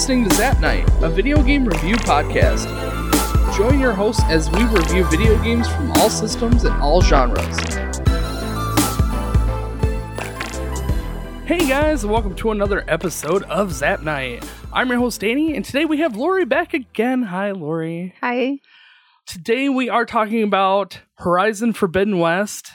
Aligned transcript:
listening 0.00 0.26
to 0.26 0.34
Zap 0.34 0.58
Night, 0.60 0.88
a 1.02 1.10
video 1.10 1.42
game 1.42 1.66
review 1.66 1.94
podcast. 1.96 2.64
Join 3.54 3.78
your 3.78 3.92
hosts 3.92 4.22
as 4.28 4.50
we 4.50 4.64
review 4.64 5.04
video 5.04 5.36
games 5.42 5.68
from 5.68 5.92
all 5.92 6.08
systems 6.08 6.64
and 6.64 6.74
all 6.80 7.02
genres. 7.02 7.58
Hey 11.44 11.68
guys, 11.68 12.06
welcome 12.06 12.34
to 12.36 12.50
another 12.50 12.82
episode 12.88 13.42
of 13.42 13.74
Zap 13.74 14.00
Night. 14.00 14.42
I'm 14.72 14.88
your 14.88 14.96
host 14.96 15.20
Danny, 15.20 15.54
and 15.54 15.66
today 15.66 15.84
we 15.84 15.98
have 15.98 16.16
Lori 16.16 16.46
back 16.46 16.72
again. 16.72 17.24
Hi, 17.24 17.50
Lori. 17.50 18.14
Hi. 18.22 18.60
Today 19.26 19.68
we 19.68 19.90
are 19.90 20.06
talking 20.06 20.42
about 20.42 21.02
Horizon 21.16 21.74
Forbidden 21.74 22.18
West, 22.18 22.72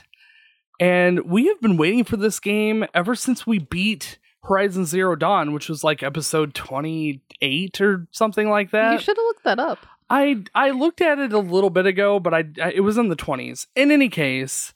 and 0.80 1.22
we 1.22 1.48
have 1.48 1.60
been 1.60 1.76
waiting 1.76 2.04
for 2.04 2.18
this 2.18 2.40
game 2.40 2.86
ever 2.94 3.16
since 3.16 3.48
we 3.48 3.58
beat 3.58 4.20
Horizon 4.48 4.86
Zero 4.86 5.16
Dawn, 5.16 5.54
which 5.54 5.70
was 5.70 5.84
like 5.84 6.04
episode 6.04 6.54
28 6.54 7.82
or 7.82 8.08
something 8.12 8.50
like 8.50 8.72
that. 8.72 8.94
You 8.94 9.00
should 9.00 9.18
have 9.18 9.26
looked 9.26 9.44
that 9.44 9.60
up. 9.60 9.80
I 10.10 10.44
I 10.54 10.70
looked 10.72 11.02
at 11.02 11.20
it 11.20 11.34
a 11.34 11.40
little 11.40 11.70
bit 11.72 11.86
ago, 11.86 12.20
but 12.20 12.34
I, 12.34 12.44
I 12.62 12.72
it 12.76 12.82
was 12.82 12.98
in 12.98 13.10
the 13.10 13.16
20s. 13.16 13.68
In 13.76 13.92
any 13.92 14.10
case, 14.10 14.74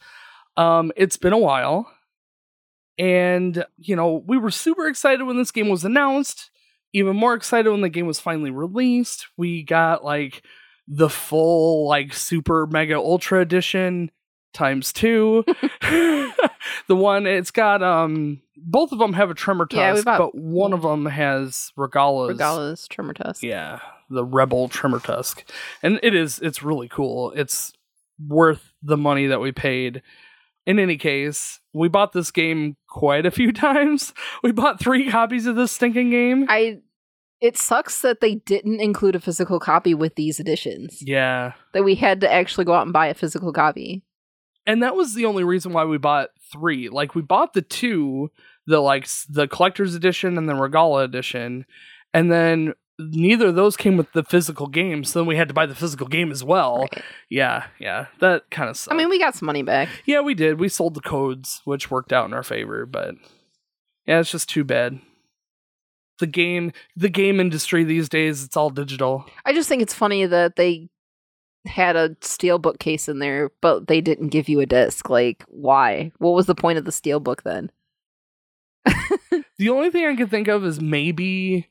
um 0.57 0.91
it's 0.95 1.17
been 1.17 1.33
a 1.33 1.37
while. 1.37 1.91
And, 2.97 3.63
you 3.77 3.95
know, 3.95 4.23
we 4.27 4.37
were 4.37 4.51
super 4.51 4.87
excited 4.87 5.23
when 5.23 5.37
this 5.37 5.51
game 5.51 5.69
was 5.69 5.85
announced, 5.85 6.51
even 6.91 7.15
more 7.15 7.33
excited 7.33 7.71
when 7.71 7.79
the 7.79 7.87
game 7.87 8.07
was 8.07 8.19
finally 8.19 8.51
released. 8.51 9.27
We 9.37 9.63
got 9.63 10.03
like 10.03 10.43
the 10.85 11.09
full 11.09 11.87
like 11.87 12.13
super 12.13 12.67
mega 12.67 12.97
ultra 12.97 13.39
edition 13.39 14.11
times 14.53 14.91
2. 14.93 15.43
the 16.87 16.95
one 16.95 17.25
it's 17.27 17.51
got 17.51 17.81
um 17.83 18.41
both 18.57 18.91
of 18.91 18.99
them 18.99 19.13
have 19.13 19.29
a 19.29 19.33
tremor 19.33 19.65
tusk, 19.65 19.77
Yeah, 19.77 20.01
bought- 20.17 20.17
but 20.33 20.35
one 20.35 20.73
of 20.73 20.81
them 20.81 21.05
has 21.05 21.71
Regalla's 21.77 22.37
Regalla's 22.37 22.87
Tremor 22.87 23.13
Tusk. 23.13 23.41
yeah, 23.43 23.79
the 24.09 24.25
Rebel 24.25 24.67
tremor 24.67 24.99
Tusk, 24.99 25.49
and 25.81 25.99
it 26.03 26.13
is 26.13 26.39
it's 26.39 26.61
really 26.61 26.89
cool. 26.89 27.31
It's 27.35 27.71
worth 28.27 28.73
the 28.83 28.97
money 28.97 29.27
that 29.27 29.39
we 29.39 29.51
paid. 29.51 30.01
In 30.65 30.77
any 30.77 30.97
case, 30.97 31.61
we 31.73 31.87
bought 31.87 32.11
this 32.11 32.29
game 32.31 32.75
quite 32.87 33.25
a 33.25 33.31
few 33.31 33.51
times. 33.53 34.13
We 34.43 34.51
bought 34.51 34.79
three 34.79 35.09
copies 35.09 35.45
of 35.45 35.55
this 35.55 35.71
stinking 35.71 36.09
game. 36.09 36.45
I. 36.49 36.79
It 37.41 37.57
sucks 37.57 38.01
that 38.01 38.19
they 38.19 38.35
didn't 38.35 38.81
include 38.81 39.15
a 39.15 39.19
physical 39.21 39.61
copy 39.61 39.93
with 39.93 40.15
these 40.15 40.41
editions. 40.41 41.01
yeah, 41.01 41.53
That 41.73 41.85
we 41.85 41.95
had 41.95 42.19
to 42.19 42.29
actually 42.29 42.65
go 42.65 42.73
out 42.73 42.83
and 42.83 42.91
buy 42.91 43.07
a 43.07 43.13
physical 43.13 43.53
copy. 43.53 44.03
And 44.65 44.83
that 44.83 44.95
was 44.95 45.15
the 45.15 45.25
only 45.25 45.43
reason 45.43 45.73
why 45.73 45.85
we 45.85 45.97
bought 45.97 46.29
three. 46.51 46.89
Like 46.89 47.15
we 47.15 47.21
bought 47.21 47.53
the 47.53 47.61
two, 47.61 48.31
the 48.67 48.79
like 48.79 49.07
the 49.27 49.47
collector's 49.47 49.95
edition 49.95 50.37
and 50.37 50.47
the 50.47 50.55
Regalla 50.55 51.03
edition, 51.03 51.65
and 52.13 52.31
then 52.31 52.73
neither 52.99 53.47
of 53.47 53.55
those 53.55 53.77
came 53.77 53.97
with 53.97 54.11
the 54.11 54.23
physical 54.23 54.67
game. 54.67 55.03
So 55.03 55.19
then 55.19 55.27
we 55.27 55.37
had 55.37 55.47
to 55.47 55.53
buy 55.53 55.65
the 55.65 55.75
physical 55.75 56.07
game 56.07 56.31
as 56.31 56.43
well. 56.43 56.81
Right. 56.81 57.03
Yeah, 57.29 57.65
yeah, 57.79 58.07
that 58.19 58.51
kind 58.51 58.69
of 58.69 58.77
sucks. 58.77 58.93
I 58.93 58.97
mean, 58.97 59.09
we 59.09 59.19
got 59.19 59.35
some 59.35 59.47
money 59.47 59.63
back. 59.63 59.89
Yeah, 60.05 60.21
we 60.21 60.33
did. 60.35 60.59
We 60.59 60.69
sold 60.69 60.93
the 60.93 61.01
codes, 61.01 61.61
which 61.65 61.89
worked 61.89 62.13
out 62.13 62.25
in 62.27 62.33
our 62.33 62.43
favor, 62.43 62.85
but 62.85 63.15
yeah, 64.05 64.19
it's 64.19 64.31
just 64.31 64.49
too 64.49 64.63
bad. 64.63 64.99
The 66.19 66.27
game 66.27 66.73
the 66.95 67.09
game 67.09 67.39
industry 67.39 67.85
these 67.85 68.09
days, 68.09 68.43
it's 68.43 68.57
all 68.57 68.69
digital. 68.69 69.25
I 69.45 69.53
just 69.53 69.69
think 69.69 69.81
it's 69.81 69.93
funny 69.93 70.25
that 70.25 70.57
they 70.57 70.89
had 71.65 71.95
a 71.95 72.15
steel 72.21 72.59
bookcase 72.59 73.09
in 73.09 73.19
there, 73.19 73.51
but 73.61 73.87
they 73.87 74.01
didn't 74.01 74.29
give 74.29 74.47
you 74.49 74.59
a 74.59 74.65
disc. 74.65 75.09
Like, 75.09 75.43
why? 75.47 76.11
What 76.17 76.31
was 76.31 76.45
the 76.45 76.55
point 76.55 76.77
of 76.77 76.85
the 76.85 76.91
steel 76.91 77.19
book 77.19 77.43
then? 77.43 77.71
The 79.59 79.69
only 79.69 79.91
thing 79.91 80.05
I 80.05 80.15
can 80.15 80.29
think 80.29 80.47
of 80.47 80.63
is 80.63 80.79
maybe 80.79 81.67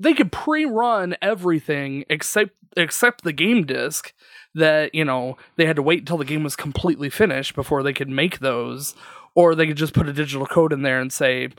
they 0.00 0.14
could 0.14 0.32
pre-run 0.32 1.16
everything 1.20 2.04
except 2.08 2.52
except 2.78 3.24
the 3.24 3.32
game 3.32 3.64
disc 3.64 4.14
that, 4.54 4.94
you 4.94 5.04
know, 5.04 5.36
they 5.56 5.66
had 5.66 5.76
to 5.76 5.82
wait 5.82 6.00
until 6.00 6.16
the 6.16 6.24
game 6.24 6.42
was 6.42 6.56
completely 6.56 7.10
finished 7.10 7.54
before 7.54 7.82
they 7.82 7.92
could 7.92 8.08
make 8.08 8.38
those 8.38 8.94
or 9.34 9.54
they 9.54 9.66
could 9.66 9.76
just 9.76 9.92
put 9.92 10.08
a 10.08 10.14
digital 10.14 10.46
code 10.46 10.72
in 10.72 10.80
there 10.82 10.98
and 10.98 11.12
say 11.12 11.50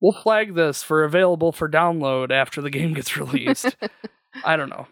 we'll 0.00 0.12
flag 0.12 0.54
this 0.54 0.84
for 0.84 1.02
available 1.02 1.50
for 1.50 1.68
download 1.68 2.30
after 2.30 2.62
the 2.62 2.70
game 2.70 2.94
gets 2.94 3.16
released. 3.16 3.76
I 4.44 4.54
don't 4.56 4.70
know. 4.70 4.86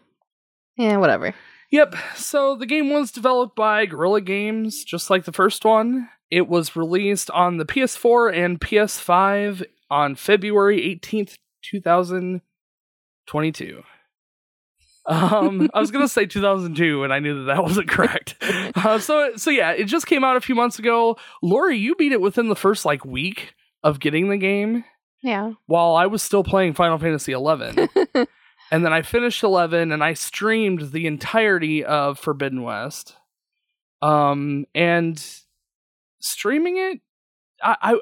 Yeah, 0.77 0.97
whatever. 0.97 1.35
Yep. 1.73 1.95
So 2.17 2.55
the 2.55 2.67
game 2.67 2.91
was 2.91 3.11
developed 3.11 3.57
by 3.57 3.87
Guerrilla 3.87 4.21
Games, 4.21 4.85
just 4.85 5.09
like 5.11 5.25
the 5.25 5.33
first 5.33 5.65
one. 5.65 6.09
It 6.31 6.47
was 6.47 6.77
released 6.77 7.31
on 7.31 7.57
the 7.57 7.65
PS4 7.65 8.37
and 8.37 8.61
PS5 8.61 9.65
on 9.91 10.15
February 10.15 10.81
18th, 11.03 11.39
2022. 11.65 13.83
Um, 15.05 15.69
I 15.75 15.81
was 15.81 15.91
gonna 15.91 16.07
say 16.09 16.27
2002, 16.27 17.03
and 17.03 17.13
I 17.13 17.19
knew 17.19 17.45
that 17.45 17.55
that 17.55 17.63
wasn't 17.65 17.89
correct. 17.89 18.37
Uh, 18.75 18.99
so, 18.99 19.33
so 19.37 19.51
yeah, 19.51 19.71
it 19.73 19.85
just 19.85 20.07
came 20.07 20.25
out 20.25 20.37
a 20.37 20.41
few 20.41 20.55
months 20.55 20.79
ago. 20.79 21.17
Lori, 21.43 21.77
you 21.77 21.95
beat 21.95 22.13
it 22.13 22.21
within 22.21 22.49
the 22.49 22.57
first 22.57 22.85
like 22.85 23.05
week 23.05 23.55
of 23.83 24.01
getting 24.01 24.29
the 24.29 24.37
game, 24.37 24.85
Yeah. 25.23 25.53
while 25.67 25.95
I 25.95 26.07
was 26.07 26.23
still 26.23 26.43
playing 26.45 26.75
Final 26.75 26.99
Fantasy 26.99 27.33
11. 27.33 27.89
And 28.73 28.85
then 28.85 28.93
I 28.93 29.03
finished 29.03 29.43
11 29.43 29.93
and 29.93 30.03
I 30.03 30.15
streamed 30.15 30.93
the 30.93 31.07
entirety 31.07 31.85
of 31.85 32.19
Forbidden 32.19 32.63
West. 32.63 33.17
Um 34.01 34.67
and 34.75 35.25
streaming 36.21 36.79
it 36.79 37.01
I, 37.63 37.77
I 37.83 38.01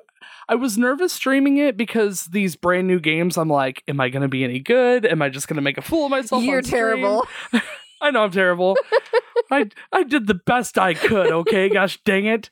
I 0.49 0.55
was 0.55 0.79
nervous 0.79 1.13
streaming 1.13 1.59
it 1.59 1.77
because 1.77 2.27
these 2.27 2.57
brand 2.57 2.87
new 2.87 3.01
games 3.01 3.37
I'm 3.37 3.51
like 3.51 3.83
am 3.89 4.01
I 4.01 4.09
going 4.09 4.23
to 4.23 4.29
be 4.29 4.45
any 4.45 4.61
good? 4.61 5.05
Am 5.05 5.21
I 5.21 5.29
just 5.29 5.49
going 5.49 5.57
to 5.57 5.63
make 5.63 5.77
a 5.77 5.83
fool 5.83 6.07
of 6.07 6.11
myself? 6.11 6.43
You're 6.43 6.63
terrible. 6.63 7.27
I 8.01 8.11
know 8.11 8.25
I'm 8.25 8.31
terrible. 8.31 8.79
I 9.51 9.69
I 9.93 10.05
did 10.05 10.27
the 10.27 10.35
best 10.35 10.79
I 10.79 10.95
could, 10.95 11.33
okay? 11.33 11.69
Gosh 11.73 11.99
dang 12.05 12.27
it. 12.27 12.49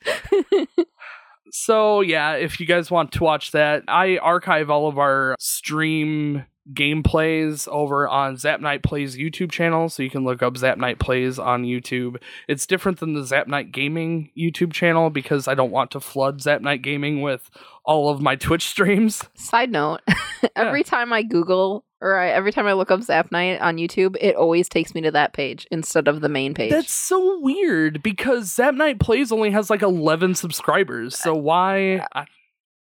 So 1.51 2.01
yeah, 2.01 2.33
if 2.33 2.59
you 2.59 2.65
guys 2.65 2.91
want 2.91 3.11
to 3.13 3.23
watch 3.23 3.51
that, 3.51 3.83
I 3.87 4.17
archive 4.17 4.69
all 4.69 4.87
of 4.87 4.99
our 4.99 5.35
stream 5.39 6.45
gameplays 6.73 7.67
over 7.67 8.07
on 8.07 8.37
Zap 8.37 8.61
Night 8.61 8.83
Plays 8.83 9.17
YouTube 9.17 9.51
channel, 9.51 9.89
so 9.89 10.03
you 10.03 10.09
can 10.09 10.23
look 10.23 10.41
up 10.41 10.57
Zap 10.57 10.77
Night 10.77 10.99
Plays 10.99 11.39
on 11.39 11.63
YouTube. 11.63 12.17
It's 12.47 12.65
different 12.65 12.99
than 12.99 13.13
the 13.13 13.25
Zap 13.25 13.47
Night 13.47 13.71
Gaming 13.71 14.31
YouTube 14.37 14.71
channel 14.71 15.09
because 15.09 15.47
I 15.47 15.55
don't 15.55 15.71
want 15.71 15.91
to 15.91 15.99
flood 15.99 16.41
Zap 16.41 16.61
Night 16.61 16.81
Gaming 16.81 17.21
with 17.21 17.49
all 17.83 18.09
of 18.09 18.21
my 18.21 18.35
Twitch 18.37 18.67
streams. 18.67 19.23
Side 19.35 19.71
note: 19.71 20.01
Every 20.55 20.83
time 20.83 21.11
I 21.13 21.23
Google 21.23 21.85
or 22.01 22.17
I, 22.17 22.29
every 22.29 22.51
time 22.51 22.65
I 22.65 22.73
look 22.73 22.91
up 22.91 23.01
Zap 23.03 23.31
Night 23.31 23.59
on 23.61 23.77
YouTube, 23.77 24.15
it 24.19 24.35
always 24.35 24.69
takes 24.69 24.95
me 24.95 25.01
to 25.01 25.11
that 25.11 25.33
page 25.33 25.67
instead 25.71 26.07
of 26.07 26.21
the 26.21 26.29
main 26.29 26.53
page. 26.53 26.71
That's 26.71 26.93
so 26.93 27.39
weird 27.41 28.01
because 28.01 28.53
Zap 28.53 28.73
Night 28.73 28.99
Plays 28.99 29.31
only 29.31 29.51
has 29.51 29.69
like 29.69 29.81
11 29.81 30.35
subscribers. 30.35 31.17
So 31.17 31.35
uh, 31.35 31.39
why 31.39 32.05
I, 32.13 32.25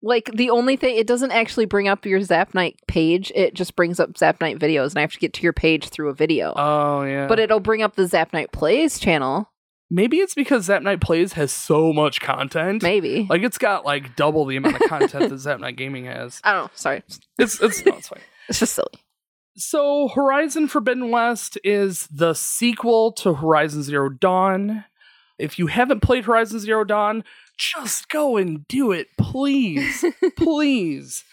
like 0.06 0.30
the 0.34 0.52
only 0.52 0.78
thing 0.78 0.96
it 0.96 1.08
doesn't 1.08 1.32
actually 1.32 1.66
bring 1.66 1.88
up 1.88 2.06
your 2.06 2.22
Zap 2.22 2.54
Night 2.54 2.80
page. 2.88 3.32
It 3.36 3.56
just 3.56 3.76
brings 3.76 4.00
up 4.00 4.18
Zap 4.18 4.40
Night 4.40 4.60
videos, 4.60 4.92
and 4.92 5.00
I 5.00 5.02
have 5.02 5.12
to 5.14 5.20
get 5.20 5.34
to 5.34 5.42
your 5.42 5.52
page 5.52 5.90
through 5.90 6.10
a 6.10 6.14
video. 6.14 6.54
Oh 6.56 7.04
yeah. 7.04 7.28
but 7.28 7.40
it'll 7.40 7.60
bring 7.60 7.82
up 7.82 7.96
the 7.96 8.08
Zap 8.08 8.32
Night 8.32 8.52
Plays 8.52 9.00
channel. 9.00 9.52
Maybe 9.90 10.18
it's 10.18 10.36
because 10.36 10.66
Zap 10.66 10.84
Night 10.84 11.02
Plays 11.02 11.34
has 11.34 11.52
so 11.52 11.92
much 11.92 12.22
content. 12.22 12.84
Maybe 12.84 13.28
Like 13.30 13.42
it's 13.42 13.58
got 13.58 13.84
like 13.84 14.16
double 14.16 14.46
the 14.46 14.58
amount 14.58 14.76
of 14.76 14.88
content 14.88 15.30
that 15.30 15.38
Zap 15.40 15.60
Night 15.60 15.76
Gaming 15.76 16.06
has. 16.06 16.40
I 16.44 16.54
don't 16.54 16.66
know. 16.66 16.72
Sorry, 16.76 17.04
It's 17.40 17.60
it's 17.62 17.86
no, 17.86 17.96
it's 17.98 18.08
fine. 18.08 18.22
it's 18.50 18.60
just 18.60 18.74
silly. 18.74 18.88
So 19.58 20.10
Horizon 20.10 20.68
Forbidden 20.68 21.10
West 21.12 21.58
is 21.64 22.08
the 22.12 22.34
sequel 22.36 23.12
to 23.14 23.34
Horizon 23.36 23.84
Zero 23.84 24.10
Dawn. 24.10 24.86
If 25.40 25.60
you 25.60 25.68
haven't 25.68 26.02
played 26.02 26.26
Horizon 26.26 26.60
Zero 26.60 26.84
Dawn, 26.84 27.24
just 27.58 28.10
go 28.10 28.38
and 28.38 28.68
do 28.68 28.92
it, 28.92 29.08
please. 29.18 30.06
please. 30.38 31.24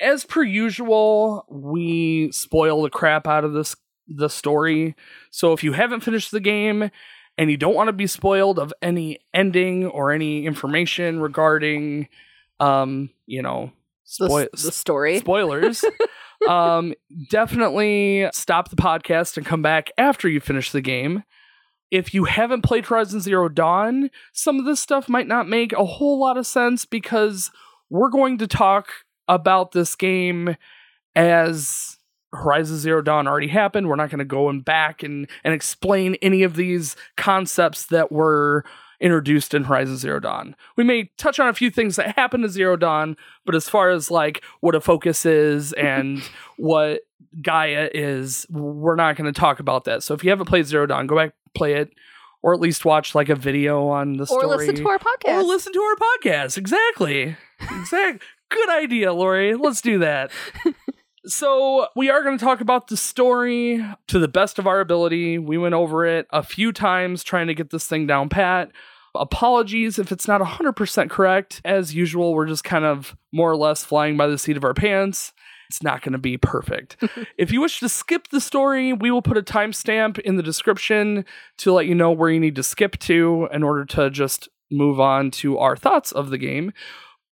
As 0.00 0.24
per 0.24 0.42
usual, 0.42 1.44
we 1.48 2.30
spoil 2.32 2.82
the 2.82 2.90
crap 2.90 3.26
out 3.26 3.44
of 3.44 3.52
this 3.52 3.76
the 4.08 4.28
story. 4.28 4.96
So 5.30 5.52
if 5.52 5.62
you 5.62 5.72
haven't 5.72 6.00
finished 6.00 6.30
the 6.32 6.40
game 6.40 6.90
and 7.38 7.50
you 7.50 7.56
don't 7.56 7.74
want 7.74 7.88
to 7.88 7.92
be 7.92 8.06
spoiled 8.08 8.58
of 8.58 8.72
any 8.82 9.20
ending 9.32 9.86
or 9.86 10.10
any 10.10 10.46
information 10.46 11.20
regarding 11.20 12.08
um, 12.58 13.10
you 13.26 13.40
know, 13.42 13.72
The, 14.52 14.66
the 14.66 14.72
story. 14.72 15.18
spoilers. 15.18 15.84
um, 16.48 16.94
definitely 17.30 18.28
stop 18.32 18.68
the 18.70 18.76
podcast 18.76 19.36
and 19.36 19.46
come 19.46 19.62
back 19.62 19.90
after 19.96 20.28
you 20.28 20.40
finish 20.40 20.70
the 20.72 20.80
game. 20.80 21.22
If 21.90 22.14
you 22.14 22.24
haven't 22.24 22.62
played 22.62 22.86
Horizon 22.86 23.20
Zero 23.20 23.48
Dawn, 23.48 24.10
some 24.32 24.58
of 24.58 24.64
this 24.64 24.80
stuff 24.80 25.08
might 25.08 25.26
not 25.26 25.48
make 25.48 25.72
a 25.72 25.84
whole 25.84 26.18
lot 26.20 26.36
of 26.36 26.46
sense 26.46 26.84
because 26.84 27.50
we're 27.88 28.10
going 28.10 28.38
to 28.38 28.46
talk 28.46 28.88
about 29.26 29.72
this 29.72 29.94
game 29.96 30.56
as 31.16 31.98
Horizon 32.32 32.78
Zero 32.78 33.02
Dawn 33.02 33.26
already 33.26 33.48
happened. 33.48 33.88
We're 33.88 33.96
not 33.96 34.10
going 34.10 34.20
to 34.20 34.24
go 34.24 34.48
and 34.48 34.64
back 34.64 35.02
and, 35.02 35.28
and 35.42 35.52
explain 35.52 36.14
any 36.16 36.42
of 36.42 36.54
these 36.56 36.96
concepts 37.16 37.86
that 37.86 38.12
were 38.12 38.64
introduced 39.00 39.54
in 39.54 39.64
Horizon 39.64 39.96
Zero 39.96 40.20
Dawn. 40.20 40.54
We 40.76 40.84
may 40.84 41.10
touch 41.16 41.40
on 41.40 41.48
a 41.48 41.54
few 41.54 41.70
things 41.70 41.96
that 41.96 42.16
happened 42.16 42.44
to 42.44 42.48
Zero 42.48 42.76
Dawn, 42.76 43.16
but 43.46 43.54
as 43.54 43.68
far 43.68 43.90
as 43.90 44.10
like 44.10 44.44
what 44.60 44.74
a 44.74 44.80
focus 44.80 45.26
is 45.26 45.72
and 45.74 46.22
what 46.56 47.00
Gaia 47.42 47.88
is, 47.92 48.46
we're 48.50 48.96
not 48.96 49.16
going 49.16 49.32
to 49.32 49.38
talk 49.38 49.60
about 49.60 49.84
that. 49.84 50.02
So 50.02 50.14
if 50.14 50.22
you 50.22 50.30
haven't 50.30 50.46
played 50.46 50.66
Zero 50.66 50.86
Dawn, 50.86 51.06
go 51.06 51.16
back 51.16 51.32
play 51.54 51.74
it, 51.74 51.90
or 52.42 52.54
at 52.54 52.60
least 52.60 52.84
watch 52.84 53.14
like 53.14 53.28
a 53.28 53.34
video 53.34 53.88
on 53.88 54.14
the 54.16 54.26
story, 54.26 54.44
Or 54.44 54.56
listen 54.56 54.74
to 54.76 54.88
our 54.88 54.98
podcast. 54.98 55.28
or 55.34 55.42
listen 55.42 55.72
to 55.72 55.80
our 55.80 55.96
podcast. 55.96 56.56
Exactly, 56.58 57.36
exactly. 57.60 58.20
Good 58.50 58.68
idea, 58.70 59.12
Lori. 59.12 59.54
Let's 59.54 59.80
do 59.80 59.98
that. 60.00 60.30
So, 61.26 61.86
we 61.94 62.08
are 62.08 62.22
going 62.22 62.38
to 62.38 62.42
talk 62.44 62.62
about 62.62 62.88
the 62.88 62.96
story 62.96 63.84
to 64.08 64.18
the 64.18 64.26
best 64.26 64.58
of 64.58 64.66
our 64.66 64.80
ability. 64.80 65.36
We 65.38 65.58
went 65.58 65.74
over 65.74 66.06
it 66.06 66.26
a 66.30 66.42
few 66.42 66.72
times 66.72 67.22
trying 67.22 67.46
to 67.48 67.54
get 67.54 67.68
this 67.68 67.86
thing 67.86 68.06
down 68.06 68.30
pat. 68.30 68.72
Apologies 69.14 69.98
if 69.98 70.12
it's 70.12 70.26
not 70.26 70.40
100% 70.40 71.10
correct. 71.10 71.60
As 71.62 71.94
usual, 71.94 72.32
we're 72.32 72.46
just 72.46 72.64
kind 72.64 72.86
of 72.86 73.16
more 73.32 73.50
or 73.50 73.56
less 73.56 73.84
flying 73.84 74.16
by 74.16 74.28
the 74.28 74.38
seat 74.38 74.56
of 74.56 74.64
our 74.64 74.72
pants. 74.72 75.34
It's 75.70 75.84
not 75.84 76.02
going 76.02 76.14
to 76.14 76.18
be 76.18 76.36
perfect. 76.36 76.96
if 77.38 77.52
you 77.52 77.60
wish 77.60 77.78
to 77.78 77.88
skip 77.88 78.26
the 78.26 78.40
story, 78.40 78.92
we 78.92 79.12
will 79.12 79.22
put 79.22 79.38
a 79.38 79.42
timestamp 79.42 80.18
in 80.18 80.34
the 80.34 80.42
description 80.42 81.24
to 81.58 81.72
let 81.72 81.86
you 81.86 81.94
know 81.94 82.10
where 82.10 82.28
you 82.28 82.40
need 82.40 82.56
to 82.56 82.64
skip 82.64 82.98
to 82.98 83.48
in 83.52 83.62
order 83.62 83.84
to 83.84 84.10
just 84.10 84.48
move 84.68 84.98
on 84.98 85.30
to 85.30 85.58
our 85.58 85.76
thoughts 85.76 86.10
of 86.10 86.30
the 86.30 86.38
game. 86.38 86.72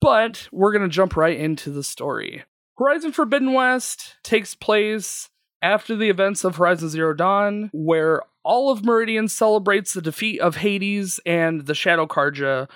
But 0.00 0.48
we're 0.52 0.70
going 0.70 0.88
to 0.88 0.94
jump 0.94 1.16
right 1.16 1.36
into 1.36 1.70
the 1.70 1.82
story. 1.82 2.44
Horizon 2.76 3.10
Forbidden 3.10 3.54
West 3.54 4.18
takes 4.22 4.54
place 4.54 5.30
after 5.60 5.96
the 5.96 6.08
events 6.08 6.44
of 6.44 6.54
Horizon 6.54 6.90
Zero 6.90 7.14
Dawn, 7.14 7.70
where 7.72 8.22
all 8.44 8.70
of 8.70 8.84
Meridian 8.84 9.26
celebrates 9.26 9.94
the 9.94 10.00
defeat 10.00 10.38
of 10.38 10.58
Hades 10.58 11.18
and 11.26 11.66
the 11.66 11.74
Shadow 11.74 12.06
Carja. 12.06 12.68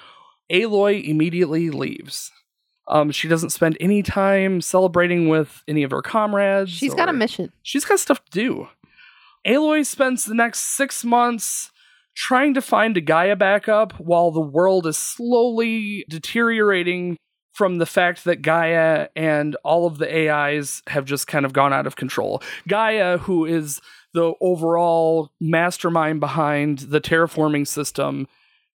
Aloy 0.50 1.04
immediately 1.04 1.70
leaves. 1.70 2.32
Um, 2.88 3.10
she 3.10 3.28
doesn't 3.28 3.50
spend 3.50 3.76
any 3.80 4.02
time 4.02 4.60
celebrating 4.60 5.28
with 5.28 5.62
any 5.68 5.82
of 5.82 5.90
her 5.90 6.02
comrades. 6.02 6.70
She's 6.70 6.94
got 6.94 7.08
a 7.08 7.12
mission. 7.12 7.52
She's 7.62 7.84
got 7.84 8.00
stuff 8.00 8.24
to 8.26 8.30
do. 8.30 8.68
Aloy 9.46 9.84
spends 9.86 10.24
the 10.24 10.34
next 10.34 10.60
six 10.76 11.04
months 11.04 11.70
trying 12.14 12.54
to 12.54 12.60
find 12.60 12.96
a 12.96 13.00
Gaia 13.00 13.36
backup 13.36 13.92
while 13.98 14.30
the 14.30 14.40
world 14.40 14.86
is 14.86 14.96
slowly 14.96 16.04
deteriorating 16.08 17.16
from 17.52 17.78
the 17.78 17.86
fact 17.86 18.24
that 18.24 18.42
Gaia 18.42 19.08
and 19.14 19.56
all 19.64 19.86
of 19.86 19.98
the 19.98 20.30
AIs 20.30 20.82
have 20.88 21.04
just 21.04 21.26
kind 21.26 21.44
of 21.44 21.52
gone 21.52 21.72
out 21.72 21.86
of 21.86 21.96
control. 21.96 22.42
Gaia, 22.66 23.18
who 23.18 23.44
is 23.44 23.80
the 24.14 24.34
overall 24.40 25.30
mastermind 25.40 26.20
behind 26.20 26.78
the 26.78 27.00
terraforming 27.00 27.66
system, 27.66 28.26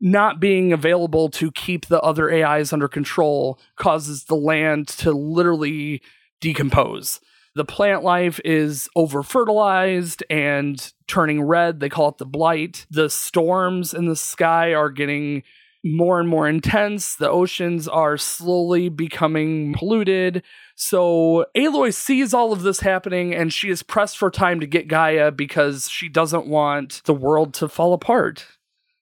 not 0.01 0.39
being 0.39 0.73
available 0.73 1.29
to 1.29 1.51
keep 1.51 1.87
the 1.87 2.01
other 2.01 2.31
AIs 2.31 2.73
under 2.73 2.87
control 2.87 3.59
causes 3.75 4.25
the 4.25 4.35
land 4.35 4.87
to 4.87 5.11
literally 5.11 6.01
decompose. 6.41 7.19
The 7.55 7.65
plant 7.65 8.03
life 8.03 8.41
is 8.43 8.89
over 8.97 9.23
fertilized 9.23 10.23
and 10.29 10.93
turning 11.07 11.41
red. 11.41 11.79
They 11.79 11.87
call 11.87 12.09
it 12.09 12.17
the 12.17 12.25
blight. 12.25 12.85
The 12.91 13.09
storms 13.09 13.93
in 13.93 14.07
the 14.07 14.15
sky 14.17 14.73
are 14.73 14.89
getting 14.89 15.43
more 15.85 16.19
and 16.19 16.27
more 16.27 16.49
intense. 16.49 17.15
The 17.15 17.29
oceans 17.29 17.87
are 17.87 18.17
slowly 18.17 18.89
becoming 18.89 19.73
polluted. 19.73 20.43
So 20.75 21.45
Aloy 21.55 21.93
sees 21.93 22.33
all 22.33 22.51
of 22.51 22.63
this 22.63 22.81
happening 22.81 23.33
and 23.33 23.53
she 23.53 23.69
is 23.69 23.83
pressed 23.83 24.17
for 24.17 24.29
time 24.29 24.59
to 24.59 24.67
get 24.67 24.89
Gaia 24.89 25.31
because 25.31 25.87
she 25.89 26.09
doesn't 26.09 26.47
want 26.47 27.01
the 27.05 27.13
world 27.13 27.53
to 27.55 27.69
fall 27.69 27.93
apart. 27.93 28.45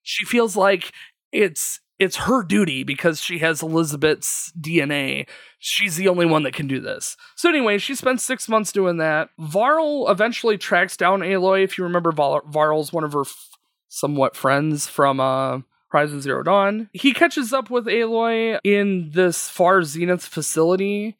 She 0.03 0.25
feels 0.25 0.55
like 0.55 0.91
it's 1.31 1.79
it's 1.99 2.17
her 2.17 2.43
duty 2.43 2.83
because 2.83 3.21
she 3.21 3.39
has 3.39 3.61
Elizabeth's 3.61 4.51
DNA. 4.59 5.27
She's 5.59 5.95
the 5.95 6.07
only 6.09 6.25
one 6.25 6.43
that 6.43 6.53
can 6.53 6.67
do 6.67 6.79
this. 6.79 7.15
So 7.35 7.49
anyway, 7.49 7.77
she 7.77 7.95
spends 7.95 8.23
six 8.23 8.49
months 8.49 8.71
doing 8.71 8.97
that. 8.97 9.29
Varl 9.39 10.09
eventually 10.09 10.57
tracks 10.57 10.97
down 10.97 11.21
Aloy. 11.21 11.63
If 11.63 11.77
you 11.77 11.83
remember, 11.83 12.11
Var- 12.11 12.43
Varl's 12.47 12.91
one 12.91 13.03
of 13.03 13.13
her 13.13 13.21
f- 13.21 13.49
somewhat 13.87 14.35
friends 14.35 14.87
from 14.87 15.19
uh, 15.19 15.59
Horizon 15.89 16.21
Zero 16.21 16.43
Dawn. 16.43 16.89
He 16.91 17.13
catches 17.13 17.53
up 17.53 17.69
with 17.69 17.85
Aloy 17.85 18.59
in 18.63 19.11
this 19.13 19.47
Far 19.47 19.83
Zenith 19.83 20.25
facility 20.25 21.15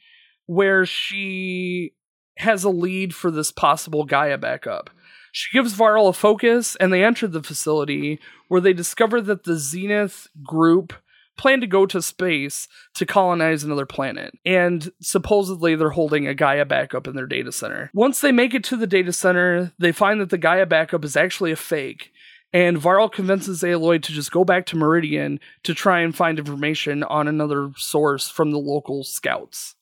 where 0.48 0.86
she 0.86 1.94
has 2.38 2.64
a 2.64 2.70
lead 2.70 3.16
for 3.16 3.32
this 3.32 3.52
possible 3.52 4.04
Gaia 4.04 4.38
backup. 4.38 4.90
She 5.36 5.58
gives 5.58 5.74
Varl 5.74 6.08
a 6.08 6.14
focus, 6.14 6.76
and 6.76 6.94
they 6.94 7.04
enter 7.04 7.28
the 7.28 7.42
facility 7.42 8.20
where 8.50 8.62
they 8.62 8.72
discover 8.72 9.20
that 9.22 9.46
the 9.46 9.58
Zenith 9.58 10.28
group 10.44 10.94
plan 11.38 11.60
to 11.60 11.66
go 11.66 11.88
to 11.88 12.04
space 12.04 12.68
to 12.94 13.08
colonize 13.08 13.64
another 13.64 13.88
planet. 13.88 14.38
And 14.46 14.92
supposedly 15.02 15.76
they're 15.76 15.90
holding 15.90 16.28
a 16.28 16.36
Gaia 16.36 16.66
backup 16.66 17.08
in 17.08 17.16
their 17.16 17.26
data 17.26 17.52
center. 17.52 17.90
Once 17.96 18.22
they 18.22 18.32
make 18.32 18.54
it 18.54 18.64
to 18.66 18.78
the 18.78 18.86
data 18.86 19.12
center, 19.12 19.74
they 19.80 19.92
find 19.92 20.22
that 20.22 20.30
the 20.30 20.38
Gaia 20.38 20.68
backup 20.68 21.04
is 21.04 21.18
actually 21.18 21.52
a 21.52 21.56
fake. 21.56 22.12
And 22.54 22.78
Varl 22.78 23.10
convinces 23.10 23.64
Aloy 23.64 24.04
to 24.04 24.12
just 24.12 24.32
go 24.32 24.46
back 24.46 24.68
to 24.68 24.78
Meridian 24.78 25.40
to 25.64 25.74
try 25.74 26.02
and 26.02 26.16
find 26.16 26.38
information 26.38 27.02
on 27.02 27.28
another 27.28 27.72
source 27.76 28.30
from 28.30 28.52
the 28.52 28.60
local 28.60 29.04
scouts. 29.04 29.74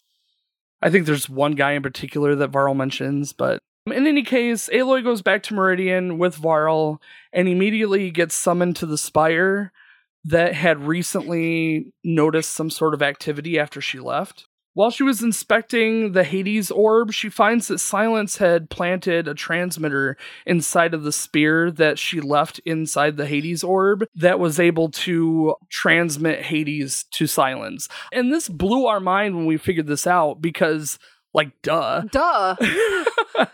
I 0.82 0.90
think 0.90 1.06
there's 1.06 1.28
one 1.28 1.56
guy 1.56 1.74
in 1.74 1.84
particular 1.84 2.36
that 2.36 2.52
Varl 2.52 2.74
mentions, 2.74 3.34
but 3.34 3.62
in 3.88 4.08
any 4.08 4.24
case, 4.24 4.70
Aloy 4.72 5.04
goes 5.04 5.22
back 5.22 5.44
to 5.44 5.54
Meridian 5.54 6.18
with 6.18 6.36
Varl 6.36 7.02
and 7.34 7.48
immediately 7.48 8.12
gets 8.12 8.36
summoned 8.36 8.76
to 8.78 8.86
the 8.86 8.98
Spire 8.98 9.72
that 10.24 10.54
had 10.54 10.86
recently 10.86 11.94
noticed 12.04 12.52
some 12.52 12.70
sort 12.70 12.94
of 12.94 13.02
activity 13.02 13.58
after 13.58 13.82
she 13.82 14.00
left. 14.00 14.46
While 14.74 14.90
she 14.90 15.04
was 15.04 15.22
inspecting 15.22 16.14
the 16.14 16.24
Hades 16.24 16.72
orb, 16.72 17.12
she 17.12 17.28
finds 17.28 17.68
that 17.68 17.80
Silence 17.80 18.38
had 18.38 18.70
planted 18.70 19.28
a 19.28 19.34
transmitter 19.34 20.16
inside 20.46 20.94
of 20.94 21.04
the 21.04 21.12
spear 21.12 21.70
that 21.72 22.00
she 22.00 22.22
left 22.22 22.60
inside 22.60 23.18
the 23.18 23.26
Hades 23.26 23.66
orb 23.66 24.06
that 24.16 24.40
was 24.40 24.62
able 24.62 24.90
to 24.92 25.56
transmit 25.70 26.44
Hades 26.44 27.04
to 27.12 27.28
Silence. 27.28 27.90
And 28.14 28.32
this 28.32 28.48
blew 28.48 28.86
our 28.86 29.02
mind 29.02 29.36
when 29.36 29.46
we 29.46 29.58
figured 29.58 29.88
this 29.88 30.08
out 30.08 30.42
because, 30.42 31.00
like, 31.34 31.52
duh. 31.64 32.04
Duh. 32.10 32.56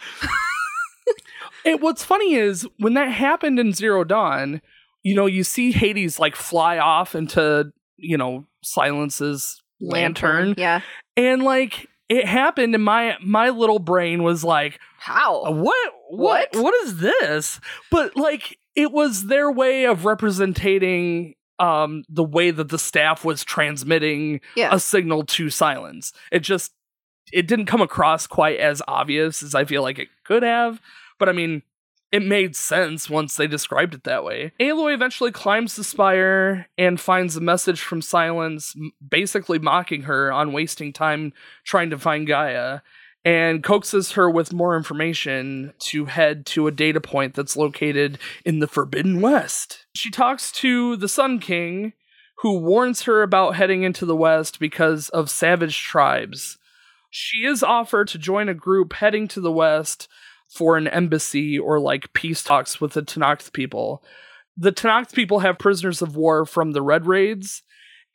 And 1.66 1.82
what's 1.82 2.04
funny 2.04 2.36
is 2.36 2.66
when 2.78 2.94
that 2.94 3.10
happened 3.12 3.60
in 3.60 3.74
Zero 3.74 4.06
Dawn, 4.06 4.62
you 5.04 5.14
know, 5.16 5.26
you 5.26 5.44
see 5.44 5.72
Hades 5.74 6.18
like 6.18 6.36
fly 6.36 6.78
off 6.78 7.14
into, 7.14 7.72
you 7.98 8.18
know, 8.18 8.46
Silence's 8.64 9.62
lantern. 9.82 10.54
Yeah. 10.58 10.80
And 11.18 11.44
like 11.44 11.88
it 12.08 12.26
happened 12.26 12.74
and 12.74 12.84
my 12.84 13.18
my 13.22 13.50
little 13.50 13.80
brain 13.80 14.24
was 14.24 14.46
like, 14.46 14.80
How? 15.00 15.52
what 15.52 15.94
what 16.10 16.48
What? 16.54 16.64
what 16.64 16.74
is 16.86 17.00
this? 17.00 17.60
But 17.92 18.16
like 18.16 18.58
it 18.76 18.92
was 18.94 19.26
their 19.26 19.52
way 19.52 19.86
of 19.86 20.06
representing 20.06 21.34
um 21.60 22.04
the 22.08 22.24
way 22.24 22.52
that 22.52 22.70
the 22.70 22.80
staff 22.80 23.26
was 23.26 23.44
transmitting 23.44 24.40
Yeah. 24.56 24.70
a 24.74 24.80
signal 24.80 25.24
to 25.26 25.50
silence. 25.50 26.14
It 26.32 26.40
just 26.40 26.72
it 27.32 27.48
didn't 27.48 27.66
come 27.66 27.82
across 27.82 28.28
quite 28.28 28.60
as 28.60 28.82
obvious 28.88 29.44
as 29.44 29.56
I 29.56 29.66
feel 29.66 29.82
like 29.82 30.00
it 30.00 30.10
could 30.24 30.44
have, 30.44 30.82
but 31.20 31.30
I 31.30 31.32
mean 31.32 31.64
it 32.12 32.24
made 32.24 32.56
sense 32.56 33.10
once 33.10 33.36
they 33.36 33.48
described 33.48 33.94
it 33.94 34.06
that 34.06 34.24
way. 34.24 34.54
Aloy 34.60 34.94
eventually 34.94 35.32
climbs 35.32 35.76
the 35.76 35.84
spire 35.84 36.68
and 36.78 37.00
finds 37.00 37.36
a 37.36 37.42
message 37.42 37.82
from 37.82 38.02
Silence 38.02 38.74
basically 39.06 39.60
mocking 39.60 40.04
her 40.04 40.32
on 40.32 40.54
wasting 40.54 40.94
time 40.94 41.34
trying 41.66 41.90
to 41.90 41.98
find 41.98 42.26
Gaia 42.26 42.80
and 43.26 43.62
coaxes 43.62 44.14
her 44.14 44.30
with 44.30 44.54
more 44.54 44.78
information 44.78 45.74
to 45.80 46.06
head 46.06 46.46
to 46.46 46.66
a 46.66 46.72
data 46.72 47.02
point 47.02 47.34
that's 47.34 47.58
located 47.58 48.18
in 48.46 48.60
the 48.60 48.68
Forbidden 48.68 49.20
West. 49.20 49.86
She 49.94 50.10
talks 50.10 50.50
to 50.54 50.96
the 50.96 51.10
Sun 51.10 51.40
King, 51.40 51.92
who 52.38 52.60
warns 52.60 53.02
her 53.02 53.24
about 53.24 53.56
heading 53.56 53.84
into 53.84 54.06
the 54.06 54.16
West 54.16 54.60
because 54.60 55.10
of 55.10 55.30
savage 55.30 55.84
tribes. 55.84 56.58
She 57.20 57.48
is 57.48 57.64
offered 57.64 58.10
to 58.10 58.20
join 58.20 58.48
a 58.48 58.54
group 58.54 58.94
heading 58.94 59.28
to 59.30 59.42
the 59.42 59.52
West 59.52 60.08
for 60.48 60.78
an 60.78 60.88
embassy 60.88 61.58
or 61.58 61.80
like 61.80 62.14
peace 62.14 62.44
talks 62.44 62.80
with 62.80 62.94
the 62.94 63.02
Tenakth 63.02 63.54
people. 63.54 64.04
The 64.56 64.72
Tenakth 64.72 65.14
people 65.14 65.40
have 65.40 65.58
prisoners 65.58 66.04
of 66.04 66.16
war 66.16 66.46
from 66.46 66.74
the 66.74 66.82
Red 66.84 67.08
Raids, 67.08 67.64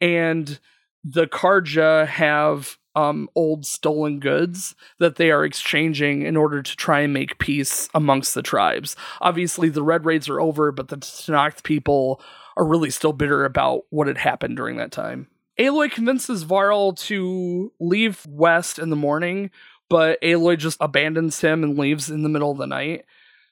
and 0.01 0.61
the 1.03 1.27
Carja 1.27 2.07
have 2.07 2.79
um, 2.95 3.29
old 3.35 3.67
stolen 3.67 4.21
goods 4.21 4.77
that 5.01 5.17
they 5.17 5.33
are 5.33 5.45
exchanging 5.45 6.23
in 6.23 6.37
order 6.37 6.63
to 6.63 6.77
try 6.77 7.01
and 7.01 7.13
make 7.13 7.41
peace 7.41 7.89
amongst 7.95 8.37
the 8.37 8.43
tribes. 8.43 8.95
Obviously, 9.21 9.69
the 9.69 9.83
Red 9.83 10.05
Raids 10.05 10.29
are 10.29 10.41
over, 10.41 10.71
but 10.71 10.87
the 10.87 10.99
Tenakth 10.99 11.65
people 11.65 12.23
are 12.57 12.65
really 12.65 12.91
still 12.91 13.13
bitter 13.13 13.45
about 13.45 13.83
what 13.91 14.07
had 14.07 14.19
happened 14.19 14.57
during 14.57 14.77
that 14.77 14.93
time. 14.93 15.27
Aloy 15.63 15.91
convinces 15.91 16.43
Varl 16.43 16.93
to 16.95 17.73
leave 17.79 18.27
west 18.27 18.81
in 18.81 18.91
the 18.91 18.97
morning, 18.97 19.51
but 19.89 20.21
Aloy 20.21 20.59
just 20.59 20.77
abandons 20.81 21.41
him 21.41 21.63
and 21.63 21.79
leaves 21.79 22.11
in 22.11 22.23
the 22.25 22.29
middle 22.29 22.51
of 22.51 22.59
the 22.59 22.67
night. 22.67 23.05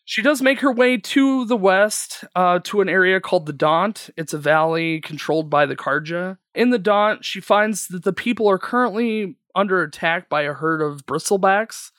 She 0.04 0.22
does 0.22 0.42
make 0.42 0.58
her 0.60 0.72
way 0.72 0.96
to 0.96 1.44
the 1.44 1.56
west, 1.56 2.24
uh, 2.34 2.58
to 2.64 2.80
an 2.80 2.88
area 2.88 3.20
called 3.20 3.46
the 3.46 3.52
Daunt. 3.52 4.10
It's 4.16 4.32
a 4.32 4.38
valley 4.38 5.00
controlled 5.00 5.48
by 5.48 5.66
the 5.66 5.76
Carja. 5.76 6.38
In 6.52 6.70
the 6.70 6.80
Daunt, 6.80 7.24
she 7.24 7.40
finds 7.40 7.86
that 7.88 8.02
the 8.02 8.12
people 8.12 8.48
are 8.50 8.58
currently 8.58 9.36
under 9.54 9.80
attack 9.82 10.28
by 10.28 10.42
a 10.42 10.52
herd 10.52 10.82
of 10.82 11.06
bristlebacks. 11.06 11.92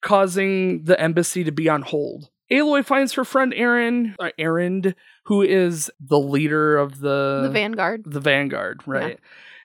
causing 0.00 0.84
the 0.84 0.98
embassy 1.00 1.42
to 1.42 1.50
be 1.50 1.68
on 1.68 1.82
hold. 1.82 2.30
Aloy 2.52 2.84
finds 2.84 3.14
her 3.14 3.24
friend 3.24 3.52
Aaron, 3.54 4.14
uh, 4.20 4.30
Erend, 4.38 4.94
who 5.24 5.42
is 5.42 5.90
the 6.00 6.20
leader 6.20 6.78
of 6.78 7.00
the 7.00 7.40
the 7.42 7.50
Vanguard. 7.50 8.02
the 8.06 8.20
Vanguard, 8.20 8.80
right? 8.86 9.18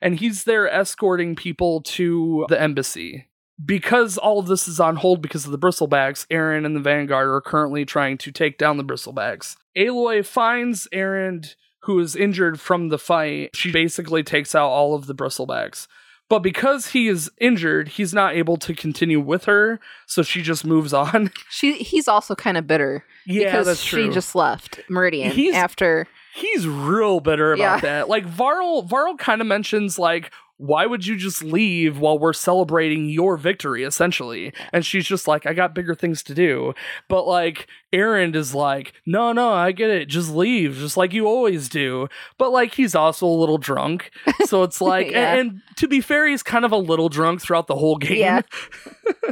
And 0.04 0.20
he's 0.20 0.44
there 0.44 0.70
escorting 0.70 1.36
people 1.36 1.82
to 1.82 2.46
the 2.50 2.62
embassy. 2.62 3.30
Because 3.64 4.18
all 4.18 4.40
of 4.40 4.48
this 4.48 4.68
is 4.68 4.80
on 4.80 4.98
hold 4.98 5.22
because 5.22 5.46
of 5.46 5.52
the 5.52 5.60
bristlebacks, 5.60 6.26
Aaron 6.30 6.66
and 6.66 6.76
the 6.76 6.80
Vanguard 6.82 7.30
are 7.30 7.40
currently 7.40 7.86
trying 7.86 8.18
to 8.20 8.32
take 8.32 8.58
down 8.58 8.78
the 8.78 8.84
bristlebacks. 8.84 9.56
Aloy 9.78 10.26
finds 10.26 10.88
Aaron, 10.92 11.44
who 11.84 12.00
is 12.00 12.16
injured 12.16 12.60
from 12.60 12.90
the 12.90 12.98
fight. 12.98 13.52
She 13.56 13.72
basically 13.72 14.24
takes 14.24 14.54
out 14.54 14.68
all 14.70 14.94
of 14.96 15.06
the 15.08 15.16
bristlebacks. 15.16 15.88
But 16.30 16.40
because 16.40 16.88
he 16.88 17.08
is 17.08 17.30
injured, 17.40 17.90
he's 17.90 18.14
not 18.14 18.36
able 18.36 18.58
to 18.58 18.74
continue 18.74 19.20
with 19.20 19.46
her, 19.46 19.80
so 20.08 20.24
she 20.24 20.42
just 20.42 20.66
moves 20.66 20.94
on. 21.06 21.32
She 21.50 21.78
he's 21.78 22.08
also 22.08 22.34
kind 22.36 22.58
of 22.58 22.66
bitter 22.66 23.06
yeah, 23.26 23.46
because 23.46 23.68
that's 23.68 23.86
true. 23.86 24.08
she 24.08 24.14
just 24.14 24.34
left 24.34 24.80
Meridian 24.90 25.32
He's- 25.32 25.56
after 25.56 26.08
he's 26.36 26.68
real 26.68 27.20
bitter 27.20 27.54
about 27.54 27.60
Yeah. 27.62 27.80
that. 27.82 28.10
Like 28.10 28.26
Varl 28.26 28.82
Varl 28.84 29.16
kind 29.18 29.42
of 29.42 29.48
mentions 29.48 29.98
like 30.00 30.32
why 30.58 30.86
would 30.86 31.06
you 31.06 31.18
just 31.18 31.44
leave 31.44 31.98
while 31.98 32.18
we're 32.18 32.32
celebrating 32.32 33.10
your 33.10 33.36
victory 33.38 33.84
essentially? 33.84 34.54
And 34.72 34.86
she's 34.86 35.06
just 35.06 35.28
like 35.28 35.46
I 35.46 35.54
got 35.54 35.74
bigger 35.74 35.96
things 35.96 36.22
to 36.24 36.34
do. 36.36 36.74
But 37.10 37.26
like 37.28 37.68
Aaron 37.92 38.34
is 38.36 38.54
like 38.56 38.94
no 39.06 39.34
no, 39.34 39.52
I 39.52 39.72
get 39.72 39.90
it. 39.90 40.06
Just 40.08 40.30
leave 40.34 40.76
just 40.76 40.96
like 40.96 41.12
you 41.12 41.26
always 41.26 41.68
do. 41.70 42.08
But 42.38 42.52
like 42.52 42.76
he's 42.76 42.96
also 42.96 43.26
a 43.26 43.28
little 43.28 43.58
drunk. 43.58 44.12
So 44.46 44.64
it's 44.64 44.80
like 44.80 45.10
Yeah. 45.12 45.34
and, 45.34 45.40
and 45.50 45.62
to 45.78 45.88
be 45.88 46.02
fair 46.02 46.28
he's 46.28 46.44
kind 46.44 46.66
of 46.66 46.72
a 46.72 46.78
little 46.78 47.10
drunk 47.10 47.42
throughout 47.42 47.68
the 47.68 47.76
whole 47.76 47.98
game. 47.98 48.18
Yeah. 48.20 48.42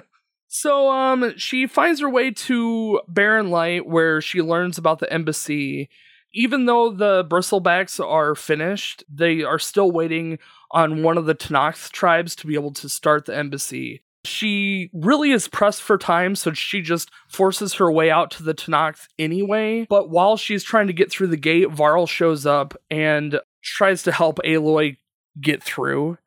So 0.53 0.89
um 0.91 1.33
she 1.37 1.65
finds 1.65 2.01
her 2.01 2.09
way 2.09 2.31
to 2.31 3.01
Barren 3.07 3.49
Light 3.51 3.85
where 3.85 4.19
she 4.21 4.41
learns 4.41 4.77
about 4.77 4.99
the 4.99 5.11
embassy. 5.11 5.89
Even 6.33 6.65
though 6.65 6.91
the 6.91 7.25
bristlebacks 7.25 8.03
are 8.03 8.35
finished, 8.35 9.03
they 9.13 9.43
are 9.43 9.59
still 9.59 9.91
waiting 9.91 10.39
on 10.71 11.03
one 11.03 11.17
of 11.17 11.25
the 11.25 11.35
Tenakth 11.35 11.91
tribes 11.91 12.35
to 12.37 12.47
be 12.47 12.55
able 12.55 12.71
to 12.73 12.87
start 12.87 13.25
the 13.25 13.35
embassy. 13.35 14.01
She 14.23 14.89
really 14.93 15.31
is 15.31 15.47
pressed 15.47 15.81
for 15.81 15.97
time, 15.97 16.35
so 16.35 16.53
she 16.53 16.81
just 16.81 17.09
forces 17.27 17.73
her 17.75 17.91
way 17.91 18.11
out 18.11 18.31
to 18.31 18.43
the 18.43 18.53
Tenakth 18.53 19.07
anyway. 19.17 19.87
But 19.89 20.09
while 20.09 20.37
she's 20.37 20.63
trying 20.63 20.87
to 20.87 20.93
get 20.93 21.11
through 21.11 21.27
the 21.27 21.37
gate, 21.37 21.71
Varl 21.71 22.05
shows 22.05 22.45
up 22.45 22.75
and 22.89 23.39
tries 23.63 24.03
to 24.03 24.11
help 24.11 24.39
Aloy 24.45 24.97
get 25.39 25.63
through. 25.63 26.17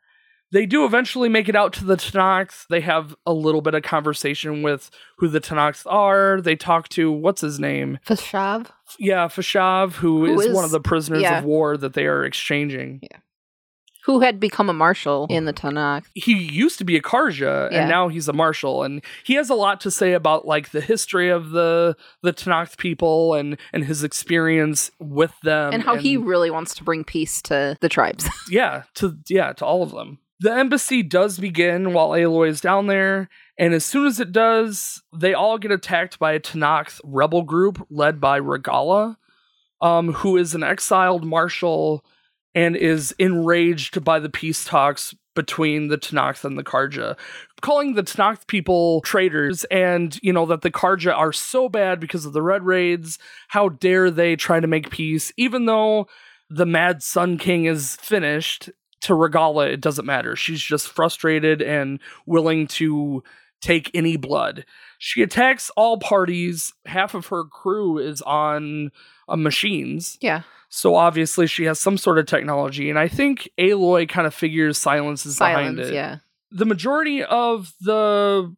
They 0.54 0.66
do 0.66 0.84
eventually 0.84 1.28
make 1.28 1.48
it 1.48 1.56
out 1.56 1.72
to 1.72 1.84
the 1.84 1.96
Tenakth. 1.96 2.68
They 2.68 2.80
have 2.82 3.16
a 3.26 3.32
little 3.32 3.60
bit 3.60 3.74
of 3.74 3.82
conversation 3.82 4.62
with 4.62 4.88
who 5.18 5.26
the 5.26 5.40
Tenakth 5.40 5.84
are. 5.86 6.40
They 6.40 6.54
talk 6.54 6.88
to 6.90 7.10
what's 7.10 7.40
his 7.40 7.58
name? 7.58 7.98
Fashav. 8.06 8.68
Yeah, 8.96 9.26
Fashav, 9.26 9.94
who, 9.94 10.24
Who 10.24 10.38
is, 10.38 10.46
is- 10.46 10.54
one 10.54 10.64
of 10.64 10.70
the 10.70 10.78
prisoners 10.78 11.22
yeah. 11.22 11.38
of 11.40 11.44
war 11.44 11.76
that 11.76 11.94
they 11.94 12.06
are 12.06 12.24
exchanging. 12.24 13.00
Yeah. 13.02 13.18
Who 14.04 14.20
had 14.20 14.38
become 14.38 14.70
a 14.70 14.72
marshal 14.72 15.26
in 15.28 15.44
the 15.46 15.52
Tenakth. 15.52 16.04
He 16.14 16.34
used 16.34 16.78
to 16.78 16.84
be 16.84 16.96
a 16.96 17.02
Carja, 17.02 17.72
Yeah. 17.72 17.80
and 17.80 17.88
now 17.88 18.06
he's 18.06 18.28
a 18.28 18.32
marshal, 18.32 18.84
and 18.84 19.02
he 19.24 19.34
has 19.34 19.50
a 19.50 19.54
lot 19.54 19.80
to 19.80 19.90
say 19.90 20.12
about 20.12 20.46
like 20.46 20.70
the 20.70 20.82
history 20.82 21.30
of 21.30 21.50
the 21.50 21.96
the 22.22 22.32
Tenakth 22.32 22.76
people 22.76 23.34
and 23.34 23.56
and 23.72 23.86
his 23.86 24.04
experience 24.04 24.92
with 25.00 25.32
them, 25.42 25.72
and 25.72 25.82
how 25.82 25.96
he 25.96 26.16
really 26.16 26.50
wants 26.52 26.76
to 26.76 26.84
bring 26.84 27.02
peace 27.02 27.42
to 27.42 27.76
the 27.80 27.88
tribes. 27.88 28.28
yeah 28.50 28.84
to 28.94 29.16
yeah 29.28 29.52
to 29.54 29.64
all 29.64 29.82
of 29.82 29.90
them 29.90 30.18
the 30.44 30.52
embassy 30.52 31.02
does 31.02 31.38
begin 31.38 31.94
while 31.94 32.10
aloy 32.10 32.48
is 32.48 32.60
down 32.60 32.86
there 32.86 33.28
and 33.58 33.72
as 33.72 33.84
soon 33.84 34.06
as 34.06 34.20
it 34.20 34.30
does 34.30 35.02
they 35.12 35.32
all 35.32 35.56
get 35.58 35.70
attacked 35.70 36.18
by 36.18 36.32
a 36.32 36.40
tenakth 36.40 37.00
rebel 37.02 37.42
group 37.42 37.84
led 37.90 38.20
by 38.20 38.36
regalla 38.36 39.16
um, 39.80 40.12
who 40.12 40.36
is 40.36 40.54
an 40.54 40.62
exiled 40.62 41.24
marshal 41.24 42.04
and 42.54 42.76
is 42.76 43.14
enraged 43.18 44.04
by 44.04 44.18
the 44.18 44.28
peace 44.28 44.64
talks 44.64 45.14
between 45.34 45.88
the 45.88 45.98
Tenakth 45.98 46.44
and 46.44 46.56
the 46.56 46.62
Carja, 46.62 47.16
calling 47.60 47.94
the 47.94 48.02
Tenakth 48.02 48.46
people 48.46 49.00
traitors 49.00 49.64
and, 49.64 50.16
you 50.22 50.32
know, 50.32 50.46
that 50.46 50.62
the 50.62 50.70
Carja 50.70 51.12
are 51.12 51.32
so 51.32 51.68
bad 51.68 51.98
because 51.98 52.24
of 52.24 52.32
the 52.32 52.42
Red 52.42 52.62
Raids. 52.62 53.18
How 53.48 53.68
dare 53.68 54.10
they 54.10 54.36
try 54.36 54.60
to 54.60 54.66
make 54.66 54.90
peace, 54.90 55.32
even 55.36 55.66
though 55.66 56.06
the 56.48 56.66
Mad 56.66 57.02
Sun 57.02 57.38
King 57.38 57.64
is 57.64 57.96
finished. 57.96 58.70
To 59.04 59.14
Regalla, 59.14 59.66
it 59.68 59.80
doesn't 59.80 60.04
matter. 60.06 60.36
She's 60.36 60.60
just 60.60 60.88
frustrated 60.88 61.60
and 61.62 61.98
willing 62.26 62.66
to 62.68 63.22
take 63.60 63.90
any 63.94 64.16
blood. 64.16 64.64
She 64.98 65.22
attacks 65.22 65.70
all 65.76 65.98
parties. 65.98 66.72
Half 66.86 67.14
of 67.14 67.26
her 67.28 67.44
crew 67.44 67.98
is 67.98 68.20
on 68.22 68.90
uh, 69.28 69.36
machines. 69.36 70.18
yeah. 70.20 70.42
So 70.68 70.96
obviously 70.96 71.46
she 71.46 71.64
has 71.66 71.78
some 71.78 71.96
sort 71.96 72.18
of 72.18 72.26
technology, 72.26 72.90
and 72.90 72.98
I 72.98 73.06
think 73.06 73.48
Aloy 73.58 74.08
kind 74.08 74.26
of 74.26 74.34
figures 74.34 74.76
silence 74.76 75.24
is 75.24 75.38
behind 75.38 75.78
it. 75.78 75.94
yeah. 75.94 76.16
The 76.50 76.66
majority 76.66 77.22
of 77.22 77.72
the 77.80 78.54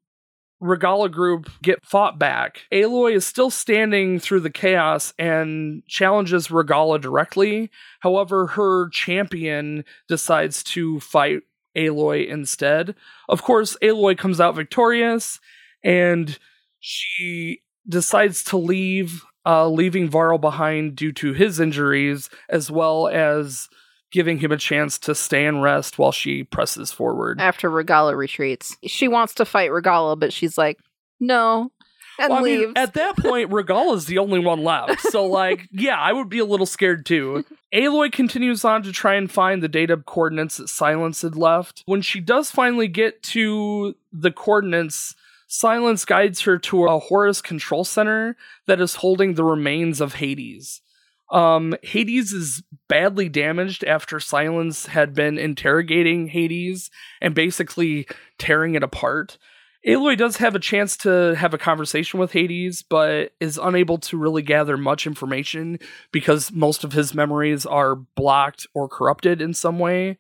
Regalla 0.61 1.09
group 1.09 1.51
get 1.63 1.85
fought 1.85 2.19
back. 2.19 2.63
Aloy 2.73 3.15
is 3.15 3.27
still 3.27 3.51
standing 3.51 4.19
through 4.19 4.41
the 4.41 4.51
chaos 4.51 5.13
and 5.19 5.83
challenges 5.87 6.51
Regalla 6.51 6.99
directly. 6.99 7.71
However, 8.01 8.47
her 8.49 8.89
champion 8.89 9.85
decides 10.09 10.63
to 10.65 11.01
fight 11.01 11.43
Aloy 11.77 12.27
instead. 12.27 12.95
Of 13.29 13.43
course, 13.43 13.77
Aloy 13.83 14.17
comes 14.17 14.41
out 14.41 14.55
victorious 14.55 15.41
and 15.85 16.39
she 16.81 17.63
decides 17.87 18.43
to 18.45 18.57
leave, 18.57 19.25
uh, 19.45 19.69
leaving 19.69 20.09
Varl 20.09 20.39
behind 20.39 20.97
due 20.97 21.13
to 21.13 21.35
his 21.35 21.61
injuries, 21.61 22.31
as 22.49 22.71
well 22.71 23.09
as 23.09 23.69
giving 24.13 24.39
him 24.39 24.53
a 24.53 24.57
chance 24.57 24.99
to 25.01 25.15
stay 25.15 25.47
and 25.47 25.63
rest 25.63 25.99
while 25.99 26.13
she 26.13 26.45
presses 26.45 26.93
forward. 26.93 27.41
After 27.41 27.69
Regalla 27.69 28.15
retreats. 28.17 28.77
She 28.85 29.09
wants 29.09 29.35
to 29.35 29.45
fight 29.45 29.73
Regalla, 29.73 30.17
but 30.17 30.33
she's 30.33 30.57
like, 30.57 30.79
no. 31.21 31.71
And 32.19 32.31
Well, 32.31 32.39
I 32.41 32.43
mean, 32.43 32.61
leaves. 32.61 32.73
at 32.77 32.95
that 32.95 33.17
point, 33.19 33.51
Regalla's 33.53 34.07
the 34.07 34.19
only 34.19 34.39
one 34.39 34.65
left. 34.65 35.03
So, 35.03 35.27
like, 35.27 35.69
yeah, 35.73 35.99
I 36.01 36.13
would 36.13 36.29
be 36.31 36.39
a 36.39 36.45
little 36.47 36.65
scared 36.67 37.05
too. 37.05 37.45
Aloy 37.75 38.11
continues 38.11 38.65
on 38.65 38.83
to 38.85 38.93
try 38.93 39.17
and 39.17 39.31
find 39.31 39.63
the 39.63 39.69
data 39.69 39.99
coordinates 39.99 40.57
that 40.57 40.69
Silence 40.69 41.21
had 41.23 41.37
left. 41.37 41.83
When 41.85 42.01
she 42.01 42.21
does 42.21 42.51
finally 42.51 42.89
get 42.89 43.23
to 43.25 43.97
the 44.13 44.31
coordinates, 44.31 45.15
Silence 45.47 46.05
guides 46.07 46.41
her 46.43 46.59
to 46.59 46.85
a 46.87 46.99
Horus 46.99 47.43
control 47.43 47.85
center 47.85 48.37
that 48.67 48.81
is 48.81 48.97
holding 48.97 49.35
the 49.35 49.45
remains 49.45 50.01
of 50.01 50.15
Hades. 50.15 50.81
Um, 51.31 51.75
Hades 51.83 52.33
is 52.33 52.63
badly 52.89 53.29
damaged 53.29 53.85
after 53.85 54.21
Silence 54.21 54.87
had 54.87 55.15
been 55.15 55.39
interrogating 55.39 56.29
Hades 56.29 56.91
and 57.21 57.35
basically 57.35 58.07
tearing 58.39 58.75
it 58.75 58.83
apart. 58.83 59.39
Aloy 59.87 60.17
does 60.17 60.39
have 60.39 60.57
a 60.57 60.61
chance 60.61 60.97
to 60.99 61.35
have 61.37 61.55
a 61.55 61.59
conversation 61.59 62.19
with 62.19 62.33
Hades, 62.33 62.83
but 62.83 63.33
is 63.41 63.57
unable 63.57 63.99
to 63.99 64.19
really 64.19 64.43
gather 64.43 64.77
much 64.77 65.07
information 65.07 65.79
because 66.11 66.51
most 66.51 66.83
of 66.83 66.93
his 66.93 67.15
memories 67.15 67.65
are 67.65 67.95
blocked 67.95 68.67
or 68.75 68.89
corrupted 68.89 69.41
in 69.41 69.55
some 69.55 69.79
way. 69.79 70.19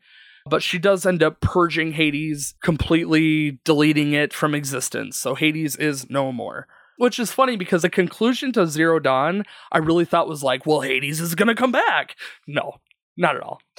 But 0.48 0.62
she 0.62 0.78
does 0.78 1.04
end 1.04 1.24
up 1.24 1.40
purging 1.40 1.92
Hades, 1.92 2.54
completely 2.62 3.58
deleting 3.64 4.12
it 4.12 4.32
from 4.32 4.54
existence. 4.54 5.16
So 5.16 5.34
Hades 5.34 5.74
is 5.74 6.08
no 6.08 6.30
more. 6.30 6.68
Which 6.98 7.18
is 7.18 7.32
funny 7.32 7.56
because 7.56 7.82
the 7.82 7.90
conclusion 7.90 8.52
to 8.52 8.66
Zero 8.66 8.98
Dawn, 8.98 9.44
I 9.70 9.78
really 9.78 10.04
thought 10.04 10.28
was 10.28 10.42
like, 10.42 10.64
well, 10.66 10.80
Hades 10.80 11.20
is 11.20 11.34
going 11.34 11.48
to 11.48 11.54
come 11.54 11.72
back. 11.72 12.16
No, 12.46 12.74
not 13.16 13.36
at 13.36 13.42
all. 13.42 13.60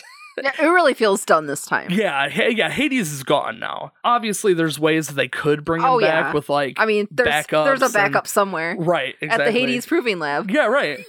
Yeah, 0.44 0.52
it 0.60 0.68
really 0.68 0.94
feels 0.94 1.26
done 1.26 1.48
this 1.48 1.66
time. 1.66 1.90
Yeah, 1.90 2.30
ha- 2.30 2.52
yeah, 2.56 2.70
Hades 2.70 3.12
is 3.12 3.24
gone 3.24 3.60
now. 3.60 3.92
Obviously, 4.04 4.54
there's 4.54 4.80
ways 4.80 5.08
that 5.08 5.16
they 5.16 5.28
could 5.28 5.66
bring 5.66 5.82
him 5.82 5.90
Oh, 5.90 6.00
back 6.00 6.26
yeah. 6.26 6.32
with 6.32 6.48
like 6.48 6.76
I 6.78 6.86
mean, 6.86 7.08
there's 7.10 7.48
there's 7.48 7.82
a 7.82 7.90
backup 7.90 8.26
and- 8.26 8.30
somewhere 8.30 8.76
right 8.78 9.16
exactly. 9.20 9.46
at 9.46 9.46
the 9.48 9.52
Hades 9.52 9.88
Proving 9.88 10.20
Lab. 10.20 10.52
Yeah, 10.52 10.68
right. 10.68 11.00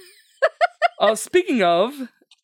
uh, 0.99 1.13
speaking 1.13 1.61
of, 1.61 1.93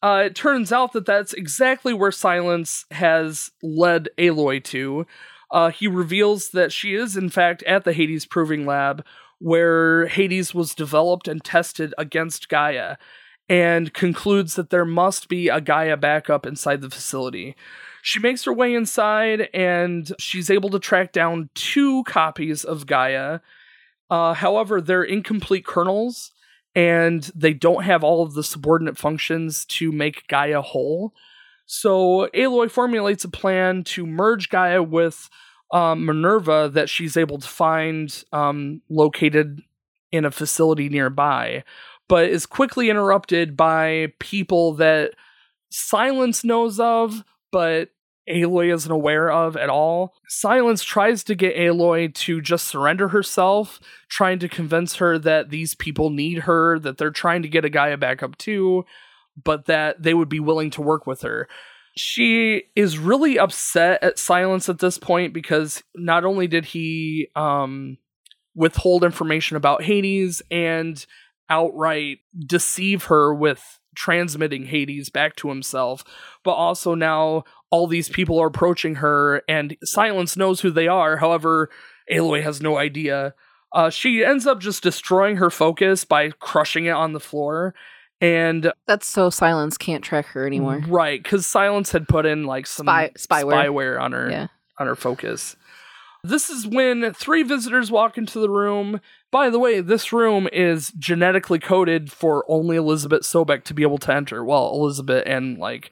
uh, 0.04 0.24
it 0.28 0.36
turns 0.36 0.72
out 0.72 0.94
that 0.94 1.08
that's 1.08 1.34
exactly 1.34 1.92
where 1.92 2.12
Silence 2.12 2.86
has 2.92 3.50
led 3.64 4.10
Aloy 4.20 4.64
to. 4.66 5.08
Uh, 5.50 5.72
he 5.72 5.88
reveals 5.88 6.50
that 6.52 6.72
she 6.72 6.94
is, 6.94 7.18
in 7.18 7.30
fact, 7.30 7.64
at 7.64 7.84
the 7.84 7.94
Hades 7.94 8.28
Proving 8.28 8.66
Lab, 8.68 9.04
where 9.46 10.08
Hades 10.08 10.56
was 10.56 10.74
developed 10.74 11.28
and 11.28 11.44
tested 11.44 11.94
against 12.00 12.50
Gaia, 12.50 12.96
and 13.48 13.94
concludes 13.94 14.56
that 14.56 14.72
there 14.72 14.86
must 14.86 15.30
be 15.30 15.50
a 15.50 15.62
Gaia 15.62 15.98
backup 15.98 16.48
inside 16.48 16.82
the 16.82 16.90
facility. 16.90 17.56
She 18.02 18.18
makes 18.18 18.46
her 18.46 18.54
way 18.54 18.74
inside, 18.74 19.50
and 19.54 20.12
she's 20.18 20.50
able 20.50 20.72
to 20.72 20.80
track 20.80 21.12
down 21.12 21.52
two 21.54 22.04
copies 22.06 22.64
of 22.64 22.88
Gaia. 22.88 23.42
Uh, 24.10 24.34
however, 24.34 24.82
they're 24.82 25.04
incomplete 25.04 25.64
kernels, 25.64 26.32
and 26.74 27.30
they 27.36 27.54
don't 27.54 27.84
have 27.84 28.04
all 28.04 28.24
of 28.24 28.34
the 28.34 28.44
subordinate 28.44 28.98
functions 28.98 29.64
to 29.66 29.92
make 29.92 30.28
Gaia 30.28 30.64
whole. 30.64 31.14
So 31.68 32.30
Aloy 32.34 32.72
formulates 32.72 33.24
a 33.24 33.30
plan 33.30 33.84
to 33.84 34.08
merge 34.08 34.50
Gaia 34.50 34.82
with 34.82 35.30
um, 35.76 36.06
Minerva 36.06 36.72
that 36.74 36.90
she's 36.90 37.18
able 37.18 37.38
to 37.38 37.48
find 37.48 38.24
um, 38.32 38.82
located 38.90 39.62
in 40.10 40.24
a 40.24 40.32
facility 40.32 40.88
nearby, 40.88 41.66
but 42.08 42.30
is 42.30 42.46
quickly 42.46 42.90
interrupted 42.90 43.58
by 43.58 44.14
people 44.20 44.74
that 44.76 45.12
Silence 45.70 46.46
knows 46.46 46.80
of, 46.80 47.26
but 47.52 47.90
Aloy 48.30 48.74
isn't 48.74 48.92
aware 48.92 49.30
of 49.30 49.58
at 49.58 49.70
all. 49.70 50.14
Silence 50.30 50.82
tries 50.82 51.26
to 51.26 51.36
get 51.36 51.58
Aloy 51.58 52.14
to 52.14 52.40
just 52.40 52.70
surrender 52.70 53.10
herself, 53.10 53.82
trying 54.08 54.40
to 54.40 54.48
convince 54.48 54.96
her 54.96 55.20
that 55.20 55.50
these 55.50 55.76
people 55.76 56.10
need 56.10 56.40
her, 56.44 56.80
that 56.80 56.98
they're 56.98 57.12
trying 57.12 57.42
to 57.42 57.50
get 57.50 57.66
a 57.66 57.70
Gaia 57.70 57.98
back 57.98 58.24
up 58.24 58.38
too, 58.38 58.86
but 59.44 59.66
that 59.66 60.02
they 60.02 60.14
would 60.14 60.30
be 60.30 60.40
willing 60.40 60.70
to 60.72 60.82
work 60.82 61.06
with 61.06 61.24
her. 61.24 61.50
She 61.98 62.64
is 62.76 62.98
really 62.98 63.40
upset 63.40 64.04
at 64.04 64.20
Silence 64.20 64.68
at 64.68 64.80
this 64.80 64.98
point 64.98 65.34
because 65.34 65.84
not 65.96 66.26
only 66.26 66.48
did 66.48 66.66
he 66.66 67.30
um, 67.36 67.98
withhold 68.54 69.04
information 69.04 69.56
about 69.56 69.84
Hades 69.84 70.42
and 70.52 71.06
outright 71.50 72.20
deceive 72.46 73.06
her 73.06 73.34
with 73.34 73.80
transmitting 73.96 74.66
Hades 74.66 75.10
back 75.10 75.36
to 75.38 75.50
himself, 75.50 76.04
but 76.44 76.52
also 76.52 76.96
now 76.96 77.44
all 77.70 77.88
these 77.88 78.10
people 78.10 78.40
are 78.40 78.48
approaching 78.48 78.96
her 78.96 79.42
and 79.48 79.78
Silence 79.84 80.36
knows 80.36 80.62
who 80.62 80.72
they 80.72 80.88
are. 80.88 81.18
However, 81.18 81.70
Aloy 82.12 82.44
has 82.44 82.62
no 82.62 82.78
idea. 82.78 83.34
Uh, 83.74 83.90
she 83.90 84.24
ends 84.24 84.46
up 84.46 84.60
just 84.60 84.84
destroying 84.84 85.38
her 85.38 85.50
focus 85.50 86.06
by 86.06 86.30
crushing 86.30 86.86
it 86.86 86.92
on 86.92 87.14
the 87.14 87.20
floor. 87.20 87.74
And 88.22 88.72
That's 88.88 89.08
so 89.08 89.30
Silence 89.30 89.78
can't 89.78 90.04
track 90.04 90.26
her 90.28 90.48
anymore. 90.48 90.82
right, 90.88 91.22
because 91.22 91.46
Silence 91.46 91.92
had 91.92 92.08
put 92.08 92.26
in 92.26 92.46
like 92.46 92.66
some 92.66 92.86
Spy- 92.86 93.12
spyware. 93.18 93.66
spyware 93.66 94.02
on 94.02 94.12
her 94.14 94.30
Yeah. 94.30 94.48
on 94.80 94.88
her 94.88 94.96
focus. 94.96 95.56
This 96.24 96.50
is 96.50 96.66
when 96.66 97.14
three 97.14 97.44
visitors 97.44 97.92
walk 97.92 98.18
into 98.18 98.40
the 98.40 98.50
room. 98.50 99.00
By 99.32 99.50
the 99.52 99.60
way, 99.60 99.80
this 99.82 100.12
room 100.12 100.48
is 100.52 100.92
genetically 100.98 101.60
coded 101.60 102.12
for 102.12 102.44
only 102.48 102.78
Elizabeth 102.78 103.22
Sobek 103.22 103.64
to 103.66 103.74
be 103.76 103.84
able 103.84 104.00
to 104.00 104.14
enter. 104.14 104.44
Well, 104.44 104.70
Elizabeth 104.74 105.24
and 105.28 105.58
like 105.60 105.92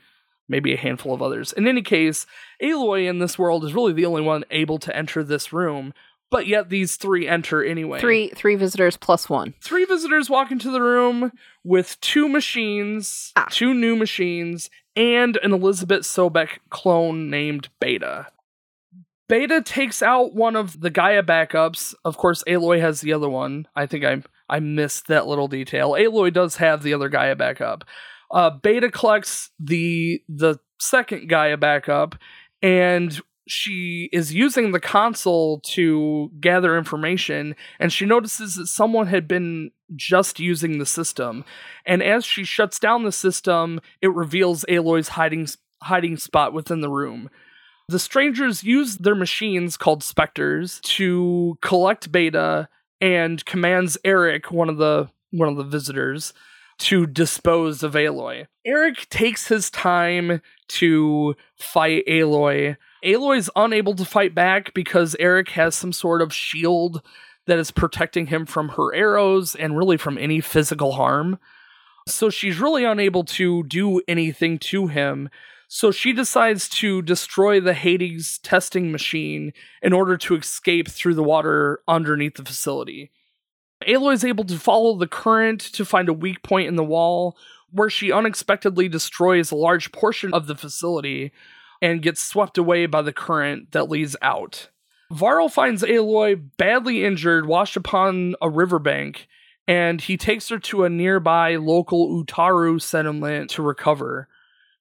maybe 0.50 0.74
a 0.74 0.78
handful 0.78 1.14
of 1.14 1.22
others. 1.22 1.54
In 1.54 1.68
any 1.68 1.82
case, 1.84 2.26
Aloy 2.62 3.08
in 3.08 3.20
this 3.20 3.38
world 3.38 3.64
is 3.64 3.74
really 3.76 3.94
the 3.94 4.06
only 4.06 4.22
one 4.22 4.44
able 4.50 4.78
to 4.80 4.96
enter 4.96 5.24
this 5.24 5.54
room, 5.54 5.94
but 6.34 6.48
yet 6.48 6.70
these 6.70 6.96
three 6.96 7.28
enter 7.28 7.64
anyway. 7.64 8.00
Three 8.02 8.30
three 8.30 8.56
visitors 8.56 8.98
plus 8.98 9.30
one. 9.30 9.54
Three 9.62 9.86
visitors 9.86 10.30
walk 10.32 10.52
into 10.52 10.72
the 10.72 10.82
room 10.82 11.32
with 11.64 12.02
two 12.02 12.28
machines, 12.28 13.32
Ah. 13.36 13.48
two 13.52 13.74
new 13.76 13.96
machines, 13.96 14.70
and 14.96 15.38
an 15.38 15.54
Elizabeth 15.54 16.02
Sobek 16.02 16.58
clone 16.72 17.30
named 17.30 17.70
Beta. 17.80 18.28
Beta 19.30 19.62
takes 19.62 20.02
out 20.02 20.34
one 20.34 20.56
of 20.56 20.82
the 20.82 20.90
Gaia 20.90 21.24
backups. 21.24 21.94
Of 22.04 22.18
course, 22.18 22.44
Aloy 22.48 22.82
has 22.82 23.02
the 23.02 23.14
other 23.14 23.30
one. 23.30 23.68
I 23.76 23.86
think 23.86 24.04
I 24.04 24.24
I 24.50 24.60
missed 24.60 25.08
that 25.08 25.28
little 25.28 25.48
detail. 25.48 25.92
Aloy 25.92 26.34
does 26.34 26.58
have 26.58 26.84
the 26.84 26.94
other 26.96 27.10
Gaia 27.10 27.36
backup. 27.36 27.84
Uh, 28.32 28.50
Beta 28.50 28.90
collects 28.90 29.52
the 29.60 30.22
the 30.28 30.58
second 30.80 31.30
Gaia 31.30 31.58
backup, 31.58 32.16
and 32.62 33.20
she 33.48 34.10
is 34.14 34.34
using 34.34 34.72
the 34.72 34.80
console 34.80 35.60
to 35.62 36.32
gather 36.40 36.78
information. 36.78 37.56
And 37.80 37.92
she 37.92 38.06
notices 38.06 38.56
that 38.56 38.68
someone 38.68 39.08
had 39.08 39.28
been 39.28 39.72
just 39.96 40.40
using 40.40 40.78
the 40.78 40.86
system. 40.86 41.44
And 41.86 42.02
as 42.02 42.26
she 42.26 42.44
shuts 42.44 42.80
down 42.80 43.04
the 43.04 43.12
system, 43.12 43.82
it 44.02 44.14
reveals 44.14 44.66
Aloy's 44.70 45.10
hiding 45.10 45.48
hiding 45.84 46.16
spot 46.18 46.54
within 46.54 46.82
the 46.82 46.90
room. 46.90 47.30
The 47.90 48.00
strangers 48.00 48.64
use 48.64 48.98
their 48.98 49.16
machines 49.16 49.76
called 49.76 50.04
specters 50.04 50.80
to 50.84 51.58
collect 51.62 52.12
beta 52.12 52.70
and 53.02 53.44
commands 53.46 53.98
Erik, 54.06 54.52
one 54.52 54.70
of 54.70 54.78
the 54.78 55.10
one 55.32 55.50
of 55.50 55.58
the 55.58 55.64
visitors, 55.64 56.34
to 56.80 57.06
dispose 57.06 57.84
of 57.84 57.94
Aloy. 57.94 58.48
Erik 58.66 59.10
takes 59.10 59.48
his 59.48 59.70
time 59.70 60.42
to 60.70 61.36
fight 61.58 62.04
Aloy. 62.08 62.78
Aloy's 63.04 63.50
unable 63.56 63.96
to 63.96 64.06
fight 64.06 64.34
back 64.34 64.74
because 64.74 65.16
Erik 65.20 65.50
has 65.50 65.76
some 65.76 65.92
sort 65.92 66.22
of 66.22 66.34
shield 66.34 67.02
that 67.46 67.60
is 67.60 67.72
protecting 67.72 68.28
him 68.28 68.46
from 68.46 68.70
her 68.70 68.94
arrows 68.96 69.56
and 69.56 69.78
really 69.78 69.98
from 69.98 70.18
any 70.18 70.40
physical 70.40 70.94
harm. 70.94 71.38
So 72.08 72.30
she's 72.30 72.60
really 72.60 72.86
unable 72.86 73.24
to 73.26 73.64
do 73.64 74.02
anything 74.08 74.58
to 74.60 74.88
him. 74.88 75.30
So 75.68 75.92
she 75.92 76.14
decides 76.14 76.70
to 76.70 77.02
destroy 77.02 77.60
the 77.60 77.74
Hades 77.74 78.38
testing 78.40 78.92
machine 78.92 79.54
in 79.82 79.92
order 79.92 80.18
to 80.18 80.36
escape 80.36 80.88
through 80.88 81.16
the 81.16 81.24
water 81.24 81.82
underneath 81.88 82.36
the 82.36 82.46
facility. 82.46 83.12
Aloy 83.88 84.14
is 84.14 84.24
able 84.24 84.46
to 84.46 84.58
follow 84.58 84.98
the 84.98 85.08
current 85.08 85.60
to 85.60 85.84
find 85.84 86.08
a 86.08 86.14
weak 86.14 86.44
point 86.44 86.68
in 86.68 86.76
the 86.76 86.84
wall 86.84 87.36
where 87.72 87.90
she 87.90 88.12
unexpectedly 88.12 88.88
destroys 88.88 89.52
a 89.52 89.56
large 89.56 89.92
portion 89.92 90.34
of 90.34 90.48
the 90.48 90.56
facility 90.56 91.34
and 91.84 92.02
gets 92.02 92.24
swept 92.24 92.58
away 92.58 92.86
by 92.86 93.02
the 93.02 93.12
current 93.12 93.74
that 93.74 93.90
leads 93.90 94.16
out. 94.22 94.70
Varl 95.12 95.50
finds 95.50 95.84
Aloy 95.84 96.42
badly 96.58 97.04
injured, 97.04 97.46
washed 97.46 97.76
upon 97.76 98.36
a 98.42 98.50
riverbank, 98.50 99.28
and 99.68 100.00
he 100.00 100.16
takes 100.16 100.48
her 100.48 100.58
to 100.60 100.86
a 100.86 100.90
nearby 100.90 101.58
local 101.58 102.24
Utaru 102.24 102.82
settlement 102.82 103.50
to 103.52 103.62
recover. 103.62 104.30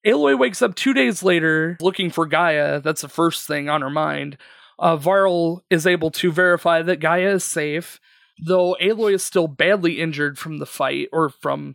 Aloy 0.06 0.38
wakes 0.38 0.62
up 0.62 0.76
two 0.76 0.94
days 0.94 1.24
later 1.24 1.76
looking 1.80 2.08
for 2.08 2.24
Gaia. 2.24 2.80
That's 2.80 3.02
the 3.02 3.08
first 3.08 3.48
thing 3.48 3.68
on 3.68 3.82
her 3.82 3.90
mind. 3.90 4.38
Uh, 4.78 4.96
Varl 4.96 5.64
is 5.70 5.88
able 5.88 6.12
to 6.12 6.30
verify 6.30 6.82
that 6.82 7.00
Gaia 7.00 7.34
is 7.34 7.44
safe, 7.44 8.00
though 8.46 8.76
Aloy 8.80 9.14
is 9.14 9.24
still 9.24 9.48
badly 9.48 10.00
injured 10.00 10.38
from 10.38 10.58
the 10.58 10.66
fight 10.66 11.08
or 11.12 11.30
from 11.30 11.74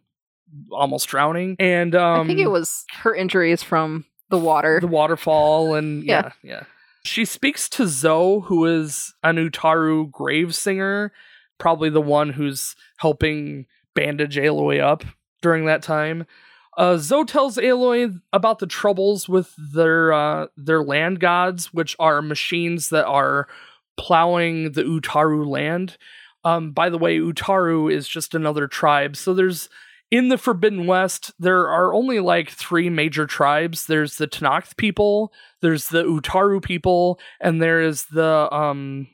almost 0.71 1.09
drowning. 1.09 1.57
And 1.59 1.93
um, 1.95 2.21
I 2.21 2.27
think 2.27 2.39
it 2.39 2.47
was 2.47 2.85
her 3.01 3.13
injuries 3.13 3.61
from 3.61 4.05
the 4.29 4.37
water. 4.37 4.79
the 4.81 4.87
waterfall 4.87 5.73
and 5.75 6.03
yeah, 6.05 6.31
Yeah. 6.43 6.51
yeah. 6.57 6.63
She 7.03 7.23
speaks 7.23 7.69
to 7.69 7.87
Zoe, 7.87 8.41
who 8.41 8.65
is 8.65 9.13
an 9.23 9.37
Utaru 9.37 10.11
grave 10.11 10.53
singer, 10.53 11.13
probably 11.57 11.89
the 11.89 12.01
one 12.01 12.31
who's 12.31 12.75
helping 12.97 13.65
bandage 13.95 14.35
Aloy 14.35 14.81
up 14.81 15.05
during 15.41 15.65
that 15.67 15.81
time. 15.81 16.25
Uh, 16.77 16.97
Zoe 16.97 17.23
tells 17.25 17.57
Aloy 17.57 18.19
about 18.33 18.59
the 18.59 18.67
troubles 18.67 19.27
with 19.29 19.53
their 19.73 20.11
uh, 20.11 20.47
their 20.57 20.83
land 20.83 21.19
gods, 21.21 21.73
which 21.73 21.95
are 21.97 22.21
machines 22.21 22.89
that 22.89 23.05
are 23.05 23.47
plowing 23.95 24.73
the 24.73 24.83
Utaru 24.83 25.47
land. 25.47 25.97
Um, 26.43 26.71
by 26.71 26.89
the 26.89 26.97
way, 26.99 27.17
Utaru 27.17 27.91
is 27.91 28.07
just 28.07 28.35
another 28.35 28.67
tribe. 28.67 29.15
So 29.15 29.33
there's 29.33 29.69
in 30.09 30.29
the 30.29 30.37
Forbidden 30.37 30.87
West, 30.87 31.31
there 31.39 31.67
are 31.67 31.93
only 31.93 32.19
like 32.19 32.49
three 32.49 32.89
major 32.89 33.25
tribes. 33.25 33.85
There's 33.85 34.17
the 34.17 34.27
Tenakth 34.27 34.77
people, 34.77 35.33
there's 35.61 35.89
the 35.89 36.03
Utaru 36.03 36.63
people, 36.63 37.19
and 37.41 37.61
there 37.61 37.81
is 37.81 38.05
the 38.05 38.53
um 38.53 39.07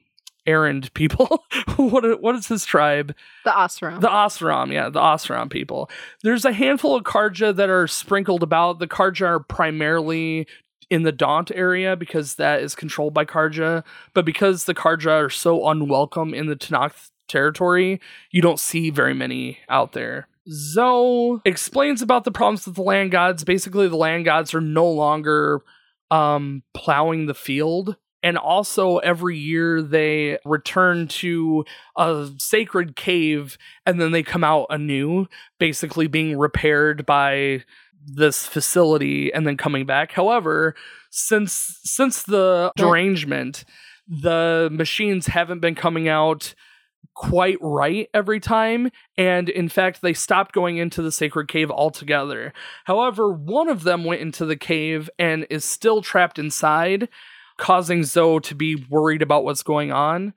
Errand 0.46 0.94
people. 0.94 1.46
what 1.78 2.22
what 2.22 2.36
is 2.36 2.48
this 2.48 2.66
tribe? 2.66 3.16
the 3.46 3.52
Osram. 3.52 4.02
The 4.02 4.10
Osram, 4.10 4.74
yeah, 4.74 4.90
the 4.90 5.00
Osram 5.00 5.50
people. 5.50 5.90
There's 6.22 6.46
a 6.46 6.52
handful 6.52 6.96
of 6.96 7.04
Carja 7.04 7.56
that 7.56 7.70
are 7.70 7.88
sprinkled 7.88 8.44
about. 8.44 8.80
The 8.80 8.88
Carja 8.88 9.26
are 9.26 9.40
primarily 9.40 10.46
in 10.90 11.04
the 11.04 11.14
Daunt 11.14 11.50
area 11.56 11.96
because 11.96 12.36
that 12.36 12.62
is 12.62 12.76
controlled 12.76 13.14
by 13.14 13.24
Carja. 13.26 13.84
But 14.14 14.26
because 14.26 14.66
the 14.66 14.76
Carja 14.76 15.12
are 15.12 15.30
so 15.30 15.68
unwelcome 15.68 16.34
in 16.34 16.48
the 16.48 16.58
Tenakth 16.58 17.12
territory, 17.30 18.02
you 18.32 18.42
don't 18.42 18.60
see 18.60 18.90
very 18.90 19.14
many 19.14 19.60
out 19.70 19.94
there. 19.94 20.28
Zoe 20.50 21.40
explains 21.46 22.02
about 22.02 22.24
the 22.24 22.32
problems 22.32 22.66
with 22.66 22.76
the 22.76 22.82
land 22.82 23.12
gods. 23.12 23.44
Basically, 23.44 23.88
the 23.88 23.96
land 23.96 24.26
gods 24.26 24.54
are 24.54 24.62
no 24.62 24.90
longer 24.90 25.62
um, 26.12 26.64
plowing 26.74 27.26
the 27.26 27.34
field. 27.34 27.98
And 28.22 28.38
also, 28.38 28.98
every 29.00 29.38
year 29.38 29.82
they 29.82 30.38
return 30.46 31.10
to 31.10 31.66
a 31.98 32.30
sacred 32.38 32.96
cave 32.96 33.58
and 33.86 34.00
then 34.00 34.12
they 34.12 34.24
come 34.24 34.46
out 34.46 34.68
anew, 34.70 35.28
basically 35.60 36.08
being 36.08 36.38
repaired 36.38 37.06
by 37.06 37.64
this 38.06 38.46
facility 38.48 39.34
and 39.34 39.46
then 39.46 39.58
coming 39.58 39.86
back. 39.86 40.14
However, 40.14 40.74
since 41.10 41.80
since 41.84 42.24
the 42.24 42.72
derangement, 42.78 43.66
the 44.08 44.70
machines 44.72 45.28
haven't 45.28 45.60
been 45.60 45.76
coming 45.76 46.08
out 46.08 46.54
quite 47.16 47.58
right 47.62 48.10
every 48.14 48.40
time 48.40 48.90
and 49.18 49.48
in 49.48 49.70
fact 49.70 50.02
they 50.02 50.14
stopped 50.14 50.52
going 50.52 50.78
into 50.78 51.02
the 51.02 51.12
sacred 51.12 51.48
cave 51.48 51.70
altogether. 51.70 52.54
However 52.86 53.32
one 53.32 53.70
of 53.70 53.84
them 53.84 54.04
went 54.04 54.22
into 54.22 54.46
the 54.46 54.56
cave 54.56 55.10
and 55.20 55.46
is 55.50 55.64
still 55.64 56.02
trapped 56.02 56.40
inside 56.40 57.08
causing 57.58 58.04
zoe 58.04 58.40
to 58.42 58.56
be 58.56 58.76
worried 58.90 59.22
about 59.22 59.44
what's 59.44 59.64
going 59.64 59.92
on. 59.92 60.34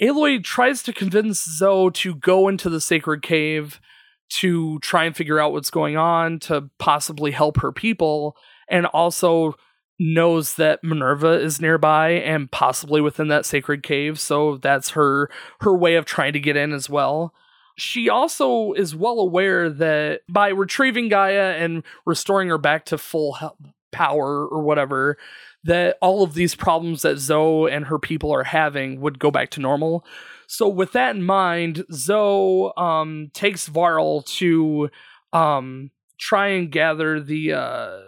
Aloy 0.00 0.42
tries 0.44 0.82
to 0.84 0.92
convince 0.92 1.42
zoe 1.42 1.90
to 1.92 2.14
go 2.14 2.48
into 2.48 2.68
the 2.68 2.80
sacred 2.80 3.22
cave 3.22 3.80
to 4.28 4.78
try 4.80 5.04
and 5.04 5.16
figure 5.16 5.40
out 5.40 5.52
what's 5.52 5.70
going 5.70 5.96
on 5.96 6.38
to 6.40 6.68
possibly 6.78 7.30
help 7.30 7.60
her 7.60 7.72
people 7.72 8.36
and 8.68 8.86
also 8.86 9.54
knows 9.98 10.54
that 10.54 10.84
Minerva 10.84 11.40
is 11.40 11.60
nearby 11.60 12.10
and 12.10 12.50
possibly 12.50 13.00
within 13.00 13.28
that 13.28 13.46
sacred 13.46 13.82
cave, 13.82 14.20
so 14.20 14.56
that's 14.56 14.90
her 14.90 15.30
her 15.60 15.76
way 15.76 15.96
of 15.96 16.04
trying 16.04 16.32
to 16.32 16.40
get 16.40 16.56
in 16.56 16.72
as 16.72 16.88
well. 16.88 17.34
She 17.76 18.08
also 18.08 18.72
is 18.72 18.96
well 18.96 19.20
aware 19.20 19.70
that 19.70 20.22
by 20.28 20.48
retrieving 20.48 21.08
Gaia 21.08 21.52
and 21.52 21.84
restoring 22.06 22.48
her 22.48 22.58
back 22.58 22.84
to 22.86 22.98
full 22.98 23.34
he- 23.34 23.70
power 23.92 24.46
or 24.46 24.62
whatever, 24.62 25.16
that 25.64 25.96
all 26.00 26.22
of 26.22 26.34
these 26.34 26.54
problems 26.54 27.02
that 27.02 27.18
Zoe 27.18 27.70
and 27.70 27.86
her 27.86 27.98
people 27.98 28.32
are 28.32 28.44
having 28.44 29.00
would 29.00 29.18
go 29.18 29.30
back 29.30 29.50
to 29.50 29.60
normal. 29.60 30.04
So 30.46 30.68
with 30.68 30.92
that 30.92 31.14
in 31.14 31.22
mind, 31.22 31.84
Zoe 31.92 32.72
um, 32.76 33.30
takes 33.34 33.66
Varl 33.66 34.22
to 34.22 34.90
um, 35.32 35.90
try 36.18 36.48
and 36.48 36.72
gather 36.72 37.20
the 37.20 37.52
uh, 37.52 38.00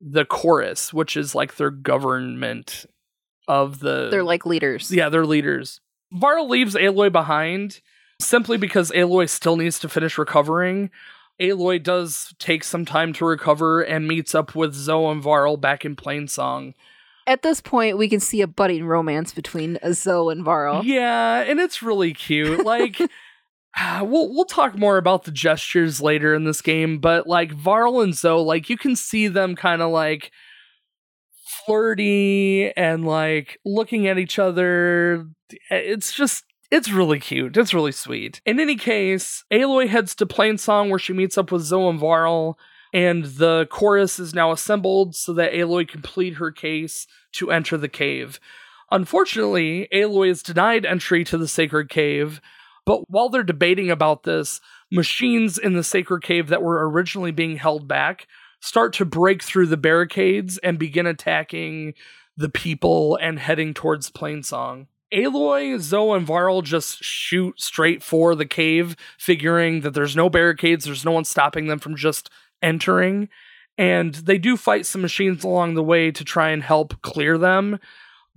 the 0.00 0.24
chorus, 0.24 0.92
which 0.92 1.16
is 1.16 1.34
like 1.34 1.56
their 1.56 1.70
government 1.70 2.86
of 3.48 3.80
the 3.80 4.08
They're 4.10 4.24
like 4.24 4.46
leaders. 4.46 4.90
yeah, 4.90 5.08
they're 5.08 5.26
leaders. 5.26 5.80
Varl 6.12 6.48
leaves 6.48 6.74
Aloy 6.74 7.10
behind 7.12 7.80
simply 8.20 8.56
because 8.56 8.90
Aloy 8.92 9.28
still 9.28 9.56
needs 9.56 9.78
to 9.80 9.88
finish 9.88 10.18
recovering. 10.18 10.90
Aloy 11.40 11.82
does 11.82 12.34
take 12.38 12.64
some 12.64 12.84
time 12.84 13.12
to 13.14 13.24
recover 13.24 13.80
and 13.80 14.06
meets 14.06 14.34
up 14.34 14.54
with 14.54 14.74
Zoe 14.74 15.10
and 15.10 15.22
Varl 15.22 15.56
back 15.56 15.84
in 15.84 15.96
Plainsong. 15.96 16.74
At 17.26 17.42
this 17.42 17.60
point, 17.60 17.96
we 17.96 18.08
can 18.08 18.20
see 18.20 18.40
a 18.40 18.46
budding 18.46 18.84
romance 18.86 19.32
between 19.32 19.78
Zoe 19.92 20.32
and 20.32 20.44
Varl. 20.44 20.84
Yeah, 20.84 21.40
and 21.42 21.60
it's 21.60 21.82
really 21.82 22.12
cute. 22.12 22.64
Like 22.64 23.00
Ah, 23.76 24.02
we'll 24.02 24.28
we'll 24.34 24.44
talk 24.44 24.76
more 24.76 24.96
about 24.96 25.24
the 25.24 25.30
gestures 25.30 26.00
later 26.00 26.34
in 26.34 26.44
this 26.44 26.60
game, 26.60 26.98
but 26.98 27.26
like 27.26 27.52
Varl 27.52 28.00
and 28.00 28.14
Zoe, 28.14 28.42
like 28.42 28.68
you 28.68 28.76
can 28.76 28.96
see 28.96 29.28
them 29.28 29.54
kind 29.54 29.80
of 29.80 29.90
like 29.90 30.32
flirty 31.66 32.72
and 32.76 33.04
like 33.04 33.58
looking 33.64 34.06
at 34.08 34.18
each 34.18 34.38
other. 34.38 35.26
Eh, 35.70 35.76
it's 35.76 36.12
just 36.12 36.44
it's 36.70 36.90
really 36.90 37.18
cute. 37.18 37.56
It's 37.56 37.74
really 37.74 37.92
sweet. 37.92 38.40
In 38.44 38.60
any 38.60 38.76
case, 38.76 39.44
Aloy 39.52 39.88
heads 39.88 40.14
to 40.16 40.26
Plainsong 40.26 40.88
where 40.90 40.98
she 40.98 41.12
meets 41.12 41.36
up 41.36 41.50
with 41.50 41.62
Zoe 41.62 41.88
and 41.90 41.98
Varl, 41.98 42.58
and 42.92 43.24
the 43.24 43.66
chorus 43.70 44.18
is 44.18 44.34
now 44.34 44.52
assembled 44.52 45.14
so 45.14 45.32
that 45.34 45.52
Aloy 45.52 45.86
can 45.88 46.02
complete 46.02 46.34
her 46.34 46.50
case 46.50 47.06
to 47.32 47.50
enter 47.50 47.76
the 47.76 47.88
cave. 47.88 48.40
Unfortunately, 48.90 49.88
Aloy 49.92 50.30
is 50.30 50.42
denied 50.42 50.84
entry 50.84 51.24
to 51.24 51.38
the 51.38 51.48
sacred 51.48 51.88
cave, 51.88 52.40
but 52.84 53.08
while 53.10 53.28
they're 53.28 53.42
debating 53.42 53.90
about 53.90 54.22
this, 54.22 54.60
machines 54.90 55.58
in 55.58 55.74
the 55.74 55.84
sacred 55.84 56.22
cave 56.22 56.48
that 56.48 56.62
were 56.62 56.88
originally 56.88 57.32
being 57.32 57.56
held 57.56 57.86
back 57.86 58.26
start 58.60 58.92
to 58.92 59.04
break 59.04 59.42
through 59.42 59.66
the 59.66 59.76
barricades 59.76 60.58
and 60.58 60.78
begin 60.78 61.06
attacking 61.06 61.94
the 62.36 62.48
people 62.48 63.16
and 63.16 63.38
heading 63.38 63.74
towards 63.74 64.10
Plainsong. 64.10 64.86
Aloy, 65.12 65.78
Zoe, 65.80 66.16
and 66.16 66.26
Varl 66.26 66.62
just 66.62 67.02
shoot 67.02 67.60
straight 67.60 68.02
for 68.02 68.34
the 68.34 68.46
cave, 68.46 68.96
figuring 69.18 69.80
that 69.80 69.92
there's 69.92 70.14
no 70.14 70.30
barricades, 70.30 70.84
there's 70.84 71.04
no 71.04 71.10
one 71.10 71.24
stopping 71.24 71.66
them 71.66 71.80
from 71.80 71.96
just 71.96 72.30
entering. 72.62 73.28
And 73.76 74.14
they 74.14 74.38
do 74.38 74.56
fight 74.56 74.86
some 74.86 75.00
machines 75.00 75.42
along 75.42 75.74
the 75.74 75.82
way 75.82 76.10
to 76.12 76.24
try 76.24 76.50
and 76.50 76.62
help 76.62 77.00
clear 77.02 77.38
them. 77.38 77.80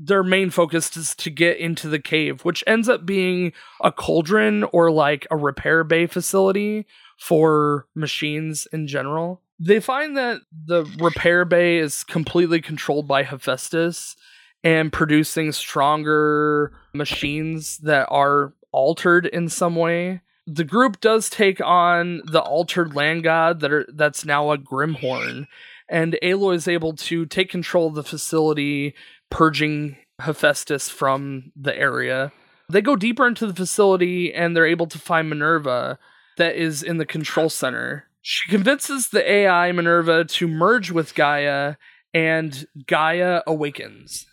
Their 0.06 0.24
main 0.24 0.50
focus 0.50 0.96
is 0.98 1.16
to 1.16 1.30
get 1.30 1.58
into 1.58 1.88
the 1.88 2.00
cave, 2.00 2.44
which 2.44 2.64
ends 2.68 2.90
up 2.90 3.06
being 3.06 3.54
a 3.82 3.92
cauldron 3.92 4.64
or 4.66 4.92
like 4.92 5.26
a 5.32 5.38
repair 5.38 5.84
bay 5.84 6.08
facility 6.08 6.86
for 7.18 7.88
machines 7.96 8.68
in 8.74 8.88
general. 8.88 9.42
They 9.60 9.80
find 9.80 10.18
that 10.18 10.42
the 10.66 10.84
repair 11.00 11.46
bay 11.46 11.78
is 11.78 12.04
completely 12.04 12.60
controlled 12.60 13.08
by 13.08 13.24
Hephaestus 13.24 14.18
and 14.64 14.92
producing 14.92 15.52
stronger 15.52 16.74
machines 16.94 17.78
that 17.80 18.08
are 18.10 18.54
altered 18.72 19.26
in 19.26 19.48
some 19.48 19.76
way. 19.76 20.22
The 20.46 20.66
group 20.66 21.00
does 21.00 21.30
take 21.30 21.62
on 21.62 22.22
the 22.26 22.42
altered 22.42 22.96
land 22.96 23.24
god 23.24 23.62
that 23.62 23.72
are 23.72 23.86
that's 23.94 24.26
now 24.26 24.52
a 24.52 24.58
Grimhorn, 24.58 25.48
and 25.88 26.18
Aloy 26.22 26.56
is 26.56 26.68
able 26.68 26.94
to 26.94 27.26
take 27.26 27.50
control 27.50 27.88
of 27.88 27.96
the 27.96 28.04
facility, 28.04 28.96
purging 29.34 29.98
Hephaestus 30.22 30.90
from 30.90 31.52
the 31.56 31.76
area. 31.78 32.32
They 32.70 32.82
go 32.82 32.96
deeper 32.96 33.28
into 33.28 33.48
the 33.48 33.54
facility 33.54 34.34
and 34.34 34.56
they're 34.56 34.66
able 34.66 34.86
to 34.88 35.00
find 35.00 35.28
Minerva 35.28 35.98
that 36.38 36.56
is 36.56 36.84
in 36.84 36.98
the 36.98 37.06
control 37.06 37.50
center. 37.50 38.06
She 38.22 38.50
convinces 38.50 39.10
the 39.10 39.30
AI 39.30 39.72
Minerva 39.72 40.24
to 40.24 40.48
merge 40.48 40.92
with 40.92 41.14
Gaia, 41.16 41.76
and 42.14 42.68
Gaia 42.86 43.42
awakens. 43.48 44.28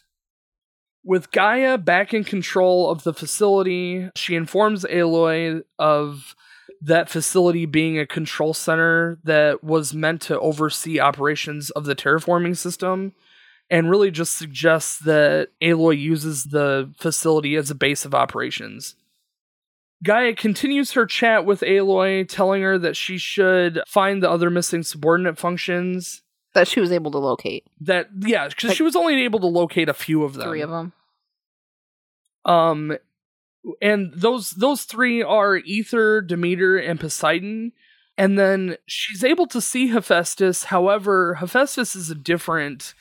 With 1.02 1.32
Gaia 1.32 1.78
back 1.78 2.12
in 2.12 2.22
control 2.22 2.90
of 2.90 3.02
the 3.02 3.14
facility, 3.14 4.10
she 4.14 4.36
informs 4.36 4.84
Aloy 4.84 5.62
of 5.78 6.34
that 6.82 7.08
facility 7.08 7.66
being 7.66 7.98
a 7.98 8.06
control 8.06 8.52
center 8.52 9.18
that 9.24 9.64
was 9.64 9.94
meant 9.94 10.20
to 10.22 10.38
oversee 10.38 11.00
operations 11.00 11.70
of 11.70 11.84
the 11.84 11.96
terraforming 11.96 12.56
system 12.56 13.14
and 13.70 13.88
really 13.88 14.10
just 14.10 14.36
suggests 14.36 14.98
that 14.98 15.48
Aloy 15.62 15.98
uses 15.98 16.44
the 16.44 16.92
facility 16.98 17.54
as 17.56 17.70
a 17.70 17.74
base 17.74 18.04
of 18.04 18.14
operations. 18.14 18.96
Gaia 20.02 20.34
continues 20.34 20.92
her 20.92 21.06
chat 21.06 21.44
with 21.44 21.60
Aloy, 21.60 22.26
telling 22.28 22.62
her 22.62 22.78
that 22.78 22.96
she 22.96 23.18
should 23.18 23.80
find 23.86 24.22
the 24.22 24.30
other 24.30 24.50
missing 24.50 24.82
subordinate 24.82 25.38
functions. 25.38 26.22
That 26.54 26.66
she 26.66 26.80
was 26.80 26.90
able 26.90 27.10
to 27.12 27.18
locate. 27.18 27.64
That 27.80 28.08
yeah, 28.18 28.48
because 28.48 28.68
Like- 28.68 28.76
she 28.76 28.82
was 28.82 28.96
only 28.96 29.22
able 29.22 29.40
to 29.40 29.46
locate 29.46 29.88
a 29.88 29.94
few 29.94 30.24
of 30.24 30.34
them. 30.34 30.48
Three 30.48 30.62
of 30.62 30.70
them. 30.70 30.92
Um, 32.44 32.96
and 33.82 34.12
those 34.14 34.52
those 34.52 34.82
three 34.84 35.22
are 35.22 35.60
Aether, 35.68 36.22
Demeter, 36.22 36.76
and 36.78 36.98
Poseidon. 36.98 37.72
And 38.16 38.38
then 38.38 38.76
she's 38.86 39.22
able 39.22 39.46
to 39.48 39.60
see 39.60 39.88
Hephaestus. 39.88 40.64
However, 40.64 41.34
Hephaestus 41.34 41.94
is 41.94 42.10
a 42.10 42.14
different 42.14 42.94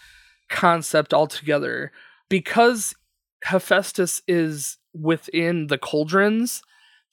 concept 0.50 1.14
altogether 1.14 1.92
because 2.30 2.96
Hephaestus 3.44 4.22
is 4.28 4.78
within 4.94 5.68
the 5.68 5.78
cauldrons. 5.78 6.62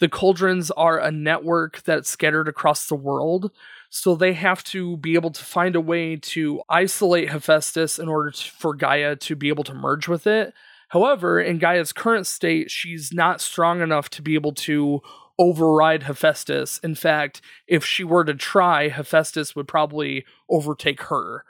The 0.01 0.09
cauldrons 0.09 0.71
are 0.73 0.99
a 0.99 1.11
network 1.11 1.83
that's 1.83 2.11
scattered 2.11 2.49
across 2.49 2.87
the 2.87 2.97
world. 2.97 3.51
So 3.89 4.15
they 4.15 4.35
have 4.35 4.63
to 4.65 4.97
be 4.99 5.15
able 5.15 5.31
to 5.31 5.45
find 5.45 5.77
a 5.77 5.81
way 5.81 6.17
to 6.17 6.63
isolate 6.69 7.31
Hephaestus 7.31 7.99
in 7.99 8.09
order 8.09 8.31
to, 8.31 8.51
for 8.51 8.75
Gaia 8.75 9.17
to 9.17 9.37
be 9.37 9.49
able 9.49 9.65
to 9.65 9.75
merge 9.75 10.09
with 10.09 10.27
it. 10.27 10.53
However, 10.89 11.41
in 11.41 11.59
Gaia's 11.59 11.93
current 11.93 12.27
state, 12.27 12.71
she's 12.71 13.13
not 13.13 13.41
strong 13.41 13.81
enough 13.81 14.11
to 14.11 14.23
be 14.23 14.35
able 14.35 14.53
to 14.55 15.01
override 15.39 16.05
Hephaestus. 16.05 16.79
In 16.79 16.95
fact, 16.95 17.41
if 17.67 17.85
she 17.85 18.05
were 18.05 18.25
to 18.25 18.35
try, 18.35 18.89
Hephaestus 18.89 19.55
would 19.55 19.69
probably 19.69 20.25
overtake 20.49 21.03
her. 21.03 21.45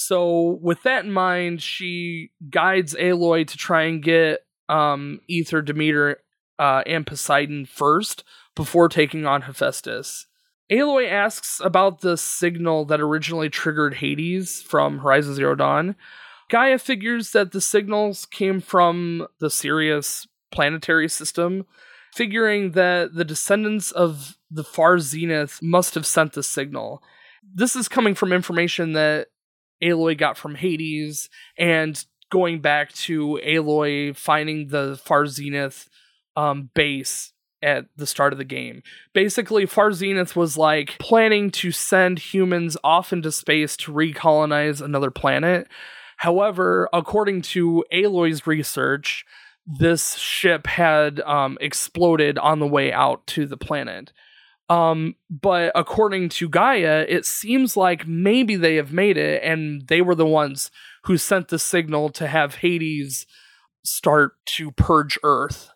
So, 0.00 0.60
with 0.62 0.84
that 0.84 1.04
in 1.04 1.10
mind, 1.10 1.60
she 1.60 2.30
guides 2.50 2.94
Aloy 2.94 3.44
to 3.48 3.56
try 3.56 3.82
and 3.82 4.00
get 4.00 4.46
um, 4.68 5.18
Aether, 5.28 5.60
Demeter, 5.60 6.18
uh, 6.56 6.84
and 6.86 7.04
Poseidon 7.04 7.66
first 7.66 8.22
before 8.54 8.88
taking 8.88 9.26
on 9.26 9.42
Hephaestus. 9.42 10.26
Aloy 10.70 11.10
asks 11.10 11.60
about 11.64 12.00
the 12.00 12.16
signal 12.16 12.84
that 12.84 13.00
originally 13.00 13.50
triggered 13.50 13.94
Hades 13.94 14.62
from 14.62 15.00
Horizon 15.00 15.34
Zero 15.34 15.56
Dawn. 15.56 15.96
Gaia 16.48 16.78
figures 16.78 17.32
that 17.32 17.50
the 17.50 17.60
signals 17.60 18.24
came 18.24 18.60
from 18.60 19.26
the 19.40 19.50
Sirius 19.50 20.28
planetary 20.52 21.08
system, 21.08 21.66
figuring 22.14 22.70
that 22.72 23.14
the 23.14 23.24
descendants 23.24 23.90
of 23.90 24.38
the 24.48 24.62
far 24.62 25.00
zenith 25.00 25.58
must 25.60 25.96
have 25.96 26.06
sent 26.06 26.34
the 26.34 26.44
signal. 26.44 27.02
This 27.42 27.74
is 27.74 27.88
coming 27.88 28.14
from 28.14 28.32
information 28.32 28.92
that 28.92 29.26
Aloy 29.82 30.16
got 30.16 30.36
from 30.36 30.54
Hades 30.54 31.28
and 31.56 32.04
going 32.30 32.60
back 32.60 32.92
to 32.92 33.40
Aloy 33.44 34.16
finding 34.16 34.68
the 34.68 35.00
far 35.02 35.26
zenith 35.26 35.88
um, 36.36 36.70
base 36.74 37.32
at 37.62 37.86
the 37.96 38.06
start 38.06 38.32
of 38.32 38.38
the 38.38 38.44
game. 38.44 38.82
Basically, 39.12 39.66
Far 39.66 39.92
Zenith 39.92 40.36
was 40.36 40.56
like 40.56 40.96
planning 40.98 41.50
to 41.52 41.72
send 41.72 42.18
humans 42.18 42.76
off 42.84 43.12
into 43.12 43.32
space 43.32 43.76
to 43.78 43.92
recolonize 43.92 44.80
another 44.80 45.10
planet. 45.10 45.66
However, 46.18 46.88
according 46.92 47.42
to 47.42 47.84
Aloy's 47.92 48.46
research, 48.46 49.24
this 49.66 50.14
ship 50.14 50.66
had 50.66 51.20
um, 51.20 51.58
exploded 51.60 52.38
on 52.38 52.58
the 52.58 52.66
way 52.66 52.92
out 52.92 53.26
to 53.28 53.46
the 53.46 53.56
planet. 53.56 54.12
Um, 54.68 55.14
but 55.30 55.72
according 55.74 56.28
to 56.30 56.48
Gaia, 56.48 57.06
it 57.08 57.24
seems 57.24 57.76
like 57.76 58.06
maybe 58.06 58.56
they 58.56 58.76
have 58.76 58.92
made 58.92 59.16
it, 59.16 59.42
and 59.42 59.86
they 59.88 60.02
were 60.02 60.14
the 60.14 60.26
ones 60.26 60.70
who 61.04 61.16
sent 61.16 61.48
the 61.48 61.58
signal 61.58 62.10
to 62.10 62.26
have 62.26 62.56
Hades 62.56 63.26
start 63.82 64.32
to 64.44 64.70
purge 64.72 65.18
Earth. 65.22 65.70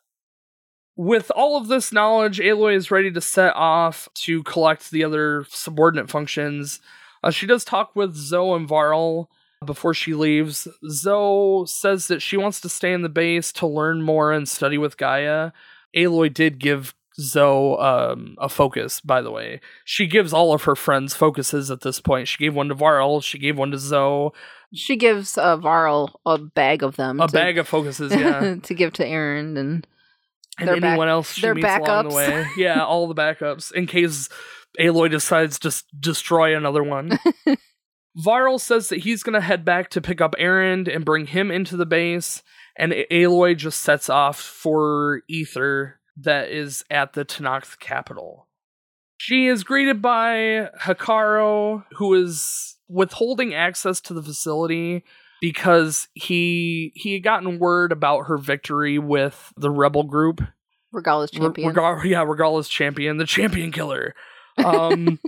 With 0.95 1.31
all 1.35 1.57
of 1.57 1.69
this 1.69 1.91
knowledge, 1.91 2.39
Aloy 2.39 2.77
is 2.77 2.91
ready 2.91 3.11
to 3.13 3.21
set 3.21 3.55
off 3.57 4.09
to 4.15 4.43
collect 4.43 4.91
the 4.91 5.05
other 5.05 5.47
subordinate 5.49 6.11
functions. 6.11 6.81
Uh, 7.23 7.31
she 7.31 7.47
does 7.47 7.65
talk 7.65 7.97
with 7.97 8.15
Zoe 8.15 8.57
and 8.57 8.69
Varl, 8.69 9.31
before 9.65 9.95
she 9.95 10.15
leaves. 10.15 10.69
Zoe 10.89 11.67
says 11.67 12.09
that 12.09 12.21
she 12.21 12.37
wants 12.37 12.61
to 12.61 12.69
stay 12.69 12.93
in 12.93 13.03
the 13.03 13.09
base 13.09 13.53
to 13.53 13.67
learn 13.67 14.03
more 14.03 14.33
and 14.33 14.49
study 14.49 14.79
with 14.79 14.97
Gaia. 14.97 15.53
Aloy 15.97 16.33
did 16.33 16.59
give 16.59 16.95
Zoe 17.21 17.77
um, 17.79 18.37
a 18.39 18.49
focus, 18.49 19.01
by 19.01 19.21
the 19.23 19.31
way. 19.31 19.61
She 19.85 20.07
gives 20.07 20.33
all 20.33 20.53
of 20.55 20.63
her 20.65 20.75
friends 20.77 21.15
focuses 21.15 21.71
at 21.71 21.83
this 21.83 22.01
point. 22.01 22.29
She 22.29 22.39
gave 22.39 22.55
one 22.55 22.69
to 22.69 22.75
Varl, 22.75 23.21
she 23.21 23.39
gave 23.39 23.57
one 23.59 23.71
to 23.73 23.79
Zoe, 23.79 24.31
She 24.75 24.97
gives 24.97 25.37
uh, 25.37 25.57
Varl 25.59 26.21
a 26.25 26.39
bag 26.39 26.83
of 26.83 26.97
them. 26.97 27.21
a 27.21 27.27
to, 27.27 27.33
bag 27.33 27.59
of 27.59 27.69
focuses, 27.69 28.13
yeah. 28.15 28.57
to 28.63 28.75
give 28.75 28.93
to 28.95 29.07
Aaron 29.07 29.57
and 29.57 29.87
and 30.59 30.69
Their 30.69 30.77
back- 30.81 30.91
anyone 30.91 31.09
else 31.09 31.33
she 31.33 31.41
their 31.43 31.55
meets 31.55 31.67
along 31.67 32.09
the 32.09 32.11
backups. 32.11 32.15
way. 32.15 32.47
Yeah, 32.59 32.85
all 32.85 33.09
the 33.09 33.15
backups 33.15 33.73
in 33.73 33.87
case 33.87 34.29
Aloy 34.79 35.11
decides 35.11 35.59
to 35.61 35.69
s- 35.69 35.85
destroy 35.99 36.55
another 36.57 36.83
one. 36.83 37.19
Varl 38.17 38.59
says 38.59 38.89
that 38.89 38.99
he's 39.01 39.23
going 39.23 39.33
to 39.35 39.41
head 39.41 39.65
back 39.65 39.89
to 39.91 40.01
pick 40.03 40.21
up 40.21 40.35
Aaron 40.39 40.87
and 40.91 41.05
bring 41.05 41.27
him 41.27 41.51
into 41.51 41.77
the 41.79 41.87
base, 41.87 42.43
and 42.77 42.93
Aloy 43.11 43.57
just 43.57 43.81
sets 43.81 44.11
off 44.11 44.39
for 44.39 45.23
Aether 45.31 45.99
that 46.17 46.51
is 46.51 46.85
at 46.91 47.15
the 47.15 47.25
Tenakth 47.25 47.79
capital. 47.79 48.49
She 49.19 49.47
is 49.47 49.65
greeted 49.65 50.03
by 50.03 50.71
Hekarro, 50.81 51.85
who 51.93 52.15
is 52.15 52.77
withholding 52.89 53.55
access 53.55 54.01
to 54.03 54.15
the 54.15 54.23
facility 54.23 55.05
because 55.41 56.09
he 56.15 56.93
he 56.95 57.15
had 57.15 57.23
gotten 57.23 57.59
word 57.59 57.93
about 57.93 58.27
her 58.27 58.37
victory 58.37 58.99
with 58.99 59.53
the 59.57 59.71
rebel 59.71 60.03
group 60.03 60.41
Regalla's 60.93 61.31
champion. 61.31 61.69
Regal- 61.69 62.05
yeah, 62.05 62.25
Regalla's 62.25 62.69
champion, 62.69 63.17
the 63.17 63.27
champion 63.27 63.73
killer. 63.73 64.15
Um, 64.63 65.19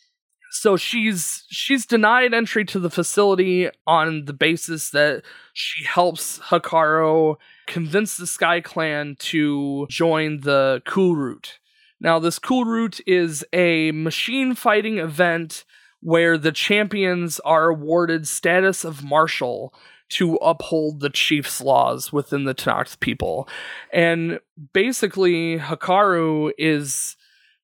so 0.50 0.76
she's 0.76 1.44
she's 1.50 1.86
denied 1.86 2.34
entry 2.34 2.64
to 2.66 2.78
the 2.78 2.90
facility 2.90 3.68
on 3.86 4.24
the 4.24 4.32
basis 4.32 4.90
that 4.90 5.22
she 5.52 5.84
helps 5.84 6.38
Hekarro 6.38 7.36
convince 7.70 8.16
the 8.16 8.26
Sky 8.26 8.60
Clan 8.60 9.16
to 9.20 9.86
join 9.88 10.40
the 10.40 10.82
Kulrut. 10.86 11.52
Now, 12.00 12.18
this 12.18 12.38
Kulrut 12.38 13.00
is 13.06 13.44
a 13.52 13.92
machine 13.92 14.54
fighting 14.54 14.98
event 14.98 15.64
where 16.00 16.36
the 16.36 16.50
champions 16.50 17.38
are 17.40 17.68
awarded 17.68 18.26
status 18.26 18.84
of 18.84 19.04
marshal 19.04 19.72
to 20.08 20.34
uphold 20.36 20.98
the 20.98 21.10
chief's 21.10 21.60
laws 21.60 22.12
within 22.12 22.44
the 22.44 22.54
Tenakth 22.54 22.98
people. 22.98 23.48
And 23.92 24.40
basically 24.72 25.58
Hekarro 25.58 26.50
is 26.58 27.16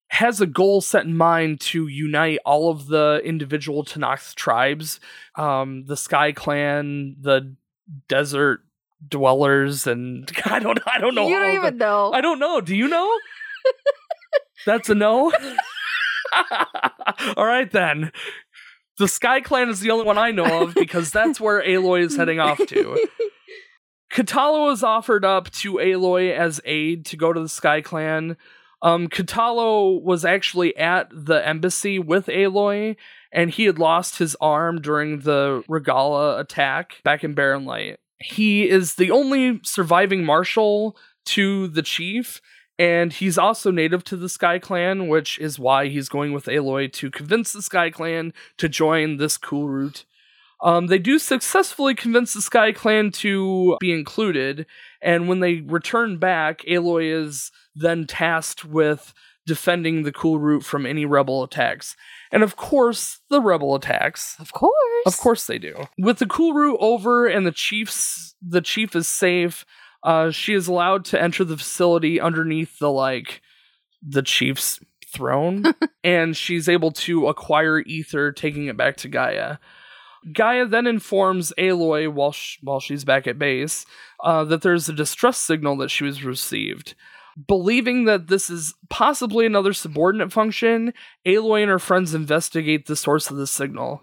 has 0.08 0.40
a 0.40 0.46
goal 0.46 0.80
set 0.80 1.04
in 1.04 1.16
mind 1.16 1.60
to 1.60 1.88
unite 1.88 2.38
all 2.46 2.70
of 2.70 2.86
the 2.86 3.20
individual 3.24 3.84
Tenakth 3.84 4.36
tribes, 4.36 5.00
um, 5.34 5.84
the 5.86 5.96
Sky 5.96 6.30
Clan, 6.30 7.16
the 7.20 7.56
Desert 8.08 8.60
Dwellers, 9.06 9.86
and 9.86 10.30
I 10.44 10.58
don't 10.58 10.78
I 10.86 10.98
don't 10.98 11.14
know. 11.14 11.28
You 11.28 11.34
don't 11.36 11.44
of 11.56 11.62
the- 11.62 11.66
even 11.68 11.78
know. 11.78 12.12
I 12.12 12.20
don't 12.20 12.38
know. 12.38 12.60
Do 12.60 12.74
you 12.76 12.88
know? 12.88 13.18
That's 14.66 14.88
a 14.88 14.94
no. 14.94 15.32
all 17.36 17.46
right 17.46 17.70
then. 17.70 18.12
The 18.98 19.08
Sky 19.08 19.40
Clan 19.40 19.68
is 19.68 19.80
the 19.80 19.90
only 19.90 20.06
one 20.06 20.16
I 20.18 20.30
know 20.30 20.62
of 20.62 20.74
because 20.74 21.10
that's 21.10 21.38
where 21.38 21.62
Aloy 21.62 22.00
is 22.00 22.16
heading 22.16 22.40
off 22.40 22.56
to. 22.58 23.06
Kotallo 24.10 24.72
is 24.72 24.82
offered 24.82 25.24
up 25.24 25.50
to 25.50 25.74
Aloy 25.74 26.34
as 26.34 26.62
aid 26.64 27.04
to 27.06 27.16
go 27.16 27.32
to 27.32 27.40
the 27.40 27.48
Sky 27.48 27.82
Clan. 27.82 28.38
Um, 28.80 29.08
Kotallo 29.08 30.02
was 30.02 30.24
actually 30.24 30.74
at 30.78 31.08
the 31.12 31.46
embassy 31.46 31.98
with 31.98 32.26
Aloy, 32.26 32.96
and 33.32 33.50
he 33.50 33.64
had 33.64 33.78
lost 33.78 34.18
his 34.18 34.34
arm 34.40 34.80
during 34.80 35.20
the 35.20 35.62
Regalla 35.68 36.38
attack 36.40 37.02
back 37.04 37.22
in 37.22 37.34
Barren 37.34 37.66
Light. 37.66 37.98
He 38.18 38.68
is 38.68 38.94
the 38.94 39.10
only 39.10 39.60
surviving 39.62 40.24
marshal 40.24 40.96
to 41.26 41.68
the 41.68 41.82
chief, 41.82 42.40
and 42.78 43.12
he's 43.12 43.38
also 43.38 43.70
native 43.70 44.04
to 44.04 44.16
the 44.16 44.28
Sky 44.28 44.58
Clan, 44.58 45.08
which 45.08 45.38
is 45.38 45.58
why 45.58 45.88
he's 45.88 46.08
going 46.08 46.32
with 46.32 46.46
Aloy 46.46 46.92
to 46.94 47.10
convince 47.10 47.52
the 47.52 47.62
Sky 47.62 47.90
Clan 47.90 48.32
to 48.58 48.68
join 48.68 49.16
this 49.16 49.38
Kulrut. 49.38 50.04
Um, 50.62 50.86
they 50.86 50.98
do 50.98 51.18
successfully 51.18 51.94
convince 51.94 52.32
the 52.32 52.40
Sky 52.40 52.72
Clan 52.72 53.10
to 53.12 53.76
be 53.80 53.92
included, 53.92 54.66
and 55.02 55.28
when 55.28 55.40
they 55.40 55.60
return 55.60 56.18
back, 56.18 56.62
Aloy 56.62 57.12
is 57.12 57.50
then 57.74 58.06
tasked 58.06 58.64
with 58.64 59.12
defending 59.46 60.02
the 60.02 60.12
Kulrut 60.12 60.64
from 60.64 60.86
any 60.86 61.04
rebel 61.04 61.42
attacks. 61.42 61.96
And 62.32 62.42
of 62.42 62.56
course, 62.56 63.20
the 63.30 63.40
rebel 63.40 63.74
attacks. 63.74 64.36
of 64.38 64.52
course. 64.52 64.72
Of 65.06 65.18
course 65.18 65.46
they 65.46 65.58
do. 65.58 65.86
With 65.96 66.18
the 66.18 66.26
Kulrut 66.26 66.76
over 66.80 67.26
and 67.26 67.46
the 67.46 67.52
chief's 67.52 68.34
the 68.42 68.60
chief 68.60 68.94
is 68.96 69.08
safe, 69.08 69.64
uh, 70.02 70.30
she 70.30 70.52
is 70.52 70.66
allowed 70.66 71.04
to 71.06 71.20
enter 71.20 71.44
the 71.44 71.56
facility 71.56 72.20
underneath 72.20 72.78
the 72.78 72.90
like 72.90 73.40
the 74.02 74.22
chief's 74.22 74.80
throne, 75.06 75.64
and 76.04 76.36
she's 76.36 76.68
able 76.68 76.90
to 76.90 77.28
acquire 77.28 77.82
aether, 77.88 78.32
taking 78.32 78.66
it 78.66 78.76
back 78.76 78.96
to 78.98 79.08
Gaia. 79.08 79.58
Gaia 80.32 80.66
then 80.66 80.86
informs 80.86 81.52
Aloy 81.56 82.12
while 82.12 82.32
sh- 82.32 82.58
while 82.62 82.80
she's 82.80 83.04
back 83.04 83.26
at 83.26 83.38
base 83.38 83.86
uh, 84.24 84.44
that 84.44 84.62
there's 84.62 84.88
a 84.88 84.92
distress 84.92 85.38
signal 85.38 85.76
that 85.76 85.90
she 85.90 86.04
was 86.04 86.24
received. 86.24 86.94
Believing 87.46 88.06
that 88.06 88.28
this 88.28 88.48
is 88.48 88.74
possibly 88.88 89.46
another 89.46 89.72
subordinate 89.72 90.32
function, 90.32 90.92
Aloy 91.26 91.62
and 91.62 91.70
her 91.70 91.78
friends 91.78 92.14
investigate 92.14 92.86
the 92.86 92.96
source 92.96 93.30
of 93.30 93.36
the 93.36 93.46
signal. 93.46 94.02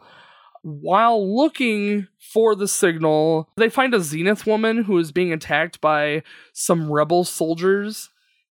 While 0.63 1.36
looking 1.36 2.08
for 2.17 2.56
the 2.56 2.69
signal, 2.69 3.49
they 3.58 3.69
find 3.69 3.93
a 3.93 3.99
Zenith 3.99 4.47
woman 4.47 4.86
who 4.86 4.97
is 4.97 5.12
being 5.12 5.34
attacked 5.34 5.82
by 5.82 6.23
some 6.54 6.89
rebel 6.89 7.26
soldiers. 7.26 8.10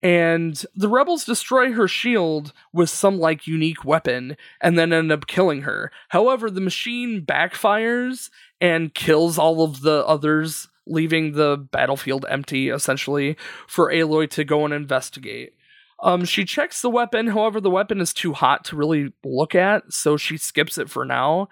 And 0.03 0.63
the 0.75 0.91
rebels 0.91 1.25
destroy 1.25 1.73
her 1.73 1.89
shield 1.89 2.53
with 2.75 2.91
some 2.91 3.19
like 3.19 3.47
unique 3.47 3.87
weapon 3.87 4.37
and 4.61 4.79
then 4.79 4.93
end 4.93 5.11
up 5.11 5.27
killing 5.27 5.63
her. 5.63 5.91
However, 6.11 6.51
the 6.51 6.61
machine 6.61 7.25
backfires 7.25 8.29
and 8.61 8.93
kills 8.93 9.39
all 9.39 9.63
of 9.63 9.81
the 9.81 10.07
others, 10.07 10.69
leaving 10.87 11.33
the 11.33 11.57
battlefield 11.57 12.27
empty 12.29 12.69
essentially 12.69 13.39
for 13.67 13.91
Aloy 13.91 14.29
to 14.29 14.45
go 14.45 14.67
and 14.67 14.75
investigate. 14.75 15.55
Um, 16.03 16.27
she 16.27 16.45
checks 16.45 16.83
the 16.83 16.91
weapon, 16.91 17.29
however, 17.29 17.63
the 17.63 17.71
weapon 17.71 17.99
is 17.99 18.13
too 18.13 18.35
hot 18.35 18.63
to 18.67 18.77
really 18.77 19.15
look 19.25 19.55
at, 19.55 19.91
so 19.91 20.19
she 20.19 20.37
skips 20.37 20.77
it 20.77 20.91
for 20.91 21.07
now. 21.07 21.49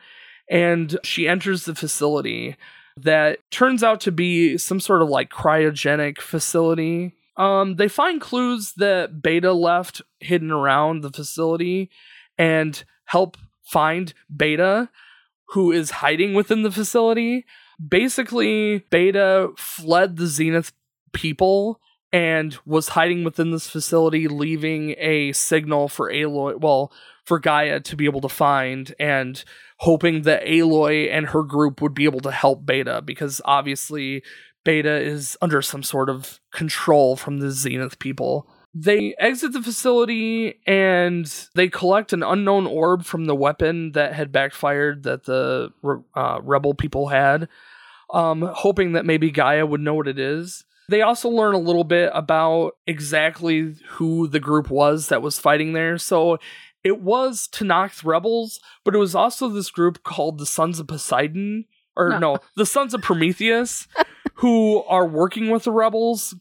And 0.50 0.98
she 1.02 1.28
enters 1.28 1.64
the 1.64 1.74
facility 1.74 2.56
that 2.96 3.38
turns 3.50 3.82
out 3.82 4.00
to 4.02 4.12
be 4.12 4.58
some 4.58 4.80
sort 4.80 5.02
of 5.02 5.08
like 5.08 5.30
cryogenic 5.30 6.20
facility. 6.20 7.14
Um, 7.36 7.76
they 7.76 7.88
find 7.88 8.20
clues 8.20 8.74
that 8.74 9.22
Beta 9.22 9.52
left 9.52 10.02
hidden 10.20 10.50
around 10.50 11.00
the 11.00 11.10
facility 11.10 11.90
and 12.36 12.82
help 13.06 13.36
find 13.62 14.12
Beta, 14.34 14.90
who 15.48 15.72
is 15.72 15.90
hiding 15.90 16.34
within 16.34 16.62
the 16.62 16.70
facility. 16.70 17.46
Basically, 17.86 18.80
Beta 18.90 19.50
fled 19.56 20.16
the 20.16 20.26
Zenith 20.26 20.72
people 21.12 21.80
and 22.12 22.58
was 22.66 22.88
hiding 22.88 23.24
within 23.24 23.50
this 23.50 23.68
facility, 23.68 24.28
leaving 24.28 24.94
a 24.98 25.32
signal 25.32 25.88
for 25.88 26.12
Aloy, 26.12 26.60
well, 26.60 26.92
for 27.24 27.38
Gaia 27.38 27.80
to 27.80 27.96
be 27.96 28.06
able 28.06 28.20
to 28.22 28.28
find, 28.28 28.94
and 28.98 29.42
hoping 29.78 30.22
that 30.22 30.44
Aloy 30.44 31.10
and 31.10 31.26
her 31.28 31.42
group 31.42 31.80
would 31.80 31.94
be 31.94 32.04
able 32.04 32.20
to 32.20 32.30
help 32.30 32.66
Beta, 32.66 33.02
because 33.02 33.40
obviously 33.44 34.22
Beta 34.64 34.94
is 34.94 35.36
under 35.42 35.62
some 35.62 35.82
sort 35.82 36.08
of 36.08 36.40
control 36.52 37.16
from 37.16 37.38
the 37.38 37.50
Zenith 37.50 37.98
people. 37.98 38.48
They 38.74 39.14
exit 39.18 39.52
the 39.52 39.60
facility 39.60 40.60
and 40.66 41.26
they 41.54 41.68
collect 41.68 42.12
an 42.12 42.22
unknown 42.22 42.66
orb 42.66 43.04
from 43.04 43.26
the 43.26 43.34
weapon 43.34 43.92
that 43.92 44.14
had 44.14 44.32
backfired 44.32 45.02
that 45.02 45.24
the 45.24 45.72
uh, 46.14 46.40
rebel 46.42 46.74
people 46.74 47.08
had, 47.08 47.48
um, 48.14 48.40
hoping 48.54 48.92
that 48.92 49.04
maybe 49.04 49.30
Gaia 49.30 49.66
would 49.66 49.80
know 49.80 49.94
what 49.94 50.08
it 50.08 50.18
is. 50.18 50.64
They 50.88 51.02
also 51.02 51.28
learn 51.28 51.54
a 51.54 51.58
little 51.58 51.84
bit 51.84 52.10
about 52.14 52.72
exactly 52.86 53.74
who 53.88 54.26
the 54.26 54.40
group 54.40 54.70
was 54.70 55.08
that 55.08 55.22
was 55.22 55.38
fighting 55.38 55.74
there. 55.74 55.98
So 55.98 56.38
it 56.84 57.00
was 57.00 57.48
Tenakth 57.52 58.04
rebels, 58.04 58.60
but 58.84 58.94
it 58.94 58.98
was 58.98 59.14
also 59.14 59.48
this 59.48 59.70
group 59.70 60.02
called 60.02 60.38
the 60.38 60.46
Sons 60.46 60.78
of 60.80 60.86
Poseidon, 60.86 61.66
or 61.96 62.08
No. 62.10 62.18
no, 62.18 62.38
the 62.56 62.66
Sons 62.66 62.94
of 62.94 63.02
Prometheus, 63.02 63.86
who 64.34 64.82
are 64.84 65.06
working 65.06 65.50
with 65.50 65.64
the 65.64 65.72
rebels. 65.72 66.34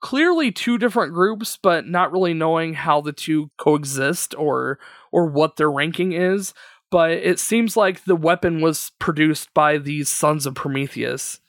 Clearly, 0.00 0.52
two 0.52 0.78
different 0.78 1.12
groups, 1.12 1.58
but 1.60 1.86
not 1.86 2.12
really 2.12 2.32
knowing 2.34 2.74
how 2.74 3.00
the 3.00 3.12
two 3.12 3.50
coexist 3.56 4.34
or 4.38 4.78
or 5.10 5.26
what 5.26 5.56
their 5.56 5.70
ranking 5.70 6.12
is. 6.12 6.54
But 6.90 7.10
it 7.12 7.38
seems 7.38 7.76
like 7.76 8.04
the 8.04 8.16
weapon 8.16 8.60
was 8.60 8.92
produced 8.98 9.52
by 9.54 9.76
these 9.78 10.08
Sons 10.08 10.46
of 10.46 10.54
Prometheus. 10.54 11.40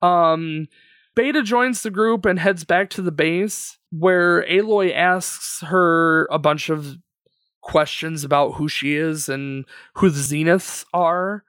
Um, 0.00 0.68
Beta 1.14 1.42
joins 1.42 1.82
the 1.82 1.90
group 1.90 2.24
and 2.24 2.38
heads 2.38 2.64
back 2.64 2.90
to 2.90 3.02
the 3.02 3.12
base, 3.12 3.78
where 3.90 4.44
Aloy 4.44 4.94
asks 4.94 5.60
her 5.62 6.26
a 6.30 6.38
bunch 6.38 6.70
of 6.70 6.96
questions 7.68 8.24
about 8.24 8.54
who 8.54 8.66
she 8.66 8.94
is 8.96 9.28
and 9.28 9.66
who 9.94 10.08
the 10.08 10.18
Zeniths 10.18 10.86
are. 10.94 11.44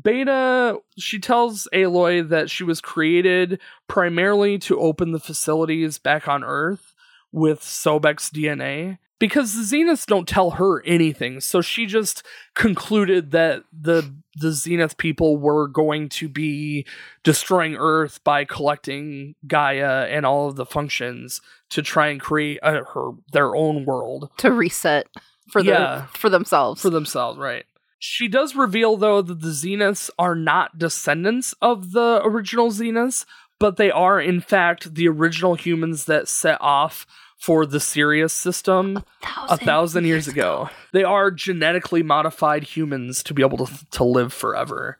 Beta, 0.00 0.78
she 0.96 1.18
tells 1.18 1.68
Aloy 1.74 2.26
that 2.28 2.48
she 2.48 2.62
was 2.62 2.80
created 2.80 3.60
primarily 3.88 4.58
to 4.60 4.78
open 4.78 5.10
the 5.10 5.18
facilities 5.18 5.98
back 5.98 6.28
on 6.28 6.44
Earth 6.44 6.94
with 7.32 7.60
Sobek's 7.60 8.30
DNA 8.30 8.98
because 9.18 9.54
the 9.54 9.62
Zeniths 9.76 10.06
don't 10.06 10.26
tell 10.28 10.50
her 10.52 10.84
anything. 10.84 11.40
So 11.40 11.60
she 11.60 11.86
just 11.86 12.22
concluded 12.54 13.30
that 13.32 13.64
the 13.72 14.12
the 14.36 14.52
Zenith 14.52 14.96
people 14.96 15.36
were 15.36 15.68
going 15.68 16.08
to 16.08 16.28
be 16.28 16.86
destroying 17.22 17.76
Earth 17.76 18.22
by 18.24 18.44
collecting 18.44 19.34
Gaia 19.46 20.06
and 20.08 20.24
all 20.24 20.48
of 20.48 20.56
the 20.56 20.64
functions 20.66 21.40
to 21.70 21.82
try 21.82 22.08
and 22.08 22.20
create 22.20 22.58
a, 22.62 22.82
her 22.94 23.10
their 23.32 23.54
own 23.54 23.84
world 23.84 24.30
to 24.38 24.50
reset 24.50 25.06
for 25.50 25.60
Yeah. 25.60 26.06
the 26.12 26.18
for 26.18 26.30
themselves. 26.30 26.80
for 26.80 26.90
themselves, 26.90 27.38
right? 27.38 27.64
She 27.98 28.26
does 28.26 28.56
reveal 28.56 28.96
though 28.96 29.22
that 29.22 29.40
the 29.40 29.48
Zeniths 29.50 30.10
are 30.18 30.34
not 30.34 30.78
descendants 30.78 31.54
of 31.62 31.92
the 31.92 32.20
original 32.24 32.70
Zeniths, 32.70 33.24
but 33.60 33.76
they 33.76 33.90
are 33.90 34.20
in 34.20 34.40
fact 34.40 34.94
the 34.94 35.06
original 35.08 35.54
humans 35.54 36.06
that 36.06 36.26
set 36.26 36.58
off 36.60 37.06
for 37.42 37.66
the 37.66 37.80
Sirius 37.80 38.32
system 38.32 39.02
a 39.48 39.56
thousand 39.56 40.04
years 40.04 40.28
ago. 40.28 40.70
They 40.92 41.02
are 41.02 41.32
genetically 41.32 42.04
modified 42.04 42.62
humans 42.62 43.24
to 43.24 43.34
be 43.34 43.42
able 43.42 43.66
to 43.66 43.86
to 43.90 44.04
live 44.04 44.32
forever. 44.32 44.98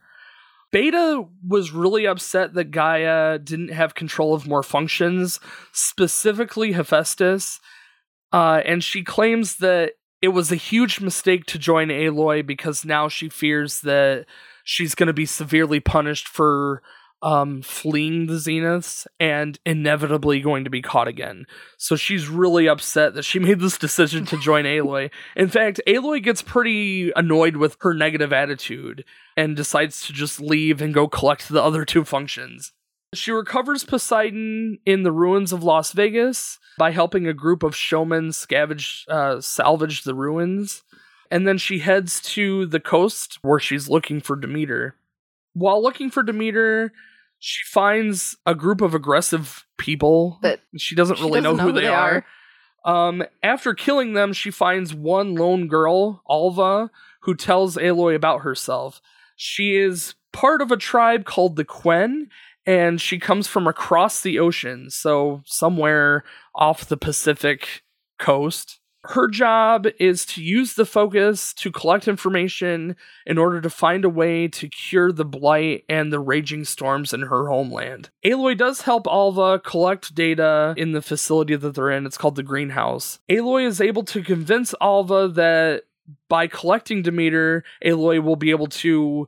Beta 0.72 1.24
was 1.46 1.70
really 1.70 2.05
upset 2.05 2.55
that 2.55 2.72
Gaia 2.72 3.38
didn't 3.38 3.68
have 3.68 3.94
control 3.94 4.35
of 4.35 4.48
more 4.48 4.64
functions, 4.64 5.38
specifically 5.70 6.72
Hephaestus, 6.72 7.61
uh, 8.33 8.61
and 8.64 8.83
she 8.83 9.05
claims 9.05 9.59
that 9.59 9.92
it 10.20 10.28
was 10.28 10.50
a 10.50 10.57
huge 10.57 11.00
mistake 11.00 11.44
to 11.46 11.61
join 11.61 11.88
Aloy 11.88 12.44
because 12.44 12.85
now 12.85 13.09
she 13.09 13.28
fears 13.28 13.83
that 13.83 14.26
she's 14.64 14.96
going 14.96 15.09
to 15.09 15.12
be 15.12 15.26
severely 15.26 15.78
punished 15.78 16.26
for 16.26 16.83
um, 17.22 17.62
fleeing 17.62 18.26
the 18.26 18.35
Zeniths 18.35 19.06
and 19.20 19.58
inevitably 19.64 20.40
going 20.40 20.64
to 20.64 20.70
be 20.70 20.82
caught 20.82 21.08
again. 21.08 21.46
So 21.78 21.94
she's 21.94 22.28
really 22.28 22.68
upset 22.68 23.14
that 23.14 23.24
she 23.24 23.38
made 23.40 23.61
this 23.61 23.78
decision 23.78 24.26
to 24.26 24.38
join 24.38 24.64
Aloy. 24.64 25.11
In 25.37 25.48
fact, 25.48 25.80
Aloy 25.87 26.22
gets 26.22 26.42
pretty 26.42 27.12
annoyed 27.14 27.56
with 27.56 27.76
her 27.80 27.94
negative 27.94 28.32
attitude 28.32 29.04
and 29.37 29.56
decides 29.56 30.06
to 30.06 30.12
just 30.12 30.40
leave 30.40 30.82
and 30.82 30.92
go 30.92 31.08
collect 31.08 31.48
the 31.48 31.62
other 31.62 31.85
two 31.85 32.04
functions. 32.04 32.72
She 33.14 33.30
recovers 33.30 33.85
Poseidon 33.85 34.78
in 34.87 35.02
the 35.02 35.12
ruins 35.12 35.52
of 35.52 35.62
Las 35.62 35.92
Vegas 35.92 36.58
by 36.78 36.92
helping 36.92 37.26
a 37.26 37.35
group 37.35 37.62
of 37.62 37.76
showmen 37.76 38.30
scavenge, 38.30 39.06
uh, 39.08 39.40
salvage 39.40 40.04
the 40.04 40.14
ruins. 40.14 40.82
And 41.30 41.46
then 41.46 41.58
she 41.58 41.78
heads 41.78 42.20
to 42.32 42.66
the 42.66 42.80
coast 42.80 43.38
where 43.42 43.58
she's 43.58 43.88
looking 43.88 44.20
for 44.20 44.35
Demeter. 44.35 44.96
While 45.54 45.82
looking 45.82 46.11
for 46.11 46.22
Demeter, 46.22 46.92
she 47.44 47.64
finds 47.66 48.37
a 48.46 48.55
group 48.55 48.81
of 48.81 48.94
aggressive 48.94 49.66
people 49.76 50.38
That 50.42 50.61
she 50.76 50.94
doesn't 50.94 51.16
she 51.16 51.24
really 51.24 51.40
doesn't 51.40 51.57
know 51.57 51.64
who 51.64 51.72
they 51.72 51.88
are. 51.88 52.24
Um, 52.85 53.24
after 53.42 53.74
killing 53.74 54.12
them, 54.12 54.33
she 54.33 54.52
finds 54.52 54.94
one 54.94 55.35
lone 55.35 55.66
girl, 55.66 56.22
Alva, 56.31 56.88
who 57.22 57.35
tells 57.35 57.76
Aloy 57.76 58.14
about 58.14 58.42
herself. 58.42 59.00
She 59.35 59.74
is 59.74 60.14
part 60.33 60.62
of 60.62 60.70
a 60.70 60.76
tribe 60.76 61.24
called 61.24 61.57
the 61.57 61.64
Quen, 61.64 62.28
and 62.64 63.00
she 63.00 63.18
comes 63.18 63.48
from 63.48 63.66
across 63.66 64.20
the 64.20 64.38
ocean, 64.38 64.88
so 64.88 65.42
somewhere 65.44 66.22
off 66.55 66.87
the 66.88 66.96
Pacific 66.96 67.83
coast. 68.20 68.78
Her 69.04 69.26
job 69.26 69.86
is 69.98 70.24
to 70.26 70.42
use 70.42 70.74
the 70.74 70.86
focus 70.86 71.52
to 71.54 71.72
collect 71.72 72.06
information 72.06 72.94
in 73.26 73.36
order 73.36 73.60
to 73.60 73.68
find 73.68 74.04
a 74.04 74.08
way 74.08 74.46
to 74.48 74.68
cure 74.68 75.10
the 75.10 75.24
blight 75.24 75.84
and 75.88 76.12
the 76.12 76.20
raging 76.20 76.64
storms 76.64 77.12
in 77.12 77.22
her 77.22 77.48
homeland. 77.48 78.10
Aloy 78.24 78.56
does 78.56 78.82
help 78.82 79.08
Alva 79.08 79.58
collect 79.58 80.14
data 80.14 80.74
in 80.76 80.92
the 80.92 81.02
facility 81.02 81.56
that 81.56 81.74
they're 81.74 81.90
in. 81.90 82.06
It's 82.06 82.18
called 82.18 82.36
the 82.36 82.44
Greenhouse. 82.44 83.18
Aloy 83.28 83.66
is 83.66 83.80
able 83.80 84.04
to 84.04 84.22
convince 84.22 84.72
Alva 84.80 85.28
that 85.28 85.82
by 86.28 86.46
collecting 86.46 87.02
Demeter, 87.02 87.64
Aloy 87.84 88.22
will 88.22 88.36
be 88.36 88.50
able 88.50 88.68
to 88.68 89.26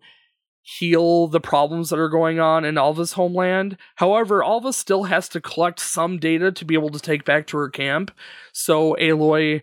heal 0.66 1.29
the 1.29 1.40
problems 1.40 1.90
that 1.90 1.98
are 1.98 2.09
going 2.09 2.40
on 2.40 2.64
in 2.64 2.79
Alva's 2.79 3.12
homeland. 3.12 3.77
However, 3.96 4.42
Alva 4.42 4.72
still 4.72 5.05
has 5.05 5.29
to 5.29 5.40
collect 5.40 5.79
some 5.79 6.18
data 6.18 6.50
to 6.50 6.64
be 6.64 6.72
able 6.72 6.88
to 6.88 6.98
take 6.98 7.27
back 7.27 7.46
to 7.48 7.59
her 7.59 7.68
camp. 7.68 8.11
So 8.50 8.96
Aloy 8.98 9.61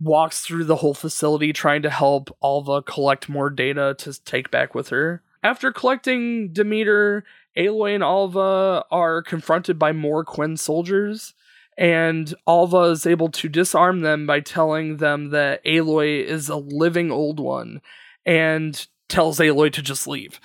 walks 0.00 0.40
through 0.40 0.64
the 0.64 0.76
whole 0.76 0.94
facility 0.94 1.52
trying 1.52 1.82
to 1.82 1.90
help 1.90 2.34
Alva 2.42 2.80
collect 2.80 3.28
more 3.28 3.50
data 3.50 3.94
to 3.98 4.24
take 4.24 4.50
back 4.50 4.74
with 4.74 4.88
her. 4.88 5.22
After 5.42 5.70
collecting 5.70 6.50
Demeter, 6.50 7.24
Aloy 7.54 7.94
and 7.94 8.02
Alva 8.02 8.86
are 8.90 9.20
confronted 9.20 9.78
by 9.78 9.92
more 9.92 10.24
Quen 10.24 10.56
soldiers, 10.56 11.34
and 11.76 12.34
Alva 12.48 12.84
is 12.84 13.06
able 13.06 13.28
to 13.28 13.50
disarm 13.50 14.00
them 14.00 14.26
by 14.26 14.40
telling 14.40 14.96
them 14.96 15.28
that 15.28 15.62
Aloy 15.66 16.24
is 16.24 16.48
a 16.48 16.56
living 16.56 17.10
old 17.10 17.38
one 17.38 17.82
and 18.24 18.86
tells 19.12 19.38
Aloy 19.38 19.72
to 19.74 19.82
just 19.82 20.08
leave. 20.08 20.40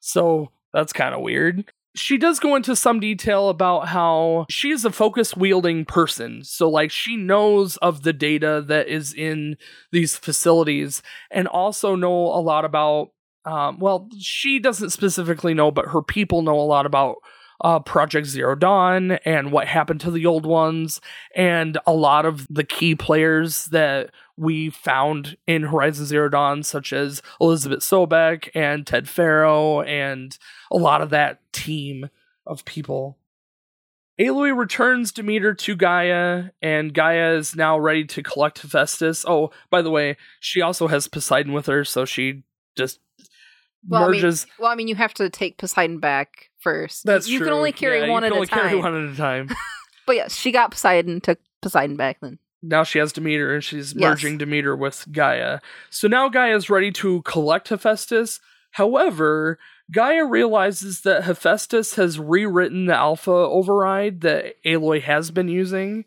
So 0.00 0.50
that's 0.72 0.92
kind 0.92 1.14
of 1.14 1.20
weird. 1.20 1.70
She 1.94 2.16
does 2.16 2.38
go 2.38 2.56
into 2.56 2.74
some 2.74 3.00
detail 3.00 3.50
about 3.50 3.88
how 3.88 4.46
she 4.48 4.70
is 4.70 4.86
a 4.86 4.90
focus 4.90 5.36
wielding 5.36 5.84
person. 5.84 6.42
So, 6.42 6.70
like, 6.70 6.90
she 6.90 7.16
knows 7.16 7.76
of 7.78 8.02
the 8.02 8.14
data 8.14 8.64
that 8.66 8.88
is 8.88 9.12
in 9.12 9.58
these 9.90 10.16
facilities 10.16 11.02
and 11.30 11.46
also 11.46 11.94
know 11.94 12.14
a 12.28 12.40
lot 12.40 12.64
about, 12.64 13.10
um, 13.44 13.78
well, 13.78 14.08
she 14.18 14.58
doesn't 14.58 14.88
specifically 14.88 15.52
know, 15.52 15.70
but 15.70 15.88
her 15.88 16.00
people 16.00 16.40
know 16.40 16.58
a 16.58 16.62
lot 16.62 16.86
about 16.86 17.16
uh, 17.60 17.78
Project 17.80 18.26
Zero 18.26 18.54
Dawn 18.54 19.12
and 19.26 19.52
what 19.52 19.68
happened 19.68 20.00
to 20.00 20.10
the 20.10 20.24
old 20.24 20.46
ones, 20.46 20.98
and 21.36 21.76
a 21.86 21.92
lot 21.92 22.24
of 22.24 22.46
the 22.48 22.64
key 22.64 22.94
players 22.94 23.66
that 23.66 24.10
we 24.42 24.70
found 24.70 25.36
in 25.46 25.62
Horizon 25.62 26.06
Zero 26.06 26.28
Dawn, 26.28 26.62
such 26.62 26.92
as 26.92 27.22
Elizabeth 27.40 27.80
Sobek 27.80 28.48
and 28.54 28.86
Ted 28.86 29.08
Faro, 29.08 29.82
and 29.82 30.36
a 30.70 30.76
lot 30.76 31.00
of 31.00 31.10
that 31.10 31.40
team 31.52 32.10
of 32.46 32.64
people. 32.64 33.18
Aloy 34.20 34.54
returns 34.56 35.10
Demeter 35.12 35.54
to 35.54 35.74
Gaia, 35.74 36.50
and 36.60 36.92
Gaia 36.92 37.34
is 37.34 37.56
now 37.56 37.78
ready 37.78 38.04
to 38.04 38.22
collect 38.22 38.58
Hephaestus. 38.60 39.24
Oh, 39.26 39.50
by 39.70 39.80
the 39.80 39.90
way, 39.90 40.16
she 40.38 40.60
also 40.60 40.86
has 40.88 41.08
Poseidon 41.08 41.52
with 41.52 41.66
her, 41.66 41.84
so 41.84 42.04
she 42.04 42.42
just 42.76 43.00
Well, 43.88 44.04
I 44.04 44.08
mean, 44.08 44.20
merges. 44.20 44.46
well, 44.58 44.70
I 44.70 44.74
mean, 44.74 44.88
you 44.88 44.94
have 44.96 45.14
to 45.14 45.30
take 45.30 45.56
Poseidon 45.56 45.98
back 45.98 46.50
first. 46.60 47.04
That's 47.04 47.26
you 47.28 47.38
true. 47.38 47.46
can 47.48 47.54
only 47.54 47.72
carry 47.72 48.00
Yeah, 48.00 48.10
one 48.10 48.22
you 48.22 48.26
at 48.26 48.30
can 48.30 48.32
a 48.32 48.36
only 48.36 48.46
time. 48.48 48.58
carry 48.60 48.76
one 48.80 49.08
at 49.08 49.12
a 49.14 49.16
time. 49.16 49.48
But 50.04 50.16
yes, 50.16 50.34
she 50.34 50.50
got 50.50 50.72
Poseidon, 50.72 51.20
took 51.20 51.38
Poseidon 51.62 51.96
back 51.96 52.18
then. 52.20 52.40
Now 52.62 52.84
she 52.84 52.98
has 53.00 53.12
Demeter 53.12 53.52
and 53.52 53.62
she's 53.62 53.92
Yes. 53.94 54.00
merging 54.10 54.38
Demeter 54.38 54.76
with 54.76 55.06
Gaia. 55.10 55.58
So 55.90 56.06
now 56.08 56.28
Gaia 56.28 56.56
is 56.56 56.70
ready 56.70 56.92
to 56.92 57.22
collect 57.22 57.68
Hephaestus. 57.68 58.40
However, 58.72 59.58
Gaia 59.90 60.24
realizes 60.24 61.00
that 61.02 61.24
Hephaestus 61.24 61.96
has 61.96 62.18
rewritten 62.18 62.86
the 62.86 62.94
alpha 62.96 63.30
override 63.30 64.20
that 64.22 64.54
Aloy 64.64 65.02
has 65.02 65.30
been 65.30 65.48
using 65.48 66.04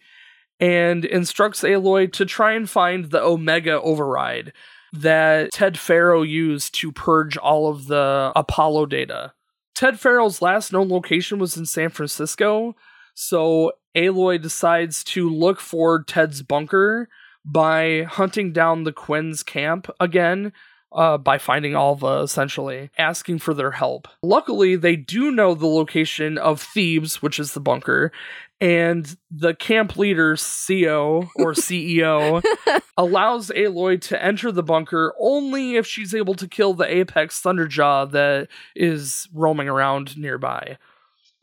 and 0.59 1.03
instructs 1.05 1.61
Aloy 1.61 2.11
to 2.13 2.25
try 2.25 2.53
and 2.53 2.69
find 2.69 3.11
the 3.11 3.21
Omega 3.21 3.79
override 3.81 4.53
that 4.93 5.51
Ted 5.51 5.77
Faro 5.77 6.21
used 6.21 6.73
to 6.75 6.91
purge 6.91 7.35
all 7.37 7.67
of 7.69 7.87
the 7.87 8.31
Apollo 8.35 8.85
data. 8.87 9.33
Ted 9.75 9.99
Faro's 9.99 10.41
last 10.41 10.71
known 10.71 10.87
location 10.87 11.37
was 11.37 11.57
in 11.57 11.65
San 11.65 11.89
Francisco, 11.89 12.75
so 13.15 13.71
Aloy 13.95 14.39
decides 14.39 15.03
to 15.05 15.29
look 15.29 15.59
for 15.59 16.03
Ted's 16.03 16.41
bunker 16.43 17.09
by 17.43 18.03
hunting 18.03 18.51
down 18.51 18.83
the 18.83 18.93
Quinn's 18.93 19.41
camp 19.41 19.89
again. 19.99 20.53
Uh, 20.91 21.17
by 21.17 21.37
finding 21.37 21.73
Alva, 21.73 22.21
essentially, 22.23 22.89
asking 22.97 23.37
for 23.37 23.53
their 23.53 23.71
help. 23.71 24.07
Luckily, 24.23 24.77
they 24.77 24.95
do 24.95 25.29
know 25.29 25.53
the 25.53 25.67
location 25.67 26.37
of 26.37 26.61
Thebes, 26.61 27.21
which 27.21 27.37
is 27.37 27.51
the 27.51 27.59
bunker, 27.59 28.13
and 28.61 29.17
the 29.29 29.53
camp 29.53 29.97
leader, 29.97 30.37
CO 30.37 31.29
or 31.35 31.51
CEO, 31.53 32.41
allows 32.97 33.49
Aloy 33.49 33.99
to 34.01 34.23
enter 34.23 34.53
the 34.53 34.63
bunker 34.63 35.13
only 35.19 35.75
if 35.75 35.85
she's 35.85 36.15
able 36.15 36.35
to 36.35 36.47
kill 36.47 36.73
the 36.73 36.89
Apex 36.89 37.41
Thunderjaw 37.41 38.11
that 38.11 38.47
is 38.73 39.27
roaming 39.33 39.67
around 39.67 40.17
nearby. 40.17 40.77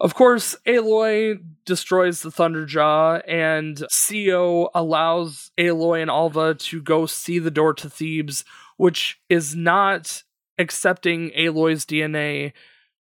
Of 0.03 0.17
course, 0.17 0.57
Aloy 0.67 1.39
destroys 1.65 2.23
the 2.23 2.31
Thunderjaw, 2.31 3.23
and 3.29 3.85
CO 4.09 4.69
allows 4.75 5.53
Aloy 5.57 6.03
and 6.03 6.11
Alva 6.11 6.55
to 6.55 6.83
go 6.83 7.07
see 7.07 7.39
the 7.39 7.53
door 7.53 7.73
to 7.75 7.89
Thebes, 7.89 8.45
which 8.77 9.21
is 9.29 9.55
not 9.55 10.25
accepting 10.59 11.31
Aloy's 11.39 11.87
DNA 11.87 12.53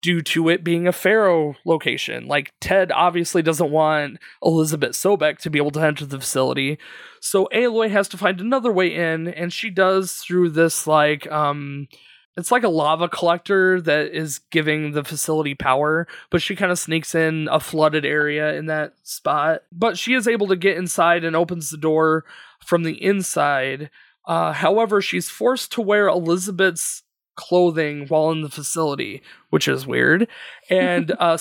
due 0.01 0.23
to 0.23 0.49
it 0.49 0.65
being 0.65 0.89
a 0.89 0.93
Faro 0.93 1.57
location. 1.67 2.27
Like, 2.27 2.55
Ted 2.63 2.91
obviously 2.91 3.43
doesn't 3.43 3.71
want 3.71 4.19
Elizabeth 4.43 4.93
Sobek 4.93 5.37
to 5.41 5.51
be 5.51 5.59
able 5.59 5.73
to 5.73 5.83
enter 5.83 6.07
the 6.07 6.19
facility, 6.19 6.79
so 7.21 7.47
Aloy 7.55 7.91
has 7.91 8.09
to 8.09 8.17
find 8.17 8.41
another 8.41 8.73
way 8.73 8.95
in, 8.95 9.29
and 9.29 9.53
she 9.53 9.69
does 9.69 10.15
through 10.15 10.49
this, 10.49 10.87
like, 10.87 11.31
um, 11.31 11.89
it's 12.37 12.53
like 12.53 12.65
a 12.65 12.69
lava 12.69 13.09
collector 13.09 13.81
that 13.81 14.15
is 14.15 14.41
giving 14.51 14.93
the 14.93 15.05
facility 15.05 15.55
power, 15.55 16.07
but 16.31 16.43
she 16.43 16.55
kind 16.55 16.71
of 16.71 16.79
sneaks 16.79 17.15
in 17.15 17.49
a 17.51 17.59
flooded 17.59 18.05
area 18.05 18.55
in 18.55 18.67
that 18.67 18.95
spot. 19.03 19.63
But 19.73 19.97
she 19.97 20.13
is 20.15 20.29
able 20.29 20.47
to 20.49 20.57
get 20.57 20.77
inside 20.77 21.25
and 21.25 21.35
opens 21.35 21.71
the 21.71 21.79
door 21.79 22.25
from 22.65 22.83
the 22.83 23.03
inside. 23.03 23.91
Uh, 24.27 24.53
however, 24.53 25.01
she's 25.01 25.31
forced 25.31 25.73
to 25.73 25.81
wear 25.81 26.09
Elizabeth's 26.09 27.05
clothing 27.37 28.07
while 28.09 28.31
in 28.31 28.43
the 28.43 28.49
facility, 28.51 29.23
which 29.51 29.69
is 29.69 29.87
weird. 29.87 30.29
And 30.69 31.13
uh, 31.19 31.39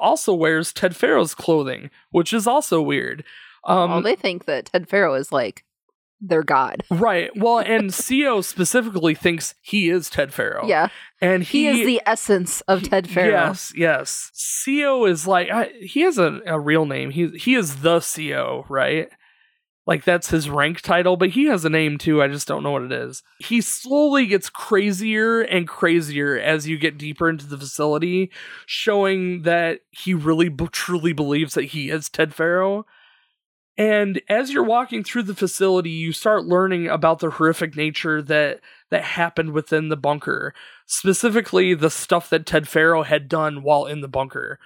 also 0.00 0.34
wears 0.34 0.72
Ted 0.72 0.96
Faro's 0.96 1.34
clothing, 1.34 1.90
which 2.10 2.32
is 2.32 2.46
also 2.46 2.82
weird. 2.82 3.24
Um, 3.64 3.90
well, 3.90 4.02
they 4.02 4.16
think 4.16 4.46
that 4.46 4.66
Ted 4.66 4.88
Faro 4.88 5.14
is 5.14 5.30
like 5.30 5.64
their 6.22 6.42
god. 6.42 6.82
Right. 6.90 7.30
Well, 7.36 7.58
and 7.58 7.92
Co 7.92 8.40
specifically 8.42 9.14
thinks 9.14 9.54
he 9.60 9.90
is 9.90 10.08
Ted 10.08 10.32
Faro. 10.32 10.66
Yeah. 10.66 10.88
And 11.20 11.42
He, 11.42 11.70
he, 11.70 11.80
is 11.80 11.86
the 11.86 12.00
essence 12.06 12.60
of 12.62 12.84
Ted 12.84 13.10
Faro. 13.10 13.28
Yes, 13.28 13.72
yes. 13.76 14.30
Co 14.64 15.04
is 15.04 15.26
like 15.26 15.50
I, 15.50 15.72
he 15.80 16.02
has 16.02 16.18
a, 16.18 16.40
a 16.46 16.58
real 16.60 16.86
name. 16.86 17.10
He 17.10 17.28
he 17.36 17.54
is 17.54 17.82
the 17.82 18.00
Co, 18.00 18.64
right? 18.68 19.08
Like 19.84 20.04
that's 20.04 20.30
his 20.30 20.48
rank 20.48 20.80
title, 20.80 21.16
but 21.16 21.30
he 21.30 21.46
has 21.46 21.64
a 21.64 21.70
name 21.70 21.98
too. 21.98 22.22
I 22.22 22.28
just 22.28 22.46
don't 22.46 22.62
know 22.62 22.70
what 22.70 22.82
it 22.82 22.92
is. 22.92 23.24
He 23.40 23.60
slowly 23.60 24.26
gets 24.26 24.48
crazier 24.48 25.40
and 25.40 25.66
crazier 25.66 26.38
as 26.38 26.68
you 26.68 26.78
get 26.78 26.98
deeper 26.98 27.28
into 27.28 27.46
the 27.46 27.58
facility, 27.58 28.30
showing 28.64 29.42
that 29.42 29.80
he 29.90 30.14
really 30.14 30.48
b- 30.48 30.68
truly 30.70 31.12
believes 31.12 31.54
that 31.54 31.64
he 31.64 31.90
is 31.90 32.08
Ted 32.08 32.32
Faro. 32.32 32.86
And 33.78 34.20
as 34.28 34.52
you're 34.52 34.62
walking 34.64 35.02
through 35.02 35.22
the 35.22 35.34
facility, 35.34 35.90
you 35.90 36.12
start 36.12 36.44
learning 36.44 36.88
about 36.88 37.20
the 37.20 37.30
horrific 37.30 37.74
nature 37.76 38.20
that 38.22 38.60
that 38.90 39.02
happened 39.02 39.52
within 39.52 39.88
the 39.88 39.96
bunker, 39.96 40.52
specifically 40.86 41.72
the 41.74 41.88
stuff 41.90 42.28
that 42.28 42.44
Ted 42.44 42.68
Faro 42.68 43.02
had 43.02 43.28
done 43.28 43.62
while 43.62 43.86
in 43.86 44.02
the 44.02 44.08
bunker. 44.08 44.58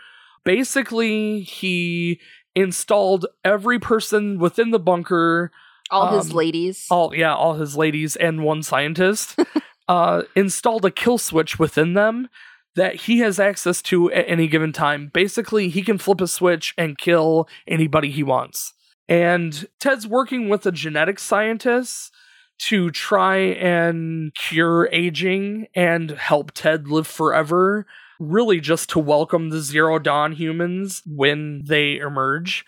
Basically, 0.45 1.41
he 1.43 2.21
installed 2.55 3.27
every 3.45 3.79
person 3.79 4.39
within 4.39 4.71
the 4.71 4.79
bunker, 4.79 5.53
All 5.91 6.17
his 6.19 6.31
Um, 6.31 6.37
ladies. 6.37 6.87
all 6.91 7.15
yeah, 7.15 7.35
all 7.35 7.55
his 7.55 7.77
ladies 7.77 8.17
and 8.17 8.43
one 8.43 8.63
scientist, 8.65 9.39
uh, 9.89 10.23
installed 10.35 10.85
a 10.85 10.91
kill 10.91 11.19
switch 11.19 11.59
within 11.61 11.95
them 11.95 12.29
that 12.75 12.95
he 13.03 13.19
has 13.21 13.39
access 13.39 13.81
to 13.83 14.11
at 14.13 14.25
any 14.29 14.49
given 14.49 14.73
time. 14.73 15.11
Basically, 15.15 15.69
he 15.69 15.83
can 15.83 15.99
flip 15.99 16.21
a 16.21 16.27
switch 16.27 16.75
and 16.77 16.99
kill 16.99 17.49
anybody 17.69 18.11
he 18.11 18.23
wants. 18.25 18.73
And 19.09 19.67
Ted's 19.79 20.07
working 20.07 20.49
with 20.49 20.67
a 20.67 20.73
genetic 20.73 21.19
scientist 21.19 22.13
to 22.59 22.91
try 22.91 23.37
and 23.37 24.35
cure 24.35 24.89
aging 24.93 25.69
and 25.75 26.11
help 26.13 26.53
Ted 26.53 26.89
live 26.89 27.07
forever. 27.07 27.87
Really, 28.19 28.61
just 28.61 28.89
to 28.91 28.99
welcome 28.99 29.51
the 29.51 29.61
Zero 29.61 29.99
Dawn 29.99 30.33
humans 30.33 31.03
when 31.07 31.63
they 31.67 31.99
emerge. 31.99 32.65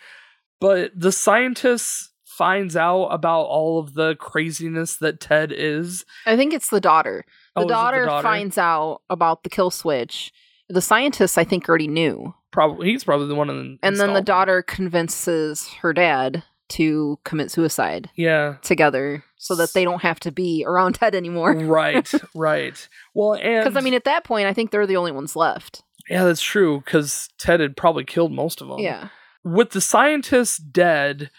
But 0.61 0.91
the 0.95 1.11
scientist 1.11 2.11
finds 2.23 2.75
out 2.75 3.07
about 3.07 3.43
all 3.43 3.79
of 3.79 3.95
the 3.95 4.15
craziness 4.15 4.95
that 4.97 5.19
Ted 5.19 5.51
is. 5.51 6.05
I 6.25 6.37
think 6.37 6.53
it's 6.53 6.69
the 6.69 6.79
daughter. 6.79 7.25
The, 7.55 7.61
Oh, 7.61 7.63
is 7.63 7.65
it 7.65 7.69
daughter 7.69 8.07
finds 8.21 8.57
out 8.57 9.01
about 9.09 9.43
the 9.43 9.49
kill 9.49 9.71
switch. 9.71 10.31
The 10.69 10.81
scientists, 10.81 11.37
I 11.37 11.43
think, 11.43 11.67
already 11.67 11.87
knew. 11.87 12.35
Probably 12.51 12.89
he's 12.91 13.03
probably 13.03 13.27
the 13.27 13.35
one 13.35 13.49
in 13.49 13.57
the 13.81 13.87
And 13.87 13.99
then 13.99 14.13
the 14.13 14.21
daughter 14.21 14.61
convinces 14.63 15.67
her 15.81 15.93
dad 15.93 16.43
to 16.69 17.19
commit 17.23 17.49
suicide 17.51 18.09
Yeah. 18.15 18.55
together 18.61 19.23
so 19.37 19.55
that 19.55 19.73
they 19.73 19.83
don't 19.83 20.01
have 20.01 20.19
to 20.21 20.31
be 20.31 20.63
around 20.67 20.93
Ted 20.95 21.15
anymore. 21.15 21.53
right, 21.53 22.11
right. 22.35 22.87
Well, 23.13 23.33
and 23.35 23.63
Because, 23.63 23.75
I 23.77 23.81
mean, 23.81 23.93
at 23.95 24.03
that 24.05 24.23
point, 24.23 24.47
I 24.47 24.53
think 24.53 24.71
they're 24.71 24.85
the 24.87 24.97
only 24.97 25.11
ones 25.11 25.35
left. 25.35 25.81
yeah, 26.09 26.23
that's 26.25 26.41
true. 26.41 26.81
Because 26.85 27.29
Ted 27.39 27.59
had 27.59 27.75
probably 27.77 28.03
killed 28.03 28.31
most 28.31 28.61
of 28.61 28.67
them. 28.67 28.79
Yeah. 28.79 29.09
With 29.43 29.71
the 29.71 29.81
scientist 29.81 30.71
dead, 30.71 31.31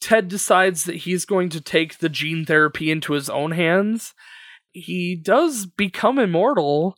Ted 0.00 0.28
decides 0.28 0.84
that 0.84 0.96
he's 0.96 1.24
going 1.24 1.48
to 1.50 1.60
take 1.60 1.98
the 1.98 2.08
gene 2.10 2.44
therapy 2.44 2.90
into 2.90 3.12
his 3.14 3.30
own 3.30 3.52
hands. 3.52 4.12
He 4.72 5.14
does 5.14 5.64
become 5.66 6.18
immortal, 6.18 6.96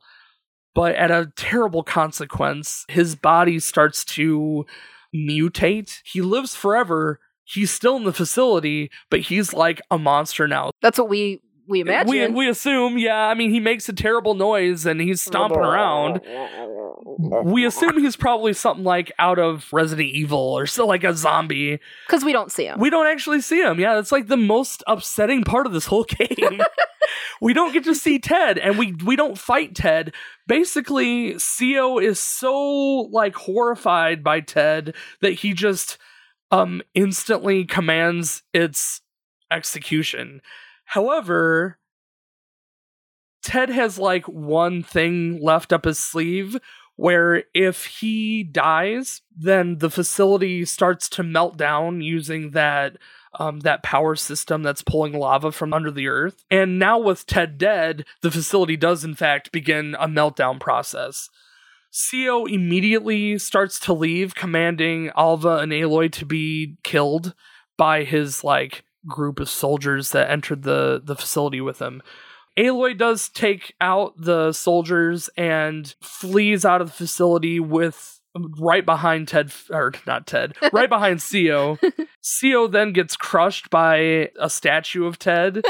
but 0.76 0.94
at 0.94 1.10
a 1.10 1.32
terrible 1.36 1.82
consequence. 1.82 2.84
His 2.88 3.16
body 3.16 3.58
starts 3.58 4.04
to 4.04 4.66
mutate. 5.14 6.02
He 6.04 6.20
lives 6.20 6.54
forever. 6.54 7.18
He's 7.44 7.70
still 7.70 7.96
in 7.96 8.04
the 8.04 8.12
facility, 8.12 8.90
but 9.08 9.20
he's 9.20 9.54
like 9.54 9.80
a 9.90 9.96
monster 9.98 10.46
now. 10.46 10.72
That's 10.82 10.98
what 10.98 11.08
we, 11.08 11.40
we 11.68 11.80
imagine. 11.80 12.10
We, 12.10 12.28
we 12.28 12.48
assume, 12.48 12.98
yeah. 12.98 13.26
I 13.26 13.34
mean, 13.34 13.50
he 13.50 13.60
makes 13.60 13.88
a 13.88 13.92
terrible 13.92 14.34
noise 14.34 14.86
and 14.86 15.00
he's 15.00 15.20
stomping 15.20 15.58
around. 15.58 16.20
We 17.18 17.64
assume 17.64 17.98
he's 17.98 18.16
probably 18.16 18.52
something 18.52 18.84
like 18.84 19.10
out 19.18 19.38
of 19.38 19.72
Resident 19.72 20.08
Evil 20.08 20.38
or 20.38 20.66
so, 20.66 20.86
like 20.86 21.04
a 21.04 21.14
zombie. 21.14 21.80
Because 22.06 22.24
we 22.24 22.32
don't 22.32 22.52
see 22.52 22.66
him. 22.66 22.78
We 22.78 22.90
don't 22.90 23.06
actually 23.06 23.40
see 23.40 23.60
him. 23.60 23.80
Yeah, 23.80 23.94
that's 23.94 24.12
like 24.12 24.28
the 24.28 24.36
most 24.36 24.84
upsetting 24.86 25.42
part 25.44 25.66
of 25.66 25.72
this 25.72 25.86
whole 25.86 26.04
game. 26.08 26.60
we 27.40 27.52
don't 27.52 27.72
get 27.72 27.84
to 27.84 27.94
see 27.94 28.18
Ted, 28.18 28.58
and 28.58 28.78
we 28.78 28.92
we 29.04 29.16
don't 29.16 29.38
fight 29.38 29.74
Ted. 29.74 30.14
Basically, 30.46 31.36
Co 31.58 31.98
is 31.98 32.20
so 32.20 33.08
like 33.10 33.34
horrified 33.34 34.22
by 34.22 34.40
Ted 34.40 34.94
that 35.20 35.32
he 35.32 35.52
just 35.52 35.98
um 36.50 36.82
instantly 36.94 37.64
commands 37.64 38.42
its 38.52 39.00
execution. 39.50 40.40
However, 40.86 41.78
Ted 43.42 43.68
has 43.68 43.98
like 43.98 44.26
one 44.26 44.82
thing 44.82 45.40
left 45.42 45.72
up 45.72 45.84
his 45.84 45.98
sleeve 45.98 46.56
where 46.96 47.44
if 47.54 47.84
he 47.86 48.42
dies, 48.42 49.20
then 49.36 49.78
the 49.78 49.90
facility 49.90 50.64
starts 50.64 51.08
to 51.10 51.22
melt 51.22 51.56
down 51.56 52.00
using 52.00 52.52
that 52.52 52.96
um, 53.38 53.60
that 53.60 53.82
power 53.82 54.16
system 54.16 54.62
that's 54.62 54.80
pulling 54.80 55.12
lava 55.12 55.52
from 55.52 55.74
under 55.74 55.90
the 55.90 56.08
earth. 56.08 56.42
And 56.50 56.78
now 56.78 56.98
with 56.98 57.26
Ted 57.26 57.58
dead, 57.58 58.06
the 58.22 58.30
facility 58.30 58.78
does 58.78 59.04
in 59.04 59.14
fact 59.14 59.52
begin 59.52 59.94
a 60.00 60.08
meltdown 60.08 60.58
process. 60.58 61.28
Co 62.10 62.46
immediately 62.46 63.38
starts 63.38 63.78
to 63.80 63.92
leave, 63.92 64.34
commanding 64.34 65.10
Alva 65.16 65.58
and 65.58 65.72
Aloy 65.72 66.10
to 66.12 66.24
be 66.24 66.78
killed 66.82 67.34
by 67.76 68.04
his 68.04 68.42
like 68.42 68.85
group 69.06 69.40
of 69.40 69.48
soldiers 69.48 70.10
that 70.10 70.30
entered 70.30 70.62
the 70.62 71.00
the 71.02 71.16
facility 71.16 71.60
with 71.60 71.80
him. 71.80 72.02
Aloy 72.58 72.96
does 72.96 73.28
take 73.28 73.74
out 73.80 74.14
the 74.16 74.52
soldiers 74.52 75.28
and 75.36 75.94
flees 76.02 76.64
out 76.64 76.80
of 76.80 76.88
the 76.88 76.94
facility 76.94 77.60
with 77.60 78.16
right 78.58 78.84
behind 78.84 79.28
Ted 79.28 79.52
or 79.70 79.92
not 80.06 80.26
Ted, 80.26 80.54
right 80.72 80.88
behind 80.88 81.22
Co. 81.22 81.78
Co 82.40 82.66
then 82.66 82.92
gets 82.92 83.16
crushed 83.16 83.70
by 83.70 84.30
a 84.40 84.48
statue 84.48 85.06
of 85.06 85.18
Ted. 85.18 85.64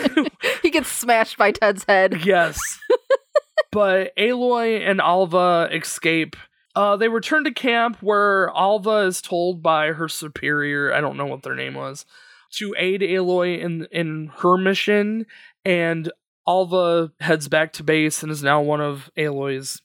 he 0.62 0.70
gets 0.70 0.88
smashed 0.88 1.36
by 1.36 1.52
Ted's 1.52 1.84
head. 1.84 2.24
yes. 2.24 2.60
but 3.72 4.16
Aloy 4.16 4.80
and 4.88 5.00
Alva 5.00 5.68
escape. 5.72 6.36
Uh, 6.76 6.96
they 6.96 7.08
return 7.08 7.42
to 7.44 7.52
camp 7.52 7.96
where 8.00 8.48
Alva 8.54 8.98
is 8.98 9.20
told 9.20 9.62
by 9.62 9.88
her 9.88 10.08
superior, 10.08 10.94
I 10.94 11.00
don't 11.00 11.16
know 11.16 11.26
what 11.26 11.42
their 11.42 11.56
name 11.56 11.74
was, 11.74 12.06
to 12.52 12.74
aid 12.78 13.00
Aloy 13.00 13.60
in 13.60 13.86
in 13.90 14.30
her 14.38 14.56
mission, 14.56 15.26
and 15.64 16.10
Alva 16.46 17.12
heads 17.20 17.48
back 17.48 17.72
to 17.74 17.82
base 17.82 18.22
and 18.22 18.32
is 18.32 18.42
now 18.42 18.60
one 18.60 18.80
of 18.80 19.10
Aloy's 19.16 19.82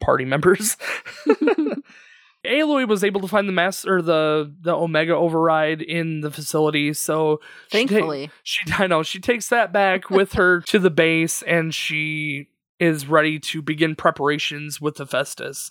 party 0.00 0.24
members. 0.24 0.76
Aloy 2.46 2.88
was 2.88 3.04
able 3.04 3.20
to 3.20 3.28
find 3.28 3.46
the 3.46 3.52
mass 3.52 3.86
or 3.86 4.00
the 4.00 4.52
the 4.62 4.74
Omega 4.74 5.14
override 5.14 5.82
in 5.82 6.22
the 6.22 6.30
facility, 6.30 6.92
so 6.94 7.40
she 7.70 7.84
ta- 7.84 7.88
Thankfully. 7.92 8.30
she 8.42 8.72
I 8.72 8.86
know 8.86 9.02
she 9.02 9.20
takes 9.20 9.48
that 9.48 9.72
back 9.72 10.08
with 10.08 10.32
her 10.34 10.60
to 10.68 10.78
the 10.78 10.90
base 10.90 11.42
and 11.42 11.74
she 11.74 12.48
is 12.78 13.06
ready 13.06 13.38
to 13.38 13.60
begin 13.60 13.94
preparations 13.94 14.80
with 14.80 14.96
Hephaestus. 14.96 15.70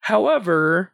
However, 0.00 0.92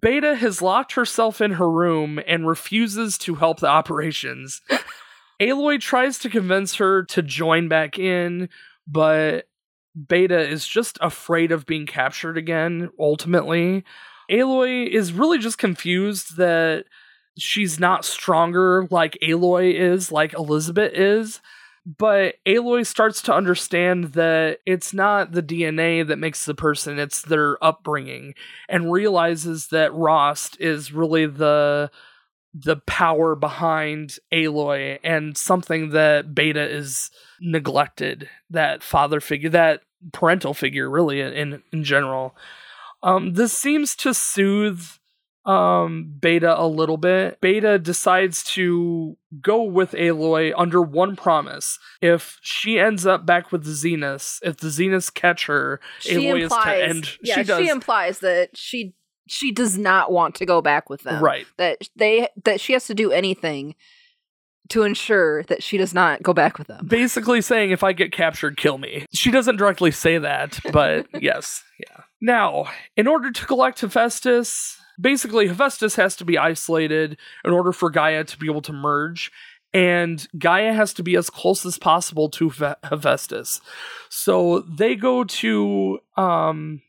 Beta 0.00 0.34
has 0.36 0.62
locked 0.62 0.92
herself 0.92 1.40
in 1.40 1.52
her 1.52 1.70
room 1.70 2.20
and 2.26 2.46
refuses 2.46 3.18
to 3.18 3.34
help 3.34 3.60
the 3.60 3.66
operations. 3.66 4.60
Aloy 5.40 5.80
tries 5.80 6.18
to 6.20 6.30
convince 6.30 6.76
her 6.76 7.04
to 7.04 7.22
join 7.22 7.68
back 7.68 7.98
in, 7.98 8.48
but 8.86 9.46
Beta 10.08 10.38
is 10.38 10.66
just 10.66 10.98
afraid 11.00 11.52
of 11.52 11.66
being 11.66 11.86
captured 11.86 12.38
again, 12.38 12.90
ultimately. 12.98 13.84
Aloy 14.30 14.86
is 14.86 15.12
really 15.12 15.38
just 15.38 15.58
confused 15.58 16.36
that 16.36 16.84
she's 17.38 17.80
not 17.80 18.04
stronger 18.04 18.86
like 18.90 19.18
Aloy 19.22 19.74
is, 19.74 20.12
like 20.12 20.32
Elizabeth 20.34 20.92
is. 20.94 21.40
But 21.84 22.36
Aloy 22.46 22.86
starts 22.86 23.22
to 23.22 23.34
understand 23.34 24.12
that 24.12 24.58
it's 24.64 24.94
not 24.94 25.32
the 25.32 25.42
DNA 25.42 26.06
that 26.06 26.18
makes 26.18 26.44
the 26.44 26.54
person, 26.54 26.98
it's 26.98 27.22
their 27.22 27.62
upbringing, 27.62 28.34
and 28.68 28.92
realizes 28.92 29.68
that 29.68 29.92
Rost 29.92 30.56
is 30.60 30.92
really 30.92 31.26
the 31.26 31.90
the 32.54 32.76
power 32.76 33.34
behind 33.34 34.18
Aloy 34.32 34.98
and 35.02 35.36
something 35.36 35.90
that 35.90 36.34
Beta 36.34 36.60
is 36.60 37.10
neglected 37.40 38.28
that 38.50 38.82
father 38.82 39.20
figure, 39.20 39.48
that 39.50 39.80
parental 40.12 40.54
figure, 40.54 40.88
really 40.88 41.20
in 41.20 41.62
in 41.72 41.82
general. 41.82 42.36
Um, 43.02 43.34
this 43.34 43.52
seems 43.52 43.96
to 43.96 44.14
soothe 44.14 44.86
um 45.44 46.14
Beta 46.20 46.58
a 46.60 46.66
little 46.66 46.96
bit. 46.96 47.40
Beta 47.40 47.78
decides 47.78 48.44
to 48.54 49.16
go 49.40 49.62
with 49.62 49.92
Aloy 49.92 50.52
under 50.56 50.80
one 50.80 51.16
promise. 51.16 51.78
If 52.00 52.38
she 52.42 52.78
ends 52.78 53.06
up 53.06 53.26
back 53.26 53.50
with 53.50 53.64
the 53.64 53.70
Zeniths, 53.72 54.38
if 54.42 54.56
the 54.58 54.68
Zeniths 54.68 55.12
catch 55.12 55.46
her, 55.46 55.80
She 56.00 56.14
Aloy 56.14 56.42
implies, 56.42 56.76
is 56.76 56.80
to 56.80 56.88
end. 56.88 57.08
yeah, 57.22 57.34
she 57.36 57.42
does. 57.44 57.58
she 57.60 57.68
implies 57.68 58.18
that 58.20 58.56
she 58.56 58.94
she 59.28 59.50
does 59.52 59.78
not 59.78 60.12
want 60.12 60.34
to 60.36 60.46
go 60.46 60.60
back 60.62 60.88
with 60.90 61.02
them. 61.02 61.22
right. 61.22 61.46
That 61.56 61.88
they 61.96 62.28
that 62.44 62.60
she 62.60 62.72
has 62.74 62.86
to 62.86 62.94
do 62.94 63.10
anything 63.10 63.74
to 64.68 64.84
ensure 64.84 65.42
that 65.44 65.62
she 65.62 65.76
does 65.76 65.92
not 65.92 66.22
go 66.22 66.32
back 66.32 66.56
with 66.56 66.68
them. 66.68 66.86
basically 66.86 67.40
saying 67.42 67.72
if 67.72 67.82
I 67.82 67.92
get 67.92 68.12
captured, 68.12 68.56
kill 68.56 68.78
me. 68.78 69.06
She 69.12 69.30
doesn't 69.30 69.56
directly 69.56 69.90
say 69.90 70.18
that, 70.18 70.60
but 70.72 71.06
yes, 71.20 71.62
yeah. 71.80 72.04
Now, 72.20 72.66
in 72.96 73.06
order 73.08 73.32
to 73.32 73.46
collect 73.46 73.80
Hephaestus, 73.80 74.78
basically 75.02 75.48
Hephaestus 75.48 75.96
has 75.96 76.16
to 76.16 76.24
be 76.24 76.38
isolated 76.38 77.18
in 77.44 77.52
order 77.52 77.72
for 77.72 77.90
Gaia 77.90 78.24
to 78.24 78.38
be 78.38 78.46
able 78.46 78.62
to 78.62 78.72
merge. 78.72 79.30
And 79.74 80.26
Gaia 80.38 80.72
has 80.74 80.92
to 80.94 81.02
be 81.02 81.16
as 81.16 81.30
close 81.30 81.64
as 81.66 81.78
possible 81.78 82.28
to 82.30 82.50
Hepha- 82.50 82.76
Hephaestus. 82.84 83.60
So 84.08 84.60
they 84.60 84.94
go 84.96 85.24
to 85.24 85.98
um 86.16 86.82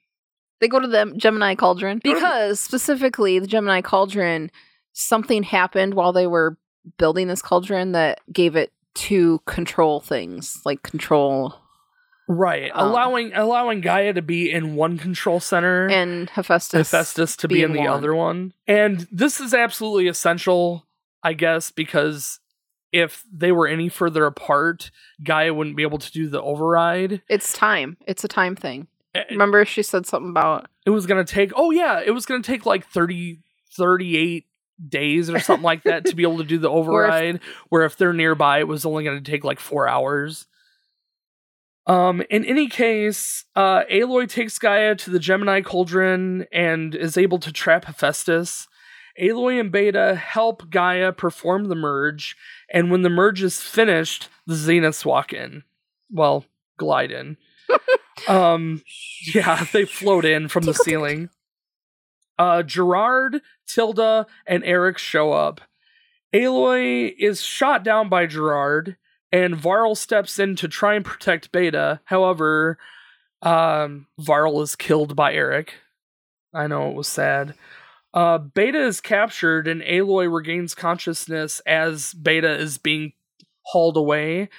They 0.59 0.67
go 0.67 0.79
to 0.79 0.87
the 0.87 1.13
Gemini 1.17 1.55
Cauldron 1.55 1.99
Go 2.03 2.09
to 2.13 2.13
the- 2.13 2.21
because 2.21 2.59
specifically 2.59 3.39
the 3.39 3.47
Gemini 3.47 3.81
Cauldron 3.81 4.51
something 4.93 5.43
happened 5.43 5.95
while 5.95 6.13
they 6.13 6.27
were 6.27 6.57
building 6.97 7.27
this 7.27 7.41
cauldron 7.41 7.93
that 7.93 8.19
gave 8.31 8.55
it 8.55 8.71
to 8.93 9.39
control 9.45 9.99
things 10.01 10.61
like 10.65 10.83
control 10.83 11.55
right, 12.27 12.71
Um, 12.73 12.87
allowing 12.89 13.33
allowing 13.33 13.81
Gaia 13.81 14.13
to 14.13 14.21
be 14.21 14.51
in 14.51 14.75
one 14.75 14.97
control 14.97 15.39
center 15.39 15.89
and 15.89 16.29
Hephaestus. 16.29 16.91
Hephaestus 16.91 17.35
to 17.37 17.47
be 17.47 17.63
in 17.63 17.73
the 17.73 17.79
one. 17.79 17.87
other 17.89 18.13
one. 18.15 18.53
And 18.67 19.07
this 19.11 19.39
is 19.39 19.53
absolutely 19.53 20.07
essential, 20.07 20.85
I 21.23 21.33
guess, 21.33 21.71
because 21.71 22.39
if 22.91 23.23
they 23.31 23.51
were 23.51 23.67
any 23.67 23.89
further 23.89 24.25
apart, 24.25 24.91
Gaia 25.23 25.53
wouldn't 25.53 25.75
be 25.75 25.83
able 25.83 25.97
to 25.97 26.11
do 26.11 26.29
the 26.29 26.41
override. 26.41 27.21
It's 27.27 27.51
time. 27.53 27.97
It's 28.07 28.23
a 28.23 28.27
time 28.27 28.55
thing. 28.55 28.87
Eh, 29.15 29.23
Remember 29.31 29.65
she 29.65 29.81
said 29.83 30.05
something 30.05 30.29
about 30.29 30.67
It 30.85 30.91
was 30.91 31.05
going 31.07 31.23
to 31.23 31.33
take, 31.33 31.51
oh, 31.55 31.71
yeah, 31.71 32.01
it 32.05 32.11
was 32.11 32.25
going 32.27 32.41
to 32.41 32.45
take 32.51 32.65
like 32.67 32.85
30, 32.87 33.39
38 33.71 34.45
days 34.89 35.29
or 35.29 35.39
something 35.39 35.63
like 35.63 35.83
that 35.83 36.05
to 36.05 36.15
be 36.15 36.23
able 36.23 36.37
to 36.37 36.43
do 36.43 36.57
the 36.59 36.69
override. 36.69 37.39
where 37.69 37.83
if 37.83 37.97
they're 37.97 38.13
nearby, 38.13 38.59
it 38.59 38.67
was 38.67 38.85
only 38.85 39.03
going 39.03 39.23
to 39.23 39.31
take 39.31 39.43
like 39.43 39.59
four 39.59 39.87
hours. 39.87 40.45
Um, 41.85 42.23
in 42.29 42.45
any 42.45 42.69
case, 42.69 43.45
uh, 43.55 43.83
Aloy 43.91 44.29
takes 44.29 44.57
Gaia 44.57 44.95
to 44.95 45.09
the 45.09 45.19
Gemini 45.19 45.61
Cauldron 45.61 46.45
and 46.51 46.95
is 46.95 47.17
able 47.17 47.39
to 47.39 47.51
trap 47.51 47.85
Hephaestus. 47.85 48.67
Aloy 49.19 49.59
and 49.59 49.71
Beta 49.71 50.15
help 50.15 50.69
Gaia 50.69 51.11
perform 51.11 51.65
the 51.65 51.75
merge, 51.75 52.35
and 52.69 52.89
when 52.89 53.01
the 53.01 53.09
merge 53.09 53.43
is 53.43 53.61
finished, 53.61 54.29
the 54.47 54.55
Zeniths 54.55 55.05
walk 55.05 55.33
in. 55.33 55.63
Well, 56.09 56.45
glide 56.77 57.11
in. 57.11 57.37
um, 58.27 58.81
yeah, 59.33 59.65
they 59.71 59.85
float 59.85 60.25
in 60.25 60.47
from 60.47 60.63
the 60.63 60.73
ceiling. 60.73 61.29
Uh, 62.39 62.63
Gerard, 62.63 63.41
Tilda, 63.67 64.25
and 64.47 64.63
Erik 64.63 64.97
show 64.97 65.31
up. 65.31 65.61
Aloy 66.33 67.13
is 67.19 67.41
shot 67.41 67.83
down 67.83 68.09
by 68.09 68.25
Gerard, 68.25 68.97
and 69.33 69.55
Varl 69.55 69.95
steps 69.95 70.37
in 70.37 70.55
to 70.57 70.67
try 70.67 70.93
and 70.93 71.03
protect 71.03 71.51
Beta. 71.51 71.99
However, 72.05 72.77
um, 73.41 74.05
Varl 74.19 74.61
is 74.61 74.75
killed 74.75 75.15
by 75.15 75.33
Erik. 75.33 75.73
I 76.53 76.67
know 76.67 76.91
it 76.91 76.95
was 76.95 77.07
sad. 77.07 77.55
Uh, 78.13 78.37
Beta 78.37 78.79
is 78.79 79.01
captured, 79.01 79.67
and 79.67 79.81
Aloy 79.81 80.31
regains 80.31 80.75
consciousness 80.75 81.61
as 81.61 82.13
Beta 82.13 82.53
is 82.53 82.77
being 82.77 83.13
hauled 83.63 83.97
away. 83.97 84.49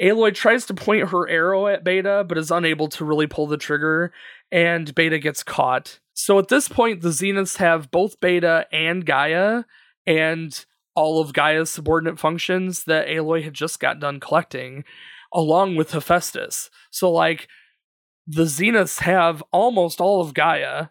Aloy 0.00 0.32
tries 0.32 0.64
to 0.66 0.74
point 0.74 1.08
her 1.08 1.28
arrow 1.28 1.66
at 1.66 1.82
Beta, 1.82 2.24
but 2.26 2.38
is 2.38 2.52
unable 2.52 2.86
to 2.90 3.04
really 3.04 3.26
pull 3.26 3.48
the 3.48 3.56
trigger, 3.56 4.12
and 4.52 4.94
Beta 4.94 5.18
gets 5.18 5.42
caught. 5.42 5.98
So 6.14 6.38
at 6.38 6.46
this 6.46 6.68
point, 6.68 7.00
the 7.00 7.08
Zeniths 7.08 7.56
have 7.56 7.90
both 7.90 8.20
Beta 8.20 8.66
and 8.70 9.04
Gaia, 9.04 9.64
and 10.06 10.64
all 11.00 11.20
of 11.20 11.32
Gaia's 11.32 11.70
subordinate 11.70 12.18
functions 12.18 12.84
that 12.84 13.08
Aloy 13.08 13.42
had 13.42 13.54
just 13.54 13.80
got 13.80 13.98
done 14.00 14.20
collecting, 14.20 14.84
along 15.32 15.76
with 15.76 15.92
Hephaestus. 15.92 16.68
So, 16.90 17.10
like, 17.10 17.48
the 18.26 18.44
Zeniths 18.44 19.00
have 19.00 19.42
almost 19.50 19.98
all 20.00 20.20
of 20.20 20.34
Gaia. 20.34 20.88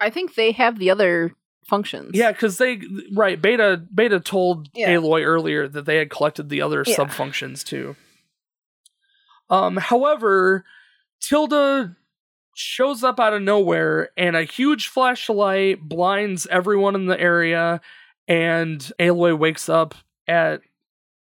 I 0.00 0.08
think 0.08 0.34
they 0.34 0.52
have 0.52 0.78
the 0.78 0.90
other 0.90 1.34
functions. 1.68 2.12
Yeah, 2.14 2.32
because 2.32 2.56
they 2.58 2.80
right 3.12 3.40
Beta 3.40 3.82
Beta 3.94 4.20
told 4.20 4.68
Yeah. 4.74 4.94
Aloy 4.94 5.24
earlier 5.24 5.68
that 5.68 5.84
they 5.84 5.96
had 5.96 6.10
collected 6.10 6.48
the 6.48 6.62
other 6.62 6.82
Yeah. 6.86 6.94
sub 6.94 7.10
functions 7.10 7.62
too. 7.62 7.94
Um, 9.50 9.76
however, 9.76 10.64
Tilda 11.20 11.96
shows 12.54 13.04
up 13.04 13.20
out 13.20 13.34
of 13.34 13.42
nowhere, 13.42 14.10
and 14.16 14.34
a 14.34 14.44
huge 14.44 14.88
flashlight 14.88 15.80
blinds 15.82 16.46
everyone 16.46 16.94
in 16.94 17.06
the 17.06 17.20
area, 17.20 17.80
and 18.28 18.80
Aloy 18.98 19.38
wakes 19.38 19.68
up 19.68 19.94
at 20.28 20.60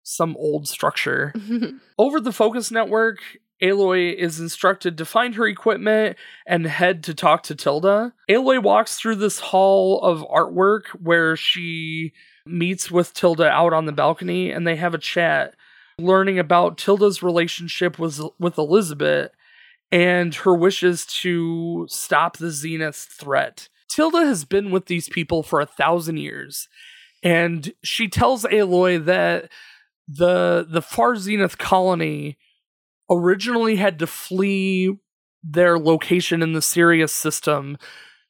some 0.03 0.35
old 0.37 0.67
structure. 0.67 1.33
Over 1.97 2.19
the 2.19 2.31
focus 2.31 2.71
network, 2.71 3.19
Aloy 3.61 4.13
is 4.13 4.39
instructed 4.39 4.97
to 4.97 5.05
find 5.05 5.35
her 5.35 5.47
equipment 5.47 6.17
and 6.45 6.65
head 6.65 7.03
to 7.05 7.13
talk 7.13 7.43
to 7.43 7.55
Tilda. 7.55 8.13
Aloy 8.29 8.61
walks 8.61 8.97
through 8.97 9.15
this 9.15 9.39
hall 9.39 10.01
of 10.01 10.27
artwork 10.27 10.87
where 11.01 11.35
she 11.35 12.13
meets 12.45 12.91
with 12.91 13.13
Tilda 13.13 13.49
out 13.49 13.73
on 13.73 13.85
the 13.85 13.91
balcony 13.91 14.51
and 14.51 14.67
they 14.67 14.75
have 14.75 14.93
a 14.93 14.99
chat, 14.99 15.55
learning 15.97 16.37
about 16.37 16.77
Tilda's 16.77 17.23
relationship 17.23 17.97
with, 17.97 18.19
with 18.39 18.57
Elizabeth 18.57 19.31
and 19.91 20.35
her 20.35 20.53
wishes 20.53 21.05
to 21.05 21.87
stop 21.89 22.37
the 22.37 22.51
Zenith 22.51 22.95
threat. 22.95 23.69
Tilda 23.87 24.25
has 24.25 24.43
been 24.43 24.71
with 24.71 24.87
these 24.87 25.07
people 25.07 25.41
for 25.41 25.61
a 25.61 25.65
thousand 25.65 26.17
years, 26.17 26.67
and 27.25 27.73
she 27.83 28.07
tells 28.07 28.43
Aloy 28.43 29.03
that 29.03 29.49
the 30.07 30.65
the 30.69 30.81
Far 30.81 31.15
Zenith 31.15 31.57
colony 31.57 32.37
originally 33.09 33.77
had 33.77 33.99
to 33.99 34.07
flee 34.07 34.97
their 35.43 35.77
location 35.77 36.41
in 36.41 36.53
the 36.53 36.61
Sirius 36.61 37.11
system 37.11 37.77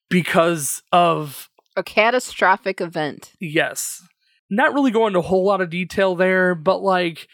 because 0.10 0.82
of 0.92 1.50
a 1.76 1.84
catastrophic 1.84 2.82
event. 2.82 3.34
yes. 3.40 4.02
Not 4.48 4.74
really 4.76 4.92
going 4.92 5.08
into 5.08 5.20
a 5.20 5.24
whole 5.24 5.44
lot 5.44 5.60
of 5.60 5.72
detail 5.72 6.16
there, 6.16 6.54
but 6.54 6.82
like 6.82 7.28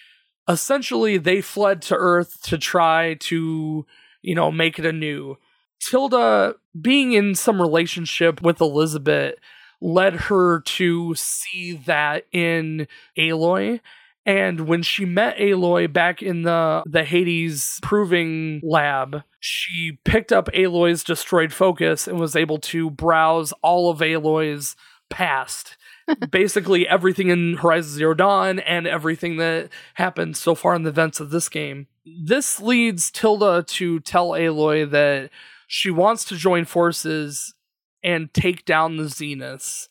essentially 0.47 1.18
they 1.18 1.41
fled 1.41 1.82
to 1.84 1.95
Earth 1.95 2.41
to 2.43 2.57
try 2.57 3.16
to, 3.16 3.86
you 4.22 4.34
know, 4.34 4.49
make 4.49 4.80
it 4.80 4.86
anew. 4.86 5.38
Tilda 5.82 6.55
being 6.80 7.12
in 7.12 7.36
some 7.36 7.62
relationship 7.62 8.41
with 8.41 8.62
Elizabeth 8.62 9.36
led 9.82 10.14
her 10.14 10.62
to 10.62 11.16
see 11.16 11.74
that 11.86 12.26
in 12.32 12.88
Aloy. 13.18 13.82
And 14.26 14.68
when 14.68 14.84
she 14.84 15.04
met 15.04 15.38
Aloy 15.38 15.92
back 15.92 16.22
in 16.22 16.44
the, 16.44 16.84
the 16.86 17.04
Hades 17.04 17.80
proving 17.82 18.62
lab, 18.64 19.24
she 19.40 19.98
picked 20.06 20.32
up 20.32 20.48
Aloy's 20.54 21.04
destroyed 21.04 21.52
focus 21.52 22.08
and 22.08 22.20
was 22.20 22.36
able 22.36 22.60
to 22.60 22.92
browse 22.92 23.52
all 23.64 23.90
of 23.90 24.00
Aloy's 24.00 24.76
past. 25.10 25.76
Basically, 26.32 26.88
everything 26.88 27.30
in 27.30 27.58
Horizon 27.58 27.92
Zero 27.94 28.14
Dawn 28.14 28.60
and 28.60 28.86
everything 28.86 29.38
that 29.38 29.70
happened 29.96 30.38
so 30.38 30.54
far 30.54 30.76
in 30.76 30.84
the 30.84 30.90
events 30.90 31.20
of 31.20 31.32
this 31.32 31.50
game. 31.50 31.88
This 32.06 32.62
leads 32.62 33.10
Tilda 33.10 33.64
to 33.64 34.00
tell 34.02 34.30
Aloy 34.32 34.90
that 34.92 35.32
she 35.68 35.90
wants 35.90 36.26
to 36.26 36.36
join 36.36 36.66
forces 36.66 37.56
and 38.04 38.34
take 38.34 38.66
down 38.66 38.97
the 38.97 39.04
Zeniths 39.04 39.88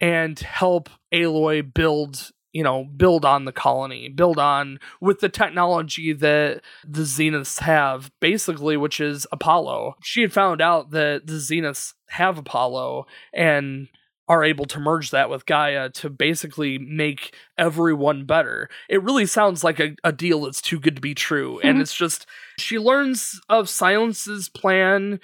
and 0.00 0.38
help 0.38 0.88
Aloy 1.12 1.62
build, 1.74 2.30
you 2.52 2.62
know, 2.62 2.84
build 2.84 3.24
on 3.24 3.44
the 3.44 3.52
colony, 3.52 4.08
build 4.08 4.38
on 4.38 4.78
with 5.00 5.20
the 5.20 5.28
technology 5.28 6.12
that 6.12 6.62
the 6.86 7.02
Zeniths 7.02 7.60
have, 7.60 8.10
basically, 8.20 8.76
which 8.76 9.00
is 9.00 9.26
Apollo. 9.30 9.96
She 10.02 10.22
had 10.22 10.32
found 10.32 10.60
out 10.60 10.90
that 10.90 11.26
the 11.26 11.34
Zeniths 11.34 11.94
have 12.08 12.38
Apollo 12.38 13.06
and 13.32 13.88
are 14.28 14.44
able 14.44 14.64
to 14.64 14.78
merge 14.78 15.10
that 15.10 15.28
with 15.28 15.44
Gaia 15.44 15.90
to 15.90 16.08
basically 16.08 16.78
make 16.78 17.34
everyone 17.58 18.24
better. 18.26 18.68
It 18.88 19.02
really 19.02 19.26
sounds 19.26 19.64
like 19.64 19.80
a, 19.80 19.96
a 20.04 20.12
deal 20.12 20.42
that's 20.42 20.62
too 20.62 20.78
good 20.78 20.94
to 20.94 21.00
be 21.02 21.14
true. 21.16 21.58
And 21.60 21.78
Mhm. 21.78 21.82
it's 21.82 21.94
just, 21.96 22.26
she 22.56 22.78
learns 22.78 23.40
of 23.48 23.68
Silence's 23.68 24.48
plan 24.48 25.18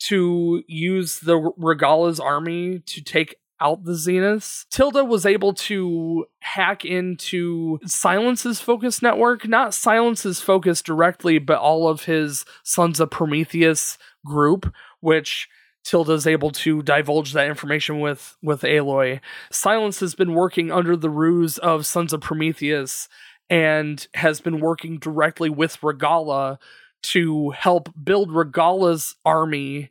to 0.00 0.62
use 0.66 1.20
the 1.20 1.52
Regalla's 1.56 2.20
army 2.20 2.80
to 2.80 3.02
take 3.02 3.36
out 3.60 3.84
the 3.84 3.92
Zeniths. 3.92 4.66
Tilda 4.70 5.04
was 5.04 5.26
able 5.26 5.52
to 5.52 6.24
hack 6.40 6.84
into 6.84 7.78
Silence's 7.84 8.60
focus 8.60 9.02
network, 9.02 9.46
not 9.46 9.74
Silence's 9.74 10.40
focus 10.40 10.80
directly, 10.80 11.38
but 11.38 11.58
all 11.58 11.88
of 11.88 12.04
his 12.04 12.44
Sons 12.62 13.00
of 13.00 13.10
Prometheus 13.10 13.98
group, 14.24 14.72
which 15.00 15.48
Tilda's 15.84 16.26
able 16.26 16.50
to 16.50 16.82
divulge 16.82 17.32
that 17.32 17.48
information 17.48 18.00
with 18.00 18.36
with 18.42 18.62
Aloy. 18.62 19.20
Silence 19.50 20.00
has 20.00 20.14
been 20.14 20.34
working 20.34 20.70
under 20.70 20.96
the 20.96 21.10
ruse 21.10 21.58
of 21.58 21.86
Sons 21.86 22.12
of 22.12 22.20
Prometheus 22.20 23.08
and 23.48 24.06
has 24.14 24.40
been 24.40 24.60
working 24.60 24.98
directly 24.98 25.50
with 25.50 25.82
Regalla 25.82 26.58
to 27.02 27.50
help 27.50 27.90
build 28.02 28.30
Regalla's 28.30 29.16
army 29.24 29.90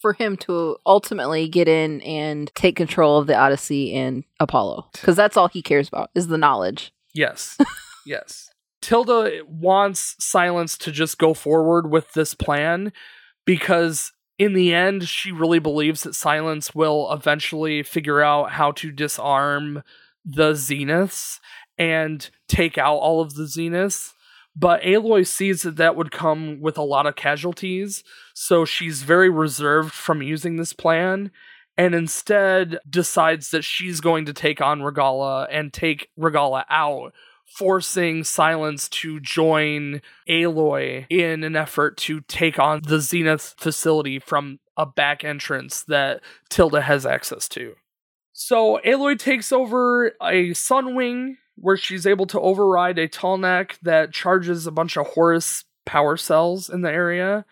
For 0.00 0.12
him 0.12 0.36
to 0.38 0.76
ultimately 0.86 1.48
get 1.48 1.68
in 1.68 2.00
and 2.02 2.50
take 2.54 2.76
control 2.76 3.18
of 3.18 3.26
the 3.26 3.36
Odyssey 3.36 3.94
and 3.94 4.24
Apollo. 4.38 4.88
Because 4.92 5.16
that's 5.16 5.36
all 5.36 5.48
he 5.48 5.62
cares 5.62 5.88
about 5.88 6.10
is 6.14 6.28
the 6.28 6.38
knowledge. 6.38 6.92
Yes. 7.14 7.58
yes. 8.06 8.50
Tilda 8.80 9.40
wants 9.46 10.14
Silence 10.20 10.78
to 10.78 10.92
just 10.92 11.18
go 11.18 11.34
forward 11.34 11.90
with 11.90 12.12
this 12.12 12.34
plan 12.34 12.92
because 13.44 14.12
in 14.38 14.54
the 14.54 14.72
end 14.72 15.08
she 15.08 15.32
really 15.32 15.58
believes 15.58 16.04
that 16.04 16.14
Silence 16.14 16.74
will 16.74 17.12
eventually 17.12 17.82
figure 17.82 18.22
out 18.22 18.52
how 18.52 18.70
to 18.72 18.92
disarm 18.92 19.82
the 20.24 20.52
Zeniths 20.52 21.40
and 21.76 22.30
take 22.48 22.78
out 22.78 22.96
all 22.96 23.20
of 23.20 23.34
the 23.34 23.44
Zeniths. 23.44 24.12
But 24.58 24.82
Aloy 24.82 25.24
sees 25.24 25.62
that 25.62 25.76
that 25.76 25.94
would 25.94 26.10
come 26.10 26.60
with 26.60 26.76
a 26.76 26.82
lot 26.82 27.06
of 27.06 27.14
casualties, 27.14 28.02
so 28.34 28.64
she's 28.64 29.02
very 29.02 29.30
reserved 29.30 29.92
from 29.92 30.20
using 30.20 30.56
this 30.56 30.72
plan 30.72 31.30
and 31.76 31.94
instead 31.94 32.80
decides 32.90 33.52
that 33.52 33.62
she's 33.62 34.00
going 34.00 34.24
to 34.24 34.32
take 34.32 34.60
on 34.60 34.82
Regalla 34.82 35.46
and 35.48 35.72
take 35.72 36.08
Regalla 36.16 36.64
out, 36.68 37.14
forcing 37.46 38.24
Silence 38.24 38.88
to 38.88 39.20
join 39.20 40.02
Aloy 40.28 41.06
in 41.08 41.44
an 41.44 41.54
effort 41.54 41.96
to 41.98 42.20
take 42.22 42.58
on 42.58 42.80
the 42.82 43.00
Zenith 43.00 43.54
facility 43.58 44.18
from 44.18 44.58
a 44.76 44.86
back 44.86 45.22
entrance 45.22 45.84
that 45.84 46.20
Tilda 46.50 46.82
has 46.82 47.06
access 47.06 47.48
to. 47.50 47.74
So 48.32 48.80
Aloy 48.84 49.16
takes 49.16 49.52
over 49.52 50.08
a 50.20 50.50
Sunwing 50.50 51.36
where 51.60 51.76
she's 51.76 52.06
able 52.06 52.26
to 52.26 52.40
override 52.40 52.98
a 52.98 53.08
tall 53.08 53.38
neck 53.38 53.78
that 53.82 54.12
charges 54.12 54.66
a 54.66 54.72
bunch 54.72 54.96
of 54.96 55.06
Horus 55.08 55.64
power 55.86 56.16
cells 56.16 56.68
in 56.68 56.82
the 56.82 56.90
area. 56.90 57.44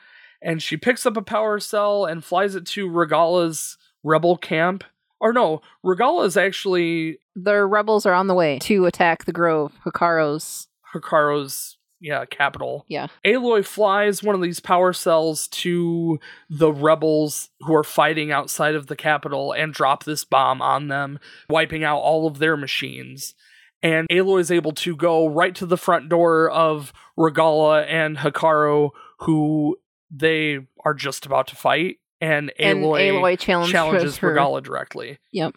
And 0.43 0.63
she 0.63 0.77
picks 0.77 1.07
up 1.07 1.17
a 1.17 1.23
power 1.23 1.59
cell 1.59 2.05
and 2.05 2.25
flies 2.25 2.55
it 2.55 2.67
to 2.67 2.89
Regalla's 2.89 3.79
rebel 4.05 4.37
camp. 4.37 4.85
Or 5.19 5.33
no, 5.33 5.63
Regalla 5.83 6.25
is 6.25 6.37
actually 6.37 7.19
The 7.35 7.65
rebels 7.65 8.07
are 8.07 8.13
on 8.13 8.27
the 8.27 8.35
way 8.35 8.59
to 8.61 8.87
attack 8.87 9.25
the 9.25 9.33
Grove, 9.33 9.73
Hekarro's. 9.85 10.69
Hekarro's 10.95 11.77
yeah, 11.99 12.27
capital. 12.27 12.85
Yeah. 12.89 13.07
Aloy 13.25 13.65
flies 13.65 14.23
one 14.23 14.35
of 14.35 14.43
these 14.43 14.61
power 14.61 14.93
cells 14.93 15.49
to 15.49 16.21
the 16.51 16.71
rebels 16.71 17.49
who 17.61 17.75
are 17.75 17.85
fighting 17.85 18.31
outside 18.31 18.75
of 18.75 18.87
the 18.87 18.97
capital 18.97 19.53
and 19.53 19.73
drop 19.73 20.05
this 20.05 20.23
bomb 20.25 20.61
on 20.61 20.89
them, 20.89 21.19
wiping 21.49 21.85
out 21.85 21.99
all 21.99 22.27
of 22.27 22.39
their 22.39 22.57
machines. 22.57 23.35
And 23.83 24.09
Aloy 24.09 24.41
is 24.41 24.51
able 24.51 24.72
to 24.72 24.97
go 24.97 25.27
right 25.27 25.55
to 25.57 25.66
the 25.66 25.77
front 25.77 26.09
door 26.09 26.51
of 26.51 26.93
Regalla 27.16 27.83
and 27.83 28.16
Hekarro, 28.16 28.91
who 29.20 29.77
they 30.11 30.61
are 30.85 30.95
just 30.95 31.27
about 31.27 31.47
to 31.49 31.57
fight. 31.57 31.99
And 32.20 32.53
And 32.59 32.83
Aloy, 32.83 33.11
Aloy 33.11 33.39
challenges, 33.39 33.72
challenges 33.72 34.16
her. 34.18 34.29
Regalla 34.29 34.62
directly. 34.62 35.18
Yep. 35.33 35.57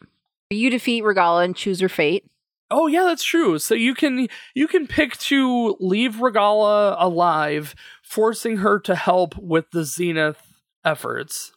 You 0.50 0.70
defeat 0.70 1.04
Regalla 1.04 1.44
and 1.44 1.56
choose 1.56 1.80
her 1.80 1.90
fate. 1.90 2.26
Oh 2.72 2.88
yeah, 2.88 3.04
that's 3.04 3.24
true. 3.24 3.58
So 3.58 3.74
you 3.74 3.96
can 3.96 4.28
you 4.54 4.68
can 4.68 4.86
pick 4.86 5.18
to 5.18 5.76
leave 5.80 6.22
Regalla 6.22 6.96
alive, 7.00 7.74
forcing 8.04 8.58
her 8.58 8.80
to 8.82 8.96
help 8.96 9.36
with 9.38 9.72
the 9.72 9.84
Zenith 9.84 10.42
efforts, 10.86 11.52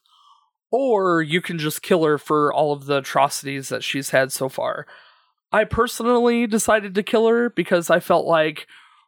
or 0.71 1.21
you 1.21 1.43
can 1.43 1.59
just 1.59 1.83
kill 1.83 2.05
her 2.05 2.17
for 2.17 2.53
all 2.53 2.73
of 2.73 2.87
the 2.87 2.99
atrocities 2.99 3.69
that 3.69 3.85
she's 3.85 4.11
had 4.11 4.33
so 4.33 4.49
far. 4.49 4.87
I 5.53 5.65
personally 5.65 6.47
decided 6.47 6.95
to 6.95 7.03
kill 7.03 7.27
her 7.29 7.51
because 7.51 7.91
I 7.91 8.01
felt 8.01 8.27
like 8.27 8.67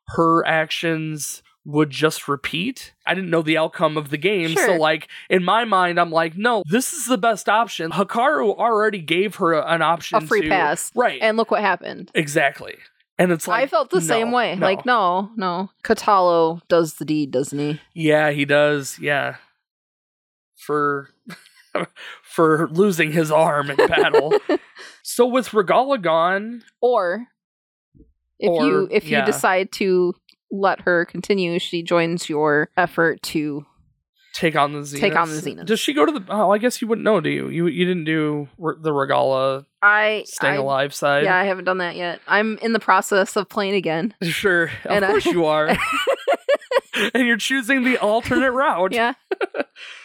her 0.08 0.46
actions 0.46 1.42
would 1.64 1.88
just 1.88 2.28
repeat. 2.28 2.92
I 3.06 3.14
didn't 3.14 3.30
know 3.30 3.40
the 3.40 3.56
outcome 3.56 3.96
of 3.96 4.10
the 4.10 4.18
game, 4.18 4.54
so 4.54 4.76
like 4.76 5.08
in 5.30 5.42
my 5.42 5.64
mind, 5.64 5.98
I'm 5.98 6.10
like, 6.10 6.36
no, 6.36 6.62
this 6.68 6.92
is 6.92 7.06
the 7.06 7.16
best 7.16 7.48
option. 7.48 7.90
Hekarro 7.90 8.54
already 8.58 8.98
gave 8.98 9.36
her 9.36 9.54
an 9.54 9.80
option, 9.80 10.18
A 10.18 10.26
free 10.26 10.42
to- 10.42 10.48
pass. 10.50 10.90
right? 10.94 11.18
And 11.22 11.38
look 11.38 11.50
what 11.50 11.62
happened. 11.62 12.10
Exactly. 12.14 12.74
And 13.18 13.32
it's 13.32 13.48
like 13.48 13.62
I 13.62 13.66
felt 13.66 13.90
the 13.90 14.00
no, 14.00 14.06
same 14.06 14.30
way. 14.32 14.56
no. 14.56 14.66
Like, 14.66 14.84
no, 14.84 15.30
no. 15.36 15.70
Kotallo 15.84 16.60
does 16.68 16.94
the 16.94 17.04
deed, 17.06 17.30
doesn't 17.30 17.58
he? 17.58 17.80
Yeah, 17.94 18.30
he 18.32 18.44
does. 18.44 18.98
Yeah. 19.00 19.36
For 20.56 21.08
for 22.22 22.68
losing 22.72 23.12
his 23.12 23.30
arm 23.30 23.70
in 23.70 23.76
battle. 23.76 24.34
so 25.02 25.26
with 25.26 25.52
Regalla 25.54 25.98
gone, 25.98 26.62
Or 26.80 27.26
if 28.38 28.50
Or, 28.50 28.66
you 28.66 28.88
if 28.90 29.04
yeah. 29.06 29.20
you 29.20 29.26
decide 29.26 29.72
to 29.72 30.14
let 30.50 30.80
her 30.82 31.04
continue, 31.04 31.58
she 31.58 31.82
joins 31.82 32.28
your 32.28 32.70
effort 32.76 33.22
to 33.22 33.64
take 34.34 34.56
on 34.56 34.72
the 34.72 34.84
Zenith. 34.84 35.00
Take 35.00 35.16
on 35.16 35.28
the 35.28 35.36
Zeniths. 35.36 35.66
Does 35.66 35.78
she 35.80 35.92
go 35.92 36.04
to 36.04 36.12
the 36.12 36.24
Oh, 36.28 36.50
I 36.50 36.58
guess 36.58 36.82
you 36.82 36.88
wouldn't 36.88 37.04
know, 37.04 37.20
do 37.20 37.30
you? 37.30 37.48
You 37.48 37.66
you 37.68 37.84
didn't 37.84 38.04
do 38.04 38.48
re- 38.58 38.74
the 38.80 38.92
Regalla. 38.92 39.64
I 39.82 40.24
staying 40.26 40.54
I- 40.54 40.62
alive 40.62 40.94
side. 40.94 41.24
Yeah, 41.24 41.36
I 41.36 41.44
haven't 41.44 41.64
done 41.64 41.78
that 41.78 41.94
yet. 41.96 42.20
I'm 42.26 42.58
in 42.58 42.72
the 42.72 42.80
process 42.80 43.36
of 43.36 43.48
playing 43.48 43.74
again. 43.74 44.14
Sure. 44.22 44.64
Of 44.64 44.90
And 44.90 45.04
I- 45.04 45.08
course 45.08 45.26
you 45.26 45.44
are. 45.46 45.68
and 47.14 47.26
you're 47.26 47.36
choosing 47.36 47.84
the 47.84 47.98
alternate 47.98 48.50
route. 48.52 48.92
Yeah. 48.92 49.14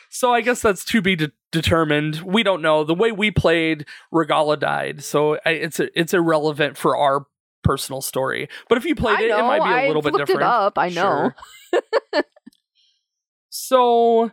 So 0.09 0.33
I 0.33 0.41
guess 0.41 0.61
that's 0.61 0.83
to 0.85 1.01
be 1.01 1.15
de- 1.15 1.31
determined. 1.51 2.21
We 2.21 2.43
don't 2.43 2.61
know. 2.61 2.83
The 2.83 2.95
way 2.95 3.11
we 3.11 3.31
played, 3.31 3.85
Regalla 4.11 4.57
died, 4.57 5.03
so 5.03 5.35
I, 5.45 5.51
it's 5.51 5.79
it's 5.79 6.13
irrelevant 6.13 6.77
for 6.77 6.97
our 6.97 7.25
personal 7.63 8.01
story. 8.01 8.49
But 8.67 8.77
if 8.79 8.85
you 8.85 8.95
played 8.95 9.19
I 9.19 9.23
it, 9.23 9.27
know. 9.29 9.39
it 9.39 9.59
might 9.59 9.79
be 9.81 9.85
a 9.85 9.87
little 9.87 10.01
bit 10.01 10.13
looked 10.13 10.27
different. 10.27 10.41
it 10.41 10.47
up. 10.47 10.77
I 10.77 10.89
know. 10.89 11.31
Sure. 11.73 12.23
so 13.49 14.31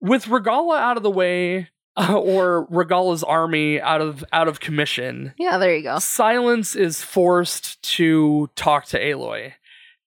with 0.00 0.28
Regalla 0.28 0.78
out 0.78 0.96
of 0.96 1.02
the 1.02 1.10
way, 1.10 1.68
uh, 1.96 2.14
or 2.18 2.66
Regalla's 2.70 3.22
army 3.22 3.80
out 3.80 4.00
of 4.00 4.24
out 4.32 4.48
of 4.48 4.60
commission, 4.60 5.34
Yeah, 5.38 5.58
there 5.58 5.74
you 5.76 5.82
go. 5.82 5.98
Silence 5.98 6.74
is 6.76 7.02
forced 7.02 7.82
to 7.96 8.48
talk 8.54 8.86
to 8.86 8.98
Aloy. 9.00 9.52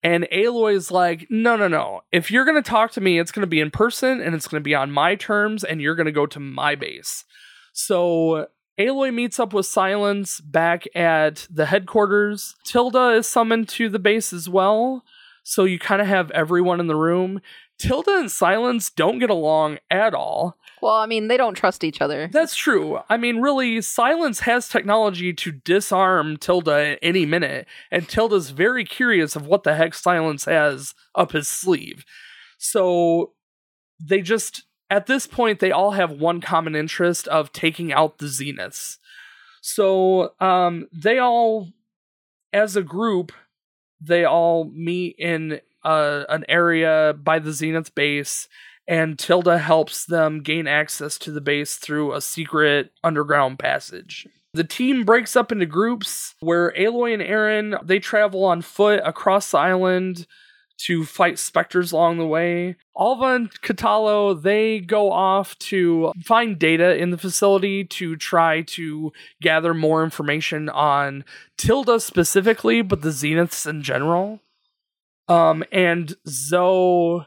And 0.04 0.28
Aloy's 0.30 0.90
like, 0.90 1.26
no, 1.30 1.56
no, 1.56 1.66
no. 1.66 2.02
If 2.12 2.30
you're 2.30 2.44
going 2.44 2.62
to 2.62 2.70
talk 2.70 2.92
to 2.92 3.00
me, 3.00 3.18
it's 3.18 3.32
going 3.32 3.40
to 3.40 3.46
be 3.46 3.60
in 3.60 3.70
person 3.70 4.20
and 4.20 4.34
it's 4.34 4.46
going 4.46 4.60
to 4.60 4.64
be 4.64 4.74
on 4.74 4.92
my 4.92 5.14
terms 5.14 5.64
and 5.64 5.80
you're 5.80 5.94
going 5.94 6.04
to 6.04 6.12
go 6.12 6.26
to 6.26 6.38
my 6.38 6.74
base. 6.74 7.24
So 7.72 8.48
Aloy 8.78 9.14
meets 9.14 9.40
up 9.40 9.54
with 9.54 9.64
Silence 9.64 10.40
back 10.40 10.84
at 10.94 11.48
the 11.50 11.66
headquarters. 11.66 12.54
Tilda 12.64 13.12
is 13.12 13.26
summoned 13.26 13.68
to 13.70 13.88
the 13.88 13.98
base 13.98 14.34
as 14.34 14.46
well. 14.46 15.04
So 15.42 15.64
you 15.64 15.78
kind 15.78 16.02
of 16.02 16.06
have 16.06 16.30
everyone 16.32 16.80
in 16.80 16.86
the 16.86 16.96
room. 16.96 17.40
Tilda 17.78 18.18
and 18.18 18.30
Silence 18.30 18.90
don't 18.90 19.18
get 19.18 19.30
along 19.30 19.78
at 19.90 20.12
all. 20.12 20.58
Well, 20.84 20.96
I 20.96 21.06
mean, 21.06 21.28
they 21.28 21.38
don't 21.38 21.54
trust 21.54 21.82
each 21.82 22.02
other. 22.02 22.28
That's 22.30 22.54
true. 22.54 22.98
I 23.08 23.16
mean, 23.16 23.40
really, 23.40 23.80
Silence 23.80 24.40
has 24.40 24.68
technology 24.68 25.32
to 25.32 25.50
disarm 25.50 26.36
Tilda 26.36 27.02
any 27.02 27.24
minute, 27.24 27.66
and 27.90 28.06
Tilda's 28.06 28.50
very 28.50 28.84
curious 28.84 29.34
of 29.34 29.46
what 29.46 29.62
the 29.62 29.76
heck 29.76 29.94
Silence 29.94 30.44
has 30.44 30.92
up 31.14 31.32
his 31.32 31.48
sleeve. 31.48 32.04
So 32.58 33.32
they 33.98 34.20
just, 34.20 34.64
at 34.90 35.06
this 35.06 35.26
point, 35.26 35.58
they 35.58 35.72
all 35.72 35.92
have 35.92 36.10
one 36.10 36.42
common 36.42 36.76
interest 36.76 37.28
of 37.28 37.50
taking 37.50 37.90
out 37.90 38.18
the 38.18 38.26
Zeniths. 38.26 38.98
So 39.62 40.34
um, 40.38 40.88
they 40.92 41.18
all, 41.18 41.70
as 42.52 42.76
a 42.76 42.82
group, 42.82 43.32
they 44.02 44.26
all 44.26 44.64
meet 44.66 45.16
in 45.18 45.62
uh, 45.82 46.24
an 46.28 46.44
area 46.46 47.14
by 47.18 47.38
the 47.38 47.54
Zenith 47.54 47.94
base 47.94 48.48
and 48.86 49.18
Tilda 49.18 49.58
helps 49.58 50.04
them 50.04 50.40
gain 50.40 50.66
access 50.66 51.18
to 51.18 51.30
the 51.30 51.40
base 51.40 51.76
through 51.76 52.12
a 52.12 52.20
secret 52.20 52.92
underground 53.02 53.58
passage. 53.58 54.26
The 54.52 54.64
team 54.64 55.04
breaks 55.04 55.34
up 55.34 55.50
into 55.50 55.66
groups 55.66 56.34
where 56.40 56.72
Aloy 56.72 57.12
and 57.12 57.22
Aaron 57.22 57.76
they 57.82 57.98
travel 57.98 58.44
on 58.44 58.62
foot 58.62 59.00
across 59.04 59.50
the 59.50 59.58
island 59.58 60.26
to 60.76 61.04
fight 61.04 61.38
specters 61.38 61.92
along 61.92 62.18
the 62.18 62.26
way. 62.26 62.76
Alva 62.98 63.34
and 63.34 63.62
Kotallo 63.62 64.40
they 64.40 64.80
go 64.80 65.10
off 65.10 65.58
to 65.58 66.12
find 66.24 66.58
data 66.58 66.96
in 66.96 67.10
the 67.10 67.18
facility 67.18 67.84
to 67.84 68.16
try 68.16 68.62
to 68.62 69.12
gather 69.40 69.74
more 69.74 70.04
information 70.04 70.68
on 70.68 71.24
Tilda 71.56 71.98
specifically, 71.98 72.82
but 72.82 73.02
the 73.02 73.10
Zeniths 73.10 73.66
in 73.66 73.82
general. 73.82 74.40
Um, 75.26 75.64
and 75.72 76.14
Zoe 76.28 77.26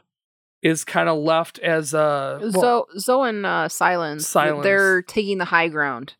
is 0.62 0.84
kind 0.84 1.08
of 1.08 1.18
left 1.18 1.58
as 1.60 1.94
a 1.94 2.38
well, 2.40 2.50
Zo 2.52 2.86
Zoe 2.98 3.28
and 3.28 3.46
uh, 3.46 3.68
Silence, 3.68 4.26
Silence. 4.26 4.64
they're 4.64 5.02
taking 5.02 5.38
the 5.38 5.46
high 5.46 5.68
ground. 5.68 6.14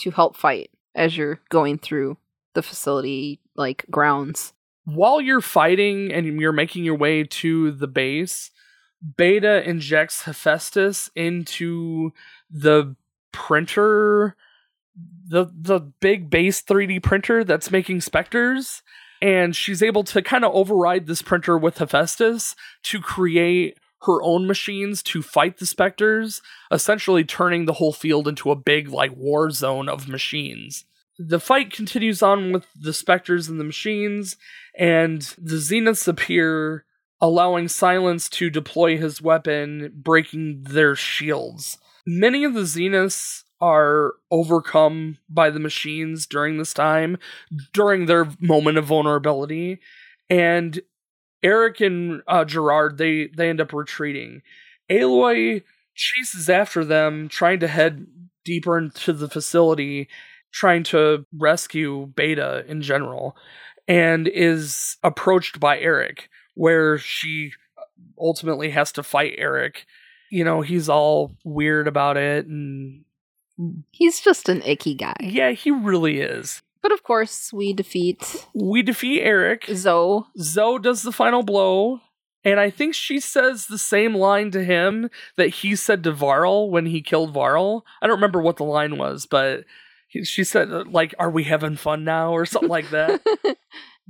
to 0.00 0.10
help 0.10 0.36
fight 0.36 0.70
as 0.94 1.16
you're 1.16 1.40
going 1.50 1.78
through 1.78 2.16
the 2.54 2.62
facility 2.62 3.40
like 3.56 3.84
grounds. 3.90 4.52
While 4.84 5.20
you're 5.20 5.40
fighting 5.40 6.12
and 6.12 6.40
you're 6.40 6.52
making 6.52 6.84
your 6.84 6.96
way 6.96 7.24
to 7.24 7.70
the 7.70 7.86
base, 7.86 8.50
Beta 9.16 9.68
injects 9.68 10.22
Hephaestus 10.22 11.10
into 11.14 12.12
the 12.50 12.96
printer 13.32 14.36
the 15.26 15.46
the 15.54 15.80
big 15.80 16.28
base 16.28 16.60
3D 16.62 17.02
printer 17.02 17.44
that's 17.44 17.70
making 17.70 18.02
specters 18.02 18.82
and 19.22 19.54
she's 19.54 19.82
able 19.82 20.04
to 20.04 20.20
kind 20.20 20.44
of 20.44 20.52
override 20.52 21.06
this 21.06 21.22
printer 21.22 21.56
with 21.56 21.78
Hephaestus 21.78 22.54
to 22.82 23.00
create 23.00 23.78
her 24.04 24.22
own 24.22 24.46
machines 24.46 25.02
to 25.02 25.22
fight 25.22 25.58
the 25.58 25.66
specters, 25.66 26.42
essentially 26.70 27.24
turning 27.24 27.64
the 27.66 27.74
whole 27.74 27.92
field 27.92 28.26
into 28.26 28.50
a 28.50 28.56
big 28.56 28.88
like 28.88 29.14
war 29.16 29.50
zone 29.50 29.88
of 29.88 30.08
machines. 30.08 30.84
The 31.18 31.40
fight 31.40 31.72
continues 31.72 32.22
on 32.22 32.52
with 32.52 32.66
the 32.74 32.92
specters 32.92 33.48
and 33.48 33.60
the 33.60 33.64
machines, 33.64 34.36
and 34.76 35.22
the 35.38 35.56
Zeniths 35.56 36.08
appear, 36.08 36.84
allowing 37.20 37.68
Silence 37.68 38.28
to 38.30 38.50
deploy 38.50 38.96
his 38.96 39.22
weapon, 39.22 39.92
breaking 39.94 40.64
their 40.64 40.96
shields. 40.96 41.78
Many 42.04 42.44
of 42.44 42.54
the 42.54 42.62
Zeniths 42.62 43.44
are 43.60 44.14
overcome 44.30 45.18
by 45.28 45.50
the 45.50 45.60
machines 45.60 46.26
during 46.26 46.58
this 46.58 46.74
time, 46.74 47.18
during 47.72 48.06
their 48.06 48.26
moment 48.40 48.78
of 48.78 48.86
vulnerability, 48.86 49.80
and 50.28 50.80
Erik 51.42 51.80
and 51.80 52.22
uh, 52.28 52.44
Gerard 52.44 52.98
they 52.98 53.28
they 53.28 53.48
end 53.48 53.60
up 53.60 53.72
retreating. 53.72 54.42
Aloy 54.90 55.62
chases 55.94 56.48
after 56.48 56.84
them, 56.84 57.28
trying 57.28 57.60
to 57.60 57.68
head 57.68 58.06
deeper 58.44 58.78
into 58.78 59.12
the 59.12 59.28
facility, 59.28 60.08
trying 60.52 60.82
to 60.84 61.24
rescue 61.36 62.06
Beta 62.14 62.64
in 62.66 62.82
general, 62.82 63.36
and 63.88 64.28
is 64.28 64.96
approached 65.02 65.60
by 65.60 65.78
Erik, 65.78 66.28
where 66.54 66.98
she 66.98 67.52
ultimately 68.18 68.70
has 68.70 68.92
to 68.92 69.02
fight 69.02 69.34
Erik. 69.38 69.86
You 70.30 70.44
know, 70.44 70.62
he's 70.62 70.88
all 70.88 71.36
weird 71.44 71.86
about 71.88 72.16
it 72.16 72.46
and 72.46 73.04
He's 73.90 74.18
just 74.20 74.48
an 74.48 74.62
icky 74.62 74.94
guy. 74.94 75.14
yeah, 75.20 75.50
he 75.52 75.70
really 75.70 76.20
is. 76.20 76.62
But 76.82 76.92
of 76.92 77.02
course, 77.02 77.52
we 77.52 77.72
defeat 77.72 78.46
We 78.54 78.82
defeat 78.82 79.22
Erik. 79.22 79.66
Zoe. 79.72 80.24
Zoe 80.38 80.78
does 80.80 81.02
the 81.02 81.12
final 81.12 81.42
blow, 81.42 82.00
and 82.44 82.58
I 82.58 82.70
think 82.70 82.94
she 82.94 83.20
says 83.20 83.66
the 83.66 83.78
same 83.78 84.14
line 84.16 84.50
to 84.50 84.64
him 84.64 85.08
that 85.36 85.48
he 85.48 85.76
said 85.76 86.02
to 86.04 86.12
Varl 86.12 86.70
when 86.70 86.86
he 86.86 87.00
killed 87.00 87.32
Varl. 87.32 87.84
I 88.00 88.06
don't 88.06 88.16
remember 88.16 88.42
what 88.42 88.56
the 88.56 88.64
line 88.64 88.98
was, 88.98 89.26
but 89.26 89.64
he, 90.08 90.24
she 90.24 90.42
said 90.44 90.68
like, 90.70 91.14
"Are 91.20 91.30
we 91.30 91.44
having 91.44 91.76
fun 91.76 92.02
now?" 92.04 92.32
or 92.32 92.44
something 92.46 92.68
like 92.68 92.90
that. 92.90 93.22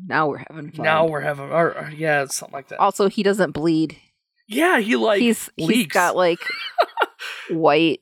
now 0.06 0.28
we're 0.28 0.42
having 0.48 0.70
fun. 0.72 0.84
now 0.84 1.06
we're 1.06 1.20
having, 1.20 1.50
or, 1.50 1.74
or- 1.76 1.92
yeah, 1.94 2.24
something 2.26 2.54
like 2.54 2.68
that. 2.68 2.80
also, 2.80 3.08
he 3.10 3.22
doesn't 3.22 3.50
bleed. 3.52 3.98
yeah, 4.48 4.80
he 4.80 4.96
like 4.96 5.20
he's 5.20 5.50
he's 5.56 5.68
leaks. 5.68 5.92
got 5.94 6.16
like 6.16 6.40
white 7.50 8.00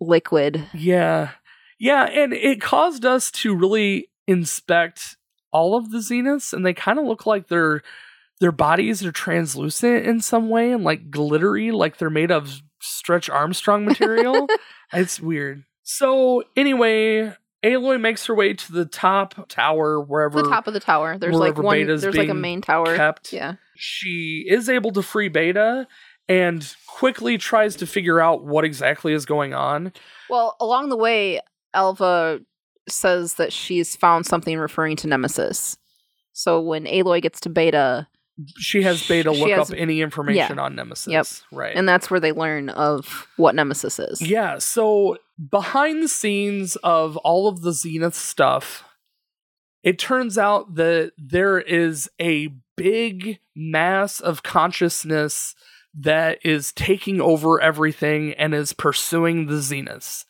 liquid. 0.00 0.64
Yeah. 0.74 1.30
Yeah, 1.78 2.04
and 2.04 2.32
it 2.32 2.60
caused 2.60 3.04
us 3.04 3.30
to 3.32 3.54
really 3.54 4.08
inspect 4.26 5.16
all 5.52 5.76
of 5.76 5.90
the 5.90 5.98
zeniths 5.98 6.52
and 6.52 6.64
they 6.64 6.74
kind 6.74 6.98
of 6.98 7.06
look 7.06 7.24
like 7.24 7.48
their 7.48 7.82
their 8.40 8.52
bodies 8.52 9.04
are 9.04 9.10
translucent 9.10 10.06
in 10.06 10.20
some 10.20 10.50
way 10.50 10.70
and 10.70 10.84
like 10.84 11.10
glittery 11.10 11.70
like 11.70 11.96
they're 11.96 12.10
made 12.10 12.30
of 12.30 12.60
stretch 12.80 13.30
armstrong 13.30 13.86
material 13.86 14.46
it's 14.92 15.18
weird 15.18 15.64
so 15.82 16.42
anyway 16.54 17.34
aloy 17.64 18.00
makes 18.00 18.26
her 18.26 18.34
way 18.34 18.52
to 18.52 18.72
the 18.72 18.84
top 18.84 19.48
tower 19.48 20.00
wherever 20.00 20.42
the 20.42 20.48
top 20.48 20.66
of 20.66 20.74
the 20.74 20.80
tower. 20.80 21.18
There's 21.18 21.34
like 21.36 21.56
one. 21.58 21.86
There's 21.86 22.04
like 22.04 22.28
a 22.28 22.34
main 22.34 22.60
tower. 22.60 22.96
kept 22.96 23.32
Yeah. 23.32 23.54
she 23.76 24.44
is 24.48 24.68
able 24.68 24.92
to 24.92 25.02
free 25.02 25.28
beta 25.28 25.86
and 26.28 26.74
quickly 26.86 27.38
tries 27.38 27.76
to 27.76 27.86
figure 27.86 28.20
out 28.20 28.44
what 28.44 28.64
exactly 28.64 29.12
is 29.12 29.24
going 29.24 29.54
on 29.54 29.92
Well, 30.28 30.56
along 30.60 30.90
the 30.90 30.96
way, 30.96 31.40
Alva 31.74 32.40
says 32.88 33.34
that 33.34 33.52
she's 33.52 33.96
found 33.96 34.26
something 34.26 34.58
referring 34.58 34.96
to 34.96 35.06
Nemesis. 35.08 35.76
So 36.32 36.60
when 36.60 36.84
Aloy 36.86 37.20
gets 37.20 37.40
to 37.40 37.48
Beta, 37.50 38.06
she 38.56 38.82
has 38.82 39.06
beta 39.08 39.34
She 39.34 39.40
look 39.40 39.50
has- 39.50 39.70
up 39.72 39.76
any 39.78 40.00
information 40.00 40.60
on 40.60 40.76
nemesis 40.76 41.08
Yep. 41.12 41.26
right 41.58 41.74
and 41.76 41.88
that's 41.88 42.08
where 42.08 42.20
they 42.20 42.30
learn 42.30 42.68
of 42.68 43.26
what 43.36 43.56
Nemesis 43.56 43.98
is. 43.98 44.22
Yeah, 44.22 44.58
so 44.58 45.18
behind 45.50 46.04
the 46.04 46.08
scenes 46.08 46.76
of 46.76 47.16
all 47.18 47.48
of 47.48 47.62
the 47.62 47.72
Zenith 47.72 48.14
stuff, 48.14 48.84
it 49.82 49.98
turns 49.98 50.38
out 50.38 50.76
that 50.76 51.12
there 51.18 51.58
is 51.58 52.08
a 52.20 52.50
big 52.76 53.40
mass 53.56 54.20
of 54.20 54.44
consciousness 54.44 55.56
that 55.94 56.38
is 56.44 56.72
taking 56.72 57.20
over 57.20 57.60
everything 57.60 58.34
and 58.34 58.54
is 58.54 58.72
pursuing 58.72 59.46
the 59.46 59.54
Zeniths. 59.54 60.24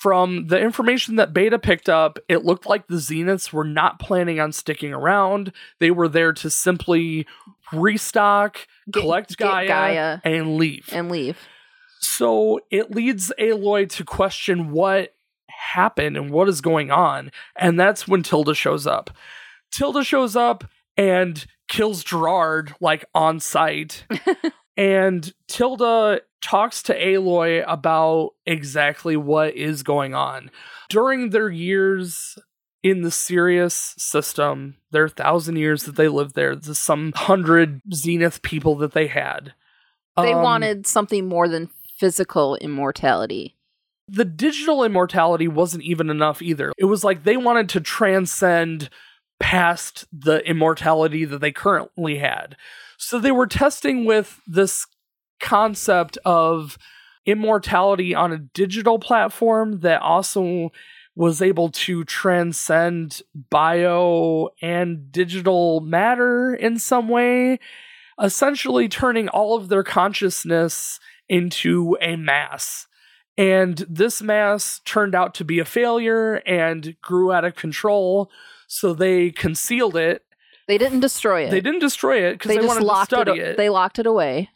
From 0.00 0.46
the 0.46 0.58
information 0.58 1.16
that 1.16 1.34
Beta 1.34 1.58
picked 1.58 1.90
up, 1.90 2.18
it 2.26 2.42
looked 2.42 2.64
like 2.64 2.86
the 2.86 2.96
Zeniths 2.96 3.52
were 3.52 3.64
not 3.66 3.98
planning 4.00 4.40
on 4.40 4.50
sticking 4.50 4.94
around. 4.94 5.52
They 5.78 5.90
were 5.90 6.08
there 6.08 6.32
to 6.32 6.48
simply 6.48 7.26
restock, 7.70 8.66
Get- 8.90 9.02
collect 9.02 9.36
Gaia, 9.36 9.68
Gaia 9.68 10.18
and 10.24 10.56
leave. 10.56 10.88
and 10.90 11.10
leave. 11.10 11.38
So 12.00 12.60
it 12.70 12.90
leads 12.90 13.30
Aloy 13.38 13.90
to 13.90 14.04
question 14.04 14.70
what 14.70 15.14
happened 15.50 16.16
and 16.16 16.30
what 16.30 16.48
is 16.48 16.62
going 16.62 16.90
on. 16.90 17.30
And 17.54 17.78
that's 17.78 18.08
when 18.08 18.22
Tilda 18.22 18.54
shows 18.54 18.86
up. 18.86 19.10
Tilda 19.70 20.02
shows 20.02 20.34
up 20.34 20.64
and 20.96 21.44
kills 21.68 22.02
Gerard 22.02 22.74
like 22.80 23.04
on 23.14 23.38
site. 23.38 24.06
and 24.78 25.30
Tilda 25.46 26.22
talks 26.42 26.82
to 26.84 26.94
Aloy 26.94 27.64
about 27.66 28.30
exactly 28.46 29.16
what 29.16 29.54
is 29.54 29.82
going 29.82 30.14
on. 30.14 30.50
During 30.88 31.30
their 31.30 31.48
years 31.48 32.38
in 32.82 33.02
the 33.02 33.10
Sirius 33.10 33.94
system, 33.98 34.76
their 34.90 35.08
thousand 35.08 35.56
years 35.56 35.84
that 35.84 35.96
they 35.96 36.08
lived 36.08 36.34
there, 36.34 36.56
the 36.56 36.74
some 36.74 37.12
hundred 37.14 37.80
Zenith 37.92 38.42
people 38.42 38.74
that 38.76 38.92
they 38.92 39.06
had. 39.06 39.52
They 40.16 40.32
um, 40.32 40.42
wanted 40.42 40.86
something 40.86 41.28
more 41.28 41.48
than 41.48 41.68
physical 41.98 42.56
immortality. 42.56 43.56
the 44.08 44.24
digital 44.24 44.82
immortality 44.82 45.46
wasn't 45.46 45.84
even 45.84 46.10
enough 46.10 46.42
either. 46.42 46.72
It 46.76 46.86
was 46.86 47.04
like 47.04 47.22
they 47.22 47.36
wanted 47.36 47.68
to 47.70 47.80
transcend 47.80 48.90
past 49.38 50.04
the 50.12 50.38
immortality 50.48 51.24
that 51.24 51.40
they 51.40 51.52
currently 51.52 52.18
had. 52.18 52.56
So 52.98 53.18
they 53.18 53.30
were 53.30 53.46
testing 53.46 54.04
with 54.04 54.40
this 54.46 54.86
concept 55.40 56.18
of 56.24 56.78
immortality 57.26 58.14
on 58.14 58.32
a 58.32 58.38
digital 58.38 58.98
platform 58.98 59.80
that 59.80 60.00
also 60.02 60.70
was 61.16 61.42
able 61.42 61.68
to 61.70 62.04
transcend 62.04 63.20
bio 63.50 64.48
and 64.62 65.12
digital 65.12 65.80
matter 65.80 66.54
in 66.54 66.78
some 66.78 67.08
way, 67.08 67.58
essentially 68.22 68.88
turning 68.88 69.28
all 69.28 69.56
of 69.56 69.68
their 69.68 69.82
consciousness 69.82 70.98
into 71.28 71.96
a 72.00 72.16
mass. 72.16 72.86
And 73.36 73.84
this 73.88 74.22
mass 74.22 74.80
turned 74.84 75.14
out 75.14 75.34
to 75.36 75.44
be 75.44 75.58
a 75.58 75.64
failure 75.64 76.36
and 76.46 76.96
grew 77.00 77.32
out 77.32 77.44
of 77.44 77.54
control. 77.54 78.30
So 78.66 78.92
they 78.94 79.30
concealed 79.30 79.96
it. 79.96 80.22
They 80.68 80.78
didn't 80.78 81.00
destroy 81.00 81.42
it. 81.46 81.50
They 81.50 81.60
didn't 81.60 81.80
destroy 81.80 82.24
it 82.28 82.34
because 82.34 82.48
They 82.48 82.56
they, 82.56 82.62
just 82.62 82.68
wanted 82.68 82.80
to 82.80 82.86
locked 82.86 83.12
it, 83.12 83.16
study 83.16 83.40
a- 83.40 83.50
it. 83.50 83.56
They 83.56 83.68
locked 83.68 83.98
it 83.98 84.06
away. 84.06 84.50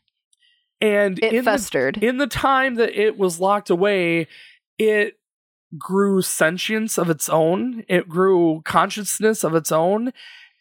And 0.84 1.18
It 1.18 1.32
in 1.32 1.44
the, 1.44 1.50
festered. 1.50 1.96
in 2.02 2.18
the 2.18 2.26
time 2.26 2.74
that 2.74 2.94
it 3.00 3.16
was 3.16 3.40
locked 3.40 3.70
away, 3.70 4.28
it 4.78 5.18
grew 5.78 6.20
sentience 6.20 6.98
of 6.98 7.08
its 7.08 7.28
own. 7.28 7.84
It 7.88 8.08
grew 8.08 8.60
consciousness 8.64 9.44
of 9.44 9.54
its 9.54 9.72
own 9.72 10.12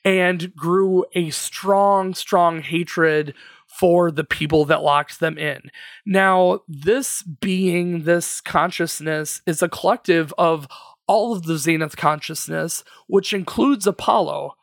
and 0.05 0.55
grew 0.55 1.05
a 1.13 1.30
strong, 1.32 2.13
strong 2.13 2.61
hatred 2.61 3.34
for 3.67 4.11
the 4.11 4.24
people 4.24 4.65
that 4.65 4.82
locked 4.84 5.19
them 5.19 5.38
in. 5.38 5.71
Now, 6.05 6.61
this 6.67 7.21
being, 7.24 8.03
this 8.03 8.39
consciousness, 8.39 9.41
is 9.45 9.61
a 9.61 9.69
collective 9.69 10.34
of 10.38 10.67
all 11.07 11.34
of 11.34 11.43
the 11.43 11.57
Zenith 11.57 11.97
consciousness, 11.97 12.84
which 13.07 13.34
includes 13.34 13.86
Apollo. 13.88 14.55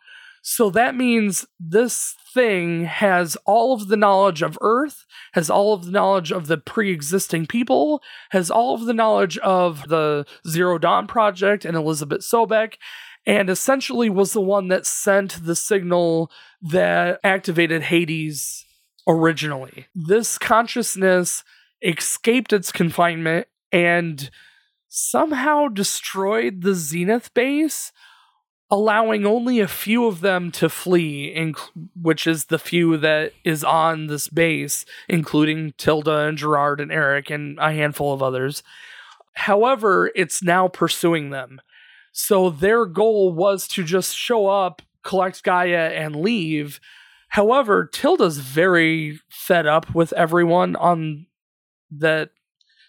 So 0.42 0.70
that 0.70 0.94
means 0.94 1.46
this 1.58 2.14
thing 2.32 2.84
has 2.84 3.36
all 3.44 3.74
of 3.74 3.88
the 3.88 3.96
knowledge 3.96 4.42
of 4.42 4.58
Earth, 4.60 5.04
has 5.32 5.50
all 5.50 5.74
of 5.74 5.84
the 5.84 5.90
knowledge 5.90 6.32
of 6.32 6.46
the 6.46 6.56
pre 6.56 6.90
existing 6.90 7.46
people, 7.46 8.02
has 8.30 8.50
all 8.50 8.74
of 8.74 8.86
the 8.86 8.94
knowledge 8.94 9.36
of 9.38 9.88
the 9.88 10.24
Zero 10.48 10.78
Dawn 10.78 11.06
Project 11.06 11.64
and 11.64 11.76
Elizabeth 11.76 12.22
Sobek, 12.22 12.74
and 13.26 13.50
essentially 13.50 14.08
was 14.08 14.32
the 14.32 14.40
one 14.40 14.68
that 14.68 14.86
sent 14.86 15.44
the 15.44 15.56
signal 15.56 16.30
that 16.62 17.20
activated 17.22 17.82
Hades 17.82 18.64
originally. 19.06 19.86
This 19.94 20.38
consciousness 20.38 21.44
escaped 21.82 22.52
its 22.52 22.72
confinement 22.72 23.46
and 23.72 24.30
somehow 24.88 25.68
destroyed 25.68 26.62
the 26.62 26.74
Zenith 26.74 27.32
base, 27.34 27.92
allowing 28.70 29.26
only 29.26 29.58
a 29.58 29.68
few 29.68 30.06
of 30.06 30.20
them 30.20 30.52
to 30.52 30.68
flee, 30.68 31.34
inc- 31.36 31.70
which 32.00 32.26
is 32.26 32.46
the 32.46 32.58
few 32.58 32.96
that 32.96 33.32
is 33.44 33.64
on 33.64 34.06
this 34.06 34.28
base, 34.28 34.86
including 35.08 35.72
Tilda 35.76 36.18
and 36.20 36.38
Gerard 36.38 36.80
and 36.80 36.92
Erik 36.92 37.30
and 37.30 37.58
a 37.58 37.72
handful 37.72 38.12
of 38.12 38.22
others. 38.22 38.62
However, 39.34 40.10
it's 40.14 40.42
now 40.42 40.68
pursuing 40.68 41.30
them. 41.30 41.60
So 42.12 42.50
their 42.50 42.84
goal 42.86 43.32
was 43.32 43.66
to 43.68 43.82
just 43.84 44.16
show 44.16 44.46
up, 44.46 44.82
collect 45.02 45.42
Gaia, 45.42 45.88
and 45.90 46.16
leave. 46.16 46.80
However, 47.28 47.86
Tilda's 47.86 48.38
very 48.38 49.20
fed 49.28 49.66
up 49.66 49.94
with 49.94 50.12
everyone 50.12 50.76
on 50.76 51.26
that 51.90 52.30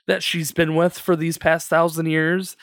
that 0.08 0.24
she's 0.24 0.52
been 0.52 0.76
with 0.76 0.98
for 0.98 1.16
these 1.16 1.38
past 1.38 1.70
thousand 1.70 2.08
years. 2.08 2.58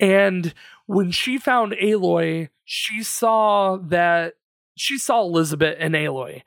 And 0.00 0.54
when 0.88 1.10
she 1.10 1.36
found 1.36 1.72
Aloy, 1.72 2.48
she 2.64 3.02
saw 3.02 3.76
that 3.76 4.36
she 4.74 4.96
saw 4.96 5.20
Elizabeth 5.20 5.76
and 5.78 5.94
Aloy. 5.94 6.42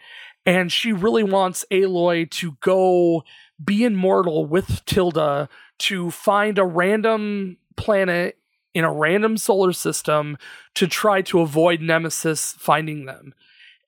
And 0.48 0.72
she 0.72 0.92
really 0.92 1.24
wants 1.24 1.64
Aloy 1.72 2.30
to 2.32 2.58
go 2.60 3.24
be 3.64 3.84
immortal 3.84 4.48
with 4.48 4.84
Tilda 4.86 5.48
to 5.78 6.10
find 6.10 6.58
a 6.58 6.66
random 6.66 7.58
planet 7.78 8.40
in 8.74 8.84
a 8.84 8.92
random 8.92 9.38
solar 9.38 9.74
system 9.74 10.40
to 10.74 10.88
try 10.88 11.22
to 11.22 11.42
avoid 11.42 11.80
Nemesis 11.80 12.54
finding 12.58 13.06
them. 13.06 13.36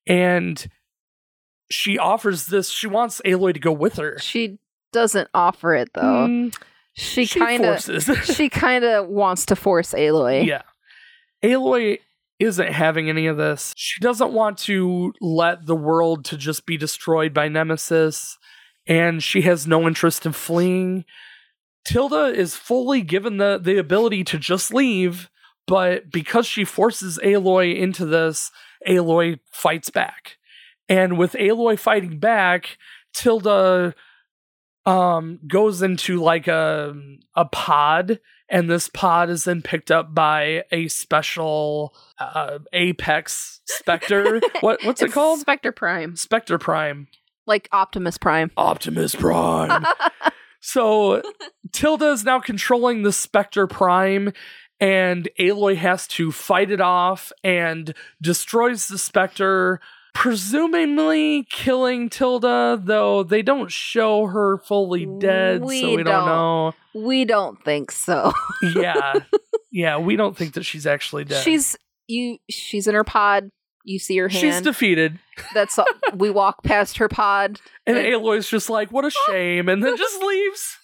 And 0.05 0.67
she 1.71 1.97
offers 1.97 2.45
this, 2.45 2.69
she 2.69 2.85
wants 2.85 3.21
Aloy 3.25 3.55
to 3.55 3.59
go 3.59 3.71
with 3.71 3.95
her. 3.95 4.19
She 4.19 4.59
doesn't 4.91 5.29
offer 5.33 5.73
it 5.73 5.89
though. 5.95 6.27
Mm, 6.27 6.55
she 6.93 7.27
kind 7.27 7.65
of 7.65 7.83
she 8.25 8.49
kind 8.49 8.83
of 8.83 9.07
wants 9.09 9.45
to 9.47 9.55
force 9.55 9.93
Aloy. 9.93 10.45
yeah. 10.45 10.61
Aloy 11.43 11.99
isn't 12.39 12.71
having 12.71 13.09
any 13.09 13.27
of 13.27 13.37
this. 13.37 13.73
She 13.75 13.99
doesn't 14.01 14.33
want 14.33 14.57
to 14.59 15.13
let 15.21 15.65
the 15.65 15.75
world 15.75 16.25
to 16.25 16.37
just 16.37 16.65
be 16.65 16.77
destroyed 16.77 17.33
by 17.33 17.47
Nemesis, 17.47 18.37
and 18.87 19.23
she 19.23 19.41
has 19.41 19.67
no 19.67 19.87
interest 19.87 20.25
in 20.25 20.33
fleeing. 20.33 21.05
Tilda 21.85 22.25
is 22.27 22.55
fully 22.55 23.01
given 23.01 23.37
the, 23.37 23.59
the 23.61 23.77
ability 23.77 24.23
to 24.25 24.37
just 24.37 24.73
leave, 24.73 25.29
but 25.67 26.11
because 26.11 26.45
she 26.45 26.63
forces 26.63 27.19
Aloy 27.23 27.77
into 27.77 28.05
this, 28.05 28.51
Aloy 28.87 29.39
fights 29.51 29.89
back. 29.89 30.37
And 30.87 31.17
with 31.17 31.33
Aloy 31.33 31.77
fighting 31.77 32.19
back, 32.19 32.77
Tilda 33.13 33.93
um 34.85 35.39
goes 35.47 35.81
into 35.81 36.21
like 36.21 36.47
a 36.47 36.93
a 37.35 37.45
pod 37.45 38.19
and 38.49 38.69
this 38.69 38.89
pod 38.89 39.29
is 39.29 39.45
then 39.45 39.61
picked 39.61 39.89
up 39.91 40.13
by 40.13 40.63
a 40.71 40.87
special 40.89 41.95
uh, 42.19 42.59
apex 42.73 43.61
specter 43.65 44.41
what 44.61 44.83
what's 44.83 45.01
it 45.01 45.11
called? 45.11 45.39
Spectre 45.39 45.71
Prime, 45.71 46.15
specter 46.15 46.57
prime. 46.57 47.07
Like 47.45 47.67
Optimus 47.71 48.17
Prime. 48.17 48.51
optimus 48.57 49.15
prime. 49.15 49.85
So 50.65 51.21
tilda 51.73 52.11
is 52.11 52.23
now 52.23 52.39
controlling 52.39 53.03
the 53.03 53.11
specter 53.11 53.67
prime 53.67 54.31
and 54.79 55.27
aloy 55.37 55.75
has 55.75 56.07
to 56.07 56.31
fight 56.31 56.71
it 56.71 56.79
off 56.79 57.33
and 57.43 57.93
destroys 58.21 58.87
the 58.87 58.97
specter 58.97 59.81
presumably 60.13 61.45
killing 61.49 62.09
tilda 62.09 62.79
though 62.83 63.23
they 63.23 63.41
don't 63.41 63.71
show 63.71 64.25
her 64.27 64.57
fully 64.59 65.07
dead 65.19 65.61
so 65.61 65.67
We 65.67 65.95
we 65.97 66.03
don't 66.03 66.05
don't. 66.05 66.25
know 66.25 66.73
we 66.93 67.25
don't 67.25 67.63
think 67.63 67.91
so. 67.91 68.31
yeah 68.75 69.13
yeah 69.71 69.97
we 69.97 70.15
don't 70.15 70.37
think 70.37 70.53
that 70.53 70.63
she's 70.63 70.85
actually 70.85 71.23
dead 71.25 71.43
She's 71.43 71.75
you. 72.07 72.37
She's 72.49 72.85
in 72.87 72.95
her 72.95 73.03
pod. 73.05 73.49
You 73.85 73.97
see 73.99 74.17
her 74.17 74.27
hand. 74.27 74.39
she's 74.41 74.61
defeated 74.61 75.19
That's 75.53 75.77
all, 75.79 75.85
we 76.15 76.29
walk 76.29 76.63
past 76.63 76.97
her 76.97 77.07
pod. 77.09 77.59
and 77.87 77.97
And- 77.97 78.13
aloy's 78.13 78.47
just 78.47 78.69
like 78.69 78.91
what 78.91 79.05
a 79.05 79.11
shame 79.27 79.67
and 79.69 79.83
then 79.83 79.97
just 79.97 80.21
leaves 80.21 80.77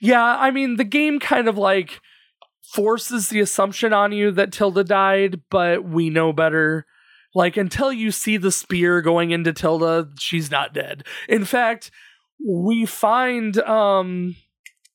yeah 0.00 0.22
i 0.38 0.50
mean 0.50 0.76
the 0.76 0.84
game 0.84 1.18
kind 1.18 1.48
of 1.48 1.58
like 1.58 2.00
forces 2.72 3.28
the 3.30 3.40
assumption 3.40 3.92
on 3.92 4.12
you 4.12 4.30
that 4.30 4.52
tilda 4.52 4.84
died 4.84 5.40
but 5.50 5.82
we 5.84 6.08
know 6.10 6.32
better 6.32 6.86
like 7.34 7.56
until 7.56 7.92
you 7.92 8.10
see 8.10 8.36
the 8.36 8.52
spear 8.52 9.00
going 9.02 9.30
into 9.30 9.52
tilda 9.52 10.08
she's 10.18 10.50
not 10.50 10.72
dead. 10.74 11.04
In 11.28 11.44
fact 11.44 11.90
we 12.46 12.86
find 12.86 13.58
um 13.60 14.36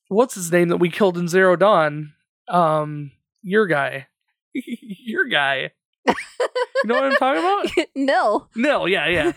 what's 0.07 0.35
his 0.35 0.51
name 0.51 0.69
that 0.69 0.77
we 0.77 0.89
killed 0.89 1.17
in 1.17 1.27
zero 1.27 1.55
dawn? 1.55 2.13
Um 2.47 3.11
your 3.41 3.67
guy. 3.67 4.07
Your 4.53 5.25
guy. 5.25 5.71
You 6.07 6.13
know 6.85 6.95
what 6.95 7.05
i'm 7.05 7.15
talking 7.15 7.39
about? 7.41 7.87
Nil. 7.95 8.49
nil 8.55 8.87
yeah 8.87 9.07
yeah. 9.07 9.31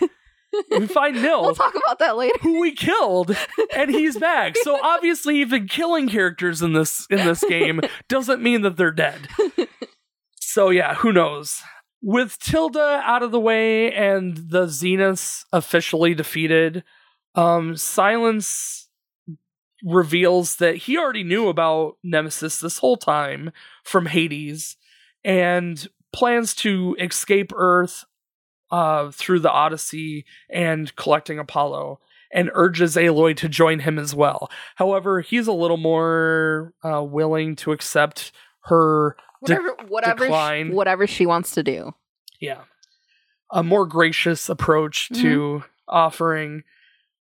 We 0.70 0.86
find 0.86 1.16
nil. 1.22 1.42
We'll 1.42 1.54
talk 1.54 1.74
about 1.74 1.98
that 2.00 2.16
later. 2.16 2.38
who 2.40 2.60
we 2.60 2.72
killed 2.72 3.36
and 3.74 3.90
he's 3.90 4.16
back. 4.18 4.56
So 4.56 4.78
obviously 4.82 5.40
even 5.40 5.68
killing 5.68 6.08
characters 6.08 6.62
in 6.62 6.72
this 6.72 7.06
in 7.10 7.18
this 7.18 7.42
game 7.48 7.80
doesn't 8.08 8.42
mean 8.42 8.62
that 8.62 8.76
they're 8.76 8.90
dead. 8.90 9.28
So 10.40 10.70
yeah 10.70 10.94
who 10.94 11.12
knows 11.12 11.62
with 12.06 12.38
tilda 12.38 13.02
out 13.04 13.22
of 13.22 13.32
the 13.32 13.40
way 13.40 13.92
and 13.92 14.36
the 14.36 14.66
zeniths 14.66 15.44
officially 15.52 16.14
defeated 16.14 16.84
um 17.34 17.76
silence 17.76 18.88
reveals 19.84 20.56
that 20.56 20.76
he 20.76 20.96
already 20.96 21.24
knew 21.24 21.48
about 21.48 21.96
nemesis 22.02 22.60
this 22.60 22.78
whole 22.78 22.96
time 22.96 23.50
from 23.82 24.06
hades 24.06 24.76
and 25.24 25.88
plans 26.12 26.54
to 26.54 26.96
escape 26.98 27.52
earth 27.54 28.04
uh, 28.70 29.10
through 29.10 29.40
the 29.40 29.50
Odyssey 29.50 30.24
and 30.50 30.94
collecting 30.96 31.38
Apollo, 31.38 32.00
and 32.32 32.50
urges 32.54 32.96
Aloy 32.96 33.36
to 33.36 33.48
join 33.48 33.80
him 33.80 33.98
as 33.98 34.14
well. 34.14 34.50
However, 34.74 35.20
he's 35.20 35.46
a 35.46 35.52
little 35.52 35.76
more 35.76 36.74
uh, 36.82 37.02
willing 37.02 37.56
to 37.56 37.72
accept 37.72 38.32
her, 38.64 39.16
de- 39.44 39.54
Whatever, 39.54 39.76
whatever, 39.88 40.24
decline. 40.24 40.66
she, 40.68 40.72
whatever 40.74 41.06
she 41.06 41.26
wants 41.26 41.52
to 41.52 41.62
do. 41.62 41.94
yeah, 42.40 42.62
a 43.50 43.62
more 43.62 43.86
gracious 43.86 44.48
approach 44.48 45.08
to 45.10 45.64
offering. 45.88 46.64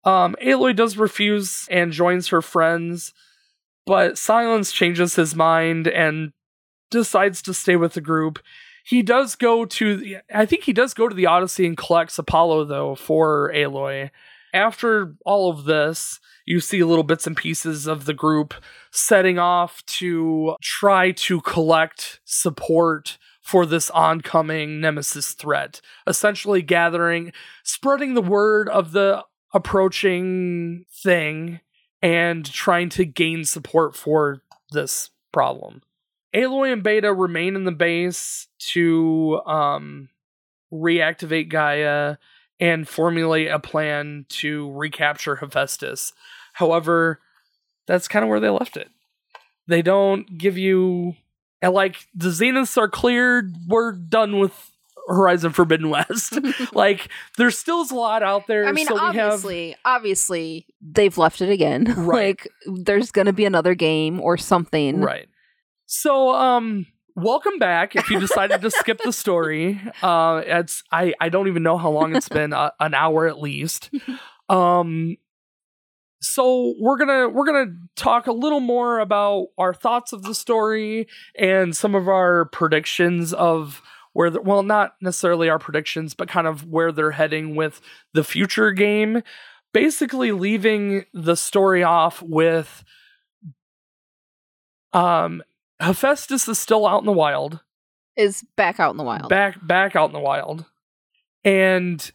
Um, 0.05 0.37
Aloy 0.43 0.77
does 0.77 0.97
refuse 0.97 1.67
and 1.71 1.91
joins 1.93 2.29
her 2.29 2.43
friends, 2.43 3.13
but 3.87 4.19
Silence 4.19 4.71
changes 4.71 5.17
his 5.17 5.35
mind 5.35 5.89
and 5.89 6.33
decides 6.91 7.41
to 7.43 7.55
stay 7.55 7.77
with 7.77 7.95
the 7.95 8.01
group. 8.01 8.39
He 8.85 9.03
does 9.03 9.35
go 9.35 9.65
to, 9.65 9.97
the, 9.97 10.17
I 10.33 10.45
think 10.45 10.65
he 10.65 10.75
does 10.75 10.93
go 10.93 11.09
to 11.09 11.15
the 11.15 11.25
Odyssey 11.27 11.67
and 11.67 11.77
collects 11.77 12.19
Apollo 12.19 12.67
though 12.67 12.95
for 12.95 13.51
Aloy. 13.55 14.11
After 14.55 15.17
all 15.27 15.51
of 15.51 15.65
this, 15.65 16.21
you 16.47 16.61
see 16.61 16.85
little 16.85 17.03
bits 17.03 17.27
and 17.27 17.37
pieces 17.37 17.89
of 17.89 18.05
the 18.05 18.15
group 18.15 18.55
setting 18.93 19.37
off 19.37 19.85
to 19.87 20.55
try 20.63 21.11
to 21.11 21.41
collect 21.41 22.21
support 22.25 23.19
for 23.41 23.67
this 23.67 23.91
oncoming 23.91 24.81
nemesis 24.81 25.33
threat. 25.33 25.81
Essentially, 26.07 26.63
gathering, 26.63 27.33
spreading 27.65 28.15
the 28.15 28.23
word 28.23 28.69
of 28.69 28.93
the 28.93 29.25
approaching 29.53 30.85
thing 31.03 31.61
and 32.01 32.45
trying 32.45 32.91
to 32.91 33.05
gain 33.05 33.45
support 33.45 33.97
for 33.97 34.41
this 34.71 35.11
problem. 35.33 35.83
Aloy 36.33 36.73
and 36.73 36.83
Beta 36.83 37.13
remain 37.13 37.57
in 37.57 37.65
the 37.65 37.73
base 37.73 38.47
to 38.73 39.41
um, 39.47 40.11
reactivate 40.73 41.49
Gaia 41.49 42.17
and 42.61 42.89
formulate 42.89 43.49
a 43.49 43.59
plan 43.59 44.27
to 44.29 44.71
recapture 44.73 45.37
Hephaestus. 45.37 46.13
However, 46.55 47.21
that's 47.87 48.09
kind 48.09 48.23
of 48.25 48.29
where 48.29 48.41
they 48.41 48.49
left 48.49 48.77
it. 48.77 48.89
They 49.67 49.83
don't 49.83 50.39
give 50.39 50.57
you 50.59 51.17
and 51.65 51.73
like 51.73 52.07
the 52.15 52.29
Zeniths 52.29 52.77
are 52.77 52.89
cleared. 52.89 53.55
We're 53.67 53.93
done 53.93 54.39
with 54.39 54.71
Horizon 55.09 55.53
Forbidden 55.53 55.89
West. 55.89 56.39
like 56.75 57.09
there's 57.39 57.59
still 57.59 57.83
a 57.83 57.95
lot 57.95 58.23
out 58.23 58.47
there. 58.47 58.67
I 58.67 58.73
mean, 58.73 58.87
so 58.87 58.95
we 58.95 59.01
have 59.01 59.17
obviously, 59.17 59.77
obviously, 59.85 60.67
they've 60.83 61.17
left 61.17 61.41
it 61.41 61.49
again. 61.49 61.95
Right. 62.05 62.39
like, 62.39 62.49
there's 62.67 63.11
gonna 63.11 63.33
be 63.33 63.47
another 63.47 63.75
game 63.75 64.21
or 64.21 64.37
something. 64.37 65.01
Right. 65.01 65.27
So, 65.87 66.35
um, 66.35 66.87
welcome 67.17 67.59
back. 67.59 67.97
If 67.97 68.11
you 68.11 68.21
decided 68.21 68.61
to 68.61 68.71
skip 68.71 69.01
the 69.03 69.13
story, 69.13 69.81
uh, 70.03 70.43
it's 70.45 70.83
I 70.91 71.15
I 71.21 71.29
don't 71.29 71.49
even 71.49 71.63
know 71.63 71.79
how 71.79 71.91
long 71.91 72.15
it's 72.17 72.29
been, 72.29 72.53
uh, 72.53 72.71
an 72.81 72.95
hour 72.95 73.27
at 73.27 73.41
least. 73.41 73.91
Um, 74.49 75.17
so 76.21 76.75
we're 76.79 76.97
gonna 76.97 77.29
we're 77.29 77.47
gonna 77.47 77.73
talk 77.97 78.27
a 78.27 78.33
little 78.33 78.61
more 78.61 78.99
about 78.99 79.49
our 79.59 79.75
thoughts 79.75 80.13
of 80.13 80.23
the 80.23 80.35
story 80.35 81.07
and 81.39 81.77
some 81.77 81.95
of 81.95 82.09
our 82.09 82.47
predictions 82.47 83.33
of 83.33 83.83
where 84.13 84.31
the, 84.31 84.41
well 84.41 84.63
not 84.63 84.95
necessarily 85.01 85.49
our 85.49 85.59
predictions 85.59 86.15
but 86.15 86.29
kind 86.29 86.47
of 86.47 86.67
where 86.67 86.93
they're 86.93 87.11
heading 87.11 87.57
with 87.57 87.81
the 88.15 88.25
future 88.25 88.71
game 88.73 89.23
basically 89.73 90.33
leaving 90.33 91.05
the 91.13 91.37
story 91.37 91.83
off 91.83 92.23
with 92.23 92.85
Um, 94.93 95.43
Hephaestus 95.81 96.49
is 96.49 96.59
still 96.59 96.87
out 96.87 97.01
in 97.01 97.07
the 97.07 97.13
wild, 97.13 97.61
Is 98.17 98.45
back 98.57 98.79
out 98.81 98.91
in 98.93 98.97
the 98.97 99.05
wild. 99.05 99.29
back 99.29 99.65
back 99.67 99.97
out 99.97 100.09
in 100.09 100.13
the 100.13 100.21
wild, 100.21 100.65
and 101.45 102.11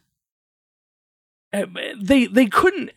uh, 1.52 1.66
they 2.00 2.26
they 2.26 2.46
couldn't 2.46 2.90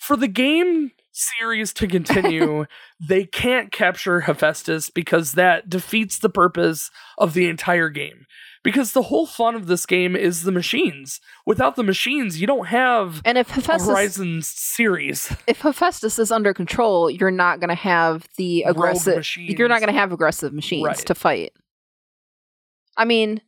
for 0.00 0.16
the 0.16 0.28
game 0.28 0.92
series 1.12 1.72
to 1.74 1.86
continue. 1.86 2.66
they 3.00 3.24
can't 3.24 3.70
capture 3.70 4.20
Hephaestus 4.20 4.90
because 4.90 5.32
that 5.32 5.68
defeats 5.68 6.18
the 6.18 6.30
purpose 6.30 6.90
of 7.18 7.34
the 7.34 7.48
entire 7.48 7.88
game. 7.88 8.26
Because 8.64 8.92
the 8.92 9.02
whole 9.02 9.26
fun 9.26 9.54
of 9.54 9.66
this 9.66 9.84
game 9.86 10.16
is 10.16 10.42
the 10.42 10.50
machines. 10.50 11.20
Without 11.44 11.76
the 11.76 11.82
machines, 11.82 12.40
you 12.40 12.46
don't 12.46 12.68
have 12.68 13.20
and 13.24 13.36
if 13.38 13.50
Hephaestus, 13.50 13.86
Horizon 13.86 14.40
series. 14.42 15.30
if 15.46 15.60
Hephaestus 15.60 16.18
is 16.18 16.32
under 16.32 16.52
control, 16.54 17.08
you're 17.10 17.30
not 17.30 17.60
going 17.60 17.68
to 17.68 17.74
have 17.74 18.26
the 18.38 18.62
aggressive. 18.62 19.16
machines. 19.16 19.56
You're 19.58 19.68
not 19.68 19.80
going 19.80 19.92
to 19.92 19.98
have 20.00 20.10
aggressive 20.12 20.52
machines 20.54 20.84
Right. 20.86 20.96
to 20.96 21.14
fight. 21.14 21.52
I 22.96 23.04
mean, 23.04 23.42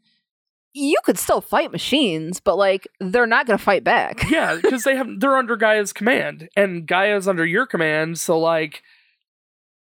you 0.75 0.97
could 1.05 1.19
still 1.19 1.41
fight 1.41 1.73
machines, 1.73 2.39
but 2.39 2.57
like 2.57 2.87
they're 3.01 3.27
not 3.27 3.47
going 3.47 3.59
to 3.59 3.65
fight 3.65 3.85
back. 3.85 4.29
yeah, 4.31 4.57
because 4.61 4.83
they 4.85 4.97
have 4.97 5.09
they're 5.19 5.37
under 5.39 5.57
Gaia's 5.57 5.95
command, 5.95 6.51
and 6.55 6.87
Gaia's 6.87 7.27
under 7.27 7.47
your 7.47 7.65
command. 7.65 8.19
So 8.19 8.39
like, 8.39 8.83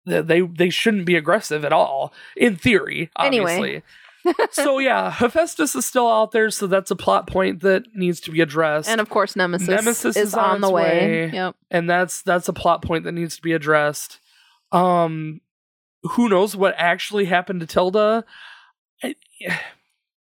they 0.05 0.41
they 0.41 0.69
shouldn't 0.69 1.07
be 1.07 1.15
aggressive 1.15 1.65
at 1.65 1.73
all 1.73 2.13
in 2.37 2.55
theory. 2.55 3.09
Anyway. 3.19 3.81
So 4.51 4.79
yeah, 4.79 5.11
Hephaestus 5.11 5.75
is 5.75 5.85
still 5.85 6.07
out 6.07 6.31
there, 6.31 6.49
so 6.49 6.67
that's 6.67 6.91
a 6.91 6.95
plot 6.95 7.27
point 7.27 7.61
that 7.61 7.83
needs 7.95 8.19
to 8.21 8.31
be 8.31 8.41
addressed, 8.41 8.87
And 8.87 8.93
and, 8.99 9.01
of 9.01 9.09
course, 9.09 9.35
Nemesis, 9.35 9.67
Nemesis 9.67 10.15
is, 10.15 10.27
is 10.29 10.33
on 10.33 10.55
on 10.55 10.61
the 10.61 10.69
way. 10.69 11.27
way. 11.27 11.31
Yep. 11.33 11.55
And 11.71 11.89
that's 11.89 12.21
that's 12.21 12.47
a 12.47 12.53
plot 12.53 12.81
point 12.81 13.03
that 13.03 13.11
needs 13.11 13.35
to 13.35 13.41
be 13.41 13.53
addressed. 13.53 14.19
Um, 14.71 15.41
who 16.03 16.29
knows 16.29 16.55
what 16.55 16.73
actually 16.77 17.25
happened 17.25 17.59
to 17.61 17.65
Tilda? 17.67 18.23
I- 19.03 19.15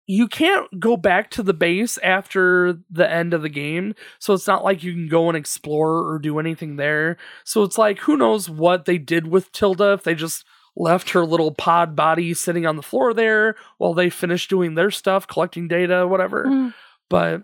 You 0.09 0.29
can't 0.29 0.79
go 0.79 0.95
back 0.95 1.29
to 1.31 1.43
the 1.43 1.53
base 1.53 1.97
after 1.97 2.79
the 2.89 3.11
end 3.11 3.33
of 3.33 3.41
the 3.41 3.49
game, 3.49 3.93
so 4.19 4.33
it's 4.33 4.47
not 4.47 4.63
like 4.63 4.81
you 4.81 4.93
can 4.93 5.09
go 5.09 5.27
and 5.27 5.35
explore 5.35 6.09
or 6.09 6.17
do 6.17 6.39
anything 6.39 6.77
there. 6.77 7.17
So 7.43 7.63
it's 7.63 7.77
like, 7.77 7.99
who 7.99 8.15
knows 8.15 8.49
what 8.49 8.85
they 8.85 8.97
did 8.97 9.27
with 9.27 9.51
Tilda 9.51 9.91
if 9.91 10.03
they 10.03 10.15
just 10.15 10.45
left 10.78 11.09
her 11.09 11.25
little 11.25 11.51
pod 11.51 11.95
body 11.95 12.34
sitting 12.34 12.65
on 12.65 12.75
the 12.75 12.84
floor 12.84 13.13
there 13.13 13.55
while 13.78 13.93
they 13.93 14.09
finished 14.09 14.49
doing 14.49 14.75
their 14.75 14.91
stuff, 14.91 15.28
collecting 15.28 15.67
data, 15.67 16.07
whatever. 16.07 16.45
Mm. 16.45 16.73
But 17.09 17.43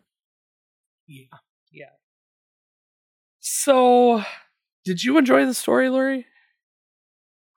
yeah, 1.07 1.25
yeah. 1.71 1.85
So, 3.39 4.23
did 4.85 5.03
you 5.03 5.17
enjoy 5.17 5.45
the 5.45 5.53
story, 5.53 5.89
Lori? 5.89 6.25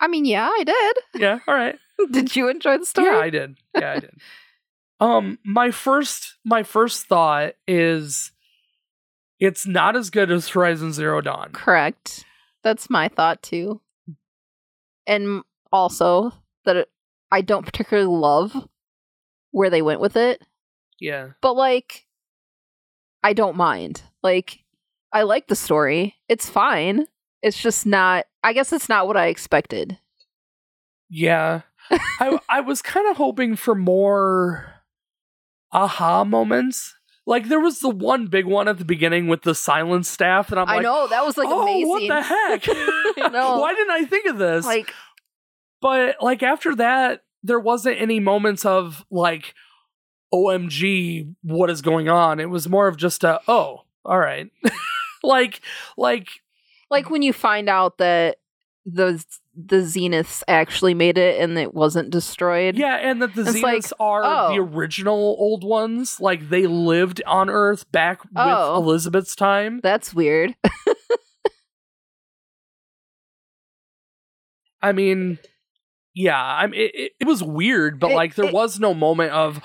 I 0.01 0.09
mean, 0.09 0.25
yeah, 0.25 0.49
I 0.49 0.65
did. 0.65 1.23
Yeah, 1.23 1.39
all 1.47 1.55
right. 1.55 1.77
Did 2.11 2.37
you 2.37 2.51
enjoy 2.51 2.77
the 2.77 2.85
story? 2.85 3.07
Yeah, 3.07 3.17
I 3.17 3.31
did. 3.31 3.57
Yeah, 3.75 3.93
I 3.93 4.01
did. 4.01 4.11
Um, 5.01 5.39
my 5.45 5.71
first 5.71 6.35
my 6.45 6.63
first 6.63 7.07
thought 7.07 7.55
is 7.67 8.33
it's 9.41 9.67
not 9.67 9.97
as 9.97 10.11
good 10.11 10.31
as 10.31 10.49
Horizon 10.49 10.93
Zero 10.93 11.23
Dawn. 11.23 11.53
Correct. 11.53 12.25
That's 12.63 12.91
my 12.91 13.09
thought 13.09 13.43
too. 13.43 13.81
And 15.07 15.43
also 15.77 16.33
that 16.65 16.77
it, 16.77 16.89
I 17.31 17.41
don't 17.41 17.65
particularly 17.65 18.09
love 18.09 18.69
where 19.51 19.71
they 19.71 19.83
went 19.83 20.01
with 20.01 20.17
it, 20.17 20.43
Yeah. 21.01 21.29
but 21.41 21.55
like 21.55 22.07
I 23.23 23.33
don't 23.33 23.57
mind. 23.57 24.03
Like 24.23 24.61
I 25.13 25.23
like 25.23 25.49
the 25.49 25.57
story. 25.57 26.15
It's 26.29 26.49
fine. 26.49 27.07
It's 27.43 27.61
just 27.61 27.87
not 27.87 28.27
I 28.43 28.53
guess 28.53 28.73
it's 28.73 28.89
not 28.89 29.07
what 29.07 29.17
I 29.17 29.27
expected. 29.27 29.99
Yeah. 31.09 31.63
I 31.91 32.39
I 32.49 32.61
was 32.61 32.83
kind 32.83 33.09
of 33.09 33.17
hoping 33.17 33.57
for 33.57 33.75
more 33.75 34.75
aha 35.73 36.25
moments. 36.25 36.95
Like 37.29 37.49
there 37.49 37.61
was 37.61 37.81
the 37.81 37.89
one 37.89 38.29
big 38.29 38.47
one 38.47 38.69
at 38.69 38.79
the 38.79 38.85
beginning 38.85 39.27
with 39.27 39.43
the 39.43 39.51
Sylens 39.51 40.05
staff, 40.05 40.51
and 40.53 40.61
I'm 40.61 40.69
I 40.69 40.77
like, 40.77 40.79
I 40.79 40.83
know 40.83 41.09
that 41.09 41.27
was 41.27 41.37
like 41.37 41.49
oh, 41.51 41.63
amazing. 41.63 41.89
what 41.89 42.07
the 42.07 42.23
heck? 42.23 42.67
Why 43.33 43.75
didn't 43.75 43.91
I 43.91 44.05
think 44.05 44.27
of 44.27 44.39
this? 44.39 44.65
Like 44.65 44.95
but 45.81 46.17
like 46.21 46.43
after 46.43 46.75
that, 46.77 47.23
there 47.43 47.61
wasn't 47.61 48.01
any 48.01 48.21
moments 48.21 48.65
of 48.65 49.05
like, 49.11 49.55
OMG, 50.35 51.35
what 51.43 51.71
is 51.71 51.83
going 51.83 52.09
on? 52.09 52.41
It 52.41 52.51
was 52.51 52.69
more 52.69 52.89
of 52.89 52.97
just 52.97 53.23
a, 53.25 53.41
oh, 53.47 53.83
all 54.05 54.19
right. 54.19 54.51
like, 55.23 55.61
like, 55.97 56.29
like 56.91 57.11
when 57.11 57.23
you 57.23 57.33
find 57.33 57.69
out 57.69 57.99
that 57.99 58.39
the 58.85 59.25
the 59.59 59.77
Zeniths 59.77 60.43
actually 60.49 60.93
made 60.95 61.17
it 61.17 61.41
and 61.41 61.57
it 61.59 61.73
wasn't 61.75 62.11
destroyed. 62.11 62.77
yeah, 62.77 62.97
and 62.97 63.23
that 63.23 63.35
the 63.35 63.41
It's 63.43 63.63
like, 63.63 63.83
Zeniths 63.83 63.93
are 63.99 64.23
oh. 64.25 64.49
the 64.53 64.61
original 64.61 65.35
old 65.39 65.65
ones. 65.65 66.21
Like 66.21 66.51
they 66.51 66.67
lived 66.67 67.23
on 67.27 67.49
Earth 67.49 67.91
back 67.91 68.21
Oh. 68.37 68.75
with 68.79 68.85
Elizabeth's 68.87 69.35
time. 69.35 69.81
That's 69.83 70.13
weird. 70.13 70.55
I 74.83 74.93
mean, 74.93 75.39
yeah, 76.17 76.43
I 76.43 76.67
mean, 76.67 76.81
it, 76.95 77.13
it, 77.21 77.27
was 77.27 77.43
weird, 77.43 78.01
but 78.01 78.11
It- 78.11 78.15
like 78.15 78.35
there 78.37 78.47
it- 78.47 78.55
was 78.55 78.81
no 78.81 78.95
moment 78.95 79.33
of, 79.33 79.61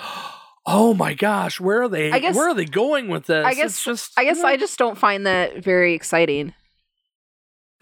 oh 0.66 0.93
my 0.93 1.14
gosh, 1.14 1.62
where 1.62 1.84
are 1.84 1.88
they? 1.88 2.12
I 2.12 2.20
guess- 2.20 2.36
where 2.36 2.49
are 2.49 2.54
they 2.54 2.66
going 2.66 3.08
with 3.08 3.28
this? 3.28 3.45
I 3.45 3.54
guess 3.54 3.72
it's 3.72 3.84
just, 3.86 4.12
I 4.18 4.26
guess 4.26 4.43
I 4.43 4.58
just 4.58 4.78
don't 4.78 4.97
find 4.97 5.26
that 5.26 5.64
very 5.64 5.93
exciting. 5.93 6.54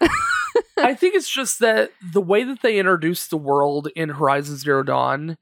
I 0.78 0.94
think 0.94 1.14
it's 1.16 1.28
just 1.28 1.58
that 1.58 1.90
the 2.12 2.20
way 2.20 2.44
that 2.44 2.62
they 2.62 2.78
introduced 2.78 3.30
the 3.30 3.36
world 3.36 3.88
in 3.96 4.10
Horizon 4.10 4.56
Zero 4.56 4.84
Dawn 4.84 5.36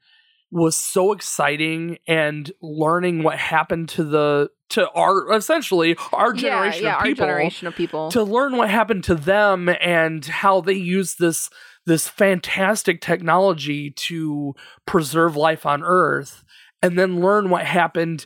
was 0.51 0.75
so 0.75 1.11
exciting 1.11 1.99
and 2.07 2.51
learning 2.63 3.21
what 3.21 3.37
happened 3.37 3.89
to 3.89 4.03
the 4.03 4.49
to 4.69 4.89
our 4.91 5.31
essentially 5.33 5.95
our 6.11 6.33
generation 6.33 6.83
yeah, 6.83 6.89
yeah, 6.89 6.97
of 6.97 7.03
people 7.03 7.25
our 7.25 7.29
generation 7.31 7.67
of 7.67 7.75
people. 7.75 8.09
to 8.11 8.23
learn 8.23 8.57
what 8.57 8.69
happened 8.69 9.03
to 9.03 9.13
them 9.15 9.69
and 9.69 10.25
how 10.25 10.61
they 10.61 10.73
use 10.73 11.15
this 11.15 11.51
this 11.85 12.07
fantastic 12.07 13.01
technology 13.01 13.91
to 13.91 14.53
preserve 14.85 15.35
life 15.35 15.65
on 15.65 15.83
earth 15.83 16.43
and 16.81 16.97
then 16.97 17.21
learn 17.21 17.49
what 17.49 17.65
happened 17.65 18.25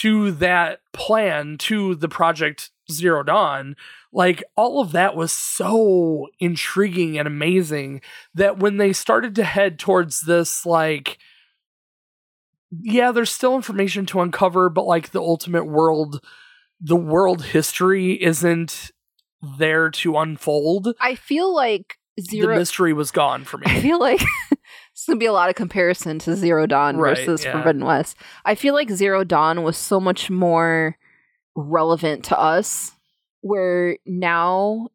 to 0.00 0.30
that 0.32 0.80
plan 0.92 1.56
to 1.58 1.94
the 1.94 2.08
project 2.08 2.70
zero 2.90 3.22
dawn 3.22 3.74
like 4.12 4.44
all 4.56 4.80
of 4.80 4.92
that 4.92 5.16
was 5.16 5.32
so 5.32 6.26
intriguing 6.38 7.18
and 7.18 7.26
amazing 7.26 8.00
that 8.34 8.58
when 8.58 8.76
they 8.76 8.92
started 8.92 9.34
to 9.34 9.44
head 9.44 9.78
towards 9.78 10.22
this 10.22 10.66
like 10.66 11.18
yeah 12.70 13.10
there's 13.12 13.30
still 13.30 13.54
information 13.54 14.04
to 14.04 14.20
uncover 14.20 14.68
but 14.68 14.84
like 14.84 15.10
the 15.10 15.20
ultimate 15.20 15.64
world 15.64 16.20
the 16.80 16.96
world 16.96 17.44
history 17.46 18.22
isn't 18.22 18.90
there 19.58 19.90
to 19.90 20.18
unfold. 20.18 20.94
I 21.00 21.14
feel 21.14 21.54
like 21.54 21.98
the 22.16 22.46
mystery 22.46 22.92
was 22.92 23.10
gone 23.10 23.44
for 23.44 23.58
me. 23.58 23.66
I 23.66 23.80
feel 23.80 23.98
like 23.98 24.20
this 24.50 25.06
gonna 25.06 25.18
be 25.18 25.26
a 25.26 25.32
lot 25.32 25.48
of 25.48 25.54
comparison 25.56 26.18
to 26.20 26.36
Zero 26.36 26.66
Dawn 26.66 26.96
Right, 26.96 27.16
versus 27.16 27.44
yeah. 27.44 27.52
Forbidden 27.52 27.84
West. 27.84 28.16
I 28.44 28.54
feel 28.54 28.74
like 28.74 28.90
Zero 28.90 29.24
Dawn 29.24 29.62
was 29.62 29.76
so 29.76 30.00
much 30.00 30.30
more 30.30 30.96
relevant 31.56 32.24
to 32.26 32.38
us, 32.38 32.92
where 33.40 33.98
now 34.06 34.88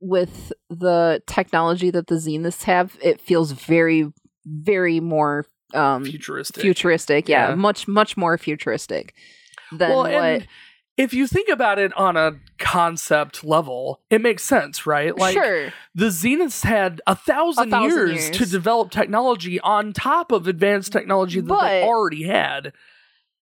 with 0.00 0.52
the 0.70 1.22
technology 1.26 1.90
that 1.90 2.06
the 2.06 2.14
Zeniths 2.14 2.62
have, 2.64 2.96
it 3.02 3.20
feels 3.20 3.52
very, 3.52 4.10
very 4.46 4.98
more 5.00 5.44
um, 5.74 6.04
futuristic 6.04 6.62
futuristic. 6.62 7.28
Yeah, 7.28 7.50
Yeah. 7.50 7.54
much, 7.54 7.86
much 7.86 8.16
more 8.16 8.38
futuristic 8.38 9.14
than 9.72 9.90
well 9.90 10.02
what. 10.04 10.46
If 11.00 11.14
you 11.14 11.26
think 11.26 11.48
about 11.48 11.78
it 11.78 11.92
on 11.96 12.16
a 12.16 12.32
concept 12.58 13.42
level 13.42 14.00
it 14.10 14.20
makes 14.20 14.42
sense 14.44 14.86
right 14.86 15.16
like 15.16 15.32
sure, 15.32 15.72
the 15.94 16.06
zeniths 16.06 16.62
had 16.64 17.00
a 17.06 17.14
thousand, 17.16 17.68
A 17.68 17.70
thousand 17.70 17.90
years, 17.90 18.22
years. 18.24 18.36
to 18.36 18.46
develop 18.46 18.90
technology 18.90 19.58
on 19.60 19.92
top 19.92 20.30
of 20.30 20.46
advanced 20.46 20.92
technology 20.92 21.40
that 21.40 21.60
they 21.62 21.82
already 21.82 22.24
had 22.24 22.72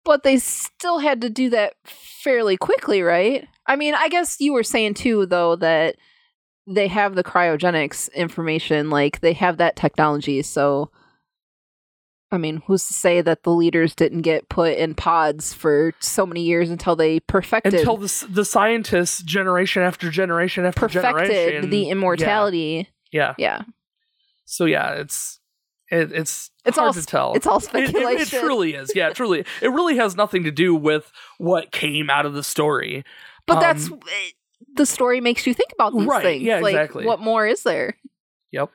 but 0.05 0.23
they 0.23 0.39
still 0.39 1.01
had 1.01 1.21
to 1.21 1.29
do 1.29 1.51
that 1.51 1.75
fairly 1.85 2.57
quickly, 2.57 3.03
right? 3.03 3.47
I 3.67 3.77
mean, 3.77 3.95
I 3.95 4.09
guess 4.09 4.41
you 4.41 4.55
were 4.55 4.63
saying 4.63 4.95
too, 4.95 5.27
though, 5.27 5.55
that 5.57 5.97
they 6.67 6.89
have 6.89 7.15
the 7.15 7.23
cryogenics 7.25 8.11
information, 8.15 8.89
like 8.89 9.21
they 9.21 9.35
have 9.35 9.59
that 9.59 9.77
technology. 9.77 10.41
So, 10.41 10.91
I 12.31 12.37
mean, 12.37 12.63
who's 12.67 12.87
to 12.89 12.93
say 12.95 13.23
that 13.23 13.43
the 13.43 13.53
leaders 13.53 13.95
didn't 13.95 14.21
get 14.23 14.49
put 14.51 14.77
in 14.77 14.95
pods 14.95 15.55
for 15.55 15.95
so 16.01 16.27
many 16.27 16.43
years 16.43 16.69
until 16.69 16.95
they 16.95 17.21
perfected 17.21 17.73
until 17.75 17.97
the, 17.97 18.27
the 18.29 18.45
scientists 18.45 19.23
generation 19.23 19.83
after 19.83 20.11
generation 20.11 20.67
after 20.67 20.81
perfected 20.81 21.03
generation 21.03 21.71
the 21.71 21.89
immortality? 21.89 22.89
yeah, 23.11 23.35
Yeah, 23.39 23.63
so 24.45 24.67
yeah 24.67 24.93
it's 24.95 25.41
it, 25.91 26.13
it's 26.13 26.51
It's 26.67 26.77
hard 26.77 26.89
all 26.89 26.93
to 26.93 27.07
tell 27.07 27.33
it's 27.35 27.47
all 27.47 27.57
It- 27.59 27.63
it, 27.65 27.69
speculation. 27.89 28.21
it 28.39 28.41
truly 28.41 28.75
is 28.75 28.93
yeah 28.95 29.09
truly 29.11 29.47
it 29.63 29.69
really 29.69 29.97
has 29.97 30.15
nothing 30.15 30.45
to 30.45 30.51
do 30.51 30.75
with 30.75 31.11
what 31.39 31.73
came 31.73 32.11
out 32.11 32.27
of 32.27 32.35
the 32.35 32.43
story 32.45 33.05
but 33.47 33.57
Um, 33.57 33.61
that's 33.63 33.91
the 34.75 34.85
story 34.85 35.23
makes 35.23 35.47
you 35.47 35.55
think 35.55 35.73
about 35.73 35.95
these 35.95 36.07
right, 36.07 36.23
things. 36.23 36.43
yeah, 36.43 36.61
like, 36.61 36.75
exactly. 36.75 37.07
What 37.07 37.21
more 37.21 37.47
is 37.47 37.63
there? 37.63 37.97
Yep. 38.53 38.71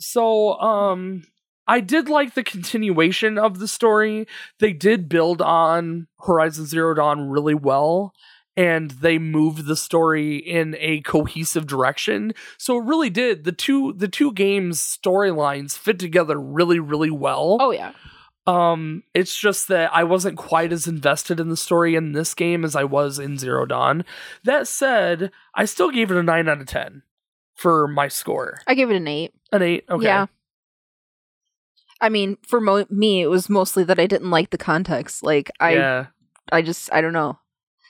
So, 0.00 0.52
um, 0.60 1.22
I 1.68 1.80
did 1.80 2.08
like 2.08 2.34
the 2.34 2.42
continuation 2.42 3.38
of 3.38 3.58
the 3.58 3.68
story. 3.68 4.26
They 4.58 4.72
did 4.72 5.08
build 5.08 5.42
on 5.42 6.08
Horizon 6.26 6.64
Zero 6.64 6.94
Dawn 6.94 7.28
really 7.28 7.54
well, 7.54 8.14
and 8.56 8.90
they 8.90 9.18
moved 9.18 9.66
the 9.66 9.76
story 9.76 10.36
in 10.36 10.74
a 10.80 11.02
cohesive 11.02 11.66
direction. 11.66 12.32
So 12.56 12.78
it 12.78 12.84
really 12.84 13.10
did. 13.10 13.44
The 13.44 13.52
two 13.52 13.92
the 13.92 14.08
two 14.08 14.32
games 14.32 14.80
storylines 14.80 15.76
fit 15.76 15.98
together 15.98 16.40
really, 16.40 16.80
really 16.80 17.10
well. 17.10 17.58
Oh 17.60 17.70
yeah. 17.70 17.92
Um, 18.46 19.02
it's 19.12 19.38
just 19.38 19.68
that 19.68 19.90
I 19.92 20.04
wasn't 20.04 20.38
quite 20.38 20.72
as 20.72 20.86
invested 20.86 21.38
in 21.38 21.50
the 21.50 21.56
story 21.56 21.94
in 21.94 22.12
this 22.12 22.32
game 22.32 22.64
as 22.64 22.74
I 22.74 22.84
was 22.84 23.18
in 23.18 23.36
Zero 23.36 23.66
Dawn. 23.66 24.06
That 24.42 24.66
said, 24.66 25.30
I 25.54 25.66
still 25.66 25.90
gave 25.90 26.10
it 26.10 26.16
a 26.16 26.22
nine 26.22 26.48
out 26.48 26.62
of 26.62 26.66
ten 26.66 27.02
for 27.54 27.86
my 27.86 28.08
score. 28.08 28.62
I 28.66 28.74
gave 28.74 28.90
it 28.90 28.96
an 28.96 29.06
eight. 29.06 29.34
An 29.52 29.60
eight. 29.60 29.84
Okay. 29.90 30.06
Yeah. 30.06 30.26
I 32.00 32.08
mean, 32.08 32.38
for 32.46 32.60
mo- 32.60 32.86
me, 32.90 33.22
it 33.22 33.26
was 33.26 33.48
mostly 33.48 33.84
that 33.84 33.98
I 33.98 34.06
didn't 34.06 34.30
like 34.30 34.50
the 34.50 34.58
context. 34.58 35.22
Like, 35.22 35.50
I, 35.60 35.74
yeah. 35.74 36.06
I 36.52 36.62
just, 36.62 36.92
I 36.92 37.00
don't 37.00 37.12
know. 37.12 37.38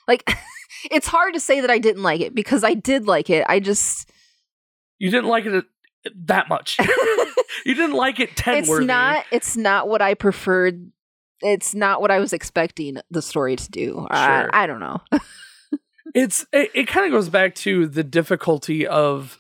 Like, 0.07 0.29
it's 0.91 1.07
hard 1.07 1.35
to 1.35 1.41
say 1.41 1.61
that 1.61 1.71
I 1.71 1.79
didn't 1.79 2.03
like 2.03 2.21
it 2.21 2.35
because 2.35 2.65
I 2.65 2.75
did 2.75 3.07
like 3.07 3.31
it. 3.31 3.45
I 3.49 3.61
just, 3.61 4.11
You 4.99 5.11
didn't 5.11 5.29
like 5.29 5.47
it 5.47 5.65
that 6.25 6.49
much. 6.49 6.79
you 7.67 7.75
didn't 7.75 7.97
like 7.97 8.21
it 8.21 8.37
ten 8.37 8.59
it's 8.59 8.71
not, 8.71 9.25
it's 9.31 9.57
not 9.57 9.89
what 9.89 10.01
I 10.01 10.15
preferred. 10.15 10.91
It's 11.41 11.75
not 11.75 12.01
what 12.01 12.11
I 12.11 12.19
was 12.19 12.33
expecting 12.33 12.99
the 13.11 13.23
story 13.23 13.57
to 13.57 13.71
do. 13.71 14.07
I, 14.11 14.49
I 14.53 14.67
don't 14.67 14.81
know. 14.81 15.01
it's 16.15 16.47
it, 16.53 16.71
it 16.75 16.89
kind 16.89 17.07
of 17.07 17.13
goes 17.13 17.29
back 17.29 17.55
to 17.57 17.87
the 17.87 18.03
difficulty 18.03 18.87
of 18.87 19.39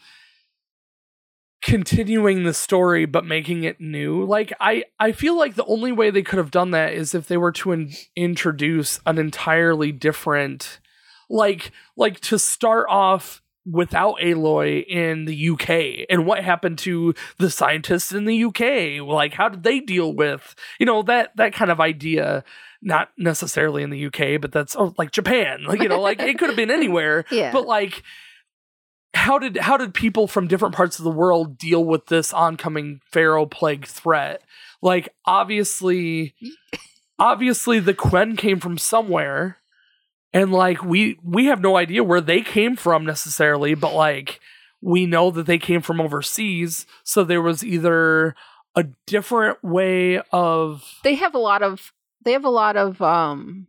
continuing 1.69 2.45
the 2.45 2.55
story 2.55 3.05
but 3.05 3.25
making 3.25 3.65
it 3.65 3.81
new. 3.81 4.25
Like 4.25 4.53
i 4.61 4.85
i 4.99 5.13
feel 5.13 5.37
like 5.37 5.55
the 5.55 5.65
only 5.67 5.93
way 5.93 6.11
they 6.11 6.23
could 6.23 6.39
have 6.39 6.51
done 6.51 6.71
that 6.73 6.93
is 6.93 7.15
if 7.15 7.29
they 7.29 7.37
were 7.37 7.53
to 7.53 7.73
in- 7.73 7.93
introduce 8.17 9.01
an 9.07 9.19
entirely 9.19 9.93
different 9.93 10.81
like 11.29 11.73
like 11.97 12.21
to 12.21 12.39
start 12.39 12.87
off 12.89 13.43
without 13.71 14.19
Aloy 14.21 14.83
in 14.87 15.27
the 15.27 15.51
UK 15.51 16.07
and 16.09 16.25
what 16.25 16.43
happened 16.43 16.79
to 16.79 17.15
the 17.37 17.51
scientists 17.51 18.13
in 18.13 18.25
the 18.25 18.45
UK 18.45 19.07
like 19.07 19.35
how 19.35 19.49
did 19.49 19.63
they 19.63 19.81
deal 19.81 20.13
with 20.15 20.55
you 20.79 20.87
know 20.87 21.03
that 21.03 21.37
that 21.37 21.53
kind 21.53 21.71
of 21.71 21.81
idea? 21.81 22.45
Not 22.81 23.11
necessarily 23.19 23.83
in 23.83 23.91
the 23.91 24.07
UK 24.07 24.41
but 24.41 24.53
that's 24.53 24.77
oh, 24.77 24.95
like 24.97 25.11
Japan. 25.11 25.65
Like 25.69 25.83
you 25.83 25.89
know 25.89 26.01
like 26.01 26.21
it 26.21 26.39
could 26.39 26.49
have 26.49 26.57
been 26.57 26.71
anywhere. 26.71 27.25
Yeah. 27.31 27.53
but 27.53 27.67
like 27.67 28.03
how 29.15 29.39
did 29.39 29.57
how 29.57 29.77
did 29.77 29.95
people 29.95 30.27
from 30.27 30.49
different 30.49 30.75
parts 30.75 30.99
of 30.99 31.05
the 31.05 31.11
world 31.11 31.59
deal 31.59 31.85
with 31.85 32.07
this 32.07 32.33
oncoming 32.33 33.01
Faro 33.11 33.47
plague 33.47 33.87
threat? 33.87 34.43
Like 34.83 35.09
obviously 35.25 36.35
obviously 37.19 37.81
the 37.81 37.95
quen 37.95 38.37
came 38.37 38.61
from 38.61 38.79
somewhere 38.79 39.59
and 40.33 40.53
like 40.53 40.85
we 40.85 41.19
we 41.23 41.47
have 41.47 41.61
no 41.61 41.77
idea 41.77 42.05
where 42.05 42.21
they 42.21 42.41
came 42.41 42.77
from 42.77 43.05
necessarily 43.05 43.75
but 43.75 43.95
like 43.95 44.41
we 44.81 45.07
know 45.07 45.31
that 45.31 45.47
they 45.47 45.59
came 45.59 45.81
from 45.81 46.01
overseas 46.01 46.87
so 47.03 47.25
there 47.25 47.43
was 47.43 47.65
either 47.65 48.35
a 48.77 48.85
different 49.07 49.63
way 49.65 50.21
of 50.31 50.85
they 51.03 51.17
have 51.17 51.35
a 51.35 51.39
lot 51.39 51.63
of 51.63 51.93
they 52.25 52.33
have 52.33 52.45
a 52.45 52.51
lot 52.51 52.77
of 52.77 53.03
um 53.03 53.67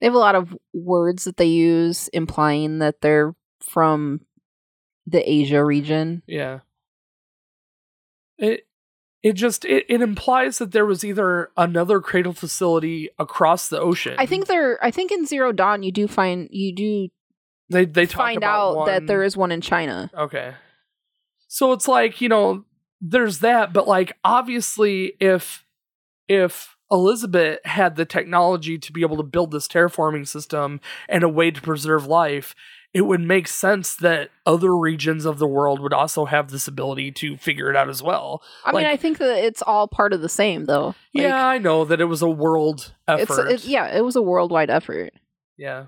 they 0.00 0.06
have 0.06 0.14
a 0.14 0.18
lot 0.18 0.34
of 0.34 0.56
words 0.72 1.24
that 1.24 1.36
they 1.36 1.46
use 1.46 2.08
implying 2.08 2.78
that 2.78 3.00
they're 3.00 3.34
from 3.68 4.20
the 5.06 5.28
Asia 5.30 5.64
region. 5.64 6.22
Yeah. 6.26 6.60
It 8.38 8.66
it 9.22 9.32
just 9.32 9.64
it, 9.64 9.84
it 9.88 10.00
implies 10.00 10.58
that 10.58 10.72
there 10.72 10.86
was 10.86 11.04
either 11.04 11.50
another 11.56 12.00
cradle 12.00 12.32
facility 12.32 13.10
across 13.18 13.68
the 13.68 13.80
ocean. 13.80 14.14
I 14.18 14.26
think 14.26 14.46
they're 14.46 14.82
I 14.84 14.90
think 14.90 15.10
in 15.10 15.26
Zero 15.26 15.52
Dawn 15.52 15.82
you 15.82 15.90
do 15.90 16.06
find 16.06 16.48
you 16.52 16.74
do 16.74 17.08
they 17.70 17.84
they 17.84 18.06
talk 18.06 18.18
find 18.18 18.44
out 18.44 18.86
that 18.86 19.06
there 19.06 19.22
is 19.22 19.36
one 19.36 19.52
in 19.52 19.60
China. 19.60 20.10
Okay. 20.16 20.54
So 21.48 21.72
it's 21.72 21.88
like, 21.88 22.20
you 22.20 22.28
know, 22.28 22.64
there's 23.00 23.40
that, 23.40 23.72
but 23.72 23.88
like 23.88 24.16
obviously 24.24 25.14
if 25.20 25.64
if 26.28 26.76
Elizabeth 26.90 27.58
had 27.64 27.96
the 27.96 28.04
technology 28.04 28.78
to 28.78 28.92
be 28.92 29.02
able 29.02 29.16
to 29.16 29.22
build 29.22 29.50
this 29.50 29.68
terraforming 29.68 30.26
system 30.26 30.80
and 31.08 31.22
a 31.22 31.28
way 31.28 31.50
to 31.50 31.60
preserve 31.60 32.06
life, 32.06 32.54
it 32.94 33.02
would 33.02 33.20
make 33.20 33.46
sense 33.46 33.94
that 33.96 34.30
other 34.46 34.76
regions 34.76 35.24
of 35.24 35.38
the 35.38 35.46
world 35.46 35.80
would 35.80 35.92
also 35.92 36.24
have 36.24 36.50
this 36.50 36.66
ability 36.66 37.12
to 37.12 37.36
figure 37.36 37.68
it 37.70 37.76
out 37.76 37.88
as 37.88 38.02
well. 38.02 38.42
I 38.64 38.72
mean, 38.72 38.86
I 38.86 38.96
think 38.96 39.18
that 39.18 39.44
it's 39.44 39.62
all 39.62 39.86
part 39.86 40.12
of 40.12 40.22
the 40.22 40.28
same 40.28 40.64
though. 40.64 40.86
Like, 40.86 40.96
yeah, 41.12 41.46
I 41.46 41.58
know 41.58 41.84
that 41.84 42.00
it 42.00 42.06
was 42.06 42.22
a 42.22 42.30
world 42.30 42.94
it's 43.06 43.30
effort. 43.30 43.48
it, 43.48 43.64
yeah, 43.64 43.94
it 43.94 44.04
was 44.04 44.16
a 44.16 44.22
worldwide 44.22 44.70
effort. 44.70 45.12
Yeah. 45.56 45.86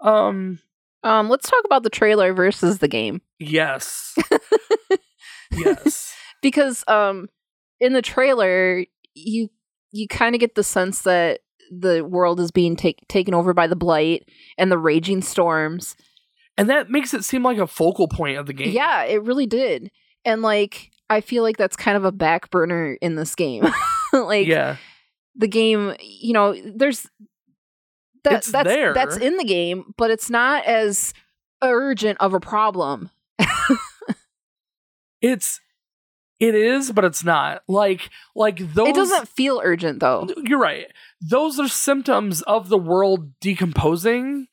Um 0.00 0.60
Um, 1.02 1.28
let's 1.28 1.48
talk 1.48 1.64
about 1.64 1.82
the 1.82 1.90
trailer 1.90 2.32
versus 2.32 2.78
the 2.78 2.88
game 2.88 3.20
yes. 3.38 4.16
yes. 5.52 6.14
because 6.42 6.84
um, 6.88 7.28
in 7.80 7.92
the 7.92 8.02
trailer 8.02 8.84
you 9.14 9.48
you 9.92 10.08
kind 10.08 10.34
of 10.34 10.40
get 10.40 10.54
the 10.54 10.62
sense 10.64 11.02
that 11.02 11.40
the 11.70 12.04
world 12.04 12.40
is 12.40 12.50
being 12.50 12.76
take, 12.76 13.06
taken 13.08 13.34
over 13.34 13.54
by 13.54 13.66
the 13.66 13.76
blight 13.76 14.28
and 14.58 14.70
the 14.70 14.78
raging 14.78 15.22
storms. 15.22 15.96
And 16.58 16.68
that 16.68 16.90
makes 16.90 17.14
it 17.14 17.24
seem 17.24 17.42
like 17.42 17.58
a 17.58 17.66
focal 17.66 18.08
point 18.08 18.36
of 18.36 18.46
the 18.46 18.52
game. 18.52 18.72
Yeah, 18.72 19.04
it 19.04 19.22
really 19.22 19.46
did. 19.46 19.90
And 20.24 20.42
like 20.42 20.90
I 21.08 21.20
feel 21.20 21.42
like 21.42 21.56
that's 21.56 21.76
kind 21.76 21.96
of 21.96 22.04
a 22.04 22.12
back 22.12 22.50
burner 22.50 22.98
in 23.00 23.14
this 23.14 23.34
game. 23.34 23.66
like 24.12 24.46
yeah. 24.46 24.76
the 25.34 25.48
game, 25.48 25.94
you 26.00 26.32
know, 26.32 26.54
there's 26.74 27.08
that, 28.24 28.34
It's 28.34 28.52
that's 28.52 28.68
there. 28.68 28.92
that's 28.92 29.16
in 29.16 29.36
the 29.38 29.44
game, 29.44 29.94
but 29.96 30.10
it's 30.10 30.28
not 30.28 30.64
as 30.66 31.14
urgent 31.62 32.18
of 32.20 32.34
a 32.34 32.40
problem. 32.40 33.10
It's 35.20 35.60
it 36.40 36.54
is, 36.54 36.90
but 36.90 37.04
it's 37.04 37.22
not. 37.22 37.62
Like 37.68 38.10
like 38.34 38.58
those 38.74 38.88
it 38.88 38.94
doesn't 38.94 39.28
feel 39.28 39.60
urgent 39.62 40.00
though. 40.00 40.26
You're 40.44 40.58
right. 40.58 40.86
Those 41.20 41.60
are 41.60 41.68
symptoms 41.68 42.42
of 42.42 42.68
the 42.70 42.78
world 42.78 43.38
decomposing, 43.40 44.46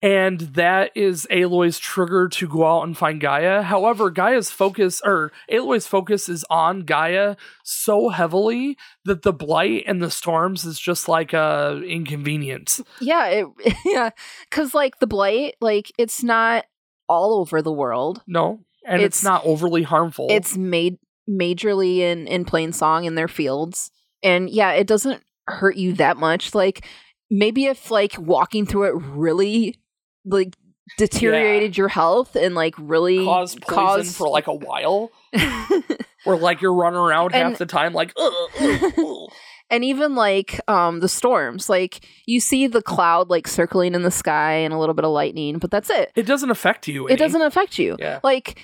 and 0.00 0.40
that 0.40 0.90
is 0.94 1.26
Aloy's 1.30 1.78
trigger 1.78 2.28
to 2.28 2.48
go 2.48 2.64
out 2.66 2.84
and 2.84 2.96
find 2.96 3.20
Gaia. 3.20 3.62
However, 3.62 4.10
Gaia's 4.10 4.50
focus 4.50 5.02
or 5.04 5.32
Aloy's 5.50 5.86
focus 5.86 6.28
is 6.28 6.44
on 6.48 6.80
Gaia 6.82 7.36
so 7.64 8.08
heavily 8.08 8.76
that 9.04 9.22
the 9.22 9.32
blight 9.32 9.84
and 9.86 10.00
the 10.00 10.10
storms 10.10 10.64
is 10.64 10.78
just 10.80 11.08
like 11.08 11.32
a 11.32 11.82
inconvenience. 11.86 12.80
Yeah, 13.00 13.26
it 13.26 13.46
yeah, 13.84 14.10
cuz 14.50 14.72
like 14.72 14.98
the 14.98 15.06
blight, 15.06 15.56
like 15.60 15.92
it's 15.98 16.22
not 16.22 16.64
all 17.08 17.34
over 17.40 17.60
the 17.60 17.72
world. 17.72 18.22
No. 18.26 18.60
And 18.86 19.02
it's, 19.02 19.18
It's- 19.18 19.24
not 19.24 19.44
overly 19.44 19.82
harmful. 19.82 20.28
It's 20.30 20.56
made 20.56 20.96
majorly 21.28 21.98
in 21.98 22.26
in 22.26 22.44
Plainsong 22.44 23.04
in 23.04 23.14
their 23.14 23.28
fields. 23.28 23.90
And 24.22 24.48
yeah, 24.50 24.72
it 24.72 24.86
doesn't 24.86 25.22
hurt 25.46 25.76
you 25.76 25.92
that 25.94 26.16
much. 26.16 26.54
Like 26.54 26.86
maybe 27.30 27.66
if 27.66 27.90
like 27.90 28.16
walking 28.18 28.66
through 28.66 28.84
it 28.84 28.94
really 29.14 29.78
like 30.24 30.56
deteriorated 30.96 31.76
your 31.76 31.88
health 31.88 32.34
and 32.34 32.54
like 32.54 32.74
really 32.78 33.24
cause 33.24 33.54
poison 33.56 33.74
caused- 33.76 34.16
for 34.16 34.28
like 34.28 34.46
a 34.46 34.54
while. 34.54 35.10
or 36.26 36.36
like 36.36 36.60
you're 36.60 36.74
running 36.74 36.98
around 36.98 37.34
And- 37.34 37.50
half 37.50 37.58
the 37.58 37.66
time 37.66 37.92
like 37.92 38.12
"Ugh, 38.16 38.32
ugh, 38.60 38.92
ugh." 38.98 39.30
and 39.70 39.84
even 39.84 40.14
like 40.14 40.58
um 40.68 41.00
the 41.00 41.08
storms 41.08 41.68
like 41.68 42.04
you 42.26 42.40
see 42.40 42.66
the 42.66 42.80
cloud 42.82 43.28
like 43.28 43.46
circling 43.46 43.94
in 43.94 44.02
the 44.02 44.10
sky 44.10 44.52
and 44.54 44.72
a 44.72 44.78
little 44.78 44.94
bit 44.94 45.04
of 45.04 45.10
lightning 45.10 45.58
but 45.58 45.70
that's 45.70 45.90
it 45.90 46.10
it 46.16 46.24
doesn't 46.26 46.50
affect 46.50 46.88
you. 46.88 47.06
it 47.06 47.16
doesn't 47.18 47.42
affect 47.42 47.78
you 47.78 47.96
Yeah. 48.00 48.20
like 48.24 48.58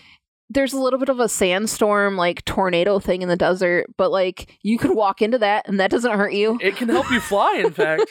there's 0.51 0.73
a 0.73 0.79
little 0.79 0.99
bit 0.99 1.09
of 1.09 1.21
a 1.21 1.29
sandstorm 1.29 2.17
like 2.17 2.45
tornado 2.45 2.99
thing 2.99 3.23
in 3.23 3.29
the 3.29 3.37
desert 3.37 3.87
but 3.97 4.11
like 4.11 4.59
you 4.63 4.79
could 4.79 4.95
walk 4.95 5.23
into 5.23 5.39
that 5.39 5.67
and 5.69 5.81
that 5.81 5.91
doesn't 5.91 6.13
hurt 6.17 6.33
you 6.33 6.59
It 6.61 6.77
can 6.77 6.89
help 6.89 7.11
you 7.11 7.21
fly, 7.21 7.55
in 7.65 7.73
fact. 7.73 8.03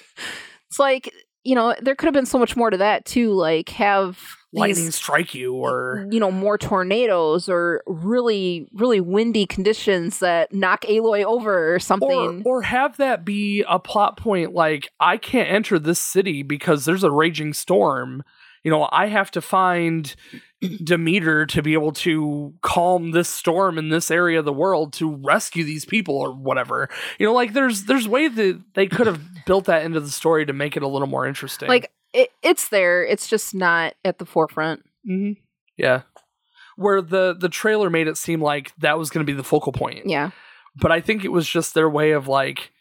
it's 0.68 0.80
like 0.80 1.14
you 1.44 1.56
know 1.56 1.76
there 1.82 1.96
could 1.96 2.08
have 2.08 2.14
been 2.14 2.26
so 2.26 2.40
much 2.40 2.56
more 2.56 2.70
to 2.70 2.78
that 2.78 3.06
too 3.06 3.34
like 3.34 3.70
have 3.70 4.18
lightning 4.56 4.86
these 4.86 4.96
strike 4.96 5.34
you 5.34 5.54
or 5.56 6.08
you 6.12 6.20
know 6.20 6.32
more 6.32 6.58
tornadoes 6.58 7.50
or 7.50 7.82
really 7.88 8.68
really 8.74 9.02
windy 9.02 9.46
conditions 9.46 10.20
that 10.20 10.54
knock 10.54 10.82
aloy 10.84 11.24
over 11.24 11.72
or 11.72 11.76
or 11.76 11.80
something 11.80 12.44
or 12.46 12.62
have 12.62 12.96
that 12.98 13.26
be 13.26 13.64
a 13.68 13.80
plot 13.80 14.16
point 14.16 14.54
like 14.54 14.90
I 15.00 15.18
can't 15.18 15.50
enter 15.50 15.80
this 15.80 16.00
city 16.00 16.44
because 16.44 16.86
there's 16.86 17.04
a 17.04 17.12
raging 17.12 17.54
storm. 17.54 18.24
You 18.64 18.72
know, 18.72 18.88
I 18.94 19.08
have 19.08 19.30
to 19.32 19.42
find 19.42 20.16
Demeter 20.84 21.46
to 21.48 21.62
be 21.62 21.74
able 21.74 21.92
to 21.94 22.54
calm 22.62 23.12
this 23.12 23.30
storm 23.30 23.78
in 23.78 23.90
this 23.90 24.10
area 24.12 24.40
of 24.40 24.46
the 24.46 24.54
world 24.54 24.94
to 24.94 25.16
rescue 25.16 25.64
these 25.64 25.86
people 25.86 26.16
or 26.16 26.32
whatever. 26.34 26.90
You 27.20 27.26
know, 27.28 27.34
like 27.34 27.54
there's 27.54 27.86
there's 27.86 28.08
ways 28.08 28.36
that 28.36 28.62
they 28.74 28.88
could 28.88 29.08
have 29.08 29.22
built 29.46 29.66
that 29.66 29.84
into 29.86 30.00
the 30.00 30.10
story 30.10 30.46
to 30.46 30.54
make 30.54 30.76
it 30.78 30.84
a 30.84 30.88
little 30.88 31.08
more 31.08 31.26
interesting. 31.28 31.68
like 31.68 31.92
it, 32.14 32.30
it's 32.44 32.70
there 32.70 33.04
it's 33.04 33.28
just 33.28 33.56
not 33.56 33.96
at 34.06 34.20
the 34.20 34.26
forefront 34.26 34.84
Mhm. 35.10 35.38
Yeah. 35.78 36.02
Where 36.76 37.02
the 37.02 37.36
the 37.40 37.50
trailer 37.50 37.90
made 37.90 38.08
it 38.08 38.18
seem 38.18 38.42
like 38.42 38.72
that 38.80 38.98
was 39.00 39.10
going 39.10 39.26
to 39.26 39.32
be 39.32 39.36
the 39.36 39.44
focal 39.44 39.72
point. 39.72 40.06
Yeah. 40.06 40.32
But 40.76 40.92
I 40.92 41.02
think 41.02 41.24
it 41.24 41.32
was 41.32 41.48
just 41.48 41.74
their 41.74 41.90
way 41.90 42.12
of 42.12 42.28
like 42.28 42.72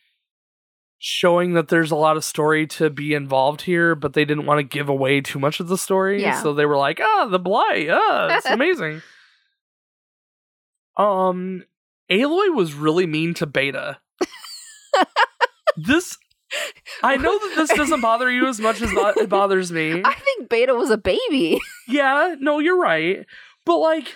showing 1.05 1.55
that 1.55 1.67
there's 1.67 1.91
a 1.91 1.97
lot 1.97 2.17
of 2.17 2.23
story 2.23 2.65
to 2.65 2.89
be 2.89 3.13
involved 3.13 3.63
here, 3.63 3.97
but 3.97 4.13
they 4.13 4.25
didn't 4.25 4.47
want 4.47 4.59
to 4.59 4.63
give 4.63 4.89
away 4.89 5.21
too 5.21 5.41
much 5.41 5.59
of 5.59 5.67
the 5.67 5.77
story. 5.77 6.23
Yeah. 6.23 6.41
So 6.41 6.55
they 6.55 6.65
were 6.65 6.77
like, 6.77 7.01
"Ah, 7.03 7.27
the 7.29 7.41
blight. 7.41 7.89
Ah, 7.91 8.37
it's 8.37 8.47
amazing." 8.49 9.03
um 10.97 11.65
Aloy 12.11 12.55
was 12.55 12.75
really 12.75 13.07
mean 13.07 13.35
to 13.35 13.47
Beta. 13.47 13.99
this 15.77 16.17
I 17.03 17.17
know 17.17 17.37
that 17.37 17.55
this 17.57 17.77
doesn't 17.77 18.01
bother 18.03 18.31
you 18.31 18.47
as 18.47 18.61
much 18.61 18.81
as 18.81 18.93
it 18.93 19.29
bothers 19.29 19.73
me. 19.73 20.03
I 20.05 20.15
think 20.15 20.49
Beta 20.49 20.75
was 20.75 20.91
a 20.91 20.99
baby. 20.99 21.59
Yeah, 21.89 22.37
no, 22.39 22.61
you're 22.61 22.81
right. 22.81 23.27
But 23.67 23.79
like 23.79 24.15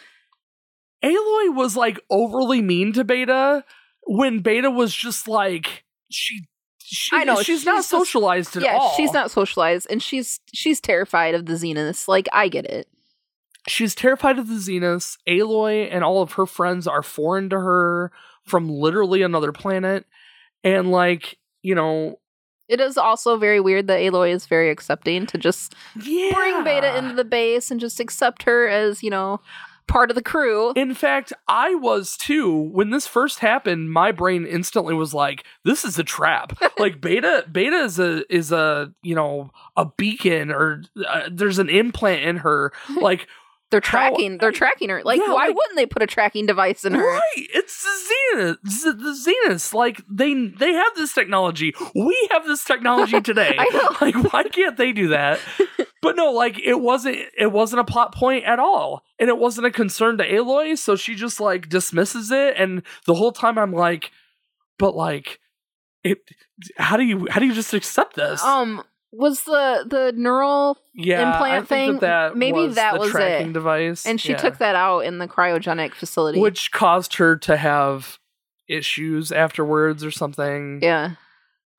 Aloy 1.03 1.55
was 1.55 1.77
like 1.77 1.99
overly 2.11 2.63
mean 2.63 2.93
to 2.93 3.03
Beta 3.03 3.65
when 4.07 4.39
Beta 4.39 4.71
was 4.71 4.95
just 4.95 5.27
like 5.27 5.85
she 6.11 6.47
she 6.89 7.17
I 7.17 7.25
know, 7.25 7.37
she's, 7.37 7.47
she's 7.47 7.65
not 7.65 7.79
just- 7.79 7.91
socialized 7.91 8.57
at 8.57 8.63
yeah, 8.63 8.77
all. 8.77 8.95
she's 8.97 9.13
not 9.13 9.31
socialized, 9.31 9.87
and 9.91 10.03
she's 10.03 10.41
she's 10.53 10.81
terrified 10.81 11.35
of 11.35 11.47
the 11.47 11.55
Zeniths. 11.55 12.07
Like 12.09 12.29
I 12.33 12.49
get 12.49 12.65
it. 12.67 12.89
She's 13.69 13.95
terrified 13.97 14.39
of 14.39 14.47
the 14.49 14.55
Zeniths. 14.55 15.19
Aloy 15.29 15.89
and 15.91 16.05
all 16.05 16.23
of 16.23 16.33
her 16.35 16.47
friends 16.47 16.87
are 16.87 17.03
foreign 17.03 17.51
to 17.51 17.57
her 17.59 18.13
from 18.45 18.69
literally 18.69 19.23
another 19.23 19.51
planet. 19.51 20.07
And 20.63 20.93
like, 20.93 21.37
you 21.63 21.75
know, 21.75 22.21
It 22.69 22.81
is 22.81 22.97
also 22.97 23.37
very 23.39 23.59
weird 23.59 23.89
that 23.89 23.99
Aloy 23.99 24.31
is 24.33 24.47
very 24.47 24.71
accepting 24.71 25.27
to 25.27 25.39
just 25.39 25.75
yeah. 26.01 26.33
bring 26.33 26.63
Beta 26.63 26.97
into 26.97 27.15
the 27.15 27.25
base 27.25 27.73
and 27.73 27.81
just 27.81 27.99
accept 27.99 28.45
her 28.45 28.69
as 28.69 29.03
you 29.03 29.11
know 29.11 29.41
part 29.87 30.11
of 30.11 30.15
the 30.15 30.23
crew. 30.23 30.73
In 30.75 30.95
fact, 30.95 31.33
I 31.49 31.75
was 31.75 32.17
too. 32.17 32.53
When 32.53 32.91
this 32.91 33.07
first 33.07 33.39
happened, 33.41 33.91
my 33.93 34.13
brain 34.13 34.47
instantly 34.47 34.95
was 34.95 35.15
like, 35.15 35.45
"This 35.65 35.85
is 35.85 35.99
a 35.99 36.05
trap." 36.05 36.59
like 36.79 37.01
Beta, 37.01 37.45
Beta 37.51 37.77
is 37.77 37.99
a 37.99 38.23
is 38.35 38.53
a 38.53 38.93
you 39.03 39.15
know 39.15 39.51
a 39.77 39.87
beacon 39.97 40.51
or 40.51 40.83
uh, 41.07 41.29
there's 41.31 41.59
an 41.59 41.69
implant 41.69 42.25
in 42.25 42.37
her. 42.39 42.73
Like 43.01 43.29
They're 43.81 43.91
How- 43.91 44.09
tracking. 44.09 44.39
They're 44.39 44.53
tracking 44.53 44.89
her. 44.89 45.03
Like, 45.05 45.21
Yeah, 45.21 45.33
why 45.33 45.47
like- 45.49 45.57
wouldn't 45.57 45.77
they 45.77 45.85
put 45.87 46.03
a 46.03 46.07
tracking 46.07 46.47
device 46.47 46.85
in 46.85 46.95
her? 46.95 47.05
right, 47.07 47.21
it's 47.37 47.83
the 47.83 48.59
Zenith, 48.63 48.99
the 48.99 49.15
Zenith. 49.15 49.75
Like 49.75 50.01
they 50.11 50.33
they 50.49 50.73
have 50.73 50.95
this 50.97 51.13
technology. 51.13 51.75
We 51.95 52.29
have 52.33 52.47
this 52.47 52.65
technology 52.65 53.21
today. 53.23 53.55
I 53.59 53.69
know. 53.69 53.97
Like 54.01 54.33
why 54.33 54.45
can't 54.45 54.77
they 54.77 54.93
do 54.93 55.09
that? 55.09 55.41
But 56.03 56.15
no, 56.15 56.31
like 56.31 56.61
it 56.61 56.79
wasn't 56.81 57.17
it 57.37 57.51
wasn't 57.51 57.81
a 57.81 57.85
plot 57.85 58.15
point 58.15 58.45
at 58.45 58.61
all. 58.61 59.03
And 59.19 59.29
it 59.29 59.39
wasn't 59.39 59.67
a 59.67 59.73
concern 59.73 60.19
to 60.19 60.25
Aloy, 60.29 60.79
so 60.79 60.95
she 60.95 61.17
just 61.17 61.41
like 61.41 61.69
dismisses 61.69 62.31
it 62.31 62.55
and 62.57 62.83
the 63.07 63.15
whole 63.15 63.33
time 63.33 63.59
I'm 63.59 63.73
like 63.73 64.13
but 64.79 64.95
like 64.95 65.41
it 66.05 66.19
how 66.77 66.97
do 66.97 67.03
you 67.03 67.27
how 67.29 67.41
do 67.41 67.47
you 67.47 67.55
just 67.55 67.75
accept 67.75 68.15
this? 68.15 68.41
Um, 68.45 68.85
was 69.17 69.43
the 69.45 69.85
the 69.89 70.13
neural 70.17 70.77
yeah, 70.95 71.33
implant 71.35 71.69
thing, 71.69 71.93
that, 71.95 72.01
that 72.01 72.37
maybe 72.37 72.59
was 72.67 72.75
that 72.77 72.95
the 72.95 73.01
was 73.01 73.11
tracking 73.11 73.51
it. 73.51 73.53
device. 73.53 74.05
and 74.07 74.21
she 74.21 74.31
Yeah. 74.31 74.37
took 74.37 74.59
that 74.59 74.75
out 74.77 75.01
in 75.01 75.19
the 75.19 75.27
cryogenic 75.29 75.95
facility. 75.95 76.39
which 76.41 76.71
caused 76.73 77.15
her 77.17 77.37
to 77.37 77.57
have 77.57 78.19
issues 78.69 79.33
afterwards 79.33 80.05
or 80.05 80.11
something. 80.11 80.81
yeah, 80.83 81.13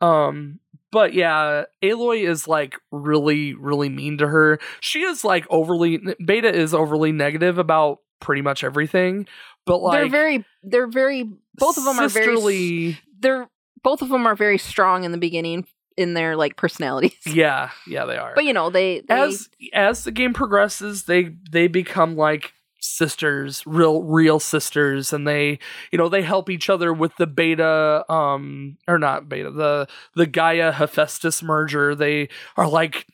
Um, 0.02 0.60
but 0.92 1.14
yeah, 1.14 1.64
Aloy 1.84 2.28
is 2.28 2.48
like 2.48 2.76
really, 2.92 3.54
really 3.54 3.90
mean 3.90 4.18
to 4.20 4.28
her. 4.28 4.60
She 4.80 5.02
is 5.02 5.24
like 5.24 5.46
overly 5.50 6.00
Beta 6.24 6.54
is 6.54 6.74
overly 6.74 7.12
negative 7.12 7.58
about 7.58 8.00
pretty 8.22 8.42
much 8.42 8.64
everything. 8.64 9.28
But 9.66 9.80
like 9.80 10.00
they're 10.00 10.10
very 10.10 10.46
they're 10.64 10.88
very 10.88 11.30
both 11.56 11.78
of 11.78 11.84
them 11.84 12.00
are 12.00 12.08
very 12.08 12.98
they're 13.20 13.50
both 13.84 14.02
of 14.02 14.10
them 14.10 14.26
are 14.26 14.36
very 14.36 14.58
strong 14.58 15.04
in 15.04 15.12
the 15.12 15.18
beginning 15.18 15.66
in 15.98 16.14
their 16.14 16.36
like 16.36 16.56
personalities. 16.56 17.14
Yeah, 17.26 17.72
yeah, 17.86 18.06
they 18.06 18.18
are. 18.18 18.34
But 18.36 18.46
you 18.46 18.54
know 18.54 18.70
they, 18.70 19.02
they 19.02 19.14
as 19.14 19.50
as 19.74 20.04
the 20.06 20.12
game 20.12 20.34
progresses, 20.34 21.04
they 21.04 21.36
they 21.52 21.68
become 21.68 22.16
like 22.16 22.54
sisters, 22.80 23.64
real 23.66 24.04
real 24.04 24.40
sisters, 24.40 25.12
and 25.12 25.28
they 25.28 25.60
you 25.92 25.98
know 25.98 26.10
they 26.10 26.22
help 26.22 26.50
each 26.50 26.70
other 26.70 26.94
with 26.94 27.16
the 27.18 27.28
beta 27.28 28.06
um 28.12 28.78
or 28.88 28.98
not 28.98 29.28
beta 29.28 29.52
the 29.52 29.88
the 30.16 30.26
Gaia 30.26 30.72
Hephaestus 30.72 31.44
merger. 31.44 31.96
They 31.96 32.30
are 32.56 32.68
like 32.68 33.06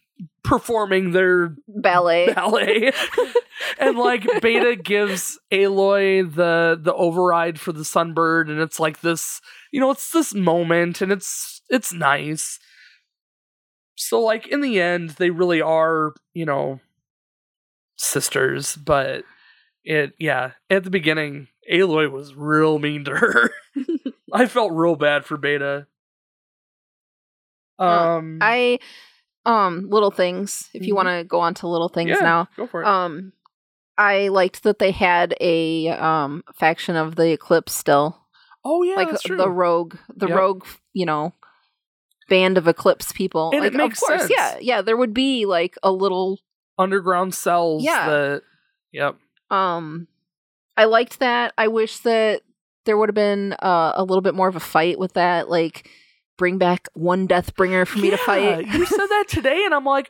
performing 0.43 1.11
their 1.11 1.55
ballet. 1.67 2.33
ballet. 2.35 2.91
and 3.79 3.97
like 3.97 4.41
Beta 4.41 4.75
gives 4.83 5.39
Aloy 5.51 6.33
the 6.33 6.79
the 6.81 6.93
override 6.93 7.59
for 7.59 7.71
the 7.71 7.83
Sunbird, 7.83 8.49
and 8.49 8.59
it's 8.59 8.79
like 8.79 9.01
this, 9.01 9.41
you 9.71 9.79
know, 9.79 9.91
it's 9.91 10.11
this 10.11 10.33
moment, 10.33 11.01
and 11.01 11.11
it's 11.11 11.61
it's 11.69 11.93
nice. 11.93 12.59
So 14.13 14.19
like 14.21 14.47
in 14.47 14.61
the 14.61 14.79
end, 14.79 15.09
they 15.17 15.31
really 15.31 15.59
are, 15.59 16.13
you 16.35 16.45
know, 16.45 16.79
sisters, 17.95 18.75
but 18.75 19.23
it 19.83 20.13
yeah, 20.19 20.51
at 20.69 20.83
the 20.83 20.91
beginning, 20.91 21.47
Aloy 21.71 22.11
was 22.11 22.35
real 22.35 22.77
mean 22.77 23.05
to 23.05 23.11
her. 23.15 23.49
I 24.31 24.45
felt 24.45 24.71
real 24.71 24.95
bad 24.95 25.25
for 25.25 25.35
Beta. 25.35 25.87
Uh, 27.79 28.17
Um 28.17 28.37
I 28.39 28.77
um 29.47 29.89
little 29.89 30.11
things. 30.11 30.69
If 30.75 30.85
you 30.85 30.93
Mhm. 30.93 30.95
want 30.97 31.07
to 31.07 31.23
go 31.23 31.39
on 31.39 31.55
to 31.55 31.67
little 31.67 31.89
things 31.89 32.09
yeah, 32.11 32.21
now. 32.21 32.47
Go 32.55 32.67
for 32.67 32.83
it. 32.83 32.87
Um 32.87 33.33
I 33.97 34.27
liked 34.27 34.61
that 34.61 34.77
they 34.77 34.91
had 34.91 35.33
a 35.41 35.87
um 35.89 36.43
faction 36.53 36.95
of 36.97 37.15
the 37.15 37.31
Eclipse 37.31 37.73
still. 37.73 38.19
oh 38.63 38.83
yeah, 38.83 38.95
like 38.97 39.09
that's 39.09 39.23
true. 39.23 39.37
the 39.37 39.49
rogue 39.49 39.95
the 40.15 40.27
Yep. 40.27 40.37
rogue, 40.37 40.65
you 40.93 41.07
know, 41.07 41.33
band 42.33 42.57
of 42.57 42.67
Eclipse 42.67 43.11
people. 43.11 43.51
And 43.53 43.63
it 43.65 43.73
makes 43.73 44.01
of 44.01 44.07
course, 44.07 44.21
sense. 44.21 44.31
yeah, 44.35 44.57
yeah, 44.59 44.81
there 44.81 44.97
would 44.97 45.13
be 45.13 45.45
like 45.45 45.75
a 45.83 45.91
little 45.91 46.39
underground 46.77 47.35
cells 47.35 47.83
Yeah. 47.83 48.09
that 48.09 48.41
yep 48.91 49.15
um 49.51 50.07
I 50.75 50.85
liked 50.85 51.19
that. 51.19 51.53
I 51.57 51.67
wish 51.67 51.97
that 51.99 52.41
there 52.85 52.97
would 52.97 53.09
have 53.09 53.15
been 53.15 53.53
uh, 53.61 53.93
a 53.95 54.03
little 54.03 54.21
bit 54.21 54.33
more 54.33 54.47
of 54.47 54.55
a 54.55 54.59
fight 54.59 54.97
with 54.97 55.13
that 55.13 55.47
like 55.49 55.87
bring 56.37 56.57
back 56.57 56.87
one 56.95 57.27
Deathbringer 57.27 57.85
for 57.85 57.99
me 57.99 58.09
to 58.09 58.17
fight. 58.17 58.65
you 58.65 58.85
said 58.87 59.05
that 59.15 59.25
today, 59.27 59.63
and 59.65 59.73
I'm 59.75 59.85
like, 59.85 60.09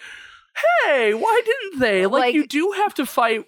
hey, 0.85 1.13
why 1.13 1.41
didn't 1.45 1.79
they? 1.81 2.05
Like, 2.05 2.19
Like- 2.27 2.33
you 2.35 2.47
do 2.47 2.71
have 2.77 2.93
to 2.95 3.05
fight 3.05 3.43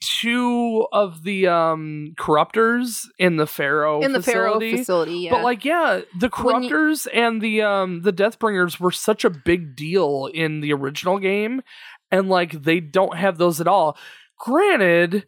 two 0.00 0.86
of 0.92 1.22
the 1.22 1.46
um 1.48 2.14
corruptors 2.18 3.06
in 3.18 3.36
the 3.36 3.46
Faro 3.46 4.00
in 4.02 4.12
the 4.12 4.22
Faro 4.22 4.52
facility. 4.54 4.76
facility, 4.78 5.12
yeah. 5.18 5.30
But 5.30 5.42
like, 5.44 5.64
yeah, 5.64 6.00
the 6.18 6.28
When 6.42 6.62
you- 6.62 6.70
corruptors 6.70 7.06
and 7.12 7.40
the 7.40 7.62
um 7.62 8.02
the 8.02 8.12
Deathbringers 8.12 8.78
were 8.80 8.90
such 8.92 9.24
a 9.24 9.30
big 9.30 9.76
deal 9.76 10.28
in 10.32 10.60
the 10.60 10.72
original 10.72 11.18
game, 11.18 11.62
and 12.10 12.28
like 12.28 12.62
they 12.62 12.80
don't 12.80 13.16
have 13.16 13.38
those 13.38 13.60
at 13.60 13.68
all. 13.68 13.96
Granted, 14.38 15.26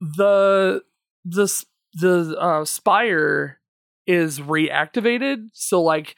the 0.00 0.82
the 1.24 1.64
the 1.94 2.36
uh, 2.38 2.64
spire 2.64 3.60
is 4.06 4.40
reactivated, 4.40 5.48
so 5.52 5.82
like 5.82 6.16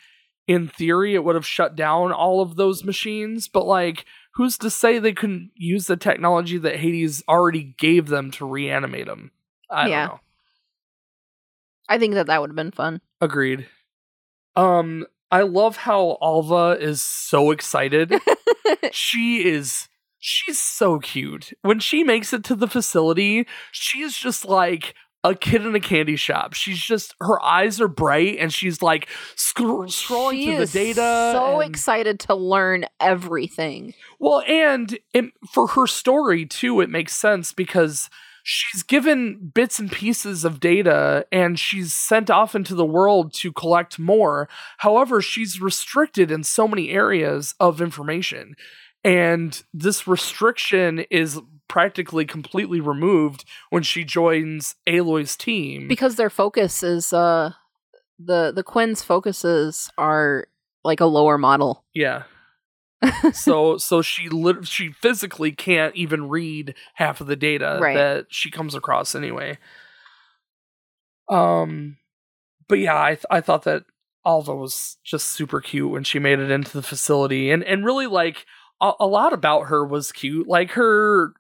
in 0.49 0.69
theory 0.69 1.15
it 1.15 1.25
would 1.25 1.35
have 1.35 1.47
shut 1.47 1.75
down 1.77 2.13
all 2.13 2.41
of 2.41 2.57
those 2.57 2.85
machines, 2.85 3.49
but 3.49 3.67
like 3.67 4.05
who's 4.37 4.57
to 4.59 4.71
say 4.71 4.99
they 4.99 5.13
couldn't 5.13 5.51
use 5.55 5.87
the 5.87 5.97
technology 5.97 6.59
that 6.59 6.77
Hades 6.77 7.23
already 7.29 7.75
gave 7.79 8.09
them 8.09 8.31
to 8.33 8.47
reanimate 8.47 9.07
them? 9.07 9.31
I 9.71 9.89
Yeah. 9.89 10.01
don't 10.07 10.15
know. 10.15 10.21
I 11.89 11.99
think 11.99 12.15
that 12.15 12.27
that 12.27 12.41
would 12.41 12.51
have 12.51 12.57
been 12.57 12.71
fun. 12.73 13.01
Agreed. 13.21 13.67
Um, 14.57 15.07
I 15.31 15.43
love 15.43 15.77
how 15.77 16.19
Alva 16.21 16.77
is 16.81 17.01
so 17.03 17.51
excited. 17.51 18.13
she 18.93 19.45
is 19.45 19.89
she's 20.19 20.59
so 20.59 20.99
cute. 20.99 21.53
When 21.63 21.79
she 21.79 22.03
makes 22.03 22.33
it 22.33 22.43
to 22.45 22.55
the 22.57 22.67
facility, 22.69 23.47
she's 23.71 24.17
just 24.17 24.45
like 24.45 24.95
a 25.27 25.35
kid 25.35 25.67
in 25.67 25.75
a 25.75 25.81
candy 25.81 26.17
shop. 26.17 26.55
She's 26.55 26.79
just 26.79 27.15
her 27.21 27.43
eyes 27.43 27.81
are 27.81 27.89
bright 27.89 28.39
and 28.39 28.53
she's 28.53 28.81
like 28.81 29.09
sc- 29.35 29.59
scrolling 29.59 30.33
she 30.33 30.47
through 30.47 30.67
the 30.67 30.73
data. 30.73 31.31
So 31.35 31.61
and- 31.61 31.71
excited 31.71 32.21
to 32.21 32.35
learn 32.35 32.87
everything. 33.01 33.95
Well, 34.19 34.43
and 34.47 34.99
it, 35.13 35.27
for 35.51 35.69
her 35.69 35.87
story 35.87 36.47
too, 36.47 36.81
it 36.81 36.91
makes 36.91 37.17
sense 37.17 37.53
because 37.53 38.09
she's 38.45 38.85
given 38.85 39.51
bits 39.53 39.81
and 39.81 39.91
pieces 39.91 40.45
of 40.45 40.61
data 40.61 41.27
and 41.33 41.59
she's 41.59 41.93
sent 41.93 42.31
off 42.31 42.55
into 42.55 42.77
the 42.77 42.87
world 42.87 43.35
to 43.35 43.53
collect 43.53 43.99
more. 43.99 44.49
However, 44.79 45.21
she's 45.21 45.61
restricted 45.61 46.31
in 46.31 46.45
so 46.45 46.69
many 46.69 46.91
areas 46.91 47.57
of 47.59 47.81
information. 47.81 48.55
And 49.03 49.61
this 49.75 50.07
restriction 50.07 51.01
is 51.11 51.41
practically 51.69 52.25
completely 52.25 52.81
removed 52.81 53.45
when 53.71 53.83
she 53.83 54.05
joins 54.05 54.75
Aloy's 54.87 55.37
team. 55.37 55.89
because 55.89 56.17
their 56.17 56.31
focus 56.31 56.83
is 56.83 57.13
uh 57.13 57.53
the 58.19 58.53
the 58.55 58.63
Quen's 58.63 59.03
focuses 59.03 59.91
are 59.99 60.47
like 60.85 61.01
a 61.01 61.07
lower 61.07 61.37
model. 61.39 61.85
yeah. 61.95 62.23
so 63.35 63.77
so 63.77 64.01
she 64.01 64.29
lit- 64.31 64.67
she 64.67 64.91
physically 64.91 65.53
can't 65.53 65.95
even 65.97 66.29
read 66.31 66.75
half 66.95 67.21
of 67.21 67.27
the 67.27 67.37
data 67.37 67.79
Right. 67.81 67.95
that 67.95 68.27
she 68.31 68.51
comes 68.51 68.75
across 68.75 69.15
anyway. 69.15 69.59
Um, 71.29 71.97
but 72.69 72.79
yeah, 72.79 73.01
I 73.01 73.11
th- 73.17 73.27
I 73.31 73.41
thought 73.41 73.65
that 73.65 73.85
Alva 74.25 74.55
was 74.55 74.97
just 75.05 75.27
super 75.29 75.61
cute 75.61 75.91
when 75.91 76.05
she 76.05 76.19
made 76.19 76.39
it 76.39 76.51
into 76.51 76.73
the 76.73 76.83
facility, 76.83 77.51
and 77.51 77.63
and 77.65 77.85
really 77.85 78.07
like 78.07 78.47
a, 78.81 78.93
a 79.01 79.07
lot 79.07 79.33
about 79.33 79.63
her 79.65 79.85
was 79.85 80.13
cute. 80.13 80.47
Like 80.49 80.73
her, 80.73 81.33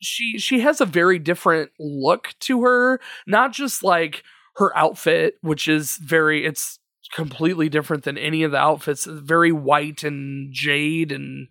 she 0.00 0.38
she 0.38 0.60
has 0.60 0.80
a 0.80 0.86
very 0.86 1.18
different 1.18 1.70
look 1.78 2.34
to 2.40 2.62
her, 2.62 3.00
not 3.26 3.52
just 3.52 3.82
like 3.82 4.22
her 4.56 4.76
outfit, 4.76 5.34
which 5.42 5.68
is 5.68 5.96
very 5.96 6.44
it's 6.44 6.78
completely 7.12 7.68
different 7.68 8.04
than 8.04 8.18
any 8.18 8.42
of 8.42 8.52
the 8.52 8.58
outfits. 8.58 9.06
It's 9.06 9.20
very 9.20 9.52
white 9.52 10.04
and 10.04 10.52
jade 10.52 11.12
and 11.12 11.48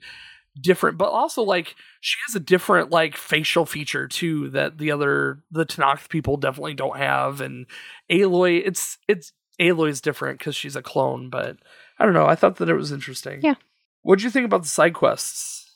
different, 0.62 0.98
but 0.98 1.10
also 1.10 1.42
like 1.42 1.76
she 2.02 2.18
has 2.28 2.36
a 2.36 2.40
different 2.40 2.92
like 2.92 3.16
facial 3.18 3.66
feature 3.66 4.08
too 4.08 4.50
that 4.50 4.78
the 4.78 4.92
other 4.92 5.44
the 5.52 5.66
Tenakth 5.66 6.10
people 6.10 6.38
definitely 6.38 6.74
don't 6.74 6.98
have. 6.98 7.42
And 7.42 7.66
Aloy, 8.12 8.62
it's 8.66 8.98
it's 9.08 9.34
Aloy's 9.60 10.02
different 10.02 10.40
because 10.40 10.56
she's 10.56 10.76
a 10.76 10.82
clone, 10.82 11.30
but 11.30 11.58
I 11.98 12.06
don't 12.06 12.14
know. 12.14 12.26
I 12.26 12.36
thought 12.36 12.58
that 12.58 12.70
it 12.70 12.76
was 12.76 12.92
interesting. 12.92 13.42
Yeah. 13.44 13.56
What 14.02 14.20
do 14.20 14.26
you 14.26 14.32
think 14.32 14.46
about 14.46 14.62
the 14.62 14.70
side 14.70 14.94
quests? 14.94 15.69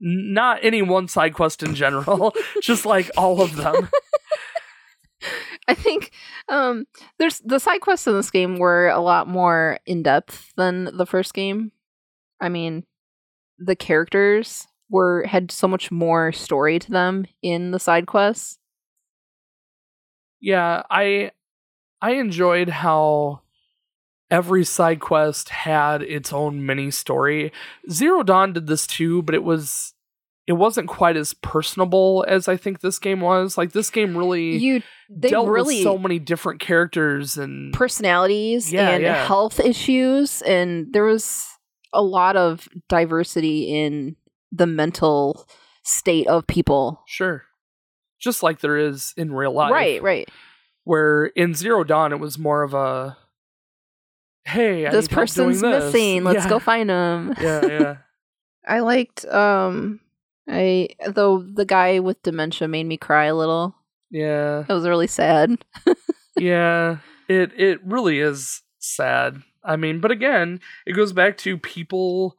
Not 0.00 0.60
any 0.62 0.82
one 0.82 1.08
side 1.08 1.34
quest 1.34 1.62
in 1.62 1.74
general, 1.74 2.34
just 2.62 2.86
like 2.86 3.10
all 3.16 3.40
of 3.40 3.56
them. 3.56 3.88
I 5.68 5.74
think 5.74 6.12
um 6.48 6.86
there's 7.18 7.40
the 7.40 7.58
side 7.58 7.80
quests 7.80 8.06
in 8.06 8.14
this 8.14 8.30
game 8.30 8.58
were 8.58 8.88
a 8.88 9.00
lot 9.00 9.28
more 9.28 9.80
in 9.84 10.02
depth 10.02 10.52
than 10.56 10.96
the 10.96 11.06
first 11.06 11.34
game. 11.34 11.72
I 12.40 12.48
mean, 12.48 12.84
the 13.58 13.76
characters 13.76 14.66
were 14.90 15.24
had 15.26 15.50
so 15.50 15.68
much 15.68 15.90
more 15.90 16.32
story 16.32 16.78
to 16.78 16.90
them 16.90 17.26
in 17.42 17.72
the 17.72 17.80
side 17.80 18.06
quests. 18.06 18.58
Yeah, 20.40 20.82
I 20.90 21.32
I 22.00 22.12
enjoyed 22.12 22.68
how 22.68 23.42
every 24.30 24.64
side 24.64 25.00
quest 25.00 25.48
had 25.50 26.02
its 26.02 26.32
own 26.32 26.64
mini 26.66 26.90
story. 26.90 27.52
Zero 27.90 28.22
Dawn 28.22 28.52
did 28.52 28.66
this 28.66 28.86
too, 28.86 29.22
but 29.22 29.34
it 29.34 29.42
was 29.44 29.94
it 30.46 30.52
wasn't 30.52 30.88
quite 30.88 31.16
as 31.16 31.34
personable 31.34 32.24
as 32.26 32.48
I 32.48 32.56
think 32.56 32.80
this 32.80 32.98
game 32.98 33.20
was. 33.20 33.58
Like 33.58 33.72
this 33.72 33.90
game 33.90 34.16
really 34.16 34.56
You 34.56 34.82
they 35.10 35.28
dealt 35.28 35.48
really 35.48 35.76
with 35.76 35.82
so 35.84 35.98
many 35.98 36.18
different 36.18 36.60
characters 36.60 37.36
and 37.36 37.72
personalities 37.72 38.72
Yeah, 38.72 38.90
and 38.90 39.02
yeah. 39.02 39.26
health 39.26 39.60
issues 39.60 40.40
and 40.42 40.92
there 40.92 41.04
was 41.04 41.46
a 41.92 42.02
lot 42.02 42.36
of 42.36 42.68
diversity 42.88 43.74
in 43.74 44.16
the 44.52 44.66
mental 44.66 45.46
state 45.84 46.26
of 46.26 46.46
people. 46.46 47.02
sure. 47.06 47.44
Just 48.20 48.42
like 48.42 48.60
there 48.60 48.76
is 48.76 49.14
in 49.16 49.32
real 49.32 49.52
life. 49.52 49.70
Right, 49.70 50.02
right. 50.02 50.28
Where 50.84 51.26
in 51.26 51.54
Zero 51.54 51.84
Dawn 51.84 52.12
it 52.12 52.18
was 52.18 52.36
more 52.38 52.62
of 52.62 52.74
a 52.74 53.16
hey, 54.48 54.86
I 54.86 54.90
this 54.90 55.10
need 55.10 55.14
help 55.16 55.28
doing 55.28 55.48
person's 55.48 55.60
this." 55.60 55.92
missing. 55.94 56.24
Let's 56.24 56.44
Yeah. 56.44 56.48
go 56.50 56.58
find 56.58 56.90
him. 56.90 57.34
Yeah, 57.40 57.66
yeah. 57.66 57.96
I 58.66 58.80
liked 58.80 59.24
um 59.26 60.00
I 60.48 60.88
though 61.06 61.42
the 61.42 61.64
guy 61.64 62.00
with 62.00 62.22
dementia 62.22 62.68
made 62.68 62.84
me 62.86 62.96
cry 62.96 63.26
a 63.26 63.34
little. 63.36 63.74
Yeah. 64.10 64.64
It 64.68 64.72
was 64.72 64.86
really 64.88 65.06
sad. 65.06 65.64
yeah 66.38 66.98
it 67.28 67.50
it 67.58 67.80
really 67.84 68.20
is 68.20 68.62
sad 68.78 69.42
i 69.64 69.74
mean 69.74 69.98
but 70.00 70.12
again 70.12 70.60
it 70.86 70.92
goes 70.92 71.12
back 71.12 71.36
to 71.36 71.58
people 71.58 72.36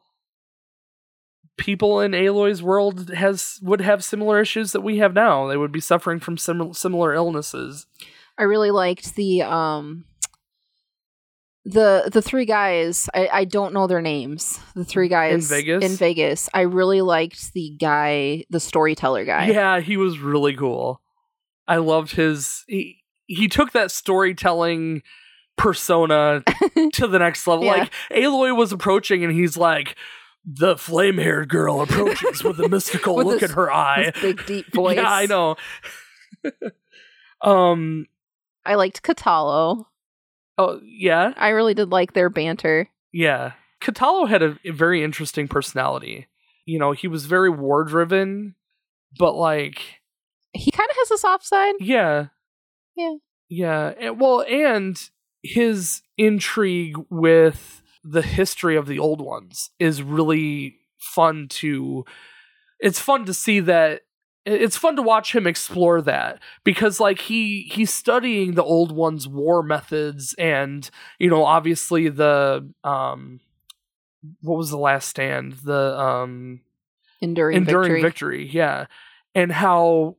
people 1.58 2.00
in 2.00 2.14
aloy's 2.14 2.62
world 2.62 3.10
has 3.10 3.58
would 3.62 3.82
have 3.82 4.02
similar 4.02 4.40
issues 4.40 4.72
that 4.72 4.80
we 4.80 4.96
have 4.98 5.12
now 5.12 5.46
they 5.46 5.56
would 5.56 5.70
be 5.72 5.80
suffering 5.80 6.18
from 6.18 6.38
sim- 6.38 6.72
similar 6.72 7.12
illnesses 7.12 7.86
I 8.38 8.44
really 8.44 8.70
liked 8.70 9.16
the 9.16 9.42
um 9.42 10.06
the 11.64 12.08
the 12.12 12.22
three 12.22 12.44
guys. 12.46 13.08
I, 13.14 13.28
I 13.32 13.44
don't 13.44 13.74
know 13.74 13.86
their 13.86 14.00
names. 14.00 14.58
The 14.74 14.84
three 14.84 15.08
guys 15.08 15.50
in 15.50 15.56
Vegas? 15.56 15.84
In 15.84 15.96
Vegas. 15.96 16.48
I 16.54 16.62
really 16.62 17.00
liked 17.02 17.52
the 17.52 17.76
guy, 17.78 18.44
the 18.50 18.60
storyteller 18.60 19.24
guy. 19.24 19.48
yeah 19.48 19.80
he 19.80 19.96
was 19.96 20.18
really 20.18 20.54
cool 20.56 21.00
i 21.68 21.76
loved 21.76 22.12
his 22.12 22.64
he, 22.66 23.04
he 23.26 23.46
took 23.46 23.70
that 23.72 23.90
storytelling 23.92 25.02
persona 25.56 26.42
to 26.94 27.06
the 27.06 27.18
next 27.18 27.46
level 27.46 27.64
Yeah. 27.66 27.72
like 27.72 27.92
aloy 28.10 28.56
was 28.56 28.72
approaching 28.72 29.22
and 29.22 29.32
he's 29.32 29.56
like 29.56 29.94
the 30.44 30.76
flame-haired 30.76 31.48
girl 31.50 31.82
approaches 31.82 32.42
with 32.42 32.58
a 32.60 32.68
mystical 32.68 33.14
With 33.16 33.26
look 33.26 33.40
this- 33.40 33.50
in 33.50 33.56
her 33.56 33.70
eye 33.70 34.10
big 34.22 34.44
deep 34.46 34.72
voice. 34.74 34.96
Yeah, 35.00 35.12
I 35.12 35.26
know. 35.26 35.56
um. 37.42 38.06
I 38.64 38.74
liked 38.74 39.02
Kotallo. 39.02 39.84
Oh, 40.60 40.80
yeah, 40.84 41.32
I 41.36 41.48
really 41.50 41.74
did 41.74 41.90
like 41.90 42.12
their 42.12 42.28
banter. 42.30 42.88
yeah. 43.12 43.52
Kotallo 43.82 44.28
had 44.28 44.42
a, 44.42 44.58
a 44.62 44.72
very 44.72 45.02
interesting 45.02 45.48
personality. 45.48 46.26
You 46.66 46.78
know, 46.78 46.92
he 46.92 47.08
was 47.08 47.24
very 47.24 47.48
war 47.48 47.82
driven, 47.84 48.54
but 49.18 49.32
like, 49.34 49.80
He 50.52 50.70
kind 50.70 50.90
of 50.90 50.96
has 50.98 51.10
a 51.12 51.16
soft 51.18 51.46
side. 51.46 51.74
yeah, 51.80 52.26
Yeah. 52.94 53.14
yeah. 53.48 53.94
And, 53.98 54.20
well, 54.20 54.42
and 54.42 55.00
his 55.42 56.02
intrigue 56.18 56.96
with 57.08 57.82
the 58.04 58.20
history 58.20 58.76
of 58.76 58.86
the 58.86 58.98
old 58.98 59.22
ones 59.22 59.70
is 59.78 60.02
really 60.02 60.76
fun 60.98 61.48
to. 61.48 62.04
It's 62.80 63.00
fun 63.00 63.24
to 63.24 63.32
see 63.34 63.60
that 63.60 64.02
it's 64.46 64.76
fun 64.76 64.96
to 64.96 65.02
watch 65.02 65.34
him 65.34 65.46
explore 65.46 66.00
that 66.02 66.38
because 66.64 66.98
like 66.98 67.20
he 67.20 67.68
he's 67.72 67.92
studying 67.92 68.54
the 68.54 68.64
old 68.64 68.92
ones 68.92 69.28
war 69.28 69.62
methods 69.62 70.34
and 70.38 70.90
you 71.18 71.28
know 71.28 71.44
obviously 71.44 72.08
the 72.08 72.68
um 72.82 73.40
what 74.42 74.56
was 74.56 74.70
the 74.70 74.78
last 74.78 75.08
stand 75.08 75.52
the 75.64 75.98
um 75.98 76.60
Enduring, 77.22 77.58
enduring 77.58 77.92
victory. 78.02 78.44
victory. 78.44 78.50
yeah 78.50 78.86
and 79.34 79.52
how 79.52 80.16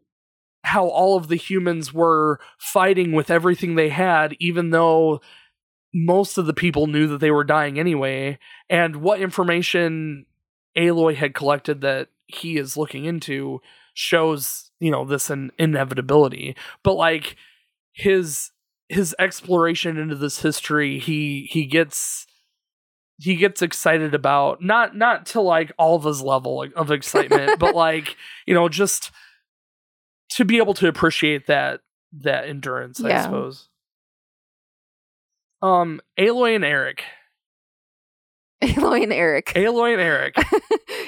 how 0.64 0.85
all 0.88 1.18
of 1.18 1.27
the 1.27 1.35
humans 1.35 1.91
were 1.91 2.39
fighting 2.60 3.14
with 3.14 3.31
everything 3.31 3.73
they 3.73 3.89
had 3.89 4.35
even 4.39 4.69
though 4.69 5.19
most 5.93 6.38
of 6.38 6.45
the 6.45 6.53
people 6.53 6.85
knew 6.88 7.07
that 7.07 7.19
they 7.19 7.31
were 7.31 7.43
dying 7.43 7.80
anyway 7.80 8.38
and 8.69 8.98
what 8.98 9.19
information 9.19 10.27
aloy 10.77 11.15
had 11.15 11.34
collected 11.34 11.81
that 11.81 12.10
he 12.27 12.57
is 12.57 12.77
looking 12.77 13.06
into 13.06 13.60
shows 13.93 14.72
you 14.80 14.91
know 14.91 15.05
this 15.05 15.30
in 15.30 15.51
inevitability. 15.57 16.55
But 16.84 16.95
like 16.95 17.35
his 17.93 18.51
his 18.89 19.15
exploration 19.19 19.97
into 19.97 20.15
this 20.15 20.41
history 20.41 20.99
he 20.99 21.47
he 21.49 21.65
gets 21.65 22.27
he 23.18 23.35
gets 23.35 23.61
excited 23.61 24.13
about 24.13 24.61
not 24.61 24.95
not 24.95 25.26
to 25.27 25.41
like 25.41 25.72
Alva's 25.80 26.22
level 26.22 26.65
of 26.76 26.91
excitement 26.91 27.59
but 27.59 27.76
like 27.76 28.18
you 28.45 28.53
know 28.53 28.68
just 28.68 29.11
to 30.31 30.45
be 30.45 30.57
able 30.57 30.73
to 30.73 30.88
appreciate 30.88 31.47
that 31.47 31.81
that 32.11 32.47
endurance 32.47 33.03
i 33.03 33.22
suppose. 33.22 33.69
Um 35.61 36.01
aloy 36.19 36.55
and 36.55 36.65
Erik 36.65 37.03
Aloy 38.75 39.03
and 39.03 39.11
Erik. 39.13 39.47
aloy 39.55 39.93
and 39.93 40.01
Erik 40.01 40.35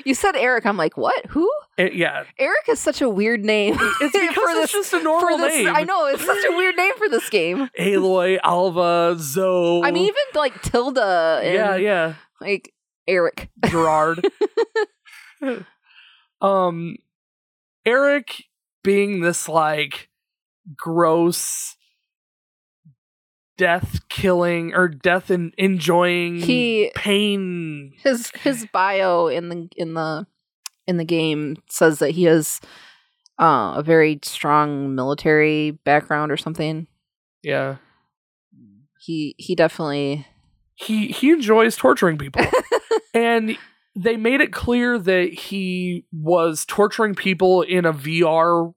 you 0.06 0.14
said 0.16 0.36
Erik. 0.36 0.66
I'm 0.66 0.78
like, 0.78 0.98
what? 0.98 1.26
Who? 1.28 1.50
Eh, 1.78 1.90
yeah 1.94 2.24
Erik 2.40 2.68
is 2.70 2.80
such 2.80 3.02
a 3.02 3.10
weird 3.10 3.46
name. 3.46 3.76
it's 3.80 4.12
because 4.12 4.34
for 4.36 4.50
it's 4.50 4.60
this, 4.62 4.72
just 4.72 4.94
a 4.94 5.04
normal 5.04 5.38
this. 5.38 5.54
name 5.54 5.68
I 5.76 5.84
know 5.84 6.08
it's 6.08 6.26
such 6.26 6.44
a 6.50 6.56
weird 6.56 6.76
name 6.76 6.94
for 6.98 7.08
this 7.10 7.30
game. 7.30 7.70
aloy 7.80 8.40
alva 8.44 9.16
zoe 9.20 9.82
I 9.84 9.92
mean, 9.92 10.04
even 10.06 10.24
like 10.36 10.62
Tilda 10.64 11.42
and 11.44 11.54
yeah 11.54 11.76
yeah 11.76 12.14
like 12.42 12.74
Erik. 13.08 13.50
Gerard. 13.66 14.26
um, 16.42 16.96
Erik 17.86 18.46
being 18.84 19.22
this 19.22 19.48
like 19.50 20.10
gross 20.76 21.76
death 23.58 24.00
killing 24.10 24.74
or 24.74 24.88
death 24.88 25.30
in 25.32 25.52
enjoying 25.58 26.38
He- 26.38 26.92
pain. 26.96 27.94
His 28.04 28.32
his 28.42 28.66
bio 28.74 29.28
in 29.28 29.50
the 29.50 29.68
in 29.76 29.94
the 29.94 30.26
in 30.88 30.98
the 30.98 31.06
game 31.06 31.58
says 31.70 32.00
that 32.00 32.12
he 32.12 32.24
has 32.24 32.60
uh, 33.40 33.74
a 33.78 33.84
very 33.84 34.20
strong 34.24 34.96
military 34.96 35.72
background 35.72 36.32
or 36.32 36.38
something. 36.38 36.88
Yeah, 37.42 37.78
He 39.00 39.36
he 39.38 39.56
definitely 39.56 40.26
he 40.76 41.08
he 41.08 41.32
enjoys 41.32 41.76
torturing 41.76 42.18
people, 42.18 42.44
and 43.14 43.58
they 43.96 44.18
made 44.18 44.42
it 44.42 44.52
clear 44.54 44.98
that 44.98 45.34
he 45.34 46.06
was 46.12 46.66
torturing 46.66 47.14
people 47.16 47.62
in 47.62 47.86
a 47.86 47.94
VR 47.94 48.74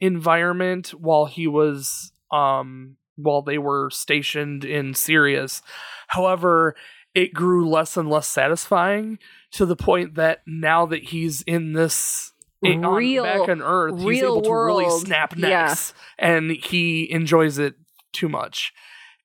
environment 0.00 0.88
while 0.90 1.26
he 1.26 1.46
was 1.46 2.12
um 2.32 2.96
while 3.16 3.42
they 3.42 3.58
were 3.58 3.90
stationed 3.90 4.64
in 4.64 4.94
Sirius. 4.94 5.62
However, 6.08 6.74
it 7.14 7.34
grew 7.34 7.68
less 7.68 7.96
and 7.96 8.08
less 8.08 8.28
satisfying 8.28 9.18
to 9.52 9.66
the 9.66 9.76
point 9.76 10.14
that 10.14 10.42
now 10.46 10.86
that 10.86 11.04
he's 11.04 11.42
in 11.42 11.72
this 11.72 12.32
eh, 12.64 12.74
on- 12.74 12.94
Real- 12.94 13.24
back 13.24 13.48
on 13.48 13.60
Earth, 13.62 14.00
he's 14.00 14.22
able 14.22 14.42
to 14.42 14.50
really 14.50 14.84
world, 14.84 15.02
snap 15.02 15.36
yeah. 15.36 15.66
necks, 15.66 15.94
and 16.18 16.50
he 16.50 17.10
enjoys 17.10 17.58
it 17.58 17.74
too 18.12 18.28
much. 18.28 18.72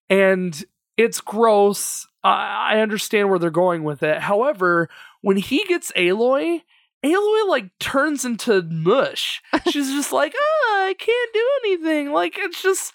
And 0.10 0.64
it's 0.98 1.22
gross. 1.22 2.08
I, 2.24 2.74
I 2.74 2.80
understand 2.80 3.30
where 3.30 3.40
they're 3.40 3.52
going 3.52 3.84
with 3.84 4.04
it. 4.04 4.20
However, 4.20 4.90
when 5.22 5.38
he 5.38 5.64
gets 5.66 5.92
Aloy, 5.94 6.62
Aloy 7.04 7.48
like 7.48 7.78
turns 7.80 8.26
into 8.26 8.62
mush. 8.64 9.42
She's 9.70 9.92
just 9.92 10.12
like, 10.12 10.34
oh, 10.38 10.86
I 10.88 10.94
can't 10.94 11.34
do 11.34 11.50
anything. 11.64 12.12
Like 12.12 12.36
it's 12.38 12.62
just, 12.62 12.94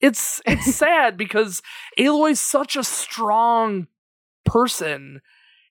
it's 0.00 0.40
it's 0.46 0.74
sad 0.74 1.16
because 1.16 1.62
Aloy's 1.98 2.40
such 2.40 2.76
a 2.76 2.84
strong 2.84 3.86
person 4.44 5.20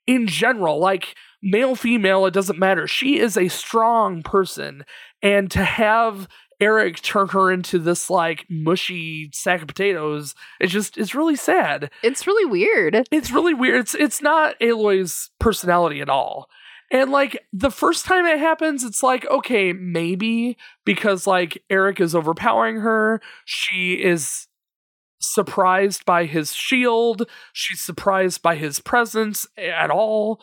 in 0.08 0.28
general. 0.28 0.80
Like 0.80 1.16
male, 1.42 1.76
female, 1.76 2.26
it 2.26 2.34
doesn't 2.34 2.60
matter. 2.60 2.88
She 2.88 3.20
is 3.20 3.38
a 3.38 3.48
strong 3.48 4.24
person, 4.24 4.84
and 5.22 5.50
to 5.52 5.64
have 5.64 6.28
Erik 6.60 7.02
turn 7.02 7.30
her 7.30 7.52
into 7.52 7.80
this 7.80 8.10
like 8.10 8.46
mushy 8.50 9.30
sack 9.34 9.62
of 9.62 9.68
potatoes, 9.68 10.36
it's 10.60 10.74
just 10.74 10.98
it's 10.98 11.16
really 11.16 11.36
sad. 11.36 11.90
It's 12.04 12.28
really 12.28 12.46
weird. 12.46 13.08
It's 13.12 13.32
really 13.32 13.54
weird. 13.54 13.80
It's 13.80 13.96
it's 13.96 14.22
not 14.22 14.56
Aloy's 14.62 15.30
personality 15.40 16.02
at 16.02 16.10
all. 16.10 16.50
And 16.92 17.12
like 17.12 17.46
the 17.54 17.70
first 17.72 18.06
time 18.06 18.26
it 18.26 18.40
happens, 18.40 18.84
it's 18.84 19.04
like, 19.04 19.26
okay, 19.30 19.74
maybe 19.74 20.58
because 20.86 21.28
like 21.28 21.64
Erik 21.70 22.00
is 22.02 22.16
overpowering 22.16 22.78
her. 22.78 23.22
She 23.46 23.94
is 23.94 24.48
surprised 25.22 26.06
by 26.06 26.26
his 26.26 26.54
shield. 26.54 27.30
She's 27.54 27.82
surprised 27.82 28.42
by 28.42 28.56
his 28.56 28.80
presence 28.80 29.46
at 29.58 29.92
all. 29.92 30.42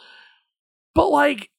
But 0.95 1.09
like, 1.09 1.51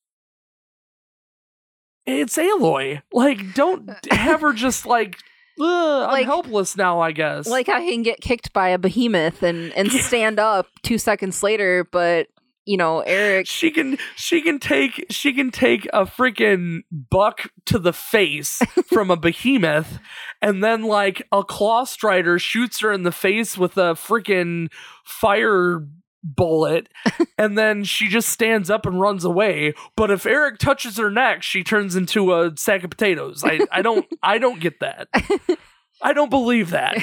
it's 2.06 2.38
Aloy. 2.38 3.02
Like, 3.12 3.54
don't 3.54 3.90
uh, 3.90 3.96
have 4.12 4.42
her 4.42 4.54
just 4.54 4.86
like, 4.86 5.18
"Ugh, 5.60 6.08
I'm 6.10 6.24
helpless 6.24 6.78
now, 6.78 7.02
I 7.02 7.12
guess. 7.12 7.48
Like 7.48 7.68
I 7.68 7.82
can 7.82 8.02
get 8.04 8.22
kicked 8.22 8.54
by 8.54 8.70
a 8.70 8.78
behemoth 8.78 9.44
and 9.44 9.74
and 9.74 9.92
Yeah. 9.92 10.00
stand 10.02 10.40
up 10.40 10.68
two 10.84 10.98
seconds 10.98 11.44
later, 11.44 11.84
but 11.92 12.28
you 12.68 12.78
know 12.78 13.00
Erik. 13.00 13.48
she 13.48 13.72
can 13.72 13.98
she 14.16 14.42
can 14.42 14.60
take 14.60 15.06
she 15.10 15.34
can 15.34 15.50
take 15.50 15.86
a 15.94 16.06
freaking 16.06 16.82
buck 16.92 17.50
to 17.66 17.80
the 17.80 17.94
face 17.94 18.60
from 18.88 19.10
a 19.10 19.16
behemoth 19.18 19.98
and 20.42 20.64
then 20.64 20.84
like 20.84 21.24
a 21.32 21.44
claw 21.44 21.86
strider 21.86 22.38
shoots 22.38 22.82
her 22.82 22.92
in 22.92 23.04
the 23.04 23.12
face 23.12 23.58
with 23.58 23.78
a 23.78 23.94
freaking 23.96 24.68
fire 25.06 25.80
bullet 26.24 26.90
and 27.38 27.58
then 27.58 27.84
she 27.86 28.10
just 28.10 28.28
stands 28.28 28.70
up 28.70 28.86
and 28.86 29.00
runs 29.00 29.24
away 29.24 29.74
but 29.96 30.12
if 30.12 30.26
Erik 30.26 30.58
touches 30.58 30.98
her 30.98 31.10
neck 31.10 31.42
she 31.42 31.64
turns 31.64 31.96
into 31.96 32.34
a 32.34 32.52
sack 32.58 32.84
of 32.84 32.90
potatoes 32.90 33.44
i, 33.46 33.60
I 33.72 33.82
don't 33.82 34.06
i 34.22 34.38
don't 34.38 34.60
get 34.60 34.82
that 34.82 35.08
i 36.02 36.12
don't 36.12 36.30
believe 36.30 36.72
that 36.72 36.98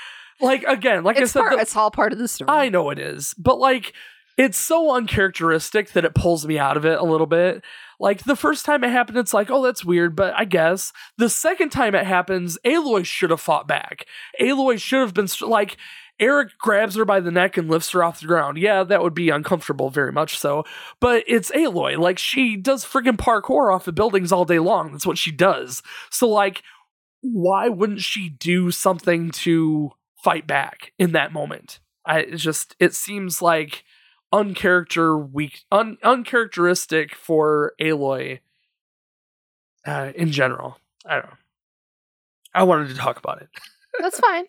like 0.40 0.64
again 0.64 1.04
like 1.04 1.16
It's 1.16 1.30
i 1.30 1.32
said 1.34 1.40
part, 1.40 1.52
the- 1.52 1.60
it's 1.60 1.76
all 1.76 1.90
part 1.92 2.12
of 2.12 2.18
the 2.18 2.26
story. 2.26 2.48
I 2.50 2.68
know 2.70 2.90
it 2.90 2.98
is, 2.98 3.34
but 3.38 3.58
like 3.58 3.92
it's 4.36 4.58
so 4.58 4.94
uncharacteristic 4.94 5.92
that 5.92 6.04
it 6.04 6.14
pulls 6.14 6.46
me 6.46 6.58
out 6.58 6.76
of 6.76 6.84
it 6.84 6.98
a 6.98 7.04
little 7.04 7.26
bit. 7.26 7.62
Like 7.98 8.24
the 8.24 8.36
first 8.36 8.66
time 8.66 8.84
it 8.84 8.90
happened, 8.90 9.18
it's 9.18 9.32
like, 9.32 9.50
oh, 9.50 9.62
that's 9.62 9.84
weird, 9.84 10.14
but 10.14 10.34
I 10.36 10.44
guess. 10.44 10.92
The 11.16 11.30
second 11.30 11.70
time 11.70 11.94
it 11.94 12.06
happens, 12.06 12.58
Aloy 12.64 13.04
should 13.06 13.30
have 13.30 13.40
fought 13.40 13.66
back. 13.66 14.06
Aloy 14.40 14.78
should 14.78 15.00
have 15.00 15.14
been 15.14 15.28
st- 15.28 15.50
like, 15.50 15.78
Erik 16.18 16.56
grabs 16.58 16.96
her 16.96 17.04
by 17.04 17.20
the 17.20 17.30
neck 17.30 17.58
and 17.58 17.68
lifts 17.68 17.90
her 17.90 18.02
off 18.02 18.20
the 18.20 18.26
ground. 18.26 18.56
Yeah, 18.56 18.84
that 18.84 19.02
would 19.02 19.12
be 19.14 19.28
uncomfortable, 19.28 19.90
very 19.90 20.12
much 20.12 20.38
so. 20.38 20.64
But 20.98 21.24
it's 21.26 21.50
Aloy. 21.50 21.98
Like, 21.98 22.18
she 22.18 22.56
does 22.56 22.86
friggin' 22.86 23.18
parkour 23.18 23.74
off 23.74 23.86
of 23.86 23.94
buildings 23.94 24.32
all 24.32 24.46
day 24.46 24.58
long. 24.58 24.92
That's 24.92 25.06
what 25.06 25.18
she 25.18 25.30
does. 25.30 25.82
So, 26.10 26.26
like, 26.28 26.62
why 27.20 27.68
wouldn't 27.68 28.00
she 28.00 28.30
do 28.30 28.70
something 28.70 29.30
to 29.30 29.92
fight 30.22 30.46
back 30.46 30.92
in 30.98 31.12
that 31.12 31.32
moment? 31.32 31.80
I 32.06 32.24
just 32.24 32.76
it 32.78 32.94
seems 32.94 33.42
like 33.42 33.84
uncharacter 34.32 35.30
weak 35.32 35.64
un, 35.70 35.98
uncharacteristic 36.02 37.14
for 37.14 37.72
Aloy 37.80 38.40
uh, 39.86 40.12
in 40.14 40.32
general. 40.32 40.78
I 41.04 41.14
don't 41.14 41.26
know. 41.26 41.36
I 42.54 42.62
wanted 42.64 42.88
to 42.88 42.94
talk 42.94 43.18
about 43.18 43.42
it. 43.42 43.48
That's 44.00 44.20
fine. 44.20 44.44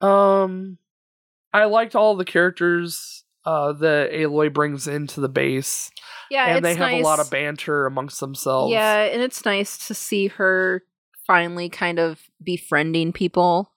Um 0.00 0.78
I 1.52 1.64
liked 1.64 1.96
all 1.96 2.16
the 2.16 2.24
characters 2.24 3.24
uh 3.44 3.72
that 3.74 4.12
Aloy 4.12 4.52
brings 4.52 4.86
into 4.86 5.20
the 5.20 5.28
base. 5.28 5.90
Yeah, 6.30 6.54
and 6.56 6.64
they 6.64 6.74
have 6.74 6.90
nice. 6.90 7.02
a 7.02 7.04
lot 7.04 7.20
of 7.20 7.30
banter 7.30 7.86
amongst 7.86 8.20
themselves. 8.20 8.72
Yeah, 8.72 9.04
and 9.04 9.22
it's 9.22 9.44
nice 9.44 9.86
to 9.88 9.94
see 9.94 10.28
her 10.28 10.82
finally 11.26 11.68
kind 11.68 11.98
of 11.98 12.20
befriending 12.42 13.12
people 13.12 13.72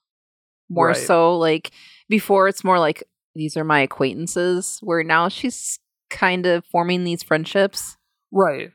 more 0.68 0.88
Right. 0.88 0.96
so. 0.96 1.36
Like 1.38 1.70
before, 2.08 2.48
it's 2.48 2.64
more 2.64 2.78
like 2.78 3.04
these 3.34 3.56
are 3.56 3.64
my 3.64 3.80
acquaintances, 3.80 4.78
where 4.82 5.02
now 5.02 5.28
she's 5.28 5.78
kind 6.10 6.46
of 6.46 6.64
forming 6.66 7.04
these 7.04 7.22
friendships. 7.22 7.96
Right. 8.30 8.70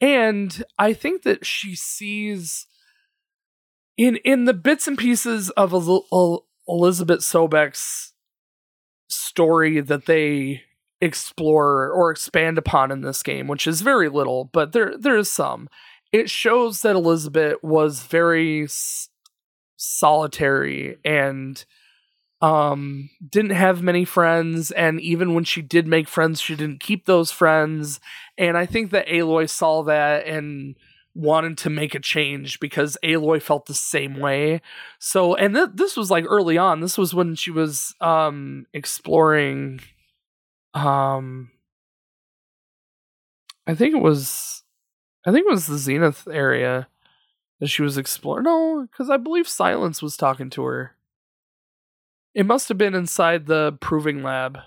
And 0.00 0.64
I 0.78 0.92
think 0.92 1.22
that 1.22 1.46
she 1.46 1.74
sees 1.76 2.66
in 3.96 4.16
in 4.24 4.46
the 4.46 4.54
bits 4.54 4.88
and 4.88 4.98
pieces 4.98 5.50
of 5.50 5.72
El- 5.72 6.06
El- 6.12 6.46
Elizabeth 6.66 7.20
Sobek's 7.20 8.12
story 9.08 9.80
that 9.80 10.06
they 10.06 10.62
explore 11.00 11.90
or 11.90 12.10
expand 12.10 12.58
upon 12.58 12.90
in 12.90 13.02
this 13.02 13.22
game, 13.22 13.46
which 13.48 13.66
is 13.66 13.80
very 13.82 14.08
little, 14.08 14.44
but 14.52 14.72
there 14.72 14.96
there 14.96 15.16
is 15.16 15.30
some. 15.30 15.68
It 16.12 16.28
shows 16.28 16.82
that 16.82 16.96
Elizabeth 16.96 17.56
was 17.62 18.02
very 18.02 18.64
s- 18.64 19.08
solitary 19.76 20.98
and 21.04 21.64
um 22.42 23.08
didn't 23.30 23.52
have 23.52 23.82
many 23.82 24.04
friends 24.04 24.72
and 24.72 25.00
even 25.00 25.34
when 25.34 25.44
she 25.44 25.62
did 25.62 25.86
make 25.86 26.08
friends 26.08 26.40
she 26.40 26.56
didn't 26.56 26.80
keep 26.80 27.06
those 27.06 27.30
friends 27.30 28.00
and 28.38 28.58
I 28.58 28.66
think 28.66 28.90
that 28.90 29.06
Aloy 29.08 29.48
saw 29.48 29.82
that 29.84 30.26
and 30.26 30.76
wanted 31.14 31.58
to 31.58 31.70
make 31.70 31.94
a 31.94 32.00
change 32.00 32.60
because 32.60 32.96
Aloy 33.04 33.40
felt 33.42 33.66
the 33.66 33.74
same 33.74 34.18
way. 34.18 34.62
So, 34.98 35.34
and 35.34 35.54
th- 35.54 35.68
this 35.74 35.94
was 35.96 36.10
like 36.10 36.24
early 36.26 36.56
on. 36.56 36.80
This 36.80 36.96
was 36.96 37.14
when 37.14 37.34
she 37.34 37.50
was 37.50 37.94
um 38.00 38.66
exploring 38.74 39.80
um 40.74 41.50
I 43.66 43.74
think 43.74 43.94
it 43.94 44.02
was 44.02 44.62
I 45.26 45.32
think 45.32 45.46
it 45.46 45.52
was 45.52 45.66
the 45.68 45.78
Zenith 45.78 46.28
area 46.30 46.88
that 47.60 47.68
she 47.68 47.82
was 47.82 47.98
exploring. 47.98 48.44
No, 48.44 48.88
cuz 48.96 49.10
I 49.10 49.18
believe 49.18 49.46
Sylens 49.46 50.02
was 50.02 50.16
talking 50.16 50.50
to 50.52 50.64
her. 50.64 50.96
It 52.34 52.46
must 52.46 52.68
have 52.68 52.78
been 52.78 52.94
inside 52.94 53.46
the 53.46 53.76
proving 53.80 54.22
lab 54.22 54.58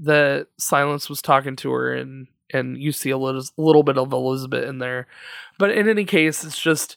that 0.00 0.48
Sylens 0.60 1.08
was 1.08 1.22
talking 1.22 1.56
to 1.56 1.72
her 1.72 1.94
and 1.94 2.28
and 2.52 2.80
you 2.80 2.92
see 2.92 3.10
a 3.10 3.18
little, 3.18 3.42
little 3.56 3.82
bit 3.82 3.98
of 3.98 4.12
Elizabeth 4.12 4.64
in 4.68 4.78
there. 4.78 5.08
But 5.58 5.72
in 5.72 5.88
any 5.88 6.04
case, 6.04 6.44
it's 6.44 6.60
just 6.60 6.96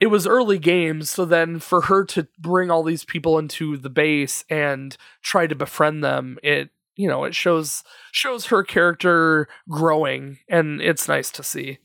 it 0.00 0.06
was 0.06 0.26
early 0.26 0.58
games, 0.58 1.10
so 1.10 1.24
then 1.24 1.58
for 1.58 1.82
her 1.82 2.04
to 2.06 2.28
bring 2.38 2.70
all 2.70 2.82
these 2.82 3.04
people 3.04 3.38
into 3.38 3.76
the 3.76 3.90
base 3.90 4.44
and 4.48 4.96
try 5.22 5.46
to 5.46 5.54
befriend 5.54 6.04
them, 6.04 6.38
it 6.42 6.70
you 6.96 7.08
know, 7.08 7.24
it 7.24 7.34
shows 7.34 7.82
shows 8.12 8.46
her 8.46 8.62
character 8.62 9.48
growing 9.68 10.38
and 10.48 10.80
it's 10.80 11.08
nice 11.08 11.30
to 11.32 11.42
see. 11.42 11.78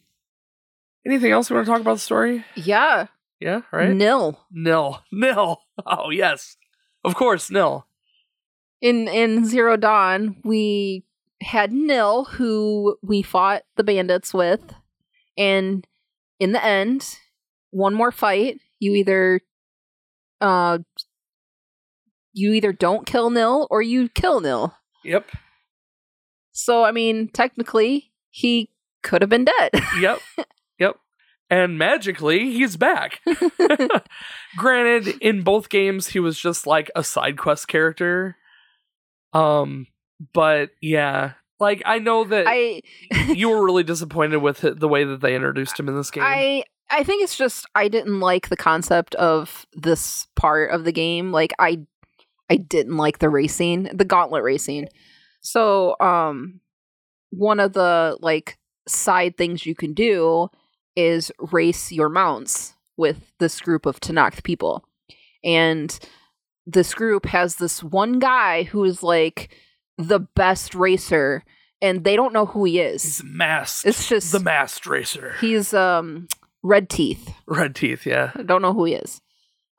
Anything 1.06 1.32
else 1.32 1.50
you 1.50 1.56
want 1.56 1.66
to 1.66 1.72
talk 1.72 1.82
about 1.82 1.96
the 1.96 2.00
story? 2.00 2.46
Yeah, 2.56 3.08
Yeah, 3.40 3.62
right? 3.72 3.90
nil 3.96 4.40
Nil. 4.52 5.02
Nil. 5.12 5.62
Oh, 5.86 6.10
yes. 6.12 6.58
Of 7.04 7.16
course, 7.16 7.50
nil. 7.50 7.86
in 8.82 9.08
in 9.08 9.46
Zero 9.46 9.78
Dawn. 9.78 10.38
We 10.44 11.06
had 11.42 11.72
Nil, 11.72 12.26
who 12.26 12.98
we 13.02 13.22
fought 13.22 13.64
the 13.78 13.84
bandits 13.84 14.34
with, 14.34 14.74
and 15.38 15.88
in 16.40 16.52
the 16.52 16.64
end, 16.64 17.18
one 17.72 17.94
more 17.94 18.12
fight. 18.12 18.60
You 18.80 18.94
either, 18.96 19.42
uh, 20.42 20.80
you 22.34 22.54
either 22.54 22.74
don't 22.74 23.06
kill 23.06 23.30
Nil 23.30 23.68
or 23.70 23.82
you 23.82 24.10
kill 24.10 24.42
Nil. 24.42 24.74
Yep. 25.04 25.30
So 26.52 26.84
I 26.84 26.92
mean, 26.92 27.30
technically, 27.30 28.12
he 28.30 28.70
could 29.02 29.22
have 29.22 29.30
been 29.30 29.46
dead. 29.46 29.72
Yep. 30.00 30.20
yep. 30.80 30.98
And 31.50 31.78
magically, 31.78 32.52
he's 32.52 32.78
back. 32.78 33.22
Granted, 34.58 35.16
in 35.20 35.42
both 35.42 35.70
games, 35.70 36.08
he 36.08 36.20
was 36.20 36.40
just 36.40 36.68
like 36.68 36.92
a 36.96 37.04
side 37.04 37.38
quest 37.38 37.68
character. 37.68 38.38
Um, 39.34 39.88
but 40.34 40.70
yeah, 40.82 41.34
like 41.60 41.82
I 41.86 42.00
know 42.00 42.24
that 42.26 42.46
I 42.48 42.82
you 43.34 43.50
were 43.50 43.64
really 43.66 43.84
disappointed 43.84 44.38
with 44.38 44.60
the 44.62 44.88
way 44.88 45.04
that 45.06 45.22
they 45.22 45.36
introduced 45.36 45.80
him 45.80 45.90
in 45.90 45.96
this 45.96 46.12
game. 46.12 46.24
I 46.24 46.64
I 46.92 47.04
think 47.04 47.24
it's 47.24 47.38
just 47.38 47.66
I 47.76 47.88
didn't 47.88 48.20
like 48.20 48.50
the 48.50 48.58
concept 48.58 49.16
of 49.16 49.66
this 49.74 50.28
part 50.36 50.72
of 50.72 50.84
the 50.84 50.92
game. 50.92 51.32
Like 51.32 51.54
I 51.58 51.80
I 52.50 52.58
didn't 52.58 52.98
like 52.98 53.20
the 53.20 53.30
racing, 53.30 53.84
the 53.94 54.06
gauntlet 54.06 54.44
racing. 54.44 54.88
So, 55.42 55.96
um, 56.00 56.60
one 57.30 57.60
of 57.60 57.74
the 57.74 58.18
like 58.22 58.58
side 58.88 59.38
things 59.38 59.66
you 59.66 59.76
can 59.76 59.94
do 59.94 60.50
is 60.96 61.32
race 61.52 61.92
your 61.92 62.10
mounts 62.10 62.74
with 62.98 63.32
this 63.40 63.60
group 63.60 63.86
of 63.86 64.00
Tenakth 64.00 64.44
people, 64.44 64.84
and 65.44 65.98
this 66.66 66.94
group 66.94 67.26
has 67.28 67.56
this 67.56 67.84
one 67.84 68.20
guy 68.20 68.64
who 68.64 68.84
is 68.84 69.02
like 69.02 69.56
the 69.98 70.20
best 70.20 70.76
racer, 70.76 71.44
and 71.82 72.04
they 72.04 72.16
don't 72.16 72.34
know 72.34 72.46
who 72.46 72.66
he 72.66 72.80
is. 72.80 73.04
He's 73.04 73.24
masked. 73.24 73.86
It's 73.86 74.08
just 74.08 74.32
the 74.32 74.40
masked 74.40 74.86
racer. 74.86 75.36
he's 75.42 75.74
um 75.74 76.28
red 76.64 76.90
teeth. 76.90 77.34
Red 77.48 77.76
teeth, 77.76 78.06
yeah. 78.06 78.32
I 78.36 78.44
don't 78.44 78.62
know 78.62 78.74
who 78.74 78.86
he 78.86 78.94
is. 78.94 79.22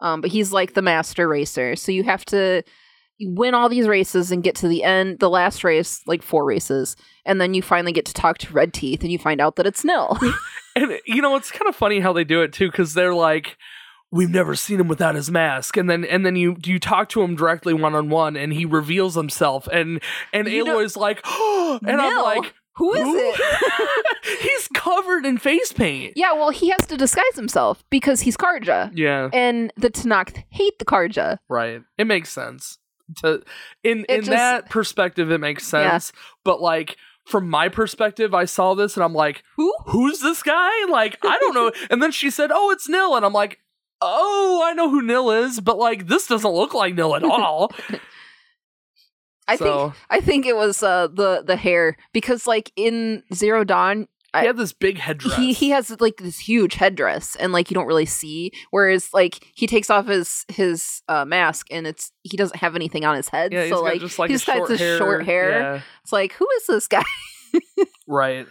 Um, 0.01 0.23
but 0.23 0.31
he's 0.31 0.53
like 0.53 0.73
the 0.73 0.83
master 0.83 1.29
racer. 1.29 1.77
So 1.77 1.93
you 1.93 2.05
have 2.05 2.25
to 2.27 2.63
you 3.19 3.31
win 3.31 3.53
all 3.53 3.69
these 3.69 3.87
races 3.87 4.33
and 4.33 4.43
get 4.43 4.55
to 4.57 4.69
the 4.69 4.83
end, 4.83 5.19
the 5.19 5.29
last 5.29 5.63
race, 5.63 6.01
like 6.07 6.23
four 6.23 6.43
races, 6.45 6.97
and 7.27 7.39
then 7.39 7.53
you 7.53 7.61
finally 7.61 7.93
get 7.93 8.07
to 8.07 8.15
talk 8.15 8.39
to 8.39 8.53
Red 8.53 8.73
Teeth 8.73 9.03
and 9.03 9.13
you 9.13 9.19
find 9.19 9.43
out 9.43 9.57
that 9.57 9.67
it's 9.67 9.85
nil. 9.85 10.19
And 10.77 10.99
you 11.07 11.21
know, 11.23 11.37
it's 11.37 11.51
kind 11.51 11.69
of 11.69 11.75
funny 11.77 12.01
how 12.01 12.13
they 12.13 12.25
do 12.25 12.43
it 12.43 12.53
too, 12.53 12.71
because 12.71 12.95
they're 12.95 13.15
like, 13.15 13.57
"We've 14.11 14.31
never 14.31 14.55
seen 14.55 14.81
him 14.81 14.89
without 14.89 15.15
his 15.15 15.31
mask," 15.31 15.77
and 15.77 15.89
then 15.91 16.05
and 16.05 16.25
then 16.25 16.37
you 16.37 16.57
you 16.65 16.79
talk 16.79 17.09
to 17.11 17.23
him 17.23 17.35
directly 17.37 17.75
one 17.75 17.95
on 17.95 18.09
one, 18.09 18.37
and 18.37 18.53
he 18.53 18.65
reveals 18.65 19.15
himself, 19.15 19.67
and 19.73 20.01
and 20.33 20.49
You 20.49 20.65
know- 20.65 20.75
Aloy's 20.79 20.97
like, 20.97 21.21
"Oh," 21.25 21.79
and 21.87 22.01
I'm 22.01 22.23
like, 22.23 22.55
who 22.77 22.95
is 22.95 23.01
"Who?" 23.03 23.17
it? 23.19 23.41
He's 24.43 24.69
covered 24.69 25.27
in 25.27 25.39
face 25.39 25.73
paint. 25.73 26.13
yeah, 26.17 26.33
well, 26.33 26.51
he 26.51 26.69
has 26.71 26.87
to 26.87 26.97
disguise 26.97 27.35
himself 27.35 27.83
because 27.91 28.21
he's 28.21 28.37
Carja. 28.37 28.91
Yeah, 28.95 29.29
And 29.33 29.73
the 29.77 29.91
Tenakth 29.91 30.45
hate 30.51 30.79
the 30.79 30.85
Carja. 30.85 31.39
right. 31.49 31.83
It 31.99 32.07
makes 32.07 32.31
sense. 32.31 32.79
To 33.23 33.43
in 33.83 34.01
It 34.09 34.11
in 34.11 34.21
just- 34.21 34.31
that 34.31 34.71
perspective, 34.71 35.31
it 35.33 35.39
makes 35.39 35.65
Yeah. 35.73 35.91
sense. 35.91 36.13
But 36.45 36.61
like 36.63 36.97
from 37.25 37.49
my 37.49 37.69
perspective, 37.69 38.35
I 38.35 38.45
saw 38.45 38.75
this 38.75 38.97
and 38.97 39.05
I'm 39.05 39.15
like, 39.15 39.43
Who? 39.57 39.73
who's 39.87 40.21
this 40.21 40.43
guy? 40.43 40.71
Like, 40.91 41.19
I 41.25 41.39
don't 41.39 41.55
know. 41.55 41.73
and 41.91 42.03
then 42.03 42.13
she 42.13 42.31
said, 42.31 42.51
oh, 42.53 42.71
it's 42.71 42.89
Nil. 42.89 43.17
And 43.17 43.25
I'm 43.25 43.33
like, 43.33 43.59
oh, 44.01 44.63
I 44.65 44.73
know 44.73 44.91
who 44.91 45.03
Nil 45.03 45.31
is, 45.31 45.61
but 45.61 45.79
like, 45.79 46.09
this 46.09 46.27
doesn't 46.27 46.51
look 46.51 46.75
like 46.75 46.95
Nil 46.95 47.15
at 47.15 47.25
all. 47.25 47.73
I 49.49 49.57
so, 49.57 49.91
think 49.91 49.95
I 50.11 50.21
think 50.21 50.47
it 50.47 50.55
was 50.55 50.81
uh, 50.81 51.09
the 51.09 51.43
the 51.45 51.57
hair 51.57 51.97
because 52.13 52.47
like 52.47 52.71
in 52.77 53.25
Zero 53.35 53.65
Dawn, 53.65 54.07
he 54.39 54.47
had 54.47 54.57
this 54.57 54.73
big 54.73 54.99
headdress. 54.99 55.37
he 55.37 55.53
he 55.53 55.71
has 55.71 55.99
like 56.01 56.19
this 56.19 56.39
huge 56.39 56.75
headdress 56.75 57.37
and 57.37 57.53
like 57.53 57.71
you 57.71 57.75
don't 57.75 57.87
really 57.87 58.07
see 58.07 58.53
whereas 58.71 59.13
like 59.13 59.47
he 59.55 59.67
takes 59.67 59.91
off 59.91 60.07
his 60.07 60.45
his 60.49 61.03
uh, 61.09 61.25
mask 61.25 61.67
and 61.71 61.87
it's 61.87 62.13
he 62.23 62.37
doesn't 62.37 62.59
have 62.59 62.75
anything 62.75 63.05
on 63.05 63.17
his 63.17 63.29
head 63.29 63.53
yeah, 63.53 63.69
so 63.69 63.83
like, 63.83 64.01
just 64.01 64.19
like 64.19 64.31
he 64.31 64.35
just 64.35 64.47
has 64.47 64.57
short 64.57 64.79
hair. 64.79 64.99
short 64.99 65.25
hair 65.25 65.51
Yeah, 65.51 65.81
it's 66.03 66.13
like 66.13 66.33
who 66.33 66.47
is 66.57 66.67
this 66.67 66.87
guy 66.87 67.03
right. 68.07 68.47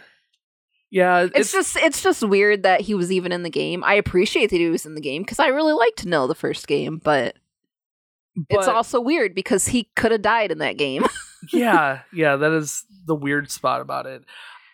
Yeah, 0.92 1.20
it's, 1.20 1.36
it's, 1.36 1.52
just 1.52 1.76
it's 1.76 2.02
just 2.02 2.26
weird 2.26 2.64
that 2.64 2.80
he 2.80 2.94
was 2.94 3.12
even 3.12 3.30
in 3.30 3.44
the 3.44 3.50
game 3.50 3.84
i 3.84 3.94
appreciate 3.94 4.50
that 4.50 4.56
he 4.56 4.68
was 4.68 4.84
in 4.84 4.96
the 4.96 5.00
game 5.00 5.22
because 5.22 5.38
i 5.38 5.46
really 5.46 5.72
liked 5.72 5.98
to 5.98 6.08
know 6.08 6.26
the 6.26 6.34
first 6.34 6.66
game 6.66 7.00
but, 7.02 7.36
it's 8.48 8.68
also 8.68 9.00
weird 9.00 9.34
because 9.34 9.68
he 9.68 9.90
could 9.94 10.12
have 10.12 10.22
died 10.22 10.50
in 10.50 10.58
that 10.58 10.76
game 10.76 11.04
yeah, 11.52 12.00
yeah, 12.12 12.36
that 12.36 12.52
is 12.52 12.84
the 13.06 13.14
weird 13.14 13.50
spot 13.50 13.80
about 13.80 14.06
it. 14.06 14.24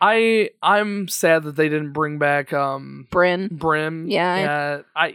I 0.01 0.49
I'm 0.61 1.07
sad 1.07 1.43
that 1.43 1.55
they 1.55 1.69
didn't 1.69 1.93
bring 1.93 2.17
back 2.19 2.53
um 2.53 3.07
Brin 3.11 3.49
Brin. 3.51 4.09
Yeah, 4.09 4.33
I- 4.33 4.39
yeah. 4.41 4.81
I 4.95 5.13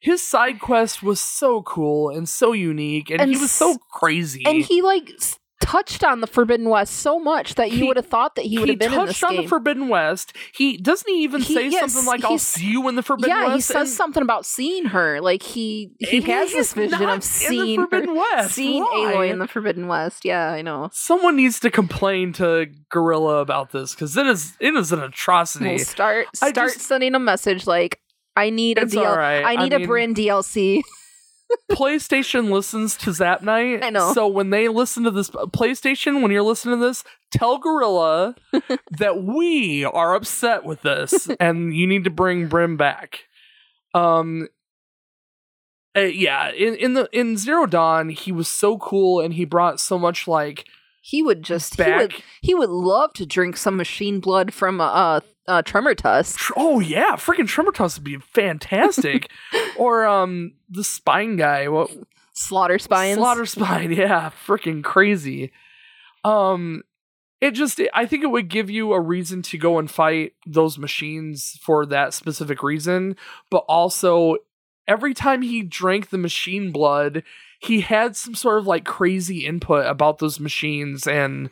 his 0.00 0.26
side 0.26 0.60
quest 0.60 1.02
was 1.02 1.20
so 1.20 1.62
cool 1.62 2.08
and 2.08 2.28
so 2.28 2.52
unique, 2.52 3.10
and, 3.10 3.20
And 3.20 3.30
he 3.30 3.36
was 3.36 3.52
so 3.52 3.76
crazy. 3.90 4.44
and 4.46 4.62
he 4.64 4.80
like 4.80 5.10
s- 5.18 5.38
touched 5.70 6.02
on 6.04 6.20
the 6.20 6.26
forbidden 6.26 6.68
west 6.68 6.94
so 6.96 7.18
much 7.18 7.54
that 7.54 7.70
you 7.72 7.86
would 7.86 7.96
have 7.96 8.06
thought 8.06 8.34
that 8.34 8.44
he 8.44 8.58
would 8.58 8.68
have 8.68 8.78
been 8.78 8.92
in 8.92 9.06
this 9.06 9.22
on 9.22 9.30
game 9.34 9.42
the 9.42 9.48
Forbidden 9.48 9.88
West. 9.88 10.32
He 10.52 10.76
doesn't 10.76 11.08
he 11.08 11.22
even 11.22 11.40
He- 11.42 11.54
say 11.54 11.68
yes, 11.68 11.92
something 11.92 12.06
like 12.08 12.24
"I'll 12.24 12.38
see 12.38 12.66
you 12.72 12.88
in 12.88 12.96
the 12.96 13.02
Forbidden 13.02 13.30
yeah, 13.36 13.44
West." 13.46 13.54
he 13.56 13.60
says 13.60 13.76
and- 13.76 13.88
something 13.88 14.22
about 14.22 14.44
seeing 14.46 14.86
her. 14.86 15.20
Like 15.20 15.42
he 15.42 15.92
he 15.98 16.20
has 16.22 16.52
this 16.52 16.72
vision 16.74 17.08
of 17.08 17.22
seeing 17.22 17.78
Forbidden 17.80 18.08
her, 18.10 18.14
West. 18.36 18.54
seeing 18.54 18.82
Why? 18.82 19.12
Aloy 19.14 19.30
in 19.30 19.38
the 19.38 19.46
Forbidden 19.46 19.86
West. 19.86 20.24
Yeah, 20.24 20.50
I 20.50 20.62
know. 20.62 20.88
Someone 20.92 21.36
needs 21.36 21.60
to 21.60 21.70
complain 21.70 22.32
to 22.34 22.66
Guerrilla 22.90 23.36
about 23.40 23.70
this 23.70 23.94
because 23.94 24.16
it 24.16 24.26
is 24.26 24.56
it 24.60 24.74
is 24.74 24.92
an 24.92 25.00
atrocity. 25.00 25.68
We'll 25.76 25.78
start 25.80 26.26
I 26.42 26.50
start 26.50 26.72
just- 26.72 26.86
sending 26.86 27.14
a 27.14 27.18
message 27.20 27.66
like 27.66 28.00
I 28.36 28.50
need 28.50 28.78
a 28.78 28.86
DL- 28.86 29.06
alright. 29.06 29.44
I 29.44 29.52
I 29.54 29.56
need 29.62 29.72
a 29.72 29.78
mean- 29.78 29.88
Brin 29.88 30.14
DLC. 30.14 30.82
PlayStation 31.70 32.50
listens 32.50 32.96
to 32.98 33.12
Zap 33.12 33.42
Night. 33.42 33.82
I 33.84 33.90
know. 33.90 34.12
So 34.12 34.26
when 34.26 34.50
they 34.50 34.68
listen 34.68 35.04
to 35.04 35.10
this, 35.10 35.30
PlayStation, 35.30 36.22
when 36.22 36.30
you're 36.30 36.42
listening 36.42 36.78
to 36.78 36.86
this, 36.86 37.04
tell 37.30 37.58
Guerrilla 37.58 38.34
that 38.90 39.22
we 39.22 39.84
are 39.84 40.14
upset 40.14 40.64
with 40.64 40.82
this, 40.82 41.28
and 41.40 41.74
you 41.74 41.86
need 41.86 42.04
to 42.04 42.10
bring 42.10 42.48
Brin 42.48 42.76
back. 42.76 43.24
Um. 43.94 44.48
uh, 45.96 46.00
yeah, 46.00 46.50
in 46.52 46.74
in 46.76 46.94
the 46.94 47.08
in 47.12 47.36
Zero 47.36 47.66
Dawn, 47.66 48.10
he 48.10 48.30
was 48.32 48.48
so 48.48 48.78
cool, 48.78 49.20
and 49.20 49.34
he 49.34 49.44
brought 49.44 49.80
so 49.80 49.98
much 49.98 50.28
like 50.28 50.66
He 51.02 51.22
would 51.22 51.42
just 51.42 51.74
he 51.80 51.90
would 51.90 52.14
he 52.40 52.54
would 52.54 52.70
love 52.70 53.12
to 53.14 53.26
drink 53.26 53.56
some 53.56 53.76
machine 53.76 54.20
blood 54.20 54.52
from 54.54 54.80
uh 54.80 55.20
uh 55.50 55.62
Tremortusk. 55.62 56.52
Oh 56.56 56.80
yeah, 56.80 57.16
freaking 57.16 57.48
Tremortusk 57.48 57.98
would 57.98 58.04
be 58.04 58.18
fantastic. 58.18 59.30
or 59.76 60.06
um, 60.06 60.52
the 60.68 60.84
Spine 60.84 61.36
guy. 61.36 61.68
What 61.68 61.90
Slaughter 62.32 62.78
spine. 62.78 63.16
Slaughter 63.16 63.44
spine, 63.44 63.92
yeah, 63.96 64.30
freaking 64.46 64.82
crazy. 64.82 65.52
Um, 66.24 66.82
it 67.40 67.52
just, 67.52 67.80
I 67.92 68.06
think 68.06 68.22
it 68.22 68.28
would 68.28 68.48
give 68.48 68.70
you 68.70 68.92
a 68.92 69.00
reason 69.00 69.42
to 69.42 69.58
go 69.58 69.78
and 69.78 69.90
fight 69.90 70.32
those 70.46 70.78
machines 70.78 71.58
for 71.60 71.84
that 71.86 72.14
specific 72.14 72.62
reason, 72.62 73.16
but 73.50 73.64
also 73.68 74.36
every 74.86 75.12
time 75.12 75.42
he 75.42 75.62
drank 75.62 76.08
the 76.08 76.18
machine 76.18 76.72
blood, 76.72 77.22
he 77.62 77.82
had 77.82 78.16
some 78.16 78.34
sort 78.34 78.58
of 78.58 78.66
like 78.66 78.86
crazy 78.86 79.44
input 79.44 79.84
about 79.84 80.18
those 80.18 80.40
machines 80.40 81.06
and 81.06 81.50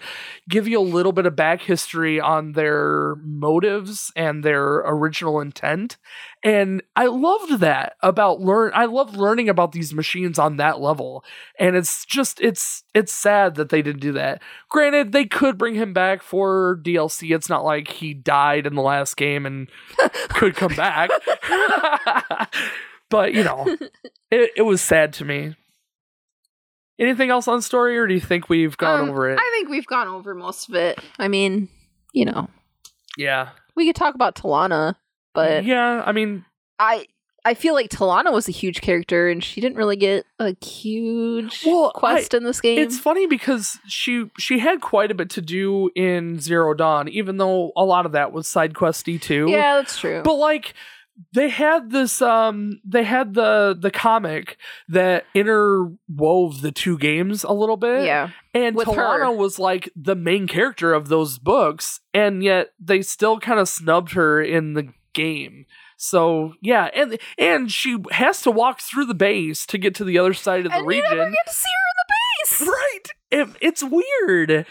give 0.49 0.67
you 0.67 0.81
a 0.81 0.81
little 0.81 1.13
bit 1.13 1.27
of 1.27 1.37
back 1.37 1.61
history 1.61 2.19
on 2.19 2.53
their 2.53 3.17
motives 3.17 4.11
and 4.17 4.43
their 4.43 4.79
original 4.87 5.39
intent. 5.39 5.99
And 6.43 6.83
I 6.97 7.07
loved 7.07 7.61
that 7.61 7.97
about 8.03 8.41
learn 8.41 8.73
I 8.75 8.87
love 8.87 9.17
learning 9.17 9.51
about 9.51 9.73
these 9.73 9.93
machines 9.93 10.39
on 10.39 10.57
that 10.57 10.81
level. 10.81 11.27
And 11.59 11.77
it's 11.77 12.07
just 12.07 12.41
it's 12.41 12.85
it's 12.95 13.13
sad 13.13 13.57
that 13.57 13.69
they 13.69 13.83
didn't 13.83 14.01
do 14.01 14.13
that. 14.13 14.41
Granted, 14.71 15.13
they 15.13 15.27
could 15.27 15.59
bring 15.59 15.75
him 15.75 15.93
back 15.93 16.23
for 16.23 16.81
DLC. 16.83 17.37
It's 17.37 17.51
not 17.51 17.67
like 17.67 17.89
he 17.89 18.15
died 18.15 18.67
in 18.67 18.75
the 18.75 18.83
last 18.83 19.19
game 19.19 19.45
and 19.45 19.69
could 20.31 20.57
come 20.57 20.75
back. 20.75 21.11
but 23.11 23.35
you 23.35 23.45
know, 23.45 23.77
it, 24.31 24.53
it 24.57 24.63
was 24.63 24.81
sad 24.81 25.13
to 25.15 25.27
me. 25.27 25.55
Anything 26.99 27.31
else 27.31 27.47
on 27.47 27.63
story, 27.63 27.97
or 27.99 28.07
do 28.07 28.15
you 28.15 28.21
think 28.21 28.49
we've 28.49 28.77
gone 28.77 29.01
Um, 29.01 29.11
over 29.11 29.31
it? 29.31 29.39
I 29.41 29.51
think 29.55 29.69
we've 29.69 29.87
gone 29.87 30.09
over 30.09 30.35
most 30.35 30.69
of 30.69 30.75
it. 30.75 30.99
I 31.19 31.29
mean, 31.29 31.69
you 32.13 32.25
know, 32.25 32.49
yeah, 33.17 33.51
we 33.77 33.87
could 33.87 33.97
talk 33.97 34.15
about 34.15 34.35
Talanah, 34.35 34.97
but 35.35 35.65
yeah. 35.65 36.03
I 36.05 36.13
mean, 36.13 36.45
I 36.79 37.07
I 37.45 37.55
feel 37.55 37.75
like 37.75 37.89
Talanah 37.89 38.33
was 38.33 38.49
a 38.49 38.53
huge 38.53 38.81
character 38.81 39.29
and 39.29 39.43
she 39.45 39.61
didn't 39.61 39.77
really 39.79 39.97
get 39.97 40.27
a 40.41 40.55
huge 40.65 41.63
Well, 41.65 41.93
quest 41.95 42.35
in 42.35 42.43
this 42.45 42.61
game. 42.61 42.79
It's 42.79 42.99
funny 42.99 43.27
because 43.27 43.79
she 43.87 44.31
she 44.39 44.59
had 44.59 44.81
quite 44.81 45.11
a 45.11 45.15
bit 45.15 45.31
to 45.31 45.41
do 45.41 45.91
in 45.95 46.41
Zero 46.41 46.75
Dawn, 46.75 47.09
even 47.09 47.37
though 47.37 47.73
a 47.77 47.85
lot 47.85 48.07
of 48.07 48.13
that 48.13 48.33
was 48.33 48.47
side 48.49 48.75
questy 48.75 49.21
too. 49.21 49.47
yeah, 49.49 49.77
that's 49.77 49.99
true. 49.99 50.23
But 50.25 50.35
like 50.35 50.75
they 51.33 51.49
had 51.49 51.91
this 51.91 52.23
um 52.23 52.81
they 52.85 53.03
had 53.05 53.35
the 53.35 53.77
the 53.79 53.91
comic 53.91 54.57
that 54.89 55.25
interwove 55.35 56.61
the 56.61 56.73
two 56.73 56.99
games 56.99 57.45
a 57.45 57.53
little 57.53 57.77
bit. 57.77 58.05
yeah, 58.05 58.31
And 58.55 58.77
with 58.77 58.89
Talanah 58.89 59.19
her. 59.27 59.33
was 59.33 59.59
like 59.59 59.91
the 59.97 60.15
main 60.15 60.47
character 60.47 60.93
of 60.93 61.09
those 61.09 61.39
books, 61.39 62.01
and 62.15 62.43
yet 62.43 62.69
they 62.81 63.03
still 63.03 63.39
kind 63.39 63.59
of 63.61 63.69
snubbed 63.69 64.13
her 64.13 64.41
in 64.43 64.75
the 64.75 64.89
game. 65.13 65.67
So 65.97 66.55
yeah, 66.63 66.89
and 66.95 67.19
and 67.37 67.71
she 67.73 67.97
has 68.13 68.41
to 68.43 68.51
walk 68.51 68.81
through 68.81 69.07
the 69.07 69.15
base 69.15 69.67
to 69.67 69.79
get 69.79 69.95
to 69.97 70.05
the 70.05 70.19
other 70.19 70.35
side 70.35 70.67
of 70.67 70.73
the 70.73 70.79
and 70.79 70.85
you 70.85 70.89
region. 70.91 71.19
never 71.19 71.31
get 71.31 71.47
to 71.47 71.53
see 71.53 71.69
her 71.69 71.89
in 71.91 71.97
the 71.99 72.69
base. 72.69 72.69
Right. 72.69 73.09
It, 73.31 73.57
it's 73.61 73.83
weird. 73.85 74.67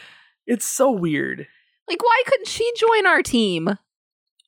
It's 0.46 0.66
so 0.66 0.90
weird. 0.92 1.48
Like, 1.90 2.02
why 2.02 2.24
couldn't 2.26 2.48
she 2.48 2.72
join 2.78 3.06
our 3.06 3.22
team 3.22 3.78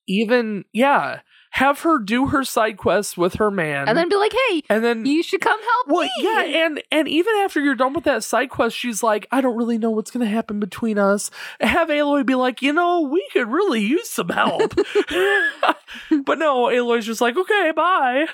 Even 0.07 0.63
yeah, 0.73 1.19
have 1.51 1.79
her 1.81 1.97
do 1.99 2.27
her 2.27 2.43
side 2.43 2.77
quests 2.77 3.17
with 3.17 3.35
her 3.35 3.49
man, 3.49 3.87
and 3.89 3.97
then 3.97 4.07
be 4.09 4.15
like, 4.15 4.33
"Hey, 4.49 4.63
and 4.69 4.83
then 4.83 5.05
you 5.05 5.23
should 5.23 5.41
come 5.41 5.59
help 5.59 5.87
well, 5.87 6.03
me"? 6.03 6.11
yeah, 6.19 6.41
and 6.65 6.81
and 6.91 7.07
even 7.07 7.33
after 7.37 7.59
you're 7.59 7.75
done 7.75 7.93
with 7.93 8.03
that 8.03 8.23
side 8.23 8.49
quest, 8.49 8.75
she's 8.75 9.01
like, 9.01 9.27
I 9.31 9.41
don't 9.41 9.57
really 9.57 9.77
know 9.77 9.89
what's 9.89 10.11
gonna 10.11 10.25
happen 10.27 10.59
between 10.59 10.97
us. 10.99 11.31
Have 11.59 11.89
Aloy 11.89 12.25
be 12.25 12.35
like, 12.35 12.61
you 12.61 12.71
know, 12.73 13.01
we 13.01 13.27
could 13.33 13.47
really 13.49 13.81
use 13.81 14.09
some 14.09 14.29
help. 14.29 14.75
but 16.25 16.37
no, 16.37 16.65
Aloy's 16.67 17.05
just 17.05 17.21
like, 17.21 17.35
okay, 17.37 17.71
bye. 17.75 18.25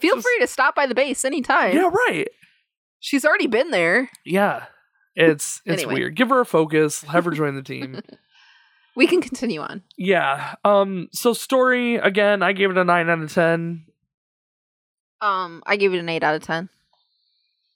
Feel 0.00 0.14
just- 0.16 0.26
free 0.26 0.38
to 0.40 0.46
stop 0.46 0.74
by 0.74 0.86
the 0.86 0.94
base 0.94 1.24
anytime. 1.24 1.74
Yeah, 1.76 1.90
right. 2.08 2.28
She's 3.00 3.24
already 3.24 3.48
been 3.48 3.70
there. 3.72 4.08
Yeah. 4.24 4.66
It's 5.14 5.60
it's 5.66 5.82
Anyway. 5.82 5.94
weird. 6.00 6.16
Give 6.16 6.30
her 6.30 6.40
a 6.40 6.46
focus. 6.46 7.02
Have 7.02 7.24
her 7.26 7.30
join 7.32 7.54
the 7.56 7.62
team. 7.62 8.00
We 8.94 9.06
can 9.06 9.20
continue 9.22 9.60
on. 9.60 9.82
yeah. 9.96 10.54
Um. 10.64 11.08
So 11.12 11.32
story 11.32 11.96
again. 11.96 12.42
I 12.42 12.52
gave 12.52 12.70
it 12.70 12.76
a 12.78 12.84
nine 12.84 13.08
out 13.08 13.20
of 13.20 13.32
ten. 13.32 13.86
Um, 15.20 15.62
I 15.66 15.76
gave 15.76 15.94
it 15.94 15.98
an 15.98 16.08
eight 16.08 16.22
out 16.22 16.34
of 16.34 16.42
ten. 16.42 16.68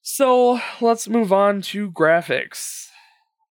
So 0.02 0.60
let's 0.80 1.08
move 1.08 1.32
on 1.32 1.62
to 1.62 1.90
graphics. 1.90 2.88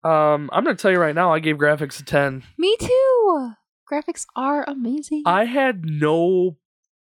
Um, 0.03 0.49
I'm 0.53 0.65
gonna 0.65 0.77
tell 0.77 0.91
you 0.91 0.99
right 0.99 1.15
now, 1.15 1.33
I 1.33 1.39
gave 1.39 1.57
graphics 1.57 2.01
a 2.01 2.05
ten. 2.05 2.43
Me 2.57 2.77
too. 2.79 3.53
Graphics 3.91 4.25
are 4.37 4.65
amazing. 4.69 5.25
I 5.27 5.45
had 5.45 5.85
no 5.85 6.57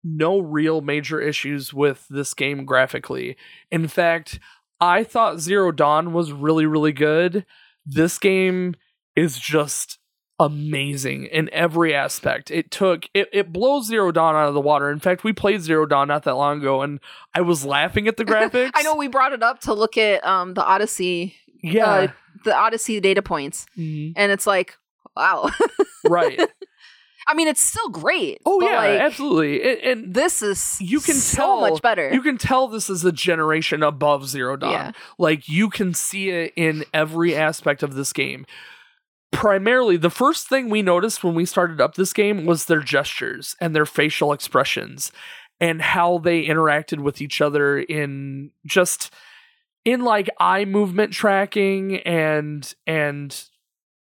no 0.04 0.38
real 0.40 0.80
major 0.80 1.20
issues 1.20 1.72
with 1.72 2.06
this 2.10 2.34
game 2.34 2.64
graphically. 2.64 3.36
In 3.70 3.86
fact, 3.88 4.40
I 4.80 5.04
thought 5.04 5.38
Zero 5.40 5.70
Dawn 5.72 6.12
was 6.12 6.32
really 6.32 6.66
really 6.66 6.92
good. 6.92 7.46
This 7.86 8.18
game 8.18 8.74
is 9.16 9.38
just 9.38 9.98
amazing 10.44 11.24
in 11.26 11.48
every 11.52 11.94
aspect. 11.94 12.50
It 12.50 12.70
took 12.70 13.04
it, 13.14 13.28
it 13.32 13.52
blows 13.52 13.86
Zero 13.86 14.12
Dawn 14.12 14.34
out 14.36 14.48
of 14.48 14.54
the 14.54 14.60
water. 14.60 14.90
In 14.90 14.98
fact, 14.98 15.24
we 15.24 15.32
played 15.32 15.62
Zero 15.62 15.86
Dawn 15.86 16.08
not 16.08 16.24
that 16.24 16.34
long 16.34 16.58
ago 16.58 16.82
and 16.82 17.00
I 17.34 17.40
was 17.40 17.64
laughing 17.64 18.08
at 18.08 18.16
the 18.16 18.24
graphics. 18.32 18.70
I 18.74 18.82
know 18.82 18.96
we 18.96 19.08
brought 19.08 19.32
it 19.32 19.42
up 19.42 19.60
to 19.60 19.74
look 19.74 19.96
at 19.96 20.24
um 20.26 20.54
the 20.54 20.64
Odyssey, 20.64 21.34
Yeah. 21.62 21.86
uh, 21.86 22.06
the 22.44 22.54
Odyssey 22.54 23.00
data 23.00 23.22
points, 23.22 23.66
Mhm. 23.78 24.12
and 24.16 24.32
it's 24.32 24.46
like, 24.46 24.76
wow. 25.16 25.50
Right. 26.04 26.40
I 27.28 27.34
mean, 27.34 27.46
it's 27.46 27.60
still 27.60 27.88
great. 27.88 28.40
Oh 28.44 28.60
yeah, 28.60 28.76
like, 28.78 29.00
absolutely. 29.00 29.62
And, 29.62 29.80
and 30.06 30.14
This 30.14 30.42
is 30.42 30.76
You 30.80 30.98
can 30.98 31.14
so 31.14 31.36
tell- 31.36 31.60
much 31.60 31.80
better. 31.80 32.12
you 32.12 32.20
can 32.20 32.36
tell 32.36 32.66
this 32.66 32.90
is 32.90 33.04
a 33.04 33.12
generation 33.12 33.84
above 33.84 34.28
Zero 34.28 34.56
Dawn. 34.56 34.72
Yeah. 34.72 34.92
Like 35.18 35.48
you 35.48 35.70
can 35.70 35.94
see 35.94 36.30
it 36.30 36.52
in 36.56 36.84
every 36.92 37.36
aspect 37.36 37.84
of 37.84 37.94
this 37.94 38.12
game. 38.12 38.44
Primarily, 39.32 39.96
the 39.96 40.10
first 40.10 40.46
thing 40.48 40.68
we 40.70 40.82
noticed 40.82 41.24
when 41.24 41.34
we 41.34 41.46
started 41.46 41.80
up 41.80 41.94
this 41.94 42.12
game 42.12 42.44
was 42.44 42.66
their 42.66 42.80
gestures 42.80 43.56
and 43.60 43.74
their 43.74 43.86
facial 43.86 44.32
expressions 44.32 45.10
and 45.58 45.80
how 45.80 46.18
they 46.18 46.44
interacted 46.44 47.00
with 47.00 47.20
each 47.20 47.40
other 47.40 47.78
in 47.78 48.50
just 48.66 49.12
in 49.84 50.02
like 50.02 50.28
eye 50.38 50.64
movement 50.64 51.12
tracking 51.12 51.96
and 52.00 52.74
and 52.86 53.44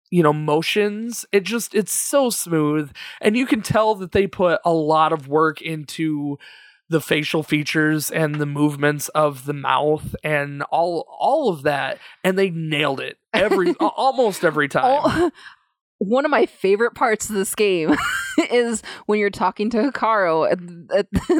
you 0.09 0.23
know 0.23 0.33
motions. 0.33 1.25
It 1.31 1.43
just 1.43 1.75
it's 1.75 1.91
so 1.91 2.29
smooth. 2.29 2.91
And 3.21 3.35
you 3.35 3.45
can 3.45 3.61
tell 3.61 3.95
that 3.95 4.13
they 4.13 4.27
put 4.27 4.61
a 4.63 4.73
lot 4.73 5.11
of 5.13 5.27
work 5.27 5.61
into 5.61 6.39
the 6.89 7.01
facial 7.01 7.43
features 7.43 8.09
and 8.09 8.35
the 8.35 8.45
movements 8.45 9.09
of 9.09 9.45
the 9.45 9.53
mouth 9.53 10.15
and 10.23 10.63
all 10.63 11.05
all 11.19 11.49
of 11.49 11.63
that 11.63 11.99
and 12.23 12.37
they 12.39 12.49
nailed 12.49 12.99
it 13.01 13.17
every 13.33 13.73
almost 13.79 14.43
every 14.45 14.67
time 14.69 14.83
Oh, 14.85 15.31
one 15.99 16.25
of 16.25 16.31
my 16.31 16.45
favorite 16.45 16.91
parts 16.93 17.27
of 17.29 17.35
this 17.35 17.55
game 17.55 17.95
is 18.51 18.83
when 19.07 19.17
you're 19.19 19.29
talking 19.31 19.69
to 19.71 19.77
Hekarro. 19.91 20.47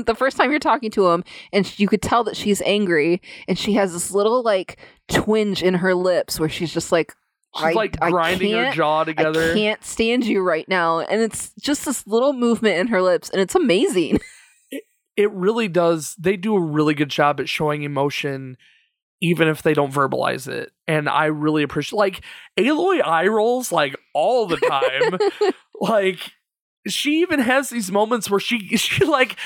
The 0.06 0.16
first 0.16 0.36
time 0.36 0.50
you're 0.50 0.60
talking 0.60 0.90
to 0.92 1.08
him, 1.10 1.24
and 1.54 1.80
you 1.80 1.88
could 1.88 2.02
tell 2.02 2.24
that 2.24 2.36
she's 2.36 2.60
angry, 2.64 3.22
and 3.48 3.58
she 3.58 3.74
has 3.74 3.94
this 3.94 4.10
little 4.10 4.42
like 4.42 4.80
twinge 5.10 5.62
in 5.62 5.76
her 5.76 5.94
lips 5.94 6.40
where 6.40 6.50
she's 6.50 6.74
just 6.74 6.92
like, 6.92 7.14
she's 7.56 7.76
like 7.76 7.98
I 8.02 8.10
grinding 8.10 8.52
her 8.54 8.64
can't- 8.64 8.76
jaw 8.76 9.02
I 9.02 9.04
together 9.06 9.54
can't 9.54 9.84
stand 9.86 10.26
you 10.26 10.42
right 10.42 10.68
now. 10.68 11.02
And 11.02 11.22
it's 11.22 11.52
just 11.62 11.86
this 11.86 12.08
little 12.08 12.34
movement 12.34 12.80
in 12.80 12.88
her 12.88 13.02
lips, 13.04 13.30
and 13.30 13.40
it's 13.40 13.54
amazing. 13.56 14.20
It 15.18 15.32
really 15.32 15.68
does 15.68 16.16
they 16.18 16.38
do 16.38 16.56
a 16.56 16.62
really 16.62 16.94
good 16.94 17.10
job 17.10 17.40
at 17.40 17.50
showing 17.50 17.84
emotion 17.84 18.56
even 19.20 19.48
if 19.48 19.64
they 19.64 19.74
don't 19.74 19.92
verbalize 19.92 20.48
it 20.48 20.72
and 20.88 21.10
i 21.10 21.26
really 21.26 21.64
appreciate 21.64 21.98
like 21.98 22.22
aloy 22.58 23.04
eye 23.04 23.28
rolls 23.28 23.72
like 23.72 23.96
all 24.14 24.48
the 24.48 24.58
time. 24.58 25.54
Like 25.80 26.32
she 26.88 27.22
even 27.22 27.40
has 27.40 27.70
these 27.70 27.92
moments 27.92 28.30
where 28.30 28.40
she 28.40 28.60
she 28.78 29.06
like 29.06 29.38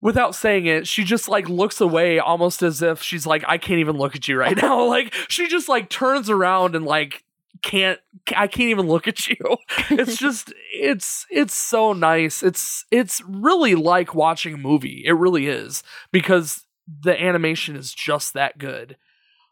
without 0.00 0.34
saying 0.34 0.66
it 0.66 0.86
she 0.86 1.04
just 1.04 1.28
like 1.28 1.48
looks 1.48 1.80
away 1.80 2.18
almost 2.18 2.62
as 2.62 2.80
if 2.82 3.02
she's 3.02 3.26
like 3.26 3.44
i 3.46 3.58
can't 3.58 3.80
even 3.80 3.96
look 3.96 4.16
at 4.16 4.28
you 4.28 4.38
right 4.38 4.56
now. 4.62 4.84
Like 4.84 5.12
she 5.28 5.48
just 5.48 5.68
like 5.68 5.90
turns 5.90 6.30
around 6.30 6.74
and 6.74 6.84
like 6.84 7.24
can't 7.64 7.98
i 8.36 8.46
can't 8.46 8.70
even 8.70 8.86
look 8.86 9.08
at 9.08 9.26
you. 9.26 9.36
It's 9.90 10.16
just 10.16 10.52
it's 10.72 11.26
it's 11.30 11.54
so 11.54 11.92
nice. 11.92 12.42
It's 12.42 12.84
it's 12.90 13.22
really 13.26 13.74
like 13.74 14.14
watching 14.14 14.54
a 14.54 14.58
movie. 14.58 15.02
It 15.04 15.12
really 15.12 15.46
is 15.46 15.82
because 16.12 16.64
the 16.86 17.20
animation 17.20 17.76
is 17.76 17.94
just 17.94 18.34
that 18.34 18.58
good. 18.58 18.96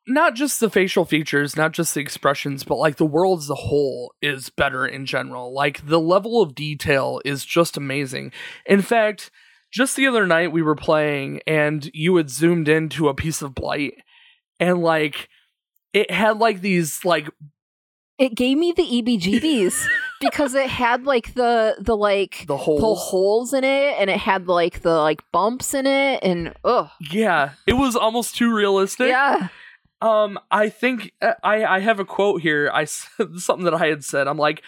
Not 0.06 0.34
just 0.34 0.60
the 0.60 0.70
facial 0.70 1.04
features 1.04 1.56
not 1.56 1.72
just 1.72 1.94
the 1.94 2.00
expressions 2.00 2.64
but 2.64 2.76
like 2.76 2.96
the 2.96 3.06
world 3.06 3.40
as 3.40 3.50
a 3.50 3.54
whole 3.54 4.14
is 4.20 4.50
better 4.50 4.86
in 4.86 5.06
general. 5.06 5.54
Like 5.54 5.86
the 5.86 6.00
level 6.00 6.42
of 6.42 6.54
detail 6.54 7.20
is 7.24 7.44
just 7.44 7.76
amazing. 7.76 8.32
In 8.66 8.82
fact 8.82 9.30
just 9.72 9.96
the 9.96 10.06
other 10.06 10.26
night 10.26 10.52
we 10.52 10.60
were 10.60 10.76
playing 10.76 11.40
and 11.46 11.90
you 11.94 12.14
had 12.16 12.28
zoomed 12.28 12.68
into 12.68 13.08
a 13.08 13.14
piece 13.14 13.40
of 13.40 13.54
blight 13.54 13.94
and 14.60 14.82
like 14.82 15.30
it 15.92 16.10
had 16.10 16.38
like 16.38 16.60
these 16.60 17.04
like 17.04 17.28
It 18.22 18.36
gave 18.36 18.56
me 18.56 18.70
the 18.70 18.84
EBGBs 18.84 19.84
because 20.20 20.54
it 20.54 20.68
had 20.68 21.04
like 21.04 21.34
the 21.34 21.74
the 21.80 21.96
like 21.96 22.44
the 22.46 22.54
the 22.54 22.56
holes 22.56 23.02
holes 23.02 23.52
in 23.52 23.64
it, 23.64 23.96
and 23.98 24.08
it 24.08 24.18
had 24.18 24.46
like 24.46 24.82
the 24.82 24.94
like 24.94 25.20
bumps 25.32 25.74
in 25.74 25.88
it, 25.88 26.20
and 26.22 26.54
ugh, 26.64 26.88
yeah 27.10 27.54
it 27.66 27.72
was 27.72 27.96
almost 27.96 28.36
too 28.36 28.54
realistic 28.54 29.08
yeah. 29.08 29.48
Um, 30.00 30.38
I 30.50 30.68
think 30.68 31.12
uh, 31.22 31.34
I 31.44 31.64
I 31.64 31.78
have 31.80 32.00
a 32.00 32.04
quote 32.04 32.42
here. 32.42 32.70
I 32.72 32.84
said 32.84 33.36
something 33.38 33.64
that 33.64 33.74
I 33.74 33.86
had 33.86 34.04
said. 34.04 34.28
I'm 34.28 34.38
like, 34.38 34.62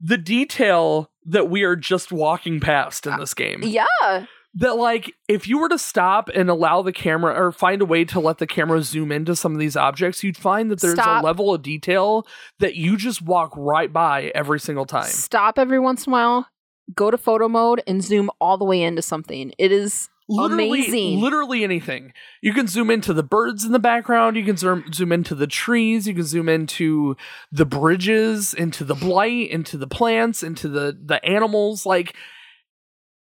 the 0.00 0.18
detail 0.18 1.10
that 1.26 1.50
we 1.50 1.62
are 1.64 1.76
just 1.76 2.10
walking 2.12 2.60
past 2.60 3.06
in 3.06 3.18
this 3.18 3.34
game. 3.34 3.62
Yeah. 3.62 4.26
That 4.58 4.76
like, 4.76 5.12
if 5.28 5.46
you 5.46 5.58
were 5.58 5.68
to 5.68 5.78
stop 5.78 6.28
and 6.34 6.50
allow 6.50 6.82
the 6.82 6.92
camera 6.92 7.32
or 7.32 7.52
find 7.52 7.80
a 7.80 7.84
way 7.84 8.04
to 8.06 8.18
let 8.18 8.38
the 8.38 8.46
camera 8.46 8.82
zoom 8.82 9.12
into 9.12 9.36
some 9.36 9.52
of 9.52 9.58
these 9.58 9.76
objects, 9.76 10.24
you'd 10.24 10.36
find 10.36 10.70
that 10.70 10.80
there's 10.80 10.94
Stop. 10.94 11.22
a 11.22 11.26
level 11.26 11.54
of 11.54 11.62
detail 11.62 12.26
that 12.58 12.74
you 12.74 12.96
just 12.96 13.22
walk 13.22 13.52
right 13.56 13.92
by 13.92 14.32
every 14.34 14.58
single 14.58 14.84
time. 14.86 15.04
Stop 15.04 15.58
every 15.58 15.78
once 15.78 16.06
in 16.06 16.10
a 16.10 16.14
while, 16.14 16.48
go 16.94 17.10
to 17.10 17.16
photo 17.18 17.48
mode, 17.48 17.82
and 17.86 18.02
zoom 18.02 18.30
all 18.40 18.58
the 18.58 18.64
way 18.64 18.82
into 18.82 19.02
something. 19.02 19.52
It 19.58 19.70
is 19.70 20.08
Literally, 20.30 20.80
Amazing. 20.80 21.20
literally 21.20 21.64
anything. 21.64 22.12
You 22.42 22.52
can 22.52 22.66
zoom 22.66 22.90
into 22.90 23.14
the 23.14 23.22
birds 23.22 23.64
in 23.64 23.72
the 23.72 23.78
background. 23.78 24.36
You 24.36 24.44
can 24.44 24.58
zoom 24.58 24.84
zoom 24.92 25.10
into 25.10 25.34
the 25.34 25.46
trees. 25.46 26.06
You 26.06 26.12
can 26.12 26.24
zoom 26.24 26.50
into 26.50 27.16
the 27.50 27.64
bridges, 27.64 28.52
into 28.52 28.84
the 28.84 28.94
blight, 28.94 29.48
into 29.50 29.78
the 29.78 29.86
plants, 29.86 30.42
into 30.42 30.68
the 30.68 30.98
the 31.02 31.24
animals. 31.24 31.86
Like 31.86 32.14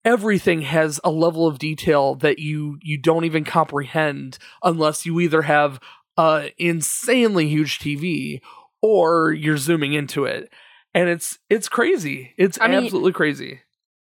everything 0.04 0.62
has 0.62 1.00
a 1.04 1.12
level 1.12 1.48
of 1.48 1.60
detail 1.60 2.16
that 2.16 2.40
you 2.40 2.78
you 2.82 2.98
don't 2.98 3.26
even 3.26 3.44
comprehend 3.44 4.38
unless 4.64 5.06
you 5.06 5.20
either 5.20 5.44
have 5.44 5.80
a 6.18 6.52
insanely 6.58 7.48
huge 7.48 7.80
TV 7.80 8.42
or 8.82 9.32
you're 9.32 9.58
zooming 9.58 9.94
into 9.94 10.26
it. 10.26 10.52
And 10.94 11.08
it's 11.10 11.40
it's 11.50 11.70
crazy. 11.70 12.34
It's 12.38 12.58
I 12.60 12.68
mean- 12.68 12.84
absolutely 12.84 13.14
crazy. 13.14 13.62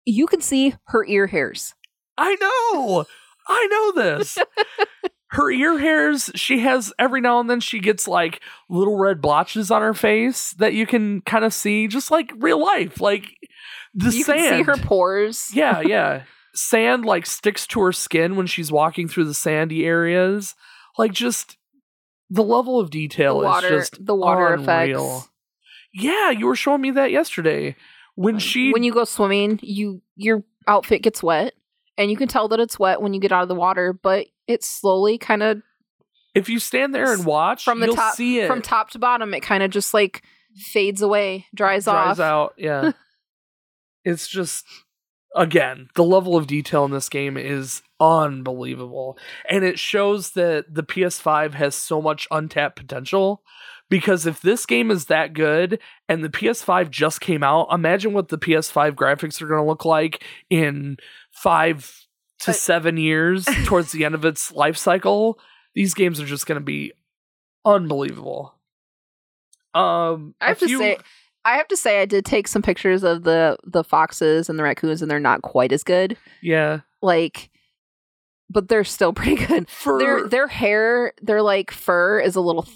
you 0.06 0.28
can 0.28 0.42
see 0.42 0.76
her 0.88 1.06
ear 1.06 1.28
hairs. 1.28 1.74
I 2.18 2.36
know. 2.36 3.06
I 3.48 3.68
know 3.96 4.02
this. 4.04 4.38
her 5.32 5.52
ear 5.52 5.78
hairs, 5.80 6.32
she 6.36 6.60
has 6.60 6.94
every 6.98 7.22
now 7.22 7.40
and 7.40 7.50
then 7.50 7.60
she 7.60 7.80
gets 7.80 8.08
like 8.08 8.42
little 8.70 8.98
red 8.98 9.22
blotches 9.22 9.70
on 9.72 9.82
her 9.82 9.94
face 9.94 10.52
that 10.54 10.74
you 10.74 10.86
can 10.86 11.22
kind 11.22 11.44
of 11.46 11.54
see 11.54 11.88
just 11.88 12.10
like 12.12 12.32
real 12.38 12.60
life. 12.64 13.00
Like 13.02 13.36
the 13.98 14.16
you 14.16 14.24
sand. 14.24 14.40
can 14.40 14.58
see 14.60 14.64
her 14.64 14.78
pores. 14.78 15.50
yeah, 15.54 15.82
yeah. 15.82 16.24
Sand 16.54 17.06
like 17.06 17.26
sticks 17.26 17.68
to 17.68 17.82
her 17.82 17.92
skin 17.92 18.36
when 18.36 18.48
she's 18.48 18.72
walking 18.72 19.08
through 19.08 19.26
the 19.26 19.34
sandy 19.36 19.86
areas. 19.86 20.56
Like 20.98 21.12
just 21.12 21.58
the 22.30 22.44
level 22.44 22.80
of 22.80 22.90
The 22.90 23.08
detail 23.08 23.42
water, 23.42 23.78
is 23.78 23.90
just 23.92 24.04
the 24.06 24.16
water 24.16 24.54
unreal. 24.54 24.64
effects. 25.18 25.30
Yeah, 25.94 26.32
you 26.32 26.48
were 26.48 26.56
showing 26.56 26.82
me 26.82 26.92
that 26.92 27.12
yesterday. 27.12 27.76
When 28.16 28.40
she 28.40 28.72
when 28.72 28.82
you 28.84 28.92
go 28.92 29.04
swimming, 29.04 29.60
you 29.62 30.02
your 30.16 30.44
outfit 30.68 31.04
gets 31.04 31.22
wet, 31.22 31.54
and 31.98 32.10
you 32.10 32.18
can 32.18 32.28
tell 32.28 32.48
that 32.48 32.60
it's 32.60 32.80
wet 32.80 33.02
when 33.02 33.14
you 33.14 33.20
get 33.20 33.32
out 33.32 33.44
of 33.44 33.48
the 33.50 33.56
water. 33.56 33.94
But 33.94 34.28
it 34.48 34.64
slowly, 34.64 35.20
kind 35.20 35.44
of 35.44 35.62
if 36.34 36.50
you 36.50 36.58
stand 36.60 36.96
there 36.96 37.14
and 37.14 37.24
watch, 37.26 37.64
from 37.64 37.80
the 37.80 37.88
you'll 37.88 37.96
top, 37.96 38.16
see 38.16 38.40
it 38.40 38.48
from 38.48 38.62
top 38.64 38.90
to 38.92 39.00
bottom, 39.00 39.34
it 39.36 39.42
kind 39.42 39.62
of 39.62 39.70
just 39.70 39.94
like 39.94 40.24
fades 40.56 41.04
away, 41.04 41.46
dries, 41.54 41.86
dries 41.86 41.88
off. 41.88 42.18
Dries 42.18 42.20
out. 42.20 42.54
Yeah. 42.58 42.92
it's 44.08 44.28
just 44.28 44.66
again, 45.36 45.90
the 45.96 46.04
level 46.04 46.36
of 46.36 46.48
detail 46.48 46.86
in 46.86 46.92
this 46.92 47.10
game 47.10 47.38
is 47.38 47.82
unbelievable. 48.00 49.18
And 49.50 49.64
it 49.64 49.78
shows 49.78 50.32
that 50.32 50.74
the 50.74 50.84
PS5 50.84 51.54
has 51.54 51.76
so 51.76 52.02
much 52.02 52.28
untapped 52.32 52.78
potential 52.78 53.44
because 53.90 54.26
if 54.26 54.42
this 54.42 54.66
game 54.66 54.92
is 54.92 55.06
that 55.06 55.34
good 55.34 55.80
and 56.10 56.24
the 56.24 56.30
PS5 56.30 56.90
just 56.90 57.22
came 57.22 57.44
out, 57.44 57.68
imagine 57.72 58.14
what 58.14 58.30
the 58.30 58.38
PS5 58.38 58.94
graphics 58.94 59.42
are 59.42 59.48
going 59.48 59.62
to 59.62 59.68
look 59.68 59.86
like 59.86 60.24
in 60.50 60.98
5 61.32 62.06
to 62.40 62.52
Uh, 62.52 62.54
7 62.54 62.98
years 62.98 63.46
towards 63.66 63.92
the 63.92 64.06
end 64.06 64.16
of 64.16 64.26
its 64.26 64.52
life 64.52 64.78
cycle. 64.78 65.40
These 65.76 65.94
games 65.94 66.20
are 66.20 66.26
just 66.26 66.48
going 66.48 66.60
to 66.60 66.66
be 66.66 66.94
unbelievable. 67.66 68.56
Um, 69.74 70.34
I 70.42 70.48
have 70.50 70.62
a 70.62 70.68
to 70.68 70.78
say, 70.78 70.98
I 71.54 71.58
have 71.58 71.68
to 71.70 71.78
say, 71.78 72.02
I 72.02 72.06
did 72.06 72.26
take 72.26 72.48
some 72.48 72.62
pictures 72.62 73.04
of 73.04 73.24
the 73.24 73.58
the 73.64 73.84
foxes 73.84 74.50
and 74.50 74.58
the 74.60 74.64
raccoons, 74.64 75.02
and 75.02 75.10
they're 75.10 75.20
not 75.20 75.42
quite 75.42 75.72
as 75.72 75.84
good. 75.84 76.18
yeah, 76.42 76.82
Like, 77.02 77.50
but 78.50 78.68
they're 78.68 78.84
still 78.84 79.14
pretty 79.20 79.46
good. 79.46 79.70
for 79.70 79.98
their 80.00 80.28
their 80.28 80.48
hair, 80.48 81.14
their 81.22 81.42
like 81.42 81.72
fur 81.72 82.20
is 82.20 82.36
a 82.36 82.42
little 82.42 82.64
th- 82.64 82.76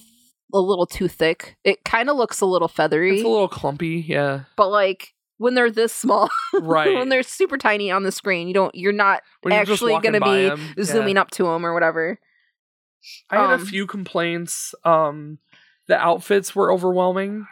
a 0.54 0.60
little 0.60 0.86
too 0.86 1.08
thick. 1.08 1.56
It 1.64 1.84
kind 1.86 2.10
of 2.10 2.18
looks 2.18 2.42
a 2.42 2.46
little 2.46 2.68
feathery, 2.68 3.16
it's 3.16 3.24
a 3.26 3.28
little 3.28 3.48
clumpy. 3.48 4.04
Yeah, 4.08 4.42
but 4.58 4.70
like 4.70 5.14
when 5.38 5.56
they're 5.56 5.72
this 5.72 5.92
small, 5.94 6.30
right. 6.54 6.94
when 6.94 7.10
they're 7.10 7.24
super 7.24 7.58
tiny 7.58 7.90
on 7.90 8.04
the 8.04 8.12
screen, 8.12 8.48
you 8.48 8.54
don't 8.54 8.76
you're 8.76 8.94
not 8.94 9.22
When 9.42 9.54
actually 9.54 9.98
gonna 10.00 10.20
by 10.20 10.56
be 10.56 10.62
yeah. 10.78 10.84
zooming 10.84 11.18
up 11.18 11.32
to 11.32 11.44
them 11.44 11.66
or 11.66 11.74
whatever. 11.74 12.20
I 13.30 13.36
had 13.38 13.54
um, 13.54 13.62
a 13.62 13.66
few 13.66 13.88
complaints. 13.88 14.76
Um, 14.86 15.40
the 15.88 15.98
outfits 15.98 16.56
were 16.56 16.72
overwhelming, 16.72 17.48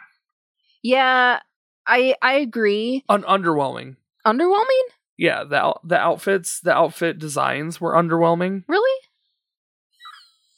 Yeah, 0.82 1.40
I 1.86 2.14
I 2.22 2.34
agree. 2.34 3.04
un- 3.08 3.22
underwhelming. 3.24 3.96
Underwhelming, 4.26 4.82
Yeah, 5.16 5.44
the 5.44 5.56
out- 5.56 5.80
the 5.88 5.96
outfits, 5.98 6.60
the 6.60 6.72
outfit 6.74 7.18
designs 7.18 7.80
were 7.80 7.94
underwhelming. 7.94 8.64
really? 8.68 9.00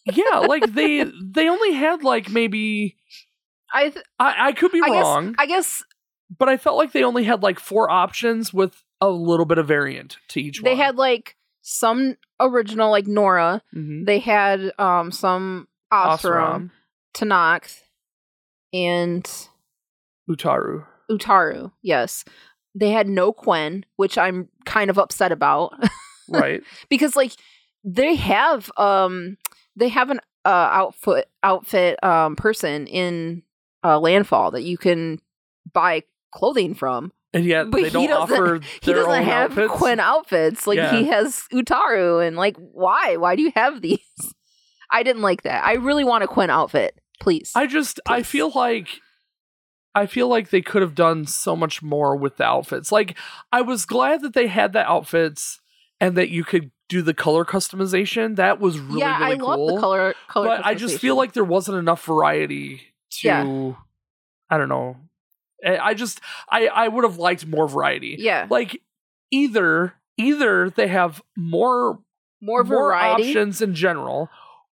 Yeah, 0.07 0.39
like 0.49 0.73
they 0.73 1.05
they 1.23 1.49
only 1.49 1.73
had 1.75 2.03
like 2.03 2.29
maybe 2.31 2.97
I 3.73 3.91
th- 3.91 4.05
I 4.19 4.49
I 4.49 4.53
could 4.53 4.73
be 4.73 4.81
I 4.83 4.89
guess 4.89 5.03
wrong, 5.05 5.35
I 5.39 5.47
guess 5.47 5.83
but 6.39 6.49
I 6.49 6.57
felt 6.57 6.77
like 6.79 6.93
they 6.93 7.05
only 7.05 7.25
had 7.25 7.43
like 7.43 7.61
four 7.61 7.91
options 7.91 8.53
with 8.55 8.83
a 9.01 9.09
little 9.11 9.47
bit 9.47 9.59
of 9.59 9.69
variant 9.69 10.17
to 10.29 10.41
each 10.41 10.63
they 10.63 10.71
one. 10.71 10.79
had 10.79 10.97
like 10.97 11.37
some 11.61 12.17
original 12.41 12.91
like 12.91 13.07
Nora. 13.07 13.63
Mhm. 13.75 14.07
They 14.07 14.19
had 14.19 14.73
um 14.79 15.13
some 15.13 15.69
Osram, 15.93 16.71
Tenakth, 17.15 17.83
and 18.73 19.29
Utaru. 20.31 20.85
Utaru. 21.11 21.73
Yes, 21.83 22.25
they 22.75 22.91
had 22.91 23.09
no 23.09 23.33
Quen, 23.33 23.85
which 23.97 24.17
I'm 24.17 24.49
kind 24.65 24.91
of 24.91 24.99
upset 24.99 25.33
about 25.33 25.73
Right. 26.29 26.63
because 26.89 27.17
like 27.17 27.33
they 27.85 28.15
have 28.15 28.71
um 28.77 29.37
they 29.77 29.89
have 29.89 30.11
an 30.11 30.21
uh 30.45 30.49
outfit 30.73 31.29
outfit 31.43 32.03
um 32.05 32.37
person 32.37 32.87
in 32.87 33.43
uh 33.85 33.99
landfall 33.99 34.53
that 34.53 34.63
you 34.63 34.79
can 34.79 35.19
buy 35.73 36.03
clothing 36.33 36.75
from 36.75 37.13
And 37.35 37.45
yet 37.45 37.71
But 37.71 37.79
they 37.83 37.89
he 37.89 37.91
don't 37.91 38.09
doesn't- 38.09 38.37
offer 38.43 38.61
he 38.83 38.93
doesn't 38.93 39.25
have 39.25 39.51
outfits. 39.59 39.73
Quen 39.75 40.01
outfits 40.01 40.67
like 40.67 40.77
Yeah. 40.79 40.93
he 40.97 41.05
has 41.09 41.43
Utaru 41.53 42.27
and 42.27 42.37
like 42.37 42.57
why 42.57 43.17
why 43.17 43.37
do 43.37 43.43
you 43.43 43.53
have 43.55 43.83
these 43.83 43.99
I 44.91 45.03
didn't 45.03 45.23
like 45.23 45.43
that 45.43 45.65
I 45.65 45.75
really 45.75 46.05
want 46.05 46.25
a 46.25 46.29
Quen 46.29 46.51
outfit 46.51 46.99
please 47.21 47.53
I 47.55 47.67
just 47.67 48.01
I 48.07 48.23
feel 48.23 48.51
like 48.55 48.89
I 49.95 50.07
feel 50.07 50.29
like 50.29 50.51
they 50.51 50.63
could 50.63 50.83
have 50.83 50.95
done 50.95 51.27
so 51.27 51.55
much 51.55 51.83
more 51.83 52.17
with 52.17 52.37
the 52.39 52.45
outfits. 52.45 52.91
Like 52.91 53.17
I 53.51 53.61
was 53.61 53.85
glad 53.85 54.23
that 54.23 54.33
they 54.35 54.47
had 54.47 54.73
the 54.73 54.89
outfits 54.91 55.61
and 56.01 56.17
that 56.17 56.31
you 56.31 56.45
could 56.45 56.71
do 56.89 57.03
the 57.03 57.15
color 57.15 57.45
customization. 57.45 58.37
That 58.37 58.59
was 58.61 58.79
really 58.79 59.01
yeah 59.01 59.19
really 59.19 59.33
I 59.35 59.37
cool. 59.39 59.67
love 59.67 59.75
the 59.75 59.81
color 59.81 60.15
color 60.29 60.47
but 60.49 60.65
I 60.67 60.75
just 60.75 60.99
feel 60.99 61.17
like 61.17 61.33
there 61.33 61.45
wasn't 61.45 61.79
enough 61.79 62.05
variety 62.05 62.81
to 63.13 63.27
Yeah. 63.29 63.73
I 64.51 64.59
don't 64.59 64.69
know. 64.69 64.97
I 65.65 65.95
just 65.95 66.21
I 66.49 66.67
I 66.69 66.89
would 66.89 67.05
have 67.05 67.19
liked 67.19 67.47
more 67.47 67.69
variety. 67.69 68.17
yeah 68.19 68.47
Like 68.51 68.81
either 69.31 69.95
either 70.19 70.71
they 70.71 70.89
have 70.89 71.23
more 71.37 71.99
more 72.41 72.65
variety 72.65 73.29
options 73.31 73.63
in 73.63 73.75
general 73.75 74.29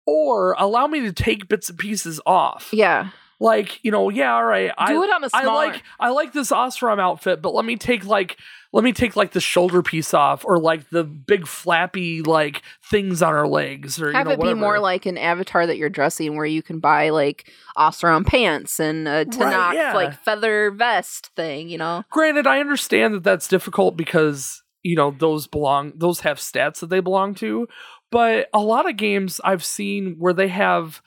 or 0.06 0.55
allow 0.59 0.86
me 0.86 1.01
to 1.01 1.12
take 1.12 1.47
bits 1.48 1.68
and 1.70 1.78
pieces 1.78 2.20
off. 2.26 2.70
yeah 2.72 3.10
Like, 3.42 3.82
you 3.82 3.90
know, 3.90 4.10
yeah, 4.10 4.34
all 4.34 4.44
right. 4.44 4.70
I 4.76 4.92
do 4.92 5.02
it 5.02 5.10
on 5.10 5.24
a 5.24 5.28
I 5.32 5.42
smaller 5.42 5.66
like 5.66 5.82
I 5.98 6.10
like 6.10 6.34
this 6.34 6.50
Osram 6.50 7.00
outfit, 7.00 7.40
but 7.40 7.54
let 7.54 7.64
me 7.64 7.76
take 7.76 8.04
like 8.04 8.36
let 8.72 8.84
me 8.84 8.92
take 8.92 9.16
like 9.16 9.32
the 9.32 9.40
shoulder 9.40 9.82
piece 9.82 10.12
off 10.12 10.44
or 10.44 10.58
like 10.58 10.90
the 10.90 11.04
big 11.04 11.46
flappy 11.46 12.22
like 12.22 12.62
things 12.84 13.22
on 13.22 13.32
her 13.32 13.48
legs 13.48 14.00
or 14.00 14.12
have 14.12 14.28
you 14.28 14.36
know 14.36 14.42
it 14.42 14.54
be 14.54 14.54
more 14.54 14.78
like 14.78 15.06
an 15.06 15.18
avatar 15.18 15.66
that 15.66 15.76
you're 15.76 15.88
dressing 15.88 16.36
where 16.36 16.46
you 16.46 16.62
can 16.62 16.78
buy 16.78 17.08
like 17.08 17.50
Osram 17.76 18.26
pants 18.26 18.78
and 18.78 19.08
a 19.08 19.24
Tenakth 19.24 19.74
yeah. 19.74 19.94
like 19.94 20.22
feather 20.22 20.70
vest 20.70 21.30
thing 21.34 21.68
you 21.68 21.78
know 21.78 22.04
Granted, 22.10 22.46
I 22.46 22.60
understand 22.60 23.14
that 23.14 23.22
that's 23.22 23.48
difficult 23.48 23.96
because 23.96 24.62
you 24.82 24.96
know 24.96 25.14
those 25.18 25.46
belong 25.46 25.92
those 25.96 26.20
have 26.20 26.38
stats 26.38 26.80
that 26.80 26.90
they 26.90 27.00
belong 27.00 27.34
to, 27.36 27.68
but 28.10 28.48
a 28.52 28.60
lot 28.60 28.88
of 28.88 28.96
games 28.96 29.40
I've 29.44 29.64
seen 29.64 30.16
where 30.18 30.32
they 30.32 30.48
have 30.48 31.02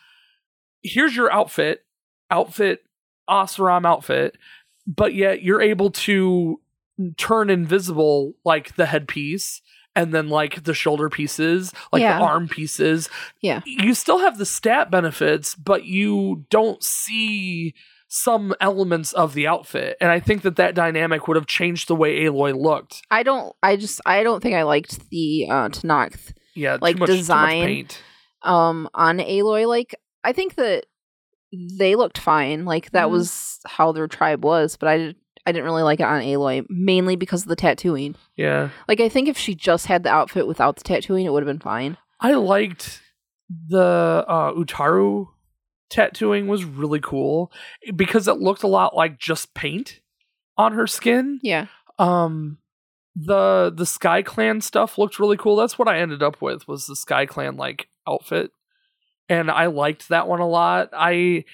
here's 0.82 1.16
your 1.16 1.32
outfit, 1.32 1.82
outfit 2.32 2.84
Osram 3.30 3.86
outfit, 3.86 4.38
but 4.88 5.14
yet 5.14 5.42
you're 5.44 5.62
able 5.62 5.92
to 5.92 6.60
turn 7.18 7.50
invisible 7.50 8.34
like 8.46 8.76
the 8.76 8.86
headpiece 8.86 9.62
and 9.96 10.14
then 10.14 10.28
like 10.30 10.64
the 10.64 10.74
shoulder 10.74 11.10
pieces, 11.10 11.72
like 11.92 12.02
Yeah. 12.02 12.18
the 12.20 12.26
arm 12.26 12.48
pieces. 12.48 13.10
Yeah. 13.42 13.62
You 13.66 13.94
still 13.94 14.20
have 14.20 14.38
the 14.38 14.46
stat 14.46 14.90
benefits, 14.92 15.56
but 15.56 15.86
you 15.86 16.46
don't 16.50 16.84
see 16.84 17.74
some 18.08 18.54
elements 18.62 19.12
of 19.14 19.34
the 19.34 19.48
outfit. 19.48 19.98
And 20.02 20.12
I 20.12 20.20
think 20.20 20.42
that 20.44 20.56
that 20.58 20.76
dynamic 20.76 21.28
would 21.28 21.36
have 21.38 21.48
changed 21.48 21.88
the 21.88 21.96
way 21.96 22.22
Aloy 22.26 22.56
looked. 22.60 23.02
I 23.10 23.24
don't 23.24 23.56
I 23.64 23.76
just 23.76 24.02
I 24.06 24.22
don't 24.24 24.42
think 24.42 24.56
I 24.56 24.64
liked 24.64 25.10
the 25.10 25.48
uh 25.50 25.70
Tenakth 25.70 26.34
Yeah, 26.56 26.78
Like 26.82 26.98
much, 26.98 27.08
too 27.08 27.14
much 27.14 27.20
design. 27.22 27.66
paint. 27.66 28.02
um 28.44 28.88
on 28.94 29.18
Aloy 29.20 29.68
like 29.68 29.96
I 30.24 30.32
think 30.34 30.56
that 30.56 30.86
they 31.78 31.96
looked 31.96 32.18
fine 32.18 32.66
like 32.66 32.92
that 32.92 33.08
Mhm. 33.08 33.12
was 33.12 33.60
how 33.66 33.92
their 33.92 34.08
tribe 34.08 34.44
was 34.44 34.76
but 34.78 34.90
I 34.90 34.98
did 34.98 35.16
I 35.46 35.52
didn't 35.52 35.66
really 35.66 35.84
like 35.84 36.00
it 36.00 36.04
on 36.06 36.22
Aloy 36.22 36.66
mainly 36.70 37.16
because 37.18 37.44
of 37.44 37.50
the 37.50 37.56
tattooing 37.56 38.16
Yeah. 38.38 38.70
like 38.88 39.00
I 39.02 39.10
think 39.10 39.28
if 39.28 39.38
she 39.38 39.54
just 39.56 39.86
had 39.88 40.04
the 40.04 40.10
outfit 40.10 40.48
without 40.48 40.78
the 40.78 40.84
tattooing 40.84 41.26
it 41.26 41.30
would 41.34 41.44
have 41.44 41.48
been 41.54 41.60
fine 41.60 41.98
I 42.20 42.34
liked 42.34 43.02
the 43.68 44.26
uh, 44.28 44.54
Utaru 44.54 45.28
tattooing 45.90 46.48
was 46.48 46.64
really 46.66 47.00
cool 47.02 47.52
because 47.96 48.28
it 48.28 48.38
looked 48.40 48.64
a 48.64 48.68
lot 48.68 48.96
like 48.96 49.20
just 49.20 49.54
paint 49.54 50.00
on 50.58 50.74
her 50.74 50.88
skin. 50.88 51.40
yeah 51.44 51.68
Um 52.00 52.58
the 53.16 53.72
the 53.76 53.86
Sky 53.86 54.24
Clan 54.24 54.60
stuff 54.62 54.98
looked 54.98 55.20
really 55.20 55.38
cool. 55.38 55.56
That's 55.56 55.78
what 55.78 55.88
I 55.88 56.00
ended 56.00 56.24
up 56.24 56.42
with 56.42 56.68
was 56.68 56.88
the 56.88 56.96
Sky 56.96 57.28
Clan 57.28 57.58
like 57.58 57.88
outfit. 58.08 58.50
And 59.30 59.50
I 59.50 59.68
liked 59.68 60.10
that 60.10 60.28
one 60.28 60.40
a 60.42 60.48
lot. 60.48 60.90
I 60.94 61.46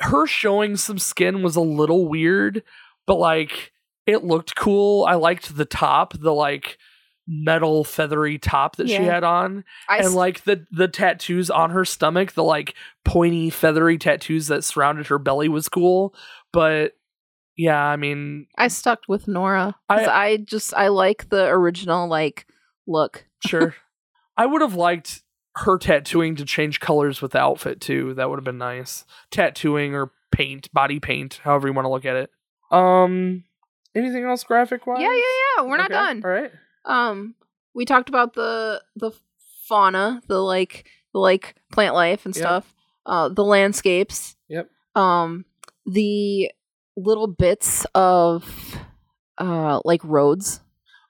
her 0.00 0.26
showing 0.26 0.76
some 0.76 0.98
skin 0.98 1.42
was 1.42 1.56
a 1.56 1.60
little 1.60 2.08
weird, 2.08 2.62
but 3.06 3.16
like 3.16 3.72
it 4.06 4.24
looked 4.24 4.54
cool. 4.56 5.04
I 5.04 5.14
liked 5.14 5.56
the 5.56 5.64
top, 5.64 6.12
the 6.18 6.32
like 6.32 6.78
metal 7.26 7.84
feathery 7.84 8.36
top 8.38 8.76
that 8.76 8.86
she 8.86 8.96
had 9.04 9.24
on 9.24 9.64
I 9.88 9.96
and 9.98 10.14
like 10.14 10.44
the 10.44 10.66
the 10.70 10.88
tattoos 10.88 11.50
on 11.50 11.70
her 11.70 11.84
stomach, 11.84 12.32
the 12.32 12.44
like 12.44 12.74
pointy 13.04 13.48
feathery 13.50 13.96
tattoos 13.98 14.48
that 14.48 14.62
surrounded 14.62 15.06
her 15.06 15.18
belly 15.18 15.48
was 15.48 15.68
cool. 15.68 16.14
But 16.52 16.92
yeah, 17.56 17.82
I 17.82 17.96
mean, 17.96 18.46
I 18.58 18.68
stuck 18.68 19.00
with 19.08 19.26
nora 19.26 19.74
I- 19.88 20.04
I 20.06 20.36
just 20.38 20.74
I 20.74 20.88
like 20.88 21.28
the 21.30 21.46
original 21.46 22.08
like 22.08 22.46
look 22.86 23.26
sure. 23.46 23.74
I 24.36 24.46
would 24.46 24.60
have 24.60 24.74
liked 24.74 25.22
her 25.56 25.78
tattooing 25.78 26.36
to 26.36 26.44
change 26.44 26.80
colors 26.80 27.22
with 27.22 27.32
the 27.32 27.38
outfit 27.40 27.80
too. 27.80 28.14
That 28.14 28.28
would 28.30 28.36
have 28.38 28.44
been 28.44 28.58
nice. 28.58 29.04
Tattooing 29.30 29.94
or 29.94 30.10
paint, 30.32 30.72
body 30.72 30.98
paint, 31.00 31.40
however 31.44 31.68
you 31.68 31.74
want 31.74 31.86
to 31.86 31.90
look 31.90 32.04
at 32.04 32.16
it. 32.16 32.30
Um 32.70 33.44
anything 33.94 34.24
else 34.24 34.42
graphic 34.42 34.86
wise? 34.86 35.00
yeah 35.00 35.12
yeah 35.14 35.22
yeah 35.58 35.62
we're 35.64 35.76
not 35.76 35.90
done 35.90 36.22
All 36.24 36.30
right. 36.30 36.50
Um, 36.84 37.34
we 37.74 37.84
talked 37.84 38.08
about 38.08 38.34
the 38.34 38.82
the 38.96 39.12
fauna, 39.68 40.20
the 40.26 40.38
like 40.38 40.86
the 41.12 41.18
like 41.20 41.54
plant 41.72 41.94
life 41.94 42.26
and 42.26 42.34
Yep. 42.36 42.42
stuff. 42.42 42.74
Uh, 43.06 43.28
the 43.28 43.44
landscapes. 43.44 44.34
Yep. 44.48 44.68
Um, 44.96 45.44
the 45.86 46.50
little 46.96 47.26
bits 47.26 47.86
of 47.94 48.76
uh 49.38 49.80
like 49.84 50.02
roads, 50.04 50.60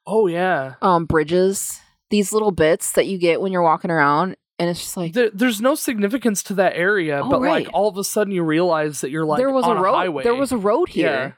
Oh 0.07 0.27
yeah. 0.27 0.75
um, 0.83 1.07
bridges. 1.07 1.81
These 2.15 2.33
little 2.33 2.53
bits 2.53 2.93
that 2.93 3.07
you 3.07 3.19
get 3.19 3.41
when 3.41 3.51
you're 3.53 3.63
walking 3.63 3.91
around, 3.91 4.37
and 4.59 4.71
it's 4.71 4.79
just 4.81 4.97
like 4.97 5.13
There, 5.15 5.31
there's 5.35 5.61
no 5.61 5.75
significance 5.75 6.43
to 6.45 6.55
that 6.55 6.75
area, 6.77 7.21
Oh, 7.25 7.29
but 7.29 7.41
right. 7.41 7.65
like 7.67 7.75
all 7.75 7.89
of 7.89 7.97
a 7.99 8.05
sudden 8.05 8.33
you 8.33 8.43
realize 8.45 9.01
that 9.01 9.11
you're 9.11 9.25
like 9.25 9.39
there 9.39 9.51
was 9.51 9.67
a 9.67 9.75
road. 9.75 9.95
highway. 9.95 10.23
There 10.23 10.35
was 10.35 10.53
a 10.53 10.57
road 10.57 10.89
here. 10.91 11.07
Yeah. 11.09 11.33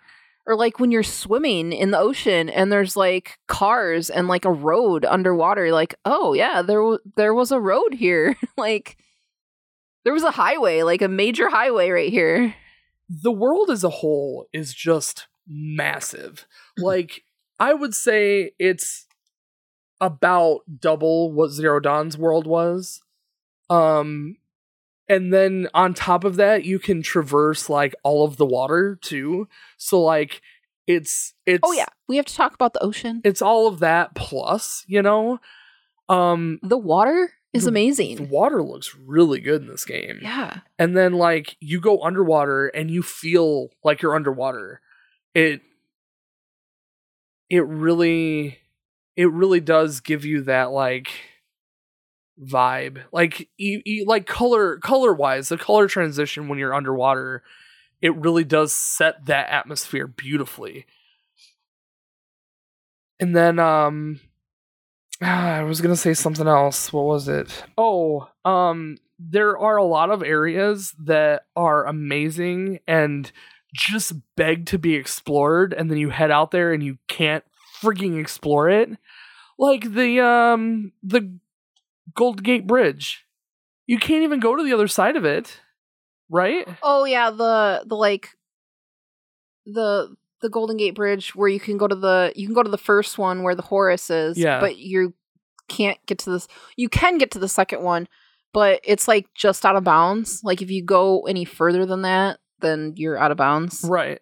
Or 0.48 0.54
like 0.54 0.78
when 0.78 0.90
you're 0.92 1.02
swimming 1.02 1.72
in 1.72 1.90
the 1.92 1.98
ocean 1.98 2.48
and 2.50 2.70
there's 2.70 2.94
like 2.96 3.38
cars 3.48 4.10
and 4.10 4.28
like 4.28 4.44
a 4.44 4.52
road 4.52 5.04
underwater, 5.04 5.72
like 5.72 5.94
oh 6.04 6.34
yeah, 6.34 6.60
there 6.62 6.98
there 7.16 7.34
was 7.34 7.50
a 7.50 7.58
road 7.60 7.94
here, 7.94 8.36
like 8.58 8.96
there 10.04 10.12
was 10.12 10.22
a 10.22 10.30
highway, 10.32 10.82
like 10.82 11.02
a 11.02 11.08
major 11.08 11.48
highway 11.48 11.88
right 11.90 12.10
here. 12.10 12.54
the 13.08 13.32
world 13.32 13.70
as 13.70 13.82
a 13.82 13.88
whole 13.90 14.46
is 14.52 14.74
just 14.74 15.26
massive. 15.48 16.46
Like 16.78 17.24
I 17.58 17.72
would 17.72 17.94
say 17.94 18.52
it's 18.58 19.05
about 20.00 20.60
double 20.80 21.32
what 21.32 21.50
Zero 21.50 21.80
Dawn's 21.80 22.16
world 22.18 22.46
was. 22.46 23.02
Um 23.70 24.36
and 25.08 25.32
then 25.32 25.68
on 25.72 25.94
top 25.94 26.24
of 26.24 26.36
that 26.36 26.64
you 26.64 26.78
can 26.78 27.00
traverse 27.02 27.68
like 27.70 27.94
all 28.02 28.24
of 28.24 28.36
the 28.36 28.46
water 28.46 28.98
too 29.02 29.48
so 29.76 30.02
like 30.02 30.42
it's 30.86 31.32
it's 31.46 31.60
Oh 31.64 31.72
yeah, 31.72 31.86
we 32.08 32.16
have 32.16 32.26
to 32.26 32.34
talk 32.34 32.54
about 32.54 32.72
the 32.72 32.82
ocean. 32.82 33.20
it's 33.24 33.40
all 33.42 33.66
of 33.68 33.78
that 33.80 34.14
plus 34.14 34.84
you 34.88 35.02
know 35.02 35.38
um 36.08 36.58
The 36.62 36.76
water 36.78 37.32
is 37.52 37.64
The- 37.64 37.70
amazing. 37.70 38.16
the 38.16 38.22
water 38.24 38.62
looks 38.62 38.94
really 38.96 39.40
good 39.40 39.62
in 39.62 39.68
this 39.68 39.84
game 39.84 40.18
yeah. 40.22 40.60
and 40.78 40.96
then 40.96 41.12
like 41.14 41.56
you 41.60 41.80
go 41.80 42.02
underwater 42.02 42.66
and 42.68 42.90
you 42.90 43.02
feel 43.02 43.70
like 43.82 44.02
you're 44.02 44.14
underwater 44.14 44.80
it 45.34 45.60
it 47.48 47.64
really 47.66 48.58
it 49.16 49.30
really 49.30 49.60
does 49.60 50.00
give 50.00 50.24
you 50.24 50.42
that 50.42 50.70
like 50.70 51.10
vibe 52.40 53.02
like 53.12 53.48
you, 53.56 53.80
you 53.84 54.04
like 54.04 54.26
color 54.26 54.76
color 54.78 55.14
wise 55.14 55.48
the 55.48 55.56
color 55.56 55.88
transition 55.88 56.48
when 56.48 56.58
you're 56.58 56.74
underwater 56.74 57.42
it 58.02 58.14
really 58.16 58.44
does 58.44 58.74
set 58.74 59.24
that 59.24 59.48
atmosphere 59.48 60.06
beautifully 60.06 60.84
and 63.18 63.34
then 63.34 63.58
um 63.58 64.20
I 65.22 65.62
was 65.62 65.80
gonna 65.80 65.96
say 65.96 66.14
something 66.14 66.46
else. 66.46 66.92
What 66.92 67.06
was 67.06 67.28
it? 67.28 67.64
Oh, 67.78 68.28
um, 68.44 68.98
there 69.18 69.58
are 69.58 69.76
a 69.76 69.84
lot 69.84 70.10
of 70.10 70.22
areas 70.22 70.94
that 71.04 71.46
are 71.54 71.86
amazing 71.86 72.80
and 72.86 73.30
just 73.74 74.12
beg 74.36 74.66
to 74.66 74.78
be 74.78 74.94
explored, 74.94 75.72
and 75.72 75.90
then 75.90 75.98
you 75.98 76.10
head 76.10 76.30
out 76.30 76.50
there 76.50 76.72
and 76.72 76.82
you 76.82 76.98
can't 77.08 77.44
freaking 77.82 78.20
explore 78.20 78.68
it. 78.68 78.90
Like 79.58 79.92
the 79.92 80.20
um 80.24 80.92
the 81.02 81.38
Gold 82.14 82.42
Gate 82.42 82.66
Bridge. 82.66 83.24
You 83.86 83.98
can't 83.98 84.22
even 84.24 84.40
go 84.40 84.56
to 84.56 84.62
the 84.64 84.72
other 84.72 84.88
side 84.88 85.16
of 85.16 85.24
it. 85.24 85.60
Right? 86.28 86.66
Oh 86.82 87.04
yeah, 87.04 87.30
the 87.30 87.84
the 87.86 87.94
like 87.94 88.30
the 89.64 90.14
the 90.42 90.48
Golden 90.50 90.76
Gate 90.76 90.94
Bridge 90.94 91.34
where 91.34 91.48
you 91.48 91.60
can 91.60 91.76
go 91.78 91.88
to 91.88 91.94
the 91.94 92.32
you 92.36 92.46
can 92.46 92.54
go 92.54 92.62
to 92.62 92.70
the 92.70 92.78
first 92.78 93.18
one 93.18 93.42
where 93.42 93.54
the 93.54 93.62
Horus 93.62 94.10
is, 94.10 94.36
Yeah. 94.38 94.60
but 94.60 94.76
you 94.78 95.14
can't 95.68 95.98
get 96.06 96.18
to 96.20 96.30
this. 96.30 96.46
You 96.76 96.88
can 96.88 97.18
get 97.18 97.30
to 97.32 97.38
the 97.38 97.48
second 97.48 97.82
one, 97.82 98.08
but 98.52 98.80
it's 98.84 99.08
like 99.08 99.26
just 99.34 99.64
out 99.64 99.76
of 99.76 99.84
bounds. 99.84 100.40
Like 100.44 100.62
if 100.62 100.70
you 100.70 100.84
go 100.84 101.22
any 101.22 101.44
further 101.44 101.86
than 101.86 102.02
that, 102.02 102.38
then 102.60 102.94
you're 102.96 103.18
out 103.18 103.30
of 103.30 103.36
bounds. 103.36 103.84
Right. 103.88 104.20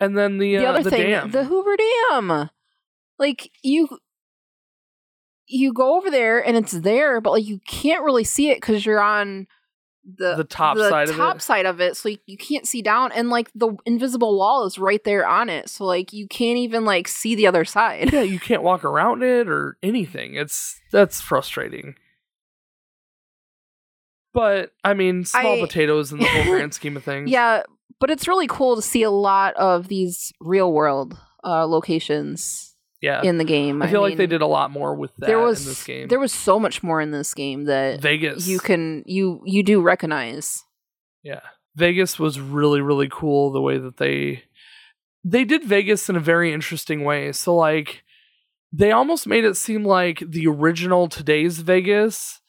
And 0.00 0.16
then 0.16 0.38
the, 0.38 0.56
the 0.56 0.66
uh, 0.66 0.70
other 0.72 0.82
the 0.82 0.90
thing, 0.90 1.10
dam. 1.10 1.30
the 1.30 1.44
Hoover 1.44 1.76
Dam. 2.10 2.50
Like 3.18 3.50
you 3.62 3.88
you 5.46 5.72
go 5.72 5.96
over 5.96 6.10
there 6.10 6.44
and 6.46 6.56
it's 6.56 6.72
there, 6.72 7.20
but 7.20 7.30
like 7.30 7.46
you 7.46 7.60
can't 7.66 8.04
really 8.04 8.24
see 8.24 8.50
it 8.50 8.56
because 8.58 8.84
you're 8.84 9.00
on 9.00 9.46
the 10.04 10.36
The 10.36 10.44
top 10.44 10.76
side 10.76 11.08
of 11.08 11.14
it. 11.14 11.18
top 11.18 11.40
side 11.40 11.66
of 11.66 11.80
it, 11.80 11.96
so 11.96 12.10
you, 12.10 12.18
you 12.26 12.36
can't 12.36 12.66
see 12.66 12.82
down, 12.82 13.10
and 13.12 13.28
like 13.30 13.50
the 13.54 13.74
invisible 13.86 14.36
wall 14.38 14.64
is 14.66 14.78
right 14.78 15.02
there 15.02 15.26
on 15.26 15.48
it, 15.48 15.68
so 15.70 15.84
like 15.84 16.12
you 16.12 16.28
can't 16.28 16.58
even 16.58 16.84
like 16.84 17.08
see 17.08 17.34
the 17.34 17.46
other 17.46 17.64
side. 17.64 18.12
yeah, 18.12 18.20
you 18.22 18.38
can't 18.38 18.62
walk 18.62 18.84
around 18.84 19.22
it 19.22 19.48
or 19.48 19.78
anything. 19.82 20.34
It's 20.34 20.78
that's 20.92 21.20
frustrating. 21.20 21.94
But 24.32 24.72
I 24.84 24.94
mean, 24.94 25.24
small 25.24 25.54
I- 25.54 25.60
potatoes 25.60 26.12
in 26.12 26.18
the 26.18 26.26
whole 26.26 26.44
grand 26.44 26.74
scheme 26.74 26.96
of 26.96 27.04
things. 27.04 27.30
yeah, 27.30 27.62
but 28.00 28.10
it's 28.10 28.28
really 28.28 28.46
cool 28.46 28.76
to 28.76 28.82
see 28.82 29.02
a 29.02 29.10
lot 29.10 29.54
of 29.56 29.88
these 29.88 30.32
real 30.40 30.72
world 30.72 31.16
uh, 31.44 31.66
locations 31.66 32.74
yeah. 33.00 33.22
in 33.22 33.38
the 33.38 33.44
game. 33.44 33.82
I 33.82 33.90
feel 33.90 34.00
like 34.00 34.16
they 34.16 34.26
did 34.26 34.42
a 34.42 34.46
lot 34.46 34.70
more 34.70 34.94
with 34.94 35.14
that 35.18 35.26
There 35.26 35.38
was 35.38 35.62
in 35.62 35.68
this 35.68 35.84
game. 35.84 36.08
there 36.08 36.20
was 36.20 36.32
so 36.32 36.58
much 36.58 36.82
more 36.82 37.00
in 37.00 37.10
this 37.10 37.34
game 37.34 37.64
that 37.64 38.00
Vegas, 38.00 38.46
you 38.46 38.58
can 38.58 39.02
you 39.06 39.42
you 39.44 39.62
do 39.62 39.80
recognize. 39.80 40.64
yeah, 41.22 41.40
Vegas 41.74 42.18
was 42.18 42.40
really 42.40 42.80
really 42.80 43.08
cool. 43.10 43.52
The 43.52 43.60
way 43.60 43.78
that 43.78 43.96
they 43.96 44.44
they 45.24 45.44
did 45.44 45.64
Vegas 45.64 46.08
in 46.08 46.16
a 46.16 46.20
very 46.20 46.52
interesting 46.52 47.02
way. 47.02 47.32
So 47.32 47.54
like, 47.54 48.04
they 48.72 48.92
almost 48.92 49.26
made 49.26 49.44
it 49.44 49.56
seem 49.56 49.84
like 49.84 50.22
the 50.26 50.46
original 50.46 51.08
today's 51.08 51.58
Vegas. 51.58 52.40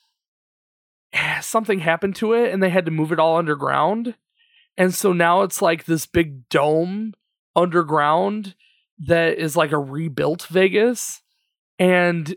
Something 1.42 1.80
happened 1.80 2.16
to 2.18 2.34
it, 2.34 2.54
and 2.54 2.62
they 2.62 2.70
had 2.70 2.86
to 2.86 2.92
move 2.92 3.12
it 3.12 3.20
all 3.20 3.38
underground. 3.38 4.16
And 4.78 4.94
so 4.94 5.12
now 5.12 5.42
it's 5.42 5.62
like 5.62 5.86
this 5.86 6.06
big 6.06 6.48
dome 6.50 7.14
underground 7.56 8.56
that 9.00 9.38
is 9.38 9.58
like 9.58 9.72
a 9.72 9.80
rebuilt 9.80 10.44
Vegas. 10.50 11.22
And 11.80 12.36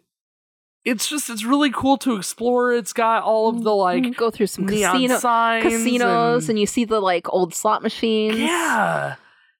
it's 0.84 1.08
just 1.08 1.28
it's 1.28 1.44
really 1.44 1.70
cool 1.70 1.98
to 1.98 2.16
explore. 2.16 2.72
It's 2.72 2.92
got 2.92 3.22
all 3.22 3.48
of 3.48 3.62
the 3.62 3.74
like 3.74 4.16
go 4.16 4.30
through 4.30 4.46
some 4.46 4.66
neon 4.66 4.92
casino 4.92 5.18
signs 5.18 5.64
casinos 5.64 6.44
and, 6.44 6.50
and, 6.50 6.58
you 6.58 6.66
see 6.66 6.84
the 6.84 7.00
like 7.00 7.32
old 7.32 7.54
slot 7.54 7.82
machines. 7.82 8.38
yeah. 8.38 9.16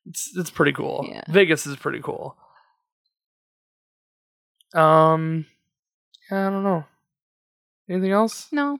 It's 0.06 0.34
it's 0.36 0.50
pretty 0.50 0.72
cool. 0.72 1.06
Yeah. 1.06 1.22
Vegas 1.28 1.66
is 1.66 1.76
pretty 1.76 2.00
cool. 2.00 2.36
Um 4.74 5.44
I 6.30 6.48
don't 6.48 6.62
know. 6.62 6.84
Anything 7.88 8.12
else? 8.12 8.48
No. 8.52 8.78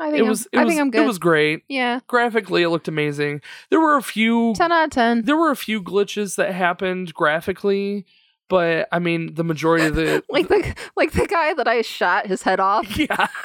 I 0.00 0.10
think 0.10 0.18
It 0.24 0.28
was 0.28 0.46
it 0.52 0.58
I 0.58 0.64
was 0.64 0.72
think 0.72 0.80
I'm 0.80 0.90
good. 0.90 1.02
it 1.02 1.06
was 1.06 1.18
great. 1.18 1.62
yeah. 1.68 2.00
Graphically 2.06 2.62
it 2.62 2.68
looked 2.68 2.88
amazing. 2.88 3.40
There 3.70 3.80
were 3.80 3.96
a 3.96 4.02
few 4.02 4.54
10 4.54 4.70
out 4.72 4.84
of 4.84 4.90
10. 4.90 5.22
there 5.22 5.36
were 5.36 5.50
a 5.50 5.56
few 5.56 5.82
glitches 5.82 6.36
that 6.36 6.54
happened 6.54 7.12
graphically, 7.14 8.06
but 8.48 8.86
I 8.92 8.98
mean 9.00 9.34
the 9.34 9.44
majority 9.44 9.86
of 9.86 9.94
the 9.96 10.22
like 10.30 10.48
the 10.48 10.74
like 10.96 11.12
the 11.12 11.26
guy 11.26 11.54
that 11.54 11.66
I 11.68 11.82
shot 11.82 12.26
his 12.26 12.42
head 12.42 12.60
off 12.70 12.96
Yeah. 12.98 13.26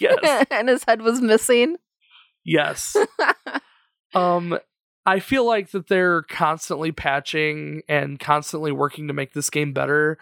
Yes. 0.00 0.46
and 0.50 0.68
his 0.70 0.84
head 0.84 1.02
was 1.02 1.20
missing. 1.20 1.76
Yes. 2.44 2.96
um 4.14 4.58
I 5.04 5.18
feel 5.18 5.44
like 5.46 5.70
that 5.72 5.88
they're 5.88 6.22
constantly 6.22 6.92
patching 6.92 7.82
and 7.88 8.20
constantly 8.20 8.70
working 8.70 9.08
to 9.08 9.14
make 9.14 9.32
this 9.32 9.50
game 9.50 9.72
better. 9.72 10.16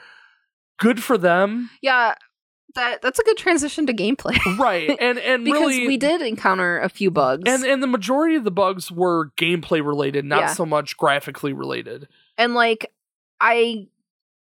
Good 0.79 1.03
for 1.03 1.19
them. 1.19 1.69
yeah. 1.83 2.15
That 2.74 3.02
that's 3.02 3.18
a 3.18 3.24
good 3.24 3.36
transition 3.36 3.86
to 3.86 3.92
gameplay. 3.94 4.38
Right. 4.59 4.97
And 5.01 5.18
and 5.18 5.44
because 5.44 5.60
really 5.60 5.86
we 5.86 5.97
did 5.97 6.22
encounter 6.22 6.78
a 6.80 6.88
few 6.88 7.10
bugs. 7.10 7.44
and 7.47 7.64
and 7.64 7.82
the 7.82 7.86
majority 7.86 8.36
of 8.36 8.44
the 8.44 8.51
bugs 8.51 8.90
were 8.90 9.30
gameplay 9.36 9.84
related, 9.84 10.24
not 10.24 10.40
Yeah. 10.40 10.52
so 10.55 10.64
much 10.66 10.97
graphically 10.97 11.52
related. 11.52 12.09
and 12.38 12.55
like 12.55 12.92
I 13.40 13.86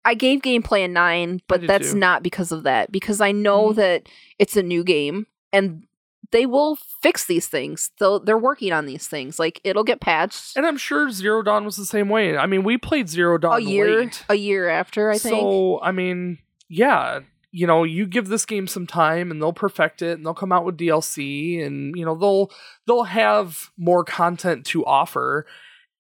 I 0.05 0.15
gave 0.15 0.41
gameplay 0.41 0.85
a 0.85 0.89
9, 0.89 1.43
but 1.47 1.67
that's 1.67 1.93
too. 1.93 1.99
not 1.99 2.23
because 2.23 2.53
of 2.53 2.63
that 2.65 2.91
because 2.91 3.21
I 3.21 3.33
know 3.33 3.69
Mhm. 3.71 3.75
that 3.77 4.09
it's 4.39 4.57
a 4.57 4.63
new 4.63 4.83
game 4.83 5.27
and 5.53 5.85
they 6.33 6.47
will 6.47 6.77
fix 7.03 7.27
these 7.27 7.49
things. 7.49 7.91
They'll, 7.99 8.21
they're 8.21 8.39
working 8.39 8.73
on 8.73 8.87
these 8.87 9.09
things. 9.09 9.39
Like 9.39 9.61
it'll 9.65 9.83
get 9.85 10.01
patched 10.01 10.57
And 10.57 10.65
I'm 10.67 10.77
sure 10.79 11.11
Zero 11.11 11.43
Dawn 11.43 11.65
was 11.65 11.77
the 11.77 11.85
same 11.85 12.09
way. 12.09 12.37
I 12.37 12.47
mean, 12.47 12.63
we 12.63 12.79
played 12.79 13.09
Zero 13.09 13.37
Dawn 13.37 13.59
a 13.59 13.61
year 13.61 14.01
late. 14.03 14.25
a 14.29 14.37
year 14.37 14.69
after, 14.69 15.11
I 15.11 15.19
think. 15.19 15.35
So, 15.35 15.81
I 15.83 15.91
mean, 15.93 16.39
yeah, 16.69 17.21
you 17.53 17.67
know, 17.67 17.83
you 17.85 18.07
give 18.07 18.29
this 18.29 18.47
game 18.47 18.67
some 18.67 18.87
time 18.87 19.31
and 19.31 19.41
they'll 19.43 19.53
perfect 19.53 20.03
it 20.03 20.17
and 20.17 20.25
they'll 20.25 20.35
come 20.35 20.53
out 20.53 20.65
with 20.65 20.77
DLC 20.79 21.65
and 21.65 21.97
you 21.97 22.05
know, 22.05 22.15
they'll 22.15 22.51
they'll 22.87 23.05
have 23.05 23.71
more 23.77 24.05
content 24.05 24.65
to 24.67 24.85
offer 24.85 25.47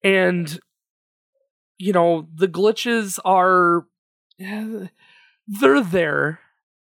and 0.04 0.60
you 1.78 1.92
know, 1.92 2.28
the 2.34 2.46
glitches 2.48 3.18
are 3.24 3.86
eh, 4.38 4.86
they're 5.48 5.82
there. 5.82 6.40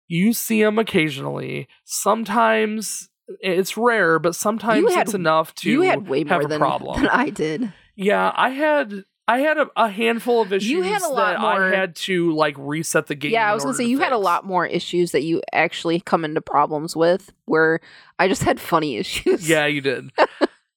You 0.07 0.33
see 0.33 0.61
them 0.61 0.77
occasionally. 0.77 1.67
Sometimes 1.83 3.09
it's 3.39 3.75
rare, 3.75 4.19
but 4.19 4.35
sometimes 4.35 4.93
had- 4.93 5.07
it's 5.07 5.13
enough 5.15 5.55
to 5.55 5.69
you 5.71 5.81
had 5.81 6.07
way 6.07 6.19
have 6.19 6.29
more 6.29 6.41
a 6.43 6.47
than, 6.47 6.59
problem. 6.59 7.01
than 7.01 7.09
I 7.09 7.29
did. 7.29 7.73
Yeah, 7.95 8.31
I 8.35 8.49
had 8.49 9.03
I 9.27 9.39
had 9.39 9.57
a, 9.57 9.67
a 9.75 9.89
handful 9.89 10.41
of 10.43 10.53
issues 10.53 10.69
You 10.69 10.83
had 10.83 11.01
a 11.01 11.07
lot 11.07 11.33
that 11.33 11.41
more- 11.41 11.63
I 11.63 11.75
had 11.75 11.95
to 11.97 12.31
like 12.35 12.55
reset 12.59 13.07
the 13.07 13.15
game. 13.15 13.31
Yeah, 13.31 13.49
I 13.49 13.53
was 13.55 13.63
gonna 13.63 13.75
say 13.75 13.85
you 13.85 13.99
had 13.99 14.11
a 14.13 14.17
lot 14.19 14.45
more 14.45 14.65
issues 14.67 15.11
that 15.11 15.23
you 15.23 15.41
actually 15.51 15.99
come 15.99 16.23
into 16.23 16.41
problems 16.41 16.95
with 16.95 17.33
where 17.45 17.79
I 18.19 18.27
just 18.27 18.43
had 18.43 18.59
funny 18.59 18.97
issues. 18.97 19.49
Yeah, 19.49 19.65
you 19.65 19.81
did. 19.81 20.11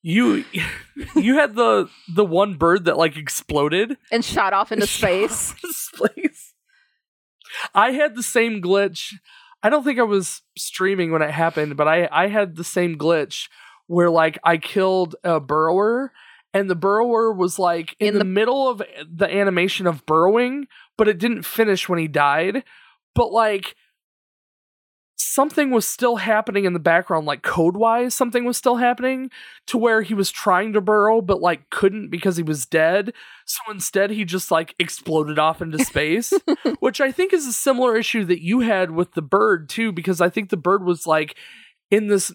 you 0.02 0.44
you 1.14 1.34
had 1.34 1.54
the 1.54 1.90
the 2.14 2.24
one 2.24 2.54
bird 2.54 2.86
that 2.86 2.96
like 2.96 3.16
exploded 3.18 3.96
And 4.10 4.24
shot 4.24 4.52
off 4.54 4.72
into 4.72 4.86
space. 4.98 5.52
off 5.52 5.62
into 5.64 5.74
space. 5.74 6.54
I 7.74 7.92
had 7.92 8.14
the 8.14 8.22
same 8.22 8.60
glitch. 8.62 9.14
I 9.62 9.70
don't 9.70 9.82
think 9.84 9.98
I 9.98 10.02
was 10.04 10.42
streaming 10.56 11.10
when 11.12 11.22
it 11.22 11.30
happened, 11.32 11.76
but 11.76 11.88
I 11.88 12.08
I 12.10 12.28
had 12.28 12.56
the 12.56 12.64
same 12.64 12.96
glitch 12.96 13.48
where 13.86 14.08
like 14.10 14.38
I 14.44 14.56
killed 14.58 15.16
a 15.24 15.40
burrower 15.40 16.12
and 16.54 16.70
the 16.70 16.74
burrower 16.74 17.32
was 17.32 17.58
like 17.58 17.94
in, 18.00 18.08
In 18.08 18.14
the, 18.14 18.18
the- 18.20 18.24
middle 18.24 18.68
of 18.68 18.82
the 19.10 19.32
animation 19.32 19.86
of 19.86 20.04
burrowing, 20.06 20.66
but 20.96 21.08
it 21.08 21.18
didn't 21.18 21.42
finish 21.44 21.88
when 21.88 21.98
he 21.98 22.08
died. 22.08 22.64
But 23.14 23.32
like 23.32 23.74
something 25.20 25.70
was 25.70 25.86
still 25.86 26.16
happening 26.16 26.64
in 26.64 26.72
the 26.72 26.78
background, 26.78 27.26
like 27.26 27.42
code 27.42 27.76
wise, 27.76 28.14
something 28.14 28.44
was 28.44 28.56
still 28.56 28.76
happening 28.76 29.30
to 29.66 29.76
where 29.76 30.02
he 30.02 30.14
was 30.14 30.30
trying 30.30 30.72
to 30.72 30.80
burrow, 30.80 31.20
but 31.20 31.40
like 31.40 31.68
couldn't 31.70 32.08
because 32.08 32.36
he 32.36 32.42
was 32.42 32.64
dead. 32.66 33.12
So 33.44 33.60
instead, 33.70 34.10
he 34.10 34.24
just 34.24 34.50
like 34.50 34.74
exploded 34.78 35.38
off 35.38 35.60
into 35.60 35.84
space, 35.84 36.32
which 36.80 37.00
I 37.00 37.10
think 37.10 37.32
is 37.32 37.46
a 37.46 37.52
similar 37.52 37.96
issue 37.96 38.24
that 38.26 38.42
you 38.42 38.60
had 38.60 38.92
with 38.92 39.12
the 39.12 39.22
bird 39.22 39.68
too, 39.68 39.90
because 39.92 40.20
I 40.20 40.28
think 40.28 40.50
the 40.50 40.56
bird 40.56 40.84
was 40.84 41.06
like 41.06 41.36
in 41.90 42.06
this 42.06 42.32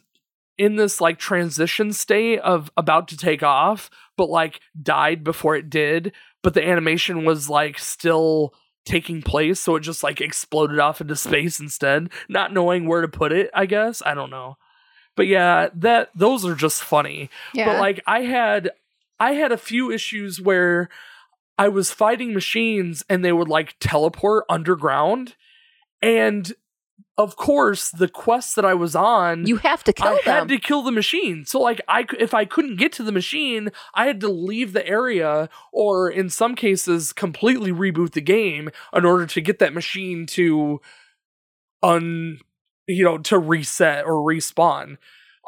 in 0.57 0.75
this 0.75 1.01
like 1.01 1.17
transition 1.17 1.93
state 1.93 2.39
of 2.39 2.71
about 2.77 3.07
to 3.09 3.17
take 3.17 3.43
off, 3.43 3.89
but 4.17 4.29
like 4.29 4.59
died 4.81 5.23
before 5.23 5.55
it 5.55 5.69
did, 5.69 6.13
but 6.41 6.53
the 6.53 6.67
animation 6.67 7.25
was 7.25 7.49
like 7.49 7.79
still 7.79 8.53
taking 8.85 9.21
place, 9.21 9.59
so 9.59 9.75
it 9.75 9.81
just 9.81 10.03
like 10.03 10.21
exploded 10.21 10.79
off 10.79 11.01
into 11.01 11.15
space 11.15 11.59
instead, 11.59 12.09
not 12.29 12.53
knowing 12.53 12.87
where 12.87 13.01
to 13.01 13.07
put 13.07 13.31
it, 13.31 13.49
I 13.53 13.65
guess. 13.65 14.01
I 14.05 14.13
don't 14.13 14.29
know. 14.29 14.57
But 15.15 15.27
yeah, 15.27 15.69
that 15.75 16.09
those 16.15 16.45
are 16.45 16.55
just 16.55 16.83
funny. 16.83 17.29
Yeah. 17.53 17.65
But 17.65 17.79
like 17.79 18.01
I 18.05 18.21
had 18.21 18.71
I 19.19 19.33
had 19.33 19.51
a 19.51 19.57
few 19.57 19.91
issues 19.91 20.41
where 20.41 20.89
I 21.57 21.67
was 21.69 21.91
fighting 21.91 22.33
machines 22.33 23.03
and 23.09 23.23
they 23.23 23.31
would 23.31 23.47
like 23.47 23.75
teleport 23.79 24.45
underground. 24.49 25.35
And 26.01 26.51
of 27.17 27.35
course, 27.35 27.91
the 27.91 28.07
quest 28.07 28.55
that 28.55 28.65
I 28.65 28.73
was 28.73 28.95
on, 28.95 29.45
you 29.45 29.57
have 29.57 29.83
to 29.83 29.93
kill 29.93 30.07
I 30.07 30.21
them. 30.25 30.39
had 30.39 30.47
to 30.47 30.57
kill 30.57 30.81
the 30.81 30.91
machine. 30.91 31.45
So 31.45 31.59
like 31.59 31.79
I 31.87 32.05
if 32.19 32.33
I 32.33 32.45
couldn't 32.45 32.77
get 32.77 32.91
to 32.93 33.03
the 33.03 33.11
machine, 33.11 33.69
I 33.93 34.07
had 34.07 34.19
to 34.21 34.29
leave 34.29 34.73
the 34.73 34.85
area 34.87 35.49
or 35.71 36.09
in 36.09 36.29
some 36.29 36.55
cases 36.55 37.13
completely 37.13 37.71
reboot 37.71 38.11
the 38.13 38.21
game 38.21 38.69
in 38.93 39.05
order 39.05 39.27
to 39.27 39.41
get 39.41 39.59
that 39.59 39.73
machine 39.73 40.25
to 40.27 40.81
un 41.83 42.39
you 42.87 43.03
know 43.03 43.19
to 43.19 43.37
reset 43.37 44.05
or 44.05 44.13
respawn. 44.13 44.97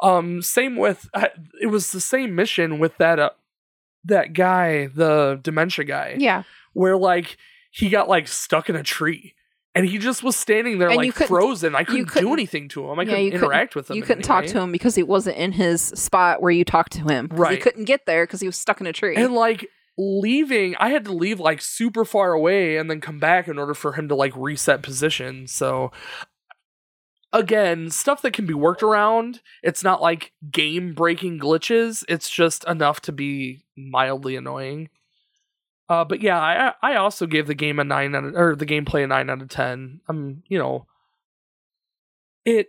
Um 0.02 0.42
same 0.42 0.76
with 0.76 1.08
it 1.60 1.66
was 1.66 1.90
the 1.90 2.00
same 2.00 2.36
mission 2.36 2.78
with 2.78 2.96
that 2.98 3.18
uh, 3.18 3.30
that 4.04 4.34
guy, 4.34 4.86
the 4.86 5.40
dementia 5.42 5.84
guy 5.84 6.14
yeah. 6.16 6.44
where 6.74 6.96
like 6.96 7.38
he 7.72 7.88
got 7.88 8.08
like 8.08 8.28
stuck 8.28 8.68
in 8.68 8.76
a 8.76 8.84
tree 8.84 9.34
and 9.76 9.86
he 9.86 9.98
just 9.98 10.22
was 10.24 10.34
standing 10.36 10.78
there 10.78 10.88
And 10.88 10.96
like 10.96 11.14
frozen. 11.14 11.74
I 11.76 11.84
couldn't, 11.84 12.06
do 12.06 12.10
couldn't- 12.10 12.32
anything 12.32 12.68
to 12.70 12.90
him. 12.90 12.98
I 12.98 13.02
Yeah, 13.02 13.10
couldn't 13.10 13.24
you 13.24 13.30
couldn't- 13.32 13.44
interact 13.44 13.76
with 13.76 13.90
him. 13.90 13.96
You 13.96 14.02
couldn't 14.02 14.22
talk 14.24 14.42
way. 14.42 14.48
to 14.48 14.60
him 14.60 14.72
because 14.72 14.94
he 14.96 15.02
wasn't 15.04 15.36
in 15.36 15.52
his 15.52 15.80
spot 15.82 16.42
where 16.42 16.50
you 16.50 16.64
talked 16.64 16.92
to 16.92 17.02
him. 17.02 17.28
Right. 17.30 17.60
couldn't 17.62 17.84
get 17.84 18.06
there 18.06 18.24
because 18.26 18.40
he 18.40 18.48
was 18.48 18.56
stuck 18.56 18.80
in 18.80 18.86
a 18.88 18.92
tree. 18.92 19.14
And 19.16 19.34
like 19.34 19.68
leaving, 19.98 20.74
I 20.76 20.88
had 20.90 21.04
to 21.06 21.12
leave 21.12 21.38
like 21.40 21.60
super 21.62 22.04
far 22.04 22.32
away 22.32 22.76
and 22.76 22.90
then 22.90 23.00
come 23.00 23.18
back 23.18 23.48
in 23.48 23.58
order 23.58 23.74
for 23.74 23.92
him 23.92 24.08
to 24.08 24.14
like 24.14 24.32
reset 24.36 24.82
position. 24.82 25.46
So 25.46 25.90
again, 27.32 27.90
stuff 27.90 28.22
that 28.22 28.32
can 28.32 28.46
be 28.46 28.54
worked 28.54 28.82
around. 28.82 29.40
It's 29.62 29.82
not 29.84 30.00
like 30.00 30.32
game 30.50 30.94
breaking 30.94 31.38
glitches. 31.38 32.04
It's 32.08 32.30
just 32.30 32.64
enough 32.68 33.00
to 33.02 33.12
be 33.12 33.64
mildly 33.76 34.36
annoying. 34.36 34.88
Uh, 35.88 36.04
but 36.04 36.20
yeah, 36.20 36.38
I 36.40 36.74
I 36.82 36.96
also 36.96 37.26
gave 37.26 37.46
the 37.46 37.54
game 37.54 37.78
a 37.78 37.84
nine 37.84 38.14
out 38.14 38.24
of, 38.24 38.34
or 38.34 38.56
the 38.56 38.66
gameplay 38.66 39.04
a 39.04 39.06
nine 39.06 39.30
out 39.30 39.40
of 39.42 39.48
ten. 39.48 40.00
Um, 40.08 40.42
you 40.48 40.58
know, 40.58 40.86
it 42.44 42.68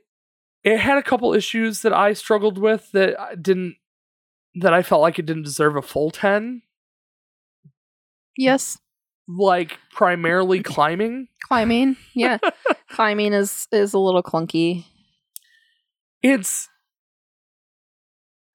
it 0.63 0.77
had 0.79 0.97
a 0.97 1.03
couple 1.03 1.33
issues 1.33 1.81
that 1.81 1.93
I 1.93 2.13
struggled 2.13 2.57
with 2.57 2.91
that 2.91 3.19
I 3.19 3.35
didn't 3.35 3.75
that 4.55 4.73
I 4.73 4.83
felt 4.83 5.01
like 5.01 5.17
it 5.19 5.25
didn't 5.25 5.43
deserve 5.43 5.75
a 5.75 5.81
full 5.81 6.11
ten. 6.11 6.61
yes. 8.37 8.77
Like 9.29 9.77
primarily 9.91 10.63
climbing. 10.63 11.27
Climbing. 11.47 11.97
Yeah. 12.13 12.37
Climbing 12.89 13.33
is 13.33 13.67
is 13.71 13.93
a 13.93 13.99
little 13.99 14.23
clunky. 14.23 14.85
It's 16.23 16.69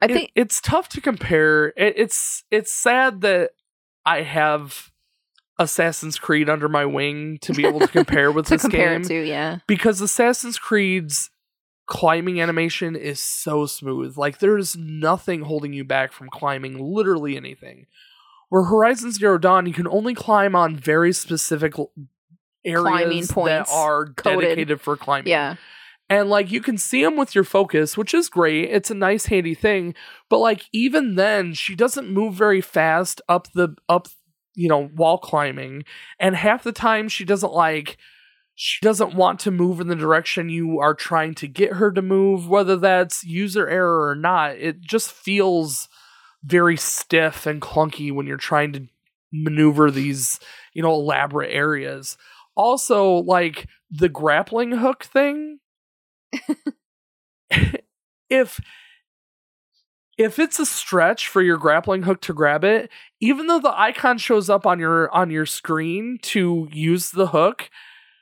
I 0.01 0.07
it- 0.07 0.13
think 0.15 0.33
it's 0.35 0.61
tough 0.61 0.89
to 0.91 1.01
compare. 1.01 1.69
It, 1.77 1.95
it's 1.97 2.45
it's 2.51 2.73
sad 2.73 3.21
that 3.21 3.51
I 4.05 4.23
have 4.23 4.91
Assassin's 5.59 6.19
Creed 6.19 6.49
under 6.49 6.69
my 6.69 6.85
wing 6.85 7.39
to 7.43 7.53
be 7.53 7.67
able 7.67 7.81
to 7.81 7.89
compare 7.89 8.33
with 8.33 8.47
to 8.49 8.55
this 8.55 8.63
compare 8.63 8.99
game 8.99 9.07
to, 9.09 9.27
yeah. 9.27 9.59
because 9.67 10.01
Assassin's 10.01 10.59
Creed's 10.59 11.31
climbing 11.87 12.41
animation 12.41 12.97
is 12.97 13.21
so 13.21 13.67
smooth. 13.67 14.17
Like 14.17 14.39
there's 14.39 14.77
nothing 14.77 15.43
holding 15.43 15.73
you 15.73 15.85
back 15.85 16.13
from 16.13 16.29
climbing 16.31 16.79
literally 16.79 17.37
anything. 17.37 17.87
Where 18.49 18.65
Horizon 18.65 19.13
Zero 19.13 19.39
Dawn, 19.39 19.67
you 19.67 19.73
can 19.73 19.89
only 19.89 20.15
climb 20.15 20.55
on 20.55 20.77
very 20.77 21.13
specific 21.13 21.75
areas 22.65 22.83
Climbing 22.83 23.21
that 23.23 23.31
points 23.33 23.73
are 23.73 24.07
coded. 24.13 24.41
dedicated 24.43 24.81
for 24.81 24.97
climbing. 24.97 25.31
Yeah. 25.31 25.57
And 26.13 26.29
like 26.29 26.53
you 26.53 26.61
can 26.61 26.77
see 26.77 27.03
them 27.03 27.17
with 27.17 27.35
your 27.35 27.43
focus, 27.43 27.97
which 27.97 28.13
is 28.13 28.29
great. 28.29 28.69
It's 28.69 28.91
a 28.91 28.95
nice 28.95 29.25
handy 29.25 29.55
thing, 29.55 29.95
but 30.29 30.41
like 30.41 30.65
even 30.71 31.15
then 31.15 31.55
she 31.55 31.75
doesn't 31.75 32.11
move 32.11 32.35
very 32.35 32.61
fast 32.61 33.23
up 33.31 33.51
the 33.55 33.75
up 33.89 34.09
you 34.55 34.69
know 34.69 34.91
wall 34.95 35.17
climbing 35.17 35.85
and 36.21 36.37
half 36.37 36.65
the 36.65 36.73
time 36.73 37.09
she 37.09 37.25
doesn't 37.25 37.55
like 37.55 37.97
she 38.55 38.79
doesn't 38.83 39.15
want 39.15 39.41
to 39.41 39.51
move 39.51 39.81
in 39.81 39.89
the 39.89 39.97
direction 39.97 40.51
you 40.51 40.81
are 40.81 40.93
trying 40.93 41.35
to 41.37 41.49
get 41.49 41.73
her 41.73 41.91
to 41.91 42.03
move 42.03 42.47
whether 42.47 42.77
that's 42.77 43.25
user 43.25 43.67
error 43.67 44.07
or 44.07 44.15
not. 44.15 44.57
It 44.57 44.83
just 44.83 45.13
feels 45.13 45.89
very 46.45 46.77
stiff 46.77 47.47
and 47.47 47.63
clunky 47.63 48.13
when 48.13 48.27
you're 48.27 48.37
trying 48.37 48.75
to 48.75 48.87
maneuver 49.33 49.91
these, 49.91 50.39
you 50.75 50.83
know, 50.83 50.93
elaborate 50.93 51.55
areas. 51.55 52.19
Also, 52.55 53.15
like 53.15 53.67
the 53.91 54.11
grappling 54.11 54.73
hook 54.73 55.05
thing 55.05 55.61
if 58.31 58.61
if 60.19 60.39
it's 60.39 60.59
a 60.59 60.67
stretch 60.67 61.27
for 61.27 61.41
your 61.43 61.57
grappling 61.57 62.03
hook 62.03 62.21
to 62.23 62.35
grab 62.35 62.65
it, 62.65 62.91
even 63.21 63.47
though 63.47 63.59
the 63.61 63.77
icon 63.79 64.19
shows 64.19 64.51
up 64.51 64.67
on 64.67 64.79
your 64.79 65.11
on 65.15 65.31
your 65.31 65.47
screen 65.47 66.19
to 66.23 66.69
use 66.73 67.11
the 67.11 67.29
hook, 67.29 67.71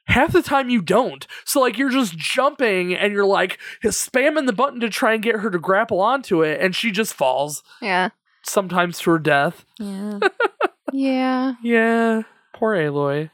half 0.07 0.33
the 0.33 0.43
time 0.43 0.71
you 0.71 0.83
don't. 0.83 1.27
So 1.45 1.61
like 1.61 1.79
you're 1.79 1.91
just 1.91 2.17
jumping 2.17 2.95
and 2.95 3.13
you're 3.13 3.27
like 3.27 3.59
spamming 3.85 4.47
the 4.47 4.53
button 4.53 4.81
to 4.81 4.89
try 4.89 5.15
and 5.15 5.23
get 5.23 5.37
her 5.37 5.51
to 5.51 5.59
grapple 5.59 6.01
onto 6.01 6.43
it 6.43 6.61
and 6.61 6.75
she 6.75 6.91
just 6.91 7.13
falls 7.15 7.63
Yeah. 7.83 8.11
sometimes 8.45 8.99
to 9.01 9.11
her 9.11 9.19
death. 9.19 9.65
Yeah. 9.79 10.21
yeah. 10.93 11.55
Yeah, 11.63 12.23
poor 12.55 12.75
Aloy. 12.77 13.31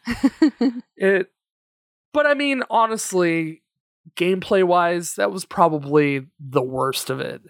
it 0.97 1.31
but 2.13 2.27
I 2.27 2.33
mean 2.35 2.63
honestly, 2.71 3.63
gameplay 4.15 4.63
wise, 4.65 5.15
that 5.15 5.31
was 5.33 5.45
probably 5.45 6.27
the 6.39 6.63
worst 6.63 7.11
of 7.11 7.21
it. 7.21 7.43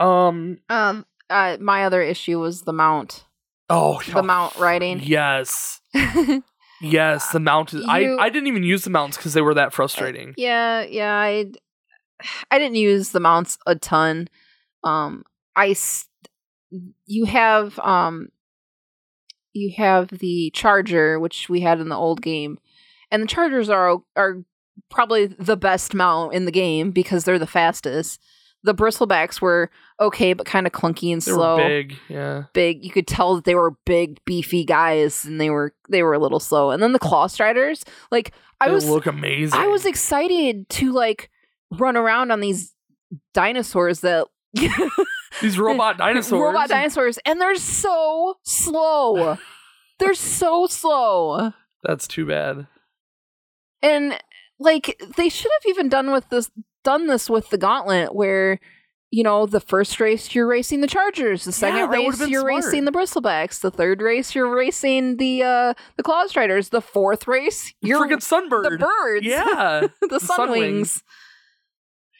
Um 0.00 0.58
Um 0.68 1.04
uh, 1.30 1.58
my 1.60 1.84
other 1.84 2.00
issue 2.00 2.38
was 2.40 2.62
the 2.62 2.72
mount. 2.72 3.24
oh 3.68 4.00
The 4.12 4.22
mount 4.22 4.56
riding. 4.56 5.00
Yes. 5.02 5.80
Yes, 6.80 7.32
the 7.32 7.40
mount 7.40 7.74
is, 7.74 7.84
I 7.88 7.98
You- 7.98 8.18
I 8.20 8.28
didn't 8.28 8.46
even 8.46 8.62
use 8.62 8.84
the 8.84 8.90
mounts 8.90 9.16
because 9.16 9.32
they 9.34 9.40
were 9.42 9.54
that 9.54 9.72
frustrating. 9.72 10.32
Yeah, 10.36 10.82
yeah, 10.84 11.12
I 11.12 11.46
I 12.52 12.58
didn't 12.60 12.76
use 12.76 13.10
the 13.10 13.18
mounts 13.18 13.58
a 13.66 13.74
ton. 13.74 14.28
Um 14.84 15.24
I 15.56 15.70
s- 15.70 16.06
you 17.04 17.24
have 17.24 17.76
um 17.80 18.28
you 19.54 19.72
have 19.76 20.06
the 20.08 20.52
charger 20.54 21.18
which 21.18 21.48
we 21.48 21.62
had 21.62 21.80
in 21.80 21.88
the 21.88 21.96
old 21.96 22.22
game. 22.22 22.60
And 23.10 23.22
the 23.22 23.26
chargers 23.26 23.68
are 23.68 23.98
are 24.16 24.38
probably 24.90 25.26
the 25.26 25.56
best 25.56 25.94
mount 25.94 26.34
in 26.34 26.44
the 26.44 26.52
game 26.52 26.90
because 26.90 27.24
they're 27.24 27.38
the 27.38 27.46
fastest. 27.46 28.20
The 28.64 28.74
bristlebacks 28.74 29.40
were 29.40 29.70
okay 30.00 30.32
but 30.32 30.44
kind 30.46 30.66
of 30.66 30.72
clunky 30.72 31.12
and 31.12 31.22
They 31.22 31.30
slow. 31.32 31.56
were 31.58 31.68
big, 31.68 31.96
yeah. 32.08 32.44
big. 32.52 32.84
You 32.84 32.90
could 32.90 33.06
tell 33.06 33.36
that 33.36 33.44
they 33.44 33.54
were 33.54 33.76
big, 33.86 34.18
beefy 34.24 34.64
guys, 34.64 35.24
and 35.24 35.40
they 35.40 35.48
were 35.50 35.74
they 35.88 36.02
were 36.02 36.12
a 36.14 36.18
little 36.18 36.40
slow. 36.40 36.70
And 36.70 36.82
then 36.82 36.92
the 36.92 36.98
claw 36.98 37.28
striders, 37.28 37.84
like 38.10 38.32
I 38.60 38.66
They 38.68 38.74
was, 38.74 38.88
look 38.88 39.06
amazing. 39.06 39.58
I 39.58 39.68
was 39.68 39.86
excited 39.86 40.68
to 40.70 40.92
like 40.92 41.30
run 41.70 41.96
around 41.96 42.30
on 42.32 42.40
these 42.40 42.74
dinosaurs 43.32 44.00
that 44.00 44.26
These 45.40 45.58
robot 45.58 45.98
dinosaurs. 45.98 46.40
robot 46.42 46.68
dinosaurs, 46.68 47.18
and 47.24 47.40
they're 47.40 47.54
so 47.56 48.36
slow. 48.44 49.38
they're 49.98 50.14
so 50.14 50.66
slow, 50.66 51.52
That's 51.84 52.08
too 52.08 52.26
bad. 52.26 52.66
And 53.82 54.18
like 54.58 55.00
they 55.16 55.28
should 55.28 55.50
have 55.62 55.68
even 55.70 55.88
done 55.88 56.10
with 56.12 56.28
this 56.30 56.50
done 56.84 57.06
this 57.06 57.28
with 57.30 57.50
the 57.50 57.58
gauntlet 57.58 58.14
where. 58.14 58.60
You 59.10 59.22
know, 59.22 59.46
the 59.46 59.58
first 59.58 60.00
race 60.00 60.34
you're 60.34 60.46
racing 60.46 60.82
the 60.82 60.86
Chargers. 60.86 61.44
The 61.46 61.50
second 61.52 61.78
Yeah, 61.78 61.86
race 61.88 62.20
you're 62.28 62.40
smart. 62.42 62.62
racing 62.66 62.84
the 62.84 62.92
Bristlebacks. 62.92 63.62
The 63.62 63.70
third 63.70 64.02
race 64.02 64.34
you're 64.34 64.54
racing 64.54 65.16
the 65.16 65.42
uh 65.42 65.74
the 65.96 66.02
Claw 66.02 66.26
Striders. 66.26 66.68
The 66.68 66.82
fourth 66.82 67.26
race 67.26 67.72
you're 67.80 68.06
Freaking 68.06 68.18
sunbird. 68.18 68.64
the 68.68 68.76
birds. 68.76 69.24
Yeah. 69.24 69.86
the 70.02 70.18
Sunwings. 70.18 70.28
Sunwings. 70.28 71.02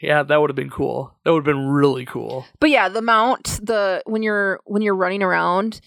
Yeah, 0.01 0.22
that 0.22 0.40
would 0.40 0.48
have 0.48 0.56
been 0.56 0.70
cool. 0.70 1.14
That 1.26 1.32
would 1.35 1.47
have 1.47 1.55
been 1.55 1.68
really 1.68 2.06
cool. 2.06 2.47
But 2.59 2.70
yeah, 2.70 2.89
the 2.89 3.02
mount, 3.02 3.44
the 3.62 4.02
when 4.06 4.22
you're 4.22 4.60
when 4.64 4.80
you're 4.80 4.97
running 4.97 5.22
around, 5.22 5.82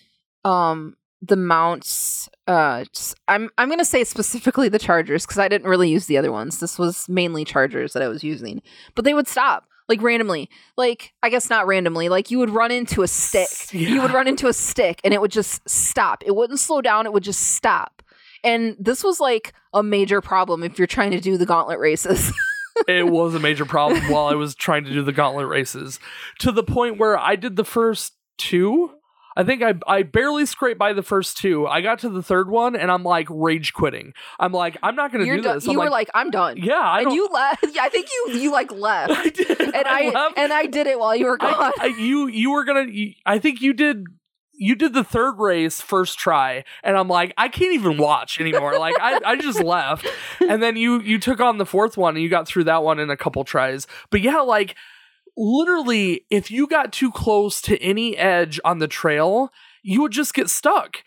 um, 0.46 0.96
the 1.22 1.36
mounts. 1.36 2.30
Uh, 2.48 2.86
I'm 3.28 3.50
I'm 3.58 3.70
gonna 3.70 3.86
say 3.86 4.04
specifically 4.04 4.70
the 4.70 4.80
Chargers 4.80 5.26
because 5.26 5.40
I 5.40 5.48
didn't 5.48 5.70
really 5.70 5.90
use 5.90 6.08
the 6.08 6.18
other 6.18 6.32
ones. 6.32 6.60
This 6.60 6.80
was 6.80 7.08
mainly 7.08 7.46
Chargers 7.46 7.94
that 7.94 8.04
I 8.04 8.08
was 8.08 8.24
using, 8.24 8.62
but 8.96 9.06
they 9.06 9.14
would 9.14 9.28
stop 9.28 9.66
like 9.88 10.02
randomly. 10.02 10.50
Like 10.78 11.14
I 11.22 11.30
guess 11.30 11.50
not 11.50 11.68
randomly. 11.68 12.10
Like 12.10 12.32
you 12.32 12.40
would 12.40 12.50
run 12.50 12.72
into 12.72 13.04
a 13.04 13.08
stick. 13.08 13.50
You 13.72 14.02
would 14.02 14.12
run 14.12 14.28
into 14.28 14.48
a 14.48 14.54
stick 14.54 15.00
and 15.04 15.14
it 15.14 15.22
would 15.22 15.32
just 15.32 15.68
stop. 15.70 16.24
It 16.26 16.36
wouldn't 16.36 16.60
slow 16.60 16.82
down. 16.82 17.06
It 17.06 17.14
would 17.14 17.24
just 17.24 17.56
stop. 17.56 18.02
And 18.44 18.76
this 18.80 19.04
was 19.04 19.20
like 19.20 19.54
a 19.74 19.84
major 19.84 20.22
problem 20.22 20.64
if 20.64 20.80
you're 20.80 20.88
trying 20.88 21.12
to 21.12 21.20
do 21.20 21.38
the 21.38 21.46
gauntlet 21.46 21.80
races. 21.80 22.34
it 22.88 23.08
was 23.08 23.36
a 23.36 23.40
major 23.40 23.66
problem 23.66 24.02
while 24.10 24.26
I 24.26 24.34
was 24.34 24.56
trying 24.56 24.86
to 24.86 24.92
do 24.92 25.04
the 25.04 25.12
gauntlet 25.12 25.48
races 25.48 26.00
to 26.40 26.52
the 26.52 26.64
point 26.64 26.98
where 26.98 27.18
I 27.18 27.36
did 27.36 27.56
the 27.56 27.66
first 27.66 28.14
two. 28.38 28.92
I 29.42 29.44
think 29.44 29.64
I 29.64 29.74
I 29.88 30.04
barely 30.04 30.46
scraped 30.46 30.78
by 30.80 30.94
the 30.94 31.04
first 31.04 31.38
two. 31.38 31.68
I 31.68 31.82
got 31.82 32.00
to 32.00 32.10
the 32.10 32.22
third 32.22 32.50
one 32.50 32.76
and 32.76 32.92
I'm 32.92 33.04
like 33.04 33.28
rage 33.30 33.74
quitting. 33.74 34.14
I'm 34.40 34.52
like 34.52 34.78
I'm 34.84 34.96
not 34.96 35.12
going 35.12 35.26
to 35.26 35.32
do 35.36 35.42
do- 35.42 35.54
this. 35.54 35.66
you 35.66 35.72
I'm 35.72 35.78
were 35.78 35.84
like, 35.86 35.92
like, 35.92 36.10
I'm 36.14 36.30
done. 36.32 36.58
yeah, 36.58 36.74
I 36.80 37.00
and 37.00 37.06
don't. 37.08 37.16
you 37.16 37.28
left. 37.32 37.66
Yeah, 37.74 37.84
I 37.84 37.90
think 37.90 38.08
you 38.12 38.34
you 38.40 38.52
like 38.52 38.72
left. 38.72 39.12
I 39.16 39.30
did. 39.30 39.60
and 39.60 39.88
I, 39.88 40.10
left. 40.10 40.38
and 40.38 40.54
I 40.54 40.66
did 40.66 40.88
it 40.88 41.00
while 41.00 41.16
you 41.16 41.26
were 41.26 41.38
gone. 41.38 41.54
I, 41.56 41.74
I, 41.82 41.86
you 41.88 42.28
you 42.28 42.52
were 42.52 42.64
gonna. 42.66 42.86
You, 42.90 43.14
I 43.26 43.40
think 43.40 43.62
you 43.62 43.74
did. 43.74 44.06
You 44.54 44.76
did 44.76 44.94
the 44.94 45.04
third 45.04 45.40
race 45.40 45.82
first 45.82 46.20
try, 46.20 46.64
and 46.84 46.96
I'm 46.96 47.08
like, 47.08 47.34
I 47.36 47.48
can't 47.50 47.74
even 47.74 47.98
watch 47.98 48.40
anymore. 48.40 48.78
Like 48.78 48.94
I, 49.02 49.20
I 49.26 49.36
just 49.38 49.64
left, 49.64 50.06
and 50.40 50.62
then 50.62 50.76
you 50.76 51.02
you 51.02 51.18
took 51.18 51.40
on 51.40 51.58
the 51.58 51.66
fourth 51.66 51.98
one, 51.98 52.16
and 52.16 52.22
you 52.22 52.30
got 52.30 52.48
through 52.48 52.66
that 52.66 52.84
one 52.84 53.00
in 53.00 53.10
a 53.10 53.18
couple 53.18 53.44
tries. 53.44 53.88
But 54.12 54.22
yeah, 54.22 54.42
like 54.42 54.76
literally, 55.38 56.26
if 56.30 56.52
you 56.52 56.68
got 56.68 56.94
too 56.94 57.12
close 57.12 57.62
to 57.64 57.82
any 57.82 58.18
edge 58.18 58.60
on 58.64 58.80
the 58.80 58.88
trail, 58.88 59.52
you 59.84 60.02
would 60.02 60.12
just 60.12 60.34
get 60.34 60.50
stuck. 60.50 60.98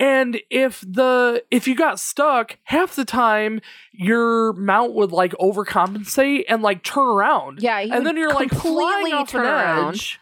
And 0.00 0.40
if 0.50 0.80
the 0.80 1.44
if 1.52 1.68
you 1.68 1.76
got 1.76 2.00
stuck, 2.00 2.58
half 2.64 2.96
the 2.96 3.04
time 3.04 3.60
your 3.92 4.52
mount 4.54 4.92
would 4.94 5.12
like 5.12 5.32
overcompensate 5.34 6.44
and 6.48 6.62
like 6.62 6.82
turn 6.82 7.04
around 7.06 7.62
yeah, 7.62 7.78
and 7.78 8.04
then 8.04 8.16
you're 8.16 8.34
like 8.34 8.50
flying 8.50 8.62
completely 8.62 9.12
off 9.12 9.30
turn 9.30 9.46
an 9.46 9.52
around. 9.52 9.94
edge. 9.94 10.18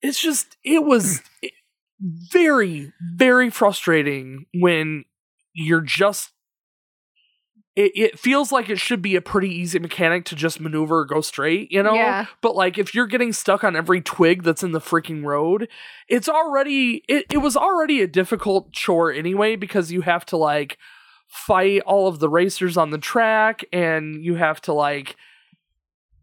It's 0.00 0.20
just 0.20 0.56
it 0.64 0.82
was 0.84 1.20
very 2.00 2.92
very 3.14 3.50
frustrating 3.50 4.46
when 4.54 5.04
you're 5.52 5.82
just. 5.82 6.30
It, 7.74 7.92
it 7.94 8.18
feels 8.18 8.52
like 8.52 8.68
it 8.68 8.78
should 8.78 9.00
be 9.00 9.16
a 9.16 9.22
pretty 9.22 9.48
easy 9.48 9.78
mechanic 9.78 10.26
to 10.26 10.36
just 10.36 10.60
maneuver 10.60 11.00
or 11.00 11.04
go 11.06 11.22
straight, 11.22 11.72
you 11.72 11.82
know? 11.82 11.94
Yeah. 11.94 12.26
But 12.42 12.54
like 12.54 12.76
if 12.76 12.94
you're 12.94 13.06
getting 13.06 13.32
stuck 13.32 13.64
on 13.64 13.76
every 13.76 14.02
twig 14.02 14.42
that's 14.42 14.62
in 14.62 14.72
the 14.72 14.80
freaking 14.80 15.24
road, 15.24 15.68
it's 16.06 16.28
already 16.28 17.02
it, 17.08 17.26
it 17.30 17.38
was 17.38 17.56
already 17.56 18.02
a 18.02 18.06
difficult 18.06 18.72
chore 18.72 19.10
anyway 19.10 19.56
because 19.56 19.90
you 19.90 20.02
have 20.02 20.26
to 20.26 20.36
like 20.36 20.76
fight 21.28 21.80
all 21.86 22.08
of 22.08 22.18
the 22.18 22.28
racers 22.28 22.76
on 22.76 22.90
the 22.90 22.98
track 22.98 23.64
and 23.72 24.22
you 24.22 24.34
have 24.34 24.60
to 24.60 24.72
like 24.74 25.16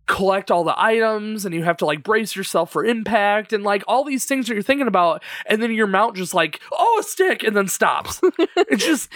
collect 0.05 0.49
all 0.49 0.63
the 0.63 0.79
items 0.79 1.45
and 1.45 1.53
you 1.53 1.63
have 1.63 1.77
to 1.77 1.85
like 1.85 2.03
brace 2.03 2.35
yourself 2.35 2.71
for 2.71 2.83
impact 2.85 3.53
and 3.53 3.63
like 3.63 3.83
all 3.87 4.03
these 4.03 4.25
things 4.25 4.47
that 4.47 4.53
you're 4.53 4.63
thinking 4.63 4.87
about 4.87 5.23
and 5.45 5.61
then 5.61 5.71
your 5.71 5.87
mount 5.87 6.15
just 6.15 6.33
like 6.33 6.59
oh 6.71 6.97
a 6.99 7.03
stick 7.03 7.43
and 7.43 7.55
then 7.55 7.67
stops 7.67 8.19
it's 8.57 8.83
just 8.83 9.13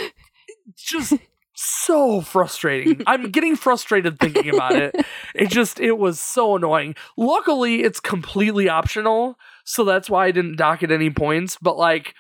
just 0.76 1.14
so 1.56 2.22
frustrating. 2.22 3.04
I'm 3.08 3.30
getting 3.32 3.56
frustrated 3.56 4.20
thinking 4.20 4.54
about 4.54 4.76
it. 4.76 4.96
It 5.36 5.50
just 5.50 5.80
it 5.80 5.98
was 5.98 6.20
so 6.20 6.56
annoying. 6.56 6.96
Luckily 7.18 7.84
it's 7.84 8.00
completely 8.00 8.70
optional 8.70 9.38
so 9.64 9.84
that's 9.84 10.10
why 10.10 10.28
i 10.28 10.32
didn't 10.32 10.58
dock 10.58 10.84
at 10.84 10.92
any 10.92 11.10
points 11.10 11.58
but 11.62 11.78
like 11.78 12.16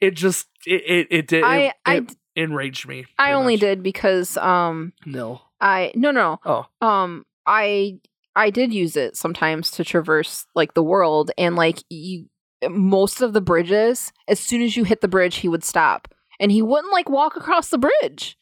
it 0.00 0.12
just 0.12 0.48
it 0.66 0.82
it, 0.86 1.06
it 1.10 1.26
did 1.28 1.44
I 1.44 1.56
it, 1.58 1.74
I 1.84 1.96
it 1.96 2.16
enraged 2.36 2.88
me 2.88 3.04
I 3.18 3.32
only 3.32 3.54
much. 3.54 3.60
did 3.60 3.82
because 3.82 4.36
um 4.36 4.92
no. 5.06 5.40
I 5.60 5.92
no 5.94 6.10
no. 6.10 6.40
Oh. 6.44 6.66
Um 6.80 7.24
I 7.46 8.00
I 8.34 8.50
did 8.50 8.74
use 8.74 8.96
it 8.96 9.16
sometimes 9.16 9.70
to 9.72 9.84
traverse 9.84 10.46
like 10.54 10.74
the 10.74 10.82
world 10.82 11.30
and 11.38 11.54
like 11.54 11.78
you 11.88 12.26
most 12.68 13.20
of 13.20 13.34
the 13.34 13.40
bridges 13.40 14.12
as 14.26 14.40
soon 14.40 14.62
as 14.62 14.76
you 14.76 14.84
hit 14.84 15.00
the 15.00 15.08
bridge 15.08 15.36
he 15.36 15.48
would 15.48 15.64
stop. 15.64 16.08
And 16.40 16.50
he 16.50 16.60
wouldn't 16.60 16.92
like 16.92 17.08
walk 17.08 17.36
across 17.36 17.68
the 17.68 17.78
bridge. 17.78 18.36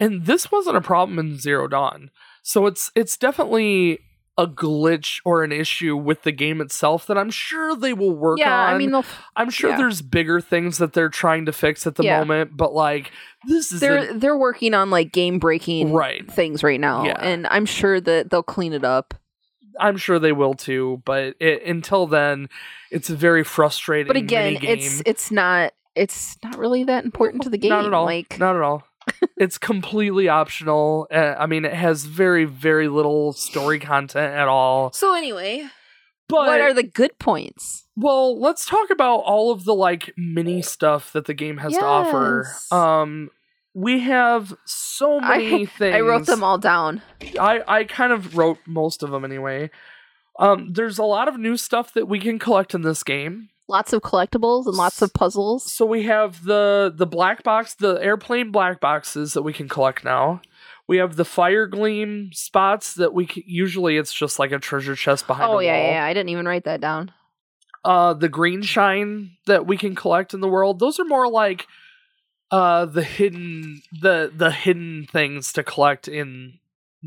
And 0.00 0.26
this 0.26 0.50
wasn't 0.52 0.76
a 0.76 0.80
problem 0.80 1.18
in 1.18 1.38
zero 1.38 1.66
dawn 1.68 2.10
so 2.42 2.66
it's 2.66 2.90
it's 2.94 3.16
definitely 3.16 3.98
a 4.38 4.46
glitch 4.46 5.18
or 5.24 5.42
an 5.42 5.50
issue 5.50 5.96
with 5.96 6.22
the 6.22 6.32
game 6.32 6.60
itself 6.60 7.06
that 7.06 7.16
i'm 7.16 7.30
sure 7.30 7.74
they 7.74 7.94
will 7.94 8.14
work 8.14 8.38
yeah, 8.38 8.66
on 8.66 8.74
I 8.74 8.78
mean 8.78 8.90
they'll 8.90 9.04
i'm 9.34 9.48
sure 9.50 9.70
yeah. 9.70 9.76
there's 9.78 10.02
bigger 10.02 10.40
things 10.40 10.76
that 10.78 10.92
they're 10.92 11.08
trying 11.08 11.46
to 11.46 11.52
fix 11.52 11.86
at 11.86 11.94
the 11.94 12.04
Yeah. 12.04 12.18
moment 12.18 12.54
but 12.54 12.74
like 12.74 13.10
this 13.48 13.72
is 13.72 13.80
they're 13.80 14.12
they're 14.12 14.36
working 14.36 14.74
on 14.74 14.90
like 14.90 15.12
game 15.12 15.38
breaking 15.38 15.92
right 15.94 16.30
things 16.30 16.62
right 16.62 16.80
now 16.80 17.04
Yeah. 17.04 17.18
and 17.20 17.46
I'm 17.46 17.64
sure 17.64 18.00
that 18.00 18.30
they'll 18.30 18.42
clean 18.42 18.74
it 18.74 18.84
up. 18.84 19.14
i'm 19.80 19.96
sure 19.96 20.18
they 20.18 20.32
will 20.32 20.54
too 20.54 21.00
but 21.06 21.34
it, 21.40 21.62
until 21.64 22.06
then 22.06 22.48
it's 22.90 23.08
a 23.08 23.16
very 23.16 23.42
frustrating 23.42 24.06
But 24.08 24.16
again, 24.16 24.58
it's 24.62 25.02
it's 25.06 25.30
not 25.30 25.72
it's 25.94 26.36
not 26.44 26.58
really 26.58 26.84
that 26.84 27.04
important 27.04 27.42
to 27.44 27.48
the 27.50 27.58
game. 27.58 27.70
Not 27.70 27.86
at 27.86 27.94
all. 27.94 28.04
Like 28.04 28.38
Not 28.38 28.54
at 28.54 28.62
all. 28.62 28.84
It's 29.36 29.58
completely 29.58 30.28
optional. 30.28 31.06
Uh, 31.12 31.34
I 31.38 31.46
mean, 31.46 31.64
it 31.64 31.74
has 31.74 32.04
very, 32.04 32.44
very 32.44 32.88
little 32.88 33.32
story 33.32 33.78
content 33.78 34.34
at 34.34 34.48
all. 34.48 34.92
so 34.92 35.14
anyway, 35.14 35.66
But 36.28 36.46
what 36.48 36.60
are 36.60 36.74
the 36.74 36.82
good 36.82 37.18
points? 37.18 37.84
well, 37.96 38.38
let's 38.38 38.66
talk 38.66 38.90
about 38.90 39.18
all 39.20 39.50
of 39.52 39.64
the 39.64 39.74
like 39.74 40.12
mini 40.16 40.60
stuff 40.62 41.12
that 41.12 41.24
the 41.26 41.34
game 41.34 41.58
has 41.58 41.72
to 41.74 41.84
offer. 41.84 42.46
Um, 42.70 43.30
we 43.74 44.00
have 44.00 44.54
so 44.64 45.18
I- 45.20 45.38
many 45.38 45.66
things. 45.66 45.94
I 45.96 46.00
wrote 46.00 46.26
them 46.26 46.42
all 46.42 46.58
down. 46.58 47.02
I 47.38 47.62
I 47.66 47.84
kind 47.84 48.12
of 48.12 48.36
wrote 48.36 48.58
most 48.66 49.02
of 49.02 49.10
them 49.10 49.24
anyway. 49.24 49.70
Um, 50.38 50.72
there's 50.74 50.98
a 50.98 51.04
lot 51.04 51.28
of 51.28 51.38
new 51.38 51.56
stuff 51.56 51.94
that 51.94 52.06
we 52.08 52.18
can 52.20 52.38
collect 52.38 52.74
in 52.74 52.82
this 52.82 53.02
game. 53.02 53.48
Lots 53.68 53.92
of 53.92 54.02
collectibles 54.02 54.66
and 54.66 54.76
lots 54.76 55.02
of 55.02 55.12
puzzles. 55.12 55.72
So 55.72 55.84
we 55.84 56.04
have 56.04 56.44
the 56.44 56.92
the 56.94 57.06
black 57.06 57.42
box, 57.42 57.74
the 57.74 57.94
airplane 58.00 58.52
black 58.52 58.80
boxes 58.80 59.32
that 59.32 59.42
we 59.42 59.52
can 59.52 59.68
collect 59.68 60.04
now. 60.04 60.40
We 60.88 60.98
have 60.98 61.16
the 61.16 61.24
fire 61.24 61.66
gleam 61.66 62.30
spots 62.32 62.94
that 62.94 63.12
we 63.12 63.26
c- 63.26 63.42
usually 63.44 63.96
it's 63.96 64.14
just 64.14 64.38
like 64.38 64.52
a 64.52 64.60
treasure 64.60 64.94
chest 64.94 65.26
behind. 65.26 65.50
Oh 65.50 65.58
a 65.58 65.64
yeah, 65.64 65.72
wall. 65.72 65.82
yeah, 65.82 65.92
yeah. 65.94 66.04
I 66.04 66.14
didn't 66.14 66.28
even 66.28 66.46
write 66.46 66.64
that 66.64 66.80
down. 66.80 67.10
Uh, 67.84 68.14
the 68.14 68.28
green 68.28 68.62
shine 68.62 69.32
that 69.46 69.66
we 69.66 69.76
can 69.76 69.94
collect 69.96 70.32
in 70.32 70.40
the 70.40 70.48
world. 70.48 70.78
Those 70.78 71.00
are 71.00 71.04
more 71.04 71.28
like 71.28 71.66
uh 72.52 72.84
the 72.84 73.02
hidden 73.02 73.82
the 74.00 74.30
the 74.32 74.52
hidden 74.52 75.08
things 75.10 75.52
to 75.52 75.64
collect 75.64 76.06
in 76.06 76.60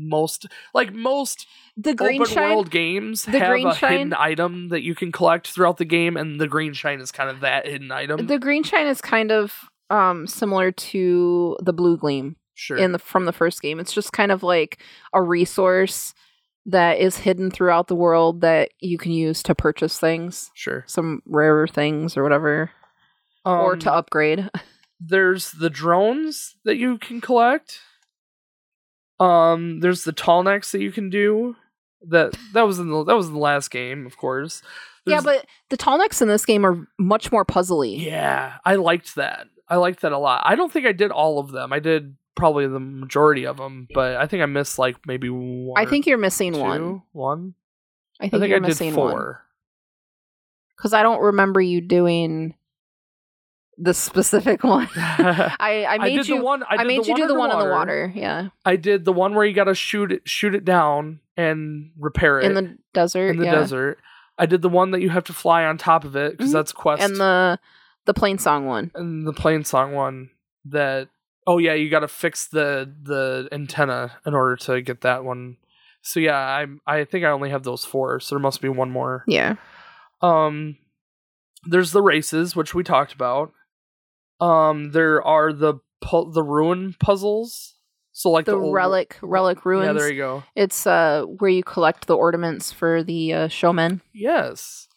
most 0.08 0.46
like 0.74 0.92
most 0.92 1.46
The 1.76 1.94
green 1.94 2.20
open 2.22 2.32
shine. 2.34 2.50
world 2.50 2.70
games 2.70 3.24
the 3.24 3.38
have 3.38 3.50
green 3.50 3.66
a 3.68 3.74
shine- 3.74 3.92
hidden 3.92 4.14
item 4.14 4.68
that 4.68 4.82
you 4.82 4.94
can 4.94 5.12
collect 5.12 5.48
throughout 5.48 5.76
the 5.76 5.84
game 5.84 6.16
and 6.16 6.40
the 6.40 6.48
green 6.48 6.72
shine 6.72 7.00
is 7.00 7.12
kind 7.12 7.30
of 7.30 7.40
that 7.40 7.66
hidden 7.66 7.90
item 7.92 8.26
The 8.26 8.38
green 8.38 8.62
shine 8.62 8.86
is 8.86 9.00
kind 9.00 9.30
of 9.32 9.54
um 9.90 10.26
similar 10.26 10.70
to 10.70 11.56
the 11.62 11.72
blue 11.72 11.96
gleam 11.96 12.36
sure 12.54 12.76
in 12.78 12.92
the 12.92 12.98
from 12.98 13.24
the 13.26 13.32
first 13.32 13.60
game. 13.62 13.80
It's 13.80 13.92
just 13.92 14.12
kind 14.12 14.30
of 14.32 14.42
like 14.42 14.80
a 15.12 15.22
resource 15.22 16.14
that 16.66 16.98
is 16.98 17.16
hidden 17.16 17.50
throughout 17.50 17.88
the 17.88 17.94
world 17.96 18.42
that 18.42 18.68
you 18.80 18.98
can 18.98 19.12
use 19.12 19.42
to 19.44 19.54
purchase 19.54 19.98
things, 19.98 20.50
sure 20.54 20.84
some 20.86 21.22
rarer 21.24 21.66
things 21.66 22.16
or 22.18 22.22
whatever, 22.22 22.70
or 23.46 23.76
to 23.76 23.90
Um, 23.90 23.96
upgrade. 23.98 24.50
there's 25.00 25.52
the 25.52 25.70
drones 25.70 26.56
that 26.64 26.76
you 26.76 26.98
can 26.98 27.20
collect. 27.22 27.80
Um, 29.20 29.80
there's 29.80 30.04
the 30.04 30.12
tall 30.12 30.42
necks 30.42 30.72
that 30.72 30.80
you 30.80 30.90
can 30.90 31.10
do. 31.10 31.54
That 32.08 32.32
that 32.54 32.62
was 32.62 32.78
in 32.78 32.88
the 32.88 33.04
that 33.04 33.14
was 33.16 33.26
in 33.28 33.34
the 33.34 33.38
last 33.38 33.70
game, 33.70 34.06
of 34.06 34.16
course. 34.16 34.62
yeah, 35.06 35.20
but 35.20 35.44
the 35.68 35.76
tall 35.76 35.98
necks 35.98 36.22
in 36.22 36.28
this 36.28 36.46
game 36.46 36.64
are 36.64 36.86
much 36.98 37.30
more 37.30 37.44
puzzly. 37.44 38.02
yeah, 38.02 38.54
I 38.64 38.76
liked 38.76 39.16
that. 39.16 39.46
I 39.68 39.76
liked 39.76 40.00
that 40.00 40.12
a 40.12 40.18
lot. 40.18 40.42
I 40.46 40.54
don't 40.56 40.72
think 40.72 40.86
I 40.86 40.92
did 40.92 41.10
all 41.10 41.38
of 41.38 41.52
them. 41.52 41.72
I 41.72 41.78
did 41.78 42.16
probably 42.34 42.66
the 42.66 42.80
majority 42.80 43.46
of 43.46 43.58
them, 43.58 43.86
but 43.92 44.16
I 44.16 44.26
think 44.26 44.42
I 44.42 44.46
missed 44.46 44.78
like 44.78 44.96
maybe 45.06 45.28
one. 45.28 45.74
I 45.80 45.84
think 45.88 46.06
you're 46.06 46.16
missing 46.18 46.54
two. 46.54 46.60
one. 46.60 47.02
One. 47.12 47.54
I 48.18 48.24
I 48.26 48.28
think, 48.30 48.40
think 48.42 48.48
you're 48.50 48.56
I 48.58 48.60
did 48.60 48.68
missing 48.68 48.94
one 48.94 49.10
four. 49.12 49.42
because 50.76 50.94
I 50.94 51.02
don't 51.02 51.20
remember 51.20 51.60
you 51.60 51.80
doing 51.82 52.54
the 53.82 53.94
specific 53.94 54.62
one. 54.76 54.88
I, 54.96 55.56
I 55.88 55.94
I 55.94 55.98
made 55.98 56.16
did 56.16 56.28
you. 56.28 56.38
the 56.38 56.44
one. 56.44 56.62
I, 56.64 56.76
I, 56.78 56.84
made 56.84 57.06
you 57.06 57.14
do 57.16 57.26
the 57.26 57.34
one 57.34 57.50
in 57.50 57.58
the 57.58 57.70
water. 57.70 58.12
Yeah, 58.14 58.48
I 58.64 58.76
did 58.76 59.04
the 59.04 59.12
one 59.12 59.34
where 59.34 59.44
you 59.44 59.54
got 59.54 59.64
to 59.64 59.74
shoot 59.74 60.12
it, 60.12 60.22
shoot 60.28 60.54
it 60.54 60.64
down 60.64 61.20
and 61.36 61.90
repair 61.98 62.38
it 62.40 62.44
in 62.44 62.54
the 62.54 62.78
desert. 62.92 63.30
in 63.30 63.38
the 63.38 63.46
yeah. 63.46 63.54
desert. 63.54 63.98
I 64.38 64.46
did 64.46 64.62
the 64.62 64.68
one 64.68 64.90
that 64.92 65.00
you 65.02 65.10
have 65.10 65.24
to 65.24 65.32
fly 65.32 65.64
on 65.64 65.76
top 65.78 66.04
of 66.04 66.16
it 66.16 66.32
because 66.32 66.50
Mhm. 66.50 66.54
that's 66.54 66.72
quest 66.72 67.02
and 67.02 67.16
the 67.16 67.58
the 68.06 68.14
Plainsong 68.14 68.64
one. 68.64 68.90
and 68.94 69.26
the 69.26 69.32
Plainsong 69.34 69.92
one 69.92 70.30
that 70.64 71.08
oh 71.46 71.58
yeah 71.58 71.74
you 71.74 71.90
got 71.90 72.00
to 72.00 72.08
fix 72.08 72.46
the 72.48 72.90
the 73.02 73.48
antenna 73.52 74.12
in 74.26 74.34
order 74.34 74.56
to 74.56 74.80
get 74.82 75.02
that 75.02 75.24
one. 75.24 75.56
So 76.02 76.20
yeah, 76.20 76.36
I 76.38 76.66
I 76.86 77.04
think 77.04 77.24
I 77.26 77.30
only 77.30 77.50
have 77.50 77.62
those 77.62 77.84
four, 77.84 78.20
so 78.20 78.34
there 78.34 78.40
must 78.40 78.62
be 78.62 78.68
one 78.70 78.90
more. 78.90 79.24
Yeah. 79.26 79.56
Um, 80.22 80.76
there's 81.64 81.92
the 81.92 82.02
races 82.02 82.56
which 82.56 82.74
we 82.74 82.82
talked 82.82 83.12
about. 83.12 83.52
Um, 84.40 84.92
there 84.92 85.22
are 85.22 85.52
the 85.52 85.74
pu- 86.00 86.32
the 86.32 86.42
ruin 86.42 86.94
puzzles. 86.98 87.74
So 88.12 88.30
like 88.30 88.44
The, 88.44 88.52
the, 88.52 88.58
old- 88.58 88.74
relic 88.74 89.16
relic 89.22 89.64
ruins. 89.64 89.86
Yeah, 89.86 89.92
there 89.94 90.10
you 90.10 90.18
go. 90.18 90.42
It's 90.56 90.86
uh 90.86 91.24
where 91.38 91.50
you 91.50 91.62
collect 91.62 92.06
the 92.06 92.16
ornaments 92.16 92.72
for 92.72 93.02
the 93.02 93.32
uh, 93.32 93.48
showmen, 93.48 94.00
Yes. 94.12 94.88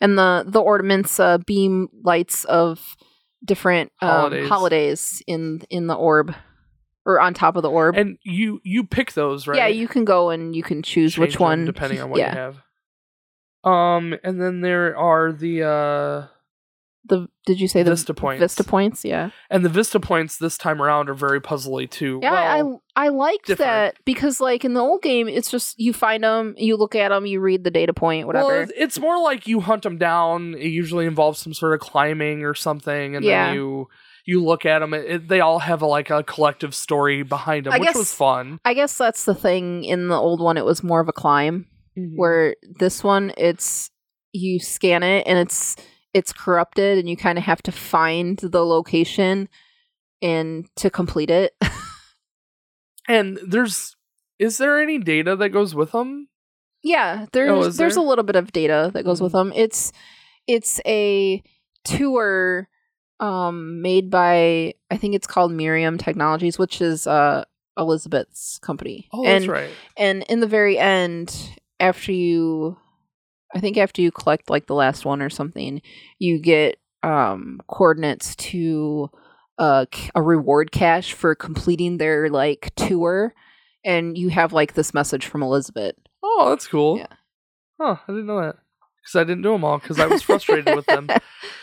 and 0.00 0.16
the 0.18 0.44
the 0.46 0.60
ornaments 0.60 1.18
uh, 1.20 1.38
beam 1.38 1.88
lights 2.04 2.44
of 2.44 2.96
different 3.44 3.90
um, 4.02 4.08
Holidays. 4.08 4.48
holidays 4.48 5.22
in 5.26 5.62
in 5.70 5.86
the 5.88 5.94
orb, 5.94 6.34
or 7.04 7.20
on 7.20 7.34
top 7.34 7.56
of 7.56 7.62
the 7.62 7.70
orb. 7.70 7.96
And 7.96 8.18
you 8.22 8.60
you 8.64 8.84
pick 8.84 9.12
those, 9.14 9.46
right? 9.46 9.56
Yeah, 9.56 9.66
you 9.66 9.88
can 9.88 10.04
go 10.04 10.30
and 10.30 10.54
you 10.54 10.62
can 10.62 10.82
choose 10.82 11.14
Change 11.14 11.20
which 11.20 11.40
one 11.40 11.64
depending 11.64 12.00
on 12.00 12.10
what 12.10 12.20
yeah. 12.20 12.32
you 12.32 12.38
have. 12.38 12.58
Um, 13.62 14.14
and 14.24 14.40
then 14.40 14.60
there 14.62 14.96
are 14.96 15.32
the 15.32 15.64
uh 15.64 16.26
The 17.04 17.28
did 17.46 17.60
you 17.60 17.66
say 17.66 17.82
the 17.82 17.90
Vista 17.92 18.12
points. 18.12 18.40
Vista 18.40 18.62
points, 18.62 19.04
yeah. 19.06 19.30
and 19.48 19.64
the 19.64 19.70
Vista 19.70 19.98
points 19.98 20.36
this 20.36 20.58
time 20.58 20.82
around 20.82 21.08
are 21.08 21.14
very 21.14 21.40
puzzly 21.40 21.88
too. 21.90 22.20
Yeah, 22.22 22.32
Well, 22.62 22.82
I 22.94 23.06
I 23.06 23.08
liked 23.08 23.46
different. 23.46 23.68
that 23.96 24.04
because 24.04 24.38
like 24.40 24.64
in 24.66 24.74
the 24.74 24.80
old 24.80 25.00
game, 25.02 25.26
it's 25.26 25.50
just 25.50 25.78
you 25.78 25.94
find 25.94 26.22
them, 26.22 26.54
you 26.58 26.76
look 26.76 26.94
at 26.94 27.08
them, 27.08 27.24
you 27.24 27.40
read 27.40 27.64
the 27.64 27.70
data 27.70 27.94
point, 27.94 28.26
whatever. 28.26 28.46
Well, 28.48 28.62
it's- 28.76 28.98
more 29.00 29.18
like 29.20 29.46
you 29.46 29.60
hunt 29.60 29.82
them 29.82 29.96
down. 29.96 30.54
It 30.54 30.66
usually 30.68 31.06
involves 31.06 31.38
some 31.40 31.54
sort 31.54 31.72
of 31.72 31.80
climbing 31.80 32.44
or 32.44 32.54
something, 32.54 33.16
and 33.16 33.24
Yeah. 33.24 33.46
then 33.46 33.54
you 33.54 33.88
you 34.26 34.44
look 34.44 34.66
at 34.66 34.80
them. 34.80 34.92
It, 34.92 35.04
it- 35.10 35.28
they 35.28 35.40
all 35.40 35.60
have 35.60 35.80
a, 35.80 35.86
like 35.86 36.10
a 36.10 36.22
collective 36.22 36.74
story 36.74 37.22
behind 37.22 37.64
them, 37.64 37.72
I 37.72 37.78
which 37.78 37.88
guess- 37.88 37.96
was 37.96 38.12
fun. 38.14 38.60
I 38.64 38.74
guess 38.74 38.98
that's 38.98 39.24
the 39.24 39.34
thing. 39.34 39.84
In 39.84 40.08
the 40.08 40.16
old 40.16 40.40
one, 40.42 40.58
it 40.58 40.66
was 40.66 40.82
more 40.82 41.00
of 41.00 41.08
a 41.08 41.12
climb. 41.14 41.66
Mm-hmm. 41.98 42.16
Where 42.16 42.54
this 42.78 43.02
one, 43.02 43.32
it's 43.38 43.90
you 44.32 44.60
scan 44.60 45.02
it 45.02 45.26
and 45.26 45.38
it's 45.38 45.74
it's 46.14 46.32
corrupted, 46.32 46.98
and 46.98 47.08
you 47.08 47.16
kind 47.16 47.38
of 47.38 47.44
have 47.44 47.62
to 47.62 47.72
find 47.72 48.36
the 48.38 48.64
location 48.64 49.48
and 50.22 50.66
to 50.76 50.90
complete 50.90 51.30
it. 51.30 51.54
and 53.08 53.38
there's 53.46 53.96
is 54.38 54.58
there 54.58 54.80
any 54.80 54.98
data 54.98 55.36
that 55.36 55.50
goes 55.50 55.74
with 55.74 55.92
them? 55.92 56.28
Yeah, 56.82 57.26
there's 57.32 57.50
Oh, 57.50 57.62
there's 57.70 57.94
there? 57.94 58.04
a 58.04 58.06
little 58.06 58.24
bit 58.24 58.36
of 58.36 58.52
data 58.52 58.90
that 58.94 59.04
goes 59.04 59.20
with 59.20 59.32
them. 59.32 59.52
It's 59.54 59.92
it's 60.46 60.80
a 60.86 61.42
tour 61.84 62.68
um 63.20 63.82
made 63.82 64.10
by 64.10 64.74
I 64.90 64.96
think 64.96 65.14
it's 65.14 65.26
called 65.26 65.52
Miriam 65.52 65.98
Technologies, 65.98 66.58
which 66.58 66.80
is 66.80 67.06
uh 67.06 67.44
Elizabeth's 67.76 68.58
company. 68.58 69.08
Oh, 69.12 69.24
and 69.24 69.42
that's 69.44 69.48
right. 69.48 69.70
and 69.96 70.22
in 70.28 70.40
the 70.40 70.46
very 70.46 70.78
end 70.78 71.34
after 71.78 72.12
you 72.12 72.76
I 73.54 73.60
think 73.60 73.76
after 73.76 74.00
you 74.02 74.10
collect 74.10 74.50
like 74.50 74.66
the 74.66 74.74
last 74.74 75.04
one 75.04 75.22
or 75.22 75.30
something, 75.30 75.82
you 76.18 76.38
get 76.38 76.78
um 77.02 77.60
coordinates 77.66 78.36
to 78.36 79.10
a 79.58 79.86
reward 80.16 80.72
cache 80.72 81.12
for 81.12 81.34
completing 81.34 81.98
their 81.98 82.30
like 82.30 82.72
tour 82.76 83.34
and 83.84 84.16
you 84.16 84.30
have 84.30 84.54
like 84.54 84.72
this 84.72 84.94
message 84.94 85.26
from 85.26 85.42
Elizabeth 85.42 85.96
Oh, 86.22 86.50
that's 86.50 86.66
cool. 86.66 86.98
Yeah. 86.98 87.06
Huh, 87.80 87.96
I 88.06 88.12
didn't 88.12 88.26
know 88.26 88.40
that 88.40 88.56
because 89.02 89.16
I 89.16 89.24
didn't 89.24 89.42
do 89.42 89.52
them 89.52 89.64
all 89.64 89.78
because 89.78 89.98
I 89.98 90.06
was 90.06 90.22
frustrated 90.22 90.74
with 90.74 90.86
them. 90.86 91.08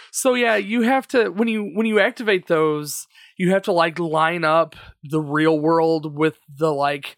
So 0.10 0.34
yeah, 0.34 0.56
you 0.56 0.82
have 0.82 1.08
to 1.10 1.30
when 1.30 1.48
you 1.48 1.64
when 1.76 1.86
you 1.86 2.00
activate 2.00 2.48
those, 2.48 3.06
you 3.38 3.52
have 3.52 3.62
to 3.64 3.72
like 3.72 4.00
line 4.00 4.44
up 4.44 4.76
the 5.04 5.22
real 5.22 5.60
world 5.60 6.16
with 6.18 6.40
the 6.50 6.74
like 6.74 7.18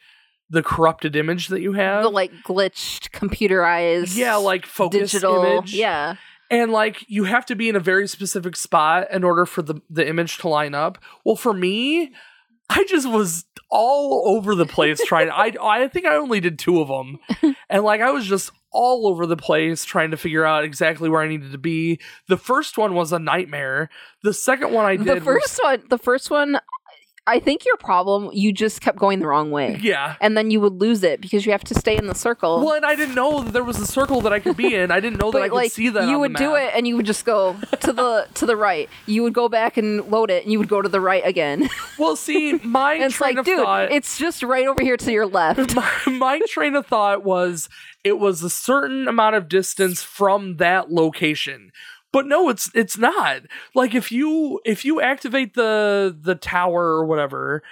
the 0.49 0.63
corrupted 0.63 1.15
image 1.15 1.47
that 1.49 1.61
you 1.61 1.73
have. 1.73 2.03
the 2.03 2.09
like 2.09 2.31
glitched 2.45 3.09
computerized 3.11 4.15
yeah, 4.15 4.35
like 4.35 4.65
focus 4.65 5.11
digital 5.11 5.43
image. 5.43 5.73
yeah 5.73 6.15
and 6.51 6.71
like 6.71 7.05
you 7.07 7.25
have 7.25 7.45
to 7.45 7.55
be 7.55 7.69
in 7.69 7.75
a 7.75 7.79
very 7.79 8.07
specific 8.07 8.55
spot 8.55 9.07
in 9.11 9.23
order 9.23 9.45
for 9.45 9.61
the 9.61 9.81
the 9.89 10.07
image 10.07 10.39
to 10.39 10.47
line 10.47 10.73
up. 10.73 10.97
Well, 11.23 11.35
for 11.35 11.53
me, 11.53 12.11
I 12.69 12.83
just 12.85 13.07
was 13.07 13.45
all 13.69 14.23
over 14.35 14.55
the 14.55 14.65
place 14.65 14.99
trying. 15.05 15.29
I 15.29 15.53
I 15.61 15.87
think 15.87 16.05
I 16.07 16.15
only 16.15 16.39
did 16.39 16.57
two 16.57 16.81
of 16.81 16.87
them, 16.87 17.19
and 17.69 17.83
like 17.83 18.01
I 18.01 18.09
was 18.09 18.25
just 18.25 18.51
all 18.71 19.07
over 19.07 19.25
the 19.27 19.37
place 19.37 19.83
trying 19.85 20.11
to 20.11 20.17
figure 20.17 20.45
out 20.45 20.63
exactly 20.63 21.07
where 21.09 21.21
I 21.21 21.27
needed 21.27 21.51
to 21.51 21.57
be. 21.59 21.99
The 22.27 22.37
first 22.37 22.77
one 22.77 22.93
was 22.95 23.11
a 23.11 23.19
nightmare. 23.19 23.89
The 24.23 24.33
second 24.33 24.71
one 24.73 24.85
I 24.85 24.95
did 24.95 25.05
the 25.05 25.13
was- 25.15 25.23
first 25.23 25.59
one 25.63 25.83
the 25.89 25.97
first 25.99 26.31
one 26.31 26.59
i 27.29 27.39
think 27.39 27.65
your 27.65 27.77
problem 27.77 28.29
you 28.33 28.51
just 28.51 28.81
kept 28.81 28.97
going 28.97 29.19
the 29.19 29.27
wrong 29.27 29.51
way 29.51 29.77
yeah. 29.81 30.15
and 30.19 30.35
then 30.35 30.49
you 30.51 30.59
would 30.59 30.73
lose 30.73 31.03
it 31.03 31.21
because 31.21 31.45
you 31.45 31.51
have 31.51 31.63
to 31.63 31.75
stay 31.75 31.95
in 31.95 32.07
the 32.07 32.15
circle 32.15 32.63
Well, 32.65 32.75
and 32.75 32.85
I 32.85 32.95
didn't 32.95 33.15
know 33.15 33.41
that 33.43 33.53
there 33.53 33.63
was 33.63 33.79
a 33.79 33.85
circle 33.87 34.21
that 34.21 34.33
I 34.33 34.39
could 34.39 34.57
be 34.57 34.73
in. 34.75 34.91
I 34.91 34.99
didn't 34.99 35.19
know 35.19 35.31
that 35.31 35.37
but 35.37 35.41
I 35.43 35.49
could 35.49 35.55
like 35.55 35.71
see 35.71 35.89
that. 35.89 36.09
you 36.09 36.19
would 36.19 36.35
do 36.35 36.55
it 36.55 36.71
and 36.75 36.87
you 36.87 36.95
would 36.97 37.05
just 37.05 37.25
go 37.25 37.55
to 37.81 37.93
the 37.93 38.27
to 38.39 38.45
the 38.45 38.55
right 38.55 38.89
you 39.05 39.23
would 39.23 39.33
go 39.33 39.47
back 39.47 39.77
and 39.77 40.05
load 40.09 40.29
it 40.31 40.43
and 40.43 40.51
you 40.51 40.59
would 40.59 40.69
go 40.69 40.81
to 40.81 40.89
the 40.89 40.99
right 41.01 41.25
again 41.25 41.69
Well, 41.97 42.15
see, 42.15 42.53
my 42.63 42.95
it's 42.95 43.15
train 43.15 43.35
like 43.35 43.39
of 43.39 43.45
dude 43.45 43.59
thought. 43.59 43.91
it's 43.91 44.17
just 44.17 44.43
right 44.43 44.67
over 44.67 44.81
here 44.81 44.97
to 44.97 45.11
your 45.11 45.25
left 45.27 45.75
my, 45.81 45.91
my 46.07 46.39
train 46.49 46.75
of 46.75 46.85
thought 46.87 47.23
was 47.23 47.69
it 48.03 48.17
was 48.17 48.43
a 48.43 48.49
certain 48.49 49.07
amount 49.07 49.35
of 49.35 49.47
distance 49.49 50.01
from 50.03 50.57
that 50.57 50.91
location 50.91 51.71
but 52.11 52.25
no 52.25 52.49
it's 52.49 52.69
it's 52.73 52.97
not. 52.97 53.41
Like 53.75 53.93
if 53.95 54.11
you 54.11 54.59
if 54.65 54.85
you 54.85 55.01
activate 55.01 55.53
the 55.53 56.15
the 56.19 56.35
tower 56.35 56.83
or 56.83 57.05
whatever 57.05 57.63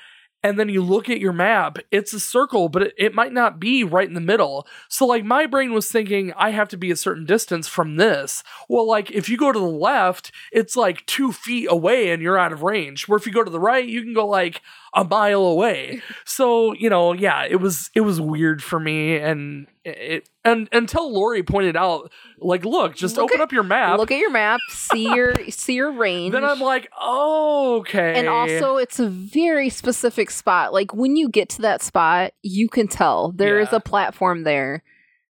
and 0.44 0.60
then 0.60 0.70
you 0.70 0.84
look 0.84 1.10
at 1.10 1.20
your 1.20 1.34
map 1.34 1.80
it's 1.92 2.14
a 2.14 2.20
circle 2.20 2.70
but 2.70 2.84
it, 2.84 2.94
it 2.98 3.16
might 3.16 3.34
not 3.34 3.60
be 3.60 3.84
right 3.84 4.08
in 4.08 4.14
the 4.14 4.22
middle. 4.22 4.68
So 4.90 5.06
like 5.06 5.24
my 5.24 5.46
brain 5.46 5.74
was 5.74 5.92
thinking 5.92 6.34
i 6.38 6.52
have 6.52 6.70
to 6.70 6.78
be 6.78 6.92
a 6.92 6.96
certain 6.96 7.26
distance 7.26 7.68
from 7.68 7.96
this. 7.96 8.44
Well 8.70 8.88
like 8.88 9.12
if 9.12 9.30
you 9.30 9.38
go 9.38 9.52
to 9.52 9.60
the 9.60 9.66
left 9.66 10.32
it's 10.52 10.76
like 10.76 11.06
two 11.06 11.32
feet 11.32 11.68
away 11.70 12.12
and 12.12 12.22
you're 12.22 12.38
out 12.38 12.54
of 12.54 12.64
range. 12.64 13.08
Where 13.08 13.18
if 13.18 13.26
you 13.26 13.34
go 13.34 13.44
to 13.44 13.52
the 13.52 13.60
right 13.60 13.88
you 13.88 14.04
can 14.04 14.14
go 14.14 14.28
like 14.28 14.62
a 14.94 15.04
mile 15.04 15.44
away. 15.44 16.02
So 16.26 16.74
you 16.74 16.90
know 16.90 17.14
yeah 17.14 17.46
it 17.46 17.60
was 17.60 17.90
it 17.96 18.02
was 18.02 18.22
weird 18.22 18.62
for 18.64 18.80
me 18.80 19.18
and 19.18 19.68
it 19.88 20.30
and 20.44 20.68
until 20.72 21.12
lori 21.14 21.44
pointed 21.44 21.76
out 21.76 22.12
like 22.40 22.66
look 22.66 22.96
just 22.96 23.16
Look 23.18 23.26
open 23.32 23.40
at- 23.40 23.44
up 23.44 23.52
your 23.52 23.64
map. 23.64 23.98
look 24.00 24.12
at 24.12 24.18
your 24.20 24.30
map. 24.32 24.60
See 24.70 25.04
your 25.06 25.34
see 25.50 25.74
your 25.76 25.92
range. 25.92 26.34
Then 26.34 26.44
i'm 26.44 26.60
like 26.60 26.90
oh 27.00 27.78
okay. 27.80 28.20
And 28.20 28.28
also, 28.28 28.78
it's 28.78 29.00
a 29.00 29.08
very 29.10 29.70
specific 29.70 30.30
spot. 30.30 30.74
Like 30.74 30.94
when 30.94 31.16
you 31.16 31.30
get 31.30 31.50
to 31.50 31.62
that 31.64 31.82
spot, 31.82 32.34
you 32.44 32.68
can 32.70 32.88
tell 32.88 33.32
there 33.32 33.60
is 33.60 33.70
Yeah. 33.72 33.78
a 33.78 33.80
platform 33.80 34.44
there 34.44 34.84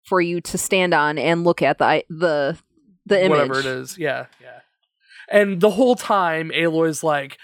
for 0.05 0.21
you 0.21 0.41
to 0.41 0.59
stand 0.59 0.93
on 0.95 1.19
and 1.19 1.45
look 1.45 1.63
at 1.63 1.79
the 1.79 2.05
the 2.09 2.59
the 3.07 3.19
image. 3.25 3.31
whatever 3.31 3.61
it 3.61 3.67
is. 3.67 3.97
Yeah 3.99 4.27
yeah. 4.41 4.61
And 5.31 5.61
the 5.61 5.71
whole 5.71 5.95
time 5.97 6.51
aloy's 6.55 7.03
like 7.03 7.39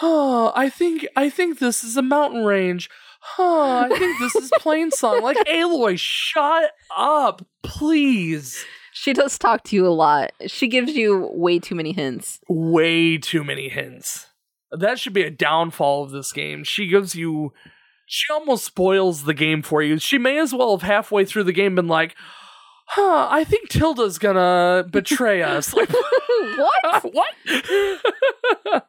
oh, 0.00 0.52
i 0.54 0.68
think 0.68 1.06
i 1.16 1.28
think 1.28 1.58
this 1.58 1.82
is 1.82 1.96
a 1.96 2.02
mountain 2.02 2.44
range 2.44 2.88
huh 3.20 3.86
i 3.90 3.98
think 3.98 4.18
this 4.18 4.34
is 4.36 4.50
Plainsong 4.60 5.22
like 5.22 5.36
aloy 5.46 5.98
shut 5.98 6.72
up 6.96 7.44
please 7.62 8.64
She 8.92 9.12
does 9.12 9.38
talk 9.38 9.62
to 9.64 9.76
you 9.76 9.86
a 9.86 9.94
lot. 9.94 10.32
She 10.48 10.66
gives 10.66 10.92
you 10.96 11.30
way 11.32 11.60
too 11.60 11.76
many 11.76 11.92
hints. 11.92 12.40
way 12.48 13.16
too 13.18 13.44
many 13.44 13.68
hints. 13.68 14.26
That 14.72 14.98
should 14.98 15.12
be 15.12 15.22
a 15.22 15.30
downfall 15.30 16.02
of 16.02 16.10
this 16.10 16.32
game. 16.32 16.64
She 16.64 16.88
gives 16.88 17.14
you 17.14 17.52
she 18.06 18.32
almost 18.32 18.64
spoils 18.64 19.22
the 19.24 19.34
game 19.34 19.62
for 19.62 19.82
you. 19.82 19.98
She 19.98 20.18
may 20.18 20.38
as 20.38 20.52
well 20.52 20.76
have 20.76 20.82
halfway 20.88 21.24
through 21.24 21.44
the 21.44 21.52
game 21.52 21.74
been 21.76 21.86
like, 21.86 22.16
"Huh, 22.86 23.28
I 23.30 23.44
think 23.44 23.68
Tilda's 23.68 24.18
gonna 24.18 24.84
betray 24.90 25.42
us." 25.42 25.72
Like, 25.78 25.90
what? 26.56 27.14
what? 28.64 28.88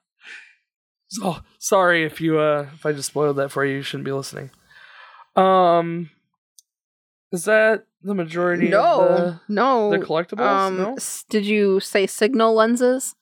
So 1.10 1.38
sorry 1.60 2.04
if 2.06 2.22
you 2.22 2.40
uh 2.40 2.68
if 2.74 2.86
I 2.86 2.94
just 2.94 3.08
spoiled 3.10 3.36
that 3.38 3.52
for 3.52 3.66
you. 3.66 3.78
You 3.78 3.82
shouldn't 3.82 4.06
be 4.06 4.12
listening. 4.12 4.50
Um, 5.36 6.10
is 7.32 7.46
that 7.46 7.86
the 8.04 8.16
majority? 8.16 8.66
of 8.68 8.72
No, 8.72 9.40
no. 9.48 9.92
the, 9.92 10.00
the 10.00 10.06
collectibles. 10.06 10.40
um, 10.40 10.78
no, 10.78 10.94
s- 10.96 11.26
did 11.30 11.46
you 11.46 11.80
say 11.80 12.08
signal 12.08 12.54
lenses 12.56 13.16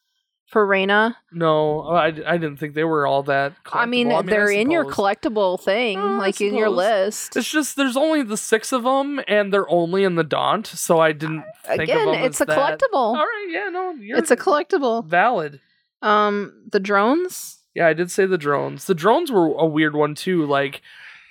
for 0.47 0.65
Reina? 0.65 1.17
no, 1.33 1.81
I, 1.81 2.05
I 2.07 2.37
didn't 2.37 2.55
think 2.57 2.73
they 2.73 2.85
were 2.85 3.05
all 3.05 3.21
that. 3.23 3.53
I 3.73 3.85
mean, 3.85 4.07
collectible. 4.09 4.29
they're 4.29 4.49
in 4.49 4.71
your 4.71 4.85
collectible 4.85 5.59
thing, 5.61 5.99
Oh, 5.99 6.17
like 6.17 6.39
in 6.39 6.55
your 6.55 6.69
list. 6.69 7.35
It's 7.35 7.49
just 7.51 7.75
there's 7.75 7.97
only 7.97 8.23
the 8.23 8.37
six 8.37 8.71
of 8.71 8.83
them, 8.83 9.19
and 9.27 9.51
they're 9.53 9.69
only 9.69 10.05
in 10.05 10.15
the 10.15 10.23
Daunt, 10.23 10.67
so 10.67 10.99
I 10.99 11.11
didn't 11.11 11.43
think 11.65 11.81
Again, 11.83 12.07
of 12.07 12.13
them 12.15 12.23
it's 12.23 12.39
a 12.39 12.45
that. 12.45 12.57
collectible. 12.57 12.93
All 12.93 13.15
right, 13.15 13.47
yeah, 13.49 13.69
no, 13.69 13.93
It's 13.99 14.31
a 14.31 14.37
collectible. 14.37 15.05
valid. 15.05 15.59
Um, 16.01 16.63
the 16.71 16.79
drones. 16.79 17.56
Yeah, 17.77 17.87
I 17.87 17.93
did 17.93 18.09
say 18.11 18.25
the 18.25 18.37
drones. 18.39 18.85
The 18.85 18.95
drones 18.95 19.31
were 19.31 19.45
a 19.55 19.65
weird 19.65 19.95
one 19.95 20.15
too. 20.15 20.45
Like, 20.47 20.81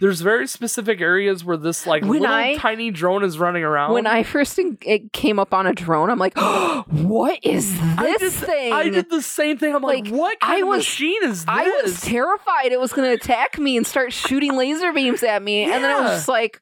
there's 0.01 0.21
very 0.21 0.47
specific 0.47 1.01
areas 1.01 1.43
where 1.45 1.57
this 1.57 1.87
like 1.87 2.03
When 2.03 2.21
little 2.21 2.27
I- 2.29 2.55
tiny 2.57 2.91
drone 2.91 3.25
is 3.25 3.39
running 3.39 3.65
around. 3.65 3.93
When 3.95 4.07
I 4.07 4.23
first 4.23 4.59
en- 4.59 4.79
it 4.83 5.13
came 5.13 5.39
up 5.39 5.53
on 5.53 5.67
a 5.67 5.73
drone, 5.73 6.09
I'm 6.11 6.19
like, 6.19 6.35
oh, 6.37 6.85
"What 6.91 7.39
is 7.43 7.73
this 7.73 7.83
I 7.99 8.17
did, 8.19 8.33
thing?" 8.33 8.73
I 8.73 8.89
did 8.91 9.11
the 9.11 9.23
same 9.23 9.59
thing. 9.59 9.75
I'm 9.75 9.83
like, 9.83 10.05
Like, 10.05 10.15
what 10.15 10.39
kind 10.41 10.53
I 10.59 10.61
of 10.61 10.69
was- 10.69 10.79
machine 10.79 11.23
is 11.25 11.45
this? 11.47 11.49
I 11.49 11.65
was 11.83 12.01
terrified 12.03 12.73
it 12.73 12.79
was 12.79 12.93
going 12.93 13.09
to 13.09 13.15
attack 13.15 13.59
me 13.59 13.77
and 13.77 13.87
start 13.87 14.13
shooting 14.13 14.55
laser 14.57 14.93
beams 14.93 15.23
at 15.23 15.43
me, 15.43 15.65
and 15.65 15.83
then 15.83 15.91
I 15.91 16.01
was 16.03 16.11
just 16.13 16.29
like, 16.29 16.61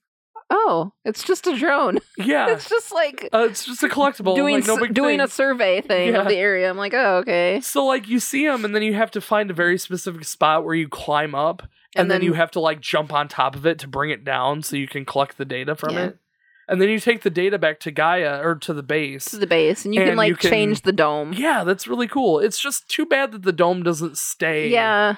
"Oh, 0.56 0.93
it's 1.05 1.24
just 1.24 1.47
a 1.48 1.56
drone. 1.59 1.98
yeah, 2.18 2.51
it's 2.52 2.68
just 2.68 2.93
like 2.93 3.28
uh, 3.32 3.47
it's 3.51 3.64
just 3.64 3.82
a 3.82 3.89
collectible. 3.89 4.36
doing 4.36 4.56
like, 4.56 4.66
no 4.66 4.76
doing 4.86 5.18
thing. 5.18 5.20
a 5.20 5.28
survey 5.28 5.81
thing 5.81 6.14
Yeah. 6.14 6.20
of 6.22 6.28
the 6.28 6.36
area." 6.36 6.70
I'm 6.70 6.76
like, 6.76 6.94
"Oh, 6.94 7.16
okay." 7.18 7.60
So 7.60 7.85
like 7.85 8.09
you 8.09 8.20
see 8.20 8.47
them, 8.47 8.64
and 8.64 8.74
then 8.74 8.82
you 8.82 8.94
have 8.94 9.10
to 9.12 9.20
find 9.20 9.51
a 9.51 9.55
very 9.55 9.78
specific 9.78 10.24
spot 10.24 10.64
where 10.64 10.74
you 10.74 10.89
climb 10.89 11.35
up, 11.35 11.62
and, 11.62 11.70
And 12.02 12.10
then, 12.10 12.20
then- 12.20 12.26
you 12.26 12.32
have 12.35 12.51
to 12.52 12.60
like 12.60 12.81
jump 12.81 13.12
on 13.12 13.28
top 13.28 13.56
of 13.56 13.66
it 13.66 13.78
to 13.81 13.89
bring 13.89 14.10
it 14.10 14.24
down, 14.24 14.62
so 14.62 14.76
you 14.76 14.86
can 14.89 15.05
collect 15.05 15.36
the 15.39 15.44
data 15.44 15.74
from 15.74 15.94
Yeah. 15.94 16.05
it. 16.06 16.18
And 16.66 16.81
then 16.81 16.89
you 16.89 16.98
take 16.98 17.20
the 17.20 17.28
data 17.28 17.59
back 17.59 17.78
to 17.81 17.90
Gaia 17.90 18.40
or 18.43 18.55
to 18.55 18.72
the 18.72 18.82
base. 18.82 19.26
To 19.26 19.36
the 19.36 19.47
base, 19.47 19.85
and 19.85 19.94
you 19.94 20.01
can 20.02 20.16
like 20.16 20.28
you 20.31 20.36
can- 20.36 20.51
change 20.51 20.81
the 20.81 20.93
dome. 20.93 21.35
yeah, 21.35 21.62
that's 21.64 21.86
really 21.86 22.09
cool. 22.09 22.39
It's 22.39 22.59
just 22.59 22.89
too 22.89 23.05
bad 23.05 23.32
that 23.32 23.43
the 23.43 23.52
dome 23.52 23.82
doesn't 23.82 24.16
stay. 24.16 24.68
Yeah, 24.68 25.16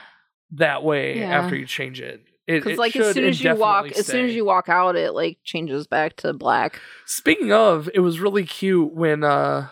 that 0.53 0.83
way 0.83 1.19
Yeah. 1.21 1.27
after 1.39 1.55
you 1.55 1.65
change 1.67 2.01
it. 2.01 2.23
Because 2.47 2.79
like 2.79 2.95
as 2.95 3.15
soon 3.15 3.25
as 3.25 3.43
you 3.43 3.55
walk, 3.57 3.85
indefinitely 3.87 4.01
as 4.01 4.07
soon 4.07 4.27
as 4.27 4.35
you 4.35 4.45
walk 4.45 4.69
out, 4.69 4.97
it 4.97 5.13
like 5.13 5.39
changes 5.43 5.87
back 5.87 6.17
to 6.17 6.33
black. 6.33 6.81
Speaking 7.05 7.53
of, 7.53 7.91
it 7.93 8.01
was 8.01 8.21
really 8.21 8.45
cute 8.45 8.95
when 8.95 9.25
uh 9.25 9.69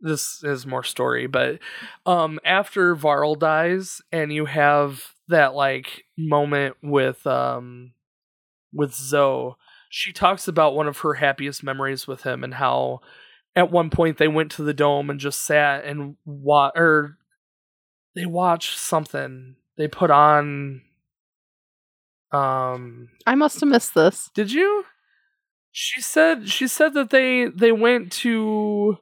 this 0.00 0.42
is 0.42 0.66
more 0.66 0.84
story, 0.84 1.26
but 1.26 1.58
um 2.06 2.38
after 2.44 2.94
Varl 2.94 3.34
dies 3.34 4.00
and 4.10 4.32
you 4.32 4.46
have 4.46 5.02
that 5.28 5.54
like 5.54 6.04
moment 6.16 6.76
with 6.82 7.26
um 7.26 7.92
with 8.72 8.94
Zo, 8.94 9.56
she 9.90 10.12
talks 10.12 10.48
about 10.48 10.74
one 10.74 10.88
of 10.88 10.98
her 10.98 11.14
happiest 11.14 11.62
memories 11.62 12.06
with 12.06 12.22
him 12.22 12.42
and 12.42 12.54
how 12.54 13.00
at 13.54 13.70
one 13.70 13.90
point 13.90 14.18
they 14.18 14.28
went 14.28 14.50
to 14.52 14.62
the 14.62 14.74
dome 14.74 15.10
and 15.10 15.20
just 15.20 15.42
sat 15.42 15.84
and 15.84 16.16
wa- 16.24 16.72
or 16.74 17.18
they 18.16 18.26
watched 18.26 18.78
something. 18.78 19.56
They 19.76 19.88
put 19.88 20.10
on 20.10 20.82
um 22.34 23.08
I 23.26 23.34
must 23.34 23.60
have 23.60 23.68
missed 23.68 23.94
this. 23.94 24.30
did 24.34 24.52
you? 24.52 24.84
She 25.72 26.00
said 26.00 26.48
she 26.48 26.68
said 26.68 26.94
that 26.94 27.10
they 27.10 27.46
they 27.46 27.72
went 27.72 28.12
to 28.12 28.98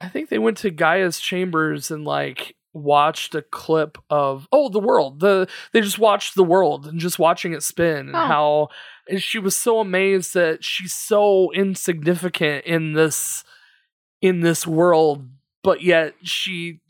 I 0.00 0.08
think 0.08 0.28
they 0.28 0.38
went 0.38 0.56
to 0.58 0.70
Gaia's 0.70 1.20
chambers 1.20 1.90
and 1.90 2.04
like 2.04 2.56
watched 2.72 3.34
a 3.36 3.42
clip 3.42 3.98
of 4.10 4.48
oh 4.52 4.68
the 4.68 4.80
world. 4.80 5.20
The 5.20 5.48
they 5.72 5.80
just 5.80 5.98
watched 5.98 6.34
the 6.34 6.44
world 6.44 6.86
and 6.86 6.98
just 6.98 7.18
watching 7.18 7.52
it 7.52 7.62
spin 7.62 8.08
and 8.08 8.16
Oh. 8.16 8.26
how 8.26 8.68
and 9.08 9.22
she 9.22 9.38
was 9.38 9.54
so 9.54 9.78
amazed 9.80 10.34
that 10.34 10.64
she's 10.64 10.94
so 10.94 11.52
insignificant 11.52 12.64
in 12.64 12.94
this 12.94 13.44
in 14.20 14.40
this 14.40 14.66
world 14.66 15.28
but 15.62 15.82
yet 15.82 16.14
she 16.22 16.80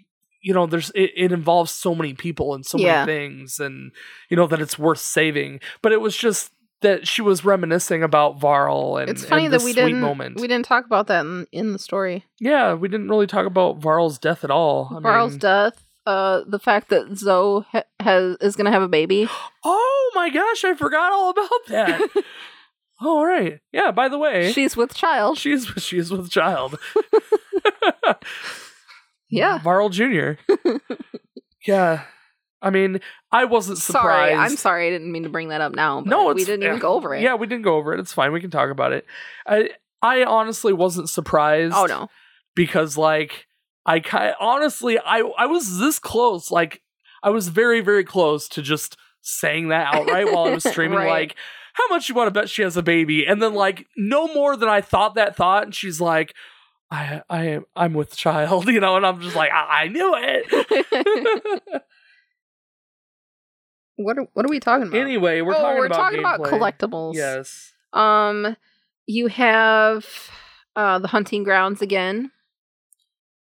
you 0.45 0.53
know 0.55 0.66
there's 0.66 0.91
it, 0.91 1.11
it 1.16 1.33
involves 1.33 1.71
so 1.73 1.95
many 1.95 2.12
people 2.15 2.55
and 2.55 2.65
so 2.65 2.79
Yeah. 2.79 3.05
many 3.05 3.12
things 3.19 3.59
and 3.59 3.91
you 4.29 4.37
know 4.37 4.47
that 4.47 4.61
it's 4.61 4.79
worth 4.79 4.99
saving 5.01 5.61
but 5.83 5.91
it 5.93 6.01
was 6.01 6.16
just 6.16 6.53
that 6.83 7.09
she 7.09 7.23
was 7.23 7.45
reminiscing 7.47 8.03
about 8.03 8.39
Varl 8.39 8.99
and 8.99 9.09
it's 9.09 9.25
funny 9.25 9.47
and 9.47 9.55
that 9.55 9.62
we 9.62 9.73
sweet 9.73 9.83
didn't 9.87 10.01
moment. 10.01 10.39
we 10.39 10.47
didn't 10.47 10.66
talk 10.66 10.85
about 10.85 11.07
that 11.07 11.25
in, 11.25 11.47
in 11.51 11.73
the 11.73 11.79
story. 11.79 12.25
yeah, 12.41 12.75
we 12.75 12.89
didn't 12.89 13.09
really 13.09 13.27
talk 13.27 13.47
about 13.47 13.79
Varl's 13.79 14.19
death 14.19 14.45
at 14.45 14.51
all. 14.51 14.93
I 14.95 15.01
Varl's 15.01 15.33
mean- 15.33 15.39
death, 15.39 15.83
uh, 16.05 16.43
the 16.47 16.59
fact 16.59 16.91
that 16.91 17.16
Zo 17.16 17.65
ha- 17.73 17.85
has 18.01 18.37
is 18.43 18.55
gonna 18.57 18.71
have 18.73 18.83
a 18.83 18.89
baby. 18.89 19.29
Oh 19.66 20.11
my 20.15 20.29
gosh, 20.31 20.62
I 20.65 20.75
forgot 20.75 21.11
all 21.11 21.31
about 21.31 21.51
that. 21.69 22.01
oh, 23.01 23.19
all 23.19 23.27
right. 23.27 23.59
Yeah, 23.73 23.91
by 23.91 24.09
the 24.09 24.19
way, 24.19 24.53
She's 24.53 24.77
with 24.77 24.95
child. 24.95 25.39
she's 25.39 25.66
she's 25.79 26.11
with 26.11 26.31
child. 26.31 26.79
Yeah. 29.31 29.59
Varl 29.59 29.89
Jr. 29.89 30.33
yeah. 31.67 32.03
I 32.63 32.71
mean, 32.71 33.01
I 33.31 33.45
wasn't 33.45 33.79
surprised. 33.79 34.33
Sorry, 34.33 34.35
I'm 34.35 34.57
sorry. 34.57 34.87
I 34.87 34.91
didn't 34.91 35.13
mean 35.13 35.25
to 35.25 35.29
bring 35.29 35.49
that 35.49 35.61
up 35.61 35.75
now. 35.75 36.01
But 36.01 36.09
No, 36.09 36.33
we 36.33 36.45
didn't 36.45 36.63
even 36.65 36.79
go 36.79 36.95
over 36.95 37.15
it. 37.15 37.23
Yeah, 37.23 37.35
we 37.35 37.47
didn't 37.47 37.65
go 37.65 37.77
over 37.77 37.93
it. 37.93 38.01
It's 38.01 38.13
fine. 38.13 38.33
We 38.33 38.41
can 38.41 38.51
talk 38.51 38.71
about 38.71 38.93
it. 38.93 39.05
I 39.47 39.71
I 40.01 40.25
honestly 40.25 40.73
wasn't 40.73 41.11
surprised. 41.11 41.75
Oh 41.77 41.85
no. 41.87 42.09
because 42.55 42.97
like 42.97 43.47
I 43.85 44.01
kind 44.01 44.35
honestly 44.41 44.99
I 44.99 45.21
I 45.37 45.45
was 45.47 45.79
this 45.79 45.99
close 45.99 46.51
like 46.51 46.81
I 47.23 47.31
was 47.31 47.49
very 47.49 47.81
very 47.81 48.05
close 48.05 48.49
to 48.51 48.63
just 48.63 48.97
saying 49.21 49.69
that 49.69 49.95
outright 49.95 50.33
while 50.33 50.45
I 50.45 50.51
was 50.55 50.65
streaming 50.71 50.99
Right. 50.99 51.09
like 51.11 51.37
how 51.75 51.89
much 51.89 52.09
you 52.09 52.15
want 52.15 52.29
to 52.33 52.41
bet 52.41 52.49
she 52.49 52.63
has 52.63 52.77
a 52.79 52.83
baby 52.83 53.27
and 53.27 53.43
then 53.43 53.53
like 53.55 53.87
no 53.97 54.33
more 54.33 54.57
than 54.57 54.69
I 54.71 54.81
thought 54.81 55.17
that 55.17 55.37
thought 55.37 55.65
and 55.65 55.75
she's 55.75 56.01
like 56.01 56.35
I 56.95 57.23
I 57.31 57.43
am 57.49 57.65
I'm 57.75 57.95
with 57.95 58.16
child 58.16 58.69
you 58.75 58.81
know 58.81 58.97
and 58.97 59.05
I'm 59.07 59.21
just 59.21 59.37
like 59.37 59.51
I, 59.53 59.85
I 59.85 59.89
knew 59.89 60.15
it 60.16 61.83
what 63.97 64.19
are, 64.19 64.27
what 64.33 64.45
are 64.47 64.49
we 64.49 64.61
talking 64.61 64.89
about? 64.89 65.01
anyway 65.01 65.41
we're 65.41 65.53
oh, 65.55 65.59
talking 65.59 65.79
we're 65.79 65.87
about 65.87 65.97
talking 65.97 66.19
about 66.21 66.41
collectibles. 66.41 67.15
yes 67.15 67.73
Um, 67.93 68.57
you 69.07 69.29
have 69.29 70.07
uh 70.77 70.99
the 70.99 71.09
hunting 71.09 71.45
grounds 71.45 71.81
again. 71.83 72.31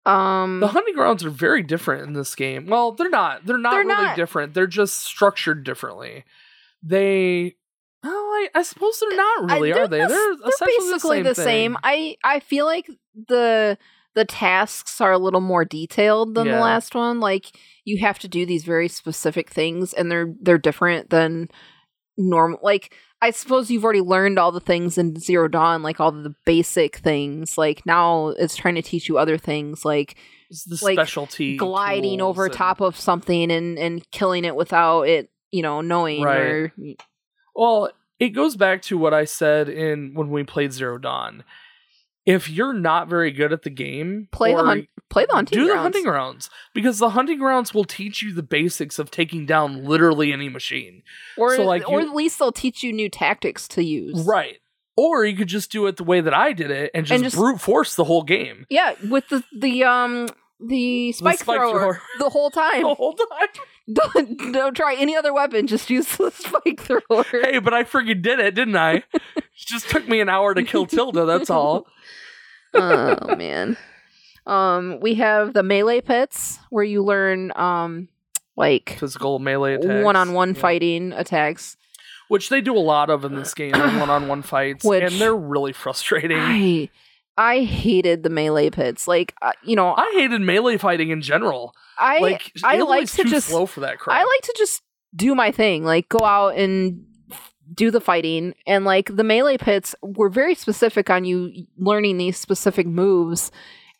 Um, 0.06 0.60
the 0.60 0.68
hunting 0.68 0.94
grounds 0.94 1.22
are 1.22 1.28
very 1.30 1.62
different 1.62 2.06
in 2.06 2.14
this 2.14 2.34
game. 2.34 2.64
Well, 2.66 2.92
they're 2.92 3.10
not. 3.10 3.44
They're 3.44 3.58
not 3.58 3.72
They're 3.72 3.84
really 3.84 4.04
not. 4.04 4.16
different. 4.16 4.54
They're 4.54 4.66
just 4.66 5.00
structured 5.04 5.64
differently. 5.64 6.24
They, 6.82 7.56
oh, 8.04 8.48
I, 8.54 8.58
I 8.58 8.62
suppose 8.62 8.98
they're 9.00 9.16
not 9.16 9.50
I- 9.50 9.54
really, 9.56 9.72
they're 9.72 9.82
are 9.82 9.88
they? 9.88 10.00
the- 10.00 10.08
They're, 10.08 10.36
they're 10.36 10.48
essentially 10.48 10.90
basically 10.92 11.22
the 11.22 11.28
the 11.30 11.34
same. 11.34 11.44
same. 11.44 11.76
I 11.82 12.16
I 12.24 12.40
feel 12.40 12.66
like 12.66 12.88
the 13.28 13.78
the 14.14 14.24
tasks 14.24 15.00
are 15.00 15.12
a 15.12 15.18
little 15.18 15.40
more 15.40 15.64
detailed 15.64 16.34
than 16.34 16.46
Yeah. 16.46 16.56
the 16.56 16.60
last 16.60 16.94
one. 16.94 17.20
Like 17.20 17.46
you 17.84 17.98
have 17.98 18.18
to 18.20 18.28
do 18.28 18.44
these 18.46 18.64
very 18.64 18.88
specific 18.88 19.50
things, 19.50 19.92
and 19.92 20.10
they're 20.10 20.32
they're 20.40 20.58
different 20.58 21.10
than 21.10 21.48
normal. 22.16 22.58
Like 22.62 22.94
I 23.20 23.30
suppose 23.30 23.70
you've 23.70 23.84
already 23.84 24.00
learned 24.00 24.38
all 24.38 24.52
the 24.52 24.60
things 24.60 24.96
in 24.98 25.16
Zero 25.18 25.48
Dawn, 25.48 25.82
like 25.82 25.98
all 26.00 26.12
the 26.12 26.34
basic 26.46 26.96
things. 26.96 27.58
Like 27.58 27.84
now 27.84 28.28
it's 28.28 28.56
trying 28.56 28.76
to 28.76 28.82
teach 28.82 29.08
you 29.08 29.18
other 29.18 29.36
things, 29.38 29.84
like 29.84 30.16
the 30.66 30.78
like, 30.82 30.94
specialty 30.94 31.56
gliding 31.56 32.20
over 32.22 32.44
and- 32.46 32.54
top 32.54 32.80
of 32.80 32.96
something 32.98 33.50
and 33.50 33.78
and 33.78 34.08
killing 34.12 34.44
it 34.44 34.54
without 34.56 35.02
it, 35.02 35.30
you 35.50 35.62
know, 35.62 35.80
knowing 35.80 36.22
Right. 36.22 36.36
or 36.40 36.72
Well, 37.58 37.90
it 38.20 38.30
goes 38.30 38.56
back 38.56 38.82
to 38.82 38.96
what 38.96 39.12
I 39.12 39.24
said 39.24 39.68
in 39.68 40.14
when 40.14 40.30
we 40.30 40.44
played 40.44 40.72
Zero 40.72 40.96
Dawn. 40.98 41.42
If 42.24 42.48
you're 42.50 42.74
not 42.74 43.08
very 43.08 43.30
good 43.30 43.52
at 43.54 43.62
the 43.62 43.70
game, 43.70 44.28
play 44.32 44.52
the 44.52 44.60
or 44.60 44.64
hunt, 44.66 44.88
play 45.08 45.24
the 45.26 45.32
hunting 45.32 45.58
do 45.58 45.66
the 45.66 45.78
hunting 45.78 46.04
grounds 46.04 46.50
because 46.74 46.98
the 46.98 47.10
hunting 47.10 47.38
grounds 47.38 47.72
will 47.72 47.84
teach 47.84 48.22
you 48.22 48.34
the 48.34 48.42
basics 48.42 48.98
of 48.98 49.10
taking 49.10 49.46
down 49.46 49.84
literally 49.86 50.30
any 50.32 50.48
machine. 50.50 51.02
or 51.38 51.56
So, 51.56 51.64
like, 51.64 51.88
or 51.88 52.00
you- 52.02 52.08
at 52.08 52.14
least 52.14 52.38
they'll 52.38 52.52
teach 52.52 52.82
you 52.82 52.92
new 52.92 53.08
tactics 53.08 53.66
to 53.68 53.82
use. 53.82 54.26
Right. 54.26 54.58
Or 54.94 55.24
you 55.24 55.36
could 55.36 55.48
just 55.48 55.72
do 55.72 55.86
it 55.86 55.96
the 55.96 56.04
way 56.04 56.20
that 56.20 56.34
I 56.34 56.52
did 56.52 56.70
it 56.70 56.90
and 56.92 57.06
just, 57.06 57.14
And 57.14 57.24
just- 57.24 57.36
brute 57.36 57.60
force 57.62 57.94
the 57.96 58.04
whole 58.04 58.24
game. 58.24 58.66
Yeah, 58.68 58.94
with 59.08 59.28
the 59.28 59.42
the 59.56 59.84
um 59.84 60.28
the 60.60 61.12
spike, 61.12 61.38
spike 61.38 61.56
thrower, 61.56 61.78
thrower. 61.78 62.02
the 62.18 62.28
whole 62.30 62.50
time. 62.50 62.82
The 62.88 62.94
whole 62.94 63.14
time. 63.14 63.48
Don't, 63.92 64.52
don't 64.52 64.74
try 64.76 64.94
any 64.98 65.16
other 65.16 65.32
weapon. 65.32 65.66
Just 65.66 65.90
use 65.90 66.06
the 66.16 66.30
spike 66.30 66.80
thrower. 66.80 67.24
Hey, 67.30 67.58
but 67.58 67.72
I 67.74 67.84
freaking 67.84 68.22
did 68.22 68.38
it, 68.40 68.54
didn't 68.54 68.76
I? 68.76 69.02
it 69.14 69.22
just 69.56 69.88
took 69.90 70.08
me 70.08 70.20
an 70.20 70.28
hour 70.28 70.54
to 70.54 70.62
kill 70.62 70.86
Tilda, 70.86 71.24
that's 71.24 71.50
all. 71.50 71.86
oh 72.74 73.36
man. 73.36 73.76
Um, 74.46 74.98
we 75.00 75.14
have 75.14 75.52
the 75.52 75.62
melee 75.62 76.00
pits 76.00 76.58
where 76.70 76.84
you 76.84 77.02
learn 77.02 77.52
um 77.56 78.08
like 78.56 78.96
Physical 78.98 79.38
melee 79.38 79.74
attacks. 79.74 80.04
one-on-one 80.04 80.54
Yeah. 80.54 80.60
fighting 80.60 81.12
attacks. 81.12 81.76
Which 82.28 82.48
they 82.50 82.60
do 82.60 82.76
a 82.76 82.80
lot 82.80 83.08
of 83.08 83.24
in 83.24 83.34
this 83.34 83.54
game, 83.54 83.72
one 83.72 84.10
on 84.10 84.28
one 84.28 84.42
fights. 84.42 84.84
Which- 84.84 85.02
and 85.02 85.12
they're 85.20 85.34
really 85.36 85.72
frustrating. 85.72 86.38
I, 86.38 86.90
I 87.38 87.62
hated 87.62 88.24
the 88.24 88.30
melee 88.30 88.68
pits. 88.68 89.06
Like 89.06 89.34
uh, 89.40 89.52
you 89.62 89.76
know, 89.76 89.94
I 89.96 90.10
hated 90.14 90.40
melee 90.40 90.76
fighting 90.76 91.10
in 91.10 91.22
general. 91.22 91.72
I, 91.96 92.18
like 92.18 92.52
I 92.64 92.78
like 92.80 93.10
to 93.12 93.24
just 93.24 93.48
slow 93.48 93.64
for 93.64 93.80
that 93.80 93.98
crap. 93.98 94.18
I 94.18 94.24
like 94.24 94.42
to 94.42 94.54
just 94.58 94.82
do 95.14 95.34
my 95.34 95.52
thing, 95.52 95.84
like 95.84 96.08
go 96.08 96.24
out 96.24 96.56
and 96.56 97.06
do 97.72 97.90
the 97.90 98.00
fighting. 98.00 98.54
And 98.66 98.84
like 98.84 99.14
the 99.14 99.24
melee 99.24 99.56
pits 99.56 99.94
were 100.02 100.28
very 100.28 100.54
specific 100.56 101.10
on 101.10 101.24
you 101.24 101.52
learning 101.76 102.18
these 102.18 102.36
specific 102.36 102.86
moves 102.86 103.50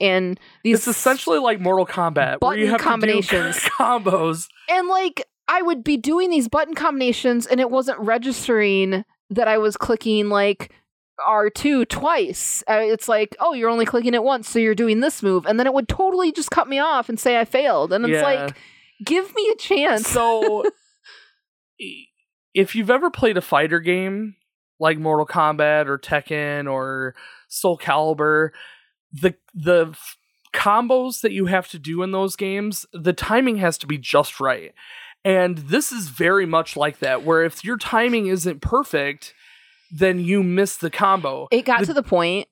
and 0.01 0.39
these 0.63 0.79
it's 0.79 0.89
essentially 0.89 1.39
like 1.39 1.61
Mortal 1.61 1.87
Kombat, 1.87 2.41
where 2.41 2.57
you 2.57 2.69
have 2.69 2.81
combinations. 2.81 3.57
to 3.57 3.63
do 3.63 3.71
combos. 3.79 4.47
and 4.69 4.89
like 4.89 5.25
I 5.49 5.63
would 5.63 5.83
be 5.83 5.97
doing 5.97 6.31
these 6.31 6.49
button 6.49 6.75
combinations 6.75 7.47
and 7.47 7.61
it 7.61 7.71
wasn't 7.71 7.99
registering 8.01 9.05
that 9.31 9.49
I 9.49 9.59
was 9.59 9.77
clicking 9.77 10.29
like 10.29 10.73
R2 11.27 11.89
twice. 11.89 12.63
Uh, 12.69 12.81
it's 12.83 13.09
like, 13.09 13.37
oh, 13.41 13.53
you're 13.55 13.71
only 13.71 13.87
clicking 13.87 14.15
it 14.15 14.23
once, 14.23 14.49
so 14.49 14.59
you're 14.59 14.75
doing 14.75 15.01
this 15.01 15.23
move. 15.23 15.47
And 15.47 15.59
then 15.59 15.67
it 15.67 15.75
would 15.75 15.89
totally 15.89 16.33
just 16.33 16.51
cut 16.51 16.69
me 16.69 16.79
off 16.79 17.09
and 17.09 17.19
say 17.19 17.39
I 17.39 17.45
failed. 17.45 17.93
And 17.93 18.05
it's 18.05 18.13
Yeah. 18.13 18.23
like, 18.23 18.57
give 19.05 19.35
me 19.35 19.49
a 19.53 19.57
chance. 19.57 20.07
So, 20.09 20.65
if 22.55 22.75
you've 22.75 22.91
ever 22.91 23.11
played 23.11 23.37
a 23.37 23.41
fighter 23.43 23.81
game 23.81 24.37
like 24.81 24.99
Mortal 24.99 25.27
Kombat 25.27 25.87
or 25.87 25.99
Tekken 25.99 26.71
or 26.71 27.15
Soul 27.49 27.79
Calibur, 27.79 28.51
the 29.13 29.35
the 29.55 29.89
f- 29.91 30.17
combos 30.55 31.21
that 31.21 31.33
you 31.33 31.47
have 31.47 31.69
to 31.69 31.79
do 31.79 32.03
in 32.03 32.13
those 32.13 32.37
games, 32.37 32.87
the 32.93 33.13
timing 33.13 33.57
has 33.57 33.79
to 33.79 33.87
be 33.87 33.99
just 33.99 34.41
right. 34.41 34.73
And 35.25 35.59
this 35.59 35.91
is 35.93 36.09
very 36.09 36.47
much 36.47 36.77
like 36.77 37.01
that, 37.01 37.25
where 37.25 37.43
if 37.43 37.65
your 37.65 37.77
timing 37.77 38.27
isn't 38.29 38.61
perfect, 38.63 39.35
then 39.91 40.21
you 40.21 40.43
miss 40.43 40.77
the 40.77 40.91
combo. 40.91 41.49
it 41.51 41.65
got 41.65 41.81
the- 41.81 41.87
to 41.87 41.95
the 41.95 42.03
point 42.03 42.49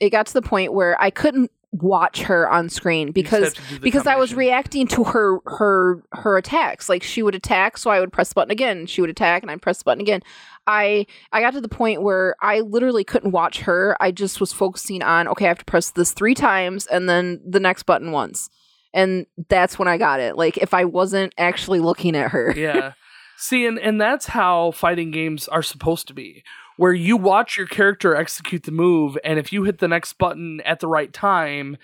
it 0.00 0.10
got 0.10 0.26
to 0.26 0.32
the 0.32 0.42
point 0.42 0.72
where 0.72 1.00
I 1.00 1.10
couldn't 1.10 1.50
watch 1.72 2.22
her 2.22 2.50
on 2.50 2.68
screen 2.68 3.12
because 3.12 3.44
have 3.44 3.54
to 3.54 3.60
do 3.68 3.74
the 3.76 3.80
because 3.80 4.06
I 4.06 4.16
was 4.16 4.34
reacting 4.34 4.86
to 4.88 5.04
her 5.04 5.38
her 5.46 6.02
her 6.12 6.36
attacks. 6.36 6.88
Like 6.88 7.02
she 7.02 7.22
would 7.22 7.34
attack, 7.34 7.76
so 7.78 7.90
I 7.90 8.00
would 8.00 8.12
press 8.12 8.30
the 8.30 8.34
button 8.34 8.50
again. 8.50 8.86
She 8.86 9.00
would 9.02 9.10
attack, 9.10 9.42
and 9.42 9.50
I'd 9.50 9.62
press 9.62 9.78
the 9.78 9.84
button 9.84 10.00
again. 10.00 10.22
I 10.66 11.06
I 11.32 11.40
got 11.40 11.52
to 11.52 11.60
the 11.60 11.68
point 11.68 12.02
where 12.02 12.34
I 12.40 12.60
literally 12.60 13.04
couldn't 13.04 13.32
watch 13.32 13.60
her. 13.60 13.96
I 14.00 14.10
just 14.10 14.40
was 14.40 14.52
focusing 14.52 15.02
on 15.02 15.28
okay, 15.28 15.44
I 15.44 15.48
have 15.48 15.58
to 15.58 15.64
press 15.64 15.90
this 15.90 16.12
three 16.12 16.34
times 16.34 16.86
and 16.86 17.08
then 17.08 17.40
the 17.46 17.60
next 17.60 17.84
button 17.84 18.10
once. 18.10 18.48
And 18.92 19.26
that's 19.48 19.78
when 19.78 19.86
I 19.86 19.96
got 19.98 20.18
it. 20.18 20.36
Like 20.36 20.56
if 20.56 20.74
I 20.74 20.84
wasn't 20.86 21.34
actually 21.38 21.78
looking 21.80 22.16
at 22.16 22.30
her. 22.30 22.52
yeah. 22.56 22.92
See, 23.36 23.64
and, 23.64 23.78
and 23.78 23.98
that's 23.98 24.26
how 24.26 24.70
fighting 24.72 25.10
games 25.12 25.48
are 25.48 25.62
supposed 25.62 26.06
to 26.08 26.14
be, 26.14 26.42
where 26.80 26.94
you 26.94 27.14
watch 27.14 27.58
your 27.58 27.66
character 27.66 28.16
execute 28.16 28.62
the 28.62 28.72
move, 28.72 29.18
and 29.22 29.38
if 29.38 29.52
you 29.52 29.64
hit 29.64 29.80
the 29.80 29.86
next 29.86 30.14
button 30.14 30.62
at 30.62 30.80
the 30.80 30.88
right 30.88 31.12
time, 31.12 31.76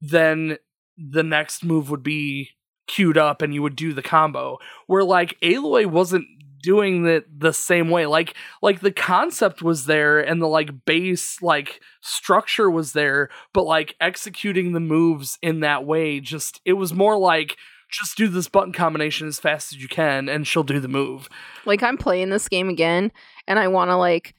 then 0.00 0.58
the 0.98 1.22
next 1.22 1.64
move 1.64 1.90
would 1.90 2.02
be 2.02 2.50
queued 2.88 3.16
up 3.16 3.40
and 3.40 3.54
you 3.54 3.62
would 3.62 3.76
do 3.76 3.92
the 3.92 4.02
combo. 4.02 4.58
Where 4.88 5.04
like 5.04 5.38
Aloy 5.44 5.86
wasn't 5.86 6.26
doing 6.60 7.06
it 7.06 7.24
the 7.38 7.52
same 7.52 7.88
way. 7.88 8.06
Like 8.06 8.34
like 8.60 8.80
the 8.80 8.90
concept 8.90 9.62
was 9.62 9.86
there 9.86 10.18
and 10.18 10.42
the 10.42 10.48
like 10.48 10.84
base 10.86 11.40
like 11.40 11.80
structure 12.00 12.68
was 12.68 12.94
there, 12.94 13.28
but 13.54 13.64
like 13.64 13.94
executing 14.00 14.72
the 14.72 14.80
moves 14.80 15.38
in 15.40 15.60
that 15.60 15.84
way 15.86 16.18
just 16.18 16.60
it 16.64 16.72
was 16.72 16.92
more 16.92 17.16
like 17.16 17.56
just 17.92 18.16
do 18.16 18.26
this 18.28 18.48
button 18.48 18.72
combination 18.72 19.28
as 19.28 19.38
fast 19.38 19.72
as 19.72 19.80
you 19.82 19.86
can 19.88 20.28
and 20.28 20.46
she'll 20.46 20.62
do 20.64 20.80
the 20.80 20.88
move. 20.88 21.28
Like 21.66 21.82
I'm 21.82 21.96
playing 21.98 22.30
this 22.30 22.48
game 22.48 22.68
again 22.68 23.12
and 23.46 23.58
I 23.58 23.68
want 23.68 23.90
to 23.90 23.96
like 23.96 24.34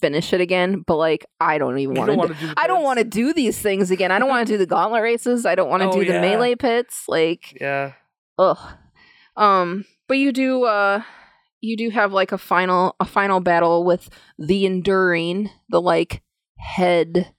finish 0.00 0.32
it 0.32 0.40
again, 0.40 0.82
but 0.86 0.96
like 0.96 1.26
I 1.40 1.58
don't 1.58 1.78
even 1.78 1.94
want 1.94 2.10
to. 2.10 2.16
wanna 2.16 2.34
do 2.34 2.52
I 2.56 2.66
don't 2.66 2.82
want 2.82 2.98
to 2.98 3.04
do 3.04 3.32
these 3.34 3.58
things 3.58 3.90
again. 3.90 4.10
I 4.10 4.18
don't 4.18 4.28
want 4.30 4.46
to 4.46 4.52
do 4.54 4.58
the 4.58 4.66
gauntlet 4.74 5.02
races. 5.02 5.44
I 5.46 5.54
don't 5.54 5.68
want 5.68 5.82
to 5.82 5.90
Oh, 5.90 5.92
do 5.92 6.04
the 6.06 6.14
yeah. 6.14 6.20
melee 6.20 6.54
pits. 6.56 7.04
Like 7.06 7.56
Yeah. 7.60 7.92
ugh. 8.38 8.58
Um, 9.36 9.84
but 10.08 10.16
you 10.18 10.32
do 10.32 10.64
uh 10.64 11.02
you 11.60 11.76
do 11.76 11.90
have 11.90 12.12
like 12.14 12.32
a 12.32 12.38
final 12.38 12.96
a 12.98 13.04
final 13.04 13.40
battle 13.40 13.84
with 13.84 14.08
the 14.38 14.64
enduring, 14.64 15.50
the 15.68 15.80
like 15.82 16.22
head 16.58 17.34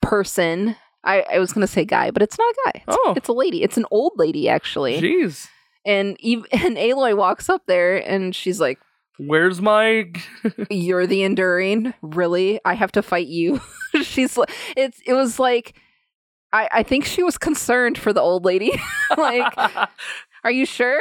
person. 0.00 0.76
I, 1.04 1.22
I 1.34 1.38
was 1.38 1.52
gonna 1.52 1.66
say 1.66 1.84
guy, 1.84 2.10
but 2.10 2.22
it's 2.22 2.38
not 2.38 2.50
a 2.52 2.56
guy. 2.64 2.84
It's, 2.88 2.96
Oh. 3.04 3.14
it's 3.16 3.28
a 3.28 3.32
lady. 3.32 3.62
It's 3.62 3.76
an 3.76 3.86
old 3.90 4.12
lady 4.16 4.48
actually. 4.48 5.00
Jeez. 5.00 5.48
and 5.84 6.16
Eve 6.20 6.46
and 6.52 6.76
Aloy 6.76 7.16
walks 7.16 7.48
up 7.48 7.62
there 7.66 7.96
and 7.96 8.34
she's 8.34 8.60
like, 8.60 8.78
Where's 9.18 9.60
my 9.60 10.10
You're 10.70 11.06
the 11.06 11.22
enduring? 11.22 11.92
Really? 12.02 12.60
I 12.64 12.74
have 12.74 12.92
to 12.92 13.02
fight 13.02 13.26
you. 13.28 13.60
she's 14.02 14.38
it's 14.76 15.00
it 15.06 15.12
was 15.14 15.38
like 15.38 15.74
I, 16.52 16.68
I 16.70 16.82
think 16.82 17.04
she 17.06 17.22
was 17.22 17.38
concerned 17.38 17.96
for 17.98 18.12
the 18.12 18.20
old 18.20 18.44
lady. 18.44 18.72
like, 19.16 19.52
are 20.44 20.50
you 20.50 20.66
sure? 20.66 21.00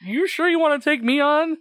You 0.00 0.26
sure 0.26 0.48
you 0.48 0.58
want 0.58 0.82
to 0.82 0.90
take 0.90 1.02
me 1.02 1.20
on? 1.20 1.56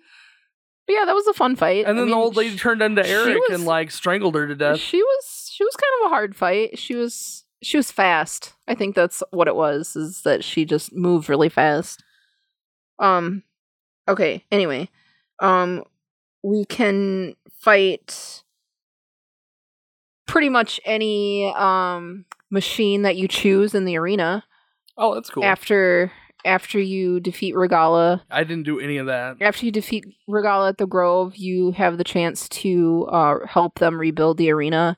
But 0.88 0.94
yeah, 0.94 1.06
that 1.06 1.14
was 1.16 1.28
a 1.28 1.34
fun 1.34 1.56
fight. 1.56 1.86
And 1.86 1.98
I 1.98 2.02
then 2.02 2.10
the 2.10 2.16
old 2.16 2.36
lady 2.36 2.56
sh- 2.58 2.62
turned 2.62 2.82
into 2.82 3.06
Erik 3.08 3.38
was- 3.50 3.58
and 3.60 3.66
like 3.66 3.92
strangled 3.92 4.36
her 4.36 4.48
to 4.48 4.56
death. 4.56 4.80
She 4.80 5.02
was 5.02 5.50
she 5.52 5.64
was 5.64 5.76
kind 5.76 5.92
of 6.02 6.06
a 6.08 6.16
hard 6.16 6.36
fight. 6.36 6.78
She 6.80 6.96
was 6.96 7.43
she 7.64 7.78
was 7.78 7.92
fast. 7.92 8.54
I 8.68 8.76
think 8.76 8.96
that's 8.96 9.24
what 9.32 9.48
it 9.48 9.56
was. 9.56 9.96
Is 9.96 10.22
that 10.24 10.44
she 10.44 10.66
just 10.66 10.94
moved 10.94 11.30
really 11.30 11.50
fast. 11.50 12.04
Um. 13.00 13.44
Okay. 14.08 14.44
Anyway, 14.52 14.90
um, 15.40 15.84
we 16.44 16.66
can 16.66 17.36
fight 17.60 18.44
pretty 20.28 20.50
much 20.50 20.80
any 20.86 21.54
um 21.56 22.26
machine 22.50 23.02
that 23.04 23.16
you 23.16 23.28
choose 23.28 23.74
in 23.76 23.86
the 23.86 23.98
arena 23.98 24.44
Oh, 24.98 25.16
that's 25.16 25.30
cool. 25.30 25.44
after 25.44 26.12
after 26.46 26.80
you 26.80 27.20
defeat 27.20 27.56
Regalla 27.56 28.22
I 28.30 28.44
didn't 28.44 28.64
do 28.64 28.80
any 28.80 28.98
of 28.98 29.08
that. 29.08 29.38
after 29.42 29.66
you 29.66 29.72
defeat 29.72 30.06
Regalla 30.28 30.70
at 30.70 30.78
the 30.78 30.86
Grove, 30.88 31.36
you 31.36 31.72
have 31.72 31.98
the 31.98 32.04
chance 32.04 32.48
to 32.50 33.08
uh, 33.12 33.46
help 33.48 33.80
them 33.80 33.98
rebuild 34.00 34.38
the 34.38 34.52
arena, 34.52 34.98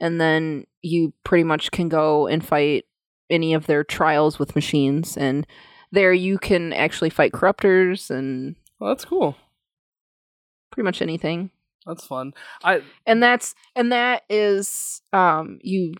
and 0.00 0.20
then 0.20 0.66
you 0.82 1.12
pretty 1.24 1.44
much 1.44 1.70
can 1.70 1.88
go 1.88 2.26
and 2.26 2.44
fight 2.44 2.84
any 3.28 3.54
of 3.54 3.66
their 3.66 3.84
trials 3.84 4.38
with 4.38 4.54
machines. 4.56 5.16
And 5.16 5.46
there, 5.92 6.12
you 6.12 6.38
can 6.38 6.72
actually 6.72 7.10
fight 7.10 7.32
corruptors 7.32 8.10
and 8.10 8.56
Well, 8.78 8.90
that's 8.90 9.04
cool. 9.04 9.36
pretty 10.72 10.84
much 10.84 11.02
anything. 11.02 11.50
That's 11.86 12.04
fun. 12.04 12.34
I 12.62 12.82
And 13.06 13.22
that's 13.22 13.54
and 13.74 13.90
that 13.92 14.22
is 14.28 15.00
um, 15.12 15.58
you 15.62 15.94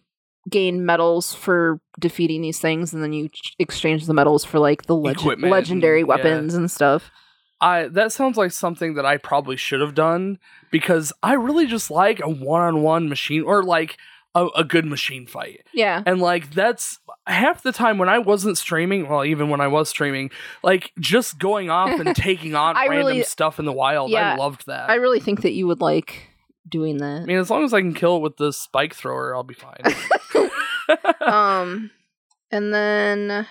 gain 0.49 0.85
medals 0.85 1.33
for 1.35 1.81
defeating 1.99 2.43
these 2.43 2.59
things, 2.59 2.93
and 2.93 3.03
then 3.03 3.13
you 3.13 3.29
ch- 3.29 3.55
exchange 3.59 4.07
the 4.07 4.15
medals 4.15 4.45
for 4.45 4.59
like 4.59 4.83
the 4.87 4.97
leg- 4.97 5.21
legendary 5.25 6.01
and- 6.01 6.09
yeah. 6.09 6.15
weapons 6.15 6.55
and 6.55 6.71
stuff. 6.71 7.11
I 7.61 7.89
that 7.89 8.13
sounds 8.13 8.37
like 8.37 8.53
something 8.53 8.95
that 8.95 9.07
I 9.07 9.17
probably 9.17 9.57
should 9.57 9.81
have 9.81 9.95
done 9.95 10.39
because 10.71 11.13
I 11.23 11.35
really 11.35 11.67
just 11.67 11.91
like 11.91 12.21
a 12.21 12.29
one-on-one 12.29 13.09
machine 13.09 13.43
or 13.43 13.63
like 13.63 13.99
a, 14.35 14.47
a 14.57 14.65
good 14.65 14.87
machine 14.87 15.27
fight. 15.27 15.67
Yeah. 15.75 16.03
And 16.07 16.21
like 16.21 16.53
that's 16.53 16.99
half 17.27 17.63
the 17.63 17.73
time 17.73 17.99
when 17.99 18.09
I 18.09 18.19
wasn't 18.19 18.59
streaming, 18.59 19.09
well 19.09 19.25
even 19.25 19.49
when 19.49 19.61
I 19.61 19.69
was 19.69 19.89
streaming, 19.89 20.31
like 20.63 20.93
just 20.99 21.39
going 21.39 21.71
off 21.71 21.99
and 21.99 22.15
taking 22.17 22.55
on 22.55 22.77
random 22.77 22.97
really- 22.97 23.23
stuff 23.25 23.59
in 23.59 23.65
the 23.65 23.73
wild. 23.73 24.11
Yeah, 24.11 24.35
I 24.35 24.37
loved 24.37 24.67
that. 24.67 24.89
I 24.89 24.95
really 24.95 25.21
think 25.21 25.43
that 25.43 25.53
you 25.53 25.67
would 25.67 25.81
like 25.81 26.29
doing 26.69 26.99
that. 26.99 27.23
I 27.23 27.25
mean, 27.25 27.39
as 27.39 27.51
long 27.51 27.65
as 27.65 27.75
I 27.75 27.81
can 27.81 27.95
kill 27.95 28.17
it 28.17 28.23
with 28.23 28.37
the 28.37 28.53
spike 28.53 28.95
thrower, 28.95 29.35
I'll 29.35 29.43
be 29.43 29.55
fine. 29.55 30.51
um, 31.21 31.91
and 32.51 32.73
then 32.73 33.47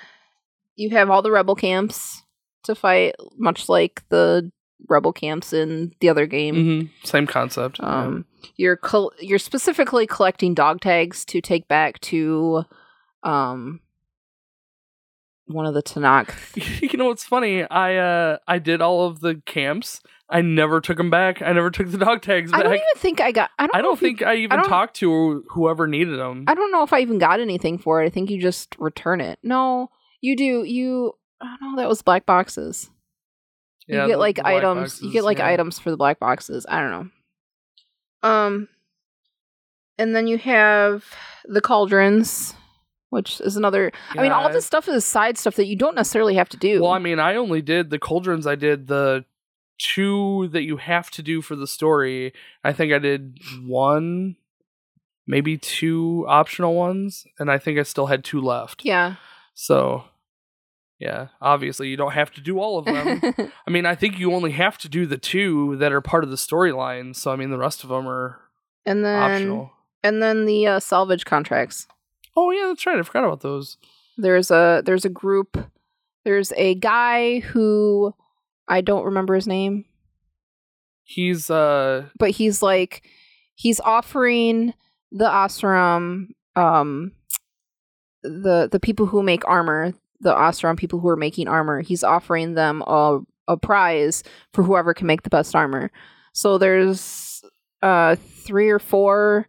you 0.76 0.92
have 0.92 1.10
all 1.10 1.22
the 1.22 1.32
rebel 1.32 1.56
camps 1.56 2.24
to 2.64 2.76
fight, 2.76 3.16
much 3.38 3.70
like 3.70 4.04
the 4.10 4.52
rebel 4.88 5.12
camps 5.14 5.52
in 5.54 5.92
the 6.00 6.10
other 6.10 6.26
game. 6.26 6.56
Mhm. 6.56 6.90
Same 7.06 7.28
concept. 7.28 7.80
Um, 7.82 8.26
you're 8.56 8.78
col- 8.78 9.12
you're 9.20 9.38
specifically 9.40 10.08
collecting 10.08 10.54
dog 10.54 10.80
tags 10.82 11.26
to 11.26 11.42
take 11.42 11.68
back 11.68 12.00
to, 12.02 12.64
um, 13.24 13.82
one 15.48 15.66
of 15.66 15.74
the 15.74 15.82
Tenakth. 15.84 16.82
you 16.92 16.98
know 16.98 17.06
what's 17.08 17.24
funny? 17.26 17.64
I 17.64 17.96
uh 17.98 18.38
I 18.48 18.60
did 18.60 18.82
all 18.82 19.08
of 19.08 19.20
the 19.22 19.42
camps. 19.46 20.02
I 20.30 20.42
never 20.42 20.80
took 20.80 20.98
them 20.98 21.10
back. 21.10 21.42
I 21.42 21.52
never 21.54 21.72
took 21.72 21.90
the 21.90 21.98
dog 21.98 22.22
tags 22.22 22.52
I 22.54 22.62
don't 22.62 22.74
even 22.76 22.86
think 22.98 23.20
I 23.20 23.32
got. 23.32 23.50
I 23.58 23.66
don't. 23.66 23.76
I 23.76 23.82
don't 23.82 23.94
if 23.96 24.02
you- 24.04 24.08
think 24.10 24.22
I 24.22 24.36
even 24.36 24.60
don't- 24.60 24.70
talked 24.70 24.96
to 24.98 25.44
whoever 25.50 25.88
needed 25.88 26.20
them. 26.20 26.46
I 26.48 26.54
don't 26.54 26.72
know 26.72 26.84
if 26.84 26.94
I 26.94 27.00
even 27.00 27.18
got 27.18 27.40
anything 27.40 27.80
for 27.80 28.02
it. 28.02 28.06
I 28.06 28.10
think 28.10 28.30
you 28.30 28.40
just 28.40 28.76
return 28.78 29.22
it. 29.22 29.40
No, 29.42 29.90
you 30.22 30.36
do. 30.38 30.64
You. 30.64 31.14
Oh 31.42 31.56
no, 31.62 31.76
that 31.78 31.88
was 31.90 32.02
black 32.02 32.26
boxes. 32.26 32.90
you 33.88 33.96
get 34.08 34.20
like 34.20 34.40
items 34.44 35.02
you 35.02 35.12
get 35.12 35.24
like 35.24 35.40
yeah. 35.40 35.48
items 35.48 35.80
for 35.80 35.90
the 35.90 35.98
black 35.98 36.20
boxes 36.20 36.66
i 36.70 36.80
don't 36.80 36.92
know 36.92 38.30
um 38.30 38.68
and 39.98 40.16
then 40.16 40.28
you 40.28 40.38
have 40.38 41.06
the 41.46 41.62
cauldrons 41.62 42.54
which 43.10 43.42
is 43.42 43.56
another 43.58 43.92
i 44.12 44.22
mean 44.22 44.32
all 44.32 44.44
Yeah. 44.44 44.52
this 44.54 44.66
stuff 44.66 44.88
is 44.88 45.06
side 45.06 45.38
stuff 45.40 45.56
that 45.56 45.66
you 45.66 45.76
don't 45.76 45.96
necessarily 45.96 46.36
have 46.36 46.50
to 46.50 46.58
do 46.58 46.82
Well, 46.84 46.92
I 46.92 47.00
mean, 47.00 47.20
I 47.20 47.36
only 47.36 47.62
did 47.64 47.90
the 47.90 47.98
cauldrons. 48.00 48.46
I 48.46 48.56
did 48.56 48.88
the 48.88 49.26
two 49.80 50.50
that 50.50 50.64
you 50.64 50.78
have 50.78 51.10
to 51.12 51.24
do 51.24 51.42
for 51.42 51.56
the 51.56 51.66
story. 51.66 52.34
I 52.64 52.74
think 52.74 52.94
I 52.94 53.00
did 53.00 53.40
one, 53.66 54.36
maybe 55.26 55.58
two 55.58 56.26
optional 56.28 56.76
ones, 56.76 57.26
and 57.40 57.50
I 57.50 57.58
think 57.58 57.80
I 57.80 57.84
still 57.84 58.06
had 58.08 58.24
two 58.24 58.42
left. 58.42 58.86
yeah 58.86 59.16
So, 59.56 60.04
yeah, 61.00 61.28
obviously 61.42 61.88
you 61.88 61.98
don't 61.98 62.12
have 62.12 62.32
to 62.34 62.42
do 62.42 62.60
all 62.60 62.78
of 62.78 62.86
them. 62.86 63.22
I 63.68 63.70
mean, 63.72 63.86
I 63.86 63.96
think 63.96 64.20
you 64.20 64.34
only 64.34 64.52
have 64.52 64.78
to 64.80 64.90
do 64.90 65.06
the 65.06 65.18
two 65.18 65.76
that 65.78 65.92
are 65.92 66.02
part 66.02 66.24
of 66.24 66.30
the 66.30 66.36
storyline. 66.36 67.16
So, 67.16 67.32
I 67.32 67.36
mean, 67.36 67.50
the 67.52 67.58
rest 67.58 67.84
of 67.84 67.90
them 67.90 68.08
are 68.08 68.40
and 68.86 69.04
then 69.06 69.32
optional. 69.32 69.72
and 70.04 70.22
then 70.22 70.46
the 70.46 70.68
uh, 70.68 70.80
salvage 70.80 71.26
contracts 71.26 71.88
Oh 72.36 72.52
yeah, 72.52 72.68
that's 72.68 72.86
right. 72.86 72.98
I 72.98 73.02
forgot 73.04 73.24
about 73.26 73.42
those. 73.42 73.78
there's 74.18 74.52
a 74.52 74.82
there's 74.86 75.06
a 75.06 75.10
group 75.10 75.58
there's 76.26 76.52
a 76.58 76.76
guy 76.76 77.40
who 77.40 78.14
i 78.68 78.82
don't 78.82 79.06
remember 79.06 79.34
his 79.36 79.48
name 79.48 79.86
He's 81.04 81.50
uh 81.50 82.06
but 82.20 82.32
he's 82.32 82.62
like 82.62 83.04
he's 83.56 83.80
offering 83.80 84.74
the 85.12 85.26
Oseram 85.26 86.28
um 86.56 87.14
the 88.22 88.68
the 88.72 88.80
people 88.80 89.06
who 89.08 89.24
make 89.24 89.48
armor, 89.48 89.94
the 90.22 90.34
Oseram 90.34 90.78
people 90.78 91.00
who 91.00 91.08
are 91.10 91.16
making 91.16 91.48
armor, 91.48 91.82
he's 91.82 92.04
offering 92.04 92.54
them 92.54 92.84
a 92.88 93.20
a 93.48 93.58
prize 93.58 94.24
for 94.54 94.64
whoever 94.64 94.94
can 94.94 95.08
make 95.08 95.24
the 95.24 95.30
best 95.30 95.56
armor. 95.56 95.92
So 96.34 96.58
there's 96.58 97.44
uh 97.82 98.16
three 98.16 98.70
or 98.70 98.80
four 98.80 99.48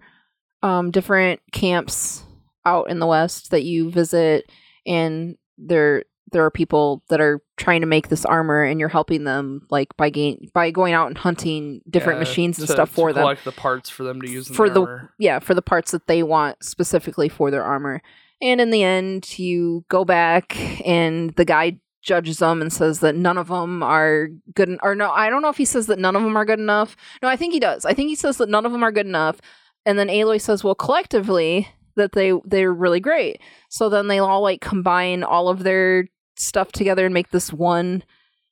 um 0.63 0.91
different 0.91 1.41
camps 1.53 2.23
out 2.65 2.91
in 2.91 2.99
the 2.99 3.07
west 3.07 3.51
that 3.51 3.65
you 3.65 3.91
visit 3.91 4.51
and 4.87 5.37
there 5.59 6.05
there 6.33 6.45
are 6.45 6.51
people 6.51 7.03
that 7.09 7.21
are 7.21 7.43
trying 7.57 7.81
to 7.81 7.87
make 7.87 8.09
this 8.09 8.25
armor 8.25 8.63
and 8.63 8.79
you're 8.79 8.89
helping 8.89 9.25
them 9.25 9.67
like 9.71 9.89
by 9.97 10.11
gain 10.11 10.49
by 10.55 10.71
going 10.71 10.93
out 10.93 11.09
and 11.09 11.19
hunting 11.19 11.81
different 11.91 12.19
yeah, 12.19 12.21
machines 12.21 12.59
and 12.59 12.67
to- 12.69 12.73
stuff 12.73 12.91
for 12.91 13.13
them 13.13 13.23
collect 13.23 13.45
the 13.45 13.53
parts 13.53 13.91
for 13.91 14.05
them 14.05 14.21
to 14.21 14.31
use 14.31 14.49
in 14.49 14.55
for 14.55 14.71
the 14.71 14.83
armor. 14.83 15.15
yeah 15.19 15.39
for 15.39 15.55
the 15.55 15.63
parts 15.63 15.91
that 15.91 16.07
they 16.07 16.23
want 16.23 16.63
specifically 16.63 17.29
for 17.29 17.51
their 17.51 17.65
armor 17.65 18.01
and 18.41 18.61
in 18.61 18.71
the 18.71 18.83
end 18.83 19.39
you 19.39 19.85
go 19.89 20.05
back 20.05 20.57
and 20.87 21.31
the 21.37 21.45
guy 21.45 21.79
judges 22.03 22.39
them 22.39 22.63
and 22.63 22.73
says 22.73 23.01
that 23.01 23.15
none 23.15 23.37
of 23.37 23.49
them 23.49 23.83
are 23.83 24.29
good 24.55 24.79
or 24.83 24.95
no 24.95 25.11
i 25.11 25.29
don't 25.29 25.43
know 25.43 25.51
if 25.51 25.59
he 25.59 25.67
says 25.67 25.87
that 25.87 25.99
none 25.99 26.17
of 26.17 26.23
them 26.23 26.37
are 26.37 26.47
good 26.47 26.59
enough 26.59 26.97
no 27.23 27.29
i 27.29 27.37
think 27.37 27.53
he 27.53 27.61
does 27.61 27.85
i 27.85 27.93
think 27.93 28.09
he 28.09 28.15
says 28.15 28.39
that 28.39 28.49
none 28.49 28.65
of 28.65 28.73
them 28.73 28.83
are 28.83 28.93
good 28.93 29.07
enough 29.07 29.39
and 29.85 29.99
then 29.99 30.09
aloy 30.09 30.41
says 30.41 30.65
well 30.65 30.75
collectively 30.75 31.69
that 31.97 32.13
they 32.13 32.33
they're 32.45 32.73
really 32.73 33.01
great. 33.01 33.41
So 33.69 33.89
then 33.89 34.09
they 34.09 34.19
all 34.19 34.43
like 34.43 34.61
combine 34.61 35.23
all 35.23 35.49
of 35.49 35.63
their 35.63 36.07
stuff 36.37 36.73
together 36.73 37.05
and 37.05 37.15
make 37.15 37.31
this 37.31 37.53
one 37.53 38.03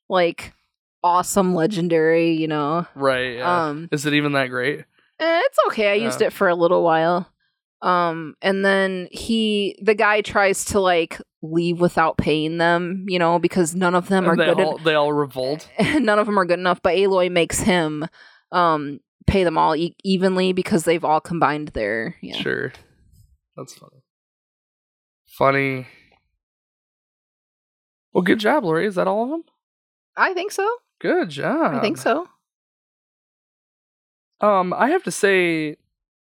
like 0.07 0.53
awesome 1.03 1.55
legendary, 1.55 2.31
you 2.31 2.47
know. 2.47 2.85
Right. 2.95 3.37
Yeah. 3.37 3.67
Um 3.67 3.89
Is 3.91 4.05
it 4.05 4.13
even 4.13 4.33
that 4.33 4.47
great? 4.47 4.79
eh, 5.19 5.41
it's 5.45 5.57
okay. 5.67 5.91
I 5.91 5.95
used 5.95 6.21
it 6.21 6.33
for 6.33 6.47
a 6.47 6.55
little 6.55 6.83
while. 6.83 7.29
Um 7.81 8.35
and 8.41 8.65
then 8.65 9.07
he 9.11 9.77
the 9.81 9.95
guy 9.95 10.21
tries 10.21 10.65
to 10.65 10.79
like 10.79 11.21
leave 11.41 11.79
without 11.79 12.17
paying 12.17 12.57
them, 12.57 13.05
you 13.07 13.17
know, 13.19 13.39
because 13.39 13.73
none 13.73 13.95
of 13.95 14.09
them 14.09 14.29
are 14.29 14.35
they 14.35 14.45
good 14.45 14.59
all 14.59 14.77
they 14.77 14.95
all 14.95 15.13
revolt. 15.13 15.69
en- 15.77 16.03
none 16.05 16.19
of 16.19 16.25
them 16.25 16.37
are 16.37 16.45
good 16.45 16.59
enough, 16.59 16.81
but 16.81 16.95
Aloy 16.95 17.31
makes 17.31 17.59
him 17.59 18.05
um 18.51 18.99
pay 19.27 19.43
them 19.43 19.57
all 19.57 19.75
e- 19.75 19.95
evenly 20.03 20.51
because 20.53 20.83
they've 20.83 21.05
all 21.05 21.21
combined 21.21 21.69
their 21.69 22.15
yeah. 22.21 22.35
Sure. 22.35 22.73
That's 23.55 23.73
funny. 23.75 24.03
Funny. 25.25 25.87
Well, 28.11 28.23
good 28.23 28.39
job, 28.39 28.63
Lori. 28.63 28.87
Is 28.87 28.95
that 28.95 29.07
all 29.07 29.23
of 29.23 29.29
them? 29.29 29.43
I 30.17 30.33
think 30.33 30.51
so. 30.51 30.67
Good 30.99 31.29
job. 31.29 31.75
I 31.75 31.79
think 31.79 31.97
so. 31.97 32.27
Um, 34.41 34.73
I 34.73 34.89
have 34.89 35.03
to 35.03 35.11
say, 35.11 35.75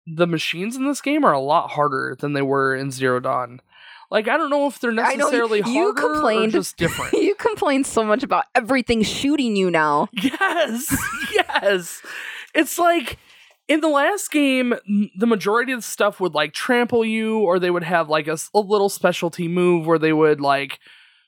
the 0.07 0.27
machines 0.27 0.77
in 0.77 0.87
this 0.87 1.01
game 1.01 1.24
are 1.24 1.33
a 1.33 1.41
lot 1.41 1.70
harder 1.70 2.16
than 2.19 2.33
they 2.33 2.43
were 2.43 2.74
in 2.74 2.91
Zero 2.91 3.20
Dawn. 3.20 3.61
Like, 4.11 4.29
I 4.29 4.37
don't 4.37 4.51
know 4.51 4.66
if 4.66 4.79
they're 4.79 4.93
necessarily 4.93 5.15
I 5.15 5.16
know, 5.16 5.31
necessarily 5.31 5.73
you 5.73 5.85
harder 5.95 6.01
complained- 6.15 6.55
or 6.55 6.59
just 6.59 6.77
different. 6.77 7.12
you 7.23 7.35
complain 7.35 7.83
so 7.85 8.05
much 8.05 8.23
about 8.23 8.45
everything 8.55 9.03
shooting 9.03 9.57
you 9.57 9.70
now. 9.70 10.09
Yes, 10.23 10.95
yes. 11.33 12.03
It's 12.55 12.79
like 12.79 13.19
in 13.69 13.81
the 13.81 13.89
last 13.89 14.31
game, 14.31 14.74
the 15.16 15.27
majority 15.27 15.73
of 15.73 15.79
the 15.79 15.83
stuff 15.87 16.20
would 16.20 16.35
like 16.35 16.53
trample 16.53 17.05
you, 17.07 17.39
or 17.39 17.59
they 17.59 17.70
would 17.70 17.85
have 17.85 18.11
like 18.11 18.29
a 18.29 18.37
little 18.53 18.91
specialty 18.91 19.49
move 19.49 19.87
where 19.87 19.99
they 19.99 20.12
would 20.12 20.41
like 20.43 20.79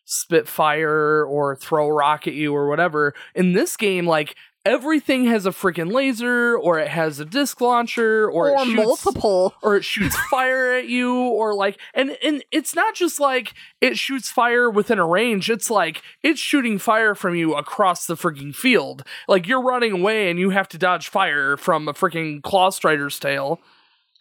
spit 0.04 0.46
fire 0.46 1.24
or 1.24 1.56
throw 1.56 1.86
a 1.86 1.92
rock 1.92 2.26
at 2.26 2.34
you 2.34 2.54
or 2.54 2.68
whatever. 2.68 3.14
In 3.34 3.54
this 3.54 3.76
game, 3.78 4.06
like 4.06 4.36
everything 4.64 5.24
has 5.26 5.46
a 5.46 5.50
freaking 5.50 5.92
laser, 5.92 6.56
or 6.56 6.78
it 6.78 6.88
has 6.88 7.20
a 7.20 7.24
disc 7.24 7.60
launcher, 7.60 8.26
or, 8.30 8.50
Or, 8.50 8.62
it 8.62 8.64
shoots 8.66 8.76
multiple. 9.04 9.54
or 9.62 9.76
it 9.76 9.84
shoots 9.84 10.16
fire 10.30 10.72
at 10.72 10.86
you 10.88 11.14
or 11.14 11.54
like 11.54 11.78
and 11.92 12.16
and 12.24 12.42
it's 12.50 12.74
not 12.74 12.94
just 12.94 13.20
like 13.20 13.54
it 13.80 13.96
shoots 13.98 14.30
fire 14.30 14.70
within 14.70 14.98
a 14.98 15.06
range 15.06 15.50
it's 15.50 15.70
like 15.70 16.02
it's 16.22 16.40
shooting 16.40 16.78
fire 16.78 17.14
from 17.14 17.34
you 17.34 17.54
across 17.54 18.06
the 18.06 18.14
freaking 18.14 18.54
field 18.54 19.02
like 19.28 19.46
you're 19.46 19.62
running 19.62 19.92
away 19.92 20.30
and 20.30 20.38
you 20.38 20.50
have 20.50 20.68
to 20.68 20.78
dodge 20.78 21.08
fire 21.08 21.56
from 21.56 21.86
a 21.88 21.92
freaking 21.92 22.42
claw 22.42 22.70
strider's 22.70 23.18
tail 23.18 23.60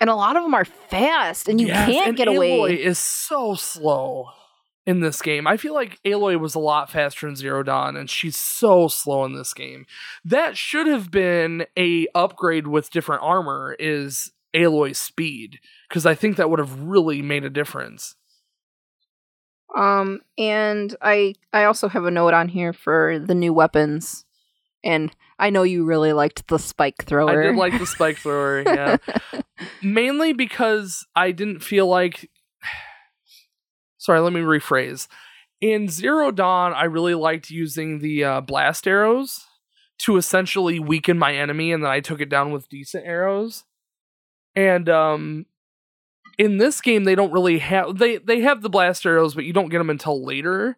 And 0.01 0.09
a 0.09 0.15
lot 0.15 0.35
of 0.35 0.43
them 0.43 0.53
are 0.53 0.65
fast 0.65 1.47
and 1.47 1.61
you 1.61 1.67
Yes, 1.67 1.89
can't 1.89 2.07
and 2.09 2.17
get 2.17 2.27
Aloy 2.27 2.59
away. 2.59 2.73
is 2.83 2.97
so 2.99 3.55
slow 3.55 4.29
in 4.85 4.99
this 4.99 5.21
game. 5.21 5.47
I 5.47 5.57
feel 5.57 5.73
like 5.73 6.01
Aloy 6.03 6.39
was 6.39 6.55
a 6.55 6.59
lot 6.59 6.89
faster 6.89 7.27
in 7.27 7.35
Zero 7.35 7.63
Dawn, 7.63 7.95
and 7.95 8.09
she's 8.09 8.37
so 8.37 8.87
slow 8.87 9.23
in 9.25 9.33
this 9.33 9.53
game. 9.53 9.85
That 10.25 10.57
should 10.57 10.87
have 10.87 11.09
been 11.09 11.65
a 11.77 12.07
upgrade 12.13 12.67
with 12.67 12.91
different 12.91 13.23
armor. 13.23 13.75
Is 13.79 14.31
Aloy's 14.53 14.97
speed 14.97 15.59
because 15.87 16.05
I 16.05 16.15
think 16.15 16.37
that 16.37 16.49
would 16.49 16.59
have 16.59 16.79
really 16.79 17.21
made 17.21 17.43
a 17.43 17.49
difference. 17.49 18.15
Um 19.75 20.19
and 20.37 20.95
I 21.01 21.33
I 21.51 21.63
also 21.63 21.87
have 21.87 22.05
a 22.05 22.11
note 22.11 22.33
on 22.33 22.49
here 22.49 22.73
for 22.73 23.17
the 23.17 23.33
new 23.33 23.53
weapons. 23.53 24.25
And 24.83 25.15
I 25.39 25.49
know 25.49 25.63
you 25.63 25.85
really 25.85 26.13
liked 26.13 26.47
the 26.47 26.59
spike 26.59 27.03
thrower. 27.03 27.41
I 27.41 27.47
did 27.47 27.55
like 27.55 27.79
the 27.79 27.87
spike 27.87 28.17
thrower, 28.17 28.61
yeah, 28.61 28.97
mainly 29.81 30.33
because 30.33 31.05
I 31.15 31.31
didn't 31.31 31.61
feel 31.61 31.87
like. 31.87 32.29
Sorry, 34.03 34.19
let 34.19 34.33
me 34.33 34.41
rephrase. 34.41 35.07
In 35.61 35.87
Zero 35.87 36.29
Dawn, 36.29 36.73
I 36.73 36.83
really 36.83 37.15
liked 37.15 37.49
using 37.49 37.99
the 37.99 38.21
uh, 38.25 38.41
blast 38.41 38.85
arrows 38.85 39.45
to 39.99 40.17
essentially 40.17 40.77
weaken 40.77 41.17
my 41.17 41.33
enemy, 41.33 41.71
and 41.71 41.81
then 41.81 41.89
I 41.89 42.01
took 42.01 42.19
it 42.19 42.27
down 42.27 42.51
with 42.51 42.67
decent 42.67 43.05
arrows. 43.05 43.63
And 44.57 44.89
um, 44.89 45.45
in 46.37 46.57
this 46.57 46.81
game, 46.81 47.05
they 47.05 47.15
don't 47.15 47.31
really 47.31 47.59
have 47.59 47.97
they 47.97 48.17
they 48.17 48.41
have 48.41 48.61
the 48.61 48.69
blast 48.69 49.05
arrows, 49.05 49.35
but 49.35 49.45
you 49.45 49.53
don't 49.53 49.69
get 49.69 49.77
them 49.77 49.89
until 49.89 50.25
later. 50.25 50.75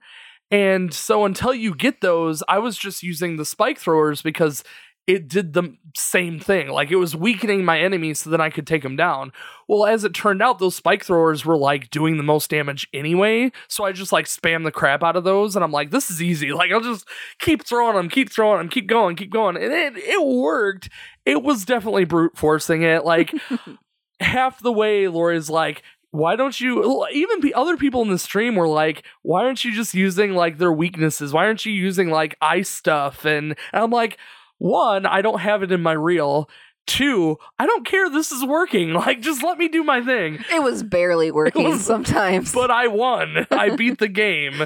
And 0.52 0.94
so 0.94 1.26
until 1.26 1.52
you 1.52 1.74
get 1.74 2.02
those, 2.02 2.44
I 2.48 2.60
was 2.60 2.78
just 2.78 3.02
using 3.02 3.38
the 3.38 3.46
spike 3.46 3.80
throwers 3.80 4.22
because 4.22 4.64
it 5.08 5.28
did 5.28 5.54
the 5.54 5.76
same 5.96 6.40
thing. 6.40 6.70
Like 6.70 6.90
it 6.90 6.96
was 6.96 7.16
weakening 7.16 7.64
my 7.64 7.80
enemies 7.80 8.20
so 8.20 8.30
then 8.30 8.42
I 8.42 8.50
could 8.50 8.66
take 8.66 8.82
them 8.82 8.96
down. 8.96 9.32
Well, 9.68 9.86
as 9.86 10.04
it 10.04 10.14
turned 10.14 10.42
out, 10.42 10.58
those 10.58 10.76
spike 10.76 11.06
throwers 11.06 11.46
were 11.46 11.58
like 11.58 11.92
doing 11.92 12.18
the 12.18 12.24
most 12.24 12.50
damage 12.50 12.88
anyway. 12.92 13.52
So 13.68 13.84
I 13.84 13.92
just 13.92 14.12
like 14.12 14.26
spam 14.26 14.64
the 14.64 14.72
crap 14.72 15.04
out 15.04 15.16
of 15.16 15.24
those, 15.24 15.56
and 15.56 15.64
I'm 15.64 15.72
like, 15.72 15.92
this 15.92 16.10
is 16.10 16.22
easy. 16.22 16.52
Like 16.56 16.72
I'll 16.72 16.82
just 16.82 17.08
keep 17.40 17.66
throwing 17.66 17.96
them, 17.96 18.10
keep 18.10 18.32
throwing 18.32 18.60
them, 18.60 18.70
keep 18.70 18.88
going, 18.88 19.16
keep 19.16 19.30
going, 19.32 19.58
and 19.58 19.72
it 19.72 19.98
it 19.98 20.26
worked. 20.26 20.90
It 21.26 21.44
was 21.44 21.66
definitely 21.66 22.06
brute 22.06 22.38
forcing 22.38 22.82
it. 22.82 23.06
Like 23.06 23.34
half 24.20 24.62
the 24.62 24.74
way, 24.74 25.08
Lori's 25.08 25.50
like. 25.50 25.84
Why 26.12 26.38
don't 26.38 26.58
you? 26.62 27.06
Even 27.12 27.42
pe- 27.42 27.52
other 27.52 27.76
people 27.76 28.02
in 28.02 28.08
the 28.08 28.18
stream 28.18 28.56
were 28.56 28.70
like, 28.70 29.06
"Why 29.22 29.44
aren't 29.44 29.66
you 29.66 29.74
just 29.74 29.94
using 29.94 30.34
like 30.34 30.60
their 30.60 30.72
weaknesses? 30.72 31.34
Why 31.34 31.46
aren't 31.46 31.66
you 31.66 31.74
using 31.74 32.10
like 32.10 32.38
ice 32.40 32.70
stuff?" 32.70 33.26
And, 33.26 33.48
and 33.74 33.84
I'm 33.84 33.92
like, 33.92 34.18
one, 34.58 35.06
I 35.06 35.22
don't 35.22 35.40
have 35.42 35.64
it 35.64 35.72
in 35.72 35.82
my 35.82 35.94
reel. 35.94 36.50
Two, 36.88 37.38
I 37.58 37.66
don't 37.66 37.86
care. 37.86 38.10
This 38.10 38.32
is 38.32 38.46
working. 38.46 38.94
Like, 38.94 39.22
just 39.22 39.44
let 39.44 39.58
me 39.58 39.68
do 39.68 39.84
my 39.84 40.02
thing. 40.04 40.38
it 40.54 40.62
was 40.62 40.84
barely 40.84 41.32
working 41.32 41.64
was- 41.70 41.84
sometimes. 41.86 42.52
But 42.54 42.70
I 42.72 42.88
won. 42.88 43.48
I 43.52 43.76
beat 43.76 43.98
the 43.98 44.08
game. 44.08 44.66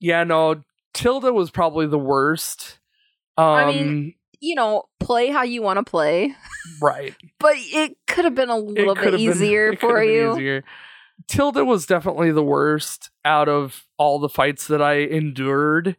Yeah, 0.00 0.24
no, 0.24 0.62
Tilda 0.94 1.32
was 1.32 1.50
probably 1.50 1.86
the 1.86 1.98
worst. 1.98 2.78
Um, 3.36 3.44
I 3.46 3.66
mean, 3.66 4.14
you 4.40 4.54
know, 4.54 4.84
play 5.00 5.30
how 5.30 5.42
you 5.42 5.62
want 5.62 5.78
to 5.78 5.84
play. 5.84 6.34
right. 6.80 7.14
But 7.40 7.54
it 7.56 7.96
could 8.06 8.24
have 8.24 8.34
been 8.34 8.48
a 8.50 8.56
little 8.58 8.94
bit 8.94 9.04
have 9.04 9.12
been- 9.14 9.20
easier 9.20 9.74
for 9.76 10.02
you. 10.02 10.34
easier. 10.34 10.64
Tilda 11.28 11.64
was 11.64 11.86
definitely 11.86 12.30
the 12.32 12.42
worst 12.42 13.10
out 13.24 13.48
of 13.48 13.84
all 13.96 14.18
the 14.18 14.28
fights 14.28 14.66
that 14.66 14.82
I 14.82 14.94
endured. 14.98 15.96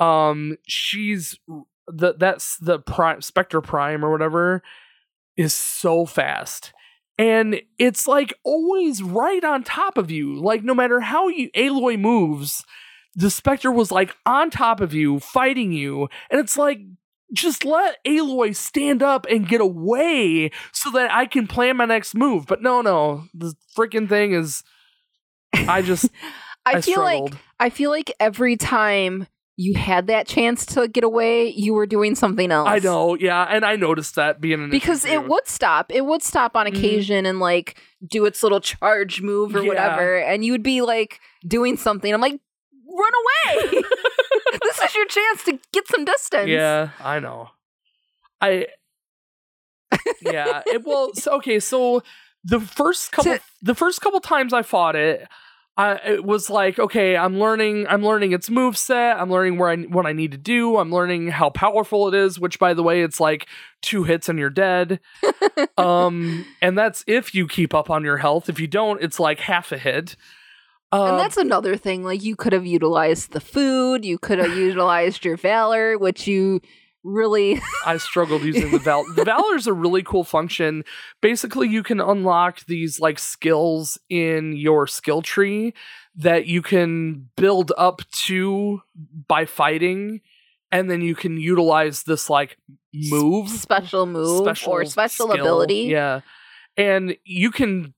Um, 0.00 0.56
she's 0.66 1.38
the 1.88 2.14
that's 2.14 2.56
the 2.58 2.78
prime 2.78 3.22
Spectre 3.22 3.60
Prime 3.60 4.04
or 4.04 4.10
whatever 4.10 4.62
is 5.36 5.54
so 5.54 6.06
fast. 6.06 6.72
And 7.16 7.60
it's 7.78 8.08
like 8.08 8.34
always 8.42 9.02
right 9.02 9.44
on 9.44 9.62
top 9.62 9.98
of 9.98 10.10
you. 10.10 10.34
Like 10.34 10.64
no 10.64 10.74
matter 10.74 11.00
how 11.00 11.28
you 11.28 11.50
Aloy 11.52 11.98
moves, 11.98 12.64
the 13.14 13.30
Spectre 13.30 13.70
was 13.70 13.92
like 13.92 14.16
on 14.26 14.50
top 14.50 14.80
of 14.80 14.92
you, 14.92 15.20
fighting 15.20 15.72
you. 15.72 16.08
And 16.30 16.40
it's 16.40 16.56
like 16.56 16.80
just 17.32 17.64
let 17.64 18.02
Aloy 18.04 18.54
stand 18.54 19.02
up 19.02 19.26
and 19.30 19.48
get 19.48 19.60
away 19.60 20.50
so 20.72 20.90
that 20.92 21.12
I 21.12 21.26
can 21.26 21.46
plan 21.46 21.76
my 21.76 21.84
next 21.84 22.14
move. 22.14 22.46
But 22.46 22.62
no, 22.62 22.80
no, 22.80 23.24
the 23.32 23.54
freaking 23.76 24.08
thing 24.08 24.32
is. 24.32 24.62
I 25.52 25.82
just 25.82 26.08
I, 26.66 26.74
I, 26.74 26.80
feel 26.80 27.00
like. 27.00 27.34
I 27.60 27.70
feel 27.70 27.90
like 27.90 28.12
every 28.18 28.56
time 28.56 29.28
you 29.56 29.74
had 29.74 30.08
that 30.08 30.26
chance 30.26 30.66
to 30.66 30.88
get 30.88 31.04
away, 31.04 31.48
you 31.48 31.74
were 31.74 31.86
doing 31.86 32.14
something 32.16 32.50
else. 32.50 32.68
I 32.68 32.80
know, 32.80 33.14
yeah, 33.14 33.42
and 33.48 33.64
I 33.64 33.76
noticed 33.76 34.16
that 34.16 34.40
being 34.40 34.62
an 34.64 34.70
Because 34.70 35.04
issue 35.04 35.14
it 35.14 35.28
would 35.28 35.46
stop. 35.46 35.92
It 35.92 36.04
would 36.06 36.22
stop 36.22 36.56
on 36.56 36.66
Mhm. 36.66 36.76
occasion 36.76 37.24
and 37.26 37.38
like 37.38 37.80
do 38.10 38.24
its 38.24 38.42
little 38.42 38.60
charge 38.60 39.22
move 39.22 39.54
or 39.54 39.60
Yeah. 39.62 39.68
whatever. 39.68 40.16
And 40.18 40.44
you 40.44 40.52
would 40.52 40.62
be 40.64 40.80
like 40.82 41.20
doing 41.46 41.76
something. 41.76 42.12
I'm 42.12 42.20
like, 42.20 42.40
run 42.88 43.12
away. 43.54 43.82
this 44.62 44.80
is 44.82 44.94
your 44.94 45.06
chance 45.06 45.44
to 45.44 45.58
get 45.72 45.86
some 45.88 46.04
distance. 46.04 46.48
Yeah, 46.48 46.90
I 47.00 47.20
know. 47.20 47.50
I 48.40 48.66
yeah. 50.22 50.62
It, 50.66 50.82
well, 50.84 51.12
so, 51.14 51.36
okay. 51.36 51.60
So 51.60 52.02
the 52.42 52.60
first 52.60 53.12
couple, 53.12 53.34
To- 53.34 53.40
the 53.62 53.74
first 53.74 54.00
couple 54.00 54.20
times 54.20 54.52
I 54.52 54.62
fought 54.62 54.96
it, 54.96 55.26
I 55.76 55.94
it 55.94 56.24
was 56.24 56.50
like, 56.50 56.78
okay, 56.78 57.16
I'm 57.16 57.38
learning. 57.38 57.86
I'm 57.88 58.04
learning 58.04 58.32
its 58.32 58.48
move 58.48 58.78
set. 58.78 59.18
I'm 59.18 59.30
learning 59.30 59.58
where 59.58 59.70
I 59.70 59.76
what 59.76 60.06
I 60.06 60.12
need 60.12 60.30
to 60.32 60.38
do. 60.38 60.76
I'm 60.76 60.92
learning 60.92 61.28
how 61.28 61.50
powerful 61.50 62.06
it 62.08 62.14
is. 62.14 62.38
Which, 62.38 62.58
by 62.58 62.74
the 62.74 62.82
way, 62.82 63.02
it's 63.02 63.18
like 63.18 63.46
two 63.82 64.04
hits 64.04 64.28
and 64.28 64.38
you're 64.38 64.50
dead. 64.50 65.00
um, 65.78 66.46
and 66.62 66.78
that's 66.78 67.02
if 67.06 67.34
you 67.34 67.48
keep 67.48 67.74
up 67.74 67.90
on 67.90 68.04
your 68.04 68.18
health. 68.18 68.48
If 68.48 68.60
you 68.60 68.68
don't, 68.68 69.02
it's 69.02 69.18
like 69.18 69.40
half 69.40 69.72
a 69.72 69.78
hit. 69.78 70.16
And 70.92 71.02
Um, 71.02 71.18
that's 71.18 71.36
another 71.36 71.76
thing. 71.76 72.04
Like 72.04 72.22
you 72.22 72.36
could 72.36 72.52
have 72.52 72.66
utilized 72.66 73.32
the 73.32 73.40
food, 73.40 74.04
you 74.04 74.16
could 74.16 74.38
have 74.38 74.56
utilized 74.56 75.24
your 75.24 75.36
valor, 75.36 75.98
which 75.98 76.28
you 76.28 76.60
really 77.04 77.60
I 77.86 77.98
struggled 77.98 78.42
using 78.42 78.70
the 78.70 78.78
Val. 78.78 79.04
the 79.14 79.24
Valor 79.24 79.56
is 79.56 79.66
a 79.66 79.72
really 79.72 80.02
cool 80.02 80.24
function. 80.24 80.84
Basically, 81.20 81.68
you 81.68 81.82
can 81.82 82.00
unlock 82.00 82.64
these 82.66 82.98
like 82.98 83.18
skills 83.18 83.98
in 84.08 84.56
your 84.56 84.86
skill 84.86 85.22
tree 85.22 85.74
that 86.16 86.46
you 86.46 86.62
can 86.62 87.28
build 87.36 87.72
up 87.76 88.00
to 88.26 88.82
by 89.28 89.44
fighting, 89.44 90.20
and 90.72 90.90
then 90.90 91.02
you 91.02 91.14
can 91.14 91.36
utilize 91.36 92.04
this 92.04 92.30
like 92.30 92.58
move 92.92 93.50
special 93.50 94.06
move 94.06 94.46
or 94.66 94.84
special 94.84 95.28
skill. 95.28 95.40
ability. 95.40 95.82
Yeah. 95.82 96.20
And 96.76 97.16
you 97.24 97.52
can 97.52 97.94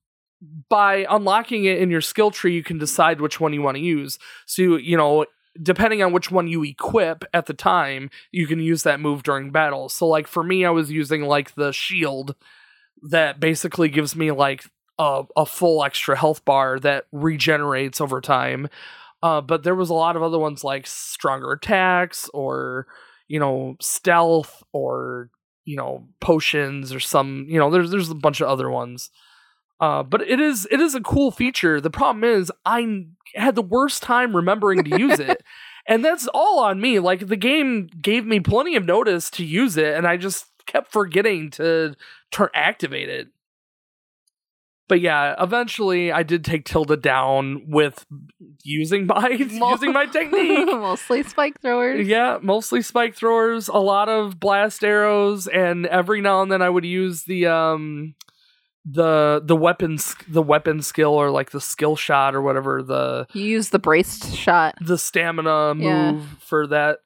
by 0.69 1.05
unlocking 1.09 1.65
it 1.65 1.79
in 1.79 1.89
your 1.89 2.01
skill 2.01 2.31
tree, 2.31 2.53
you 2.53 2.63
can 2.63 2.77
decide 2.77 3.21
which 3.21 3.39
one 3.39 3.53
you 3.53 3.61
want 3.61 3.75
to 3.75 3.81
use. 3.81 4.19
So, 4.45 4.75
you 4.75 4.95
know, 4.95 5.25
depending 5.61 6.01
on 6.01 6.13
which 6.13 6.31
one 6.31 6.47
you 6.47 6.63
equip 6.63 7.23
at 7.33 7.45
the 7.45 7.53
time, 7.53 8.09
you 8.31 8.47
can 8.47 8.59
use 8.59 8.83
that 8.83 8.99
move 8.99 9.23
during 9.23 9.51
battle. 9.51 9.89
So, 9.89 10.07
like 10.07 10.27
for 10.27 10.43
me, 10.43 10.65
I 10.65 10.69
was 10.69 10.91
using 10.91 11.23
like 11.23 11.55
the 11.55 11.71
shield 11.71 12.35
that 13.03 13.39
basically 13.39 13.89
gives 13.89 14.15
me 14.15 14.31
like 14.31 14.65
a, 14.99 15.23
a 15.35 15.45
full 15.45 15.83
extra 15.83 16.17
health 16.17 16.43
bar 16.45 16.79
that 16.79 17.05
regenerates 17.11 18.01
over 18.01 18.21
time. 18.21 18.67
Uh, 19.23 19.41
but 19.41 19.63
there 19.63 19.75
was 19.75 19.89
a 19.89 19.95
lot 19.95 20.15
of 20.15 20.23
other 20.23 20.39
ones 20.39 20.63
like 20.63 20.85
stronger 20.85 21.51
attacks 21.51 22.29
or 22.33 22.87
you 23.27 23.39
know 23.39 23.75
stealth 23.81 24.63
or 24.73 25.29
you 25.65 25.75
know 25.75 26.07
potions 26.19 26.93
or 26.93 26.99
some 26.99 27.45
you 27.49 27.59
know 27.59 27.69
there's 27.69 27.91
there's 27.91 28.09
a 28.09 28.15
bunch 28.15 28.41
of 28.41 28.47
other 28.47 28.69
ones. 28.69 29.09
Uh, 29.79 30.01
but 30.01 30.21
it 30.21 30.39
is 30.39 30.67
it 30.71 30.79
is 30.79 30.95
a 30.95 31.01
cool 31.01 31.29
feature. 31.29 31.79
The 31.79 31.91
problem 31.91 32.23
is 32.23 32.51
I 32.65 33.05
had 33.35 33.55
the 33.55 33.61
worst 33.61 34.01
time 34.01 34.35
remembering 34.35 34.83
to 34.83 34.99
use 34.99 35.19
it. 35.19 35.43
And 35.87 36.03
that's 36.03 36.27
all 36.33 36.59
on 36.59 36.81
me. 36.81 36.99
Like 36.99 37.27
the 37.27 37.37
game 37.37 37.89
gave 38.01 38.25
me 38.25 38.39
plenty 38.39 38.75
of 38.75 38.85
notice 38.85 39.29
to 39.31 39.45
use 39.45 39.77
it, 39.77 39.95
and 39.95 40.05
I 40.05 40.17
just 40.17 40.45
kept 40.65 40.91
forgetting 40.91 41.49
to 41.51 41.95
turn 42.31 42.49
activate 42.53 43.09
it. 43.09 43.29
But 44.89 45.01
yeah, 45.01 45.35
eventually 45.41 46.11
I 46.13 46.23
did 46.23 46.45
take 46.45 46.63
Tilda 46.63 46.95
down 46.95 47.63
with 47.67 48.05
using 48.63 49.05
my 49.05 49.29
using 49.31 49.91
my 49.91 50.05
technique. 50.05 50.65
Mostly 50.67 51.23
spike 51.23 51.61
throwers. 51.61 52.07
Yeah, 52.07 52.39
mostly 52.41 52.81
spike 52.81 53.15
throwers, 53.15 53.67
a 53.67 53.79
lot 53.79 54.07
of 54.07 54.39
blast 54.39 54.83
arrows, 54.83 55.47
and 55.47 55.85
every 55.87 56.21
now 56.21 56.41
and 56.41 56.51
then 56.51 56.61
I 56.61 56.69
would 56.69 56.85
use 56.85 57.23
the 57.23 57.47
um 57.47 58.15
the 58.89 59.41
the 59.43 59.55
weapons 59.55 60.15
the 60.29 60.41
weapon 60.41 60.81
skill 60.81 61.13
or 61.13 61.29
like 61.29 61.51
the 61.51 61.59
skill 61.59 61.95
shot 61.95 62.33
or 62.35 62.41
whatever 62.41 62.81
the 62.81 63.27
You 63.33 63.43
use 63.43 63.69
the 63.69 63.79
braced 63.79 64.33
shot. 64.33 64.75
the 64.81 64.97
stamina 64.97 65.75
move 65.75 65.83
Yeah. 65.83 66.21
for 66.39 66.67
that. 66.67 66.99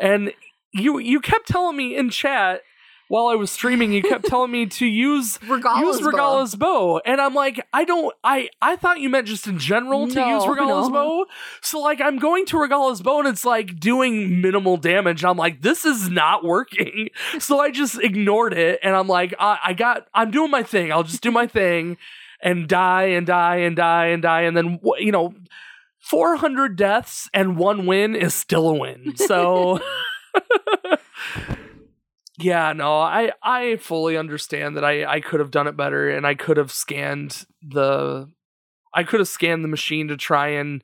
And 0.00 0.32
you 0.72 0.98
you 0.98 1.20
kept 1.20 1.46
telling 1.48 1.76
me 1.76 1.96
in 1.96 2.08
chat 2.10 2.62
while 3.08 3.26
I 3.28 3.34
was 3.34 3.50
streaming, 3.50 3.92
you 3.92 4.02
kept 4.02 4.26
telling 4.26 4.50
me 4.50 4.66
to 4.66 4.86
use 4.86 5.38
Regalla's 5.42 5.98
use 5.98 6.00
Regalla's 6.06 6.54
bow. 6.54 7.00
And 7.04 7.20
I'm 7.20 7.34
like, 7.34 7.66
I 7.72 7.84
don't 7.84 8.14
I 8.22 8.50
I 8.60 8.76
thought 8.76 9.00
you 9.00 9.08
meant 9.08 9.26
just 9.26 9.46
in 9.46 9.58
general 9.58 10.06
to 10.08 10.14
No, 10.14 10.34
use 10.34 10.44
Regalla's 10.44 10.88
no. 10.88 10.92
bow. 10.94 11.26
So 11.62 11.80
like 11.80 12.00
I'm 12.00 12.18
going 12.18 12.44
to 12.46 12.56
Regalla's 12.56 13.00
bow 13.02 13.18
and 13.20 13.28
it's 13.28 13.44
like 13.44 13.80
doing 13.80 14.40
minimal 14.40 14.76
damage. 14.76 15.24
I'm 15.24 15.36
like, 15.38 15.62
this 15.62 15.84
is 15.84 16.08
not 16.10 16.44
working. 16.44 17.08
So 17.38 17.60
I 17.60 17.70
just 17.70 17.98
ignored 18.02 18.52
it 18.52 18.80
and 18.82 18.94
I'm 18.94 19.08
like, 19.08 19.34
I, 19.38 19.58
I 19.66 19.72
got 19.72 20.06
I'm 20.12 20.30
doing 20.30 20.50
my 20.50 20.62
thing. 20.62 20.92
I'll 20.92 21.02
just 21.02 21.22
do 21.22 21.30
my 21.30 21.46
thing 21.46 21.96
and 22.42 22.68
die 22.68 23.04
and 23.04 23.26
die 23.26 23.56
and 23.56 23.74
die 23.76 24.06
and 24.06 24.22
die 24.22 24.42
and 24.42 24.56
then 24.56 24.78
you 24.98 25.12
know 25.12 25.34
400 25.98 26.76
deaths 26.76 27.28
and 27.34 27.56
one 27.56 27.86
win 27.86 28.14
is 28.14 28.34
still 28.34 28.68
a 28.68 28.74
win. 28.74 29.16
So 29.16 29.80
yeah, 32.38 32.72
no, 32.72 33.00
I 33.00 33.32
I 33.42 33.76
fully 33.76 34.16
understand 34.16 34.76
that 34.76 34.84
I 34.84 35.04
I 35.04 35.20
could 35.20 35.40
have 35.40 35.50
done 35.50 35.66
it 35.66 35.76
better 35.76 36.08
and 36.08 36.26
I 36.26 36.34
could 36.34 36.56
have 36.56 36.70
scanned 36.70 37.46
the 37.62 38.30
I 38.94 39.02
could 39.02 39.20
have 39.20 39.28
scanned 39.28 39.64
the 39.64 39.68
machine 39.68 40.08
to 40.08 40.16
try 40.16 40.48
and 40.48 40.82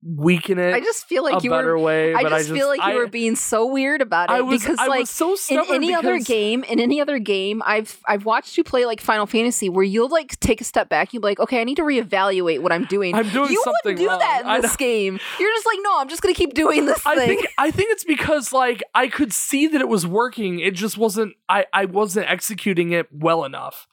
weaken 0.00 0.60
it 0.60 0.72
I 0.72 0.80
just 0.80 1.06
feel 1.06 1.24
a 1.26 1.30
like 1.30 1.42
you 1.42 1.50
better 1.50 1.76
were. 1.76 1.82
way, 1.82 2.14
I 2.14 2.22
just, 2.22 2.32
I 2.32 2.38
just 2.38 2.52
feel 2.52 2.68
like 2.68 2.78
you 2.78 2.84
I, 2.86 2.94
were 2.94 3.08
being 3.08 3.34
so 3.34 3.66
weird 3.66 4.00
about 4.00 4.30
it 4.30 4.34
I 4.34 4.40
was 4.42 4.60
because, 4.62 4.78
I 4.78 4.86
like, 4.86 5.00
was 5.00 5.10
so 5.10 5.36
in 5.50 5.60
any 5.70 5.92
other 5.92 6.20
game, 6.20 6.62
in 6.64 6.78
any 6.78 7.00
other 7.00 7.18
game, 7.18 7.62
I've 7.66 7.98
I've 8.06 8.24
watched 8.24 8.56
you 8.56 8.62
play 8.62 8.86
like 8.86 9.00
Final 9.00 9.26
Fantasy, 9.26 9.68
where 9.68 9.84
you'll 9.84 10.08
like 10.08 10.38
take 10.38 10.60
a 10.60 10.64
step 10.64 10.88
back, 10.88 11.12
you'll 11.12 11.22
be 11.22 11.26
like, 11.28 11.40
okay, 11.40 11.60
I 11.60 11.64
need 11.64 11.76
to 11.76 11.82
reevaluate 11.82 12.60
what 12.62 12.70
I'm 12.70 12.84
doing. 12.84 13.14
I'm 13.16 13.28
doing 13.30 13.50
you 13.50 13.60
something 13.64 13.74
wouldn't 13.84 13.98
do 13.98 14.08
wrong. 14.08 14.18
that 14.20 14.56
in 14.56 14.62
this 14.62 14.76
game. 14.76 15.18
You're 15.40 15.50
just 15.50 15.66
like, 15.66 15.78
no, 15.82 15.98
I'm 15.98 16.08
just 16.08 16.22
gonna 16.22 16.34
keep 16.34 16.54
doing 16.54 16.86
this 16.86 17.04
I 17.04 17.16
thing. 17.16 17.28
think 17.28 17.48
I 17.58 17.70
think 17.72 17.90
it's 17.90 18.04
because 18.04 18.52
like 18.52 18.82
I 18.94 19.08
could 19.08 19.32
see 19.32 19.66
that 19.66 19.80
it 19.80 19.88
was 19.88 20.06
working. 20.06 20.60
It 20.60 20.74
just 20.74 20.96
wasn't. 20.96 21.34
I 21.48 21.66
I 21.72 21.86
wasn't 21.86 22.30
executing 22.30 22.92
it 22.92 23.08
well 23.10 23.44
enough. 23.44 23.88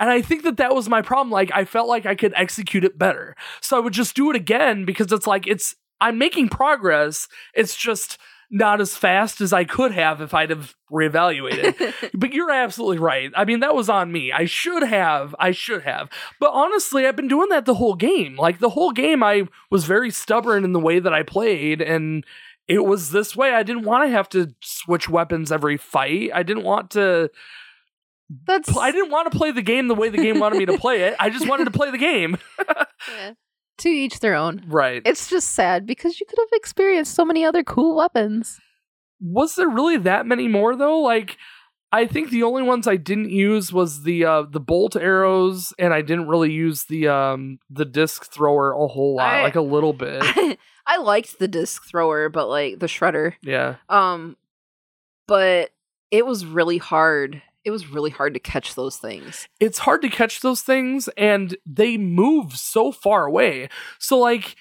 And 0.00 0.10
I 0.10 0.22
think 0.22 0.42
that 0.42 0.56
that 0.56 0.74
was 0.74 0.88
my 0.88 1.02
problem. 1.02 1.30
Like 1.30 1.52
I 1.54 1.64
felt 1.64 1.86
like 1.86 2.06
I 2.06 2.16
could 2.16 2.32
execute 2.34 2.82
it 2.84 2.98
better, 2.98 3.36
so 3.60 3.76
I 3.76 3.80
would 3.80 3.92
just 3.92 4.16
do 4.16 4.30
it 4.30 4.36
again 4.36 4.84
because 4.84 5.12
it's 5.12 5.26
like 5.26 5.46
it's 5.46 5.76
I'm 6.00 6.18
making 6.18 6.48
progress. 6.48 7.28
It's 7.54 7.76
just 7.76 8.18
not 8.50 8.80
as 8.80 8.96
fast 8.96 9.40
as 9.40 9.52
I 9.52 9.62
could 9.62 9.92
have 9.92 10.20
if 10.20 10.34
I'd 10.34 10.50
have 10.50 10.74
reevaluated. 10.90 12.10
but 12.14 12.32
you're 12.32 12.50
absolutely 12.50 12.98
right. 12.98 13.30
I 13.36 13.44
mean, 13.44 13.60
that 13.60 13.76
was 13.76 13.88
on 13.88 14.10
me. 14.10 14.32
I 14.32 14.44
should 14.44 14.82
have. 14.82 15.36
I 15.38 15.52
should 15.52 15.82
have. 15.82 16.10
But 16.40 16.50
honestly, 16.52 17.06
I've 17.06 17.14
been 17.14 17.28
doing 17.28 17.48
that 17.50 17.64
the 17.64 17.74
whole 17.74 17.94
game. 17.94 18.36
Like 18.36 18.58
the 18.58 18.70
whole 18.70 18.90
game, 18.90 19.22
I 19.22 19.46
was 19.70 19.84
very 19.84 20.10
stubborn 20.10 20.64
in 20.64 20.72
the 20.72 20.80
way 20.80 20.98
that 20.98 21.14
I 21.14 21.22
played, 21.22 21.80
and 21.80 22.24
it 22.66 22.84
was 22.84 23.10
this 23.10 23.36
way. 23.36 23.54
I 23.54 23.62
didn't 23.62 23.84
want 23.84 24.04
to 24.04 24.10
have 24.10 24.28
to 24.30 24.54
switch 24.60 25.08
weapons 25.08 25.52
every 25.52 25.76
fight. 25.76 26.30
I 26.34 26.42
didn't 26.42 26.64
want 26.64 26.90
to. 26.92 27.30
That's 28.46 28.76
I 28.76 28.92
didn't 28.92 29.10
want 29.10 29.30
to 29.32 29.36
play 29.36 29.50
the 29.50 29.62
game 29.62 29.88
the 29.88 29.94
way 29.94 30.08
the 30.08 30.18
game 30.18 30.38
wanted 30.38 30.58
me 30.58 30.66
to 30.66 30.78
play 30.78 31.02
it. 31.02 31.16
I 31.18 31.30
just 31.30 31.48
wanted 31.48 31.64
to 31.64 31.70
play 31.72 31.90
the 31.90 31.98
game. 31.98 32.36
Yeah. 33.08 33.32
to 33.78 33.88
each 33.88 34.20
their 34.20 34.34
own. 34.34 34.62
Right. 34.68 35.00
It's 35.06 35.30
just 35.30 35.50
sad 35.50 35.86
because 35.86 36.20
you 36.20 36.26
could 36.26 36.38
have 36.38 36.48
experienced 36.52 37.14
so 37.14 37.24
many 37.24 37.44
other 37.46 37.64
cool 37.64 37.96
weapons. 37.96 38.60
was 39.20 39.54
there 39.56 39.68
really 39.70 39.96
that 39.96 40.26
many 40.26 40.48
more 40.48 40.76
though? 40.76 41.00
Like 41.00 41.38
I 41.90 42.06
think 42.06 42.28
the 42.30 42.42
only 42.42 42.62
ones 42.62 42.86
I 42.86 42.96
didn't 42.96 43.30
use 43.30 43.72
was 43.72 44.02
the 44.02 44.24
uh 44.26 44.42
the 44.42 44.60
bolt 44.60 44.96
arrows 44.96 45.72
and 45.78 45.94
I 45.94 46.02
didn't 46.02 46.28
really 46.28 46.52
use 46.52 46.84
the 46.84 47.08
um 47.08 47.58
the 47.70 47.86
disc 47.86 48.30
thrower 48.30 48.72
a 48.72 48.86
whole 48.86 49.16
lot, 49.16 49.34
I- 49.34 49.42
like 49.42 49.56
a 49.56 49.62
little 49.62 49.94
bit. 49.94 50.22
I 50.86 50.98
liked 50.98 51.38
the 51.38 51.48
disc 51.48 51.84
thrower, 51.88 52.28
but 52.28 52.48
like 52.48 52.78
the 52.80 52.86
shredder. 52.86 53.32
yeah. 53.42 53.76
Um, 53.88 54.36
but 55.26 55.70
it 56.10 56.26
was 56.26 56.44
really 56.44 56.78
hard. 56.78 57.42
It 57.64 57.70
was 57.70 57.88
really 57.88 58.10
hard 58.10 58.34
to 58.34 58.40
catch 58.40 58.74
those 58.74 58.96
things. 58.96 59.46
It's 59.60 59.78
hard 59.80 60.02
to 60.02 60.08
catch 60.08 60.40
those 60.40 60.62
things 60.62 61.08
and 61.16 61.56
they 61.66 61.96
move 61.98 62.56
so 62.56 62.90
far 62.92 63.26
away. 63.26 63.68
So 63.98 64.18
like 64.18 64.56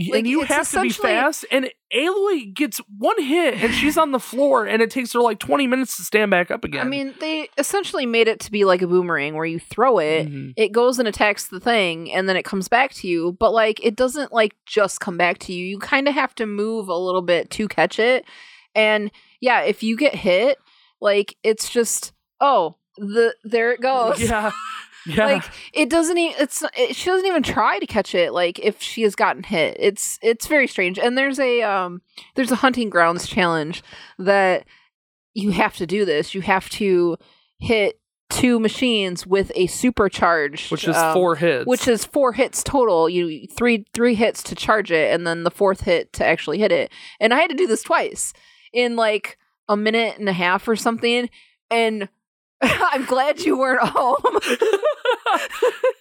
Like, 0.00 0.20
and 0.20 0.26
you 0.26 0.42
have 0.44 0.68
to 0.70 0.80
be 0.82 0.88
fast 0.90 1.44
and 1.52 1.70
Aloy 1.94 2.54
gets 2.54 2.78
one 2.96 3.20
hit 3.22 3.54
and 3.62 3.74
she's 3.74 3.98
on 3.98 4.12
the 4.12 4.18
floor 4.18 4.66
and 4.66 4.80
it 4.80 4.90
takes 4.90 5.12
her 5.12 5.20
like 5.20 5.38
20 5.38 5.66
minutes 5.66 5.96
to 5.98 6.02
stand 6.04 6.30
back 6.30 6.50
up 6.50 6.64
again. 6.64 6.86
I 6.86 6.88
mean, 6.88 7.14
they 7.20 7.48
essentially 7.58 8.06
made 8.06 8.26
it 8.26 8.40
to 8.40 8.50
be 8.50 8.64
like 8.64 8.80
a 8.80 8.86
boomerang 8.86 9.34
where 9.34 9.44
you 9.44 9.60
throw 9.60 9.98
it, 9.98 10.26
Mhm. 10.28 10.54
it 10.56 10.72
goes 10.72 10.98
and 10.98 11.06
attacks 11.06 11.48
the 11.48 11.60
thing, 11.60 12.10
and 12.12 12.28
then 12.28 12.36
it 12.36 12.44
comes 12.44 12.66
back 12.66 12.92
to 12.94 13.08
you. 13.08 13.36
But 13.38 13.52
like, 13.52 13.78
it 13.84 13.94
doesn't 13.94 14.32
like 14.32 14.54
just 14.64 15.00
come 15.00 15.18
back 15.18 15.38
to 15.40 15.52
you. 15.52 15.66
You 15.66 15.78
kind 15.78 16.08
of 16.08 16.14
have 16.14 16.34
to 16.36 16.46
move 16.46 16.88
a 16.88 16.96
little 16.96 17.22
bit 17.22 17.50
to 17.50 17.68
catch 17.68 17.98
it. 17.98 18.24
And 18.74 19.10
yeah, 19.40 19.60
if 19.62 19.82
you 19.82 19.96
get 19.98 20.14
hit, 20.14 20.56
like 21.02 21.36
it's 21.42 21.68
just 21.68 22.12
oh 22.40 22.76
the 22.96 23.34
there 23.44 23.72
it 23.72 23.80
goes. 23.80 24.20
Yeah. 24.30 24.50
Yeah. 25.06 25.24
Like 25.24 25.44
it 25.72 25.88
doesn't 25.88 26.18
even 26.18 26.36
it's 26.38 26.62
it, 26.76 26.94
she 26.94 27.08
doesn't 27.08 27.26
even 27.26 27.42
try 27.42 27.78
to 27.78 27.86
catch 27.86 28.14
it 28.14 28.34
like 28.34 28.58
if 28.58 28.82
she 28.82 29.00
has 29.00 29.14
gotten 29.14 29.42
hit. 29.42 29.78
It's 29.80 30.18
it's 30.20 30.46
very 30.46 30.66
strange. 30.66 30.98
And 30.98 31.16
there's 31.16 31.38
a 31.40 31.62
um 31.62 32.02
there's 32.34 32.52
a 32.52 32.56
hunting 32.56 32.90
grounds 32.90 33.26
challenge 33.26 33.82
that 34.18 34.66
you 35.32 35.52
have 35.52 35.74
to 35.78 35.86
do 35.86 36.04
this. 36.04 36.34
You 36.34 36.42
have 36.42 36.68
to 36.70 37.16
hit 37.58 37.98
two 38.28 38.60
machines 38.60 39.26
with 39.26 39.50
a 39.54 39.66
supercharged 39.68 40.70
which 40.70 40.86
is 40.86 40.96
um, 40.96 41.14
four 41.14 41.34
hits. 41.34 41.66
which 41.66 41.88
is 41.88 42.04
four 42.04 42.34
hits 42.34 42.62
total. 42.62 43.08
You 43.08 43.46
three 43.48 43.86
three 43.94 44.14
hits 44.14 44.42
to 44.44 44.54
charge 44.54 44.92
it, 44.92 45.14
and 45.14 45.26
then 45.26 45.44
the 45.44 45.50
fourth 45.50 45.80
hit 45.80 46.12
to 46.14 46.26
actually 46.26 46.58
hit 46.58 46.72
it. 46.72 46.92
And 47.18 47.32
I 47.32 47.40
had 47.40 47.50
to 47.50 47.56
do 47.56 47.66
this 47.66 47.82
twice 47.82 48.34
in 48.70 48.96
like 48.96 49.38
a 49.66 49.78
minute 49.78 50.18
and 50.18 50.28
a 50.28 50.34
half 50.34 50.68
or 50.68 50.76
something. 50.76 51.30
And 51.70 52.08
I'm 52.92 53.04
glad 53.06 53.40
you 53.40 53.56
weren't 53.58 53.80
home. 53.82 54.16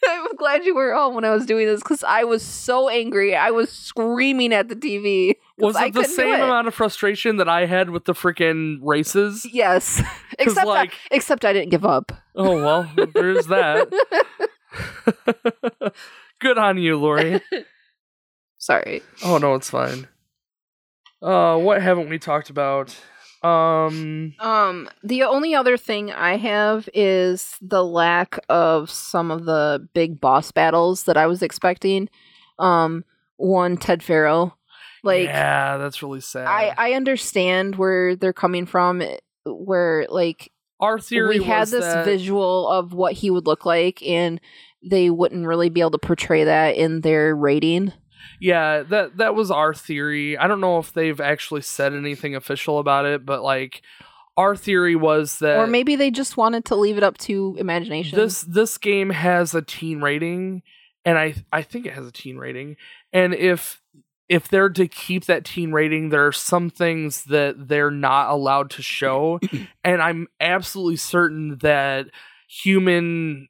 I'm 0.08 0.36
glad 0.36 0.66
you 0.66 0.76
weren't 0.76 0.98
home 0.98 1.16
when 1.16 1.24
I 1.24 1.32
was 1.32 1.46
doing 1.46 1.66
this 1.66 1.82
because 1.82 2.04
I 2.04 2.24
was 2.26 2.44
so 2.44 2.90
angry. 2.90 3.36
I 3.36 3.52
was 3.52 3.72
screaming 3.72 4.54
at 4.54 4.68
the 4.68 4.76
TV. 4.76 5.36
Was 5.58 5.76
I 5.76 5.86
it 5.88 5.94
the 5.94 6.04
same 6.04 6.34
amount 6.36 6.68
of 6.68 6.74
frustration 6.74 7.38
that 7.38 7.48
I 7.48 7.66
had 7.66 7.90
with 7.92 8.06
the 8.06 8.14
freaking 8.14 8.80
races? 8.82 9.46
Yes, 9.52 10.02
except 10.40 10.68
like- 10.68 10.92
I, 11.12 11.16
except 11.16 11.46
I 11.46 11.54
didn't 11.54 11.70
give 11.70 11.86
up. 11.86 12.12
Oh 12.36 12.56
well, 12.56 12.90
there's 13.14 13.48
that. 13.48 13.90
Good 16.40 16.58
on 16.58 16.78
you, 16.78 16.98
Lori. 16.98 17.42
Sorry. 18.58 19.02
Oh 19.24 19.38
no, 19.38 19.56
it's 19.56 19.70
fine. 19.70 20.08
Uh, 21.22 21.58
what 21.58 21.82
haven't 21.82 22.10
we 22.10 22.18
talked 22.20 22.50
about? 22.50 22.96
Um, 23.44 24.34
Um, 24.40 24.90
the 25.04 25.24
only 25.24 25.56
other 25.56 25.78
thing 25.78 26.12
I 26.12 26.38
have 26.38 26.90
is 26.94 27.56
the 27.62 27.84
lack 27.84 28.38
of 28.50 28.90
some 28.90 29.32
of 29.32 29.46
the 29.46 29.88
big 29.94 30.20
boss 30.20 30.52
battles 30.52 31.04
that 31.04 31.18
I 31.18 31.28
was 31.28 31.42
expecting. 31.42 32.10
Um, 32.58 33.06
one 33.38 33.78
Ted 33.78 34.04
Faro, 34.04 34.56
like 35.04 35.24
yeah, 35.26 35.78
that's 35.78 36.04
really 36.04 36.22
sad. 36.22 36.46
I 36.48 36.74
I 36.78 36.94
understand 36.94 37.76
where 37.78 38.16
they're 38.16 38.34
coming 38.34 38.66
from, 38.66 39.02
eh, 39.02 39.18
where 39.46 40.06
like 40.10 40.52
our 40.82 41.00
theory 41.00 41.40
we 41.40 41.46
had 41.46 41.70
this 41.70 41.86
that, 41.86 42.06
visual 42.06 42.68
of 42.68 42.94
what 42.94 43.14
he 43.14 43.30
would 43.32 43.48
look 43.48 43.66
like, 43.66 44.04
and 44.04 44.42
they 44.84 45.10
wouldn't 45.10 45.46
really 45.46 45.70
be 45.70 45.80
able 45.82 45.92
to 45.92 45.98
portray 45.98 46.44
that 46.44 46.76
in 46.76 47.02
their 47.02 47.36
rating. 47.36 47.94
Yeah, 48.40 48.84
that 48.84 49.18
that 49.18 49.36
was 49.36 49.52
our 49.52 49.74
theory. 49.74 50.38
I 50.38 50.48
don't 50.48 50.62
know 50.62 50.80
if 50.80 50.94
they've 50.94 51.20
actually 51.20 51.62
said 51.62 51.94
anything 51.94 52.36
official 52.36 52.80
about 52.80 53.06
it, 53.06 53.26
but 53.26 53.44
like 53.44 53.82
our 54.38 54.56
theory 54.56 54.96
was 54.96 55.40
that 55.40 55.60
or 55.60 55.68
maybe 55.68 55.96
they 55.96 56.12
just 56.12 56.38
wanted 56.38 56.66
to 56.66 56.76
leave 56.76 56.98
it 56.98 57.04
up 57.04 57.18
to 57.20 57.56
imagination. 57.60 58.18
this 58.18 58.42
this 58.42 58.78
game 58.78 59.10
has 59.10 59.54
a 59.54 59.62
teen 59.62 60.02
rating 60.02 60.62
and 61.06 61.18
I 61.18 61.36
I 61.52 61.62
think 61.62 61.86
it 61.86 61.94
has 61.94 62.06
a 62.06 62.12
teen 62.12 62.38
rating. 62.38 62.78
And 63.12 63.34
if 63.34 63.82
if 64.28 64.48
they're 64.48 64.70
to 64.70 64.88
keep 64.88 65.26
that 65.26 65.44
teen 65.44 65.72
rating, 65.72 66.10
there 66.10 66.28
are 66.28 66.32
some 66.32 66.70
things 66.70 67.24
that 67.26 67.68
they're 67.68 67.92
not 67.92 68.30
allowed 68.30 68.70
to 68.72 68.82
show. 68.82 69.40
and 69.84 70.02
I'm 70.02 70.28
absolutely 70.40 70.98
certain 70.98 71.58
that 71.62 72.08
human 72.48 73.48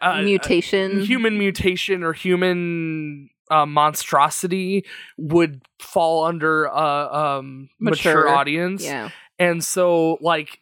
uh, 0.00 0.22
mutation. 0.22 1.00
human 1.00 1.38
mutation 1.38 2.04
or 2.04 2.12
human 2.12 3.30
uh, 3.50 3.66
monstrosity 3.66 4.84
would 5.16 5.62
fall 5.80 6.24
under 6.24 6.66
a 6.66 7.38
um, 7.38 7.68
mature. 7.78 8.14
Mature. 8.14 8.28
audience 8.28 8.84
yeah. 8.84 9.10
and 9.38 9.62
so 9.62 10.18
like 10.20 10.60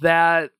that 0.00 0.50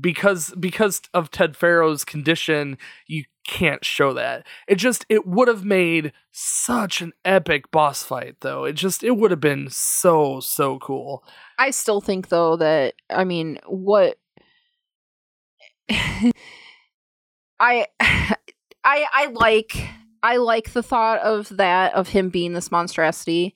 because 0.00 0.52
because 0.58 1.00
of 1.14 1.30
ted 1.30 1.56
Faro's 1.56 2.04
condition 2.04 2.76
you 3.06 3.24
can't 3.46 3.84
show 3.84 4.12
that 4.12 4.44
it 4.66 4.74
just 4.74 5.06
it 5.08 5.26
would 5.26 5.46
have 5.46 5.64
made 5.64 6.12
such 6.32 7.00
an 7.00 7.12
epic 7.24 7.70
boss 7.70 8.02
fight 8.02 8.34
though 8.40 8.64
it 8.64 8.72
just 8.72 9.04
it 9.04 9.16
would 9.16 9.30
have 9.30 9.40
been 9.40 9.68
so 9.70 10.40
so 10.40 10.78
cool 10.80 11.22
I 11.58 11.70
still 11.70 12.00
think 12.00 12.28
though 12.28 12.56
that 12.56 12.94
I 13.08 13.22
mean 13.24 13.60
what 13.66 14.18
I 15.88 17.86
I 18.00 18.36
I 18.84 19.26
like 19.32 19.88
I 20.32 20.36
like 20.38 20.72
the 20.72 20.82
thought 20.82 21.20
of 21.20 21.56
that 21.56 21.94
of 21.94 22.08
him 22.08 22.28
being 22.30 22.52
this 22.52 22.70
monstrosity, 22.70 23.54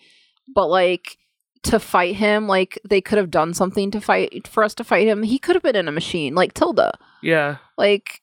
but 0.54 0.68
like 0.68 1.16
to 1.64 1.78
fight 1.78 2.14
him, 2.16 2.46
like 2.46 2.78
they 2.88 3.00
could 3.00 3.18
have 3.18 3.30
done 3.30 3.52
something 3.54 3.90
to 3.90 4.00
fight 4.00 4.46
for 4.48 4.62
us 4.64 4.74
to 4.76 4.84
fight 4.84 5.06
him. 5.06 5.22
He 5.22 5.38
could 5.38 5.56
have 5.56 5.62
been 5.62 5.76
in 5.76 5.88
a 5.88 5.92
machine, 5.92 6.34
like 6.34 6.54
Tilda. 6.54 6.92
yeah 7.22 7.56
Like 7.76 8.22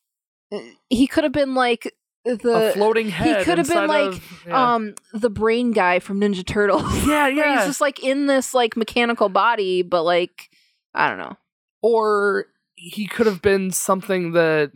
he 0.89 1.07
could 1.07 1.23
have 1.23 1.33
been 1.33 1.53
like 1.55 1.93
the 2.25 2.69
a 2.69 2.71
floating 2.73 3.09
head 3.09 3.37
He 3.39 3.43
could 3.45 3.57
have 3.57 3.67
been 3.69 3.87
like, 3.87 4.13
of- 4.13 4.43
yeah. 4.47 4.73
um 4.75 4.95
the 5.13 5.29
brain 5.29 5.71
guy 5.71 5.99
from 5.99 6.19
Ninja 6.19 6.45
Turtles. 6.45 6.83
yeah 7.07 7.27
yeah 7.27 7.57
he's 7.57 7.67
just 7.67 7.81
like 7.81 8.03
in 8.03 8.27
this 8.27 8.53
like 8.53 8.75
mechanical 8.77 9.29
body, 9.29 9.81
but 9.81 10.03
like 10.03 10.49
I 10.95 11.09
don't 11.09 11.19
know. 11.19 11.37
or 11.81 12.45
he 12.75 13.07
could 13.07 13.25
have 13.27 13.41
been 13.41 13.71
something 13.71 14.31
that 14.33 14.71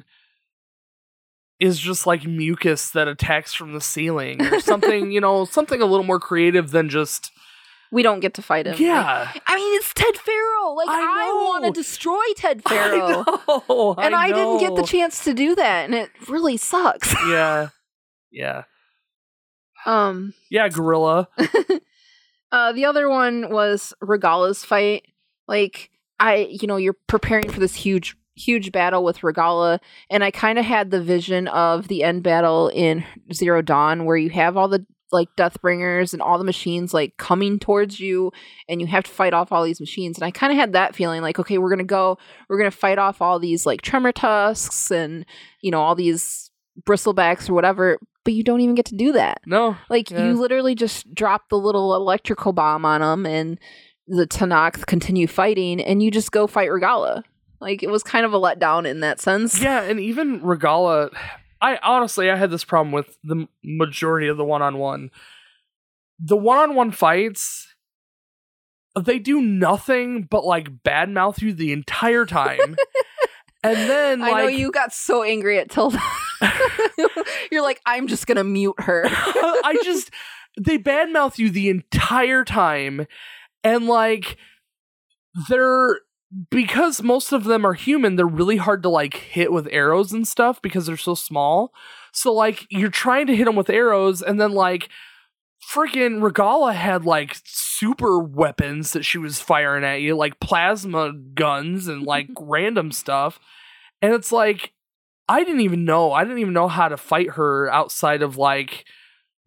is 1.62 1.80
just 1.80 2.08
like 2.08 2.26
mucus 2.26 2.90
that 2.90 3.08
attacks 3.08 3.54
from 3.54 3.74
the 3.74 3.80
ceiling 3.80 4.42
or 4.42 4.60
something 4.60 5.12
you 5.12 5.22
know 5.22 5.46
something 5.46 5.82
a 5.82 5.86
little 5.86 6.04
more 6.04 6.20
creative 6.20 6.72
than 6.72 6.90
just 6.90 7.32
We 7.92 8.02
don't 8.04 8.20
get 8.20 8.34
to 8.36 8.42
fight 8.42 8.66
him. 8.66 8.74
Like, 8.74 8.82
yeah 8.82 9.32
I 9.46 9.56
mean, 9.56 9.76
it's 9.76 9.94
Ted 9.94 10.18
Faro. 10.18 10.74
Like 10.74 10.90
I 10.90 11.30
I, 11.30 11.34
want 11.34 11.66
to 11.66 11.72
destroy 11.72 12.24
Ted 12.36 12.64
Faro, 12.64 13.24
I 13.48 13.62
know, 13.70 13.96
and 14.00 14.16
I, 14.16 14.32
didn't 14.32 14.60
get 14.60 14.76
the 14.76 14.84
chance 14.84 15.24
to 15.26 15.34
do 15.34 15.56
that, 15.56 15.86
and 15.86 15.94
it 15.94 16.10
really 16.28 16.58
sucks. 16.58 17.14
yeah 17.28 17.70
yeah 18.32 18.64
um, 19.86 20.34
yeah 20.50 20.68
Guerrilla 20.70 21.28
uh, 22.52 22.72
the 22.72 22.86
other 22.86 23.08
one 23.08 23.52
was 23.52 23.94
Regalla's 24.02 24.66
fight. 24.66 25.06
Like 25.48 25.92
I, 26.20 26.48
you 26.50 26.68
know, 26.68 26.78
you're 26.78 26.98
preparing 27.08 27.50
for 27.50 27.60
this 27.60 27.76
huge, 27.76 28.16
huge 28.46 28.72
battle 28.72 29.04
with 29.04 29.24
Regalla, 29.24 29.80
and 30.10 30.24
I 30.24 30.32
kind 30.32 30.58
of 30.60 30.66
had 30.66 30.92
the 30.92 31.02
vision 31.02 31.48
of 31.48 31.88
the 31.88 32.04
end 32.04 32.24
battle 32.24 32.70
in 32.74 33.04
Zero 33.34 33.62
Dawn, 33.62 34.06
where 34.06 34.18
you 34.18 34.30
have 34.32 34.58
all 34.58 34.68
the 34.68 34.86
like 35.14 35.28
Deathbringers 35.36 36.14
and 36.14 36.22
all 36.22 36.38
the 36.38 36.46
machines 36.46 36.94
like 36.94 37.18
coming 37.18 37.60
towards 37.60 38.00
you, 38.00 38.32
and 38.70 38.80
you 38.80 38.88
have 38.88 39.04
to 39.04 39.12
fight 39.12 39.34
off 39.34 39.52
all 39.52 39.64
these 39.64 39.82
machines. 39.82 40.18
And 40.18 40.24
I 40.26 40.32
kind 40.32 40.54
of 40.54 40.58
had 40.58 40.72
that 40.74 40.96
feeling, 40.96 41.22
like, 41.22 41.38
okay, 41.38 41.58
we're 41.58 41.70
gonna 41.70 41.84
go, 41.84 42.18
we're 42.48 42.58
gonna 42.58 42.72
fight 42.72 42.98
off 42.98 43.22
all 43.22 43.38
these 43.38 43.66
like 43.66 43.82
Tremortusks 43.82 44.90
and 44.92 45.26
you 45.62 45.72
know 45.72 45.82
all 45.82 45.96
these 45.96 46.50
bristlebacks 46.84 47.50
or 47.50 47.54
whatever. 47.54 48.00
But 48.24 48.34
you 48.36 48.44
don't 48.44 48.62
even 48.62 48.76
get 48.76 48.86
to 48.86 48.96
do 48.96 49.14
that. 49.14 49.42
no 49.46 49.76
Like 49.90 50.12
Yeah. 50.12 50.26
you 50.28 50.40
literally 50.40 50.76
just 50.76 51.14
drop 51.14 51.50
the 51.50 51.58
little 51.58 51.96
electrical 51.96 52.54
bomb 52.54 52.86
on 52.86 53.02
them, 53.02 53.26
and 53.26 53.60
the 54.08 54.28
Tenakth 54.28 54.86
continue 54.86 55.28
fighting, 55.28 55.82
and 55.82 56.02
you 56.04 56.10
just 56.12 56.32
go 56.32 56.48
fight 56.48 56.72
Regalla. 56.72 57.24
Like 57.62 57.84
it 57.84 57.90
was 57.90 58.04
kind 58.04 58.26
of 58.26 58.34
a 58.34 58.40
letdown 58.40 58.86
in 58.88 59.00
that 59.00 59.22
sense. 59.22 59.62
yeah 59.62 59.84
and 59.84 60.00
even 60.00 60.42
regalla 60.42 61.10
i 61.62 61.78
honestly 61.84 62.30
i 62.30 62.36
had 62.36 62.50
this 62.50 62.64
problem 62.64 62.92
with 62.92 63.18
the 63.24 63.48
majority 63.64 64.28
of 64.28 64.38
the 64.38 64.44
one-on-one 64.44 65.12
the 66.20 66.36
one-on-one 66.36 66.92
fights 66.92 67.68
they 69.00 69.20
do 69.20 69.42
nothing 69.42 70.24
but 70.24 70.44
like 70.44 70.84
badmouth 70.84 71.42
you 71.42 71.54
the 71.54 71.72
entire 71.72 72.26
time 72.26 72.76
and 73.64 73.78
then 73.78 74.20
like 74.20 74.34
I 74.34 74.42
know 74.42 74.48
you 74.48 74.72
got 74.72 74.94
so 74.94 75.24
angry 75.24 75.60
at 75.60 75.70
Tilda. 75.70 76.02
You're 77.52 77.62
like, 77.62 77.82
I'm 77.86 78.08
just 78.08 78.28
gonna 78.28 78.44
mute 78.44 78.76
her. 78.80 79.04
I 79.08 79.80
just 79.84 80.10
they 80.60 80.78
badmouth 80.78 81.38
you 81.38 81.50
the 81.50 81.70
entire 81.70 82.44
time, 82.44 83.06
and 83.64 83.88
like 83.88 84.38
they're 85.48 86.00
because 86.50 87.02
most 87.02 87.32
of 87.32 87.44
them 87.44 87.66
are 87.66 87.74
human. 87.74 88.16
They're 88.16 88.26
really 88.26 88.58
hard 88.58 88.84
to 88.84 88.90
like 88.90 89.16
hit 89.16 89.52
with 89.52 89.68
arrows 89.72 90.12
and 90.14 90.28
stuff 90.28 90.62
because 90.62 90.86
they're 90.86 90.98
so 90.98 91.16
small. 91.16 91.74
So 92.12 92.34
like 92.34 92.66
you're 92.70 92.90
trying 92.90 93.28
to 93.28 93.36
hit 93.36 93.46
them 93.46 93.56
with 93.56 93.70
arrows, 93.70 94.22
and 94.22 94.40
then 94.40 94.52
like 94.52 94.90
freaking 95.70 96.22
Regalla 96.22 96.74
had 96.74 97.06
like 97.06 97.38
super 97.46 98.20
weapons 98.20 98.94
that 98.94 99.04
she 99.04 99.18
was 99.18 99.42
firing 99.42 99.84
at 99.84 100.02
you, 100.02 100.16
like 100.16 100.40
plasma 100.40 101.14
guns 101.14 101.88
and 101.88 102.04
like 102.04 102.30
random 102.40 102.92
stuff. 102.92 103.40
And 104.02 104.14
it's 104.14 104.32
like 104.32 104.74
I 105.28 105.44
didn't 105.44 105.62
even 105.62 105.86
know. 105.86 106.12
I 106.12 106.24
didn't 106.24 106.40
even 106.40 106.54
know 106.54 106.68
how 106.68 106.88
to 106.88 106.98
fight 106.98 107.32
her 107.32 107.72
outside 107.72 108.22
of 108.22 108.38
like 108.38 108.86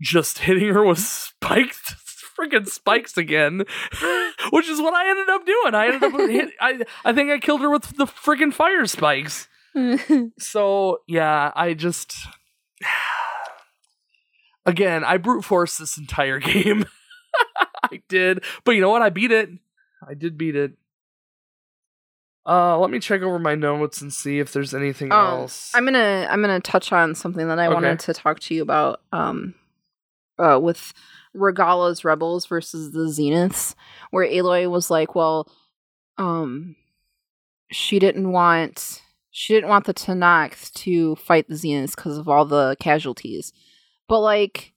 just 0.01 0.39
hitting 0.39 0.73
her 0.73 0.85
with 0.85 0.99
spiked 1.01 1.95
freaking 2.39 2.67
spikes 2.69 3.17
again, 3.17 3.59
which 4.51 4.69
is 4.69 4.81
what 4.81 4.95
I 4.95 5.09
ended 5.11 5.29
up 5.31 5.47
doing. 5.47 5.75
I 5.75 5.87
ended 5.87 6.03
up 6.05 6.13
hit, 6.31 6.51
I 6.61 6.81
I 7.05 7.13
think 7.13 7.31
I 7.31 7.39
killed 7.39 7.61
her 7.63 7.71
with 7.71 7.97
the 7.97 8.07
freaking 8.07 8.53
fire 8.53 8.87
spikes. 8.87 9.49
So 10.39 10.99
yeah, 11.07 11.53
I 11.55 11.75
just 11.75 12.15
again 14.67 15.05
I 15.05 15.17
brute 15.17 15.45
forced 15.45 15.79
this 15.79 15.99
entire 15.99 16.39
game. 16.41 16.85
I 17.93 18.03
did, 18.09 18.45
but 18.65 18.73
you 18.73 18.81
know 18.81 18.91
what? 18.91 19.03
I 19.03 19.11
beat 19.11 19.31
it. 19.33 19.51
I 20.07 20.15
did 20.15 20.37
beat 20.39 20.57
it. 20.57 20.73
Uh, 22.47 22.79
let 22.79 22.91
me 22.91 22.99
check 22.99 23.23
over 23.23 23.39
my 23.39 23.55
notes 23.55 24.03
and 24.03 24.13
see 24.13 24.39
if 24.39 24.53
there's 24.53 24.75
anything 24.75 25.11
Um, 25.13 25.19
else. 25.19 25.73
I'm 25.75 25.85
gonna 25.85 26.27
I'm 26.31 26.41
gonna 26.43 26.61
touch 26.61 26.93
on 26.93 27.15
something 27.15 27.49
that 27.49 27.59
I 27.59 27.67
Okay. 27.67 27.75
wanted 27.75 28.01
to 28.01 28.15
talk 28.15 28.41
to 28.41 28.55
you 28.55 28.63
about. 28.63 29.01
Um, 29.13 29.55
uh, 30.39 30.59
with 30.61 30.93
Regalla's 31.35 32.05
rebels 32.05 32.47
versus 32.47 32.93
the 32.93 33.07
Zeniths, 33.07 33.75
where 34.11 34.27
Aloy 34.29 34.71
was 34.71 34.91
like, 34.91 35.15
"Well, 35.15 35.49
um, 36.19 36.77
she 37.71 37.99
didn't 37.99 38.31
want 38.33 39.03
she 39.31 39.53
didn't 39.55 39.69
want 39.69 39.85
the 39.85 39.95
Tenakth 39.95 40.73
to 40.75 41.17
fight 41.17 41.49
the 41.49 41.55
Zeniths 41.55 41.97
because 41.97 42.19
of 42.19 42.29
all 42.29 42.45
the 42.45 42.77
casualties, 42.79 43.53
but 44.09 44.21
like, 44.21 44.75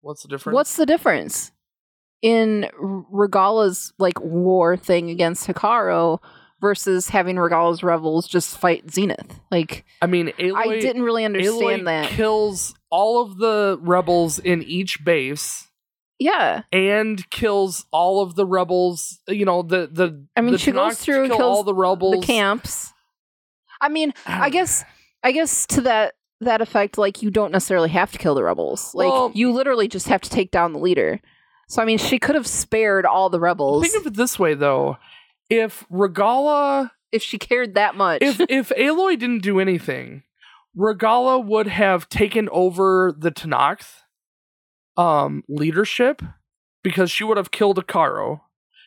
What's 0.00 0.22
the 0.22 0.28
difference? 0.28 0.54
what's 0.54 0.76
the 0.76 0.86
difference 0.86 1.50
in 2.22 2.68
Regalla's 2.80 3.92
like 3.98 4.20
war 4.20 4.76
thing 4.76 5.10
against 5.10 5.46
Hekarro?" 5.46 6.18
Versus 6.60 7.08
having 7.08 7.34
Regalla's 7.38 7.82
rebels 7.82 8.28
just 8.28 8.56
fight 8.56 8.88
Zenith, 8.88 9.40
like 9.50 9.84
I 10.00 10.06
mean, 10.06 10.28
Aloy, 10.38 10.54
I 10.56 10.78
didn't 10.78 11.02
really 11.02 11.24
understand 11.24 11.60
Aloy 11.60 11.84
that. 11.86 12.10
kills 12.10 12.76
all 12.92 13.20
of 13.22 13.38
the 13.38 13.78
rebels 13.82 14.38
in 14.38 14.62
each 14.62 15.04
base 15.04 15.66
yeah, 16.22 16.62
and 16.70 17.28
kills 17.30 17.84
all 17.90 18.22
of 18.22 18.36
the 18.36 18.46
rebels. 18.46 19.18
You 19.26 19.44
know, 19.44 19.62
the 19.62 19.88
the 19.90 20.24
I 20.36 20.40
mean, 20.40 20.52
the 20.52 20.58
she 20.58 20.70
goes 20.70 20.98
through 20.98 21.22
and 21.22 21.30
kill 21.30 21.38
kills 21.38 21.56
all 21.56 21.64
the 21.64 21.74
rebels. 21.74 22.20
the 22.20 22.26
camps. 22.26 22.92
I 23.80 23.88
mean, 23.88 24.14
I 24.26 24.48
guess, 24.50 24.84
I 25.24 25.32
guess 25.32 25.66
to 25.66 25.80
that 25.82 26.14
that 26.40 26.60
effect, 26.60 26.96
like 26.96 27.22
you 27.22 27.30
don't 27.30 27.50
necessarily 27.50 27.88
have 27.88 28.12
to 28.12 28.18
kill 28.18 28.34
the 28.36 28.44
rebels. 28.44 28.94
Like 28.94 29.10
Well- 29.10 29.32
you 29.34 29.52
literally 29.52 29.88
just 29.88 30.08
have 30.08 30.20
to 30.20 30.30
take 30.30 30.50
down 30.50 30.72
the 30.72 30.78
leader. 30.78 31.20
So 31.68 31.82
I 31.82 31.84
mean, 31.84 31.98
she 31.98 32.18
could 32.18 32.34
have 32.34 32.46
spared 32.46 33.04
all 33.06 33.28
the 33.30 33.40
rebels 33.40 33.82
Think 33.82 34.00
of 34.00 34.06
it 34.06 34.16
this 34.16 34.38
way, 34.38 34.54
though: 34.54 34.98
if 35.50 35.84
Regalla, 35.90 36.92
if 37.10 37.22
she 37.22 37.38
cared 37.38 37.74
that 37.74 37.96
much. 37.96 38.22
if 38.22 38.40
if 38.48 38.68
Aloy 38.70 39.18
didn't 39.18 39.42
do 39.42 39.58
anything, 39.58 40.22
Regalla 40.74 41.38
would 41.38 41.66
have 41.68 42.08
taken 42.08 42.48
over 42.50 43.12
the 43.16 43.30
Tenakth 43.30 44.00
um 44.96 45.42
leadership 45.48 46.20
because 46.82 47.10
she 47.10 47.24
would 47.24 47.36
have 47.38 47.50
killed 47.50 47.78
Hekarro. 47.78 48.40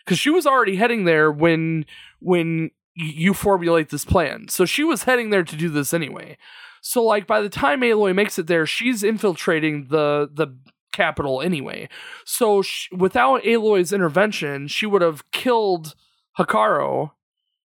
because 0.05 0.19
she 0.19 0.30
was 0.30 0.45
already 0.45 0.75
heading 0.75 1.05
there 1.05 1.31
when 1.31 1.85
when 2.19 2.69
you 2.95 3.33
formulate 3.33 3.89
this 3.89 4.05
plan. 4.05 4.47
So 4.47 4.65
she 4.65 4.83
was 4.83 5.03
heading 5.03 5.30
there 5.31 5.43
to 5.43 5.55
do 5.55 5.67
this 5.69 5.93
anyway. 5.93 6.38
So 6.81 7.03
like 7.03 7.25
by 7.27 7.41
the 7.41 7.49
time 7.49 7.81
Aloy 7.81 8.14
makes 8.14 8.38
it 8.38 8.47
there, 8.47 8.65
she's 8.67 9.03
infiltrating 9.03 9.88
the 9.89 10.30
the 10.31 10.47
capital 10.93 11.41
anyway. 11.41 11.89
So 12.23 12.61
sh- 12.61 12.88
without 12.95 13.43
Aloy's 13.43 13.91
intervention, 13.91 14.67
she 14.67 14.85
would 14.85 15.01
have 15.01 15.30
killed 15.31 15.95
Hekarro 16.39 17.11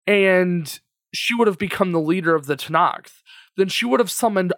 and 0.06 0.80
she 1.14 1.34
would 1.34 1.48
have 1.48 1.58
become 1.58 1.94
the 1.94 2.02
leader 2.02 2.36
of 2.36 2.46
the 2.46 2.56
Tenakth. 2.58 3.22
Then 3.58 3.68
she 3.68 3.86
would 3.86 4.00
have 4.00 4.12
summoned 4.12 4.54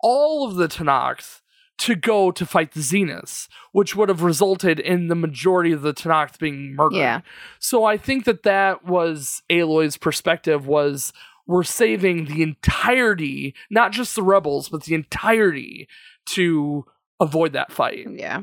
all 0.00 0.46
of 0.46 0.56
the 0.56 0.68
Tenakth 0.68 1.42
to 1.78 1.94
go 1.94 2.32
to 2.32 2.44
fight 2.44 2.72
the 2.72 2.80
Zeniths, 2.80 3.48
which 3.72 3.94
would 3.94 4.08
have 4.08 4.22
resulted 4.22 4.80
in 4.80 5.06
the 5.06 5.14
majority 5.14 5.70
of 5.70 5.82
the 5.82 5.94
Tenakth 5.94 6.38
being 6.38 6.74
murdered. 6.74 6.96
Yeah. 6.96 7.20
So 7.60 7.84
I 7.84 7.96
think 7.96 8.24
that 8.24 8.42
that 8.42 8.84
was 8.84 9.42
Aloy's 9.48 9.96
perspective 9.96 10.66
was 10.66 11.12
we're 11.46 11.62
saving 11.62 12.24
the 12.24 12.42
entirety, 12.42 13.54
not 13.70 13.92
just 13.92 14.16
the 14.16 14.22
rebels, 14.22 14.68
but 14.68 14.84
the 14.84 14.94
entirety 14.94 15.88
to 16.26 16.84
avoid 17.20 17.52
that 17.52 17.72
fight. 17.72 18.06
Yeah. 18.10 18.42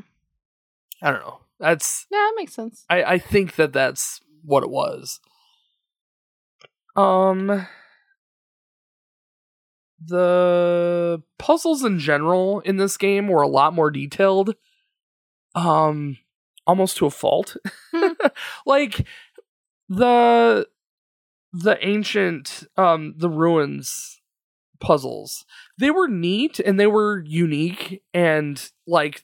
I 1.02 1.10
don't 1.10 1.20
know. 1.20 1.40
That's 1.60 2.06
Yeah, 2.10 2.18
that 2.18 2.34
makes 2.36 2.54
sense. 2.54 2.84
I, 2.88 3.04
I 3.04 3.18
think 3.18 3.56
that 3.56 3.72
that's 3.72 4.20
what 4.42 4.62
it 4.62 4.70
was. 4.70 5.20
Um, 6.96 7.66
the 10.04 11.22
puzzles 11.38 11.84
in 11.84 11.98
general 11.98 12.60
in 12.60 12.76
this 12.76 12.96
game 12.96 13.28
were 13.28 13.42
a 13.42 13.48
lot 13.48 13.74
more 13.74 13.90
detailed. 13.90 14.54
Um, 15.54 16.18
almost 16.66 16.96
to 16.98 17.06
a 17.06 17.10
fault. 17.10 17.56
Hmm. 17.92 18.12
like 18.66 19.06
the 19.88 20.66
the 21.52 21.78
ancient 21.86 22.64
um 22.76 23.14
the 23.16 23.30
ruins 23.30 24.20
puzzles 24.80 25.46
they 25.78 25.90
were 25.90 26.08
neat 26.08 26.58
and 26.58 26.78
they 26.78 26.88
were 26.88 27.22
unique 27.24 28.02
and 28.12 28.70
like 28.86 29.22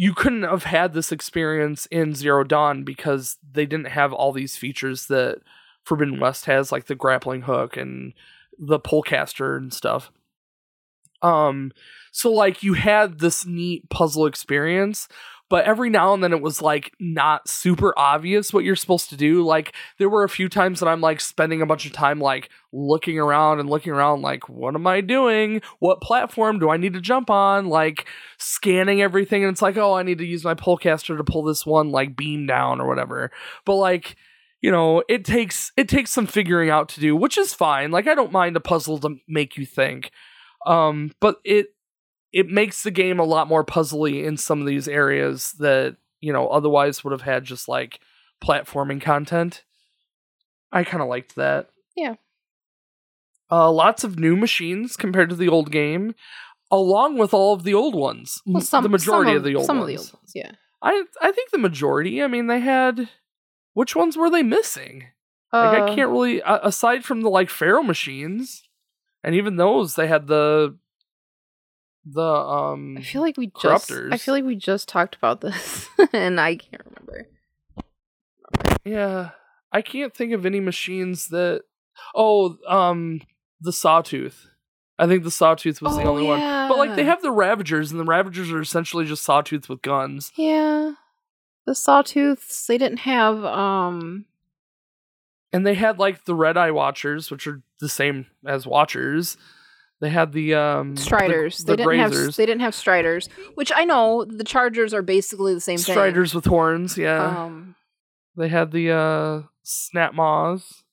you 0.00 0.14
couldn't 0.14 0.44
have 0.44 0.64
had 0.64 0.94
this 0.94 1.12
experience 1.12 1.84
in 1.90 2.14
Zero 2.14 2.42
Dawn 2.42 2.84
because 2.84 3.36
they 3.52 3.66
didn't 3.66 3.88
have 3.88 4.14
all 4.14 4.32
these 4.32 4.56
features 4.56 5.08
that 5.08 5.40
Forbidden 5.84 6.18
West 6.18 6.46
has, 6.46 6.72
like 6.72 6.86
the 6.86 6.94
grappling 6.94 7.42
hook 7.42 7.76
and 7.76 8.14
the 8.60 8.78
pullcaster 8.78 9.56
and 9.56 9.72
stuff. 9.72 10.12
Um, 11.22 11.72
so 12.12 12.32
like 12.32 12.62
you 12.62 12.74
had 12.74 13.18
this 13.18 13.44
neat 13.44 13.88
puzzle 13.90 14.26
experience, 14.26 15.08
but 15.50 15.64
every 15.64 15.90
now 15.90 16.14
and 16.14 16.22
then 16.22 16.32
it 16.32 16.40
was 16.40 16.62
like 16.62 16.92
not 17.00 17.48
super 17.48 17.92
obvious 17.98 18.52
what 18.52 18.64
you're 18.64 18.76
supposed 18.76 19.10
to 19.10 19.16
do. 19.16 19.42
Like 19.42 19.74
there 19.98 20.08
were 20.08 20.22
a 20.22 20.28
few 20.28 20.48
times 20.48 20.78
that 20.78 20.88
I'm 20.88 21.00
like 21.00 21.20
spending 21.20 21.60
a 21.60 21.66
bunch 21.66 21.86
of 21.86 21.92
time 21.92 22.20
like 22.20 22.48
looking 22.72 23.18
around 23.18 23.58
and 23.58 23.68
looking 23.68 23.92
around, 23.92 24.22
like, 24.22 24.48
what 24.48 24.76
am 24.76 24.86
I 24.86 25.00
doing? 25.00 25.60
What 25.80 26.00
platform 26.00 26.60
do 26.60 26.70
I 26.70 26.76
need 26.76 26.94
to 26.94 27.00
jump 27.00 27.30
on? 27.30 27.66
Like 27.66 28.06
scanning 28.38 29.02
everything, 29.02 29.42
and 29.42 29.52
it's 29.52 29.62
like, 29.62 29.76
oh, 29.76 29.94
I 29.94 30.04
need 30.04 30.18
to 30.18 30.26
use 30.26 30.44
my 30.44 30.54
pullcaster 30.54 31.16
to 31.16 31.24
pull 31.24 31.42
this 31.42 31.66
one 31.66 31.90
like 31.90 32.16
beam 32.16 32.46
down 32.46 32.80
or 32.80 32.86
whatever. 32.86 33.32
But 33.64 33.74
like, 33.76 34.16
you 34.60 34.70
know, 34.70 35.02
it 35.08 35.24
takes 35.24 35.72
it 35.76 35.88
takes 35.88 36.10
some 36.10 36.26
figuring 36.26 36.70
out 36.70 36.88
to 36.90 37.00
do, 37.00 37.16
which 37.16 37.38
is 37.38 37.54
fine. 37.54 37.90
Like 37.90 38.06
I 38.06 38.14
don't 38.14 38.32
mind 38.32 38.56
a 38.56 38.60
puzzle 38.60 38.98
to 39.00 39.16
make 39.26 39.56
you 39.56 39.64
think. 39.64 40.10
Um, 40.66 41.12
but 41.20 41.36
it 41.44 41.68
it 42.32 42.48
makes 42.48 42.82
the 42.82 42.90
game 42.90 43.18
a 43.18 43.24
lot 43.24 43.48
more 43.48 43.64
puzzly 43.64 44.24
in 44.24 44.36
some 44.36 44.60
of 44.60 44.66
these 44.66 44.86
areas 44.86 45.52
that, 45.58 45.96
you 46.20 46.32
know, 46.32 46.48
otherwise 46.48 47.02
would 47.02 47.12
have 47.12 47.22
had 47.22 47.44
just 47.44 47.68
like 47.68 48.00
platforming 48.44 49.00
content. 49.00 49.64
I 50.70 50.84
kind 50.84 51.02
of 51.02 51.08
liked 51.08 51.34
that. 51.36 51.70
Yeah. 51.96 52.14
Uh, 53.50 53.70
lots 53.70 54.04
of 54.04 54.18
new 54.18 54.36
machines 54.36 54.96
compared 54.96 55.28
to 55.30 55.34
the 55.34 55.48
old 55.48 55.72
game, 55.72 56.14
along 56.70 57.18
with 57.18 57.34
all 57.34 57.52
of 57.52 57.64
the 57.64 57.74
old 57.74 57.96
ones. 57.96 58.40
Well, 58.46 58.62
some, 58.62 58.84
the 58.84 58.88
majority 58.88 59.30
some 59.30 59.36
of, 59.38 59.42
the 59.42 59.56
old 59.56 59.62
ones. 59.62 59.66
some 59.66 59.78
ones. 59.78 59.82
of 59.82 59.96
the 59.96 60.02
old 60.02 60.12
ones. 60.20 60.32
Yeah. 60.34 60.52
I 60.82 61.04
I 61.20 61.32
think 61.32 61.50
the 61.50 61.58
majority. 61.58 62.22
I 62.22 62.28
mean, 62.28 62.46
they 62.46 62.60
had. 62.60 63.08
Which 63.74 63.94
ones 63.94 64.16
were 64.16 64.30
they 64.30 64.42
missing? 64.42 65.06
Like 65.52 65.78
Uh, 65.78 65.84
I 65.84 65.94
can't 65.94 66.10
really, 66.10 66.42
uh, 66.42 66.60
aside 66.62 67.04
from 67.04 67.22
the 67.22 67.28
like 67.30 67.50
Faro 67.50 67.82
machines, 67.82 68.62
and 69.24 69.34
even 69.34 69.56
those, 69.56 69.94
they 69.96 70.06
had 70.06 70.26
the 70.28 70.76
the 72.04 72.22
um. 72.22 72.96
I 72.98 73.02
feel 73.02 73.20
like 73.20 73.36
we 73.36 73.52
just. 73.60 73.90
I 73.90 74.16
feel 74.16 74.34
like 74.34 74.44
we 74.44 74.56
just 74.56 74.88
talked 74.88 75.16
about 75.16 75.40
this, 75.40 75.88
and 76.12 76.40
I 76.40 76.56
can't 76.56 76.82
remember. 76.84 77.28
Yeah, 78.84 79.30
I 79.72 79.82
can't 79.82 80.14
think 80.14 80.32
of 80.32 80.46
any 80.46 80.60
machines 80.60 81.28
that. 81.28 81.62
Oh, 82.14 82.56
um, 82.66 83.20
the 83.60 83.72
Sawtooth. 83.72 84.46
I 84.98 85.06
think 85.06 85.24
the 85.24 85.30
Sawtooth 85.30 85.80
was 85.82 85.96
the 85.96 86.02
Oh, 86.02 86.10
only 86.10 86.22
one. 86.26 86.40
But 86.40 86.78
like 86.78 86.94
they 86.94 87.04
have 87.04 87.22
the 87.22 87.30
Ravagers, 87.32 87.90
and 87.90 87.98
the 87.98 88.04
Ravagers 88.04 88.50
are 88.52 88.60
essentially 88.60 89.04
just 89.04 89.24
Sawtooth 89.24 89.68
with 89.68 89.82
guns. 89.82 90.32
Yeah. 90.36 90.92
The 91.66 91.74
sawtooths. 91.74 92.66
They 92.66 92.78
didn't 92.78 93.00
have. 93.00 93.44
Um. 93.44 94.24
And 95.52 95.66
they 95.66 95.74
had 95.74 95.98
like 95.98 96.24
the 96.24 96.34
Red 96.34 96.56
Eye 96.56 96.70
Watchers, 96.70 97.30
which 97.30 97.46
are 97.46 97.62
the 97.80 97.88
same 97.88 98.26
as 98.46 98.66
Watchers. 98.66 99.36
They 100.00 100.08
had 100.08 100.32
the 100.32 100.54
um 100.54 100.96
Striders. 100.96 101.58
the, 101.58 101.72
they 101.72 101.76
didn't 101.76 101.88
Grazers. 101.92 102.26
have. 102.26 102.36
They 102.36 102.46
didn't 102.46 102.60
have 102.62 102.74
striders, 102.74 103.28
which 103.54 103.70
I 103.74 103.84
know 103.84 104.24
the 104.24 104.44
chargers 104.44 104.94
are 104.94 105.02
basically 105.02 105.52
the 105.52 105.60
same 105.60 105.76
thing. 105.78 105.92
Striders 105.92 106.34
with 106.34 106.46
horns, 106.46 106.96
yeah. 106.96 107.44
Um. 107.44 107.74
They 108.36 108.48
had 108.48 108.70
the 108.72 108.92
uh 108.92 109.42
snap 109.62 110.14
maws. 110.14 110.84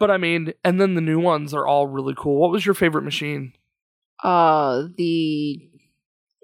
But 0.00 0.10
I 0.10 0.16
mean, 0.16 0.54
and 0.64 0.80
then 0.80 0.94
the 0.94 1.00
new 1.02 1.20
ones 1.20 1.54
are 1.54 1.66
all 1.66 1.86
really 1.86 2.14
cool. 2.16 2.40
What 2.40 2.50
was 2.50 2.64
your 2.66 2.74
favorite 2.74 3.04
machine? 3.04 3.52
Uh. 4.24 4.84
The. 4.96 5.69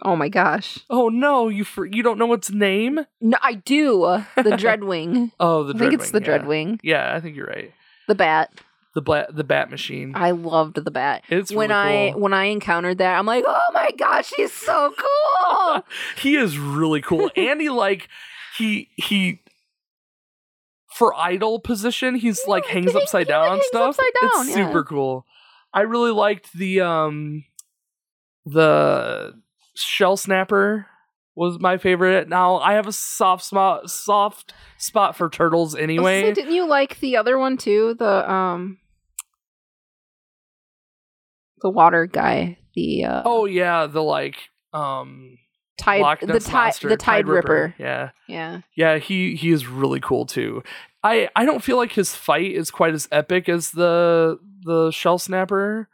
Oh 0.02 0.14
my 0.16 0.28
gosh. 0.28 0.78
Oh 0.90 1.08
no, 1.08 1.48
you 1.48 1.64
for, 1.64 1.86
you 1.86 2.02
don't 2.02 2.18
know 2.18 2.32
its 2.34 2.50
name? 2.50 3.00
No, 3.20 3.38
I 3.42 3.54
do. 3.54 4.00
The 4.36 4.42
Dreadwing. 4.58 5.32
Oh, 5.40 5.64
the 5.64 5.74
I 5.74 5.78
think 5.78 5.94
it's 5.94 6.10
the 6.10 6.20
yeah. 6.20 6.26
Dreadwing. 6.38 6.78
Yeah, 6.82 7.14
I 7.14 7.20
think 7.20 7.36
you're 7.36 7.46
right. 7.46 7.72
The 8.08 8.14
bat. 8.14 8.52
The 8.94 9.02
bat 9.02 9.34
the 9.36 9.44
bat 9.44 9.70
machine. 9.70 10.12
I 10.14 10.30
loved 10.30 10.76
the 10.82 10.90
bat. 10.90 11.24
It's 11.28 11.52
when 11.52 11.68
really 11.70 12.08
I 12.10 12.12
when 12.12 12.32
I 12.32 12.44
encountered 12.44 12.98
that, 12.98 13.18
I'm 13.18 13.26
like, 13.26 13.44
oh 13.46 13.70
my 13.74 13.90
gosh, 13.98 14.32
he's 14.36 14.52
so 14.52 14.92
cool. 14.96 15.82
he 16.18 16.36
is 16.36 16.58
really 16.58 17.02
cool. 17.02 17.30
and 17.36 17.60
he 17.60 17.68
like 17.68 18.08
he 18.56 18.88
he 18.96 19.40
for 20.94 21.14
idle 21.14 21.58
position, 21.58 22.14
he's 22.14 22.40
Yeah, 22.46 22.50
like 22.50 22.66
hangs 22.66 22.92
he- 22.92 22.98
upside 22.98 23.26
he, 23.26 23.32
down 23.32 23.42
like, 23.42 23.50
hangs 23.52 23.66
stuff. 23.66 23.88
upside 23.98 24.12
down, 24.22 24.48
it's 24.48 24.56
yeah. 24.56 24.66
super 24.66 24.84
cool. 24.84 25.26
I 25.74 25.82
really 25.82 26.10
liked 26.12 26.52
the 26.54 26.80
um 26.80 27.44
the 28.46 29.34
shell 29.76 30.16
snapper 30.16 30.86
was 31.34 31.58
my 31.60 31.76
favorite. 31.76 32.28
Now 32.28 32.56
I 32.56 32.74
have 32.74 32.86
a 32.86 32.92
soft 32.92 33.44
spot 33.44 33.90
soft 33.90 34.54
spot 34.78 35.16
for 35.16 35.28
turtles 35.28 35.74
I 35.74 35.78
was 35.78 35.80
gonna 35.80 35.92
anyway. 35.92 36.22
say, 36.22 36.32
didn't 36.32 36.54
you 36.54 36.66
like 36.66 36.98
the 37.00 37.16
other 37.16 37.38
one 37.38 37.56
too? 37.56 37.94
The 37.98 38.30
um, 38.30 38.78
the 41.62 41.70
water 41.70 42.06
guy, 42.06 42.58
the 42.74 43.04
uh, 43.04 43.22
oh 43.24 43.44
yeah, 43.44 43.86
the 43.86 44.02
like 44.02 44.36
um 44.72 45.38
tide, 45.78 46.18
the 46.20 46.40
tide, 46.40 46.74
the 46.80 46.96
tide, 46.96 47.28
ripper. 47.28 47.74
Yeah. 47.78 48.10
Yeah, 48.26 48.60
Yeah, 48.74 48.98
he 48.98 49.36
he 49.36 49.50
is 49.50 49.66
really 49.66 50.00
cool 50.00 50.26
too. 50.26 50.62
I 51.02 51.28
I 51.36 51.44
don't 51.44 51.62
feel 51.62 51.76
like 51.76 51.92
his 51.92 52.14
fight 52.14 52.52
is 52.52 52.70
quite 52.70 52.94
as 52.94 53.08
epic 53.12 53.48
as 53.48 53.70
the 53.72 54.38
the 54.64 54.90
shell 54.90 55.18
snapper. 55.18 55.88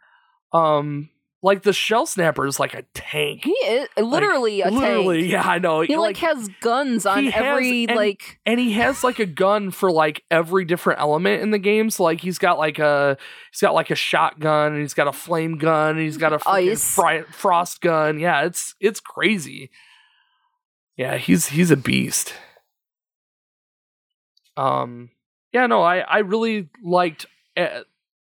Um 0.53 1.11
like 1.45 1.63
the 1.65 1.73
shell 1.73 2.07
snapper 2.07 2.47
is 2.47 2.61
like 2.61 2.73
a 2.73 2.83
tank. 2.95 3.43
he 3.45 3.51
is 3.51 3.89
literally 3.97 4.61
a 4.61 4.71
Literally, 4.71 5.23
tank. 5.23 5.33
yeah, 5.33 5.43
I 5.43 5.59
know. 5.59 5.81
He 5.81 5.97
like, 5.97 6.17
has 6.19 6.49
guns 6.61 7.05
on 7.05 7.25
has- 7.27 7.35
every 7.35 7.85
and- 7.87 7.97
like. 7.97 8.39
and 8.47 8.61
he 8.61 8.73
has 8.75 9.03
like 9.03 9.19
a 9.19 9.27
gun 9.27 9.71
for 9.73 9.91
like 9.91 10.23
every 10.31 10.65
different 10.65 11.01
element 11.01 11.43
in 11.43 11.51
the 11.51 11.59
game. 11.59 11.91
So 11.91 12.05
like 12.05 12.21
he's 12.21 12.39
got 12.39 12.59
like 12.59 12.79
a 12.79 13.17
he's 13.51 13.61
got 13.61 13.75
like 13.75 13.91
a 13.91 13.97
shotgun 13.97 14.73
and 14.75 14.81
he's 14.81 14.95
got 14.95 15.09
a 15.09 15.13
flame 15.13 15.59
gun 15.59 15.97
and 15.97 16.01
he's 16.01 16.17
got 16.17 16.33
a 16.33 16.39
freaking 16.39 16.71
Ice. 16.73 16.95
fri- 16.95 17.25
frost 17.33 17.81
gun. 17.81 18.21
Yeah, 18.21 18.43
it's 18.45 18.75
it's 18.81 19.01
crazy. 19.01 19.71
Yeah, 20.97 21.17
he's 21.17 21.47
he's 21.47 21.71
a 21.73 21.77
beast. 21.77 22.35
Um 24.57 25.11
yeah, 25.53 25.67
no, 25.67 25.83
I 25.83 25.99
I 25.99 26.19
really 26.19 26.69
liked 26.85 27.27
uh, 27.57 27.81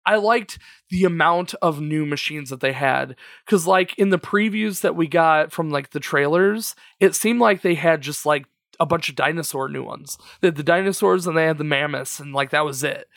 I 0.04 0.16
liked 0.16 0.58
the 0.90 1.04
amount 1.04 1.54
of 1.62 1.80
new 1.80 2.04
machines 2.04 2.50
that 2.50 2.60
they 2.60 2.72
had 2.72 3.16
cuz 3.46 3.66
like 3.66 3.96
in 3.98 4.10
the 4.10 4.18
previews 4.18 4.80
that 4.80 4.96
we 4.96 5.06
got 5.06 5.52
from 5.52 5.70
like 5.70 5.90
the 5.90 6.00
trailers, 6.00 6.74
it 7.00 7.14
seemed 7.14 7.40
like 7.40 7.62
they 7.62 7.74
had 7.74 8.00
just 8.00 8.26
like 8.26 8.46
a 8.80 8.86
bunch 8.86 9.08
of 9.08 9.14
dinosaur 9.14 9.68
new 9.68 9.84
ones. 9.84 10.18
They 10.40 10.48
had 10.48 10.56
the 10.56 10.62
dinosaurs 10.62 11.26
and 11.26 11.36
they 11.36 11.46
had 11.46 11.58
the 11.58 11.64
mammoths 11.64 12.18
and 12.20 12.32
like 12.32 12.50
that 12.50 12.64
was 12.64 12.82
it. 12.82 13.08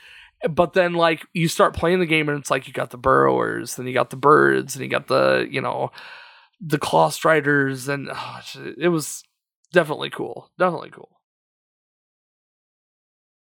But 0.49 0.73
then 0.73 0.93
like 0.93 1.25
you 1.33 1.47
start 1.47 1.75
playing 1.75 1.99
the 1.99 2.05
game 2.05 2.29
and 2.29 2.37
it's 2.37 2.51
like 2.51 2.67
you 2.67 2.73
got 2.73 2.91
the 2.91 2.97
burrowers, 2.97 3.75
then 3.75 3.87
you 3.87 3.93
got 3.93 4.09
the 4.11 4.17
birds 4.17 4.75
and 4.75 4.83
you 4.83 4.89
got 4.89 5.07
the, 5.07 5.47
you 5.49 5.61
know, 5.61 5.91
the 6.61 6.77
claw 6.77 7.09
striders 7.09 7.87
and 7.87 8.09
oh, 8.13 8.39
it 8.77 8.89
was 8.89 9.23
definitely 9.71 10.09
cool. 10.09 10.51
Definitely 10.59 10.91
cool. 10.91 11.09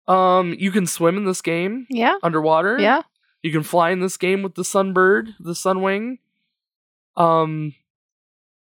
Um, 0.06 0.54
you 0.58 0.70
can 0.70 0.86
swim 0.86 1.16
in 1.16 1.24
this 1.24 1.40
game 1.42 1.86
Yeah. 1.90 2.16
underwater. 2.22 2.78
Yeah. 2.78 3.02
You 3.44 3.52
can 3.52 3.62
fly 3.62 3.90
in 3.90 4.00
this 4.00 4.16
game 4.16 4.42
with 4.42 4.54
the 4.54 4.62
Sunbird, 4.62 5.34
the 5.38 5.52
Sunwing. 5.52 6.16
Um, 7.14 7.74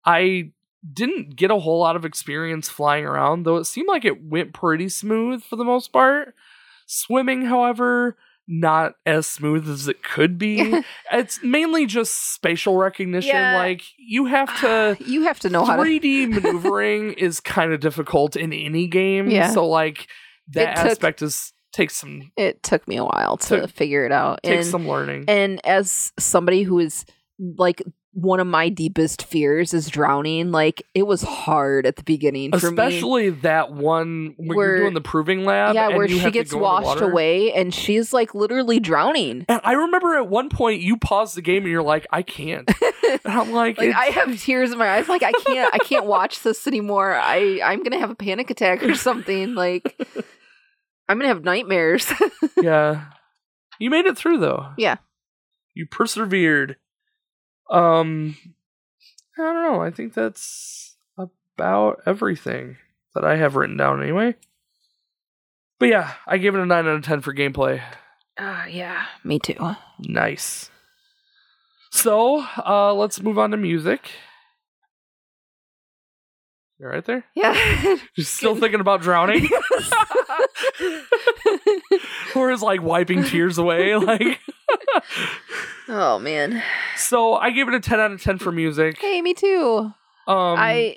I 0.04 0.52
didn't 0.92 1.36
get 1.36 1.50
a 1.50 1.58
whole 1.58 1.80
lot 1.80 1.96
of 1.96 2.04
experience 2.04 2.68
flying 2.68 3.06
around, 3.06 3.44
though 3.44 3.56
it 3.56 3.64
seemed 3.64 3.88
like 3.88 4.04
it 4.04 4.22
went 4.22 4.52
pretty 4.52 4.90
smooth 4.90 5.42
for 5.42 5.56
the 5.56 5.64
most 5.64 5.90
part. 5.90 6.34
Swimming, 6.84 7.46
however, 7.46 8.18
not 8.46 8.96
as 9.06 9.26
smooth 9.26 9.66
as 9.70 9.88
it 9.88 10.02
could 10.02 10.36
be. 10.36 10.82
it's 11.12 11.42
mainly 11.42 11.86
just 11.86 12.34
spatial 12.34 12.76
recognition. 12.76 13.30
Yeah. 13.30 13.56
Like 13.56 13.84
you 13.96 14.26
have 14.26 14.54
to 14.60 14.98
you 15.06 15.22
have 15.22 15.38
to 15.40 15.48
know 15.48 15.64
how 15.64 15.76
to 15.76 15.82
3D 15.82 16.28
maneuvering 16.42 17.14
is 17.14 17.40
kind 17.40 17.72
of 17.72 17.80
difficult 17.80 18.36
in 18.36 18.52
any 18.52 18.86
game. 18.86 19.30
Yeah. 19.30 19.50
So 19.50 19.66
like 19.66 20.08
that 20.48 20.76
took- 20.76 20.90
aspect 20.90 21.22
is 21.22 21.54
takes 21.78 21.96
some 21.96 22.30
it 22.36 22.62
took 22.62 22.86
me 22.86 22.96
a 22.98 23.04
while 23.04 23.36
to 23.38 23.60
Took- 23.60 23.70
figure 23.70 24.04
it 24.04 24.12
out. 24.12 24.42
takes 24.42 24.64
and 24.64 24.70
some 24.70 24.86
learning. 24.88 25.24
and 25.28 25.64
as 25.66 26.12
somebody 26.18 26.62
who 26.64 26.78
is 26.78 27.06
like 27.56 27.82
one 28.14 28.40
of 28.40 28.48
my 28.48 28.68
deepest 28.68 29.22
fears 29.22 29.72
is 29.72 29.88
drowning, 29.88 30.50
like 30.50 30.82
it 30.92 31.04
was 31.06 31.22
hard 31.22 31.86
at 31.86 31.94
the 31.94 32.02
beginning 32.02 32.50
for 32.50 32.70
me. 32.72 32.82
Especially 32.82 33.30
that 33.30 33.70
one 33.72 34.34
when 34.36 34.56
Where- 34.56 34.68
you're 34.70 34.78
doing 34.80 34.94
the 34.94 35.00
proving 35.00 35.44
lab. 35.44 35.76
Yeah, 35.76 35.88
and 35.88 35.96
where 35.96 36.06
you 36.08 36.18
she 36.18 36.30
gets 36.32 36.50
go 36.50 36.56
in 36.56 36.60
the 36.60 36.64
washed 36.88 37.00
away 37.00 37.52
and 37.52 37.72
she's 37.72 38.12
like 38.12 38.34
literally 38.34 38.80
drowning. 38.80 39.44
And 39.48 39.60
I 39.62 39.72
remember 39.74 40.16
at 40.16 40.26
one 40.26 40.48
point 40.48 40.80
you 40.80 40.96
paused 40.96 41.36
the 41.36 41.42
game 41.42 41.62
and 41.62 41.70
you're 41.70 41.82
like, 41.82 42.08
I 42.10 42.22
can't. 42.22 42.68
and 43.08 43.20
I'm 43.24 43.52
like, 43.52 43.78
Like 43.78 43.94
I 43.94 44.06
have 44.06 44.40
tears 44.40 44.72
in 44.72 44.78
my 44.78 44.88
eyes. 44.96 45.08
Like 45.08 45.22
I 45.22 45.30
can't, 45.32 45.72
I 45.72 45.78
can't 45.78 46.06
watch 46.06 46.42
this 46.42 46.66
anymore. 46.66 47.14
I, 47.14 47.60
I'm 47.62 47.84
gonna 47.84 48.00
have 48.00 48.10
a 48.10 48.16
panic 48.16 48.50
attack 48.50 48.82
or 48.82 48.94
something. 48.96 49.54
Like 49.54 49.96
I'm 51.08 51.18
gonna 51.18 51.28
have 51.28 51.44
nightmares. 51.44 52.12
yeah. 52.60 53.06
You 53.78 53.90
made 53.90 54.06
it 54.06 54.18
through 54.18 54.38
though. 54.38 54.72
Yeah. 54.76 54.96
You 55.74 55.86
persevered. 55.86 56.76
Um 57.70 58.36
I 59.38 59.42
don't 59.42 59.62
know. 59.62 59.80
I 59.82 59.90
think 59.90 60.14
that's 60.14 60.96
about 61.16 62.02
everything 62.06 62.76
that 63.14 63.24
I 63.24 63.36
have 63.36 63.56
written 63.56 63.76
down 63.76 64.02
anyway. 64.02 64.34
But 65.78 65.86
yeah, 65.88 66.14
I 66.26 66.38
gave 66.38 66.54
it 66.54 66.60
a 66.60 66.66
9 66.66 66.86
out 66.86 66.94
of 66.96 67.04
10 67.04 67.20
for 67.20 67.32
gameplay. 67.32 67.80
uh, 68.36 68.64
yeah, 68.68 69.06
me 69.24 69.38
too. 69.38 69.74
Nice. 70.00 70.70
So, 71.90 72.44
uh 72.66 72.92
let's 72.94 73.20
move 73.22 73.38
on 73.38 73.50
to 73.52 73.56
music. 73.56 74.10
You 76.80 76.86
right 76.86 77.04
there? 77.04 77.24
Yeah. 77.34 77.96
Just 78.16 78.34
still 78.34 78.54
thinking 78.54 78.80
about 78.80 79.02
drowning? 79.02 79.48
or 82.36 82.50
is 82.52 82.62
like 82.62 82.82
wiping 82.82 83.24
tears 83.24 83.58
away 83.58 83.96
like 83.96 84.38
oh 85.88 86.18
man. 86.18 86.62
so 86.96 87.34
i 87.34 87.50
gave 87.50 87.68
it 87.68 87.74
a 87.74 87.80
10 87.80 88.00
out 88.00 88.12
of 88.12 88.22
10 88.22 88.38
for 88.38 88.52
music 88.52 88.98
Hey, 89.00 89.20
me 89.22 89.34
too. 89.34 89.92
um 90.26 90.58
I 90.58 90.96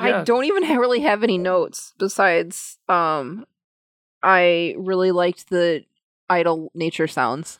yeah. 0.00 0.20
I 0.20 0.24
don't 0.24 0.44
even 0.44 0.62
really 0.78 1.00
have 1.00 1.22
any 1.22 1.38
notes 1.38 1.94
besides 1.98 2.78
um 2.88 3.46
I 4.22 4.74
really 4.78 5.10
liked 5.12 5.50
the 5.50 5.84
idle 6.30 6.70
nature 6.74 7.06
sounds. 7.06 7.58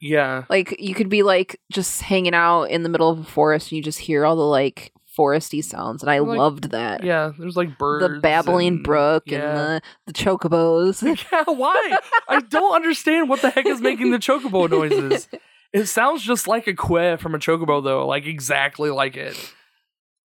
yeah 0.00 0.44
Like 0.48 0.76
you 0.80 0.94
could 0.94 1.08
be 1.08 1.22
like 1.22 1.60
just 1.72 2.02
hanging 2.02 2.34
out 2.34 2.64
in 2.64 2.82
the 2.82 2.88
middle 2.88 3.10
of 3.10 3.18
a 3.20 3.24
forest 3.24 3.70
and 3.70 3.76
you 3.76 3.82
just 3.82 4.00
hear 4.00 4.24
all 4.26 4.36
the 4.36 4.42
like 4.42 4.92
foresty 5.18 5.62
sounds 5.64 6.02
and 6.02 6.10
I 6.10 6.20
Like- 6.20 6.38
loved 6.38 6.70
that. 6.70 7.02
yeah 7.02 7.32
there's 7.38 7.56
like 7.56 7.76
birds 7.76 8.02
the 8.14 8.20
babbling 8.20 8.68
and- 8.68 8.82
brook 8.84 9.24
yeah. 9.26 9.38
and 9.38 9.56
the 9.58 9.82
the 10.06 10.12
chocobos. 10.12 11.02
yeah 11.32 11.44
why 11.46 11.98
i 12.28 12.40
don't 12.40 12.74
understand 12.74 13.28
what 13.28 13.42
the 13.42 13.50
heck 13.50 13.66
is 13.66 13.80
making 13.80 14.12
the 14.12 14.18
chocobo 14.18 14.70
noises 14.70 15.28
it 15.72 15.86
sounds 15.86 16.22
just 16.22 16.46
like 16.46 16.66
a 16.66 16.74
quail 16.74 17.16
from 17.16 17.34
a 17.34 17.38
chocobo 17.38 17.82
though 17.82 18.06
like 18.06 18.26
exactly 18.26 18.90
like 18.90 19.16
it 19.16 19.36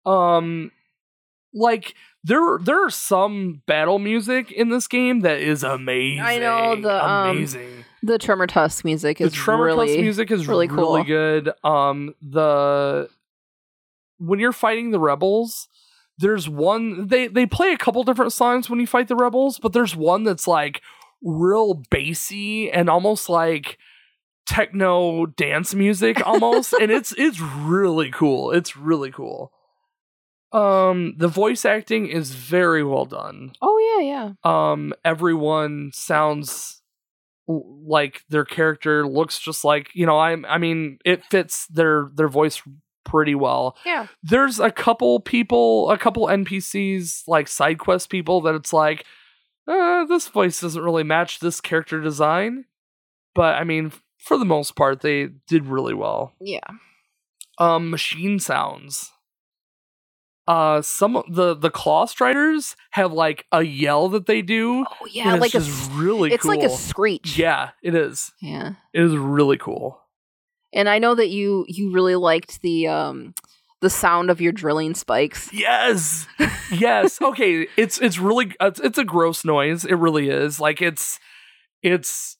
um 0.06 0.72
like 1.53 1.93
there 2.24 2.57
there 2.64 2.85
are 2.85 2.90
some 2.90 3.61
battle 3.67 3.99
music 3.99 4.51
in 4.51 4.69
this 4.69 4.88
game 4.88 5.22
that 5.22 5.40
is 5.40 5.64
amazing 5.64 6.22
I 6.22 6.38
know, 6.40 6.75
the, 6.82 7.06
um, 7.06 7.30
amazing 7.38 7.83
the 8.03 8.17
Tremortusk 8.19 8.83
music 8.85 9.19
is 9.19 9.32
the 9.32 9.35
Tremor 9.35 9.66
really 9.66 9.88
Tusk 9.88 9.99
music 9.99 10.32
is 10.32 10.48
really 10.48 10.67
cool. 10.67 10.93
really, 10.95 11.03
good. 11.03 11.49
Um, 11.64 12.14
the 12.22 13.09
when 14.17 14.39
you're 14.39 14.51
fighting 14.51 14.91
the 14.91 14.99
rebels, 14.99 15.67
there's 16.17 16.49
one 16.49 17.07
they 17.07 17.27
they 17.27 17.45
play 17.45 17.71
a 17.71 17.77
couple 17.77 18.03
different 18.03 18.33
songs 18.33 18.69
when 18.69 18.79
you 18.79 18.87
fight 18.87 19.07
the 19.07 19.15
rebels, 19.15 19.59
but 19.59 19.73
there's 19.73 19.95
one 19.95 20.23
that's 20.23 20.47
like 20.47 20.81
real 21.23 21.83
bassy 21.89 22.71
and 22.71 22.89
almost 22.89 23.29
like 23.29 23.77
techno 24.47 25.25
dance 25.25 25.75
music 25.75 26.25
almost 26.25 26.73
and 26.73 26.91
it's 26.91 27.13
it's 27.17 27.39
really 27.39 28.09
cool. 28.11 28.51
It's 28.51 28.75
really 28.77 29.11
cool. 29.11 29.51
Um 30.53 31.15
the 31.17 31.27
voice 31.27 31.65
acting 31.65 32.07
is 32.07 32.31
very 32.31 32.83
well 32.83 33.05
done. 33.05 33.51
Oh 33.61 33.99
yeah, 33.99 34.03
yeah. 34.03 34.31
um 34.43 34.93
everyone 35.03 35.91
sounds 35.93 36.81
like 37.47 38.23
their 38.29 38.43
character 38.45 39.07
looks 39.07 39.39
just 39.39 39.63
like 39.63 39.89
you 39.93 40.05
know 40.05 40.17
i 40.17 40.35
i 40.49 40.57
mean 40.57 40.97
it 41.05 41.23
fits 41.23 41.65
their 41.67 42.09
their 42.13 42.27
voice 42.27 42.61
pretty 43.08 43.34
well 43.36 43.76
Yeah. 43.86 44.08
there's 44.22 44.60
a 44.60 44.69
couple 44.69 45.19
people 45.22 45.90
a 45.90 45.98
couple 45.98 46.27
npcs 46.27 47.24
like 47.27 47.48
side 47.48 47.80
quest 47.80 48.10
people 48.11 48.42
that 48.42 48.53
it's 48.53 48.72
like 48.74 49.06
uh, 49.68 50.06
this 50.06 50.27
voice 50.27 50.61
doesn't 50.61 50.84
really 50.84 51.03
match 51.03 51.40
this 51.40 51.60
character 51.61 52.00
design 52.02 52.66
but 53.34 53.56
i 53.56 53.64
mean 53.64 53.92
for 54.19 54.38
the 54.38 54.45
most 54.45 54.76
part 54.76 55.02
they 55.02 55.30
did 55.48 55.66
really 55.66 55.94
well 55.94 56.34
Yeah. 56.40 56.60
um 57.58 57.90
machine 57.90 58.40
sounds 58.40 59.11
uh 60.48 60.82
some 60.82 61.18
of 61.18 61.26
the 61.34 61.53
the 61.56 61.69
claw 61.69 62.06
striders 62.06 62.76
have 62.92 63.11
like 63.11 63.45
a 63.52 63.64
yell 63.64 64.08
that 64.10 64.26
they 64.27 64.42
do 64.42 64.86
Oh 65.02 65.06
yeah, 65.11 65.34
it's 65.34 65.42
like 65.42 65.50
a 65.56 65.60
just 65.60 65.69
s- 65.69 65.90
really 65.95 66.32
it's 66.32 66.44
cool. 66.44 66.56
like 66.56 66.64
a 66.64 66.69
screech. 66.69 67.38
yeah 67.38 67.72
it 67.84 67.94
is 67.95 68.32
Yeah. 68.42 68.74
it 68.94 69.02
is 69.02 69.16
really 69.18 69.58
cool 69.58 70.00
And 70.73 70.89
I 70.89 70.99
know 70.99 71.15
that 71.15 71.29
you 71.29 71.65
you 71.67 71.91
really 71.93 72.15
liked 72.15 72.61
the 72.61 72.87
um 72.87 73.33
the 73.81 73.89
sound 73.89 74.29
of 74.31 74.41
your 74.41 74.51
drilling 74.51 74.95
spikes. 74.95 75.51
yes. 75.53 76.27
Yes. 76.71 77.19
Okay. 77.21 77.67
It's 77.77 77.99
it's 77.99 78.17
really 78.19 78.53
it's, 78.59 78.79
it's 78.79 78.97
a 78.97 79.03
gross 79.05 79.45
noise. 79.45 79.85
It 79.85 79.95
really 79.95 80.29
is. 80.29 80.59
Like 80.59 80.81
it's 80.81 81.19
it's 81.83 82.37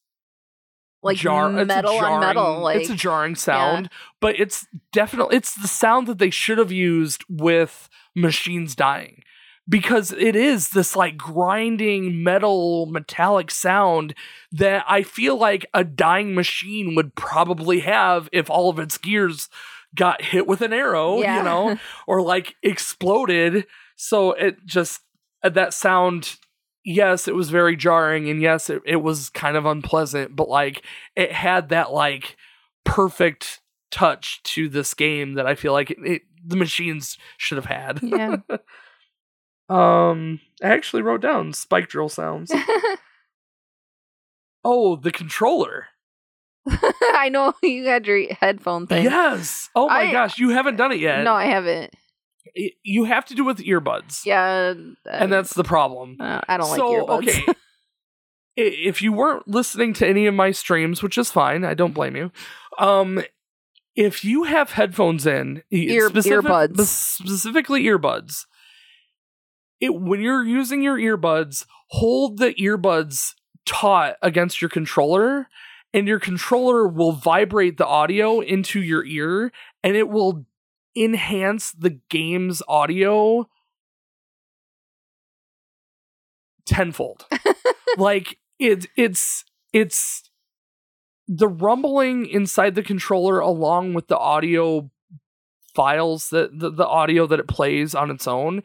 Like 1.04 1.18
jar- 1.18 1.52
it's 1.52 1.62
a 1.62 1.66
metal 1.66 1.98
on 1.98 2.20
metal. 2.22 2.60
Like 2.62 2.82
it's 2.82 2.90
a 2.90 2.96
jarring 2.96 3.36
sound 3.36 3.90
but 4.20 4.40
it's 4.40 4.66
definitely 4.92 5.38
it's 5.38 5.54
the 5.56 5.68
sound 5.68 6.08
that 6.08 6.18
they 6.18 6.30
should 6.32 6.58
have 6.58 6.72
used 6.72 7.24
with 7.30 7.88
machines 8.16 8.76
dying 8.76 9.22
because 9.70 10.12
it 10.14 10.36
is 10.36 10.70
this 10.70 10.96
like 10.96 11.18
grinding 11.18 12.24
metal 12.24 12.86
metallic 12.88 13.52
sound 13.52 14.14
that 14.52 14.84
i 14.88 15.04
feel 15.04 15.38
like 15.38 15.66
a 15.74 15.84
dying 15.84 16.34
machine 16.36 16.96
would 16.96 17.14
probably 17.16 17.82
have 17.82 18.30
if 18.32 18.50
all 18.50 18.70
of 18.70 18.80
its 18.80 18.98
gears 18.98 19.50
got 19.96 20.22
hit 20.22 20.46
with 20.48 20.62
an 20.62 20.74
arrow 20.74 21.20
Yeah. 21.22 21.38
you 21.38 21.44
know 21.44 21.78
or 22.08 22.22
like 22.22 22.56
exploded 22.64 23.66
so 23.96 24.32
it 24.34 24.66
just 24.66 25.02
uh, 25.44 25.50
that 25.50 25.74
sound 25.74 26.36
yes 26.86 27.28
it 27.28 27.36
was 27.36 27.50
very 27.50 27.76
jarring 27.76 28.30
and 28.30 28.42
yes 28.42 28.70
it, 28.70 28.82
it 28.86 28.98
was 28.98 29.30
kind 29.30 29.58
of 29.58 29.66
unpleasant 29.66 30.36
but 30.36 30.48
like 30.50 30.84
it 31.16 31.32
had 31.32 31.70
that 31.70 31.92
like 31.92 32.38
perfect 32.86 33.60
touch 33.92 34.42
to 34.44 34.70
this 34.70 34.94
game 34.94 35.34
that 35.34 35.46
i 35.48 35.56
feel 35.56 35.74
like 35.74 35.92
it, 35.92 35.98
it, 36.04 36.22
the 36.46 36.56
machines 36.56 37.18
should 37.38 37.58
have 37.58 37.66
had 37.66 38.00
yeah. 38.02 38.38
um 39.70 40.40
i 40.64 40.68
actually 40.68 41.02
wrote 41.02 41.22
down 41.22 41.54
spike 41.54 41.90
drill 41.90 42.10
sounds 42.10 42.52
oh 44.64 44.96
the 44.96 45.12
controller 45.12 45.88
I 47.14 47.30
know 47.30 47.54
you 47.64 47.86
had 47.86 48.06
your 48.06 48.34
headphone 48.34 48.88
thing. 48.88 49.06
yes 49.06 49.70
oh 49.76 49.88
my 49.88 50.08
I- 50.08 50.12
gosh 50.12 50.38
you 50.38 50.50
haven't 50.50 50.76
done 50.76 50.92
it 50.92 51.00
yet 51.00 51.24
No, 51.24 51.34
I 51.34 51.46
haven't. 51.46 51.94
It- 52.54 52.74
you 52.84 53.06
have 53.06 53.26
to 53.26 53.36
do 53.36 53.44
it 53.44 53.48
with 53.48 53.66
earbuds 53.66 54.26
Yeah. 54.26 54.74
and 55.10 55.32
that's 55.32 55.54
the 55.54 55.64
problem 55.64 56.18
uh, 56.20 56.42
I 56.48 56.58
don't 56.58 56.76
so, 56.76 56.90
like 56.90 57.08
earbuds. 57.26 57.40
okay. 57.48 57.54
If 58.60 59.04
you 59.04 59.14
weren't 59.14 59.48
listening 59.48 59.94
to 59.94 60.08
any 60.08 60.26
of 60.26 60.34
my 60.34 60.50
streams, 60.50 61.04
which 61.04 61.20
is 61.20 61.30
fine, 61.30 61.64
I 61.64 61.76
don't 61.76 61.94
blame 61.94 62.16
you. 62.16 62.32
Um, 62.80 63.22
if 63.96 64.26
you 64.26 64.46
have 64.46 64.72
headphones 64.72 65.28
in, 65.28 65.62
Ear- 65.70 66.10
earbuds. 66.10 66.80
specifically 66.88 67.84
earbuds, 67.84 68.46
it 69.80 69.94
when 69.96 70.22
you're 70.22 70.44
using 70.44 70.82
your 70.82 70.98
earbuds, 70.98 71.66
hold 71.88 72.38
the 72.38 72.54
earbuds 72.56 73.34
taut 73.66 74.16
against 74.22 74.62
your 74.62 74.70
controller, 74.70 75.48
and 75.94 76.08
your 76.08 76.20
controller 76.20 76.88
will 76.88 77.12
vibrate 77.12 77.78
the 77.78 77.86
audio 77.86 78.40
into 78.40 78.82
your 78.82 79.06
ear, 79.06 79.52
and 79.84 79.96
it 79.96 80.10
will 80.10 80.46
enhance 80.96 81.72
the 81.72 82.00
game's 82.10 82.62
audio 82.68 83.48
tenfold. 86.66 87.26
like 87.98 88.40
it 88.60 88.88
it's 88.96 89.46
it's 89.74 90.30
the 91.28 91.48
rumbling 91.48 92.26
inside 92.26 92.76
the 92.76 92.84
controller 92.84 93.40
along 93.40 93.94
with 93.94 94.08
the 94.08 94.18
audio 94.18 94.90
files 95.76 96.30
that 96.30 96.58
the, 96.58 96.72
the 96.72 96.88
audio 96.88 97.28
that 97.28 97.40
it 97.40 97.48
plays 97.48 97.94
on 97.94 98.10
its 98.10 98.28
own 98.28 98.64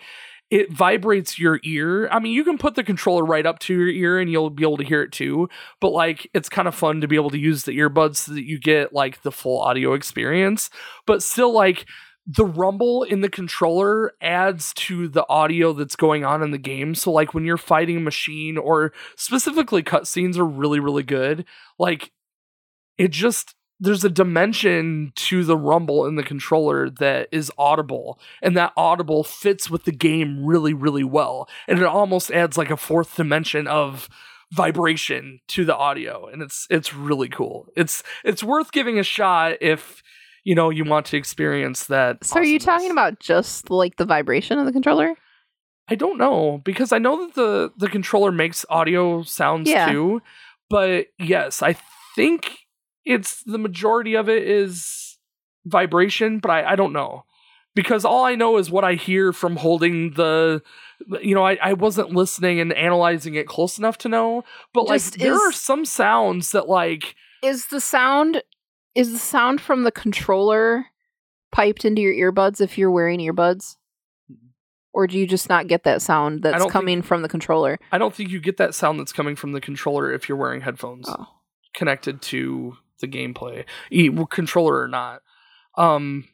it 0.52 0.70
vibrates 0.70 1.38
your 1.38 1.60
ear. 1.64 2.10
I 2.10 2.18
mean, 2.18 2.34
you 2.34 2.44
can 2.44 2.58
put 2.58 2.74
the 2.74 2.84
controller 2.84 3.24
right 3.24 3.46
up 3.46 3.58
to 3.60 3.74
your 3.74 3.88
ear 3.88 4.20
and 4.20 4.30
you'll 4.30 4.50
be 4.50 4.64
able 4.64 4.76
to 4.76 4.84
hear 4.84 5.02
it 5.02 5.10
too. 5.10 5.48
But 5.80 5.92
like, 5.92 6.30
it's 6.34 6.50
kind 6.50 6.68
of 6.68 6.74
fun 6.74 7.00
to 7.00 7.08
be 7.08 7.16
able 7.16 7.30
to 7.30 7.38
use 7.38 7.62
the 7.62 7.78
earbuds 7.78 8.16
so 8.16 8.34
that 8.34 8.46
you 8.46 8.58
get 8.58 8.92
like 8.92 9.22
the 9.22 9.32
full 9.32 9.62
audio 9.62 9.94
experience. 9.94 10.68
But 11.06 11.22
still, 11.22 11.54
like, 11.54 11.86
the 12.26 12.44
rumble 12.44 13.02
in 13.02 13.22
the 13.22 13.30
controller 13.30 14.12
adds 14.20 14.74
to 14.74 15.08
the 15.08 15.26
audio 15.26 15.72
that's 15.72 15.96
going 15.96 16.22
on 16.22 16.42
in 16.42 16.50
the 16.50 16.58
game. 16.58 16.94
So, 16.94 17.10
like, 17.10 17.32
when 17.32 17.46
you're 17.46 17.56
fighting 17.56 17.96
a 17.96 18.00
machine 18.00 18.58
or 18.58 18.92
specifically 19.16 19.82
cutscenes 19.82 20.36
are 20.36 20.44
really, 20.44 20.80
really 20.80 21.02
good, 21.02 21.46
like, 21.78 22.12
it 22.98 23.10
just 23.10 23.54
there's 23.82 24.04
a 24.04 24.08
dimension 24.08 25.12
to 25.16 25.42
the 25.44 25.56
rumble 25.56 26.06
in 26.06 26.14
the 26.14 26.22
controller 26.22 26.88
that 26.88 27.28
is 27.32 27.50
audible 27.58 28.18
and 28.40 28.56
that 28.56 28.72
audible 28.76 29.24
fits 29.24 29.68
with 29.68 29.84
the 29.84 29.92
game 29.92 30.46
really 30.46 30.72
really 30.72 31.04
well 31.04 31.48
and 31.66 31.78
it 31.78 31.84
almost 31.84 32.30
adds 32.30 32.56
like 32.56 32.70
a 32.70 32.76
fourth 32.76 33.16
dimension 33.16 33.66
of 33.66 34.08
vibration 34.52 35.40
to 35.48 35.64
the 35.64 35.76
audio 35.76 36.26
and 36.28 36.42
it's 36.42 36.66
it's 36.70 36.94
really 36.94 37.28
cool 37.28 37.66
it's 37.76 38.02
it's 38.24 38.44
worth 38.44 38.70
giving 38.70 38.98
a 38.98 39.02
shot 39.02 39.54
if 39.60 40.02
you 40.44 40.54
know 40.54 40.70
you 40.70 40.84
want 40.84 41.06
to 41.06 41.16
experience 41.16 41.84
that 41.86 42.22
So 42.24 42.38
are 42.40 42.44
you 42.44 42.58
talking 42.58 42.90
about 42.90 43.18
just 43.18 43.70
like 43.70 43.96
the 43.96 44.04
vibration 44.04 44.58
of 44.58 44.66
the 44.66 44.72
controller? 44.72 45.14
I 45.88 45.94
don't 45.94 46.18
know 46.18 46.60
because 46.64 46.92
I 46.92 46.98
know 46.98 47.26
that 47.26 47.34
the 47.34 47.72
the 47.76 47.88
controller 47.88 48.30
makes 48.30 48.64
audio 48.70 49.22
sounds 49.22 49.68
Yeah. 49.70 49.90
too, 49.90 50.22
but 50.70 51.06
yes, 51.18 51.62
I 51.62 51.76
think 52.14 52.58
it's 53.04 53.42
the 53.42 53.58
majority 53.58 54.14
of 54.14 54.28
it 54.28 54.42
is 54.44 55.18
vibration, 55.66 56.38
but 56.38 56.50
I, 56.50 56.72
I 56.72 56.76
don't 56.76 56.92
know 56.92 57.24
because 57.74 58.04
all 58.04 58.24
I 58.24 58.34
know 58.34 58.58
is 58.58 58.70
what 58.70 58.84
I 58.84 58.94
hear 58.94 59.32
from 59.32 59.56
holding 59.56 60.12
the. 60.14 60.62
You 61.20 61.34
know, 61.34 61.44
I, 61.44 61.58
I 61.60 61.72
wasn't 61.72 62.10
listening 62.10 62.60
and 62.60 62.72
analyzing 62.72 63.34
it 63.34 63.48
close 63.48 63.76
enough 63.76 63.98
to 63.98 64.08
know, 64.08 64.44
but 64.72 64.84
like 64.86 65.00
Just 65.00 65.18
there 65.18 65.34
is- 65.34 65.40
are 65.40 65.52
some 65.52 65.84
sounds 65.84 66.52
that 66.52 66.68
like 66.68 67.16
Is 67.42 67.66
the 67.66 67.80
sound 67.80 68.42
is 68.94 69.10
the 69.10 69.18
sound 69.18 69.60
from 69.60 69.82
the 69.82 69.90
controller 69.90 70.86
piped 71.50 71.84
into 71.84 72.02
your 72.02 72.32
earbuds 72.32 72.60
if 72.60 72.78
you're 72.78 72.90
wearing 72.90 73.18
earbuds? 73.18 73.76
Or 74.94 75.06
do 75.06 75.18
you 75.18 75.26
just 75.26 75.48
not 75.48 75.66
get 75.68 75.84
that 75.84 76.02
sound 76.02 76.42
that's 76.42 76.52
don't 76.54 76.64
think- 76.64 76.72
coming 76.72 77.02
from 77.02 77.22
the 77.22 77.28
controller? 77.28 77.78
I 77.90 77.98
don't 77.98 78.14
think 78.14 78.30
you 78.30 78.38
get 78.40 78.58
that 78.58 78.74
sound 78.74 79.00
that's 79.00 79.12
coming 79.12 79.34
from 79.34 79.52
the 79.52 79.60
controller 79.60 80.12
if 80.12 80.28
you're 80.28 80.36
wearing 80.38 80.60
headphones. 80.60 81.06
Oh. 81.08 81.26
connected 81.74 82.20
to 82.22 82.76
the 83.02 83.06
gameplay, 83.08 83.66
e- 83.90 84.08
controller 84.30 84.80
or 84.80 84.88
not. 84.88 85.20
Um, 85.76 86.26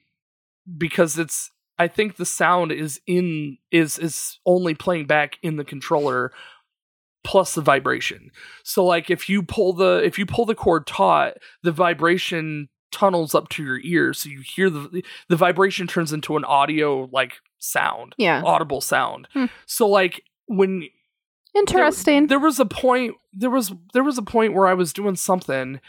because 0.76 1.18
it's 1.18 1.50
I 1.78 1.88
think 1.88 2.16
the 2.16 2.24
sound 2.26 2.70
is 2.72 3.00
in 3.06 3.58
is 3.72 3.98
is 3.98 4.38
only 4.46 4.74
playing 4.74 5.06
back 5.06 5.38
in 5.42 5.56
the 5.56 5.64
controller 5.64 6.32
plus 7.24 7.54
the 7.54 7.60
vibration. 7.60 8.30
So 8.64 8.84
like 8.84 9.10
if 9.10 9.28
you 9.28 9.42
pull 9.42 9.72
the 9.72 10.00
if 10.04 10.18
you 10.18 10.26
pull 10.26 10.44
the 10.44 10.54
cord 10.54 10.86
taut, 10.86 11.34
the 11.62 11.72
vibration 11.72 12.68
tunnels 12.90 13.34
up 13.34 13.50
to 13.50 13.62
your 13.62 13.78
ears 13.80 14.18
so 14.18 14.30
you 14.30 14.40
hear 14.40 14.70
the 14.70 15.02
the 15.28 15.36
vibration 15.36 15.86
turns 15.86 16.10
into 16.10 16.38
an 16.38 16.44
audio 16.46 17.06
like 17.12 17.34
sound 17.58 18.14
Yeah. 18.16 18.40
audible 18.42 18.80
sound 18.80 19.28
Hmm. 19.34 19.44
so 19.66 19.86
like 19.86 20.22
when 20.46 20.80
there- 20.80 20.88
Interesting. 21.60 22.28
There, 22.28 22.38
was 22.38 22.58
a 22.60 22.64
point. 22.64 23.16
There 23.32 23.50
was 23.50 23.72
there 23.92 24.04
was 24.04 24.16
a 24.16 24.22
point 24.22 24.54
where 24.54 24.66
I 24.66 24.74
was 24.74 24.92
doing 24.94 25.16
something, 25.16 25.80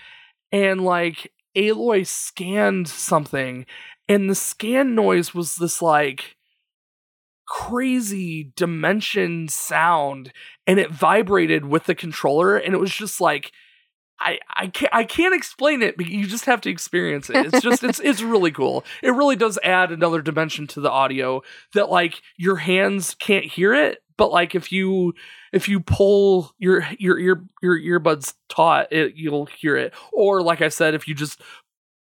and 0.51 0.81
like 0.81 1.31
Aloy 1.55 2.05
scanned 2.05 2.87
something, 2.87 3.65
and 4.07 4.29
the 4.29 4.35
scan 4.35 4.95
noise 4.95 5.33
was 5.33 5.55
this 5.55 5.81
like 5.81 6.35
crazy 7.47 8.51
dimension 8.55 9.47
sound, 9.47 10.31
and 10.67 10.79
it 10.79 10.91
vibrated 10.91 11.65
with 11.65 11.85
the 11.85 11.95
controller, 11.95 12.57
and 12.57 12.73
it 12.73 12.79
was 12.79 12.93
just 12.93 13.21
like. 13.21 13.51
I, 14.21 14.37
I 14.53 14.67
can't 14.67 14.93
I 14.93 15.05
can't 15.05 15.33
explain 15.33 15.81
it, 15.81 15.95
but 15.95 16.07
you 16.07 16.27
just 16.27 16.43
have 16.43 16.59
to 16.61 16.69
experience 16.69 17.29
it. 17.29 17.37
It's 17.37 17.61
just 17.61 17.85
it's 17.85 18.01
it's 18.01 18.21
really 18.21 18.51
cool. 18.51 18.83
It 19.01 19.11
really 19.11 19.37
does 19.37 19.57
add 19.63 19.93
another 19.93 20.21
dimension 20.21 20.67
to 20.67 20.81
the 20.81 20.91
audio 20.91 21.41
that 21.73 21.89
like 21.89 22.21
your 22.35 22.57
hands 22.57 23.15
can't 23.15 23.45
hear 23.45 23.73
it, 23.73 24.03
but 24.19 24.31
like 24.33 24.53
if 24.53 24.69
you 24.69 25.15
if 25.53 25.69
you 25.69 25.79
pull 25.79 26.51
your 26.59 26.85
your 26.99 27.17
ear 27.17 27.41
your 27.61 27.79
earbuds 27.79 28.33
taut, 28.49 28.91
it 28.91 29.15
you'll 29.15 29.45
hear 29.45 29.77
it. 29.77 29.93
Or 30.11 30.43
like 30.43 30.61
I 30.61 30.67
said, 30.67 30.93
if 30.93 31.07
you 31.07 31.15
just 31.15 31.41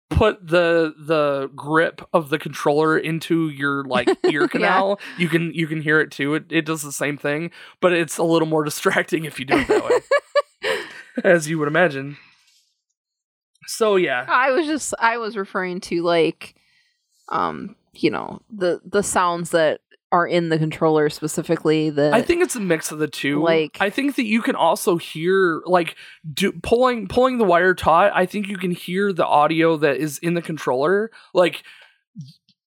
put 0.09 0.45
the 0.45 0.93
the 0.99 1.49
grip 1.55 2.01
of 2.11 2.29
the 2.29 2.37
controller 2.37 2.97
into 2.97 3.47
your 3.47 3.85
like 3.85 4.09
ear 4.29 4.49
canal, 4.49 4.99
you 5.17 5.29
can 5.29 5.53
you 5.53 5.65
can 5.65 5.81
hear 5.81 6.01
it 6.01 6.11
too. 6.11 6.35
It 6.35 6.43
it 6.49 6.65
does 6.65 6.81
the 6.81 6.91
same 6.91 7.17
thing, 7.17 7.51
but 7.79 7.93
it's 7.93 8.17
a 8.17 8.23
little 8.23 8.49
more 8.49 8.63
distracting 8.65 9.23
if 9.23 9.39
you 9.39 9.45
do 9.45 9.57
it 9.57 9.67
that 9.69 9.85
way, 9.85 10.79
as 11.23 11.49
you 11.49 11.57
would 11.57 11.69
imagine. 11.69 12.17
So 13.65 13.95
yeah, 13.95 14.25
I 14.27 14.51
was 14.51 14.65
just 14.65 14.93
I 14.99 15.19
was 15.19 15.37
referring 15.37 15.79
to 15.81 16.03
like 16.03 16.55
um, 17.29 17.77
you 17.93 18.11
know, 18.11 18.41
the 18.49 18.81
the 18.83 19.03
sounds 19.03 19.51
that 19.51 19.79
are 20.13 20.27
in 20.27 20.49
the 20.49 20.59
controller 20.59 21.09
specifically 21.09 21.89
that 21.89 22.13
I 22.13 22.21
think 22.21 22.43
it's 22.43 22.55
a 22.55 22.59
mix 22.59 22.91
of 22.91 22.99
the 22.99 23.07
two. 23.07 23.41
Like- 23.41 23.77
I 23.81 23.89
think 23.89 24.15
that 24.15 24.25
you 24.25 24.43
can 24.43 24.55
also 24.55 24.97
hear 24.97 25.63
like 25.65 25.95
do, 26.31 26.51
pulling 26.51 27.07
pulling 27.07 27.39
the 27.39 27.43
wire 27.43 27.73
taut. 27.73 28.11
I 28.13 28.27
think 28.27 28.47
you 28.47 28.57
can 28.57 28.71
hear 28.71 29.11
the 29.11 29.25
audio 29.25 29.75
that 29.77 29.97
is 29.97 30.19
in 30.19 30.35
the 30.35 30.41
controller, 30.41 31.09
like 31.33 31.63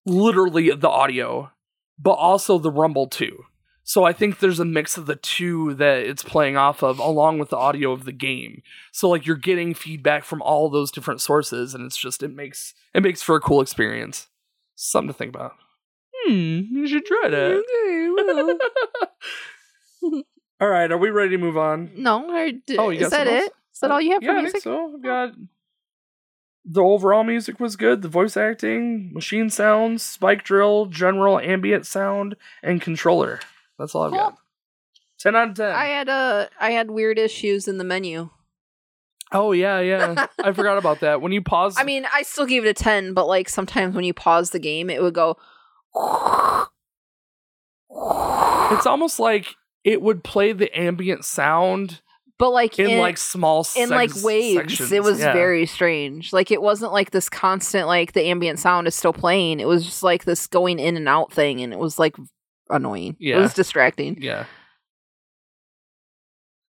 literally 0.05 0.71
the 0.71 0.89
audio, 0.89 1.53
but 1.99 2.15
also 2.15 2.59
the 2.59 2.71
rumble 2.71 3.07
too. 3.07 3.45
So 3.85 4.03
I 4.03 4.13
think 4.13 4.41
there's 4.41 4.59
a 4.59 4.65
mix 4.65 4.97
of 4.97 5.07
the 5.07 5.15
two 5.15 5.75
that 5.75 5.99
it's 5.99 6.25
playing 6.25 6.57
off 6.57 6.83
of, 6.83 6.99
along 6.99 7.39
with 7.39 7.51
the 7.51 7.57
audio 7.57 7.93
of 7.93 8.05
the 8.05 8.11
game. 8.13 8.63
So 8.91 9.09
like 9.09 9.25
you're 9.25 9.37
getting 9.37 9.75
feedback 9.75 10.25
from 10.25 10.43
all 10.43 10.69
those 10.69 10.91
different 10.91 11.21
sources, 11.21 11.73
and 11.75 11.87
it's 11.87 11.97
just 11.97 12.25
it 12.25 12.35
makes 12.35 12.75
it 12.93 13.05
makes 13.05 13.23
for 13.23 13.37
a 13.37 13.41
cool 13.41 13.61
experience. 13.61 14.27
Something 14.75 15.13
to 15.13 15.15
think 15.15 15.33
about. 15.33 15.53
Hmm, 16.27 16.61
you 16.77 16.87
should 16.89 17.05
try 17.07 17.29
that. 17.29 17.63
Okay, 17.65 18.11
well. 20.03 20.23
All 20.61 20.69
right, 20.69 20.91
are 20.91 20.99
we 20.99 21.11
ready 21.11 21.31
to 21.33 21.39
move 21.39 21.57
on? 21.59 21.91
no, 21.97 22.31
I 22.31 22.53
d- 22.67 22.79
Oh, 22.79 22.91
you 22.91 23.01
is 23.01 23.11
that 23.11 23.27
something 23.27 23.35
it? 23.35 23.43
else? 23.43 23.81
That 23.83 23.91
all 23.91 24.01
you 24.01 24.13
have 24.13 24.23
yeah, 24.23 24.31
for 24.33 24.37
I 24.39 24.41
music? 24.41 24.53
think 24.63 24.65
so. 24.65 24.95
I've 24.95 25.03
got 25.03 25.33
the 26.65 26.81
overall 26.83 27.25
music 27.25 27.61
was 27.61 27.77
good. 27.77 28.01
The 28.01 28.09
voice 28.09 28.37
acting, 28.37 29.13
machine 29.13 29.51
sounds, 29.51 30.03
spike 30.03 30.45
drill, 30.45 30.87
general 30.87 31.39
ambient 31.39 31.85
sound, 31.87 32.37
and 32.63 32.81
controller. 32.81 33.39
That's 33.79 33.95
all 33.95 34.05
I've 34.05 34.13
got. 34.13 34.37
Ten 35.19 35.37
out 35.37 35.51
of 35.51 35.55
ten. 35.57 35.73
I 35.73 35.87
had 35.87 36.09
uh 36.09 36.47
I 36.59 36.71
had 36.71 36.91
weird 36.91 37.19
issues 37.19 37.69
in 37.69 37.77
the 37.77 37.85
menu. 37.85 38.31
oh 39.31 39.53
yeah, 39.53 39.81
yeah. 39.81 40.27
I 40.43 40.53
forgot 40.53 40.79
about 40.79 41.01
that. 41.01 41.21
When 41.21 41.33
you 41.33 41.43
pause, 41.43 41.77
I 41.79 41.85
mean, 41.85 42.07
I 42.13 42.23
still 42.23 42.47
gave 42.47 42.65
it 42.65 42.69
a 42.71 42.75
10, 42.75 43.13
but 43.13 43.27
like 43.29 43.51
sometimes 43.51 43.95
when 43.95 44.05
you 44.05 44.15
pause 44.15 44.51
the 44.51 44.59
game, 44.59 44.89
it 44.89 45.03
would 45.03 45.15
go 45.15 45.37
it's 48.73 48.87
almost 48.87 49.19
like 49.19 49.55
it 49.85 50.03
would 50.03 50.23
play 50.25 50.53
the 50.53 50.77
ambient 50.79 51.25
sound 51.25 52.01
but 52.39 52.51
like 52.51 52.79
in, 52.79 52.99
like 52.99 53.17
small 53.17 53.67
in 53.77 53.89
like 53.89 54.11
waves. 54.23 54.57
sections. 54.73 54.93
It 54.93 55.03
was 55.03 55.21
Yeah. 55.21 55.33
very 55.33 55.65
strange. 55.65 56.35
Like 56.35 56.51
it 56.51 56.61
wasn't 56.61 56.93
like 56.93 57.11
this 57.11 57.31
constant 57.31 57.87
like 57.87 58.13
the 58.13 58.25
ambient 58.27 58.59
sound 58.59 58.87
is 58.87 58.95
still 58.95 59.15
playing. 59.15 59.59
It 59.59 59.67
was 59.67 59.87
just 59.87 60.03
like 60.03 60.25
this 60.25 60.47
going 60.47 60.79
in 60.79 60.99
and 60.99 61.09
out 61.09 61.33
thing 61.33 61.63
and 61.63 61.73
it 61.73 61.79
was 61.79 61.99
like 61.99 62.15
annoying. 62.69 63.17
yeah. 63.19 63.39
It 63.39 63.41
was 63.41 63.55
distracting. 63.55 64.19
yeah. 64.21 64.45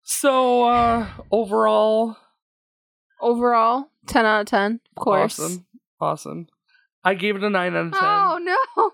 So 0.03 0.65
uh 0.65 1.07
overall, 1.31 2.15
Overall, 3.21 3.89
10 4.07 4.23
out 4.25 4.41
of 4.41 4.47
10, 4.47 4.81
of 4.97 5.01
course. 5.03 5.39
awesome, 5.39 5.65
awesome. 5.99 6.47
I 7.03 7.15
gave 7.15 7.35
it 7.37 7.43
a 7.43 7.49
nine 7.49 7.75
out 7.75 7.87
of 7.87 7.91
ten. 7.93 8.01
Oh 8.03 8.37
no. 8.77 8.91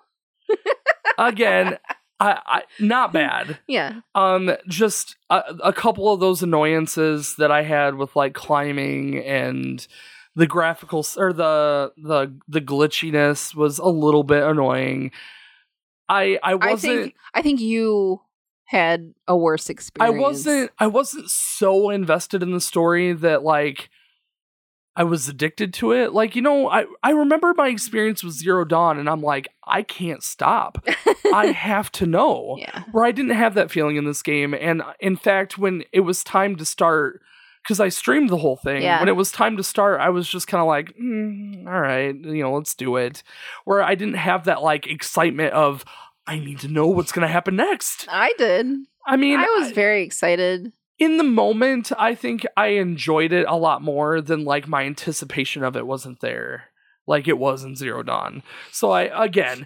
Again 1.17 1.77
I, 2.19 2.39
I 2.45 2.63
not 2.80 3.13
bad 3.13 3.59
Yeah. 3.67 4.01
um 4.15 4.51
just 4.67 5.15
a, 5.30 5.43
a 5.63 5.73
couple 5.73 6.13
of 6.13 6.19
those 6.19 6.43
annoyances 6.43 7.35
that 7.38 7.51
i 7.51 7.63
had 7.63 7.95
with 7.95 8.15
like 8.15 8.33
climbing 8.33 9.17
and 9.19 9.85
the 10.35 10.47
graphical 10.47 11.05
or 11.17 11.33
the 11.33 11.91
the 11.97 12.33
the 12.47 12.61
glitchiness 12.61 13.53
was 13.55 13.80
a 13.80 13.88
little 13.88 14.23
bit 14.23 14.43
annoying 14.43 15.11
i 16.09 16.38
i 16.43 16.51
I 16.51 16.55
wasn't 16.55 17.03
think 17.03 17.15
I 17.33 17.41
think 17.41 17.59
you 17.59 18.21
had 18.65 19.13
a 19.27 19.35
worse 19.35 19.69
experience. 19.69 20.15
I 20.15 20.17
wasn't 20.17 20.71
I 20.80 20.88
wasn't 20.88 21.30
so 21.30 21.89
invested 21.89 22.41
in 22.41 22.51
the 22.53 22.61
story 22.61 23.11
that 23.11 23.43
like 23.43 23.89
I 24.95 25.03
was 25.05 25.29
addicted 25.29 25.73
to 25.75 25.93
it. 25.93 26.11
Like, 26.13 26.35
you 26.35 26.41
know, 26.41 26.69
I, 26.69 26.85
I 27.01 27.11
remember 27.11 27.53
my 27.55 27.69
experience 27.69 28.23
with 28.23 28.33
Zero 28.33 28.65
Dawn 28.65 28.99
and 28.99 29.09
I'm 29.09 29.21
like, 29.21 29.47
I 29.65 29.83
can't 29.83 30.21
stop. 30.21 30.85
I 31.33 31.47
have 31.47 31.91
to 31.93 32.05
know. 32.05 32.57
yeah. 32.59 32.83
Where 32.91 33.05
I 33.05 33.11
didn't 33.11 33.31
have 33.35 33.53
that 33.53 33.71
feeling 33.71 33.95
in 33.95 34.03
this 34.03 34.21
game. 34.21 34.53
And 34.53 34.83
in 34.99 35.15
fact, 35.15 35.57
when 35.57 35.83
it 35.93 36.01
was 36.01 36.23
time 36.25 36.57
to 36.57 36.65
start, 36.65 37.21
because 37.63 37.79
I 37.79 37.87
streamed 37.89 38.29
the 38.29 38.37
whole 38.37 38.57
thing, 38.57 38.81
Yeah. 38.81 38.99
when 38.99 39.07
it 39.07 39.15
was 39.15 39.31
time 39.31 39.55
to 39.57 39.63
start, 39.63 40.01
I 40.01 40.09
was 40.09 40.27
just 40.27 40.47
kind 40.47 40.59
of 40.61 40.67
like, 40.67 40.93
mm, 41.01 41.65
all 41.67 41.79
right, 41.79 42.13
you 42.13 42.43
know, 42.43 42.51
let's 42.53 42.75
do 42.75 42.97
it. 42.97 43.23
Where 43.63 43.81
I 43.81 43.95
didn't 43.95 44.15
have 44.15 44.43
that 44.45 44.61
like 44.61 44.87
excitement 44.87 45.53
of, 45.53 45.85
I 46.27 46.37
need 46.39 46.59
to 46.59 46.67
know 46.67 46.87
what's 46.87 47.11
going 47.13 47.25
to 47.25 47.31
happen 47.31 47.55
next. 47.55 48.07
I 48.09 48.33
did. 48.37 48.67
I 49.05 49.15
mean, 49.15 49.39
I 49.39 49.45
was 49.59 49.71
very 49.71 50.03
excited. 50.03 50.73
In 51.01 51.17
the 51.17 51.23
moment, 51.23 51.91
I 51.97 52.13
think 52.13 52.45
I 52.55 52.67
enjoyed 52.67 53.31
it 53.31 53.47
a 53.47 53.55
lot 53.55 53.81
more 53.81 54.21
than 54.21 54.45
like 54.45 54.67
my 54.67 54.83
anticipation 54.83 55.63
of 55.63 55.75
it 55.75 55.88
wasn't 55.88 56.19
there, 56.19 56.65
like 57.07 57.27
it 57.27 57.39
was 57.39 57.63
in 57.63 57.75
Zero 57.75 58.03
Dawn. 58.03 58.43
So 58.71 58.91
I 58.91 59.25
again, 59.25 59.65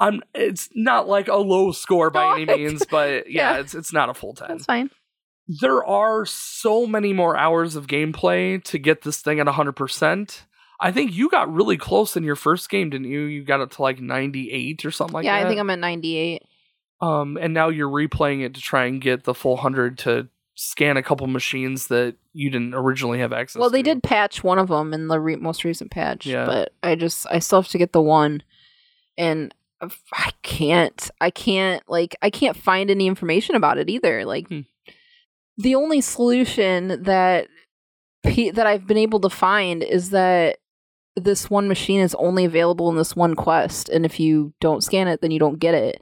I'm. 0.00 0.22
It's 0.34 0.70
not 0.74 1.06
like 1.06 1.28
a 1.28 1.36
low 1.36 1.72
score 1.72 2.08
by 2.08 2.22
No, 2.22 2.32
any 2.32 2.46
means, 2.46 2.86
but 2.90 3.30
yeah, 3.30 3.52
yeah. 3.52 3.60
it's 3.60 3.74
it's 3.74 3.92
not 3.92 4.08
a 4.08 4.14
full 4.14 4.32
ten. 4.32 4.48
That's 4.48 4.64
fine. 4.64 4.88
There 5.46 5.84
are 5.84 6.24
so 6.24 6.86
many 6.86 7.12
more 7.12 7.36
hours 7.36 7.76
of 7.76 7.86
gameplay 7.86 8.64
to 8.64 8.78
get 8.78 9.02
this 9.02 9.18
thing 9.18 9.38
at 9.38 9.46
hundred 9.48 9.76
percent. 9.76 10.46
I 10.80 10.92
think 10.92 11.12
you 11.12 11.28
got 11.28 11.52
really 11.52 11.76
close 11.76 12.16
in 12.16 12.24
your 12.24 12.36
first 12.36 12.70
game, 12.70 12.88
didn't 12.88 13.10
you? 13.10 13.24
You 13.24 13.44
got 13.44 13.60
it 13.60 13.72
to 13.72 13.82
like 13.82 14.00
ninety 14.00 14.50
eight 14.50 14.86
or 14.86 14.90
something 14.90 15.12
like 15.12 15.26
yeah, 15.26 15.34
that. 15.34 15.40
Yeah, 15.40 15.44
I 15.44 15.48
think 15.50 15.60
I'm 15.60 15.68
at 15.68 15.78
98. 15.78 16.42
Um, 17.02 17.36
and 17.38 17.52
now 17.52 17.68
you're 17.68 17.90
replaying 17.90 18.42
it 18.46 18.54
to 18.54 18.62
try 18.62 18.86
and 18.86 18.98
get 18.98 19.24
the 19.24 19.34
full 19.34 19.58
hundred 19.58 19.98
to 19.98 20.28
scan 20.62 20.98
a 20.98 21.02
couple 21.02 21.26
machines 21.26 21.86
that 21.88 22.16
you 22.34 22.50
didn't 22.50 22.74
originally 22.74 23.18
have 23.18 23.32
access. 23.32 23.54
To. 23.54 23.60
Well, 23.60 23.70
they 23.70 23.82
to. 23.82 23.94
did 23.94 24.02
patch 24.02 24.44
one 24.44 24.58
of 24.58 24.68
them 24.68 24.92
in 24.92 25.08
the 25.08 25.18
re- 25.18 25.36
most 25.36 25.64
recent 25.64 25.90
patch, 25.90 26.26
Yeah. 26.26 26.44
but 26.44 26.74
I 26.82 26.96
just 26.96 27.26
I 27.30 27.38
still 27.38 27.62
have 27.62 27.70
to 27.70 27.78
get 27.78 27.92
the 27.92 28.02
one, 28.02 28.42
and 29.16 29.54
I 30.12 30.32
can't. 30.42 31.10
I 31.20 31.30
can't 31.30 31.82
like 31.88 32.14
I 32.20 32.28
can't 32.28 32.56
find 32.56 32.90
any 32.90 33.06
information 33.06 33.54
about 33.56 33.78
it 33.78 33.88
either. 33.88 34.26
Like 34.26 34.48
Hmm. 34.48 34.60
the 35.56 35.74
only 35.74 36.02
solution 36.02 37.02
that 37.04 37.48
pe- 38.22 38.50
that 38.50 38.66
I've 38.66 38.86
been 38.86 38.98
able 38.98 39.20
to 39.20 39.30
find 39.30 39.82
is 39.82 40.10
that 40.10 40.58
this 41.16 41.48
one 41.48 41.68
machine 41.68 42.00
is 42.00 42.14
only 42.16 42.44
available 42.44 42.90
in 42.90 42.96
this 42.96 43.16
one 43.16 43.34
quest, 43.34 43.88
and 43.88 44.04
if 44.04 44.20
you 44.20 44.52
don't 44.60 44.84
scan 44.84 45.08
it, 45.08 45.22
then 45.22 45.30
you 45.30 45.38
don't 45.38 45.58
get 45.58 45.74
it. 45.74 46.00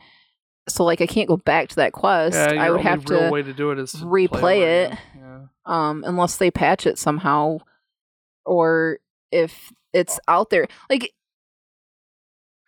So 0.71 0.85
like 0.85 1.01
I 1.01 1.07
can't 1.07 1.29
go 1.29 1.37
back 1.37 1.69
to 1.71 1.77
that 1.77 1.93
quest. 1.93 2.35
Yeah, 2.37 2.63
I 2.63 2.71
would 2.71 2.81
have 2.83 3.05
to 3.07 3.31
way 3.31 3.43
to 3.43 3.53
do 3.53 3.71
it 3.71 3.79
is 3.79 3.95
replay 3.95 4.61
it. 4.61 4.93
again. 4.93 4.99
Yeah. 5.17 5.39
um 5.67 6.05
unless 6.07 6.37
they 6.37 6.51
patch 6.51 6.87
it 6.87 6.99
somehow 6.99 7.59
or 8.45 8.99
if 9.31 9.73
it's 9.93 10.19
out 10.29 10.49
there 10.51 10.67
like 10.91 11.13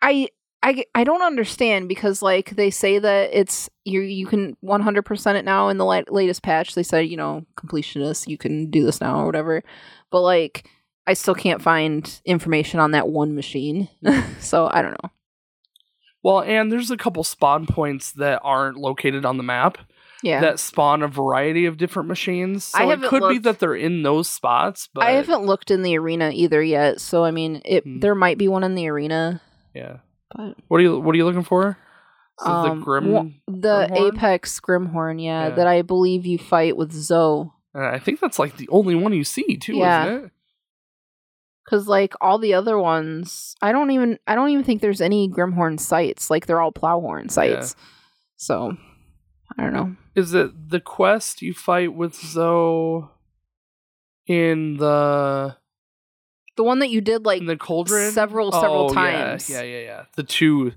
i 0.01 0.27
i 0.61 0.83
i 0.93 1.03
don't 1.03 1.23
understand 1.23 1.87
because 1.87 2.21
like 2.21 2.51
they 2.51 2.69
say 2.69 2.99
that 2.99 3.29
it's 3.33 3.69
you 3.85 4.01
you 4.01 4.27
can 4.27 4.55
100% 4.63 5.35
it 5.35 5.45
now 5.45 5.69
in 5.69 5.77
the 5.77 5.85
la- 5.85 6.01
latest 6.09 6.43
patch 6.43 6.75
they 6.75 6.83
said 6.83 7.07
you 7.07 7.17
know 7.17 7.45
completionist 7.55 8.27
you 8.27 8.37
can 8.37 8.69
do 8.69 8.83
this 8.83 9.01
now 9.01 9.19
or 9.21 9.25
whatever 9.25 9.63
but 10.11 10.21
like 10.21 10.67
i 11.07 11.13
still 11.13 11.35
can't 11.35 11.61
find 11.61 12.21
information 12.25 12.79
on 12.79 12.91
that 12.91 13.07
one 13.09 13.33
machine 13.35 13.87
so 14.39 14.69
i 14.71 14.81
don't 14.81 14.95
know 15.03 15.09
Well, 16.23 16.41
and 16.41 16.71
there's 16.71 16.91
a 16.91 16.97
couple 16.97 17.23
spawn 17.23 17.65
points 17.65 18.11
that 18.13 18.39
aren't 18.43 18.77
located 18.77 19.25
on 19.25 19.37
the 19.37 19.43
map 19.43 19.77
yeah 20.23 20.39
that 20.41 20.59
spawn 20.59 21.01
a 21.01 21.07
variety 21.07 21.65
of 21.65 21.77
different 21.77 22.07
machines. 22.07 22.63
So 22.65 22.91
it 22.91 23.01
could 23.01 23.27
be 23.27 23.39
that 23.39 23.57
they're 23.59 23.73
in 23.75 24.03
those 24.03 24.29
spots, 24.29 24.87
but 24.93 25.03
I 25.03 25.11
haven't 25.13 25.45
looked 25.45 25.71
in 25.71 25.81
the 25.81 25.97
arena 25.97 26.29
either 26.33 26.61
yet, 26.61 27.01
so 27.01 27.23
I 27.23 27.31
mean, 27.31 27.61
it 27.65 27.83
Hmm. 27.83 27.99
there 28.01 28.13
might 28.15 28.37
be 28.37 28.47
one 28.47 28.63
in 28.63 28.75
the 28.75 28.87
arena, 28.87 29.41
yeah. 29.73 29.97
but 30.35 30.55
What 30.67 30.77
are 30.77 30.83
you 30.83 30.99
What 30.99 31.15
are 31.15 31.17
you 31.17 31.25
looking 31.25 31.43
for? 31.43 31.77
Um, 32.45 32.79
the 32.79 32.85
Grim. 32.85 33.41
the 33.47 33.87
Grimhorn? 33.91 34.15
Apex 34.15 34.59
Grimhorn, 34.59 35.23
yeah, 35.23 35.47
Yeah. 35.49 35.55
that 35.55 35.67
I 35.67 35.81
believe 35.81 36.25
you 36.25 36.37
fight 36.37 36.75
with 36.77 36.91
Zo. 36.91 37.53
Uh, 37.75 37.85
I 37.87 37.99
think 37.99 38.19
that's 38.19 38.37
like 38.39 38.57
the 38.57 38.67
only 38.69 38.95
one 38.95 39.13
you 39.13 39.23
see 39.23 39.57
too, 39.57 39.75
Yeah. 39.77 40.05
isn't 40.05 40.25
it? 40.25 40.31
Cause 41.69 41.87
like 41.87 42.13
all 42.19 42.37
the 42.37 42.53
other 42.53 42.77
ones, 42.77 43.55
I 43.61 43.71
don't 43.71 43.91
even 43.91 44.17
I 44.27 44.35
don't 44.35 44.49
even 44.49 44.63
think 44.63 44.81
there's 44.81 44.99
any 45.01 45.29
Grimhorn 45.29 45.79
sites. 45.79 46.29
Like 46.29 46.45
they're 46.45 46.59
all 46.59 46.71
Plowhorn 46.73 47.29
sites. 47.31 47.75
So 48.35 48.75
I 49.57 49.63
don't 49.63 49.73
know. 49.73 49.95
Is 50.15 50.33
it 50.33 50.69
the 50.69 50.79
quest 50.79 51.41
you 51.41 51.53
fight 51.53 51.93
with 51.93 52.15
Zo 52.15 53.11
in 54.27 54.77
the 54.77 55.55
The 56.57 56.63
one 56.63 56.79
that 56.79 56.89
you 56.89 56.99
did 56.99 57.25
like 57.25 57.39
in 57.41 57.47
the 57.47 57.57
cauldron 57.57 58.11
several 58.11 58.49
oh, 58.53 58.61
several 58.61 58.89
Oh, 58.89 58.93
times. 58.93 59.49
Yeah, 59.49 59.61
yeah, 59.61 59.77
yeah, 59.77 59.83
yeah. 59.83 60.03
The 60.15 60.23
two, 60.23 60.73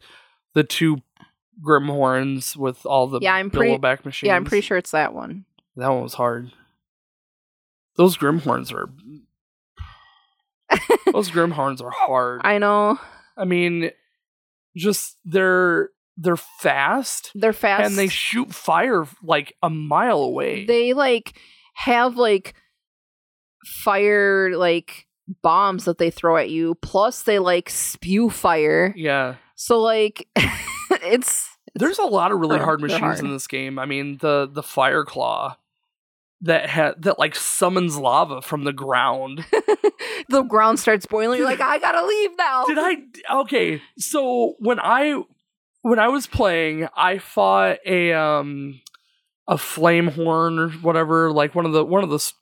the 0.54 0.64
two 0.64 0.98
Grimhorns 1.64 2.56
with 2.56 2.84
all 2.84 3.06
the 3.06 3.20
Yeah, 3.20 3.34
I'm 3.34 3.50
pretty- 3.50 3.70
Bellowback 3.76 4.04
machines. 4.04 4.28
Yeah, 4.28 4.36
I'm 4.36 4.44
pretty 4.44 4.60
sure 4.66 4.76
it's 4.76 4.90
that 4.90 5.14
one. 5.14 5.46
that 5.76 5.88
one 5.88 6.02
was 6.02 6.14
hard. 6.14 6.52
Those 7.96 8.16
Grimhorns 8.16 8.72
are. 8.72 8.90
those 11.12 11.30
Grimhorns 11.30 11.82
are 11.82 11.90
hard. 11.90 12.40
I, 12.44 12.58
know. 12.58 12.98
I 13.36 13.44
mean, 13.44 13.90
just 14.76 15.16
they're 15.24 15.90
they're 16.16 16.36
fast 16.36 17.32
they're 17.34 17.52
fast 17.52 17.86
and 17.86 17.98
they 17.98 18.06
shoot 18.06 18.54
fire 18.54 19.04
like 19.20 19.52
a 19.64 19.68
mile 19.68 20.18
away. 20.18 20.64
they 20.64 20.92
like 20.92 21.36
have 21.74 22.16
like 22.16 22.54
fire 23.64 24.56
like 24.56 25.06
bombs 25.42 25.86
that 25.86 25.98
they 25.98 26.10
throw 26.10 26.36
at 26.36 26.50
you. 26.50 26.74
Plus 26.76 27.22
they 27.22 27.38
like 27.38 27.70
spew 27.70 28.30
fire. 28.30 28.92
yeah. 28.96 29.36
So 29.56 29.80
like 29.80 30.28
it's 31.02 31.48
There's 31.74 31.98
a 31.98 32.04
lot 32.04 32.32
of 32.32 32.38
really 32.38 32.58
hard 32.58 32.80
machines 32.80 33.20
in 33.20 33.30
this 33.30 33.46
game. 33.46 33.78
I 33.78 33.86
mean, 33.86 34.18
the 34.18 34.48
the 34.50 34.62
fire 34.62 35.04
claw 35.04 35.56
that 36.44 36.68
ha- 36.70 36.94
that 36.98 37.18
like 37.18 37.34
summons 37.34 37.97
lava 37.97 38.40
from 38.42 38.64
the 38.64 38.73
ground. 38.73 39.44
the 40.28 40.42
ground 40.42 40.78
starts 40.78 41.06
boiling. 41.06 41.39
You're 41.39 41.48
like, 41.48 41.60
I 41.60 41.78
gotta 41.78 42.06
leave 42.06 42.31
now. 42.39 42.64
Did 42.66 42.78
I? 42.78 42.97
Okay, 43.40 43.82
so 43.98 44.55
when 44.58 44.78
I 44.78 45.23
when 45.82 45.98
I 45.98 46.08
was 46.08 46.26
playing, 46.26 46.89
I 46.97 47.18
fought 47.18 47.78
a 47.86 48.12
um 48.12 48.81
a 49.48 49.58
flame 49.58 50.08
horn 50.08 50.58
or 50.58 50.68
whatever, 50.70 51.31
like 51.32 51.55
one 51.55 51.66
of 51.66 51.73
the 51.73 51.84
one 51.84 52.05
of 52.05 52.10
the 52.10 52.32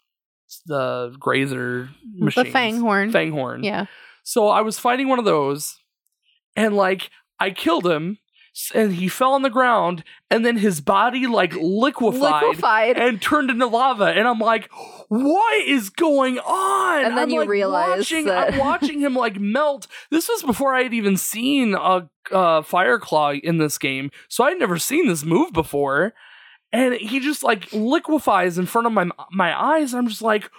the 0.67 1.17
grazer 1.19 1.89
machines, 2.15 2.47
The 2.47 2.53
fang 2.53 2.81
horn. 2.81 3.11
Fang 3.11 3.33
horn. 3.33 3.65
Yeah. 3.65 3.87
So 4.25 4.49
I 4.49 4.61
was 4.61 4.79
fighting 4.79 5.09
one 5.09 5.19
of 5.19 5.25
those, 5.25 5.79
and 6.57 6.77
like 6.77 7.11
I 7.41 7.51
killed 7.51 7.87
him, 7.87 8.19
and 8.75 8.95
he 8.95 9.09
fell 9.09 9.33
on 9.33 9.43
the 9.43 9.51
ground, 9.51 10.05
and 10.31 10.45
then 10.45 10.59
his 10.59 10.81
body 10.81 11.27
like 11.27 11.55
liquefied. 11.55 12.43
Liquefied. 12.43 12.99
And 12.99 13.21
turned 13.21 13.51
into 13.51 13.67
lava, 13.67 14.07
and 14.07 14.29
I'm 14.29 14.39
like, 14.39 14.71
"What 15.09 15.67
is 15.67 15.91
going 15.91 16.39
on?" 16.39 17.05
And 17.05 17.17
then 17.17 17.25
I'm, 17.25 17.31
you 17.31 17.41
like, 17.41 17.49
realize 17.49 17.99
watching, 17.99 18.27
that- 18.27 18.53
I'm 18.53 18.59
watching 18.59 19.01
him 19.01 19.15
like 19.15 19.41
melt. 19.41 19.87
This 20.11 20.29
was 20.29 20.43
before 20.43 20.75
I 20.75 20.83
had 20.83 20.95
even 20.95 21.17
seen 21.17 21.75
a 21.75 22.09
uh, 22.31 22.63
fire 22.63 22.99
claw 22.99 23.33
in 23.33 23.59
this 23.59 23.79
game, 23.79 24.11
so 24.29 24.45
I'd 24.45 24.59
never 24.59 24.79
seen 24.79 25.09
this 25.09 25.25
move 25.25 25.53
before. 25.53 26.13
And 26.75 26.95
he 26.95 27.21
just 27.21 27.43
like 27.43 27.71
liquefies 27.73 28.57
in 28.59 28.67
front 28.67 28.87
of 28.87 28.93
my 28.93 29.09
my 29.31 29.59
eyes. 29.59 29.93
And 29.93 30.01
I'm 30.01 30.09
just 30.09 30.23
like, 30.23 30.51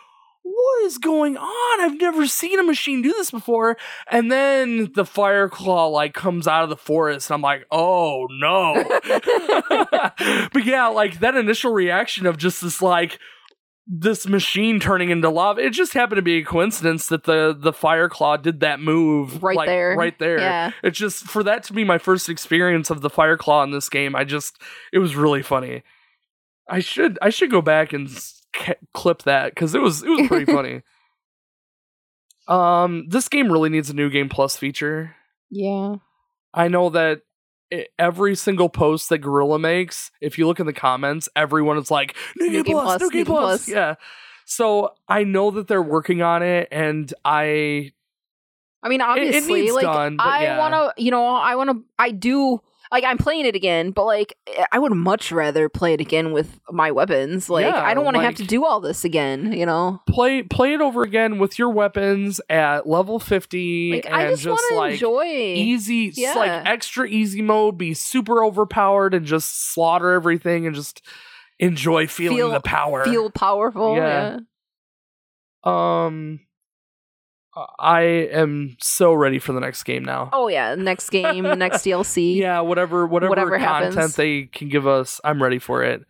what 0.44 0.84
is 0.84 0.98
going 0.98 1.38
on? 1.38 1.82
I've 1.82 2.00
never 2.00 2.28
seen 2.28 2.60
a 2.60 2.64
machine 2.64 3.02
do 3.02 3.12
this 3.14 3.32
before. 3.32 3.78
And 4.12 4.32
then 4.32 4.92
the 4.94 5.06
fire 5.06 5.50
claw 5.50 5.88
like 5.88 6.14
comes 6.14 6.48
out 6.48 6.64
of 6.64 6.70
the 6.70 6.78
forest. 6.78 7.30
And 7.30 7.36
I'm 7.36 7.42
like, 7.42 7.66
oh 7.72 8.28
no. 8.30 8.84
but 10.52 10.66
yeah, 10.66 10.88
like 10.88 11.20
that 11.20 11.36
initial 11.36 11.72
reaction 11.72 12.26
of 12.26 12.38
just 12.38 12.62
this 12.62 12.82
like 12.82 13.20
this 13.88 14.28
machine 14.28 14.80
turning 14.80 15.10
into 15.10 15.30
lava. 15.30 15.62
It 15.62 15.72
just 15.72 15.94
happened 15.94 16.18
to 16.18 16.22
be 16.22 16.38
a 16.40 16.44
coincidence 16.44 17.08
that 17.08 17.24
the 17.24 17.56
the 17.58 17.74
fire 17.74 18.10
claw 18.10 18.38
did 18.38 18.60
that 18.62 18.80
move 18.80 19.42
Right 19.42 19.58
like, 19.58 19.68
there. 19.68 19.96
right 19.96 20.18
there. 20.20 20.40
Yeah. 20.40 20.72
It's 20.84 20.98
just 20.98 21.24
for 21.26 21.44
that 21.44 21.64
to 21.64 21.74
be 21.74 21.84
my 21.84 21.98
first 21.98 22.30
experience 22.30 22.90
of 22.90 23.02
the 23.02 23.10
fire 23.10 23.38
claw 23.38 23.64
in 23.64 23.72
this 23.72 23.90
game. 23.90 24.16
I 24.16 24.24
just 24.26 24.58
it 24.92 25.00
was 25.00 25.16
really 25.16 25.42
funny. 25.42 25.84
I 26.70 26.80
should 26.80 27.18
I 27.22 27.30
should 27.30 27.52
go 27.52 27.62
back 27.62 27.94
and 27.94 28.10
clip 28.94 29.24
that 29.24 29.54
because 29.54 29.76
it 29.76 29.82
was 29.82 30.04
it 30.04 30.10
was 30.10 30.28
pretty 30.28 30.46
funny. 30.52 30.82
Um, 32.48 33.06
this 33.08 33.30
game 33.30 33.52
really 33.52 33.70
needs 33.70 33.90
a 33.90 33.94
new 33.94 34.10
game 34.10 34.30
plus 34.30 34.58
feature. 34.58 35.16
Yeah. 35.50 35.96
I 36.54 36.68
know 36.68 36.90
that 36.90 37.22
i 37.72 37.88
every 37.98 38.36
single 38.36 38.70
post 38.70 39.10
that 39.10 39.20
Guerrilla 39.20 39.60
makes, 39.60 40.12
if 40.22 40.38
you 40.38 40.46
look 40.46 40.60
in 40.60 40.66
the 40.66 40.74
comments, 40.74 41.30
everyone 41.36 41.78
is 41.78 41.90
like, 41.90 42.16
"New, 42.36 42.64
game, 42.64 42.76
plus, 42.76 43.02
new 43.02 43.10
game 43.10 43.26
plus. 43.26 43.68
Yeah. 43.68 43.96
So 44.46 44.94
I 45.08 45.24
know 45.24 45.52
that 45.52 45.68
they're 45.68 45.82
working 45.82 46.22
on 46.22 46.44
it, 46.44 46.68
and 46.72 47.12
I 47.24 47.94
I 48.84 48.90
mean, 48.90 49.02
obviously, 49.02 49.62
needs 49.62 49.74
like 49.74 49.84
done, 49.84 50.18
I 50.20 50.44
yeah. 50.44 50.60
want 50.60 50.74
to, 50.74 51.04
you 51.04 51.10
know, 51.10 51.26
I 51.26 51.56
want 51.56 51.70
to, 51.70 51.84
I 51.98 52.12
do, 52.12 52.62
like 52.94 53.04
I'm 53.04 53.18
playing 53.18 53.46
it 53.46 53.56
again, 53.56 53.92
but 53.92 54.06
like 54.06 54.38
I 54.72 54.80
would 54.80 54.94
much 54.94 55.32
rather 55.32 55.68
play 55.68 55.94
it 55.94 56.00
again 56.00 56.32
with 56.32 56.60
my 56.72 56.92
weapons. 56.92 57.50
Like 57.50 57.66
Yeah, 57.66 57.76
I 57.84 57.94
don't 57.94 58.06
want 58.06 58.16
to 58.16 58.24
have 58.24 58.36
to 58.36 58.44
do 58.46 58.64
all 58.64 58.80
this 58.80 59.04
again, 59.04 59.52
you 59.52 59.66
know. 59.66 60.00
Play 60.08 60.44
play 60.44 60.74
it 60.74 60.80
over 60.82 61.02
again 61.02 61.40
with 61.40 61.58
your 61.60 61.70
weapons 61.72 62.40
at 62.50 62.88
level 62.88 63.20
fifty, 63.20 63.92
Like 63.94 64.06
and 64.06 64.16
I 64.16 64.30
just, 64.30 64.46
want 64.46 64.62
to 64.70 64.76
like 64.76 64.94
enjoy. 64.94 65.26
easy, 65.26 66.12
Yeah. 66.16 66.36
like 66.36 66.66
extra 66.68 67.06
easy 67.08 67.42
mode, 67.42 67.78
be 67.78 67.94
super 67.94 68.44
overpowered 68.46 69.14
and 69.14 69.26
just 69.26 69.74
slaughter 69.74 70.12
everything 70.12 70.66
and 70.68 70.76
just 70.76 71.02
enjoy 71.60 72.08
feeling 72.08 72.38
Feel- 72.38 72.52
the 72.52 72.62
power. 72.62 73.04
feel 73.06 73.30
powerful. 73.32 73.96
Yeah. 73.96 74.38
Yeah. 75.66 76.06
um, 76.06 76.40
I 77.80 78.02
am 78.02 78.78
so 78.80 79.14
ready 79.14 79.38
for 79.40 79.54
the 79.54 79.60
next 79.60 79.84
game 79.84 80.04
now. 80.04 80.30
Oh 80.34 80.48
yeah, 80.48 80.76
next 80.76 81.10
game, 81.10 81.44
next 81.44 81.78
DLC. 81.86 82.36
yeah, 82.38 82.60
whatever, 82.62 83.06
whatever, 83.06 83.30
Whatever 83.30 83.60
content 83.60 83.96
happens. 83.96 84.16
they 84.16 84.44
can 84.44 84.70
give 84.70 84.88
us, 84.88 85.22
I'm 85.24 85.42
ready 85.42 85.60
for 85.60 85.84
it. 85.84 86.04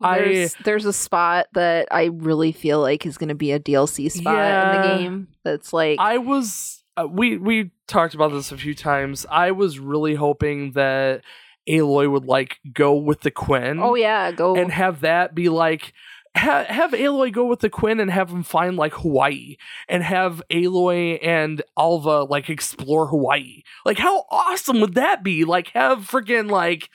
I- 0.00 0.18
There's, 0.18 0.54
there's 0.64 0.84
a 0.86 0.92
spot 0.92 1.46
that 1.54 1.88
I 1.90 2.04
really 2.06 2.52
feel 2.52 2.80
like 2.80 3.06
is 3.06 3.16
going 3.18 3.28
to 3.28 3.34
be 3.34 3.52
a 3.52 3.60
DLC 3.60 4.10
spot 4.10 4.36
in 4.76 4.82
the 4.82 4.98
game. 4.98 5.28
That's 5.44 5.72
like, 5.72 5.98
I 6.00 6.18
was 6.18 6.82
uh, 6.96 7.06
we 7.10 7.36
we 7.38 7.70
talked 7.86 8.14
about 8.14 8.32
this 8.32 8.50
a 8.52 8.56
few 8.56 8.74
times. 8.74 9.26
I 9.30 9.50
was 9.52 9.78
really 9.78 10.14
hoping 10.14 10.72
that 10.72 11.22
Aloy 11.68 12.10
would 12.10 12.24
like 12.26 12.58
go 12.72 12.94
with 12.94 13.20
the 13.22 13.30
Quen. 13.30 13.80
oh 13.80 13.94
yeah, 13.94 14.30
go. 14.32 14.54
and 14.56 14.70
have 14.70 15.00
that 15.00 15.34
be 15.34 15.48
like 15.48 15.92
ha- 16.36 16.64
have 16.68 16.92
Aloy 16.92 17.32
go 17.32 17.44
with 17.46 17.60
the 17.60 17.70
Quen 17.70 18.00
and 18.00 18.10
have 18.10 18.30
him 18.30 18.42
find 18.42 18.76
like 18.76 18.94
Hawaii 18.94 19.56
and 19.88 20.02
have 20.02 20.42
Aloy 20.50 21.18
and 21.22 21.62
Alva 21.78 22.24
like 22.24 22.50
explore 22.50 23.06
Hawaii. 23.08 23.62
Like 23.84 23.98
how 23.98 24.24
awesome 24.30 24.80
would 24.80 24.94
that 24.94 25.22
be? 25.22 25.44
Like 25.44 25.68
have 25.68 26.00
freaking 26.00 26.50
like 26.50 26.90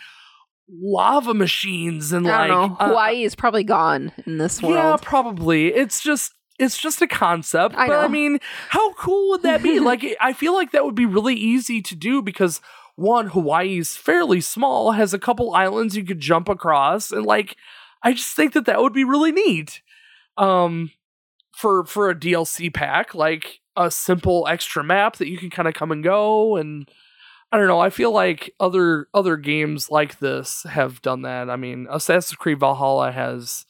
lava 0.71 1.33
machines 1.33 2.11
and 2.11 2.27
I 2.27 2.41
like 2.41 2.47
don't 2.49 2.69
know. 2.71 2.77
uh, 2.79 2.87
Hawaii 2.89 3.23
is 3.23 3.35
probably 3.35 3.63
gone 3.63 4.11
in 4.25 4.37
this 4.37 4.61
world. 4.61 4.75
yeah, 4.75 4.97
probably. 5.01 5.67
It's 5.73 6.01
just 6.01 6.33
it's 6.59 6.77
just 6.77 7.01
a 7.01 7.07
concept, 7.07 7.75
I 7.77 7.87
but 7.87 7.97
I 7.97 8.01
know. 8.03 8.09
mean, 8.09 8.39
how 8.69 8.93
cool 8.93 9.29
would 9.29 9.43
that 9.43 9.63
be? 9.63 9.79
like 9.79 10.05
I 10.19 10.33
feel 10.33 10.53
like 10.53 10.71
that 10.71 10.85
would 10.85 10.95
be 10.95 11.05
really 11.05 11.35
easy 11.35 11.81
to 11.83 11.95
do 11.95 12.21
because 12.21 12.61
one 12.95 13.27
Hawaii's 13.27 13.95
fairly 13.95 14.41
small, 14.41 14.91
has 14.91 15.13
a 15.13 15.19
couple 15.19 15.53
islands 15.55 15.95
you 15.95 16.03
could 16.03 16.19
jump 16.19 16.49
across 16.49 17.11
and 17.11 17.25
like 17.25 17.55
I 18.03 18.13
just 18.13 18.35
think 18.35 18.53
that 18.53 18.65
that 18.65 18.81
would 18.81 18.93
be 18.93 19.03
really 19.03 19.31
neat. 19.31 19.81
Um 20.37 20.91
for 21.51 21.85
for 21.85 22.09
a 22.09 22.15
DLC 22.15 22.73
pack, 22.73 23.13
like 23.13 23.59
a 23.75 23.91
simple 23.91 24.47
extra 24.47 24.83
map 24.83 25.17
that 25.17 25.29
you 25.29 25.37
can 25.37 25.49
kind 25.49 25.67
of 25.67 25.73
come 25.73 25.91
and 25.91 26.03
go 26.03 26.55
and 26.55 26.89
I 27.51 27.57
don't 27.57 27.67
know. 27.67 27.79
I 27.79 27.89
feel 27.89 28.11
like 28.11 28.53
other 28.59 29.07
other 29.13 29.35
games 29.35 29.89
like 29.89 30.19
this 30.19 30.63
have 30.63 31.01
done 31.01 31.23
that. 31.23 31.49
I 31.49 31.55
mean, 31.55 31.87
Assassin's 31.89 32.37
Creed 32.37 32.59
Valhalla 32.59 33.11
has 33.11 33.65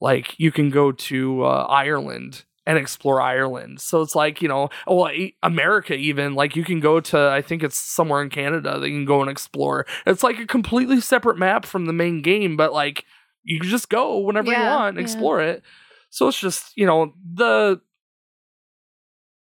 like 0.00 0.38
you 0.38 0.52
can 0.52 0.70
go 0.70 0.92
to 0.92 1.44
uh, 1.44 1.66
Ireland 1.68 2.44
and 2.66 2.78
explore 2.78 3.20
Ireland. 3.20 3.80
So 3.80 4.00
it's 4.02 4.14
like 4.14 4.40
you 4.42 4.48
know, 4.48 4.68
well, 4.86 5.10
America 5.42 5.94
even 5.94 6.34
like 6.34 6.54
you 6.54 6.64
can 6.64 6.78
go 6.78 7.00
to 7.00 7.28
I 7.28 7.42
think 7.42 7.64
it's 7.64 7.76
somewhere 7.76 8.22
in 8.22 8.30
Canada 8.30 8.78
that 8.78 8.88
you 8.88 8.96
can 8.96 9.04
go 9.04 9.20
and 9.22 9.30
explore. 9.30 9.86
It's 10.06 10.22
like 10.22 10.38
a 10.38 10.46
completely 10.46 11.00
separate 11.00 11.38
map 11.38 11.64
from 11.64 11.86
the 11.86 11.92
main 11.92 12.22
game, 12.22 12.56
but 12.56 12.72
like 12.72 13.04
you 13.46 13.60
can 13.60 13.70
just 13.70 13.88
go 13.88 14.18
whenever 14.18 14.50
you 14.50 14.58
want, 14.58 14.90
and 14.90 14.98
yeah. 14.98 15.02
explore 15.02 15.40
it. 15.40 15.62
So 16.10 16.28
it's 16.28 16.38
just 16.38 16.76
you 16.76 16.86
know 16.86 17.14
the 17.34 17.80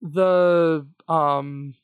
the 0.00 0.86
um 1.08 1.74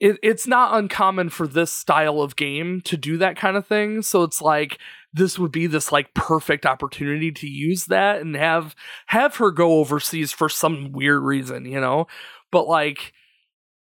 it, 0.00 0.16
it's 0.22 0.46
not 0.46 0.78
uncommon 0.78 1.28
for 1.30 1.48
this 1.48 1.72
style 1.72 2.20
of 2.20 2.36
game 2.36 2.80
to 2.82 2.96
do 2.96 3.16
that 3.16 3.36
kind 3.36 3.56
of 3.56 3.66
thing 3.66 4.02
so 4.02 4.22
it's 4.22 4.40
like 4.40 4.78
this 5.12 5.38
would 5.38 5.50
be 5.50 5.66
this 5.66 5.90
like 5.90 6.14
perfect 6.14 6.66
opportunity 6.66 7.32
to 7.32 7.48
use 7.48 7.86
that 7.86 8.20
and 8.20 8.36
have 8.36 8.76
have 9.06 9.36
her 9.36 9.50
go 9.50 9.78
overseas 9.78 10.30
for 10.30 10.48
some 10.48 10.92
weird 10.92 11.22
reason 11.22 11.64
you 11.64 11.80
know 11.80 12.06
but 12.52 12.68
like 12.68 13.12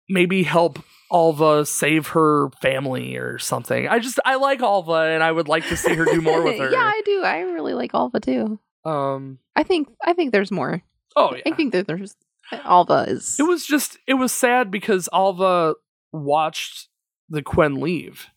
maybe 0.09 0.43
help 0.43 0.79
Alva 1.11 1.65
save 1.65 2.07
her 2.09 2.49
family 2.61 3.15
or 3.17 3.37
something. 3.39 3.87
I 3.87 3.99
just 3.99 4.19
I 4.25 4.35
like 4.35 4.61
Alva 4.61 4.93
and 5.13 5.21
I 5.23 5.31
would 5.31 5.47
like 5.47 5.65
to 5.67 5.75
see 5.77 5.93
her 5.95 6.05
do 6.05 6.21
more 6.21 6.41
with 6.41 6.57
her. 6.59 6.71
yeah, 6.71 6.83
I 6.83 7.01
do. 7.05 7.21
I 7.23 7.39
really 7.41 7.73
like 7.73 7.93
Alva 7.93 8.19
too. 8.19 8.59
Um 8.85 9.39
I 9.55 9.63
think 9.63 9.89
I 10.03 10.13
think 10.13 10.31
there's 10.31 10.51
more. 10.51 10.81
oh 11.15 11.35
yeah. 11.35 11.41
I 11.51 11.55
think 11.55 11.73
that 11.73 11.87
there's 11.87 12.15
Alva 12.51 13.05
is. 13.07 13.37
It 13.39 13.43
was 13.43 13.65
just 13.65 13.97
it 14.07 14.13
was 14.15 14.31
sad 14.33 14.71
because 14.71 15.07
Alva 15.13 15.75
watched 16.11 16.87
the 17.29 17.41
Quen 17.41 17.75
leave. 17.81 18.27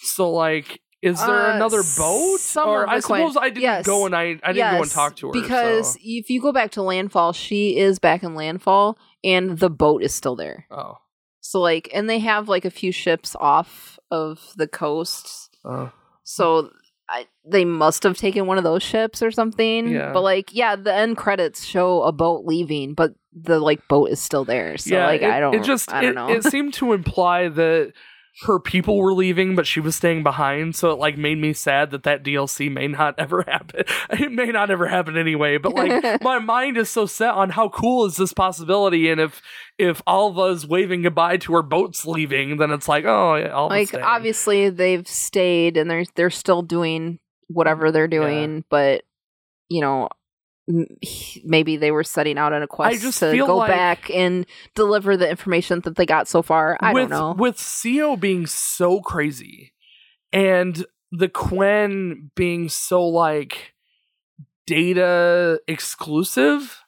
So 0.00 0.30
like 0.30 0.80
is 1.00 1.24
there 1.24 1.52
Uh, 1.52 1.54
another 1.56 1.82
boat? 1.96 2.40
or 2.56 2.88
I 2.88 2.96
the 2.96 3.02
Quen- 3.02 3.20
suppose 3.20 3.36
I 3.36 3.50
didn't 3.50 3.62
yes. 3.62 3.86
go 3.86 4.04
and 4.06 4.16
I 4.16 4.38
I 4.42 4.52
didn't 4.52 4.72
go 4.76 4.82
and 4.82 4.90
talk 4.90 5.14
to 5.16 5.28
her. 5.28 5.32
because 5.32 5.92
so- 5.94 5.98
if 6.02 6.28
you 6.28 6.40
go 6.42 6.50
back 6.52 6.72
to 6.72 6.82
landfall, 6.82 7.32
she 7.32 7.76
is 7.78 7.98
back 8.00 8.22
in 8.24 8.34
landfall, 8.34 8.98
and 9.22 9.58
the 9.58 9.70
boat 9.70 10.02
is 10.02 10.12
still 10.14 10.34
there. 10.36 10.66
oh. 10.70 10.98
So 11.40 11.60
like, 11.60 11.88
and 11.94 12.08
they 12.08 12.18
have 12.18 12.48
like 12.48 12.64
a 12.64 12.70
few 12.70 12.92
ships 12.92 13.36
off 13.38 13.98
of 14.10 14.52
the 14.56 14.68
coast. 14.68 15.56
Uh, 15.64 15.88
So 16.24 16.70
I, 17.08 17.26
they 17.46 17.64
must 17.64 18.02
have 18.02 18.18
taken 18.18 18.46
one 18.46 18.58
of 18.58 18.64
those 18.64 18.82
ships 18.82 19.22
or 19.22 19.30
something. 19.30 19.88
Yeah. 19.88 20.12
But 20.12 20.20
like, 20.20 20.54
yeah, 20.54 20.76
the 20.76 20.92
end 20.92 21.16
credits 21.16 21.64
show 21.64 22.02
a 22.02 22.12
boat 22.12 22.44
leaving, 22.44 22.92
but 22.92 23.14
the 23.32 23.58
like 23.60 23.86
boat 23.88 24.10
is 24.10 24.20
still 24.20 24.44
there. 24.44 24.76
So 24.76 24.94
yeah, 24.94 25.06
like, 25.06 25.22
it, 25.22 25.30
I 25.30 25.40
don't. 25.40 25.54
It 25.54 25.62
just 25.62 25.90
I 25.90 26.02
don't 26.02 26.10
it, 26.10 26.14
know. 26.14 26.28
it 26.28 26.44
seemed 26.44 26.74
to 26.74 26.92
imply 26.92 27.48
that 27.48 27.92
her 28.42 28.60
people 28.60 28.98
were 28.98 29.12
leaving, 29.12 29.56
but 29.56 29.66
she 29.66 29.80
was 29.80 29.96
staying 29.96 30.22
behind. 30.22 30.76
So 30.76 30.90
it 30.90 30.98
like 30.98 31.18
made 31.18 31.38
me 31.38 31.52
sad 31.52 31.90
that 31.90 32.04
that 32.04 32.22
DLC 32.22 32.70
may 32.70 32.86
not 32.86 33.14
ever 33.18 33.44
happen. 33.46 33.84
It 34.10 34.32
may 34.32 34.46
not 34.46 34.70
ever 34.70 34.86
happen 34.86 35.16
anyway. 35.16 35.58
But 35.58 35.74
like 35.74 36.22
my 36.22 36.38
mind 36.38 36.76
is 36.76 36.88
so 36.88 37.06
set 37.06 37.34
on 37.34 37.50
how 37.50 37.68
cool 37.68 38.06
is 38.06 38.16
this 38.16 38.32
possibility, 38.32 39.10
and 39.10 39.20
if 39.20 39.42
if 39.78 40.02
Alva's 40.06 40.66
waving 40.66 41.02
goodbye 41.02 41.38
to 41.38 41.54
her 41.54 41.62
boats 41.62 42.06
leaving, 42.06 42.58
then 42.58 42.70
it's 42.70 42.88
like 42.88 43.04
oh, 43.04 43.36
yeah, 43.36 43.58
like 43.60 43.88
staying. 43.88 44.04
obviously 44.04 44.70
they've 44.70 45.06
stayed 45.06 45.76
and 45.76 45.90
they're 45.90 46.04
they're 46.14 46.30
still 46.30 46.62
doing 46.62 47.18
whatever 47.48 47.90
they're 47.90 48.08
doing, 48.08 48.64
but 48.68 49.02
you 49.68 49.80
know. 49.80 50.08
Maybe 51.44 51.76
they 51.76 51.90
were 51.90 52.04
setting 52.04 52.36
out 52.36 52.52
on 52.52 52.62
a 52.62 52.66
quest 52.66 53.18
to 53.20 53.36
go 53.36 53.56
like- 53.56 53.70
back 53.70 54.10
and 54.10 54.46
deliver 54.74 55.16
the 55.16 55.28
information 55.28 55.80
that 55.80 55.96
they 55.96 56.06
got 56.06 56.28
so 56.28 56.42
far. 56.42 56.76
I 56.80 56.92
with, 56.92 57.08
don't 57.08 57.10
know. 57.10 57.32
With 57.42 57.56
CEO 57.56 58.18
being 58.18 58.46
so 58.46 59.00
crazy 59.00 59.72
and 60.32 60.84
the 61.10 61.28
Quen 61.28 62.30
being 62.34 62.68
so 62.68 63.06
like 63.06 63.72
data 64.66 65.60
exclusive 65.66 66.84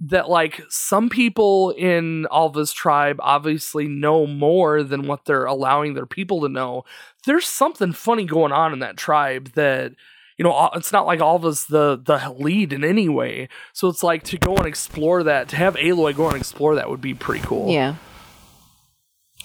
that 0.00 0.28
like 0.28 0.60
some 0.68 1.08
people 1.08 1.70
in 1.70 2.26
Alva's 2.30 2.72
tribe 2.72 3.16
obviously 3.20 3.86
know 3.86 4.26
more 4.26 4.82
than 4.82 5.06
what 5.06 5.24
they're 5.24 5.44
allowing 5.44 5.94
their 5.94 6.06
people 6.06 6.40
to 6.42 6.48
know. 6.48 6.84
There's 7.24 7.46
something 7.46 7.92
funny 7.92 8.24
going 8.24 8.52
on 8.52 8.72
in 8.72 8.80
that 8.80 8.96
tribe 8.96 9.52
that 9.52 9.92
you 10.36 10.44
know 10.44 10.70
it's 10.74 10.92
not 10.92 11.06
like 11.06 11.20
Alva's 11.20 11.66
the 11.66 11.96
the 12.02 12.34
lead 12.38 12.72
in 12.72 12.84
any 12.84 13.08
way. 13.08 13.48
So 13.72 13.88
it's 13.88 14.02
like 14.02 14.22
to 14.24 14.38
go 14.38 14.56
and 14.56 14.66
explore 14.66 15.22
that, 15.22 15.48
to 15.48 15.56
have 15.56 15.74
Aloy 15.76 16.14
go 16.16 16.28
and 16.28 16.36
explore 16.36 16.74
that 16.74 16.88
would 16.90 17.00
be 17.00 17.14
pretty 17.14 17.44
cool. 17.44 17.70
yeah. 17.72 17.96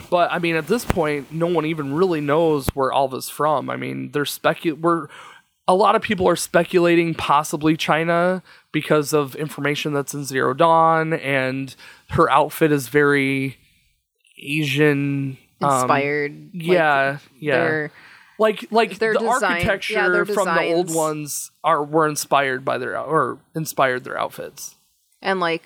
But 0.10 0.32
I 0.32 0.40
mean, 0.40 0.56
at 0.56 0.68
this 0.68 0.86
point, 0.86 1.32
no 1.32 1.48
one 1.48 1.66
even 1.66 1.94
really 1.94 2.22
knows 2.22 2.68
where 2.70 2.92
Alva's 2.94 3.30
from. 3.30 3.70
I 3.70 3.76
mean, 3.76 4.12
they're 4.12 4.24
specu- 4.24 4.80
We're 4.80 5.08
a 5.68 5.76
lot 5.76 5.96
of 5.96 6.02
people 6.02 6.28
are 6.28 6.38
speculating 6.38 7.14
possibly 7.14 7.76
China 7.76 8.42
because 8.72 9.14
of 9.14 9.36
information 9.36 9.94
that's 9.94 10.14
in 10.14 10.24
Zero 10.24 10.54
Dawn, 10.54 11.14
and 11.14 11.76
her 12.12 12.30
outfit 12.30 12.72
is 12.72 12.88
very 12.88 13.58
Asian 14.42 15.38
um, 15.62 15.82
Inspired. 15.82 16.32
like, 16.54 16.64
yeah, 16.68 17.18
yeah. 17.38 17.58
they're- 17.58 17.92
like 18.40 18.66
like 18.72 18.98
their 19.00 19.14
the 19.14 19.20
design- 19.20 19.44
architecture 19.54 19.94
yeah, 19.94 20.10
their 20.10 20.26
from 20.26 20.46
the 20.46 20.74
old 20.74 20.94
ones 20.94 21.52
are 21.64 21.84
were 21.84 22.08
inspired 22.08 22.64
by 22.66 22.78
their 22.78 22.98
or 22.98 23.38
inspired 23.56 24.04
their 24.06 24.18
outfits. 24.20 24.76
and 25.22 25.40
like 25.40 25.66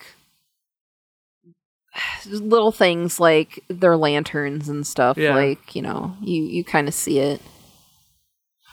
little 2.25 2.71
things 2.71 3.19
like 3.19 3.63
their 3.67 3.95
lanterns 3.95 4.67
and 4.67 4.85
stuff 4.87 5.15
Yeah. 5.17 5.35
like 5.35 5.75
you 5.75 5.81
know 5.81 6.17
you 6.21 6.43
you 6.43 6.63
kind 6.63 6.87
of 6.87 6.93
see 6.93 7.19
it 7.19 7.39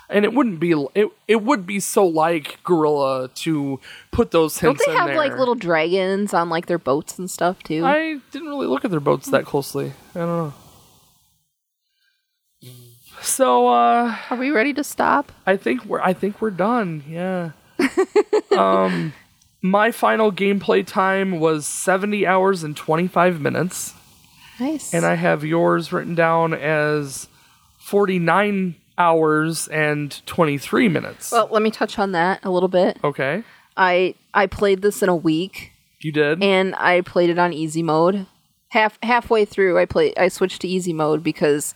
And 0.08 0.24
it 0.24 0.32
wouldn't 0.32 0.58
be 0.58 0.72
it. 0.94 1.08
It 1.28 1.42
would 1.42 1.66
be 1.66 1.78
so 1.80 2.04
like 2.06 2.58
Guerrilla 2.64 3.28
to 3.44 3.78
put 4.10 4.30
those 4.30 4.58
hints 4.58 4.82
don't 4.84 4.94
they 4.94 4.98
have 4.98 5.14
like 5.16 5.36
little 5.38 5.54
dragons 5.54 6.32
on 6.32 6.48
like 6.48 6.64
their 6.66 6.78
boats 6.78 7.18
and 7.18 7.30
stuff 7.30 7.62
too 7.62 7.84
I 7.84 8.20
didn't 8.32 8.48
really 8.48 8.66
look 8.66 8.84
at 8.86 8.90
their 8.90 9.00
boats 9.00 9.28
that 9.30 9.44
closely. 9.44 9.92
I 10.14 10.18
don't 10.18 10.28
know. 10.28 10.54
So 13.22 13.68
uh 13.68 14.16
are 14.30 14.36
we 14.36 14.50
ready 14.50 14.72
to 14.74 14.84
stop 14.84 15.32
I 15.46 15.56
think 15.56 15.84
we're 15.84 16.00
I 16.00 16.12
think 16.12 16.40
we're 16.40 16.50
done. 16.50 17.02
Yeah. 17.08 17.50
um 18.56 19.12
my 19.62 19.90
final 19.90 20.32
gameplay 20.32 20.86
time 20.86 21.38
was 21.38 21.66
70 21.66 22.26
hours 22.26 22.62
and 22.64 22.76
25 22.76 23.40
minutes 23.40 23.94
nice 24.58 24.92
and 24.94 25.04
I 25.04 25.14
have 25.14 25.44
yours 25.44 25.92
written 25.92 26.14
down 26.14 26.54
as 26.54 27.28
49 27.78 28.74
hours 28.98 29.66
and 29.68 30.24
23 30.26 30.88
minutes. 30.88 31.32
Well, 31.32 31.48
let 31.50 31.62
me 31.62 31.70
touch 31.70 31.98
on 31.98 32.12
that 32.12 32.40
a 32.44 32.50
little 32.50 32.68
bit. 32.68 32.98
okay. 33.02 33.42
I 33.76 34.14
I 34.34 34.46
played 34.46 34.82
this 34.82 35.02
in 35.02 35.08
a 35.08 35.16
week 35.16 35.72
You 36.00 36.12
did? 36.12 36.42
and 36.42 36.74
I 36.76 37.00
played 37.02 37.30
it 37.30 37.38
on 37.38 37.52
easy 37.52 37.82
mode. 37.82 38.26
Half 38.68 38.98
halfway 39.02 39.44
through 39.44 39.78
I 39.78 39.84
played 39.86 40.14
I 40.18 40.28
switched 40.28 40.60
to 40.62 40.68
easy 40.68 40.92
mode 40.92 41.22
because 41.22 41.74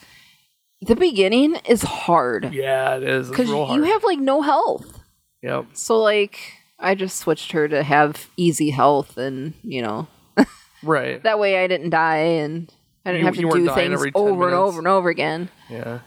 the 0.87 0.97
beginning 0.97 1.57
is 1.69 1.83
hard. 1.83 2.53
yeah, 2.55 2.97
it 2.97 3.03
is. 3.03 3.31
Cuz 3.31 3.49
you 3.49 3.83
have 3.85 4.05
like 4.05 4.19
no 4.19 4.43
health. 4.43 5.01
yep. 5.43 5.67
So 5.73 5.99
like 5.99 6.39
I 6.79 6.95
just 6.95 7.19
switched 7.19 7.53
her 7.53 7.69
to 7.69 7.83
have 7.83 8.29
easy 8.37 8.71
health 8.71 9.17
and, 9.17 9.55
you 9.63 9.81
know, 9.83 10.07
Right. 10.83 11.23
that 11.23 11.39
way 11.39 11.63
I 11.63 11.67
didn't 11.67 11.91
die 11.91 12.17
and 12.43 12.71
I 13.07 13.11
didn't 13.13 13.21
You- 13.21 13.27
have 13.27 13.35
to 13.37 13.59
do 13.67 13.75
things 13.75 13.93
every 13.95 14.13
10 14.13 14.21
over 14.23 14.47
and 14.47 14.55
over 14.55 14.79
and 14.79 14.89
over 14.89 15.09
again. 15.09 15.49
Yeah. 15.71 16.01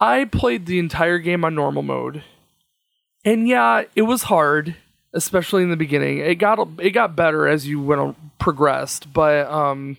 I 0.00 0.24
played 0.26 0.66
the 0.66 0.78
entire 0.78 1.18
game 1.18 1.44
on 1.44 1.54
normal 1.54 1.82
mode. 1.82 2.22
And 3.24 3.48
yeah, 3.48 3.82
it 3.96 4.02
was 4.02 4.24
hard, 4.24 4.76
especially 5.12 5.62
in 5.64 5.70
the 5.70 5.76
beginning. 5.76 6.18
It 6.18 6.36
got 6.36 6.68
it 6.78 6.90
got 6.90 7.16
better 7.16 7.48
as 7.48 7.66
you 7.66 7.80
went 7.82 8.00
on, 8.00 8.16
progressed, 8.38 9.12
but 9.12 9.46
um 9.50 9.96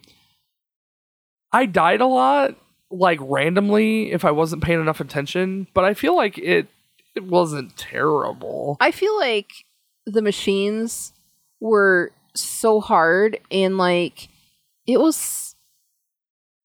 I 1.52 1.66
died 1.66 2.00
a 2.02 2.06
lot 2.08 2.56
like 2.90 3.19
randomly 3.22 4.11
if 4.11 4.24
I 4.25 4.32
wasn't 4.32 4.64
paying 4.64 4.82
enough 4.82 4.99
attention, 4.99 5.67
but 5.74 5.83
I 5.83 5.93
feel 5.93 6.16
like 6.16 6.38
it 6.38 6.67
it 7.16 7.24
wasn't 7.24 7.75
terrible. 7.75 8.77
I 8.80 8.91
feel 8.91 9.17
like 9.17 9.66
the 10.06 10.22
machines 10.22 11.14
were 11.59 12.11
so 12.35 12.80
hard 12.80 13.40
and 13.51 13.77
like 13.77 14.30
it 14.85 14.99
was 14.99 15.56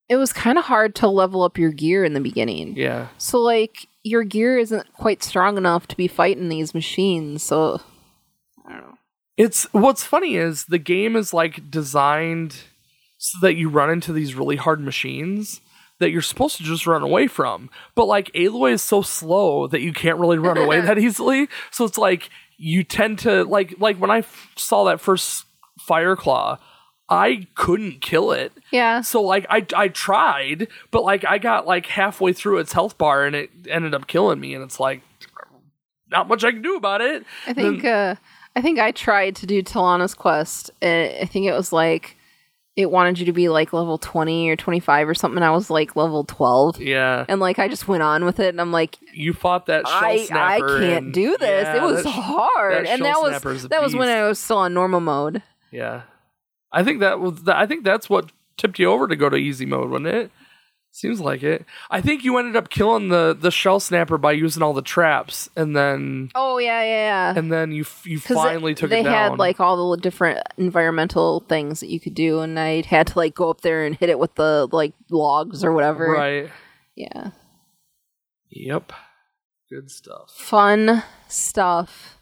it 0.08 0.16
was 0.16 0.32
kind 0.32 0.58
of 0.58 0.66
hard 0.66 0.94
to 0.96 1.08
level 1.08 1.42
up 1.42 1.56
your 1.56 1.72
gear 1.72 2.04
in 2.04 2.12
the 2.12 2.20
beginning. 2.20 2.76
Yeah. 2.76 3.08
So 3.18 3.40
like 3.40 3.86
your 4.02 4.24
gear 4.24 4.58
isn't 4.58 4.92
quite 4.94 5.22
strong 5.22 5.56
enough 5.56 5.86
to 5.88 5.96
be 5.96 6.06
fighting 6.06 6.48
these 6.48 6.74
machines. 6.74 7.42
So 7.42 7.80
I 8.66 8.72
don't 8.72 8.82
know. 8.82 8.98
It's 9.36 9.64
what's 9.72 10.04
funny 10.04 10.36
is 10.36 10.66
the 10.66 10.78
game 10.78 11.16
is 11.16 11.32
like 11.32 11.70
designed 11.70 12.64
so 13.16 13.38
that 13.40 13.54
you 13.54 13.68
run 13.68 13.88
into 13.88 14.12
these 14.12 14.34
really 14.34 14.56
hard 14.56 14.80
machines 14.80 15.60
that 16.02 16.10
you're 16.10 16.20
supposed 16.20 16.56
to 16.58 16.64
just 16.64 16.86
run 16.86 17.02
away 17.02 17.26
from. 17.28 17.70
But 17.94 18.06
like 18.06 18.30
Aloy 18.32 18.72
is 18.72 18.82
so 18.82 19.02
slow 19.02 19.66
that 19.68 19.80
you 19.80 19.92
can't 19.92 20.18
really 20.18 20.38
run 20.38 20.58
away 20.58 20.80
that 20.80 20.98
easily. 21.06 21.48
So 21.70 21.84
it's 21.84 21.96
like 21.96 22.28
you 22.58 22.84
tend 22.84 23.20
to 23.20 23.44
like 23.44 23.74
like 23.78 23.96
when 23.96 24.10
I 24.10 24.18
f- 24.18 24.50
saw 24.56 24.84
that 24.84 25.00
first 25.00 25.46
fire 25.78 26.16
claw, 26.16 26.58
I 27.08 27.46
couldn't 27.54 28.00
kill 28.00 28.32
it. 28.32 28.52
Yeah. 28.70 29.00
So 29.00 29.22
like 29.22 29.46
I 29.48 29.64
I 29.74 29.88
tried, 29.88 30.68
but 30.90 31.02
like 31.04 31.24
I 31.24 31.38
got 31.38 31.66
like 31.66 31.86
halfway 31.86 32.32
through 32.32 32.58
its 32.58 32.72
health 32.72 32.98
bar 32.98 33.24
and 33.24 33.34
it 33.34 33.50
ended 33.68 33.94
up 33.94 34.06
killing 34.06 34.40
me 34.40 34.54
and 34.54 34.62
it's 34.62 34.80
like 34.80 35.02
not 36.10 36.28
much 36.28 36.44
I 36.44 36.52
can 36.52 36.62
do 36.62 36.76
about 36.76 37.00
it. 37.00 37.24
I 37.46 37.52
think 37.52 37.84
uh 37.84 38.16
I 38.54 38.60
think 38.60 38.78
I 38.78 38.90
tried 38.90 39.36
to 39.36 39.46
do 39.46 39.62
Talanah's 39.62 40.14
quest. 40.14 40.70
I 40.82 41.26
think 41.30 41.46
it 41.46 41.52
was 41.52 41.72
like 41.72 42.16
it 42.74 42.90
wanted 42.90 43.18
you 43.18 43.26
to 43.26 43.32
be 43.32 43.48
like 43.50 43.72
level 43.72 43.98
20 43.98 44.48
or 44.48 44.56
25 44.56 45.08
or 45.08 45.14
something. 45.14 45.42
I 45.42 45.50
was 45.50 45.68
like 45.68 45.94
level 45.94 46.24
12. 46.24 46.80
Yeah. 46.80 47.26
And 47.28 47.38
like 47.40 47.58
I 47.58 47.68
just 47.68 47.86
went 47.86 48.02
on 48.02 48.24
with 48.24 48.40
it 48.40 48.48
and 48.48 48.60
I'm 48.60 48.72
like 48.72 48.98
you 49.12 49.32
fought 49.34 49.66
that 49.66 49.86
shell 49.86 49.94
I 49.94 50.26
I 50.30 50.58
can't 50.60 51.04
and- 51.06 51.12
do 51.14 51.36
this. 51.36 51.64
Yeah, 51.66 51.76
it 51.76 51.82
was 51.82 52.04
that 52.04 52.10
hard. 52.10 52.86
that 52.86 52.86
and 52.86 53.04
that 53.04 53.20
was 53.20 53.68
that 53.68 53.82
was 53.82 53.94
when. 53.94 54.08
I 54.08 54.26
was 54.26 54.38
still 54.38 54.58
on 54.58 54.72
normal 54.72 55.00
mode. 55.00 55.42
Yeah, 55.70 56.02
I 56.72 56.82
think 56.84 57.00
that 57.00 57.20
was. 57.20 57.46
I 57.46 57.66
think 57.66 57.84
that's 57.84 58.08
what 58.10 58.32
tipped 58.56 58.78
you 58.78 58.90
over 58.90 59.06
to 59.08 59.16
go 59.16 59.28
to 59.28 59.36
easy 59.36 59.66
mode, 59.66 59.90
wasn't 59.90 60.08
it? 60.08 60.30
Seems 60.94 61.20
like 61.20 61.42
it. 61.42 61.64
I 61.90 62.02
think 62.02 62.22
you 62.22 62.36
ended 62.36 62.54
up 62.54 62.68
killing 62.68 63.08
the 63.08 63.34
the 63.38 63.50
shell 63.50 63.80
snapper 63.80 64.18
by 64.18 64.32
using 64.32 64.62
all 64.62 64.74
the 64.74 64.82
traps, 64.82 65.48
and 65.56 65.74
then 65.74 66.30
Oh 66.34 66.58
yeah, 66.58 66.82
yeah, 66.82 67.32
yeah. 67.32 67.38
and 67.38 67.50
then 67.50 67.72
you 67.72 67.86
you 68.04 68.20
finally 68.20 68.74
took 68.74 68.90
they 68.90 69.00
it 69.00 69.04
down. 69.04 69.30
had 69.30 69.38
like 69.38 69.58
all 69.58 69.90
the 69.90 69.96
different 69.96 70.46
environmental 70.58 71.40
things 71.48 71.80
that 71.80 71.88
you 71.88 71.98
could 71.98 72.12
do, 72.14 72.40
and 72.40 72.58
I 72.60 72.82
had 72.82 73.06
to 73.06 73.18
like 73.18 73.34
go 73.34 73.48
up 73.48 73.62
there 73.62 73.86
and 73.86 73.96
hit 73.96 74.10
it 74.10 74.18
with 74.18 74.34
the 74.34 74.68
like 74.70 74.92
logs 75.10 75.64
or 75.64 75.72
whatever. 75.72 76.08
right. 76.12 76.50
Yeah. 76.94 77.30
Yep. 78.50 78.92
Good 79.70 79.90
stuff. 79.90 80.30
Fun 80.36 81.02
stuff. 81.26 82.18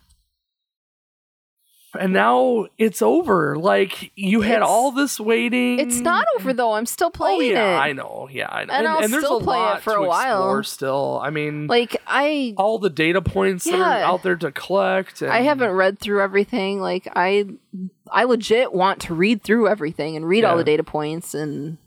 And 1.99 2.13
now 2.13 2.67
it's 2.79 3.03
over. 3.03 3.57
Like 3.59 4.13
you 4.15 4.43
had 4.43 4.57
It's- 4.59 4.69
all 4.69 4.93
this 4.93 5.19
waiting. 5.19 5.81
It's 5.81 5.99
not 5.99 6.25
over 6.39 6.53
though. 6.53 6.73
I'm 6.75 6.87
still 6.87 7.09
Oh 7.09 7.11
playing 7.11 7.51
yeah, 7.53 7.77
it. 7.77 7.79
I 7.81 7.93
know. 7.93 8.29
Yeah, 8.31 8.49
I 8.49 8.65
know. 8.65 8.73
And 8.75 8.87
I'll 8.87 9.01
there's 9.01 9.25
still 9.25 9.39
a 9.39 9.43
play 9.43 9.73
it 9.73 9.81
for 9.81 9.95
a 9.95 10.07
while. 10.07 10.63
Still, 10.63 11.21
I 11.23 11.31
mean, 11.31 11.67
Like 11.67 11.97
I 12.07 12.55
all 12.57 12.79
the 12.79 12.91
data 12.91 13.21
points 13.21 13.65
that 13.65 13.75
are 13.75 14.03
out 14.05 14.23
there 14.23 14.37
to 14.37 14.53
collect. 14.53 15.21
And 15.23 15.33
I 15.33 15.41
haven't 15.41 15.73
read 15.73 15.99
through 15.99 16.23
everything. 16.23 16.81
Like 16.81 17.09
I 17.17 17.47
I 18.13 18.23
legit 18.25 18.73
want 18.73 19.01
to 19.03 19.15
read 19.15 19.43
through 19.43 19.67
everything 19.69 20.15
and 20.15 20.25
read 20.27 20.45
all 20.45 20.57
the 20.57 20.65
data 20.65 20.85
points 20.85 21.35
and 21.35 21.79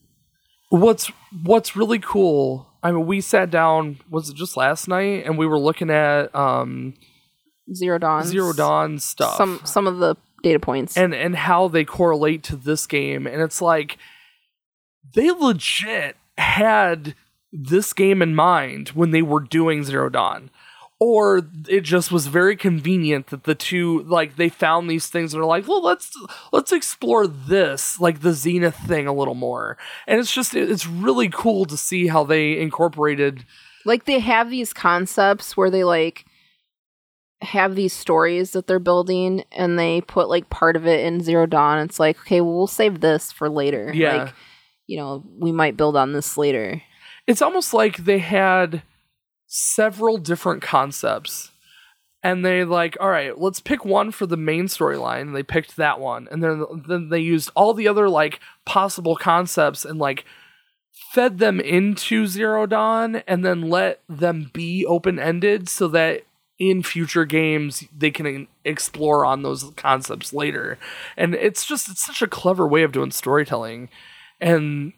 What's 0.70 1.12
What's 1.44 1.76
really 1.76 2.00
cool? 2.00 2.68
I 2.82 2.92
mean, 2.92 3.06
we 3.06 3.22
sat 3.22 3.50
down. 3.52 4.00
Was 4.10 4.30
it 4.30 4.36
just 4.36 4.58
last 4.58 4.88
night? 4.90 5.24
And 5.26 5.38
we 5.38 5.46
were 5.48 5.60
looking 5.60 5.90
at 5.90 6.36
um, 6.36 6.96
Zero 7.74 7.98
Dawn. 7.98 8.24
Zero 8.26 8.54
Dawn 8.54 9.00
stuff. 9.00 9.36
Some 9.38 9.62
some 9.64 9.88
of 9.88 10.00
the 10.00 10.16
data 10.42 10.60
points. 10.60 10.98
and 10.98 11.14
and 11.14 11.36
how 11.36 11.68
they 11.68 11.86
correlate 11.86 12.44
to 12.44 12.56
this 12.58 12.86
game 12.86 13.26
and 13.26 13.42
it's 13.42 13.62
like 13.62 13.98
they 15.16 15.32
legit 15.32 16.18
had 16.38 17.16
this 17.54 17.94
game 17.94 18.22
in 18.22 18.36
mind 18.36 18.90
when 18.90 19.12
they 19.12 19.22
were 19.22 19.40
doing 19.40 19.84
Zero 19.84 20.10
Dawn 20.10 20.50
or 21.00 21.42
it 21.68 21.82
just 21.82 22.12
was 22.12 22.28
very 22.28 22.56
convenient 22.56 23.28
that 23.28 23.44
the 23.44 23.56
two 23.56 24.04
like 24.04 24.36
they 24.36 24.50
found 24.50 24.90
these 24.90 25.08
things 25.08 25.34
and 25.34 25.42
are 25.42 25.46
like 25.46 25.68
well 25.68 25.84
let's 25.84 26.12
let's 26.52 26.72
explore 26.72 27.28
this 27.28 28.00
like 28.00 28.22
the 28.22 28.34
zenith 28.34 28.76
thing 28.76 29.08
a 29.08 29.14
little 29.14 29.36
more 29.36 29.78
and 30.08 30.20
it's 30.20 30.34
just 30.34 30.56
it's 30.56 30.88
really 30.88 31.30
cool 31.30 31.66
to 31.66 31.76
see 31.76 32.08
how 32.08 32.24
they 32.24 32.60
incorporated 32.60 33.46
like 33.86 34.06
they 34.06 34.20
have 34.20 34.50
these 34.50 34.72
concepts 34.74 35.58
where 35.58 35.70
they 35.70 35.84
like 35.84 36.26
have 37.44 37.76
these 37.76 37.94
stories 37.94 38.52
that 38.52 38.68
they're 38.68 38.80
building 38.80 39.44
and 39.52 39.78
they 39.78 40.02
put 40.02 40.30
like 40.30 40.50
part 40.50 40.76
of 40.76 40.88
it 40.88 41.06
in 41.06 41.22
Zero 41.22 41.46
Dawn. 41.46 41.80
It's 41.80 42.00
like, 42.00 42.18
okay, 42.22 42.42
well, 42.42 42.56
we'll 42.56 42.68
save 42.68 43.02
this 43.02 43.32
for 43.32 43.50
later. 43.50 43.92
Yeah. 43.94 44.24
Like, 44.24 44.34
you 44.88 44.98
know, 44.98 45.24
we 45.38 45.52
might 45.52 45.78
build 45.78 45.96
on 45.96 46.14
this 46.14 46.38
later. 46.38 46.82
it's 47.28 47.42
almost 47.42 47.74
like 47.74 47.98
they 47.98 48.20
had 48.20 48.82
several 49.48 50.18
different 50.18 50.62
concepts 50.62 51.52
and 52.24 52.44
they 52.44 52.64
like 52.64 52.98
all 53.00 53.10
right 53.10 53.38
let's 53.40 53.60
pick 53.60 53.86
one 53.86 54.10
for 54.12 54.26
the 54.26 54.38
main 54.38 54.66
storyline 54.66 55.22
and 55.22 55.36
they 55.36 55.44
picked 55.44 55.76
that 55.76 56.00
one 56.00 56.28
and 56.32 56.44
then 56.44 56.66
then 56.88 57.10
they 57.10 57.20
used 57.20 57.52
all 57.56 57.74
the 57.74 57.88
other 57.88 58.10
like 58.10 58.40
possible 58.66 59.16
concepts 59.16 59.86
and 59.86 60.00
like 60.00 60.26
fed 61.12 61.38
them 61.38 61.60
into 61.60 62.26
zero 62.26 62.66
dawn 62.66 63.18
and 63.28 63.46
then 63.46 63.62
let 63.70 64.02
them 64.10 64.50
be 64.54 64.86
open 64.86 65.20
ended 65.20 65.70
so 65.70 65.88
that 65.88 66.24
in 66.60 66.84
future 66.84 67.26
games 67.26 67.84
they 67.96 68.12
can 68.12 68.48
explore 68.64 69.26
on 69.26 69.42
those 69.42 69.72
concepts 69.76 70.34
later. 70.34 70.78
And 71.18 71.36
it's 71.36 71.66
just 71.66 71.90
it's 71.90 72.06
such 72.06 72.22
a 72.22 72.28
clever 72.28 72.68
way 72.68 72.84
of 72.84 72.92
doing 72.92 73.12
storytelling. 73.12 73.90
And 74.40 74.94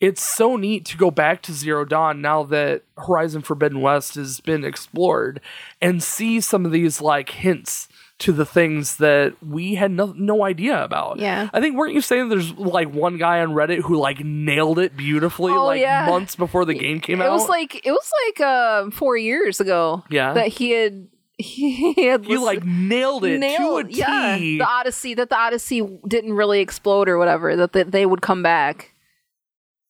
it's 0.00 0.22
so 0.22 0.56
neat 0.56 0.86
to 0.86 0.96
go 0.96 1.10
back 1.10 1.42
to 1.42 1.52
Zero 1.52 1.84
Dawn 1.84 2.22
now 2.22 2.42
that 2.44 2.84
Horizon 2.96 3.42
Forbidden 3.42 3.82
West 3.82 4.14
has 4.14 4.40
been 4.40 4.64
explored 4.64 5.40
and 5.80 6.02
see 6.02 6.40
some 6.40 6.64
of 6.64 6.72
these 6.72 7.02
like 7.02 7.30
hints 7.30 7.88
to 8.20 8.32
the 8.32 8.44
things 8.46 8.96
that 8.96 9.34
we 9.42 9.74
had 9.74 9.90
no, 9.90 10.12
no 10.16 10.44
idea 10.44 10.82
about. 10.84 11.18
Yeah. 11.18 11.48
I 11.52 11.60
think 11.60 11.76
weren't 11.76 11.94
you 11.94 12.00
saying 12.00 12.28
there's 12.28 12.52
like 12.52 12.92
one 12.92 13.16
guy 13.16 13.40
on 13.40 13.48
Reddit 13.50 13.80
who 13.80 13.96
like 13.96 14.20
nailed 14.24 14.78
it 14.78 14.96
beautifully 14.96 15.52
Oh, 15.52 15.66
like 15.66 15.80
yeah. 15.80 16.06
months 16.06 16.36
before 16.36 16.64
the 16.64 16.74
game 16.74 17.00
came 17.00 17.20
it 17.20 17.24
out? 17.24 17.28
It 17.28 17.32
was 17.32 17.48
like 17.48 17.86
it 17.86 17.90
was 17.90 18.12
like 18.26 18.40
uh, 18.46 18.90
four 18.90 19.16
years 19.16 19.58
ago 19.60 20.04
yeah. 20.10 20.34
that 20.34 20.48
he 20.48 20.70
had 20.72 21.08
he 21.38 22.06
had 22.06 22.26
you 22.26 22.44
like 22.44 22.62
nailed 22.64 23.24
it 23.24 23.38
nailed 23.38 23.86
to 23.86 23.88
a 23.88 23.90
T. 23.90 23.98
yeah 23.98 24.36
the 24.36 24.60
Odyssey 24.68 25.14
that 25.14 25.30
the 25.30 25.36
Odyssey 25.36 25.80
didn't 26.06 26.34
really 26.34 26.60
explode 26.60 27.08
or 27.08 27.16
whatever 27.16 27.56
that 27.56 27.72
that 27.72 27.90
they 27.92 28.04
would 28.04 28.20
come 28.20 28.42
back. 28.42 28.92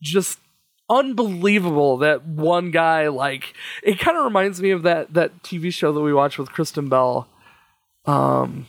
just 0.01 0.39
unbelievable 0.89 1.97
that 1.99 2.25
one 2.27 2.71
guy 2.71 3.09
like 3.09 3.55
it 3.83 3.99
kind 3.99 4.17
of 4.17 4.25
reminds 4.25 4.61
me 4.63 4.71
of 4.71 4.83
that 4.83 5.13
that 5.15 5.43
TV 5.43 5.73
show 5.73 5.93
that 5.93 6.01
we 6.01 6.13
watched 6.15 6.39
with 6.39 6.53
Kristen 6.53 6.89
Bell 6.89 7.29
um 8.11 8.67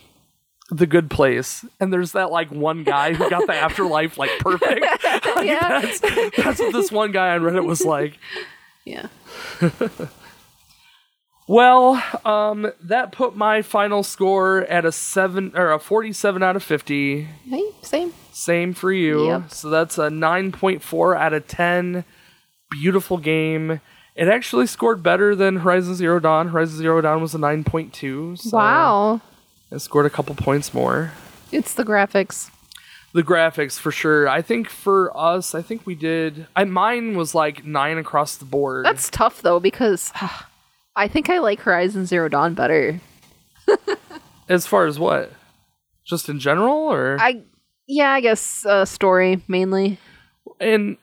the 0.70 0.86
good 0.86 1.10
place 1.10 1.64
and 1.80 1.92
there's 1.92 2.12
that 2.12 2.30
like 2.30 2.50
one 2.50 2.82
guy 2.84 3.12
who 3.12 3.28
got 3.28 3.46
the 3.46 3.54
afterlife 3.66 4.16
like 4.16 4.30
perfect 4.38 4.80
Like, 4.80 5.02
Yeah. 5.46 5.80
that's, 5.80 6.00
that's 6.36 6.60
what 6.60 6.72
this 6.72 6.90
one 6.90 7.12
guy 7.12 7.34
on 7.34 7.42
reddit 7.42 7.66
was 7.66 7.84
like 7.84 8.18
Yeah. 8.84 9.08
well 11.48 12.02
um 12.24 12.70
that 12.82 13.12
put 13.12 13.36
my 13.36 13.62
final 13.62 14.02
score 14.02 14.60
at 14.64 14.84
a 14.84 14.92
7 14.92 15.52
or 15.54 15.72
a 15.72 15.78
47 15.78 16.42
out 16.42 16.56
of 16.56 16.62
50 16.62 17.22
Hey, 17.48 17.64
same. 17.82 18.12
Same 18.32 18.72
for 18.72 18.90
you. 18.90 19.26
Yep. 19.26 19.50
So 19.50 19.68
that's 19.68 19.98
a 19.98 20.08
9.4 20.08 21.16
out 21.18 21.34
of 21.34 21.46
10. 21.46 22.02
Beautiful 22.70 23.18
game. 23.18 23.82
It 24.16 24.26
actually 24.28 24.66
scored 24.68 25.02
better 25.02 25.34
than 25.36 25.56
Horizon 25.56 25.94
Zero 25.96 26.18
Dawn. 26.18 26.48
Horizon 26.48 26.78
Zero 26.78 27.02
Dawn 27.02 27.20
was 27.20 27.34
a 27.34 27.38
9.2. 27.38 28.38
So 28.38 28.56
wow. 28.56 29.20
Scored 29.78 30.06
a 30.06 30.10
couple 30.10 30.34
points 30.34 30.74
more. 30.74 31.12
It's 31.50 31.74
the 31.74 31.84
graphics. 31.84 32.50
The 33.14 33.22
graphics 33.22 33.78
for 33.78 33.92
sure. 33.92 34.28
I 34.28 34.40
think 34.40 34.68
for 34.68 35.14
us, 35.16 35.54
I 35.54 35.62
think 35.62 35.86
we 35.86 35.94
did. 35.94 36.46
I 36.56 36.64
mine 36.64 37.14
was 37.16 37.34
like 37.34 37.64
nine 37.64 37.98
across 37.98 38.36
the 38.36 38.44
board. 38.46 38.86
That's 38.86 39.10
tough 39.10 39.42
though 39.42 39.60
because 39.60 40.12
I 40.96 41.08
think 41.08 41.28
I 41.28 41.38
like 41.38 41.60
Horizon 41.60 42.06
Zero 42.06 42.28
Dawn 42.28 42.54
better. 42.54 43.00
as 44.48 44.66
far 44.66 44.86
as 44.86 44.98
what, 44.98 45.32
just 46.04 46.28
in 46.28 46.38
general, 46.40 46.72
or 46.72 47.18
I 47.20 47.42
yeah, 47.86 48.12
I 48.12 48.20
guess 48.20 48.64
uh, 48.64 48.84
story 48.86 49.42
mainly. 49.46 49.98
and 50.58 50.96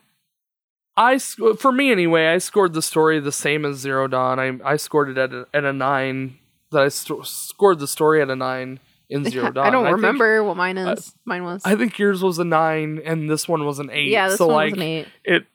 I 0.96 1.18
for 1.18 1.70
me 1.70 1.92
anyway, 1.92 2.26
I 2.26 2.38
scored 2.38 2.72
the 2.72 2.82
story 2.82 3.20
the 3.20 3.32
same 3.32 3.64
as 3.64 3.76
Zero 3.76 4.08
Dawn. 4.08 4.40
I 4.40 4.58
I 4.64 4.76
scored 4.76 5.10
it 5.10 5.18
at 5.18 5.32
a, 5.32 5.46
at 5.54 5.64
a 5.64 5.72
nine. 5.72 6.38
That 6.72 6.82
I 6.82 6.88
st- 6.88 7.26
scored 7.26 7.78
the 7.80 7.88
story 7.88 8.22
at 8.22 8.30
a 8.30 8.36
nine 8.36 8.78
in 9.08 9.24
Zero 9.24 9.50
Dawn. 9.50 9.66
I 9.66 9.70
don't 9.70 9.84
think- 9.84 9.96
remember 9.96 10.44
what 10.44 10.56
mine 10.56 10.78
is. 10.78 11.12
mine 11.24 11.42
was. 11.44 11.62
I 11.64 11.74
think 11.74 11.98
yours 11.98 12.22
was 12.22 12.38
a 12.38 12.44
nine 12.44 13.00
and 13.04 13.28
this 13.28 13.48
one 13.48 13.64
was 13.66 13.78
an 13.80 13.90
eight. 13.92 14.08
yeah, 14.10 14.28
this 14.28 14.38
so 14.38 14.46
one 14.46 14.54
like 14.54 14.70
was 14.74 14.80
an 14.80 14.82
eight. 14.82 15.08
it 15.24 15.46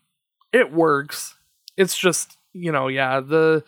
it 0.52 0.74
works. 0.74 1.36
It's 1.78 1.98
just 1.98 2.38
you 2.54 2.72
know 2.72 2.88
yeah 2.90 3.20
the 3.22 3.64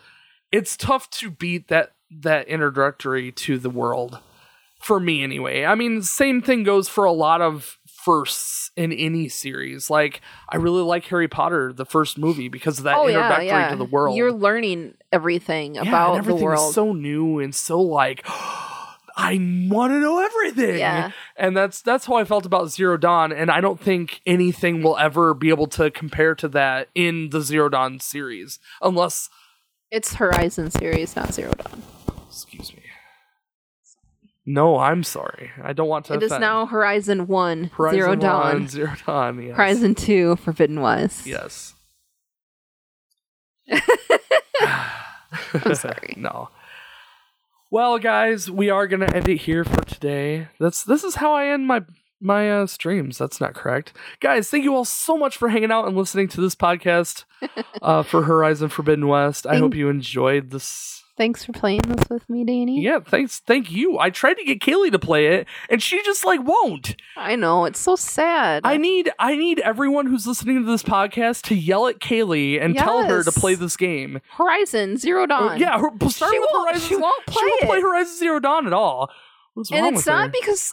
it's 0.52 0.76
tough 0.76 1.08
to 1.10 1.30
beat 1.30 1.68
that 1.68 1.92
that 2.10 2.48
introductory 2.48 3.32
to 3.32 3.58
the 3.58 3.70
world 3.70 4.18
for 4.80 5.00
me 5.00 5.22
anyway. 5.22 5.64
I 5.64 5.74
mean 5.74 6.02
same 6.02 6.42
thing 6.42 6.64
goes 6.64 6.88
for 6.88 7.04
a 7.04 7.12
lot 7.12 7.40
of 7.40 7.77
firsts 8.08 8.70
in 8.76 8.92
any 8.92 9.28
series. 9.28 9.90
Like 9.90 10.20
I 10.48 10.56
really 10.56 10.82
like 10.82 11.04
Harry 11.06 11.28
Potter 11.28 11.72
the 11.72 11.84
first 11.86 12.18
movie 12.18 12.48
because 12.48 12.78
of 12.78 12.84
that 12.84 12.96
oh 12.96 13.06
introductory 13.06 13.46
yeah. 13.46 13.70
to 13.70 13.76
the 13.76 13.84
world. 13.84 14.16
You're 14.16 14.32
learning 14.32 14.94
everything 15.12 15.74
Yeah, 15.74 15.82
about 15.82 16.12
the 16.12 16.18
everything 16.18 16.42
world. 16.44 16.68
is 16.68 16.74
so 16.74 16.92
new 16.92 17.38
and 17.38 17.54
so 17.54 17.80
like 17.80 18.24
I 19.20 19.32
want 19.68 19.92
to 19.92 19.98
know 19.98 20.24
everything. 20.24 20.78
Yeah. 20.78 21.10
And 21.36 21.56
that's 21.56 21.82
that's 21.82 22.06
how 22.06 22.14
I 22.14 22.24
felt 22.24 22.46
about 22.46 22.70
Zero 22.70 22.96
Dawn 22.96 23.32
and 23.32 23.50
I 23.50 23.60
don't 23.60 23.80
think 23.80 24.20
anything 24.24 24.82
will 24.82 24.96
ever 24.96 25.34
be 25.34 25.48
able 25.48 25.66
to 25.68 25.90
compare 25.90 26.34
to 26.36 26.48
that 26.48 26.88
in 26.94 27.30
the 27.30 27.40
Zero 27.40 27.68
Dawn 27.68 27.98
series 28.00 28.58
unless 28.80 29.28
it's 29.90 30.14
Horizon 30.14 30.70
series, 30.70 31.16
not 31.16 31.32
Zero 31.34 31.52
Dawn. 31.52 31.82
excuse 32.28 32.72
me. 32.74 32.77
No, 34.50 34.78
I'm 34.78 35.02
sorry. 35.04 35.50
I 35.62 35.74
don't 35.74 35.88
want 35.88 36.06
to 36.06 36.14
It 36.14 36.22
is 36.22 36.30
offend. 36.32 36.40
now 36.40 36.64
Horizon 36.64 37.26
One, 37.26 37.64
Horizon 37.74 37.98
Zero 38.00 38.14
Dawn, 38.16 38.54
1, 38.60 38.68
Zero 38.68 38.92
Dawn, 39.06 39.42
yes. 39.42 39.56
Horizon 39.56 39.94
Two, 39.94 40.36
Forbidden 40.36 40.80
West. 40.80 41.26
Yes. 41.26 41.74
I'm 44.60 45.74
sorry. 45.74 46.14
no. 46.16 46.48
Well, 47.70 47.98
guys, 47.98 48.50
we 48.50 48.70
are 48.70 48.86
gonna 48.86 49.10
end 49.12 49.28
it 49.28 49.42
here 49.42 49.64
for 49.64 49.84
today. 49.84 50.48
That's 50.58 50.84
this 50.84 51.04
is 51.04 51.16
how 51.16 51.34
I 51.34 51.48
end 51.48 51.66
my 51.66 51.82
my 52.20 52.50
uh, 52.50 52.66
streams. 52.66 53.18
That's 53.18 53.40
not 53.42 53.52
correct, 53.54 53.92
guys. 54.20 54.48
Thank 54.48 54.64
you 54.64 54.74
all 54.74 54.86
so 54.86 55.18
much 55.18 55.36
for 55.36 55.50
hanging 55.50 55.70
out 55.70 55.86
and 55.86 55.96
listening 55.96 56.28
to 56.28 56.40
this 56.40 56.54
podcast 56.54 57.24
uh, 57.82 58.02
for 58.02 58.22
Horizon 58.22 58.70
Forbidden 58.70 59.06
West. 59.06 59.46
I 59.46 59.50
Thank- 59.50 59.62
hope 59.62 59.74
you 59.74 59.90
enjoyed 59.90 60.50
this. 60.50 61.04
Thanks 61.18 61.44
for 61.44 61.52
playing 61.52 61.80
this 61.80 62.08
with 62.08 62.30
me, 62.30 62.44
Danny. 62.44 62.80
Yeah, 62.80 63.00
thanks. 63.00 63.40
Thank 63.40 63.70
you. 63.70 63.98
I 63.98 64.08
tried 64.10 64.34
to 64.34 64.44
get 64.44 64.60
Kaylee 64.60 64.92
to 64.92 64.98
play 65.00 65.26
it, 65.34 65.46
and 65.68 65.82
she 65.82 66.00
just 66.04 66.24
like 66.24 66.40
won't. 66.42 66.94
I 67.16 67.34
know 67.36 67.64
it's 67.64 67.80
so 67.80 67.96
sad. 67.96 68.62
I 68.64 68.76
need 68.76 69.10
I 69.18 69.36
need 69.36 69.58
everyone 69.58 70.06
who's 70.06 70.26
listening 70.26 70.60
to 70.64 70.70
this 70.70 70.84
podcast 70.84 71.42
to 71.48 71.54
yell 71.56 71.88
at 71.88 71.98
Kaylee 71.98 72.62
and 72.62 72.76
tell 72.76 73.02
her 73.04 73.22
to 73.24 73.32
play 73.32 73.56
this 73.56 73.76
game. 73.76 74.20
Horizon 74.36 74.96
Zero 74.96 75.26
Dawn. 75.26 75.58
yeah, 75.58 75.78
her, 75.78 75.90
start 76.08 76.32
She 76.32 76.38
with 76.38 76.48
won't- 76.52 76.70
Horizon. 76.70 76.88
she 76.88 76.96
won't 76.96 77.26
play. 77.26 77.40
She 77.42 77.46
won't 77.50 77.60
play 77.62 77.78
it. 77.78 77.82
Horizon 77.82 78.16
Zero 78.16 78.38
Dawn 78.40 78.66
at 78.68 78.72
all. 78.72 79.10
What's 79.54 79.72
and 79.72 79.96
it's 79.96 80.06
not 80.06 80.26
her? 80.26 80.32
because 80.40 80.72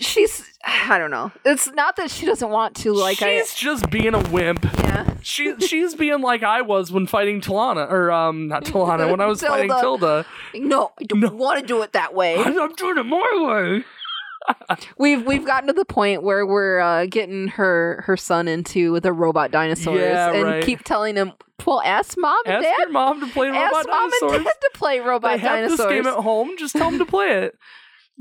she's. 0.00 0.48
I 0.64 0.98
don't 0.98 1.10
know. 1.10 1.32
It's 1.44 1.68
not 1.72 1.96
that 1.96 2.10
she 2.10 2.24
doesn't 2.26 2.48
want 2.50 2.76
to. 2.76 2.92
Like 2.92 3.18
she's 3.18 3.54
just 3.54 3.90
being 3.90 4.14
a 4.14 4.20
wimp. 4.30 4.64
Yeah. 4.78 5.14
She 5.22 5.56
she's 5.60 5.94
being 5.94 6.20
like 6.20 6.42
I 6.42 6.62
was 6.62 6.92
when 6.92 7.06
fighting 7.06 7.40
Talanah, 7.40 7.90
or 7.90 8.10
um, 8.12 8.48
not 8.48 8.64
Talanah, 8.64 9.10
when 9.10 9.20
I 9.20 9.26
was 9.26 9.42
fighting 9.42 9.68
Tilda. 9.80 10.24
No, 10.54 10.92
I 11.00 11.04
don't 11.04 11.20
No. 11.20 11.30
want 11.32 11.60
to 11.60 11.66
do 11.66 11.82
it 11.82 11.92
that 11.92 12.14
way. 12.14 12.36
I'm, 12.36 12.74
doing 12.74 12.98
it 12.98 13.04
my 13.04 13.46
way. 13.48 13.84
We've 14.98 15.24
we've 15.24 15.46
gotten 15.46 15.68
to 15.68 15.72
the 15.72 15.84
point 15.84 16.24
where 16.24 16.44
we're 16.44 16.80
uh, 16.80 17.06
getting 17.06 17.46
her 17.48 18.02
her 18.06 18.16
son 18.16 18.48
into 18.48 18.98
the 18.98 19.12
robot 19.12 19.52
dinosaurs 19.52 20.00
Yeah, 20.00 20.32
and 20.32 20.42
right. 20.44 20.64
keep 20.64 20.82
telling 20.82 21.14
him, 21.14 21.32
"Well, 21.64 21.80
ask 21.84 22.18
mom 22.18 22.42
and 22.46 22.54
Ask 22.56 22.64
dad. 22.64 22.76
your 22.80 22.90
mom 22.90 23.20
to 23.20 23.26
play 23.28 23.48
ask 23.50 23.72
Robot 23.72 23.86
mom 23.88 24.10
Dinosaurs. 24.10 24.32
and 24.38 24.44
dad 24.44 24.54
to 24.60 24.70
play 24.74 24.98
robot 24.98 25.30
they 25.30 25.38
have 25.38 25.50
dinosaurs." 25.60 25.78
this 25.78 25.86
game 25.86 26.06
at 26.08 26.14
home. 26.14 26.56
Just 26.58 26.72
tell 26.74 26.90
them 26.90 26.98
to 26.98 27.06
play 27.06 27.44
it. 27.44 27.54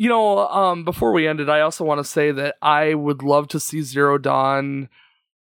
You 0.02 0.10
know, 0.10 0.48
um, 0.48 0.84
before 0.84 1.12
we 1.12 1.28
end 1.28 1.42
it, 1.42 1.48
I 1.48 1.62
also 1.62 1.86
want 1.86 2.00
to 2.00 2.04
say 2.04 2.32
that 2.32 2.56
I 2.60 2.96
would 2.96 3.22
love 3.22 3.48
to 3.50 3.60
see 3.60 3.84
Zero 3.84 4.18
Dawn 4.18 4.90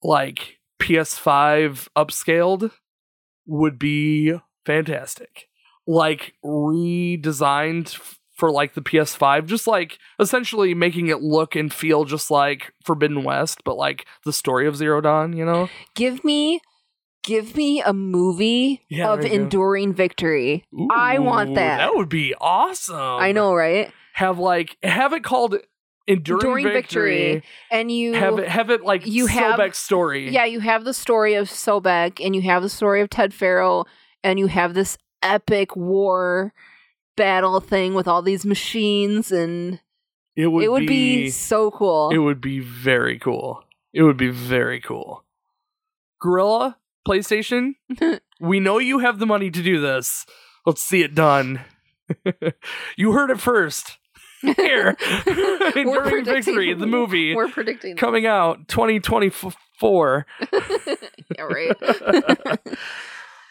like 0.02 0.58
PS5 0.78 1.88
upscaled 1.96 2.70
would 3.46 3.78
be 3.78 4.34
fantastic. 4.66 5.48
Like 5.86 6.34
redesigned 6.44 7.94
f- 7.94 8.20
for 8.34 8.50
like 8.50 8.74
the 8.74 8.82
PS5, 8.82 9.46
just 9.46 9.66
like 9.66 9.98
essentially 10.20 10.74
making 10.74 11.06
it 11.06 11.22
look 11.22 11.56
and 11.56 11.72
feel 11.72 12.04
just 12.04 12.30
like 12.30 12.70
Forbidden 12.84 13.24
West, 13.24 13.62
but 13.64 13.78
like 13.78 14.04
the 14.26 14.32
story 14.34 14.66
of 14.68 14.76
Zero 14.76 15.00
Dawn, 15.00 15.34
you 15.34 15.46
know? 15.46 15.70
give 15.94 16.22
me, 16.22 16.60
give 17.22 17.56
me 17.56 17.80
a 17.80 17.94
movie 17.94 18.82
Yeah, 18.90 19.10
of 19.10 19.24
enduring 19.24 19.94
victory. 19.94 20.66
I 20.90 21.18
want 21.18 21.54
that. 21.54 21.78
That 21.78 21.96
would 21.96 22.10
be 22.10 22.34
awesome. 22.38 22.94
I 22.94 23.32
know, 23.32 23.54
right? 23.54 23.90
Have 24.14 24.38
like 24.38 24.76
have 24.82 25.12
it 25.12 25.22
called 25.24 25.56
enduring, 26.06 26.40
Enduring 26.40 26.64
victory. 26.64 27.32
Victory. 27.34 27.50
And 27.70 27.90
you 27.90 28.12
Have 28.14 28.38
it 28.38 28.48
have 28.48 28.70
it 28.70 28.84
like 28.84 29.06
you 29.06 29.26
have- 29.26 29.58
Sobeck's 29.58 29.78
story. 29.78 30.30
Yeah, 30.30 30.44
you 30.44 30.60
have 30.60 30.84
the 30.84 30.94
story 30.94 31.34
of 31.34 31.48
Sobek, 31.48 32.24
and 32.24 32.34
you 32.34 32.42
have 32.42 32.62
the 32.62 32.68
story 32.68 33.00
of 33.00 33.10
Ted 33.10 33.34
Faro, 33.34 33.84
and 34.22 34.38
you 34.38 34.46
have 34.46 34.74
this 34.74 34.98
epic 35.22 35.74
war 35.76 36.52
battle 37.16 37.60
thing 37.60 37.94
with 37.94 38.08
all 38.08 38.22
these 38.22 38.44
machines, 38.44 39.32
and 39.32 39.80
it 40.36 40.48
would, 40.48 40.64
it 40.64 40.70
would 40.70 40.86
be, 40.86 41.24
be, 41.24 41.30
so 41.30 41.70
cool. 41.70 42.10
it 42.10 42.18
would 42.18 42.40
be 42.40 42.60
very 42.60 43.18
cool. 43.18 43.64
It 43.92 44.02
would 44.02 44.16
be 44.16 44.30
very 44.30 44.80
cool. 44.80 45.24
Guerrilla 46.20 46.78
PlayStation, 47.06 47.74
we 48.40 48.60
know 48.60 48.78
you 48.78 49.00
have 49.00 49.18
the 49.18 49.26
money 49.26 49.50
to 49.50 49.62
do 49.62 49.80
this. 49.80 50.26
Let's 50.66 50.82
see 50.82 51.02
it 51.02 51.14
done. 51.14 51.60
you 52.96 53.12
heard 53.12 53.30
it 53.30 53.40
first. 53.40 53.98
Here, 54.56 54.94
predicting- 55.22 56.24
victory, 56.24 56.74
the 56.74 56.86
movie 56.86 57.34
We're 57.34 57.48
predicting. 57.48 57.96
coming 57.96 58.26
out 58.26 58.68
2024. 58.68 60.26
yeah, 60.52 61.42
right. 61.42 61.76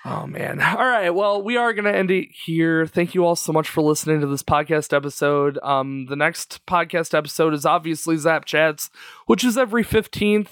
Oh 0.05 0.27
man. 0.27 0.59
All 0.61 0.85
right. 0.85 1.11
Well, 1.11 1.41
we 1.41 1.55
are 1.55 1.71
going 1.71 1.85
to 1.85 1.95
end 1.97 2.11
it 2.11 2.27
here. 2.43 2.85
Thank 2.85 3.15
you 3.15 3.23
all 3.25 3.37
so 3.37 3.53
much 3.53 3.69
for 3.69 3.81
listening 3.81 4.19
to 4.19 4.27
this 4.27 4.43
podcast 4.43 4.91
episode. 4.93 5.57
Um 5.63 6.07
the 6.07 6.17
next 6.17 6.59
podcast 6.65 7.13
episode 7.17 7.53
is 7.53 7.65
obviously 7.65 8.17
Zap 8.17 8.43
Chats, 8.43 8.89
which 9.27 9.45
is 9.45 9.57
every 9.57 9.81
15th. 9.85 10.49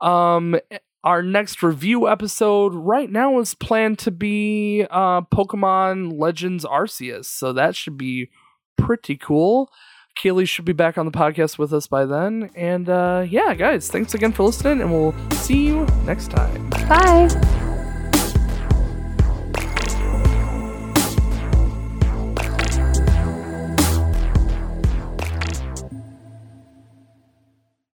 Um 0.00 0.58
our 1.04 1.22
next 1.22 1.62
review 1.62 2.08
episode 2.08 2.74
right 2.74 3.08
now 3.08 3.38
is 3.38 3.54
planned 3.54 4.00
to 4.00 4.10
be 4.10 4.84
uh 4.90 5.20
Pokemon 5.20 6.18
Legends 6.18 6.64
Arceus. 6.64 7.26
So 7.26 7.52
that 7.52 7.76
should 7.76 7.96
be 7.96 8.30
pretty 8.76 9.16
cool. 9.16 9.70
Kaylee 10.18 10.46
should 10.46 10.64
be 10.64 10.72
back 10.72 10.98
on 10.98 11.06
the 11.06 11.12
podcast 11.12 11.58
with 11.58 11.72
us 11.72 11.86
by 11.86 12.04
then. 12.04 12.50
And 12.54 12.88
uh 12.88 13.24
yeah, 13.28 13.54
guys, 13.54 13.90
thanks 13.90 14.14
again 14.14 14.32
for 14.32 14.44
listening 14.44 14.80
and 14.82 14.90
we'll 14.92 15.14
see 15.30 15.66
you 15.66 15.86
next 16.04 16.30
time. 16.30 16.68
Bye. 16.88 17.61